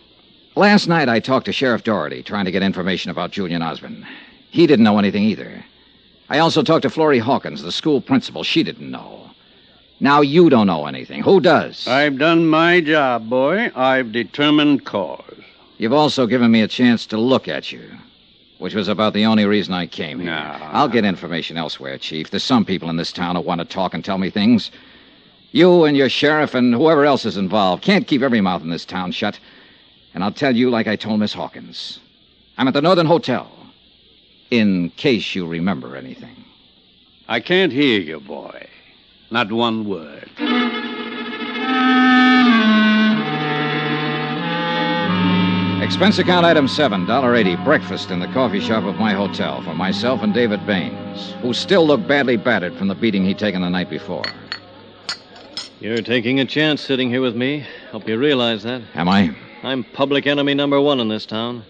last 0.58 0.88
night 0.88 1.08
I 1.08 1.20
talked 1.20 1.46
to 1.46 1.52
Sheriff 1.52 1.84
Doherty 1.84 2.22
trying 2.22 2.44
to 2.44 2.50
get 2.50 2.62
information 2.62 3.10
about 3.10 3.30
Julian 3.30 3.62
Osborne. 3.62 4.06
He 4.50 4.66
didn't 4.66 4.84
know 4.84 4.98
anything 4.98 5.22
either. 5.22 5.64
I 6.28 6.40
also 6.40 6.62
talked 6.62 6.82
to 6.82 6.90
Florrie 6.90 7.20
Hawkins, 7.20 7.62
the 7.62 7.72
school 7.72 8.00
principal. 8.00 8.42
She 8.42 8.62
didn't 8.62 8.90
know. 8.90 9.30
Now 10.00 10.20
you 10.20 10.50
don't 10.50 10.66
know 10.66 10.86
anything. 10.86 11.22
Who 11.22 11.40
does? 11.40 11.86
I've 11.88 12.18
done 12.18 12.46
my 12.46 12.80
job, 12.80 13.28
boy. 13.28 13.70
I've 13.74 14.12
determined 14.12 14.84
cause. 14.84 15.24
You've 15.78 15.92
also 15.92 16.26
given 16.26 16.50
me 16.50 16.62
a 16.62 16.68
chance 16.68 17.06
to 17.06 17.16
look 17.16 17.48
at 17.48 17.72
you, 17.72 17.82
which 18.58 18.74
was 18.74 18.88
about 18.88 19.12
the 19.12 19.26
only 19.26 19.44
reason 19.44 19.74
I 19.74 19.86
came 19.86 20.18
here. 20.20 20.30
Nah. 20.30 20.70
I'll 20.72 20.88
get 20.88 21.04
information 21.04 21.56
elsewhere, 21.56 21.98
Chief. 21.98 22.30
There's 22.30 22.44
some 22.44 22.64
people 22.64 22.90
in 22.90 22.96
this 22.96 23.12
town 23.12 23.36
who 23.36 23.42
want 23.42 23.60
to 23.60 23.64
talk 23.64 23.94
and 23.94 24.04
tell 24.04 24.18
me 24.18 24.30
things. 24.30 24.70
You 25.52 25.84
and 25.84 25.96
your 25.96 26.08
sheriff 26.08 26.54
and 26.54 26.74
whoever 26.74 27.04
else 27.04 27.24
is 27.24 27.36
involved 27.36 27.82
can't 27.82 28.06
keep 28.06 28.22
every 28.22 28.40
mouth 28.40 28.62
in 28.62 28.70
this 28.70 28.84
town 28.84 29.12
shut. 29.12 29.38
And 30.14 30.24
I'll 30.24 30.32
tell 30.32 30.56
you 30.56 30.70
like 30.70 30.86
I 30.86 30.96
told 30.96 31.20
Miss 31.20 31.32
Hawkins. 31.32 32.00
I'm 32.56 32.68
at 32.68 32.74
the 32.74 32.82
Northern 32.82 33.06
Hotel. 33.06 33.50
In 34.50 34.90
case 34.96 35.34
you 35.34 35.46
remember 35.46 35.94
anything. 35.96 36.44
I 37.28 37.40
can't 37.40 37.72
hear 37.72 38.00
you, 38.00 38.20
boy. 38.20 38.66
Not 39.30 39.52
one 39.52 39.86
word. 39.86 40.30
Expense 45.82 46.18
account 46.18 46.44
item 46.44 46.68
seven, 46.68 47.06
$1.80, 47.06 47.64
breakfast 47.64 48.10
in 48.10 48.20
the 48.20 48.26
coffee 48.28 48.60
shop 48.60 48.84
of 48.84 48.96
my 48.96 49.12
hotel 49.12 49.62
for 49.62 49.74
myself 49.74 50.22
and 50.22 50.34
David 50.34 50.66
Baines, 50.66 51.32
who 51.40 51.54
still 51.54 51.86
looked 51.86 52.06
badly 52.06 52.36
battered 52.36 52.74
from 52.76 52.88
the 52.88 52.94
beating 52.94 53.24
he'd 53.24 53.38
taken 53.38 53.62
the 53.62 53.70
night 53.70 53.88
before. 53.88 54.24
You're 55.80 56.02
taking 56.02 56.40
a 56.40 56.44
chance 56.44 56.82
sitting 56.82 57.08
here 57.08 57.22
with 57.22 57.36
me. 57.36 57.66
Hope 57.90 58.08
you 58.08 58.18
realize 58.18 58.64
that. 58.64 58.82
Am 58.94 59.08
I? 59.08 59.34
I'm 59.62 59.82
public 59.82 60.26
enemy 60.26 60.54
number 60.54 60.80
one 60.80 61.00
in 61.00 61.08
this 61.08 61.26
town. 61.26 61.64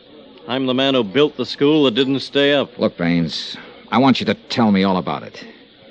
I'm 0.47 0.67
the 0.67 0.75
man 0.75 0.95
who 0.95 1.03
built 1.03 1.37
the 1.37 1.47
school 1.47 1.85
that 1.85 1.95
didn't 1.95 2.21
stay 2.21 2.53
up. 2.53 2.79
Look, 2.79 2.97
Baines, 2.99 3.57
I 3.91 3.99
want 3.99 4.21
you 4.21 4.27
to 4.27 4.35
tell 4.35 4.71
me 4.73 4.85
all 4.85 4.99
about 4.99 5.23
it. 5.23 5.45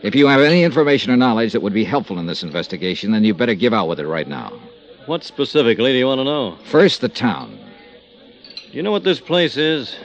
If 0.04 0.14
you 0.14 0.28
have 0.28 0.42
any 0.42 0.64
information 0.64 1.12
or 1.12 1.18
knowledge 1.18 1.54
that 1.54 1.62
would 1.62 1.74
be 1.74 1.84
helpful 1.84 2.20
in 2.20 2.28
this 2.28 2.44
investigation, 2.44 3.12
then 3.12 3.24
you 3.24 3.34
better 3.34 3.56
give 3.56 3.74
out 3.74 3.88
with 3.88 4.00
it 4.00 4.08
right 4.08 4.28
now. 4.28 4.54
What 5.08 5.24
specifically 5.24 5.92
do 5.92 5.98
you 5.98 6.06
want 6.06 6.20
to 6.20 6.24
know? 6.24 6.58
First, 6.66 7.02
the 7.02 7.10
town. 7.10 7.58
You 8.72 8.84
know 8.84 8.92
what 8.92 9.04
this 9.04 9.20
place 9.20 9.58
is? 9.58 9.96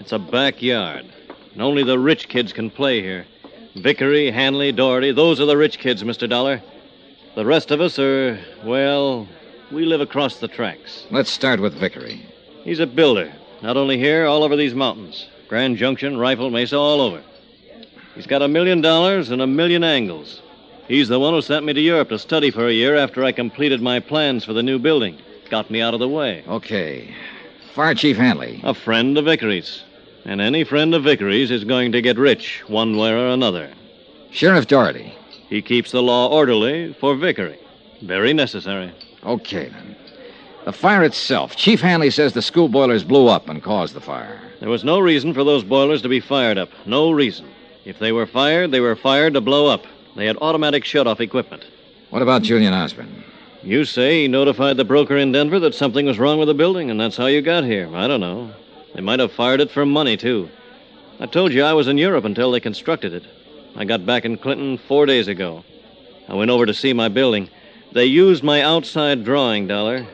It's 0.00 0.12
a 0.12 0.18
backyard. 0.18 1.06
And 1.52 1.62
only 1.62 1.84
the 1.84 1.98
rich 1.98 2.28
kids 2.28 2.52
can 2.52 2.70
play 2.70 3.02
here. 3.02 3.26
Vickery, 3.76 4.32
Hanley, 4.32 4.72
Doherty, 4.72 5.12
those 5.12 5.40
are 5.40 5.46
the 5.46 5.56
rich 5.56 5.78
kids, 5.78 6.02
Mr. 6.02 6.28
Dollar. 6.28 6.60
The 7.36 7.46
rest 7.46 7.70
of 7.70 7.80
us 7.80 8.00
are, 8.00 8.40
well, 8.64 9.28
we 9.70 9.84
live 9.84 10.00
across 10.00 10.38
the 10.38 10.48
tracks. 10.48 11.06
Let's 11.10 11.30
start 11.30 11.60
with 11.60 11.74
Vickery. 11.74 12.26
He's 12.64 12.80
a 12.80 12.86
builder, 12.86 13.32
not 13.62 13.76
only 13.76 13.98
here, 13.98 14.26
all 14.26 14.42
over 14.42 14.56
these 14.56 14.74
mountains. 14.74 15.28
Grand 15.48 15.76
Junction, 15.76 16.18
Rifle 16.18 16.50
Mesa, 16.50 16.76
all 16.76 17.00
over. 17.00 17.22
He's 18.14 18.26
got 18.26 18.42
a 18.42 18.48
million 18.48 18.80
dollars 18.80 19.30
and 19.30 19.40
a 19.40 19.46
million 19.46 19.84
angles. 19.84 20.42
He's 20.88 21.08
the 21.08 21.20
one 21.20 21.34
who 21.34 21.42
sent 21.42 21.64
me 21.64 21.72
to 21.72 21.80
Europe 21.80 22.08
to 22.08 22.18
study 22.18 22.50
for 22.50 22.66
a 22.66 22.72
year 22.72 22.96
after 22.96 23.24
I 23.24 23.32
completed 23.32 23.80
my 23.80 24.00
plans 24.00 24.44
for 24.44 24.52
the 24.52 24.62
new 24.62 24.78
building. 24.78 25.18
Got 25.48 25.70
me 25.70 25.80
out 25.80 25.94
of 25.94 26.00
the 26.00 26.08
way. 26.08 26.44
Okay. 26.48 27.14
Fire 27.74 27.94
Chief 27.94 28.16
Hanley. 28.16 28.60
A 28.64 28.74
friend 28.74 29.16
of 29.16 29.24
Vickery's. 29.24 29.84
And 30.24 30.40
any 30.40 30.64
friend 30.64 30.94
of 30.94 31.04
Vickery's 31.04 31.50
is 31.50 31.64
going 31.64 31.92
to 31.92 32.02
get 32.02 32.18
rich, 32.18 32.62
one 32.66 32.96
way 32.96 33.12
or 33.12 33.28
another. 33.28 33.72
Sheriff 34.32 34.66
Doherty. 34.66 35.14
He 35.48 35.62
keeps 35.62 35.92
the 35.92 36.02
law 36.02 36.28
orderly 36.28 36.92
for 36.94 37.16
Vickery. 37.16 37.58
Very 38.02 38.32
necessary. 38.32 38.92
Okay, 39.24 39.68
then. 39.68 39.96
The 40.64 40.72
fire 40.72 41.02
itself. 41.02 41.56
Chief 41.56 41.80
Hanley 41.80 42.10
says 42.10 42.32
the 42.32 42.42
school 42.42 42.68
boilers 42.68 43.04
blew 43.04 43.28
up 43.28 43.48
and 43.48 43.62
caused 43.62 43.94
the 43.94 44.00
fire. 44.00 44.40
There 44.60 44.68
was 44.68 44.84
no 44.84 45.00
reason 45.00 45.32
for 45.32 45.42
those 45.42 45.64
boilers 45.64 46.02
to 46.02 46.08
be 46.08 46.20
fired 46.20 46.58
up. 46.58 46.68
No 46.86 47.10
reason. 47.10 47.48
If 47.84 47.98
they 47.98 48.12
were 48.12 48.26
fired, 48.26 48.70
they 48.70 48.80
were 48.80 48.96
fired 48.96 49.34
to 49.34 49.40
blow 49.40 49.66
up. 49.66 49.86
They 50.16 50.26
had 50.26 50.36
automatic 50.40 50.84
shut-off 50.84 51.20
equipment. 51.20 51.64
What 52.10 52.22
about 52.22 52.42
Julian 52.42 52.74
Osborne? 52.74 53.24
You 53.62 53.84
say 53.84 54.22
he 54.22 54.28
notified 54.28 54.76
the 54.76 54.84
broker 54.84 55.16
in 55.16 55.32
Denver 55.32 55.60
that 55.60 55.74
something 55.74 56.06
was 56.06 56.18
wrong 56.18 56.38
with 56.38 56.48
the 56.48 56.54
building, 56.54 56.90
and 56.90 57.00
that's 57.00 57.16
how 57.16 57.26
you 57.26 57.42
got 57.42 57.64
here. 57.64 57.88
I 57.94 58.06
don't 58.06 58.20
know. 58.20 58.52
They 58.94 59.00
might 59.00 59.20
have 59.20 59.32
fired 59.32 59.60
it 59.60 59.70
for 59.70 59.86
money, 59.86 60.16
too. 60.16 60.48
I 61.20 61.26
told 61.26 61.52
you 61.52 61.62
I 61.62 61.74
was 61.74 61.88
in 61.88 61.98
Europe 61.98 62.24
until 62.24 62.50
they 62.50 62.60
constructed 62.60 63.12
it. 63.12 63.24
I 63.76 63.84
got 63.84 64.06
back 64.06 64.24
in 64.24 64.36
Clinton 64.36 64.78
four 64.78 65.06
days 65.06 65.28
ago. 65.28 65.64
I 66.28 66.34
went 66.34 66.50
over 66.50 66.66
to 66.66 66.74
see 66.74 66.92
my 66.92 67.08
building. 67.08 67.48
They 67.92 68.04
used 68.04 68.42
my 68.44 68.62
outside 68.62 69.24
drawing, 69.24 69.66
Dollar. 69.66 70.06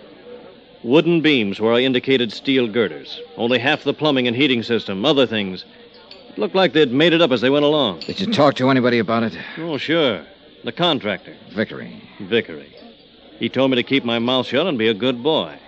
Wooden 0.82 1.20
beams 1.20 1.60
where 1.60 1.72
I 1.74 1.80
indicated 1.80 2.32
steel 2.32 2.68
girders. 2.68 3.20
Only 3.36 3.58
half 3.58 3.84
the 3.84 3.92
plumbing 3.92 4.26
and 4.26 4.36
heating 4.36 4.62
system, 4.62 5.04
other 5.04 5.26
things. 5.26 5.64
It 6.30 6.38
looked 6.38 6.54
like 6.54 6.72
they'd 6.72 6.92
made 6.92 7.12
it 7.12 7.20
up 7.20 7.32
as 7.32 7.40
they 7.40 7.50
went 7.50 7.64
along. 7.64 8.00
Did 8.00 8.20
you 8.20 8.32
talk 8.32 8.54
to 8.56 8.70
anybody 8.70 8.98
about 8.98 9.24
it? 9.24 9.36
Oh, 9.58 9.76
sure. 9.76 10.24
The 10.64 10.72
contractor. 10.72 11.34
Vickery. 11.54 12.02
Vickery. 12.20 12.74
He 13.38 13.48
told 13.48 13.70
me 13.70 13.76
to 13.76 13.82
keep 13.82 14.04
my 14.04 14.18
mouth 14.18 14.46
shut 14.46 14.66
and 14.66 14.78
be 14.78 14.88
a 14.88 14.94
good 14.94 15.22
boy. 15.22 15.58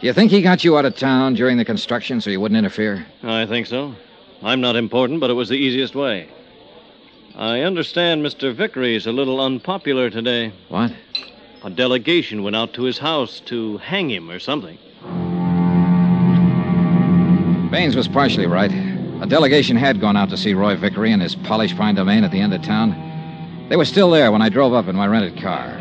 Do 0.00 0.06
you 0.06 0.12
think 0.12 0.30
he 0.30 0.40
got 0.40 0.64
you 0.64 0.78
out 0.78 0.84
of 0.84 0.96
town 0.96 1.34
during 1.34 1.56
the 1.56 1.64
construction 1.64 2.20
so 2.20 2.30
you 2.30 2.40
wouldn't 2.40 2.58
interfere? 2.58 3.06
I 3.22 3.44
think 3.46 3.66
so. 3.66 3.94
I'm 4.42 4.60
not 4.60 4.76
important, 4.76 5.20
but 5.20 5.30
it 5.30 5.34
was 5.34 5.48
the 5.48 5.56
easiest 5.56 5.94
way. 5.94 6.28
I 7.36 7.60
understand 7.60 8.24
Mr. 8.24 8.54
Vickery's 8.54 9.06
a 9.06 9.12
little 9.12 9.40
unpopular 9.40 10.08
today. 10.08 10.52
What? 10.68 10.92
A 11.64 11.70
delegation 11.70 12.42
went 12.42 12.56
out 12.56 12.74
to 12.74 12.82
his 12.82 12.98
house 12.98 13.40
to 13.46 13.78
hang 13.78 14.10
him 14.10 14.30
or 14.30 14.38
something. 14.38 14.76
Baines 17.70 17.96
was 17.96 18.06
partially 18.06 18.46
right. 18.46 18.70
A 19.22 19.26
delegation 19.26 19.74
had 19.74 19.98
gone 19.98 20.14
out 20.14 20.28
to 20.28 20.36
see 20.36 20.52
Roy 20.52 20.76
Vickery 20.76 21.10
in 21.10 21.20
his 21.20 21.34
polished 21.34 21.78
pine 21.78 21.94
domain 21.94 22.22
at 22.22 22.30
the 22.30 22.38
end 22.38 22.52
of 22.52 22.60
town. 22.60 22.90
They 23.70 23.76
were 23.76 23.86
still 23.86 24.10
there 24.10 24.30
when 24.30 24.42
I 24.42 24.50
drove 24.50 24.74
up 24.74 24.88
in 24.88 24.94
my 24.94 25.06
rented 25.06 25.40
car. 25.40 25.80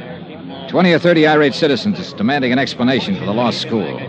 Twenty 0.69 0.93
or 0.93 0.99
thirty 0.99 1.27
irate 1.27 1.53
citizens 1.53 2.13
demanding 2.13 2.53
an 2.53 2.59
explanation 2.59 3.17
for 3.17 3.25
the 3.25 3.33
lost 3.33 3.59
school. 3.59 3.99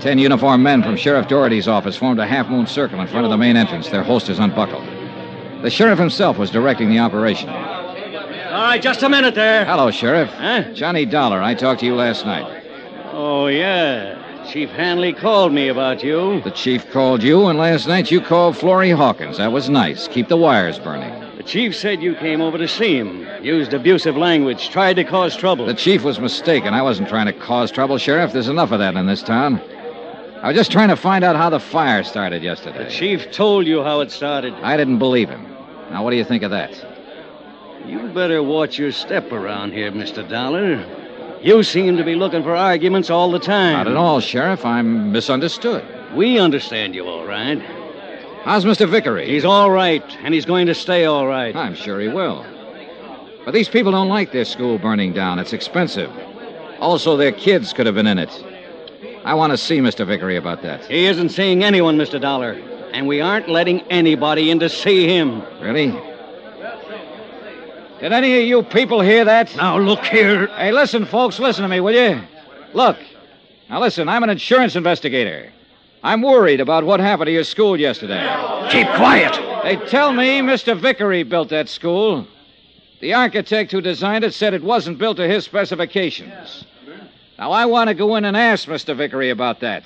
Ten 0.00 0.18
uniformed 0.18 0.62
men 0.62 0.82
from 0.82 0.98
Sheriff 0.98 1.26
Doherty's 1.26 1.68
office 1.68 1.96
formed 1.96 2.20
a 2.20 2.26
half 2.26 2.50
moon 2.50 2.66
circle 2.66 3.00
in 3.00 3.08
front 3.08 3.24
of 3.24 3.30
the 3.30 3.38
main 3.38 3.56
entrance, 3.56 3.88
their 3.88 4.02
holsters 4.02 4.38
unbuckled. 4.38 4.84
The 5.62 5.70
sheriff 5.70 5.98
himself 5.98 6.36
was 6.36 6.50
directing 6.50 6.90
the 6.90 6.98
operation. 6.98 7.48
All 8.48 8.62
right, 8.62 8.80
just 8.80 9.02
a 9.02 9.10
minute 9.10 9.34
there. 9.34 9.66
Hello, 9.66 9.90
Sheriff. 9.90 10.30
Huh? 10.30 10.72
Johnny 10.72 11.04
Dollar. 11.04 11.42
I 11.42 11.54
talked 11.54 11.80
to 11.80 11.86
you 11.86 11.94
last 11.94 12.24
night. 12.24 12.64
Oh, 13.12 13.46
yeah. 13.48 14.46
Chief 14.50 14.70
Hanley 14.70 15.12
called 15.12 15.52
me 15.52 15.68
about 15.68 16.02
you. 16.02 16.40
The 16.40 16.50
chief 16.50 16.90
called 16.90 17.22
you, 17.22 17.48
and 17.48 17.58
last 17.58 17.86
night 17.86 18.10
you 18.10 18.22
called 18.22 18.56
Florrie 18.56 18.90
Hawkins. 18.90 19.36
That 19.36 19.52
was 19.52 19.68
nice. 19.68 20.08
Keep 20.08 20.28
the 20.28 20.38
wires 20.38 20.78
burning. 20.78 21.12
The 21.36 21.42
chief 21.42 21.76
said 21.76 22.02
you 22.02 22.14
came 22.14 22.40
over 22.40 22.56
to 22.56 22.66
see 22.66 22.96
him, 22.96 23.28
used 23.44 23.74
abusive 23.74 24.16
language, 24.16 24.70
tried 24.70 24.94
to 24.94 25.04
cause 25.04 25.36
trouble. 25.36 25.66
The 25.66 25.74
chief 25.74 26.02
was 26.02 26.18
mistaken. 26.18 26.72
I 26.72 26.80
wasn't 26.80 27.10
trying 27.10 27.26
to 27.26 27.34
cause 27.34 27.70
trouble, 27.70 27.98
Sheriff. 27.98 28.32
There's 28.32 28.48
enough 28.48 28.72
of 28.72 28.78
that 28.78 28.96
in 28.96 29.04
this 29.04 29.22
town. 29.22 29.60
I 30.42 30.48
was 30.48 30.56
just 30.56 30.72
trying 30.72 30.88
to 30.88 30.96
find 30.96 31.22
out 31.22 31.36
how 31.36 31.50
the 31.50 31.60
fire 31.60 32.02
started 32.02 32.42
yesterday. 32.42 32.84
The 32.84 32.90
chief 32.90 33.30
told 33.30 33.66
you 33.66 33.82
how 33.82 34.00
it 34.00 34.10
started. 34.10 34.54
I 34.54 34.78
didn't 34.78 34.98
believe 34.98 35.28
him. 35.28 35.44
Now, 35.90 36.02
what 36.02 36.12
do 36.12 36.16
you 36.16 36.24
think 36.24 36.42
of 36.42 36.50
that? 36.52 36.87
You'd 37.86 38.14
better 38.14 38.42
watch 38.42 38.78
your 38.78 38.92
step 38.92 39.32
around 39.32 39.72
here, 39.72 39.90
Mr. 39.90 40.28
Dollar. 40.28 40.84
You 41.42 41.62
seem 41.62 41.96
to 41.96 42.04
be 42.04 42.14
looking 42.14 42.42
for 42.42 42.54
arguments 42.56 43.10
all 43.10 43.30
the 43.30 43.38
time. 43.38 43.74
Not 43.74 43.86
at 43.86 43.96
all, 43.96 44.20
Sheriff. 44.20 44.64
I'm 44.64 45.12
misunderstood. 45.12 45.84
We 46.14 46.38
understand 46.38 46.94
you 46.94 47.06
all 47.06 47.24
right. 47.24 47.60
How's 48.42 48.64
Mr. 48.64 48.88
Vickery? 48.88 49.26
He's 49.28 49.44
all 49.44 49.70
right, 49.70 50.04
and 50.22 50.32
he's 50.34 50.44
going 50.46 50.66
to 50.66 50.74
stay 50.74 51.04
all 51.04 51.26
right. 51.26 51.54
I'm 51.54 51.74
sure 51.74 52.00
he 52.00 52.08
will. 52.08 52.44
But 53.44 53.52
these 53.52 53.68
people 53.68 53.92
don't 53.92 54.08
like 54.08 54.32
their 54.32 54.44
school 54.44 54.78
burning 54.78 55.12
down. 55.12 55.38
It's 55.38 55.52
expensive. 55.52 56.10
Also, 56.80 57.16
their 57.16 57.32
kids 57.32 57.72
could 57.72 57.86
have 57.86 57.94
been 57.94 58.06
in 58.06 58.18
it. 58.18 58.44
I 59.24 59.34
want 59.34 59.52
to 59.52 59.56
see 59.58 59.78
Mr. 59.78 60.06
Vickery 60.06 60.36
about 60.36 60.62
that. 60.62 60.84
He 60.86 61.06
isn't 61.06 61.30
seeing 61.30 61.62
anyone, 61.64 61.96
Mr. 61.96 62.20
Dollar. 62.20 62.52
And 62.92 63.06
we 63.06 63.20
aren't 63.20 63.48
letting 63.48 63.82
anybody 63.82 64.50
in 64.50 64.58
to 64.60 64.68
see 64.68 65.06
him. 65.06 65.42
Really? 65.60 65.88
Did 68.00 68.12
any 68.12 68.40
of 68.40 68.46
you 68.46 68.62
people 68.62 69.00
hear 69.00 69.24
that? 69.24 69.54
Now, 69.56 69.78
look 69.78 70.04
here. 70.04 70.46
Hey, 70.48 70.70
listen, 70.70 71.04
folks, 71.04 71.40
listen 71.40 71.62
to 71.62 71.68
me, 71.68 71.80
will 71.80 71.94
you? 71.94 72.20
Look. 72.72 72.96
Now, 73.68 73.80
listen, 73.80 74.08
I'm 74.08 74.22
an 74.22 74.30
insurance 74.30 74.76
investigator. 74.76 75.52
I'm 76.02 76.22
worried 76.22 76.60
about 76.60 76.84
what 76.84 77.00
happened 77.00 77.26
to 77.26 77.32
your 77.32 77.44
school 77.44 77.78
yesterday. 77.78 78.22
Keep 78.70 78.86
quiet. 78.94 79.34
They 79.64 79.76
tell 79.86 80.12
me 80.12 80.40
Mr. 80.40 80.78
Vickery 80.78 81.24
built 81.24 81.48
that 81.48 81.68
school. 81.68 82.26
The 83.00 83.14
architect 83.14 83.72
who 83.72 83.80
designed 83.80 84.24
it 84.24 84.32
said 84.32 84.54
it 84.54 84.62
wasn't 84.62 84.98
built 84.98 85.16
to 85.16 85.26
his 85.26 85.44
specifications. 85.44 86.64
Now, 87.36 87.50
I 87.50 87.66
want 87.66 87.88
to 87.88 87.94
go 87.94 88.14
in 88.14 88.24
and 88.24 88.36
ask 88.36 88.68
Mr. 88.68 88.96
Vickery 88.96 89.30
about 89.30 89.60
that. 89.60 89.84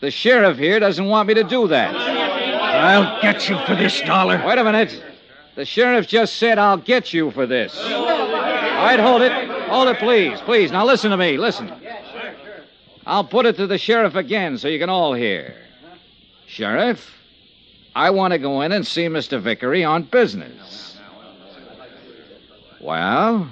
The 0.00 0.10
sheriff 0.10 0.58
here 0.58 0.80
doesn't 0.80 1.06
want 1.06 1.28
me 1.28 1.34
to 1.34 1.44
do 1.44 1.68
that. 1.68 1.94
I'll 1.94 3.22
get 3.22 3.48
you 3.48 3.58
for 3.64 3.76
this, 3.76 4.00
Dollar. 4.00 4.44
Wait 4.44 4.58
a 4.58 4.64
minute. 4.64 5.02
The 5.54 5.64
sheriff 5.64 6.08
just 6.08 6.36
said 6.36 6.58
I'll 6.58 6.76
get 6.76 7.12
you 7.12 7.30
for 7.30 7.46
this. 7.46 7.78
All 7.78 8.06
right, 8.90 8.98
hold 8.98 9.22
it. 9.22 9.32
Hold 9.68 9.88
it, 9.88 9.98
please. 9.98 10.40
Please. 10.40 10.72
Now 10.72 10.84
listen 10.84 11.10
to 11.10 11.16
me. 11.16 11.36
Listen. 11.36 11.72
I'll 13.06 13.24
put 13.24 13.46
it 13.46 13.56
to 13.56 13.66
the 13.66 13.78
sheriff 13.78 14.14
again 14.14 14.58
so 14.58 14.68
you 14.68 14.78
can 14.78 14.90
all 14.90 15.14
hear. 15.14 15.54
Sheriff, 16.46 17.10
I 17.94 18.10
want 18.10 18.32
to 18.32 18.38
go 18.38 18.62
in 18.62 18.72
and 18.72 18.86
see 18.86 19.06
Mr. 19.06 19.40
Vickery 19.40 19.84
on 19.84 20.04
business. 20.04 20.98
Well? 22.80 23.48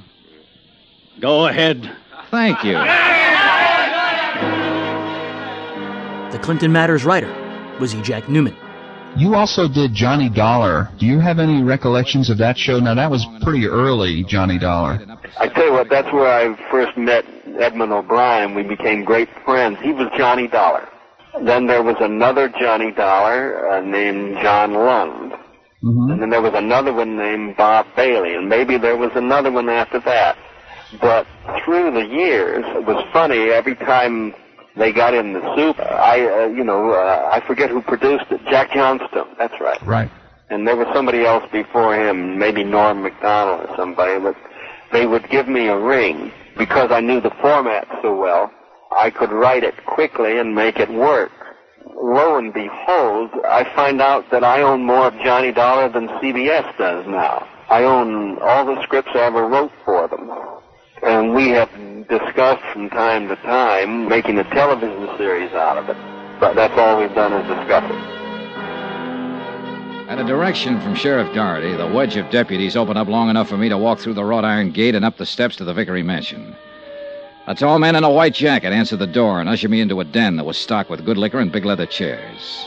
Go 1.20 1.46
ahead. 1.46 1.90
Thank 2.30 2.64
you. 2.64 2.72
The 6.32 6.38
Clinton 6.38 6.72
Matters 6.72 7.04
writer 7.04 7.32
was 7.78 7.94
E. 7.94 8.02
Jack 8.02 8.28
Newman. 8.28 8.56
You 9.16 9.34
also 9.34 9.68
did 9.68 9.92
Johnny 9.94 10.30
Dollar. 10.30 10.88
Do 10.98 11.06
you 11.06 11.20
have 11.20 11.38
any 11.38 11.62
recollections 11.62 12.30
of 12.30 12.38
that 12.38 12.56
show? 12.56 12.78
Now, 12.78 12.94
that 12.94 13.10
was 13.10 13.26
pretty 13.42 13.66
early, 13.66 14.24
Johnny 14.24 14.58
Dollar. 14.58 14.98
I 15.38 15.48
tell 15.48 15.66
you 15.66 15.72
what, 15.72 15.88
that's 15.90 16.10
where 16.12 16.26
I 16.26 16.70
first 16.70 16.96
met 16.96 17.24
Edmond 17.60 17.92
O'Brien. 17.92 18.54
We 18.54 18.62
became 18.62 19.04
great 19.04 19.28
friends. 19.44 19.78
He 19.82 19.92
was 19.92 20.08
Johnny 20.16 20.48
Dollar. 20.48 20.88
Then 21.44 21.66
there 21.66 21.82
was 21.82 21.96
another 22.00 22.48
Johnny 22.48 22.92
Dollar 22.92 23.68
uh, 23.68 23.80
named 23.80 24.36
John 24.42 24.74
Lund. 24.74 25.32
Mm-hmm. 25.82 26.10
And 26.12 26.22
then 26.22 26.30
there 26.30 26.42
was 26.42 26.52
another 26.54 26.92
one 26.92 27.16
named 27.16 27.56
Bob 27.56 27.86
Bailey. 27.96 28.34
And 28.34 28.48
maybe 28.48 28.78
there 28.78 28.96
was 28.96 29.10
another 29.14 29.50
one 29.50 29.68
after 29.68 30.00
that. 30.00 30.36
But 31.00 31.26
through 31.64 31.90
the 31.92 32.06
years, 32.06 32.64
it 32.68 32.84
was 32.84 33.02
funny. 33.12 33.50
Every 33.50 33.74
time 33.74 34.34
they 34.76 34.92
got 34.92 35.14
in 35.14 35.32
the 35.32 35.56
soup, 35.56 35.78
I, 35.80 36.26
uh, 36.26 36.46
you 36.46 36.64
know, 36.64 36.92
uh, 36.92 37.30
I 37.32 37.46
forget 37.46 37.70
who 37.70 37.82
produced 37.82 38.26
it. 38.30 38.40
Jack 38.46 38.72
Johnstone. 38.72 39.28
That's 39.38 39.60
right. 39.60 39.80
Right. 39.86 40.10
And 40.50 40.66
there 40.66 40.76
was 40.76 40.86
somebody 40.94 41.24
else 41.24 41.44
before 41.50 41.94
him, 41.94 42.38
maybe 42.38 42.64
Norm 42.64 43.02
Macdonnell 43.02 43.68
or 43.68 43.76
somebody, 43.76 44.18
but 44.18 44.36
they 44.92 45.06
would 45.06 45.28
give 45.30 45.48
me 45.48 45.68
a 45.68 45.78
ring 45.78 46.30
because 46.58 46.90
I 46.90 47.00
knew 47.00 47.20
the 47.20 47.32
format 47.40 47.88
so 48.02 48.14
well. 48.14 48.52
I 48.90 49.10
could 49.10 49.32
write 49.32 49.64
it 49.64 49.74
quickly 49.86 50.38
and 50.38 50.54
make 50.54 50.78
it 50.78 50.90
work. 50.90 51.30
Lo 51.96 52.36
and 52.36 52.52
behold, 52.52 53.30
I 53.48 53.64
find 53.74 54.00
out 54.00 54.30
that 54.30 54.44
I 54.44 54.62
own 54.62 54.84
more 54.84 55.06
of 55.08 55.14
Johnny 55.24 55.52
Dollar 55.52 55.88
than 55.88 56.08
CBS 56.08 56.76
does 56.76 57.06
now. 57.06 57.46
I 57.70 57.84
own 57.84 58.38
all 58.40 58.66
the 58.66 58.82
scripts 58.82 59.10
I 59.14 59.20
ever 59.20 59.46
wrote 59.46 59.72
for 59.84 60.08
them. 60.08 60.30
And 61.02 61.34
we 61.34 61.48
have 61.48 61.68
discussed 62.08 62.64
from 62.72 62.88
time 62.90 63.26
to 63.28 63.36
time 63.36 64.08
making 64.08 64.38
a 64.38 64.44
television 64.44 65.08
series 65.18 65.50
out 65.52 65.76
of 65.76 65.88
it. 65.88 65.96
But 66.38 66.54
that's 66.54 66.78
all 66.78 67.00
we've 67.00 67.14
done 67.14 67.32
is 67.32 67.46
discuss 67.48 67.84
it. 67.90 68.22
At 70.08 70.20
a 70.20 70.24
direction 70.24 70.80
from 70.80 70.94
Sheriff 70.94 71.34
Doherty, 71.34 71.74
the 71.74 71.88
wedge 71.88 72.16
of 72.16 72.30
deputies 72.30 72.76
opened 72.76 72.98
up 72.98 73.08
long 73.08 73.30
enough 73.30 73.48
for 73.48 73.56
me 73.56 73.68
to 73.68 73.78
walk 73.78 73.98
through 73.98 74.14
the 74.14 74.24
wrought 74.24 74.44
iron 74.44 74.70
gate 74.70 74.94
and 74.94 75.04
up 75.04 75.16
the 75.16 75.26
steps 75.26 75.56
to 75.56 75.64
the 75.64 75.74
Vickery 75.74 76.02
mansion. 76.02 76.54
A 77.48 77.54
tall 77.54 77.80
man 77.80 77.96
in 77.96 78.04
a 78.04 78.10
white 78.10 78.34
jacket 78.34 78.72
answered 78.72 79.00
the 79.00 79.06
door 79.06 79.40
and 79.40 79.48
ushered 79.48 79.70
me 79.70 79.80
into 79.80 80.00
a 80.00 80.04
den 80.04 80.36
that 80.36 80.44
was 80.44 80.56
stocked 80.56 80.90
with 80.90 81.04
good 81.04 81.18
liquor 81.18 81.40
and 81.40 81.50
big 81.50 81.64
leather 81.64 81.86
chairs. 81.86 82.66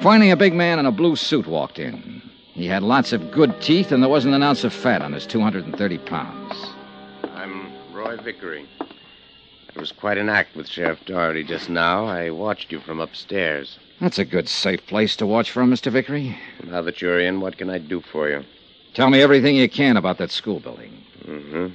Finally, 0.00 0.30
a 0.30 0.36
big 0.36 0.54
man 0.54 0.80
in 0.80 0.86
a 0.86 0.92
blue 0.92 1.14
suit 1.14 1.46
walked 1.46 1.78
in. 1.78 2.22
He 2.54 2.66
had 2.66 2.82
lots 2.82 3.12
of 3.12 3.30
good 3.30 3.60
teeth, 3.60 3.92
and 3.92 4.02
there 4.02 4.10
wasn't 4.10 4.34
an 4.34 4.42
ounce 4.42 4.64
of 4.64 4.72
fat 4.72 5.02
on 5.02 5.12
his 5.12 5.26
230 5.26 5.98
pounds. 5.98 6.74
Roy 8.00 8.16
Vickery. 8.16 8.66
It 8.80 9.78
was 9.78 9.92
quite 9.92 10.16
an 10.16 10.30
act 10.30 10.56
with 10.56 10.66
Sheriff 10.66 11.04
Doherty 11.04 11.44
just 11.44 11.68
now. 11.68 12.06
I 12.06 12.30
watched 12.30 12.72
you 12.72 12.80
from 12.80 12.98
upstairs. 12.98 13.78
That's 14.00 14.18
a 14.18 14.24
good, 14.24 14.48
safe 14.48 14.86
place 14.86 15.16
to 15.16 15.26
watch 15.26 15.50
from, 15.50 15.70
Mr. 15.70 15.92
Vickery. 15.92 16.38
Now 16.64 16.80
that 16.80 17.02
you're 17.02 17.20
in, 17.20 17.42
what 17.42 17.58
can 17.58 17.68
I 17.68 17.76
do 17.76 18.00
for 18.00 18.30
you? 18.30 18.42
Tell 18.94 19.10
me 19.10 19.20
everything 19.20 19.54
you 19.54 19.68
can 19.68 19.98
about 19.98 20.16
that 20.16 20.30
school 20.30 20.60
building. 20.60 21.04
Mm-hmm. 21.26 21.66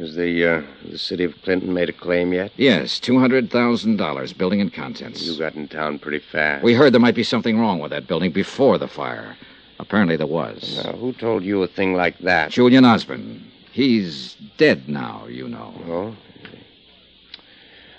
Has 0.00 0.14
the 0.14 0.46
uh, 0.46 0.62
the 0.88 0.98
city 0.98 1.24
of 1.24 1.34
Clinton 1.42 1.74
made 1.74 1.88
a 1.88 1.92
claim 1.92 2.32
yet? 2.32 2.52
Yes, 2.56 3.00
$200,000, 3.00 4.38
building 4.38 4.60
and 4.60 4.72
contents. 4.72 5.26
You 5.26 5.36
got 5.36 5.56
in 5.56 5.66
town 5.66 5.98
pretty 5.98 6.20
fast. 6.20 6.62
We 6.62 6.74
heard 6.74 6.94
there 6.94 7.00
might 7.00 7.16
be 7.16 7.24
something 7.24 7.58
wrong 7.58 7.80
with 7.80 7.90
that 7.90 8.06
building 8.06 8.30
before 8.30 8.78
the 8.78 8.86
fire. 8.86 9.36
Apparently 9.80 10.14
there 10.14 10.28
was. 10.28 10.80
Now, 10.84 10.92
who 10.92 11.12
told 11.12 11.42
you 11.42 11.60
a 11.64 11.66
thing 11.66 11.94
like 11.94 12.18
that? 12.20 12.52
Julian 12.52 12.84
Osborne. 12.84 13.49
He's 13.72 14.36
dead 14.56 14.88
now, 14.88 15.26
you 15.26 15.48
know. 15.48 15.74
Oh? 15.86 16.16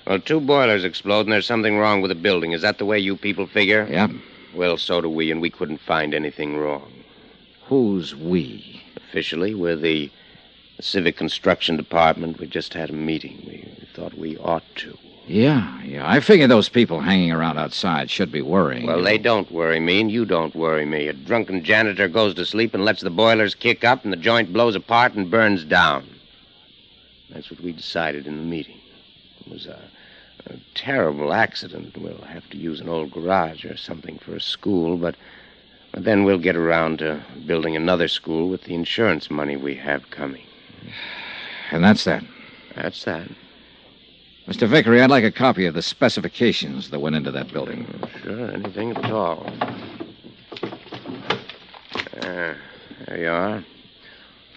Well, 0.06 0.20
two 0.20 0.42
boilers 0.42 0.84
explode, 0.84 1.22
and 1.22 1.32
there's 1.32 1.46
something 1.46 1.78
wrong 1.78 2.02
with 2.02 2.10
the 2.10 2.16
building. 2.16 2.52
Is 2.52 2.62
that 2.62 2.78
the 2.78 2.86
way 2.86 3.00
you 3.00 3.16
people 3.16 3.48
figure? 3.48 3.88
Yeah. 3.90 4.10
Well, 4.54 4.78
so 4.78 5.00
do 5.02 5.10
we, 5.10 5.32
and 5.32 5.42
we 5.42 5.50
couldn't 5.50 5.80
find 5.80 6.14
anything 6.14 6.58
wrong. 6.58 6.92
Who's 7.68 8.16
we? 8.16 8.82
Officially, 8.98 9.56
we're 9.56 9.78
the, 9.78 10.12
Civic 10.82 11.16
Construction 11.16 11.78
Department. 11.78 12.40
We 12.40 12.48
just 12.48 12.74
had 12.74 12.90
a 12.90 12.94
meeting. 12.94 13.44
We 13.46 13.88
thought 13.94 14.18
we 14.18 14.38
ought 14.38 14.64
to. 14.78 14.98
Yeah, 15.32 15.82
yeah. 15.84 16.10
I 16.10 16.20
figure 16.20 16.46
those 16.46 16.68
people 16.68 17.00
hanging 17.00 17.32
around 17.32 17.58
outside 17.58 18.10
should 18.10 18.34
be 18.34 18.42
worrying. 18.42 18.86
Well, 18.86 19.02
they 19.02 19.18
don't 19.18 19.50
worry 19.50 19.80
me, 19.80 20.02
and 20.02 20.12
you 20.12 20.26
don't 20.26 20.54
worry 20.54 20.86
me. 20.86 21.08
A 21.08 21.14
drunken 21.14 21.64
janitor 21.64 22.10
goes 22.10 22.34
to 22.34 22.46
sleep 22.46 22.74
and 22.74 22.84
lets 22.84 23.02
the 23.02 23.10
boilers 23.10 23.56
kick 23.56 23.86
up, 23.86 24.04
and 24.04 24.12
the 24.12 24.18
joint 24.18 24.52
blows 24.52 24.76
apart 24.76 25.14
and 25.14 25.32
burns 25.32 25.64
down. 25.64 26.06
That's 27.30 27.50
what 27.50 27.62
we 27.62 27.72
decided 27.72 28.28
in 28.28 28.36
the 28.40 28.44
meeting. 28.44 28.78
It 29.40 29.50
was 29.50 29.68
a, 29.68 29.80
a 30.48 30.58
terrible 30.76 31.32
accident. 31.32 31.98
We'll 31.98 32.18
have 32.24 32.50
to 32.50 32.58
use 32.58 32.82
an 32.82 32.90
old 32.90 33.12
garage 33.12 33.64
or 33.64 33.78
something 33.78 34.18
for 34.18 34.36
a 34.36 34.42
school, 34.42 34.98
but, 34.98 35.16
but 35.94 36.04
then 36.04 36.26
we'll 36.26 36.40
get 36.40 36.58
around 36.58 37.00
to 37.00 37.24
building 37.46 37.78
another 37.78 38.10
school 38.10 38.50
with 38.50 38.64
the 38.64 38.74
insurance 38.74 39.32
money 39.32 39.56
we 39.56 39.76
have 39.76 40.10
coming. 40.10 40.44
And 41.72 41.82
that's 41.82 42.04
that. 42.04 42.26
That's 42.76 43.06
that. 43.06 43.30
Mr. 44.48 44.68
Vickery, 44.68 45.02
I'd 45.02 45.10
like 45.10 45.24
a 45.24 45.32
copy 45.32 45.66
of 45.66 45.74
the 45.74 45.82
specifications 45.82 46.90
that 46.90 47.00
went 47.00 47.16
into 47.16 47.32
that 47.32 47.54
building. 47.54 47.86
Sure, 48.24 48.52
anything 48.52 48.92
at 48.98 49.12
all. 49.12 49.46
Uh, 52.22 52.54
there 53.06 53.18
you 53.18 53.30
are. 53.30 53.64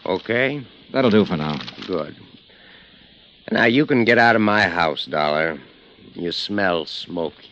Okay? 0.07 0.65
That'll 0.93 1.11
do 1.11 1.25
for 1.25 1.37
now. 1.37 1.59
Good. 1.87 2.17
Now, 3.51 3.65
you 3.65 3.85
can 3.85 4.05
get 4.05 4.19
out 4.19 4.37
of 4.37 4.43
my 4.43 4.63
house, 4.63 5.05
Dollar. 5.05 5.61
You 6.15 6.33
smell 6.33 6.87
smoky. 6.87 7.51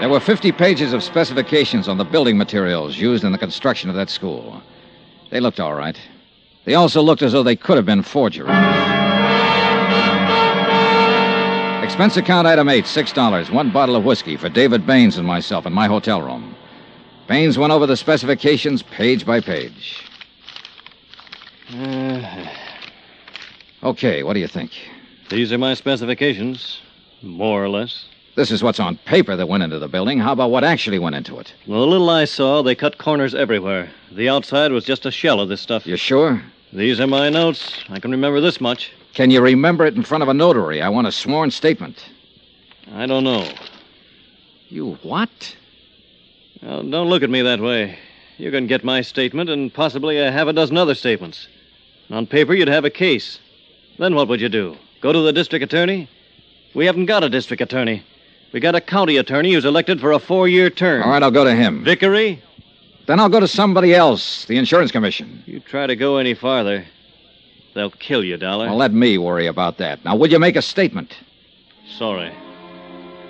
There 0.00 0.08
were 0.10 0.20
50 0.20 0.52
pages 0.52 0.92
of 0.92 1.02
specifications 1.02 1.88
on 1.88 1.98
the 1.98 2.04
building 2.04 2.36
materials 2.36 2.98
used 2.98 3.24
in 3.24 3.32
the 3.32 3.38
construction 3.38 3.88
of 3.88 3.96
that 3.96 4.10
school. 4.10 4.60
They 5.30 5.40
looked 5.40 5.60
all 5.60 5.74
right. 5.74 5.98
They 6.66 6.74
also 6.74 7.00
looked 7.00 7.22
as 7.22 7.32
though 7.32 7.42
they 7.44 7.56
could 7.56 7.76
have 7.76 7.86
been 7.86 8.02
forgeries. 8.02 8.50
Expense 11.82 12.16
account 12.16 12.46
item 12.48 12.68
eight, 12.68 12.86
six 12.86 13.12
dollars, 13.12 13.50
one 13.50 13.70
bottle 13.70 13.94
of 13.96 14.04
whiskey 14.04 14.36
for 14.36 14.48
David 14.48 14.84
Baines 14.86 15.16
and 15.16 15.26
myself 15.26 15.64
in 15.64 15.72
my 15.72 15.86
hotel 15.86 16.20
room. 16.20 16.54
Baines 17.28 17.56
went 17.56 17.72
over 17.72 17.86
the 17.86 17.96
specifications 17.96 18.82
page 18.82 19.24
by 19.24 19.40
page. 19.40 20.04
Uh, 21.72 22.46
Okay, 23.82 24.22
what 24.24 24.32
do 24.34 24.40
you 24.40 24.48
think? 24.48 24.72
these 25.28 25.52
are 25.52 25.58
my 25.58 25.74
specifications, 25.74 26.80
more 27.22 27.62
or 27.62 27.68
less. 27.68 28.06
This 28.34 28.50
is 28.50 28.62
what's 28.62 28.80
on 28.80 28.96
paper 29.06 29.36
that 29.36 29.46
went 29.48 29.62
into 29.62 29.78
the 29.78 29.88
building. 29.88 30.18
How 30.18 30.32
about 30.32 30.50
what 30.50 30.64
actually 30.64 30.98
went 30.98 31.14
into 31.14 31.38
it? 31.38 31.52
Well, 31.66 31.80
the 31.80 31.86
little 31.86 32.10
I 32.10 32.24
saw, 32.24 32.62
they 32.62 32.74
cut 32.74 32.98
corners 32.98 33.34
everywhere. 33.34 33.88
The 34.10 34.28
outside 34.28 34.72
was 34.72 34.84
just 34.84 35.06
a 35.06 35.10
shell 35.10 35.40
of 35.40 35.48
this 35.48 35.60
stuff. 35.60 35.86
You 35.86 35.96
sure? 35.96 36.42
These 36.76 37.00
are 37.00 37.06
my 37.06 37.30
notes. 37.30 37.72
I 37.88 37.98
can 38.00 38.10
remember 38.10 38.38
this 38.38 38.60
much. 38.60 38.92
Can 39.14 39.30
you 39.30 39.40
remember 39.40 39.86
it 39.86 39.96
in 39.96 40.02
front 40.02 40.22
of 40.22 40.28
a 40.28 40.34
notary? 40.34 40.82
I 40.82 40.90
want 40.90 41.06
a 41.06 41.12
sworn 41.12 41.50
statement. 41.50 42.04
I 42.92 43.06
don't 43.06 43.24
know. 43.24 43.50
You 44.68 44.98
what? 45.02 45.56
Well, 46.62 46.82
don't 46.82 47.08
look 47.08 47.22
at 47.22 47.30
me 47.30 47.40
that 47.40 47.60
way. 47.60 47.98
You 48.36 48.50
can 48.50 48.66
get 48.66 48.84
my 48.84 49.00
statement 49.00 49.48
and 49.48 49.72
possibly 49.72 50.18
a 50.18 50.30
half 50.30 50.48
a 50.48 50.52
dozen 50.52 50.76
other 50.76 50.94
statements. 50.94 51.48
On 52.10 52.26
paper, 52.26 52.52
you'd 52.52 52.68
have 52.68 52.84
a 52.84 52.90
case. 52.90 53.38
Then 53.98 54.14
what 54.14 54.28
would 54.28 54.42
you 54.42 54.50
do? 54.50 54.76
Go 55.00 55.12
to 55.12 55.20
the 55.20 55.32
district 55.32 55.62
attorney? 55.62 56.10
We 56.74 56.84
haven't 56.84 57.06
got 57.06 57.24
a 57.24 57.30
district 57.30 57.62
attorney. 57.62 58.02
We 58.52 58.60
got 58.60 58.74
a 58.74 58.82
county 58.82 59.16
attorney 59.16 59.54
who's 59.54 59.64
elected 59.64 59.98
for 59.98 60.12
a 60.12 60.18
four 60.18 60.46
year 60.46 60.68
term. 60.68 61.04
All 61.04 61.08
right, 61.12 61.22
I'll 61.22 61.30
go 61.30 61.44
to 61.44 61.54
him. 61.54 61.84
Vickery? 61.84 62.42
Then 63.06 63.20
I'll 63.20 63.28
go 63.28 63.38
to 63.38 63.48
somebody 63.48 63.94
else, 63.94 64.44
the 64.46 64.58
insurance 64.58 64.90
commission. 64.90 65.42
You 65.46 65.60
try 65.60 65.86
to 65.86 65.94
go 65.94 66.16
any 66.16 66.34
farther, 66.34 66.84
they'll 67.74 67.90
kill 67.90 68.24
you, 68.24 68.36
Dollar. 68.36 68.66
Well, 68.66 68.76
let 68.76 68.92
me 68.92 69.16
worry 69.16 69.46
about 69.46 69.78
that. 69.78 70.04
Now, 70.04 70.16
will 70.16 70.28
you 70.28 70.40
make 70.40 70.56
a 70.56 70.62
statement? 70.62 71.16
Sorry. 71.88 72.34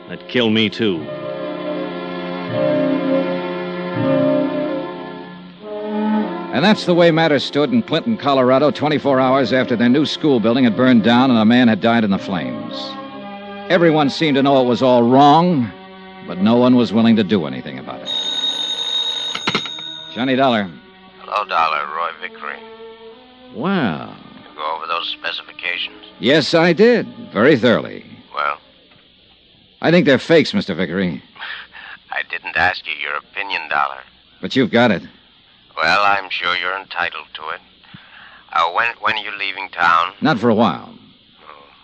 That'd 0.08 0.28
kill 0.28 0.48
me, 0.48 0.70
too. 0.70 1.06
And 6.54 6.64
that's 6.64 6.86
the 6.86 6.94
way 6.94 7.10
matters 7.10 7.44
stood 7.44 7.70
in 7.70 7.82
Clinton, 7.82 8.16
Colorado, 8.16 8.70
24 8.70 9.20
hours 9.20 9.52
after 9.52 9.76
their 9.76 9.90
new 9.90 10.06
school 10.06 10.40
building 10.40 10.64
had 10.64 10.74
burned 10.74 11.04
down 11.04 11.30
and 11.30 11.38
a 11.38 11.44
man 11.44 11.68
had 11.68 11.82
died 11.82 12.02
in 12.02 12.10
the 12.10 12.18
flames. 12.18 12.72
Everyone 13.70 14.08
seemed 14.08 14.36
to 14.36 14.42
know 14.42 14.62
it 14.62 14.66
was 14.66 14.80
all 14.80 15.02
wrong, 15.02 15.70
but 16.26 16.38
no 16.38 16.56
one 16.56 16.76
was 16.76 16.94
willing 16.94 17.16
to 17.16 17.24
do 17.24 17.44
anything 17.44 17.78
about 17.78 18.00
it. 18.00 18.08
Johnny 20.16 20.34
Dollar. 20.34 20.70
Hello, 21.20 21.44
Dollar. 21.46 21.84
Roy 21.94 22.08
Vickery. 22.22 22.58
Well, 23.54 24.16
You 24.48 24.56
go 24.56 24.74
over 24.76 24.86
those 24.86 25.10
specifications. 25.10 26.06
yes, 26.20 26.54
I 26.54 26.72
did. 26.72 27.06
Very 27.34 27.58
thoroughly. 27.58 28.02
Well, 28.34 28.56
I 29.82 29.90
think 29.90 30.06
they're 30.06 30.16
fakes, 30.18 30.52
Mr. 30.52 30.74
Vickery, 30.74 31.22
I 32.10 32.22
didn't 32.30 32.56
ask 32.56 32.86
you 32.86 32.94
your 32.94 33.14
opinion, 33.16 33.68
Dollar. 33.68 33.98
but 34.40 34.56
you've 34.56 34.70
got 34.70 34.90
it. 34.90 35.02
Well, 35.76 36.02
I'm 36.02 36.30
sure 36.30 36.56
you're 36.56 36.80
entitled 36.80 37.26
to 37.34 37.42
it. 37.50 37.60
Uh, 38.54 38.70
when 38.72 38.88
when 39.00 39.16
are 39.16 39.22
you 39.22 39.36
leaving 39.38 39.68
town? 39.68 40.14
Not 40.22 40.38
for 40.38 40.48
a 40.48 40.54
while. 40.54 40.94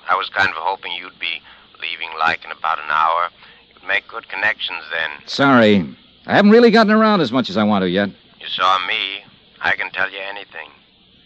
I 0.08 0.16
was 0.16 0.30
kind 0.30 0.48
of 0.48 0.54
hoping 0.56 0.92
you'd 0.92 1.18
be 1.18 1.42
leaving 1.82 2.08
like 2.18 2.46
in 2.46 2.50
about 2.50 2.78
an 2.78 2.88
hour. 2.88 3.28
You'd 3.74 3.86
make 3.86 4.08
good 4.08 4.26
connections 4.30 4.80
then. 4.90 5.10
Sorry. 5.28 5.86
I 6.26 6.34
haven't 6.34 6.50
really 6.50 6.70
gotten 6.70 6.92
around 6.92 7.20
as 7.20 7.30
much 7.30 7.50
as 7.50 7.58
I 7.58 7.64
want 7.64 7.82
to 7.82 7.90
yet. 7.90 8.08
You 8.52 8.62
saw 8.62 8.86
me. 8.86 9.24
I 9.62 9.76
can 9.76 9.90
tell 9.92 10.10
you 10.10 10.18
anything. 10.18 10.68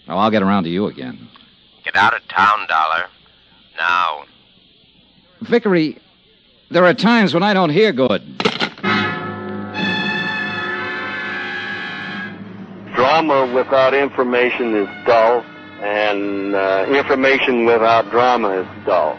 Well, 0.07 0.19
I'll 0.19 0.31
get 0.31 0.43
around 0.43 0.65
to 0.65 0.71
you 0.71 0.87
again. 0.87 1.29
Get 1.85 1.97
out 1.97 2.15
of 2.15 2.27
town, 2.29 2.69
Dollar. 2.69 3.07
Now. 3.77 4.25
Vickery, 5.41 5.99
there 6.71 6.85
are 6.85 6.95
times 6.95 7.35
when 7.35 7.43
I 7.43 7.53
don't 7.53 7.71
hear 7.71 7.93
good. 7.93 8.23
Drama 12.95 13.53
without 13.53 13.93
information 13.93 14.77
is 14.77 14.89
dull, 15.05 15.45
and 15.83 16.55
uh, 16.55 16.87
information 16.89 17.65
without 17.67 18.09
drama 18.11 18.61
is 18.61 18.87
dull. 18.87 19.19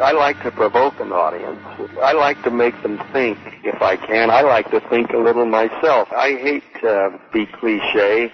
I 0.00 0.12
like 0.12 0.40
to 0.44 0.50
provoke 0.52 1.00
an 1.00 1.12
audience. 1.12 1.58
I 2.00 2.12
like 2.12 2.42
to 2.44 2.50
make 2.50 2.80
them 2.82 2.98
think, 3.12 3.36
if 3.64 3.82
I 3.82 3.96
can. 3.96 4.30
I 4.30 4.42
like 4.42 4.70
to 4.70 4.80
think 4.88 5.10
a 5.10 5.18
little 5.18 5.44
myself. 5.44 6.08
I 6.12 6.34
hate 6.34 6.62
to 6.82 7.20
be 7.32 7.46
cliche. 7.46 8.30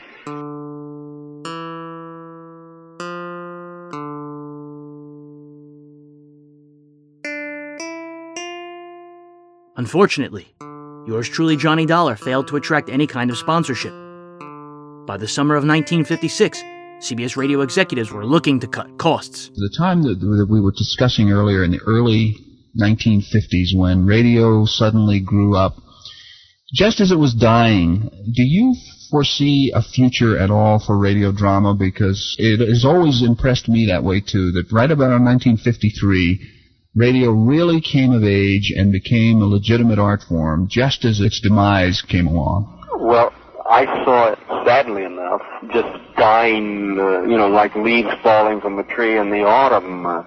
Unfortunately, 9.76 10.54
yours 11.06 11.28
truly, 11.28 11.56
Johnny 11.56 11.86
Dollar, 11.86 12.16
failed 12.16 12.46
to 12.48 12.56
attract 12.56 12.90
any 12.90 13.06
kind 13.06 13.30
of 13.30 13.38
sponsorship. 13.38 13.92
By 15.06 15.16
the 15.16 15.28
summer 15.28 15.56
of 15.56 15.64
1956, 15.64 16.62
CBS 16.98 17.36
radio 17.36 17.60
executives 17.60 18.10
were 18.10 18.24
looking 18.24 18.60
to 18.60 18.66
cut 18.66 18.98
costs. 18.98 19.50
The 19.54 19.74
time 19.76 20.02
that, 20.02 20.20
that 20.20 20.46
we 20.48 20.60
were 20.60 20.72
discussing 20.72 21.30
earlier 21.30 21.62
in 21.62 21.70
the 21.70 21.80
early 21.86 22.36
1950s 22.80 23.74
when 23.74 24.06
radio 24.06 24.64
suddenly 24.64 25.20
grew 25.20 25.56
up, 25.56 25.76
just 26.74 27.00
as 27.00 27.12
it 27.12 27.18
was 27.18 27.34
dying, 27.34 28.10
do 28.34 28.42
you 28.42 28.74
foresee 29.10 29.70
a 29.74 29.82
future 29.82 30.38
at 30.38 30.50
all 30.50 30.78
for 30.78 30.98
radio 30.98 31.30
drama? 31.30 31.74
Because 31.74 32.36
it 32.38 32.66
has 32.66 32.84
always 32.84 33.22
impressed 33.22 33.68
me 33.68 33.86
that 33.86 34.02
way 34.02 34.20
too, 34.20 34.50
that 34.52 34.72
right 34.72 34.90
about 34.90 35.10
1953, 35.20 36.40
radio 36.96 37.30
really 37.30 37.80
came 37.80 38.12
of 38.12 38.24
age 38.24 38.72
and 38.74 38.92
became 38.92 39.42
a 39.42 39.46
legitimate 39.46 39.98
art 39.98 40.22
form 40.22 40.68
just 40.68 41.04
as 41.04 41.20
its 41.20 41.40
demise 41.40 42.02
came 42.02 42.26
along. 42.26 42.70
Well, 42.98 43.32
I 43.68 43.84
saw 44.04 44.32
it, 44.32 44.38
sadly 44.64 45.04
enough, 45.04 45.42
just 45.72 46.16
dying, 46.16 46.98
uh, 46.98 47.22
you 47.22 47.36
know, 47.36 47.48
like 47.48 47.74
leaves 47.74 48.10
falling 48.22 48.60
from 48.60 48.78
a 48.78 48.84
tree 48.84 49.18
in 49.18 49.30
the 49.30 49.44
autumn. 49.44 50.06
Uh, 50.06 50.24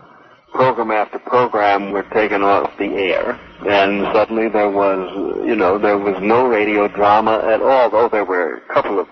program 0.57 0.89
after 0.91 1.19
program 1.19 1.91
were 1.91 2.03
taken 2.13 2.41
off 2.41 2.75
the 2.79 2.85
air, 2.85 3.39
and 3.67 4.01
suddenly 4.13 4.49
there 4.49 4.69
was, 4.69 5.45
you 5.45 5.55
know, 5.55 5.77
there 5.77 5.97
was 5.97 6.15
no 6.21 6.47
radio 6.47 6.87
drama 6.87 7.39
at 7.45 7.61
all, 7.61 7.89
though 7.89 8.09
there 8.09 8.25
were 8.25 8.55
a 8.55 8.73
couple 8.73 8.99
of 8.99 9.07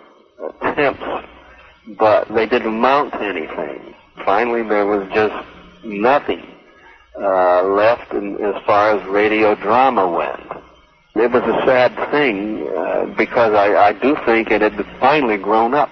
attempts, 0.62 1.04
but 2.00 2.28
they 2.34 2.48
didn't 2.48 2.68
amount 2.70 3.12
to 3.14 3.22
anything. 3.22 3.94
Finally, 4.24 4.64
there 4.68 4.88
was 4.88 5.08
just 5.14 5.36
nothing 5.84 6.44
uh, 7.20 7.64
left 7.64 8.12
in, 8.14 8.36
as 8.44 8.56
far 8.66 8.98
as 8.98 9.08
radio 9.08 9.56
drama 9.56 10.08
went. 10.08 10.65
It 11.16 11.32
was 11.32 11.44
a 11.44 11.66
sad 11.66 11.96
thing 12.12 12.68
uh, 12.68 13.06
because 13.18 13.54
I, 13.54 13.74
I 13.74 13.94
do 13.94 14.18
think 14.26 14.52
it 14.52 14.60
had 14.62 14.86
finally 15.00 15.38
grown 15.38 15.74
up, 15.74 15.90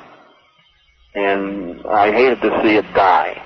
and 1.16 1.82
I 1.85 2.11
hated 2.11 2.42
to 2.42 2.61
see 2.61 2.76
it 2.76 2.85
die. 2.93 3.42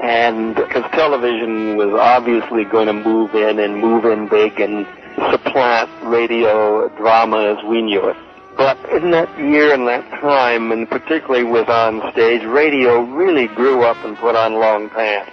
And 0.00 0.56
because 0.56 0.82
television 0.90 1.76
was 1.76 1.94
obviously 1.94 2.64
going 2.64 2.88
to 2.88 2.92
move 2.92 3.32
in 3.36 3.60
and 3.60 3.80
move 3.80 4.04
in 4.04 4.26
big 4.26 4.58
and 4.58 4.86
supplant 5.30 5.88
radio 6.02 6.88
drama 6.96 7.56
as 7.56 7.64
we 7.64 7.80
knew 7.80 8.08
it. 8.08 8.16
But 8.56 8.76
in 8.90 9.12
that 9.12 9.38
year 9.38 9.72
and 9.72 9.86
that 9.86 10.08
time, 10.20 10.72
and 10.72 10.90
particularly 10.90 11.44
with 11.44 11.68
on 11.68 12.10
stage, 12.10 12.42
radio 12.42 13.02
really 13.02 13.46
grew 13.46 13.84
up 13.84 14.04
and 14.04 14.16
put 14.16 14.34
on 14.34 14.54
long 14.54 14.90
pants. 14.90 15.30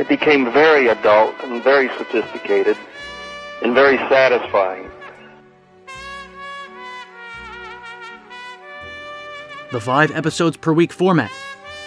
It 0.00 0.08
became 0.08 0.50
very 0.50 0.88
adult 0.88 1.34
and 1.44 1.62
very 1.62 1.90
sophisticated 1.98 2.74
and 3.62 3.74
very 3.74 3.98
satisfying. 4.08 4.90
The 9.70 9.78
five 9.78 10.10
episodes 10.10 10.56
per 10.56 10.72
week 10.72 10.94
format 10.94 11.30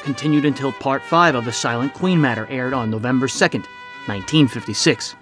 continued 0.04 0.46
until 0.46 0.72
part 0.72 1.02
five 1.02 1.34
of 1.34 1.46
the 1.46 1.52
Silent 1.52 1.96
Queen 1.96 2.22
matter 2.22 2.46
aired 2.52 2.74
on 2.74 2.92
November 2.92 3.26
2nd, 3.26 3.66
1956. 4.06 5.16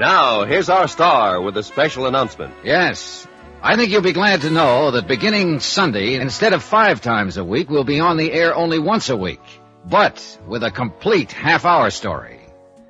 Now, 0.00 0.42
here's 0.42 0.68
our 0.68 0.88
star 0.88 1.40
with 1.40 1.56
a 1.56 1.62
special 1.62 2.06
announcement. 2.06 2.52
Yes. 2.64 3.28
I 3.62 3.76
think 3.76 3.92
you'll 3.92 4.02
be 4.02 4.12
glad 4.12 4.40
to 4.40 4.50
know 4.50 4.90
that 4.90 5.06
beginning 5.06 5.60
Sunday, 5.60 6.14
instead 6.14 6.54
of 6.54 6.64
five 6.64 7.00
times 7.00 7.36
a 7.36 7.44
week, 7.44 7.70
we'll 7.70 7.84
be 7.84 8.00
on 8.00 8.16
the 8.16 8.32
air 8.32 8.52
only 8.52 8.80
once 8.80 9.10
a 9.10 9.16
week, 9.16 9.61
but 9.84 10.38
with 10.46 10.62
a 10.62 10.70
complete 10.70 11.32
half 11.32 11.64
hour 11.64 11.90
story. 11.90 12.40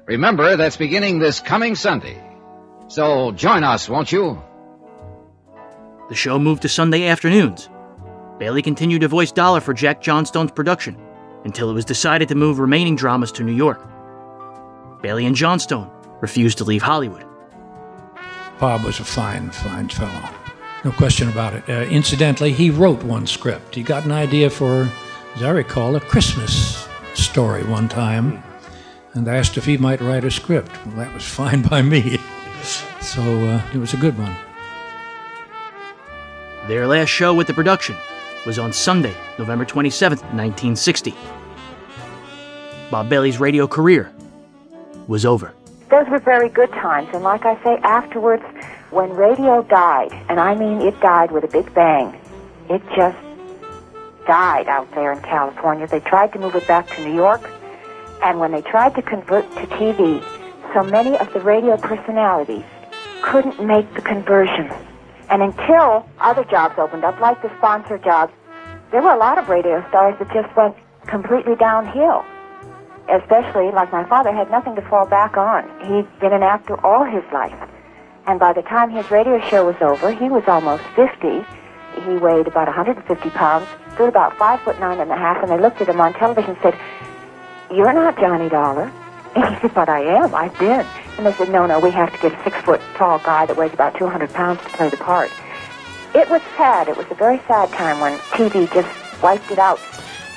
Remember, 0.06 0.56
that's 0.56 0.76
beginning 0.76 1.18
this 1.18 1.40
coming 1.40 1.74
Sunday. 1.74 2.20
So 2.88 3.32
join 3.32 3.64
us, 3.64 3.88
won't 3.88 4.12
you? 4.12 4.42
The 6.08 6.14
show 6.14 6.38
moved 6.38 6.62
to 6.62 6.68
Sunday 6.68 7.06
afternoons. 7.06 7.68
Bailey 8.38 8.62
continued 8.62 9.00
to 9.02 9.08
voice 9.08 9.32
Dollar 9.32 9.60
for 9.60 9.72
Jack 9.72 10.02
Johnstone's 10.02 10.50
production 10.50 10.96
until 11.44 11.70
it 11.70 11.74
was 11.74 11.84
decided 11.84 12.28
to 12.28 12.34
move 12.34 12.58
remaining 12.58 12.96
dramas 12.96 13.32
to 13.32 13.44
New 13.44 13.52
York. 13.52 13.80
Bailey 15.00 15.26
and 15.26 15.36
Johnstone 15.36 15.90
refused 16.20 16.58
to 16.58 16.64
leave 16.64 16.82
Hollywood. 16.82 17.24
Bob 18.58 18.84
was 18.84 19.00
a 19.00 19.04
fine, 19.04 19.50
fine 19.50 19.88
fellow. 19.88 20.28
No 20.84 20.92
question 20.92 21.28
about 21.28 21.54
it. 21.54 21.68
Uh, 21.68 21.84
incidentally, 21.90 22.52
he 22.52 22.70
wrote 22.70 23.02
one 23.02 23.26
script. 23.26 23.74
He 23.74 23.82
got 23.82 24.04
an 24.04 24.12
idea 24.12 24.50
for, 24.50 24.90
as 25.34 25.42
I 25.42 25.50
recall, 25.50 25.96
a 25.96 26.00
Christmas 26.00 26.86
story 27.14 27.64
one 27.64 27.88
time 27.88 28.42
and 29.14 29.28
asked 29.28 29.56
if 29.56 29.64
he 29.64 29.76
might 29.76 30.00
write 30.00 30.24
a 30.24 30.30
script. 30.30 30.70
Well, 30.86 30.96
that 30.96 31.12
was 31.14 31.24
fine 31.28 31.62
by 31.62 31.82
me. 31.82 32.18
so 33.00 33.22
uh, 33.22 33.62
it 33.72 33.78
was 33.78 33.94
a 33.94 33.96
good 33.96 34.18
one. 34.18 34.36
Their 36.68 36.86
last 36.86 37.08
show 37.08 37.34
with 37.34 37.46
the 37.46 37.54
production 37.54 37.96
was 38.46 38.58
on 38.58 38.72
Sunday, 38.72 39.14
November 39.38 39.64
27, 39.64 40.18
1960. 40.18 41.14
Bob 42.90 43.08
Bailey's 43.08 43.40
radio 43.40 43.66
career 43.66 44.12
was 45.08 45.24
over. 45.24 45.54
Those 45.90 46.08
were 46.08 46.18
very 46.18 46.48
good 46.48 46.70
times, 46.70 47.08
and 47.12 47.22
like 47.22 47.44
I 47.44 47.62
say, 47.64 47.76
afterwards, 47.82 48.44
when 48.90 49.10
radio 49.10 49.62
died, 49.62 50.12
and 50.28 50.38
I 50.38 50.54
mean 50.54 50.80
it 50.80 50.98
died 51.00 51.32
with 51.32 51.44
a 51.44 51.48
big 51.48 51.72
bang, 51.74 52.18
it 52.68 52.82
just 52.94 53.18
died 54.26 54.68
out 54.68 54.90
there 54.94 55.12
in 55.12 55.20
California. 55.20 55.86
They 55.86 56.00
tried 56.00 56.32
to 56.32 56.38
move 56.38 56.54
it 56.54 56.66
back 56.66 56.88
to 56.96 57.04
New 57.04 57.14
York, 57.14 57.48
and 58.22 58.38
when 58.38 58.52
they 58.52 58.62
tried 58.62 58.94
to 58.94 59.02
convert 59.02 59.50
to 59.52 59.66
TV, 59.66 60.22
so 60.72 60.82
many 60.82 61.16
of 61.18 61.32
the 61.32 61.40
radio 61.40 61.76
personalities 61.76 62.64
couldn't 63.22 63.64
make 63.64 63.92
the 63.94 64.02
conversion. 64.02 64.70
And 65.30 65.42
until 65.42 66.06
other 66.20 66.44
jobs 66.44 66.74
opened 66.78 67.04
up, 67.04 67.20
like 67.20 67.40
the 67.42 67.50
sponsor 67.58 67.98
jobs, 67.98 68.32
there 68.90 69.02
were 69.02 69.12
a 69.12 69.18
lot 69.18 69.38
of 69.38 69.48
radio 69.48 69.86
stars 69.88 70.14
that 70.18 70.30
just 70.32 70.54
went 70.56 70.76
completely 71.06 71.56
downhill. 71.56 72.24
Especially, 73.08 73.70
like 73.72 73.90
my 73.92 74.04
father 74.08 74.32
had 74.32 74.50
nothing 74.50 74.76
to 74.76 74.82
fall 74.82 75.06
back 75.06 75.36
on. 75.36 75.64
He'd 75.80 76.20
been 76.20 76.32
an 76.32 76.42
actor 76.42 76.78
all 76.84 77.04
his 77.04 77.24
life. 77.32 77.58
And 78.26 78.38
by 78.38 78.52
the 78.52 78.62
time 78.62 78.90
his 78.90 79.10
radio 79.10 79.40
show 79.48 79.66
was 79.66 79.76
over, 79.80 80.12
he 80.12 80.28
was 80.28 80.44
almost 80.46 80.84
50. 80.94 81.44
He 82.06 82.16
weighed 82.18 82.46
about 82.46 82.68
150 82.68 83.30
pounds, 83.30 83.66
stood 83.94 84.08
about 84.08 84.36
five 84.36 84.60
foot 84.62 84.78
nine 84.80 85.00
and 85.00 85.10
a 85.10 85.16
half, 85.16 85.42
and 85.42 85.50
they 85.50 85.58
looked 85.58 85.80
at 85.80 85.88
him 85.88 86.00
on 86.00 86.12
television 86.14 86.50
and 86.50 86.60
said, 86.62 86.78
You're 87.70 87.92
not 87.92 88.18
Johnny 88.18 88.48
Dollar. 88.48 88.92
And 89.34 89.54
he 89.54 89.60
said, 89.62 89.74
But 89.74 89.88
I 89.88 90.00
am. 90.00 90.34
I've 90.34 90.58
been. 90.58 90.84
And 91.16 91.24
they 91.24 91.32
said, 91.32 91.48
No, 91.48 91.64
no, 91.64 91.80
we 91.80 91.90
have 91.90 92.12
to 92.12 92.18
get 92.18 92.38
a 92.38 92.44
six 92.44 92.56
foot 92.58 92.82
tall 92.96 93.18
guy 93.20 93.46
that 93.46 93.56
weighs 93.56 93.72
about 93.72 93.96
200 93.96 94.30
pounds 94.34 94.60
to 94.60 94.68
play 94.68 94.90
the 94.90 94.98
part. 94.98 95.30
It 96.14 96.28
was 96.28 96.42
sad. 96.58 96.88
It 96.88 96.98
was 96.98 97.06
a 97.10 97.14
very 97.14 97.38
sad 97.48 97.70
time 97.70 97.98
when 98.00 98.18
TV 98.36 98.70
just 98.74 99.22
wiped 99.22 99.50
it 99.50 99.58
out. 99.58 99.80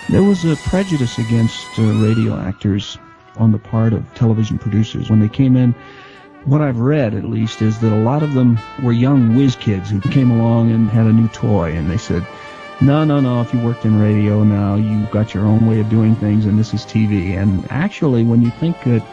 There 0.08 0.24
was 0.24 0.46
a 0.46 0.56
prejudice 0.56 1.18
against 1.18 1.78
uh, 1.78 1.82
radio 1.82 2.40
actors 2.40 2.98
on 3.36 3.52
the 3.52 3.58
part 3.58 3.92
of 3.92 4.06
television 4.14 4.58
producers. 4.58 5.10
When 5.10 5.20
they 5.20 5.28
came 5.28 5.58
in, 5.58 5.76
what 6.46 6.62
I've 6.62 6.80
read 6.80 7.14
at 7.16 7.26
least 7.26 7.62
is 7.62 7.80
that 7.80 7.92
a 7.92 8.00
lot 8.00 8.24
of 8.24 8.34
them 8.34 8.58
were 8.82 8.94
young 8.94 9.36
whiz 9.36 9.58
kids 9.58 9.90
who 9.90 10.00
came 10.00 10.32
along 10.32 10.72
and 10.72 10.90
had 10.90 11.08
a 11.08 11.12
new 11.12 11.28
toy, 11.30 11.74
and 11.74 11.90
they 11.90 11.98
said, 11.98 12.26
no, 12.82 13.04
no, 13.06 13.20
no, 13.20 13.42
if 13.42 13.54
you 13.54 13.60
worked 13.62 13.86
in 13.86 14.00
radio 14.00 14.44
now, 14.44 14.76
you've 14.76 15.10
got 15.12 15.34
your 15.34 15.46
own 15.46 15.66
way 15.68 15.80
of 15.80 15.90
doing 15.90 16.16
things, 16.16 16.46
and 16.46 16.60
this 16.60 16.74
is 16.74 16.82
TV. 16.84 17.38
And 17.38 17.66
actually, 17.70 18.24
when 18.24 18.42
you 18.42 18.52
think 18.52 18.82
that 18.84 19.06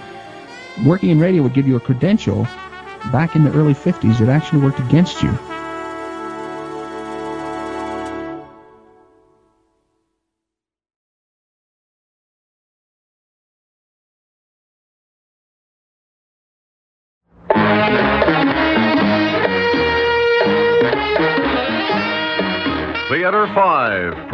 working 0.84 1.10
in 1.10 1.20
radio 1.20 1.42
would 1.42 1.54
give 1.54 1.68
you 1.68 1.76
a 1.76 1.80
credential, 1.80 2.44
back 3.12 3.36
in 3.36 3.44
the 3.44 3.52
early 3.52 3.74
50s, 3.74 4.20
it 4.20 4.28
actually 4.28 4.60
worked 4.60 4.80
against 4.80 5.22
you. 5.22 5.30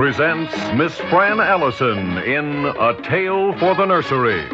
Presents 0.08 0.54
Miss 0.72 0.96
Fran 1.10 1.38
Allison 1.38 2.16
in 2.16 2.64
A 2.64 2.98
Tale 3.02 3.52
for 3.58 3.74
the 3.74 3.84
Nursery. 3.84 4.48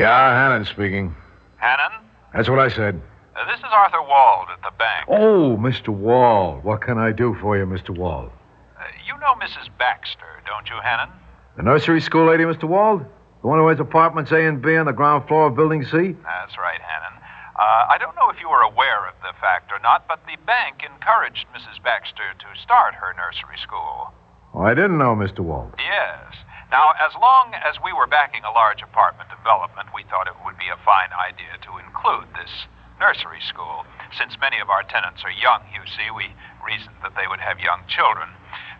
Yeah, 0.00 0.32
Hannon 0.32 0.64
speaking. 0.64 1.14
Hannon, 1.58 1.92
That's 2.34 2.48
what 2.48 2.58
I 2.58 2.68
said. 2.70 3.00
uh, 3.36 3.44
this 3.50 3.58
is 3.58 3.66
Arthur 3.70 4.00
Wald 4.00 4.48
at 4.50 4.62
the 4.62 4.72
bank. 4.78 5.04
Oh, 5.08 5.58
Mr. 5.60 5.88
Wald. 5.90 6.64
What 6.64 6.80
can 6.80 6.96
I 6.96 7.12
do 7.12 7.36
for 7.40 7.58
you, 7.58 7.66
Mr. 7.66 7.90
Wald? 7.90 8.30
Uh, 8.78 8.84
you 9.06 9.12
know 9.20 9.34
Mrs. 9.36 9.68
Baxter, 9.78 10.40
don't 10.46 10.68
you, 10.70 10.80
Hannon? 10.82 11.10
The 11.58 11.62
nursery 11.62 12.00
school 12.00 12.26
lady, 12.30 12.44
Mr. 12.44 12.64
Wald? 12.64 13.04
The 13.42 13.48
one 13.48 13.58
who 13.58 13.68
has 13.68 13.78
apartments 13.78 14.32
A 14.32 14.40
and 14.48 14.62
B 14.62 14.74
on 14.76 14.86
the 14.86 14.92
ground 14.92 15.28
floor 15.28 15.48
of 15.48 15.54
Building 15.56 15.84
C? 15.84 16.16
That's 16.24 16.56
right, 16.56 16.80
Hannon. 16.80 17.20
Uh, 17.60 17.92
I 17.92 17.98
don't 18.00 18.16
know 18.16 18.30
if 18.30 18.40
you 18.40 18.48
were 18.48 18.62
aware 18.64 19.06
of 19.06 19.14
the 19.20 19.36
fact 19.38 19.70
or 19.70 19.78
not, 19.80 20.08
but 20.08 20.20
the 20.24 20.40
bank 20.46 20.80
encouraged 20.80 21.44
Mrs. 21.52 21.82
Baxter 21.84 22.32
to 22.40 22.62
start 22.62 22.94
her 22.94 23.12
nursery 23.20 23.60
school. 23.62 24.12
Oh, 24.54 24.62
I 24.62 24.72
didn't 24.72 24.96
know, 24.96 25.14
Mr. 25.14 25.40
Wald. 25.40 25.74
Yes. 25.76 26.32
Now, 26.70 26.94
as 27.02 27.10
long 27.18 27.50
as 27.58 27.82
we 27.82 27.90
were 27.90 28.06
backing 28.06 28.46
a 28.46 28.54
large 28.54 28.78
apartment 28.78 29.26
development, 29.26 29.90
we 29.90 30.06
thought 30.06 30.30
it 30.30 30.38
would 30.46 30.54
be 30.54 30.70
a 30.70 30.78
fine 30.86 31.10
idea 31.10 31.58
to 31.66 31.82
include 31.82 32.30
this 32.38 32.70
nursery 33.02 33.42
school. 33.42 33.82
Since 34.14 34.38
many 34.38 34.62
of 34.62 34.70
our 34.70 34.86
tenants 34.86 35.26
are 35.26 35.34
young, 35.34 35.66
you 35.74 35.82
see, 35.90 36.14
we 36.14 36.30
reasoned 36.62 36.94
that 37.02 37.18
they 37.18 37.26
would 37.26 37.42
have 37.42 37.58
young 37.58 37.82
children. 37.90 38.30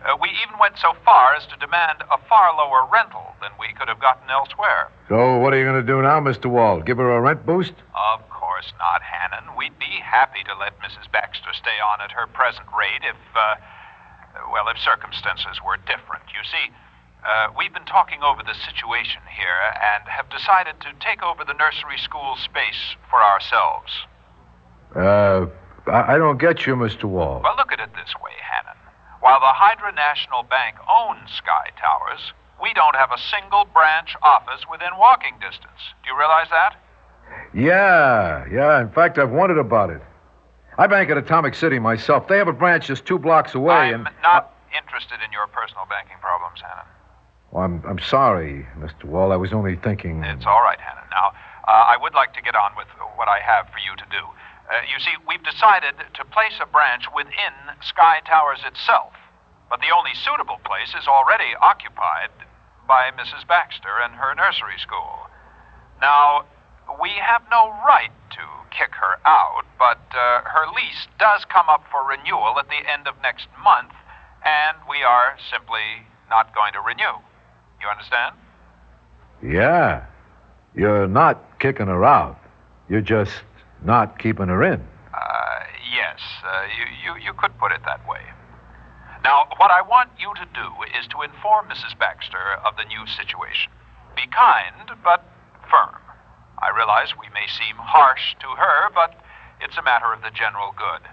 Uh, 0.07 0.15
we 0.23 0.31
even 0.39 0.55
went 0.55 0.79
so 0.79 0.95
far 1.03 1.35
as 1.35 1.43
to 1.51 1.59
demand 1.59 1.99
a 2.07 2.17
far 2.31 2.55
lower 2.55 2.87
rental 2.87 3.35
than 3.43 3.51
we 3.59 3.75
could 3.75 3.91
have 3.91 3.99
gotten 3.99 4.29
elsewhere. 4.31 4.87
So, 5.11 5.37
what 5.43 5.51
are 5.51 5.59
you 5.59 5.67
going 5.67 5.83
to 5.83 5.85
do 5.85 5.99
now, 6.01 6.23
Mr. 6.23 6.47
Wald? 6.47 6.87
Give 6.87 6.97
her 6.97 7.11
a 7.11 7.19
rent 7.19 7.45
boost? 7.45 7.75
Of 7.91 8.23
course 8.31 8.71
not, 8.79 9.03
Hannon. 9.03 9.51
We'd 9.59 9.77
be 9.77 9.99
happy 9.99 10.47
to 10.47 10.55
let 10.55 10.79
Mrs. 10.79 11.11
Baxter 11.11 11.51
stay 11.51 11.75
on 11.83 11.99
at 11.99 12.15
her 12.15 12.25
present 12.27 12.71
rate 12.71 13.03
if, 13.03 13.19
uh, 13.35 13.59
well, 14.47 14.71
if 14.71 14.79
circumstances 14.79 15.59
were 15.59 15.77
different. 15.83 16.23
You 16.33 16.41
see, 16.47 16.71
uh, 17.25 17.47
we've 17.57 17.73
been 17.73 17.85
talking 17.85 18.23
over 18.23 18.41
the 18.41 18.55
situation 18.65 19.21
here 19.29 19.59
and 19.77 20.07
have 20.09 20.29
decided 20.29 20.79
to 20.81 20.89
take 20.99 21.21
over 21.21 21.43
the 21.45 21.53
nursery 21.53 21.97
school 21.97 22.35
space 22.37 22.97
for 23.09 23.21
ourselves. 23.21 23.91
Uh, 24.95 25.45
I, 25.87 26.15
I 26.15 26.17
don't 26.17 26.39
get 26.39 26.65
you, 26.65 26.75
Mr. 26.75 27.05
Wald. 27.05 27.43
Well, 27.43 27.55
look 27.57 27.71
at 27.71 27.79
it 27.79 27.93
this 27.93 28.13
way, 28.23 28.33
Hannon. 28.41 28.77
While 29.21 29.39
the 29.39 29.53
Hydra 29.53 29.93
National 29.93 30.43
Bank 30.43 30.77
owns 30.89 31.29
Sky 31.31 31.69
Towers, 31.77 32.33
we 32.61 32.73
don't 32.73 32.95
have 32.95 33.11
a 33.11 33.21
single 33.29 33.65
branch 33.65 34.15
office 34.21 34.65
within 34.69 34.97
walking 34.97 35.33
distance. 35.39 35.81
Do 36.03 36.09
you 36.09 36.17
realize 36.17 36.49
that? 36.49 36.75
Yeah, 37.53 38.45
yeah. 38.51 38.81
In 38.81 38.89
fact, 38.89 39.17
I've 39.17 39.31
wondered 39.31 39.59
about 39.59 39.89
it. 39.89 40.01
I 40.77 40.87
bank 40.87 41.09
at 41.09 41.17
Atomic 41.17 41.53
City 41.53 41.79
myself. 41.79 42.27
They 42.27 42.37
have 42.37 42.47
a 42.47 42.53
branch 42.53 42.87
just 42.87 43.05
two 43.05 43.19
blocks 43.19 43.53
away, 43.53 43.93
I'm 43.93 44.07
and 44.07 44.15
not 44.23 44.53
interested 44.75 45.19
in 45.23 45.31
your 45.31 45.47
personal 45.47 45.85
banking 45.89 46.17
problems, 46.21 46.61
Hannon. 46.61 46.85
Well, 47.51 47.63
I'm 47.63 47.83
I'm 47.85 47.99
sorry, 47.99 48.65
Mr. 48.79 49.03
Wald. 49.03 49.31
I 49.31 49.37
was 49.37 49.51
only 49.51 49.75
thinking. 49.75 50.23
It's 50.23 50.45
all 50.45 50.63
right, 50.63 50.79
Hannon. 50.79 51.03
Now, 51.11 51.35
uh, 51.67 51.91
I 51.91 51.97
would 51.99 52.13
like 52.13 52.33
to 52.35 52.41
get 52.41 52.55
on 52.55 52.71
with 52.77 52.87
what 53.15 53.27
I 53.27 53.39
have 53.39 53.67
for 53.67 53.79
you 53.83 53.95
to 53.99 54.07
do. 54.09 54.23
Uh, 54.71 54.87
you 54.87 54.99
see, 55.03 55.11
we've 55.27 55.43
decided 55.43 55.99
to 55.99 56.23
place 56.31 56.55
a 56.63 56.65
branch 56.65 57.11
within 57.13 57.51
Sky 57.83 58.23
Towers 58.25 58.63
itself, 58.63 59.11
but 59.69 59.81
the 59.83 59.91
only 59.91 60.15
suitable 60.15 60.63
place 60.63 60.95
is 60.95 61.07
already 61.11 61.51
occupied 61.59 62.31
by 62.87 63.11
Mrs. 63.11 63.43
Baxter 63.47 63.99
and 63.99 64.15
her 64.15 64.33
nursery 64.33 64.79
school. 64.79 65.27
Now, 65.99 66.47
we 67.03 67.11
have 67.19 67.43
no 67.51 67.75
right 67.83 68.15
to 68.31 68.43
kick 68.71 68.95
her 68.95 69.19
out, 69.27 69.67
but 69.77 69.99
uh, 70.15 70.47
her 70.47 70.71
lease 70.71 71.11
does 71.19 71.43
come 71.45 71.67
up 71.67 71.83
for 71.91 72.07
renewal 72.07 72.55
at 72.59 72.71
the 72.71 72.79
end 72.87 73.11
of 73.11 73.19
next 73.21 73.47
month, 73.59 73.91
and 74.47 74.79
we 74.87 75.03
are 75.03 75.35
simply 75.51 76.07
not 76.31 76.55
going 76.55 76.71
to 76.73 76.79
renew. 76.79 77.19
You 77.81 77.89
understand? 77.89 78.35
Yeah. 79.43 80.05
You're 80.75 81.07
not 81.07 81.59
kicking 81.59 81.87
her 81.87 82.05
out. 82.05 82.39
You're 82.87 83.01
just 83.01 83.31
not 83.83 84.19
keeping 84.19 84.47
her 84.47 84.63
in. 84.63 84.85
Uh, 85.13 85.59
yes, 85.95 86.19
uh, 86.45 86.63
you, 86.77 86.85
you, 87.03 87.25
you 87.25 87.33
could 87.33 87.57
put 87.57 87.71
it 87.71 87.81
that 87.85 88.07
way. 88.07 88.21
Now, 89.23 89.47
what 89.57 89.71
I 89.71 89.81
want 89.81 90.09
you 90.17 90.33
to 90.35 90.45
do 90.53 90.67
is 90.97 91.07
to 91.07 91.21
inform 91.21 91.67
Mrs. 91.69 91.97
Baxter 91.97 92.57
of 92.65 92.75
the 92.77 92.85
new 92.85 93.05
situation. 93.05 93.71
Be 94.15 94.23
kind, 94.27 94.97
but 95.03 95.25
firm. 95.69 95.95
I 96.57 96.69
realize 96.75 97.13
we 97.17 97.29
may 97.33 97.45
seem 97.47 97.75
harsh 97.77 98.35
to 98.39 98.47
her, 98.57 98.89
but 98.93 99.19
it's 99.61 99.77
a 99.77 99.83
matter 99.83 100.13
of 100.13 100.21
the 100.21 100.31
general 100.33 100.73
good. 100.77 101.05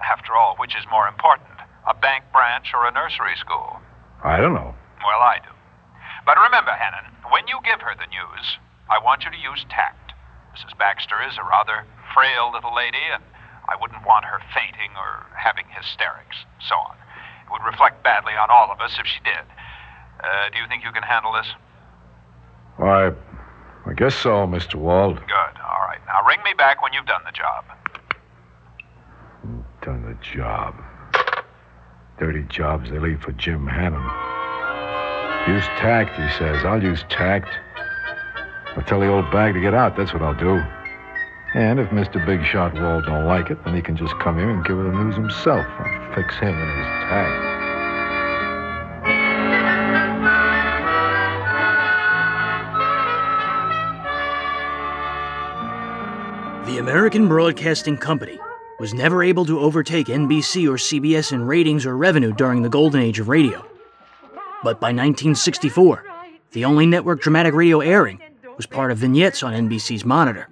After 0.00 0.36
all, 0.36 0.56
which 0.56 0.76
is 0.76 0.84
more 0.90 1.08
important, 1.08 1.60
a 1.88 1.94
bank 1.94 2.24
branch 2.32 2.72
or 2.74 2.86
a 2.86 2.92
nursery 2.92 3.36
school? 3.36 3.80
I 4.22 4.38
don't 4.38 4.54
know. 4.54 4.74
Well, 5.04 5.20
I 5.20 5.40
do. 5.44 5.53
But 6.24 6.40
remember, 6.40 6.72
Hannon, 6.72 7.04
when 7.30 7.46
you 7.48 7.60
give 7.64 7.80
her 7.80 7.94
the 7.94 8.08
news, 8.08 8.58
I 8.88 8.98
want 8.98 9.24
you 9.24 9.30
to 9.30 9.36
use 9.36 9.64
tact. 9.68 10.12
Mrs. 10.56 10.76
Baxter 10.78 11.20
is 11.28 11.36
a 11.36 11.44
rather 11.44 11.84
frail 12.14 12.50
little 12.52 12.74
lady, 12.74 13.02
and 13.12 13.22
I 13.68 13.76
wouldn't 13.80 14.06
want 14.06 14.24
her 14.24 14.40
fainting 14.54 14.96
or 14.96 15.26
having 15.36 15.66
hysterics, 15.68 16.36
and 16.44 16.62
so 16.64 16.76
on. 16.76 16.96
It 17.44 17.52
would 17.52 17.64
reflect 17.66 18.02
badly 18.02 18.32
on 18.32 18.48
all 18.50 18.70
of 18.72 18.80
us 18.80 18.96
if 18.98 19.06
she 19.06 19.20
did. 19.24 19.44
Uh, 20.22 20.48
do 20.52 20.58
you 20.58 20.68
think 20.68 20.84
you 20.84 20.92
can 20.92 21.02
handle 21.02 21.32
this? 21.32 21.48
Why, 22.76 23.12
I 23.86 23.92
guess 23.94 24.14
so, 24.14 24.46
Mr. 24.46 24.76
Wald. 24.76 25.16
Good. 25.20 25.54
All 25.60 25.84
right. 25.84 26.00
Now 26.06 26.24
ring 26.26 26.40
me 26.44 26.54
back 26.56 26.82
when 26.82 26.92
you've 26.92 27.06
done 27.06 27.22
the 27.24 27.32
job. 27.32 27.64
Done 29.82 30.02
the 30.02 30.16
job. 30.24 30.74
Dirty 32.18 32.44
jobs 32.48 32.90
they 32.90 32.98
leave 32.98 33.20
for 33.20 33.32
Jim 33.32 33.66
Hannon. 33.66 34.08
Use 35.46 35.64
tact, 35.76 36.16
he 36.16 36.26
says. 36.38 36.64
I'll 36.64 36.82
use 36.82 37.04
tact. 37.10 37.48
I'll 38.76 38.82
tell 38.82 39.00
the 39.00 39.08
old 39.08 39.30
bag 39.30 39.52
to 39.52 39.60
get 39.60 39.74
out. 39.74 39.94
That's 39.94 40.12
what 40.14 40.22
I'll 40.22 40.34
do. 40.34 40.62
And 41.54 41.78
if 41.78 41.90
Mr. 41.90 42.24
Big 42.24 42.42
Shot 42.44 42.72
Wald 42.74 43.04
don't 43.04 43.26
like 43.26 43.50
it, 43.50 43.62
then 43.62 43.74
he 43.74 43.82
can 43.82 43.94
just 43.96 44.18
come 44.18 44.38
here 44.38 44.48
and 44.48 44.64
give 44.64 44.76
her 44.78 44.84
the 44.84 44.90
news 44.90 45.14
himself. 45.14 45.66
I'll 45.78 46.14
fix 46.14 46.34
him 46.36 46.54
and 46.54 46.78
his 46.78 46.86
tact. 47.08 47.54
The 56.66 56.78
American 56.78 57.28
Broadcasting 57.28 57.98
Company 57.98 58.40
was 58.80 58.94
never 58.94 59.22
able 59.22 59.44
to 59.44 59.60
overtake 59.60 60.06
NBC 60.06 60.66
or 60.66 60.76
CBS 60.76 61.32
in 61.32 61.44
ratings 61.44 61.84
or 61.84 61.96
revenue 61.96 62.32
during 62.32 62.62
the 62.62 62.70
golden 62.70 63.02
age 63.02 63.20
of 63.20 63.28
radio. 63.28 63.64
But 64.64 64.80
by 64.80 64.88
1964, 64.88 66.04
the 66.52 66.64
only 66.64 66.86
network 66.86 67.20
dramatic 67.20 67.52
radio 67.52 67.80
airing 67.80 68.18
was 68.56 68.64
part 68.64 68.90
of 68.90 68.96
vignettes 68.96 69.42
on 69.42 69.52
NBC's 69.52 70.06
monitor. 70.06 70.48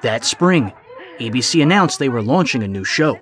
That 0.00 0.24
spring, 0.24 0.72
ABC 1.18 1.62
announced 1.62 1.98
they 1.98 2.08
were 2.08 2.22
launching 2.22 2.62
a 2.62 2.68
new 2.68 2.84
show. 2.84 3.18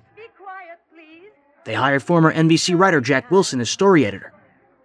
They 1.64 1.74
hired 1.74 2.02
former 2.02 2.32
NBC 2.32 2.78
writer 2.78 3.00
Jack 3.00 3.32
Wilson 3.32 3.60
as 3.60 3.68
story 3.68 4.06
editor 4.06 4.32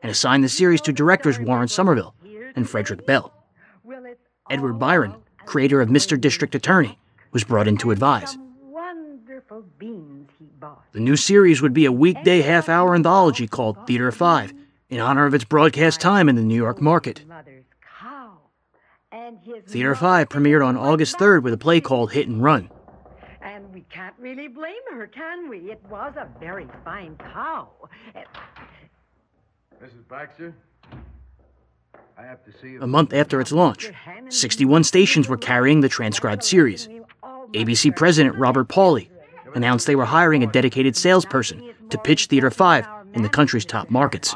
and 0.01 0.09
assigned 0.09 0.43
the 0.43 0.49
series 0.49 0.82
to 0.82 0.93
directors 0.93 1.40
Warren 1.40 1.67
Somerville 1.67 2.16
and 2.56 2.67
Frederick 2.67 3.06
Bell. 3.06 3.32
Edward 4.49 4.80
Byron, 4.80 5.16
creator 5.45 5.80
of 5.80 5.90
Mr. 5.90 6.19
District 6.19 6.56
Attorney, 6.56 6.98
was 7.32 7.43
brought 7.43 7.67
in 7.67 7.77
to 7.77 7.91
advise. 7.91 8.35
The 10.92 11.00
new 11.00 11.16
series 11.16 11.61
would 11.61 11.74
be 11.74 11.85
a 11.85 11.92
weekday 11.92 12.42
half 12.42 12.68
hour 12.68 12.95
anthology 12.95 13.48
called 13.48 13.85
Theater 13.85 14.11
5 14.11 14.53
in 14.90 15.00
honor 15.00 15.27
of 15.27 15.35
its 15.35 15.43
broadcast 15.43 16.01
time 16.01 16.27
in 16.27 16.35
the 16.35 16.42
New 16.42 16.56
York 16.56 16.82
market. 16.82 17.24
Theater 19.68 19.93
5 19.93 20.30
premiered 20.30 20.66
on 20.66 20.76
August 20.76 21.18
3rd 21.18 21.43
with 21.43 21.53
a 21.53 21.58
play 21.58 21.80
called 21.80 22.11
Hit 22.11 22.27
and 22.27 22.42
Run. 22.42 22.72
And 23.42 23.72
we 23.72 23.82
can't 23.82 24.16
really 24.18 24.48
blame 24.48 24.82
her, 24.92 25.06
can 25.06 25.48
we? 25.48 25.72
It 25.72 25.80
was 25.92 26.14
a 26.18 26.27
very 26.40 26.68
fine 26.84 27.16
cow. 27.18 27.69
Mrs. 29.82 30.08
Baxter? 30.09 30.56
I 32.18 32.24
have 32.24 32.43
to 32.45 32.51
see 32.51 32.77
A 32.82 32.88
month 32.88 33.14
after 33.14 33.40
its 33.40 33.51
launch, 33.51 33.92
61 34.30 34.84
stations 34.84 35.30
were 35.30 35.38
carrying 35.38 35.82
the 35.82 35.90
transcribed 35.90 36.43
series. 36.43 36.90
ABC 37.53 37.95
President 37.95 38.35
Robert 38.35 38.68
Pauley 38.68 39.09
announced 39.56 39.88
they 39.88 39.95
were 39.95 40.06
hiring 40.06 40.44
a 40.44 40.48
dedicated 40.48 40.95
salesperson 40.95 41.74
to 41.90 41.98
pitch 41.98 42.28
Theater 42.28 42.52
5 42.52 42.88
in 43.14 43.24
the 43.24 43.30
country's 43.30 43.66
top 43.66 43.90
markets. 43.90 44.36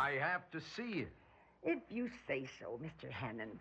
If 1.64 1.80
you 1.90 2.10
say 2.28 2.48
so, 2.60 2.80
Mr. 2.84 3.10
Hannon. 3.10 3.60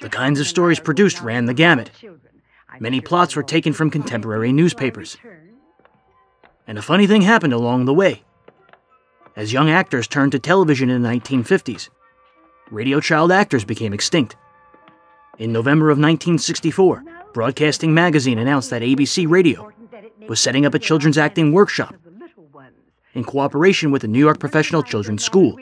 The 0.00 0.08
kinds 0.08 0.40
of 0.40 0.46
stories 0.46 0.80
produced 0.80 1.20
ran 1.20 1.46
the 1.46 1.54
gamut. 1.54 1.90
Many 2.78 3.00
plots 3.00 3.36
were 3.36 3.42
taken 3.42 3.72
from 3.72 3.90
contemporary 3.90 4.52
newspapers. 4.52 5.16
And 6.66 6.78
a 6.78 6.82
funny 6.82 7.06
thing 7.06 7.22
happened 7.22 7.52
along 7.52 7.84
the 7.84 7.94
way. 7.94 8.22
As 9.36 9.52
young 9.52 9.70
actors 9.70 10.06
turned 10.06 10.32
to 10.32 10.38
television 10.38 10.90
in 10.90 11.02
the 11.02 11.08
1950s, 11.08 11.88
radio 12.70 13.00
child 13.00 13.32
actors 13.32 13.64
became 13.64 13.92
extinct. 13.92 14.36
In 15.38 15.52
November 15.52 15.86
of 15.86 15.98
1964, 15.98 17.04
Broadcasting 17.32 17.94
Magazine 17.94 18.38
announced 18.38 18.70
that 18.70 18.82
ABC 18.82 19.28
Radio 19.28 19.72
was 20.30 20.38
setting 20.38 20.64
up 20.64 20.74
a 20.74 20.78
children's 20.78 21.18
acting 21.18 21.50
workshop 21.50 21.92
in 23.14 23.24
cooperation 23.24 23.90
with 23.90 24.02
the 24.02 24.06
New 24.06 24.20
York 24.20 24.38
Professional 24.38 24.80
Children's 24.80 25.24
School. 25.24 25.56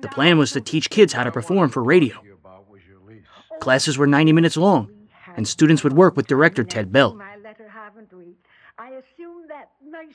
The 0.00 0.08
plan 0.08 0.38
was 0.38 0.52
to 0.52 0.62
teach 0.62 0.88
kids 0.88 1.12
how 1.12 1.24
to 1.24 1.30
perform 1.30 1.68
for 1.68 1.84
radio. 1.84 2.16
Classes 3.60 3.98
were 3.98 4.06
90 4.06 4.32
minutes 4.32 4.56
long, 4.56 4.90
and 5.36 5.46
students 5.46 5.84
would 5.84 5.92
work 5.92 6.16
with 6.16 6.26
director 6.26 6.64
Ted 6.64 6.90
Bell. 6.90 7.20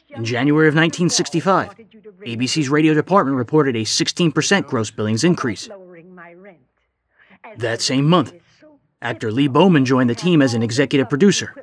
In 0.10 0.26
January 0.26 0.68
of 0.68 0.74
1965, 0.74 1.76
ABC's 2.26 2.68
radio 2.68 2.96
department 2.96 3.38
reported 3.38 3.76
a 3.76 3.84
16% 3.84 4.66
gross 4.66 4.90
billings 4.90 5.24
increase. 5.24 5.70
That 7.58 7.80
same 7.80 8.10
month, 8.10 8.34
actor 9.04 9.32
Lee 9.32 9.48
Bowman 9.48 9.86
joined 9.86 10.10
the 10.10 10.16
team 10.16 10.42
as 10.42 10.56
an 10.56 10.64
executive 10.64 11.10
producer, 11.10 11.54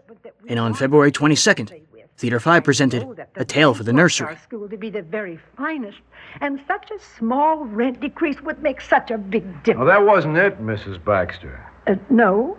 and 0.47 0.61
on 0.61 0.75
February 0.75 1.11
22nd, 1.11 1.88
Theater 2.19 2.41
5 2.41 2.65
presented 2.65 3.27
A 3.37 3.45
Tale 3.45 3.75
for 3.75 3.85
the 3.85 3.93
Nursery. 3.93 4.37
School 4.43 4.69
to 4.69 4.77
be 4.77 4.91
the 4.91 5.03
very 5.03 5.39
finest, 5.57 5.99
and 6.41 6.59
such 6.67 6.91
a 6.91 6.99
small 7.17 7.65
rent 7.65 8.01
decrease 8.01 8.41
would 8.43 8.61
make 8.61 8.81
such 8.81 9.13
a 9.13 9.19
big 9.19 9.45
difference. 9.63 9.87
Well, 9.87 9.87
that 9.87 10.05
wasn't 10.05 10.37
it, 10.37 10.61
Mrs. 10.61 11.03
Baxter. 11.05 11.65
Uh, 11.87 11.95
no? 12.11 12.59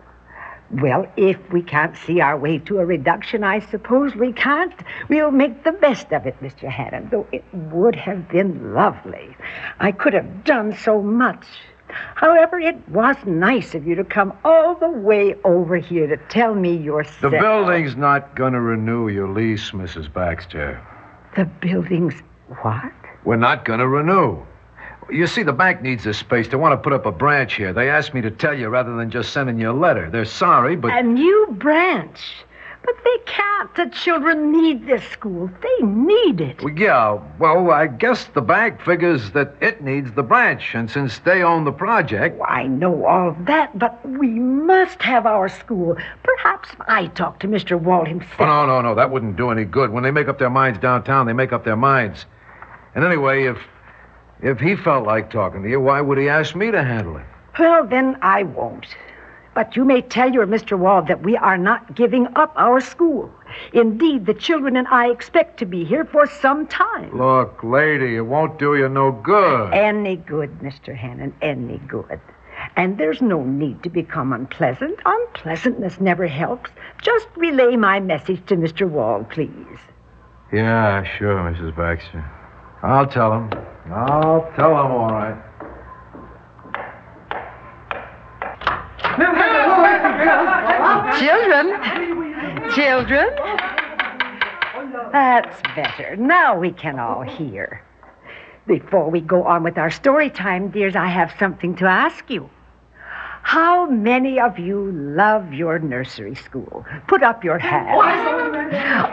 Well, 0.72 1.12
if 1.18 1.38
we 1.52 1.62
can't 1.62 1.98
see 1.98 2.22
our 2.22 2.38
way 2.38 2.60
to 2.60 2.80
a 2.80 2.86
reduction, 2.86 3.44
I 3.44 3.60
suppose 3.60 4.16
we 4.16 4.32
can't. 4.32 4.74
We'll 5.10 5.32
make 5.32 5.66
the 5.66 5.74
best 5.74 6.14
of 6.14 6.26
it, 6.26 6.42
Mr. 6.42 6.70
Hannon, 6.70 7.10
though 7.12 7.28
it 7.34 7.44
would 7.54 7.98
have 7.98 8.30
been 8.30 8.74
lovely. 8.74 9.36
I 9.82 9.92
could 9.92 10.14
have 10.14 10.46
done 10.46 10.74
so 10.78 11.02
much. 11.02 11.46
However, 12.16 12.60
it 12.60 12.78
was 12.90 13.16
nice 13.26 13.76
of 13.76 13.88
you 13.88 13.96
to 13.96 14.04
come 14.04 14.34
all 14.44 14.76
the 14.76 14.90
way 14.90 15.36
over 15.44 15.78
here 15.78 16.08
to 16.08 16.18
tell 16.30 16.54
me 16.56 16.76
yourself. 16.76 17.32
The 17.32 17.40
building's 17.40 17.96
not 17.96 18.36
going 18.36 18.54
to 18.54 18.62
renew 18.62 19.08
your 19.10 19.28
lease, 19.30 19.72
Mrs. 19.72 20.12
Baxter. 20.12 20.82
The 21.36 21.46
building's 21.46 22.16
what? 22.62 22.92
We're 23.24 23.36
not 23.36 23.66
going 23.66 23.80
to 23.80 23.88
renew. 23.88 24.44
You 25.12 25.26
see, 25.26 25.44
the 25.44 25.54
bank 25.54 25.82
needs 25.82 26.04
this 26.04 26.18
space. 26.18 26.48
They 26.48 26.58
want 26.58 26.74
to 26.74 26.78
put 26.78 26.94
up 26.94 27.06
a 27.06 27.12
branch 27.12 27.56
here. 27.56 27.74
They 27.74 27.90
asked 27.90 28.14
me 28.14 28.22
to 28.22 28.32
tell 28.32 28.54
you 28.54 28.70
rather 28.70 28.96
than 28.96 29.10
just 29.10 29.34
sending 29.34 29.60
you 29.60 29.72
a 29.72 29.74
letter. 29.74 30.10
They're 30.10 30.26
sorry, 30.26 30.76
but. 30.76 30.96
A 30.96 31.02
new 31.02 31.48
branch. 31.52 32.20
But 32.90 33.04
they 33.04 33.32
can't. 33.32 33.76
The 33.76 33.86
children 33.96 34.52
need 34.52 34.88
this 34.88 35.04
school. 35.12 35.48
They 35.62 35.86
need 35.86 36.42
it. 36.42 36.64
Well, 36.64 36.74
yeah, 36.74 37.20
well, 37.38 37.70
I 37.70 37.86
guess 37.86 38.26
the 38.26 38.42
bank 38.42 38.82
figures 38.82 39.30
that 39.32 39.54
it 39.62 39.84
needs 39.84 40.12
the 40.14 40.24
branch, 40.24 40.74
and 40.74 40.90
since 40.90 41.20
they 41.20 41.44
own 41.44 41.66
the 41.66 41.72
project. 41.72 42.38
Oh, 42.40 42.46
I 42.46 42.66
know 42.66 43.06
all 43.06 43.36
that, 43.42 43.78
but 43.78 44.04
we 44.10 44.30
must 44.30 45.04
have 45.04 45.28
our 45.28 45.50
school. 45.50 45.98
Perhaps 46.24 46.70
I 46.88 47.08
talk 47.08 47.40
to 47.42 47.48
Mr. 47.48 47.80
Wald 47.80 48.08
himself. 48.08 48.40
Oh, 48.40 48.46
no, 48.46 48.66
no, 48.66 48.82
no, 48.82 48.96
that 48.96 49.12
wouldn't 49.12 49.36
do 49.36 49.52
any 49.52 49.66
good. 49.66 49.92
When 49.92 50.04
they 50.04 50.12
make 50.12 50.28
up 50.28 50.40
their 50.40 50.50
minds 50.50 50.80
downtown, 50.80 51.28
they 51.28 51.34
make 51.34 51.54
up 51.54 51.64
their 51.64 51.78
minds. 51.78 52.26
And 52.96 53.06
anyway, 53.06 53.44
if 53.44 53.60
if 54.42 54.60
he 54.60 54.76
felt 54.76 55.06
like 55.06 55.30
talking 55.30 55.62
to 55.62 55.70
you, 55.70 55.80
why 55.80 56.02
would 56.02 56.18
he 56.18 56.28
ask 56.28 56.56
me 56.56 56.72
to 56.72 56.84
handle 56.84 57.18
it? 57.18 57.26
Well, 57.60 57.86
then 57.86 58.18
I 58.24 58.44
won't. 58.44 58.88
But 59.54 59.76
you 59.76 59.84
may 59.84 60.02
tell 60.02 60.32
your 60.32 60.46
Mr. 60.46 60.78
Wald 60.78 61.08
that 61.08 61.24
we 61.24 61.36
are 61.36 61.58
not 61.58 61.96
giving 61.96 62.28
up 62.36 62.54
our 62.56 62.80
school. 62.80 63.32
Indeed, 63.74 64.26
the 64.26 64.34
children 64.34 64.78
and 64.78 64.88
I 64.88 65.10
expect 65.10 65.58
to 65.60 65.66
be 65.66 65.84
here 65.84 66.06
for 66.06 66.28
some 66.28 66.68
time. 66.68 67.18
Look, 67.18 67.64
lady, 67.64 68.16
it 68.16 68.22
won't 68.22 68.60
do 68.60 68.76
you 68.76 68.88
no 68.88 69.12
good. 69.12 69.74
Any 69.74 70.18
good, 70.18 70.60
Mr. 70.60 70.96
Hannon, 70.96 71.34
any 71.42 71.80
good. 71.80 72.20
And 72.76 72.98
there's 72.98 73.22
no 73.22 73.44
need 73.44 73.84
to 73.84 73.90
become 73.90 74.34
unpleasant. 74.34 75.00
Unpleasantness 75.06 76.00
never 76.00 76.28
helps. 76.28 76.70
Just 77.02 77.28
relay 77.36 77.76
my 77.76 78.00
message 78.00 78.46
to 78.48 78.56
Mr. 78.56 78.88
Wald, 78.88 79.30
please. 79.30 79.80
Yeah, 80.52 81.04
sure, 81.18 81.36
Mrs. 81.36 81.76
Baxter. 81.76 82.24
I'll 82.84 83.08
tell 83.08 83.34
him. 83.34 83.50
I'll 83.92 84.52
tell 84.56 84.72
him, 84.72 84.92
all 84.92 85.12
right. 85.12 85.38
Children. 91.20 91.66
Children. 92.74 93.30
That's 95.12 95.62
better. 95.76 96.16
Now 96.16 96.58
we 96.58 96.72
can 96.72 96.98
all 96.98 97.22
hear. 97.22 97.84
Before 98.68 99.10
we 99.10 99.20
go 99.20 99.44
on 99.44 99.64
with 99.64 99.78
our 99.78 99.92
story 99.92 100.30
time, 100.30 100.70
dears, 100.70 100.96
I 100.96 101.08
have 101.08 101.34
something 101.38 101.76
to 101.78 101.86
ask 101.86 102.30
you. 102.30 102.50
How 103.42 103.90
many 103.90 104.40
of 104.40 104.60
you 104.60 104.92
love 104.92 105.54
your 105.54 105.80
nursery 105.80 106.36
school? 106.36 106.86
Put 107.08 107.24
up 107.24 107.44
your 107.44 107.58
hand. 107.58 108.00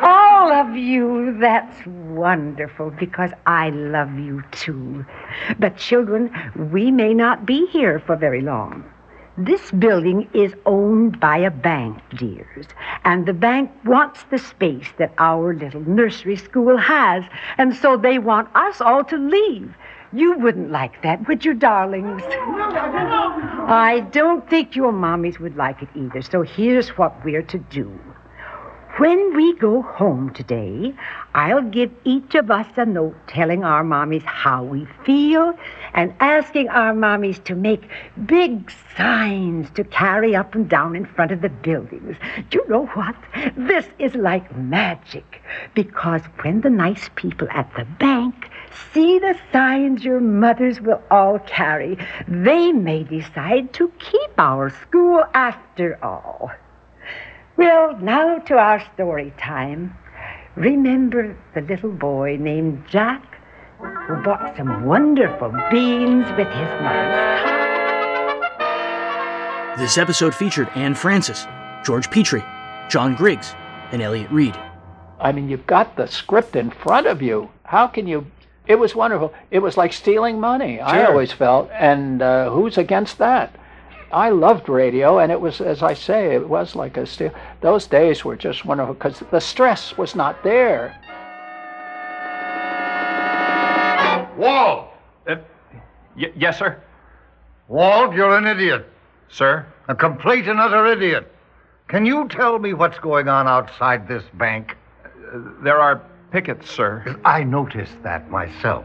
All 0.02 0.52
of 0.52 0.76
you, 0.76 1.36
that's 1.40 1.86
wonderful 1.86 2.90
because 2.90 3.30
I 3.46 3.70
love 3.70 4.18
you 4.18 4.44
too. 4.52 5.04
But, 5.58 5.76
children, 5.76 6.30
we 6.70 6.90
may 6.90 7.14
not 7.14 7.46
be 7.46 7.66
here 7.66 7.98
for 7.98 8.14
very 8.14 8.42
long. 8.42 8.84
This 9.38 9.70
building 9.70 10.28
is 10.32 10.54
owned 10.64 11.20
by 11.20 11.36
a 11.36 11.50
bank, 11.50 12.00
dears, 12.16 12.66
and 13.04 13.26
the 13.26 13.34
bank 13.34 13.70
wants 13.84 14.24
the 14.30 14.38
space 14.38 14.88
that 14.96 15.12
our 15.18 15.52
little 15.54 15.82
nursery 15.82 16.36
school 16.36 16.78
has, 16.78 17.22
and 17.58 17.76
so 17.76 17.98
they 17.98 18.18
want 18.18 18.48
us 18.54 18.80
all 18.80 19.04
to 19.04 19.18
leave. 19.18 19.74
You 20.14 20.38
wouldn't 20.38 20.70
like 20.70 21.02
that, 21.02 21.28
would 21.28 21.44
you, 21.44 21.52
darlings? 21.52 22.22
I 22.24 24.06
don't 24.10 24.48
think 24.48 24.74
your 24.74 24.90
mommies 24.90 25.38
would 25.38 25.56
like 25.56 25.82
it 25.82 25.90
either, 25.94 26.22
so 26.22 26.40
here's 26.40 26.96
what 26.96 27.22
we're 27.22 27.42
to 27.42 27.58
do. 27.58 27.90
When 28.96 29.36
we 29.36 29.54
go 29.58 29.82
home 29.82 30.32
today, 30.32 30.94
I'll 31.34 31.60
give 31.60 31.90
each 32.04 32.34
of 32.34 32.50
us 32.50 32.66
a 32.78 32.86
note 32.86 33.16
telling 33.26 33.62
our 33.62 33.84
mommies 33.84 34.24
how 34.24 34.64
we 34.64 34.86
feel 35.04 35.52
and 35.96 36.14
asking 36.20 36.68
our 36.68 36.92
mommies 36.92 37.42
to 37.44 37.54
make 37.54 37.88
big 38.26 38.70
signs 38.96 39.68
to 39.70 39.82
carry 39.82 40.36
up 40.36 40.54
and 40.54 40.68
down 40.68 40.94
in 40.94 41.06
front 41.06 41.32
of 41.32 41.40
the 41.40 41.48
buildings. 41.48 42.16
Do 42.50 42.58
you 42.58 42.68
know 42.68 42.86
what? 42.86 43.16
This 43.56 43.88
is 43.98 44.14
like 44.14 44.56
magic 44.56 45.42
because 45.74 46.20
when 46.42 46.60
the 46.60 46.70
nice 46.70 47.10
people 47.16 47.48
at 47.50 47.74
the 47.76 47.86
bank 47.98 48.50
see 48.92 49.18
the 49.18 49.36
signs 49.52 50.04
your 50.04 50.20
mothers 50.20 50.80
will 50.80 51.02
all 51.10 51.38
carry, 51.40 51.98
they 52.28 52.72
may 52.72 53.02
decide 53.02 53.72
to 53.72 53.90
keep 53.98 54.30
our 54.38 54.68
school 54.68 55.24
after 55.32 55.98
all. 56.04 56.50
Well, 57.56 57.96
now 58.00 58.36
to 58.36 58.54
our 58.58 58.84
story 58.92 59.32
time. 59.38 59.96
Remember 60.56 61.36
the 61.54 61.62
little 61.62 61.92
boy 61.92 62.36
named 62.38 62.84
Jack 62.88 63.35
who 64.06 64.22
bought 64.22 64.56
some 64.56 64.84
wonderful 64.84 65.50
beans 65.70 66.26
with 66.36 66.48
his 66.48 66.80
mother? 66.82 67.36
This 69.78 69.98
episode 69.98 70.34
featured 70.34 70.68
Anne 70.74 70.94
Francis, 70.94 71.46
George 71.84 72.10
Petrie, 72.10 72.44
John 72.88 73.14
Griggs, 73.14 73.54
and 73.92 74.00
Elliott 74.02 74.30
Reid. 74.30 74.56
I 75.20 75.32
mean, 75.32 75.48
you've 75.48 75.66
got 75.66 75.96
the 75.96 76.06
script 76.06 76.56
in 76.56 76.70
front 76.70 77.06
of 77.06 77.22
you. 77.22 77.50
How 77.64 77.86
can 77.86 78.06
you? 78.06 78.26
It 78.66 78.78
was 78.78 78.94
wonderful. 78.94 79.32
It 79.50 79.60
was 79.60 79.76
like 79.76 79.92
stealing 79.92 80.40
money. 80.40 80.80
I 80.80 81.04
always 81.04 81.32
felt, 81.32 81.70
and 81.72 82.20
uh, 82.22 82.50
who's 82.50 82.78
against 82.78 83.18
that? 83.18 83.54
I 84.12 84.30
loved 84.30 84.68
radio, 84.68 85.18
and 85.18 85.30
it 85.32 85.40
was, 85.40 85.60
as 85.60 85.82
I 85.82 85.94
say, 85.94 86.34
it 86.34 86.48
was 86.48 86.74
like 86.76 86.96
a 86.96 87.06
steal. 87.06 87.32
Those 87.60 87.86
days 87.86 88.24
were 88.24 88.36
just 88.36 88.64
wonderful 88.64 88.94
because 88.94 89.22
the 89.30 89.40
stress 89.40 89.96
was 89.98 90.14
not 90.14 90.42
there. 90.42 90.96
Walt! 94.46 94.88
Uh, 95.28 95.36
y- 96.16 96.32
yes, 96.36 96.58
sir. 96.58 96.80
Walt, 97.68 98.14
you're 98.14 98.36
an 98.36 98.46
idiot. 98.46 98.86
Sir? 99.28 99.66
A 99.88 99.94
complete 99.94 100.46
and 100.46 100.60
utter 100.60 100.86
idiot. 100.86 101.32
Can 101.88 102.06
you 102.06 102.28
tell 102.28 102.58
me 102.58 102.74
what's 102.74 102.98
going 102.98 103.28
on 103.28 103.46
outside 103.46 104.06
this 104.08 104.24
bank? 104.34 104.76
there 105.62 105.80
are 105.80 106.00
pickets, 106.30 106.70
sir. 106.70 107.18
I 107.24 107.42
noticed 107.42 108.00
that 108.04 108.30
myself. 108.30 108.84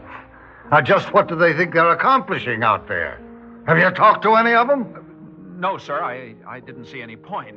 Now, 0.70 0.80
just 0.80 1.12
what 1.12 1.28
do 1.28 1.36
they 1.36 1.52
think 1.52 1.72
they're 1.72 1.92
accomplishing 1.92 2.64
out 2.64 2.88
there? 2.88 3.20
Have 3.66 3.78
you 3.78 3.88
talked 3.90 4.22
to 4.24 4.34
any 4.34 4.52
of 4.52 4.66
them? 4.66 5.56
No, 5.60 5.78
sir. 5.78 6.02
I, 6.02 6.34
I 6.46 6.58
didn't 6.58 6.86
see 6.86 7.00
any 7.00 7.14
point. 7.16 7.56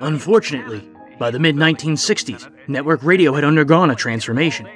Unfortunately, 0.00 0.86
by 1.18 1.30
the 1.30 1.38
mid 1.38 1.56
1960s, 1.56 2.50
network 2.68 3.02
radio 3.02 3.32
had 3.32 3.44
undergone 3.44 3.90
a 3.90 3.94
transformation. 3.94 4.68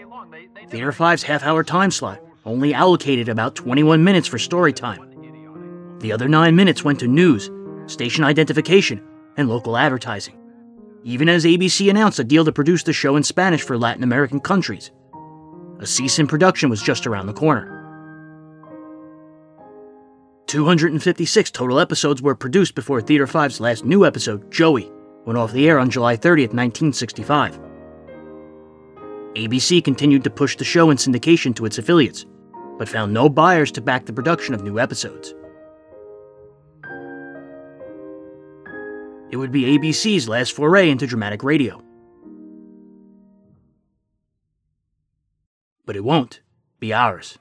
Theater 0.69 0.93
5's 0.93 1.23
half 1.25 1.43
hour 1.43 1.63
time 1.63 1.91
slot 1.91 2.21
only 2.45 2.75
allocated 2.75 3.29
about 3.29 3.55
21 3.55 4.03
minutes 4.03 4.29
for 4.29 4.39
story 4.39 4.73
time. 4.73 5.07
The 6.01 6.13
other 6.13 6.29
nine 6.29 6.57
minutes 6.57 6.85
went 6.85 7.01
to 7.01 7.09
news, 7.09 7.51
station 7.87 8.25
identification, 8.25 9.03
and 9.37 9.49
local 9.49 9.77
advertising. 9.77 10.37
Even 11.05 11.29
as 11.29 11.45
ABC 11.45 11.91
announced 11.91 12.19
a 12.19 12.25
deal 12.25 12.45
to 12.45 12.53
produce 12.53 12.83
the 12.83 12.93
show 12.93 13.17
in 13.17 13.23
Spanish 13.23 13.63
for 13.63 13.79
Latin 13.79 14.03
American 14.03 14.41
countries, 14.41 14.91
a 15.79 15.87
cease 15.87 16.19
in 16.19 16.27
production 16.27 16.69
was 16.69 16.83
just 16.83 17.07
around 17.07 17.27
the 17.27 17.33
corner. 17.33 17.77
256 20.47 21.51
total 21.53 21.79
episodes 21.79 22.21
were 22.21 22.35
produced 22.35 22.75
before 22.75 23.01
Theater 23.01 23.27
5's 23.27 23.61
last 23.61 23.85
new 23.85 24.05
episode, 24.05 24.51
Joey, 24.51 24.91
went 25.25 25.39
off 25.39 25.53
the 25.53 25.69
air 25.69 25.79
on 25.79 25.91
July 25.91 26.17
30, 26.17 26.43
1965. 26.49 27.70
ABC 29.37 29.85
continued 29.85 30.25
to 30.25 30.31
push 30.31 30.57
the 30.57 30.65
show 30.65 30.91
in 30.91 30.97
syndication 30.97 31.55
to 31.55 31.65
its 31.65 31.79
affiliates, 31.79 32.27
but 32.79 32.89
found 32.89 33.13
no 33.13 33.29
buyers 33.29 33.71
to 33.73 33.81
back 33.81 34.05
the 34.05 34.13
production 34.13 34.55
of 34.55 34.65
new 34.65 34.81
episodes. 34.81 35.35
It 39.31 39.37
would 39.37 39.53
be 39.53 39.79
ABC's 39.79 40.29
last 40.29 40.53
foray 40.53 40.91
into 40.91 41.07
dramatic 41.07 41.45
radio. 41.45 41.81
But 45.87 45.95
it 45.95 46.03
won't 46.03 46.41
be 46.81 46.93
ours. 46.93 47.39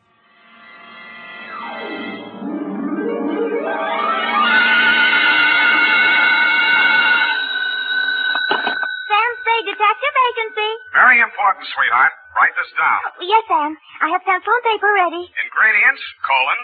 Very 10.33 11.22
important, 11.25 11.66
sweetheart. 11.74 12.14
Write 12.38 12.53
this 12.53 12.69
down. 12.77 12.99
Uh, 13.09 13.25
yes, 13.25 13.43
Sam. 13.49 13.72
I 14.03 14.08
have 14.14 14.22
pencil 14.22 14.53
and 14.53 14.66
paper 14.69 14.90
ready. 14.93 15.25
Ingredients, 15.25 16.03
colon, 16.22 16.59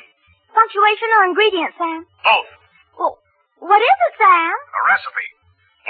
Punctuation 0.54 1.10
or 1.20 1.22
ingredients, 1.28 1.76
Sam? 1.76 2.00
both. 2.24 2.50
Well, 2.96 3.14
what 3.60 3.82
is 3.82 3.98
it, 4.08 4.14
Sam? 4.22 4.54
A 4.56 4.82
recipe. 4.88 5.28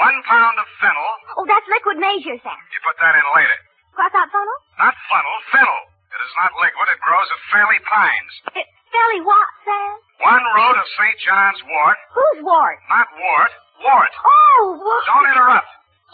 One 0.02 0.18
pound 0.26 0.56
of 0.58 0.68
fennel. 0.82 1.12
Oh, 1.38 1.46
that's 1.46 1.68
liquid 1.70 2.00
measure, 2.02 2.40
Sam. 2.42 2.62
You 2.74 2.80
put 2.82 2.98
that 2.98 3.14
in 3.14 3.26
later. 3.38 3.58
Cross 3.94 4.16
out 4.18 4.30
funnel? 4.34 4.58
Not 4.82 4.96
funnel, 5.12 5.36
fennel. 5.54 5.82
It 6.16 6.20
is 6.24 6.34
not 6.40 6.52
liquid. 6.58 6.88
It 6.96 7.00
grows 7.04 7.30
at 7.30 7.40
Fairley 7.54 7.80
Pines. 7.86 8.34
It's 8.58 8.72
Sally 8.90 9.22
what, 9.22 9.48
Sam? 9.68 9.92
One 10.26 10.44
root 10.58 10.78
of 10.82 10.88
St. 10.98 11.18
John's 11.28 11.62
wort. 11.68 12.00
Who's 12.16 12.40
wart? 12.42 12.80
Not 12.90 13.08
wart, 13.22 13.52
wart. 13.86 14.14
Oh, 14.18 14.80
wart. 14.82 15.04
Don't 15.06 15.30
interrupt. 15.30 15.70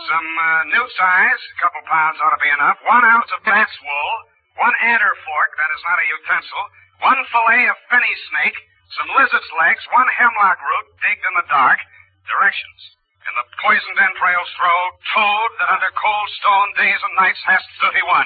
Some 0.10 0.30
uh, 0.34 0.62
newt 0.74 0.92
size, 0.98 1.42
a 1.42 1.58
couple 1.62 1.82
pounds 1.86 2.18
ought 2.24 2.34
to 2.34 2.42
be 2.42 2.50
enough. 2.50 2.78
One 2.88 3.06
ounce 3.06 3.30
of 3.38 3.46
bat's 3.46 3.78
wool. 3.82 4.14
One 4.58 4.74
adder 4.82 5.14
fork, 5.26 5.52
that 5.58 5.72
is 5.74 5.84
not 5.86 6.02
a 6.02 6.06
utensil. 6.10 6.64
One 7.06 7.22
fillet 7.30 7.70
of 7.70 7.78
fenny 7.90 8.16
snake. 8.30 8.58
Some 8.98 9.10
lizard's 9.16 9.52
legs. 9.62 9.82
One 9.94 10.10
hemlock 10.10 10.60
root 10.60 10.88
digged 11.06 11.24
in 11.26 11.36
the 11.38 11.48
dark. 11.50 11.80
Directions. 12.26 12.82
In 13.22 13.34
the 13.38 13.48
poisoned 13.62 14.02
entrails 14.02 14.50
throw 14.58 14.80
toad 15.14 15.50
that 15.62 15.70
under 15.70 15.92
cold 15.94 16.30
stone 16.42 16.70
days 16.78 17.02
and 17.02 17.14
nights 17.22 17.42
hast 17.46 17.66
31. 17.82 18.26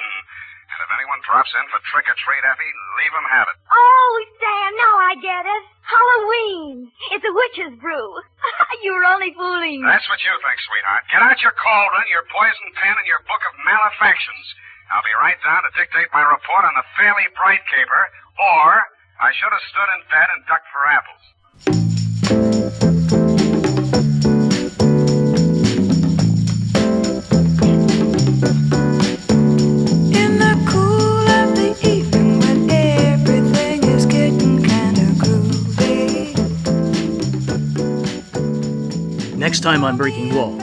And 0.76 0.84
if 0.84 0.90
anyone 0.92 1.24
drops 1.24 1.48
in 1.56 1.64
for 1.72 1.80
trick 1.88 2.04
or 2.04 2.12
treat, 2.20 2.44
Effie, 2.44 2.72
leave 3.00 3.14
'em 3.16 3.24
have 3.32 3.48
it. 3.48 3.56
Oh, 3.72 4.12
Sam, 4.36 4.70
now 4.76 4.94
I 5.08 5.12
get 5.24 5.44
it. 5.48 5.62
Halloween. 5.88 6.92
It's 7.16 7.24
a 7.24 7.32
witch's 7.32 7.74
brew. 7.80 8.08
you 8.84 8.92
were 8.92 9.08
only 9.08 9.32
fooling. 9.32 9.80
me. 9.80 9.88
That's 9.88 10.04
what 10.12 10.20
you 10.20 10.32
think, 10.44 10.58
sweetheart. 10.68 11.02
Get 11.08 11.22
out 11.24 11.40
your 11.40 11.56
cauldron, 11.56 12.04
your 12.12 12.28
poison 12.28 12.68
pen, 12.76 12.92
and 12.92 13.08
your 13.08 13.24
book 13.24 13.40
of 13.48 13.56
malefactions. 13.64 14.44
I'll 14.92 15.02
be 15.02 15.16
right 15.18 15.40
down 15.40 15.64
to 15.64 15.70
dictate 15.80 16.12
my 16.12 16.22
report 16.28 16.68
on 16.68 16.74
the 16.76 16.84
Fairly 17.00 17.24
Bright 17.34 17.64
caper, 17.72 18.02
or 18.36 18.84
I 19.18 19.32
should 19.32 19.50
have 19.50 19.64
stood 19.72 19.88
in 19.96 20.00
bed 20.12 20.28
and 20.36 20.40
ducked 20.46 20.68
for 20.70 20.82
apples. 20.86 21.24
Next 39.46 39.60
time 39.60 39.84
on 39.84 39.96
Breaking 39.96 40.34
Walls. 40.34 40.60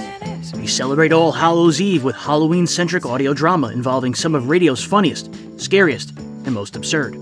we 0.56 0.68
celebrate 0.68 1.14
All 1.14 1.32
Hallows 1.32 1.80
Eve 1.80 2.04
with 2.04 2.18
Halloween 2.18 2.68
centric 2.68 3.06
audio 3.06 3.34
drama 3.34 3.70
involving 3.70 4.14
some 4.14 4.36
of 4.36 4.50
radio's 4.50 4.84
funniest, 4.84 5.34
scariest, 5.56 6.10
and 6.18 6.52
most 6.52 6.76
absurd. 6.76 7.14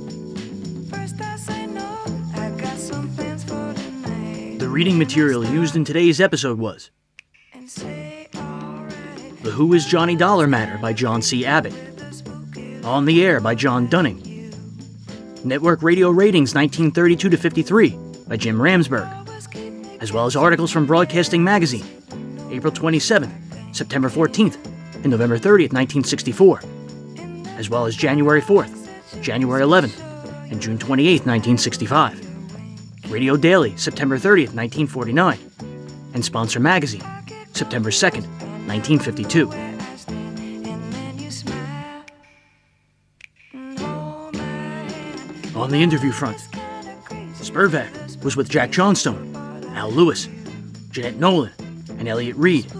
The 4.57 4.67
reading 4.67 4.97
material 4.97 5.45
used 5.45 5.75
in 5.75 5.85
today's 5.85 6.19
episode 6.19 6.57
was 6.57 6.89
The 9.43 9.51
Who 9.53 9.75
is 9.75 9.85
Johnny 9.85 10.15
Dollar 10.15 10.47
Matter 10.47 10.79
by 10.79 10.93
John 10.93 11.21
C. 11.21 11.45
Abbott, 11.45 11.75
On 12.83 13.05
the 13.05 13.23
Air 13.23 13.39
by 13.39 13.53
John 13.53 13.85
Dunning, 13.85 14.51
Network 15.43 15.83
Radio 15.83 16.09
Ratings 16.09 16.55
1932 16.55 17.29
to 17.29 17.37
53 17.37 17.99
by 18.27 18.35
Jim 18.35 18.57
Ramsburg, 18.57 19.20
as 20.01 20.11
well 20.11 20.25
as 20.25 20.35
articles 20.35 20.71
from 20.71 20.85
Broadcasting 20.87 21.43
Magazine, 21.43 21.85
April 22.49 22.73
27th, 22.73 23.31
September 23.73 24.09
14th, 24.09 24.57
and 24.95 25.09
November 25.09 25.37
30th, 25.37 25.71
1964, 25.71 26.61
as 27.57 27.69
well 27.69 27.85
as 27.85 27.95
January 27.95 28.41
4th, 28.41 29.21
January 29.21 29.61
11th, 29.61 29.97
and 30.51 30.59
June 30.59 30.77
28th, 30.77 31.25
1965. 31.25 33.11
Radio 33.11 33.37
Daily, 33.37 33.75
September 33.77 34.17
30th, 34.17 34.53
1949, 34.55 35.37
and 36.13 36.25
Sponsor 36.25 36.59
Magazine, 36.59 37.03
September 37.53 37.91
2nd, 37.91 38.25
1952. 38.67 39.51
On 45.55 45.69
the 45.69 45.77
interview 45.77 46.11
front, 46.11 46.37
SPERDVAC 47.35 48.23
was 48.23 48.35
with 48.35 48.49
Jack 48.49 48.71
Johnstone, 48.71 49.30
Al 49.73 49.91
Lewis, 49.91 50.27
Jeanette 50.91 51.17
Nolan, 51.17 51.51
and 51.97 52.07
Elliott 52.07 52.35
Reid. 52.35 52.71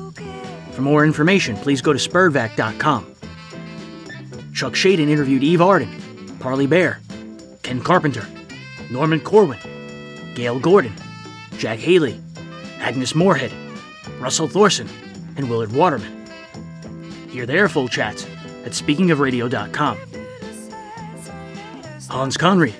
For 0.71 0.81
more 0.81 1.05
information, 1.05 1.55
please 1.57 1.81
go 1.81 1.93
to 1.93 1.99
SPERDVAC.com. 1.99 3.15
Chuck 4.53 4.73
Schaden 4.73 5.09
interviewed 5.09 5.43
Eve 5.43 5.61
Arden, 5.61 6.37
Parley 6.39 6.67
Baer, 6.67 6.99
Ken 7.63 7.81
Carpenter, 7.81 8.25
Norman 8.89 9.19
Corwin, 9.19 9.59
Gale 10.35 10.59
Gordon, 10.59 10.93
Jack 11.57 11.79
Haley, 11.79 12.19
Agnes 12.79 13.15
Moorehead, 13.15 13.53
Russell 14.19 14.47
Thorson, 14.47 14.89
and 15.37 15.49
Willard 15.49 15.71
Waterman. 15.71 16.25
Hear 17.29 17.45
their 17.45 17.69
full 17.69 17.87
chats 17.87 18.25
at 18.65 18.71
speakingofradio.com. 18.71 19.97
Hans 22.09 22.37
Conried, 22.37 22.75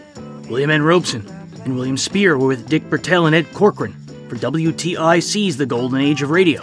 William 0.50 0.70
N. 0.70 0.82
Robson, 0.82 1.26
and 1.64 1.76
William 1.76 1.98
Spier 1.98 2.38
were 2.38 2.48
with 2.48 2.68
Dick 2.68 2.84
Bertel 2.90 3.28
and 3.28 3.36
Ed 3.36 3.54
Corcoran 3.54 3.96
for 4.32 4.38
WTIC's 4.38 5.58
The 5.58 5.66
Golden 5.66 6.00
Age 6.00 6.22
of 6.22 6.30
Radio. 6.30 6.62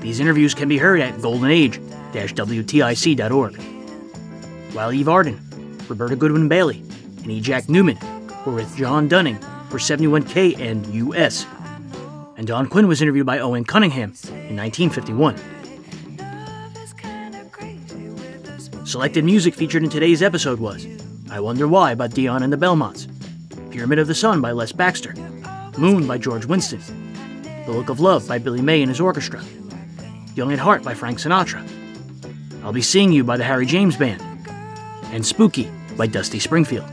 These 0.00 0.18
interviews 0.18 0.54
can 0.54 0.66
be 0.66 0.78
heard 0.78 0.98
at 0.98 1.12
goldenage-wtic.org. 1.16 3.62
While 4.72 4.90
Eve 4.90 5.08
Arden, 5.10 5.38
Roberta 5.90 6.16
Goodwin 6.16 6.48
Bailey, 6.48 6.82
and 7.18 7.30
E. 7.30 7.38
Jack 7.42 7.68
Newman 7.68 7.98
were 8.46 8.54
with 8.54 8.74
John 8.78 9.08
Dunning 9.08 9.36
for 9.68 9.76
71K 9.76 10.58
and 10.58 10.86
US. 10.86 11.44
And 12.38 12.46
Don 12.46 12.66
Quinn 12.66 12.88
was 12.88 13.02
interviewed 13.02 13.26
by 13.26 13.40
Owen 13.40 13.66
Cunningham 13.66 14.14
in 14.48 14.56
1951. 14.56 15.36
Selected 18.86 19.26
music 19.26 19.54
featured 19.54 19.84
in 19.84 19.90
today's 19.90 20.22
episode 20.22 20.58
was 20.58 20.86
I 21.30 21.40
Wonder 21.40 21.68
Why 21.68 21.94
by 21.94 22.06
Dion 22.06 22.42
and 22.42 22.50
the 22.50 22.56
Belmonts, 22.56 23.06
Pyramid 23.70 23.98
of 23.98 24.06
the 24.06 24.14
Sun 24.14 24.40
by 24.40 24.52
Les 24.52 24.72
Baxter, 24.72 25.12
Moon 25.80 26.06
by 26.06 26.18
George 26.18 26.44
Winston, 26.44 26.80
The 27.64 27.72
Look 27.72 27.88
of 27.88 28.00
Love 28.00 28.28
by 28.28 28.38
Billy 28.38 28.60
May 28.60 28.82
and 28.82 28.90
his 28.90 29.00
orchestra, 29.00 29.42
Young 30.34 30.52
at 30.52 30.58
Heart 30.58 30.82
by 30.82 30.92
Frank 30.92 31.18
Sinatra, 31.18 31.66
I'll 32.62 32.72
Be 32.72 32.82
Seeing 32.82 33.10
You 33.10 33.24
by 33.24 33.38
the 33.38 33.44
Harry 33.44 33.64
James 33.64 33.96
Band, 33.96 34.22
and 35.04 35.24
Spooky 35.24 35.70
by 35.96 36.06
Dusty 36.06 36.38
Springfield. 36.38 36.86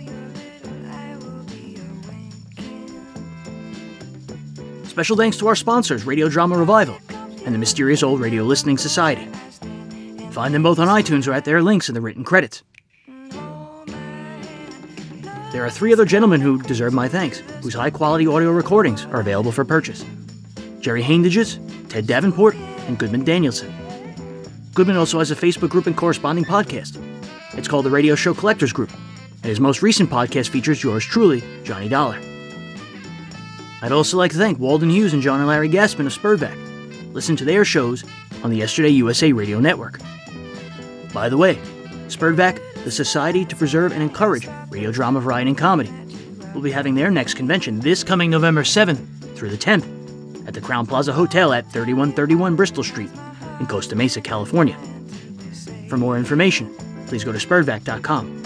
Special 4.85 5.17
thanks 5.17 5.37
to 5.37 5.47
our 5.47 5.55
sponsors, 5.55 6.05
Radio 6.05 6.29
Drama 6.29 6.57
Revival 6.57 6.97
and 7.45 7.53
the 7.53 7.59
Mysterious 7.59 8.03
Old 8.03 8.19
Radio 8.19 8.43
Listening 8.43 8.77
Society. 8.77 9.25
Find 10.31 10.53
them 10.53 10.63
both 10.63 10.79
on 10.79 10.87
iTunes 10.87 11.27
or 11.27 11.33
at 11.33 11.45
their 11.45 11.61
links 11.61 11.87
in 11.87 11.95
the 11.95 12.01
written 12.01 12.23
credits. 12.23 12.61
There 15.51 15.65
are 15.65 15.69
three 15.69 15.93
other 15.93 16.05
gentlemen 16.05 16.41
who 16.41 16.61
deserve 16.61 16.93
my 16.93 17.07
thanks, 17.07 17.39
whose 17.61 17.73
high 17.73 17.89
quality 17.89 18.27
audio 18.27 18.51
recordings 18.51 19.05
are 19.05 19.21
available 19.21 19.51
for 19.51 19.63
purchase 19.63 20.03
Jerry 20.81 21.01
Haendiges, 21.01 21.57
Ted 21.89 22.05
Davenport, 22.05 22.55
and 22.87 22.97
Goodman 22.97 23.23
Danielson. 23.23 23.73
Goodman 24.73 24.97
also 24.97 25.19
has 25.19 25.31
a 25.31 25.35
Facebook 25.35 25.69
group 25.69 25.87
and 25.87 25.95
corresponding 25.95 26.45
podcast. 26.45 27.01
It's 27.53 27.67
called 27.67 27.85
the 27.85 27.89
Radio 27.89 28.13
Show 28.13 28.33
Collectors 28.33 28.73
Group, 28.73 28.91
and 28.91 29.45
his 29.45 29.59
most 29.59 29.81
recent 29.81 30.09
podcast 30.09 30.49
features 30.49 30.83
yours 30.83 31.03
truly, 31.05 31.41
Johnny 31.63 31.87
Dollar. 31.89 32.19
I'd 33.81 33.91
also 33.91 34.17
like 34.17 34.31
to 34.31 34.37
thank 34.37 34.59
Walden 34.59 34.89
Hughes 34.89 35.13
and 35.13 35.21
John 35.21 35.39
and 35.39 35.47
Larry 35.47 35.69
Gassman 35.69 36.05
of 36.07 36.13
SPERDVAC. 36.13 37.13
Listen 37.13 37.35
to 37.37 37.45
their 37.45 37.63
shows 37.63 38.03
on 38.43 38.49
the 38.49 38.57
Yesterday 38.57 38.89
USA 38.89 39.31
Radio 39.31 39.59
Network. 39.59 39.99
By 41.13 41.29
the 41.29 41.37
way, 41.37 41.55
SPERDVAC, 42.07 42.66
the 42.83 42.91
Society 42.91 43.45
to 43.45 43.55
Preserve 43.55 43.91
and 43.91 44.01
Encourage 44.01 44.47
Radio 44.69 44.91
Drama 44.91 45.19
Variety 45.19 45.49
and 45.49 45.57
Comedy, 45.57 45.91
will 46.53 46.61
be 46.61 46.71
having 46.71 46.95
their 46.95 47.11
next 47.11 47.35
convention 47.35 47.79
this 47.79 48.03
coming 48.03 48.29
November 48.29 48.63
7th 48.63 49.35
through 49.35 49.49
the 49.49 49.57
10th 49.57 50.47
at 50.47 50.53
the 50.53 50.61
Crowne 50.61 50.87
Plaza 50.87 51.13
Hotel 51.13 51.53
at 51.53 51.65
3131 51.71 52.55
Bristol 52.55 52.83
Street 52.83 53.09
in 53.59 53.67
Costa 53.67 53.95
Mesa, 53.95 54.21
California. 54.21 54.77
For 55.89 55.97
more 55.97 56.17
information, 56.17 56.73
please 57.07 57.23
go 57.23 57.31
to 57.31 57.37
SPERDVAC.com. 57.37 58.43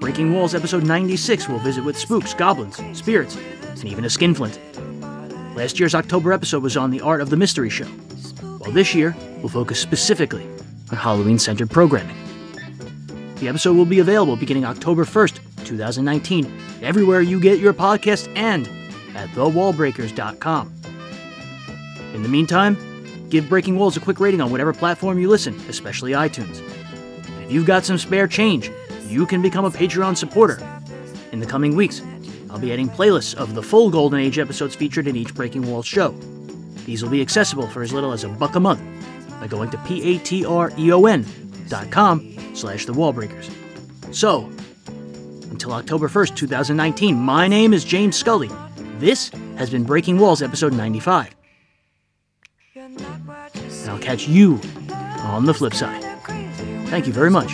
Breaking 0.00 0.32
Walls 0.32 0.54
episode 0.54 0.84
96 0.84 1.48
will 1.48 1.58
visit 1.58 1.84
with 1.84 1.98
spooks, 1.98 2.32
goblins, 2.32 2.80
spirits, 2.96 3.36
and 3.36 3.84
even 3.84 4.04
a 4.04 4.10
skinflint. 4.10 4.58
Last 5.56 5.80
year's 5.80 5.94
October 5.94 6.34
episode 6.34 6.62
was 6.62 6.76
on 6.76 6.90
the 6.90 7.00
art 7.00 7.22
of 7.22 7.30
the 7.30 7.36
mystery 7.38 7.70
show, 7.70 7.86
while 7.86 8.72
this 8.72 8.94
year 8.94 9.16
we'll 9.38 9.48
focus 9.48 9.80
specifically 9.80 10.46
on 10.90 10.98
Halloween 10.98 11.38
centered 11.38 11.70
programming. 11.70 12.14
The 13.36 13.48
episode 13.48 13.74
will 13.74 13.86
be 13.86 14.00
available 14.00 14.36
beginning 14.36 14.66
October 14.66 15.06
1st, 15.06 15.64
2019, 15.64 16.60
everywhere 16.82 17.22
you 17.22 17.40
get 17.40 17.58
your 17.58 17.72
podcast 17.72 18.30
and 18.36 18.68
at 19.16 19.30
thewallbreakers.com. 19.30 20.74
In 22.12 22.22
the 22.22 22.28
meantime, 22.28 22.76
give 23.30 23.48
Breaking 23.48 23.78
Walls 23.78 23.96
a 23.96 24.00
quick 24.00 24.20
rating 24.20 24.42
on 24.42 24.50
whatever 24.50 24.74
platform 24.74 25.18
you 25.18 25.30
listen, 25.30 25.58
especially 25.70 26.12
iTunes. 26.12 26.58
And 27.30 27.44
if 27.44 27.50
you've 27.50 27.66
got 27.66 27.86
some 27.86 27.96
spare 27.96 28.28
change, 28.28 28.70
you 29.08 29.24
can 29.24 29.40
become 29.40 29.64
a 29.64 29.70
Patreon 29.70 30.18
supporter. 30.18 30.60
In 31.32 31.40
the 31.40 31.46
coming 31.46 31.74
weeks, 31.74 32.02
I'll 32.56 32.62
be 32.62 32.72
adding 32.72 32.88
playlists 32.88 33.34
of 33.34 33.54
the 33.54 33.62
full 33.62 33.90
Golden 33.90 34.18
Age 34.18 34.38
episodes 34.38 34.74
featured 34.74 35.06
in 35.06 35.14
each 35.14 35.34
Breaking 35.34 35.70
Walls 35.70 35.84
show. 35.86 36.12
These 36.86 37.02
will 37.02 37.10
be 37.10 37.20
accessible 37.20 37.68
for 37.68 37.82
as 37.82 37.92
little 37.92 38.12
as 38.12 38.24
a 38.24 38.30
buck 38.30 38.54
a 38.54 38.60
month 38.60 38.80
by 39.38 39.46
going 39.46 39.68
to 39.68 39.76
patreon.com 39.76 40.94
slash 42.54 42.86
the 42.86 42.94
wallbreakers. 42.94 43.50
So, 44.14 44.50
until 45.50 45.74
October 45.74 46.08
1st, 46.08 46.34
2019, 46.34 47.14
my 47.14 47.46
name 47.46 47.74
is 47.74 47.84
James 47.84 48.16
Scully. 48.16 48.48
This 48.98 49.28
has 49.58 49.68
been 49.68 49.84
Breaking 49.84 50.16
Walls 50.16 50.40
episode 50.40 50.72
95. 50.72 51.36
And 52.74 52.98
I'll 53.86 53.98
catch 53.98 54.26
you 54.26 54.58
on 54.94 55.44
the 55.44 55.52
flip 55.52 55.74
side. 55.74 56.02
Thank 56.88 57.06
you 57.06 57.12
very 57.12 57.30
much. 57.30 57.52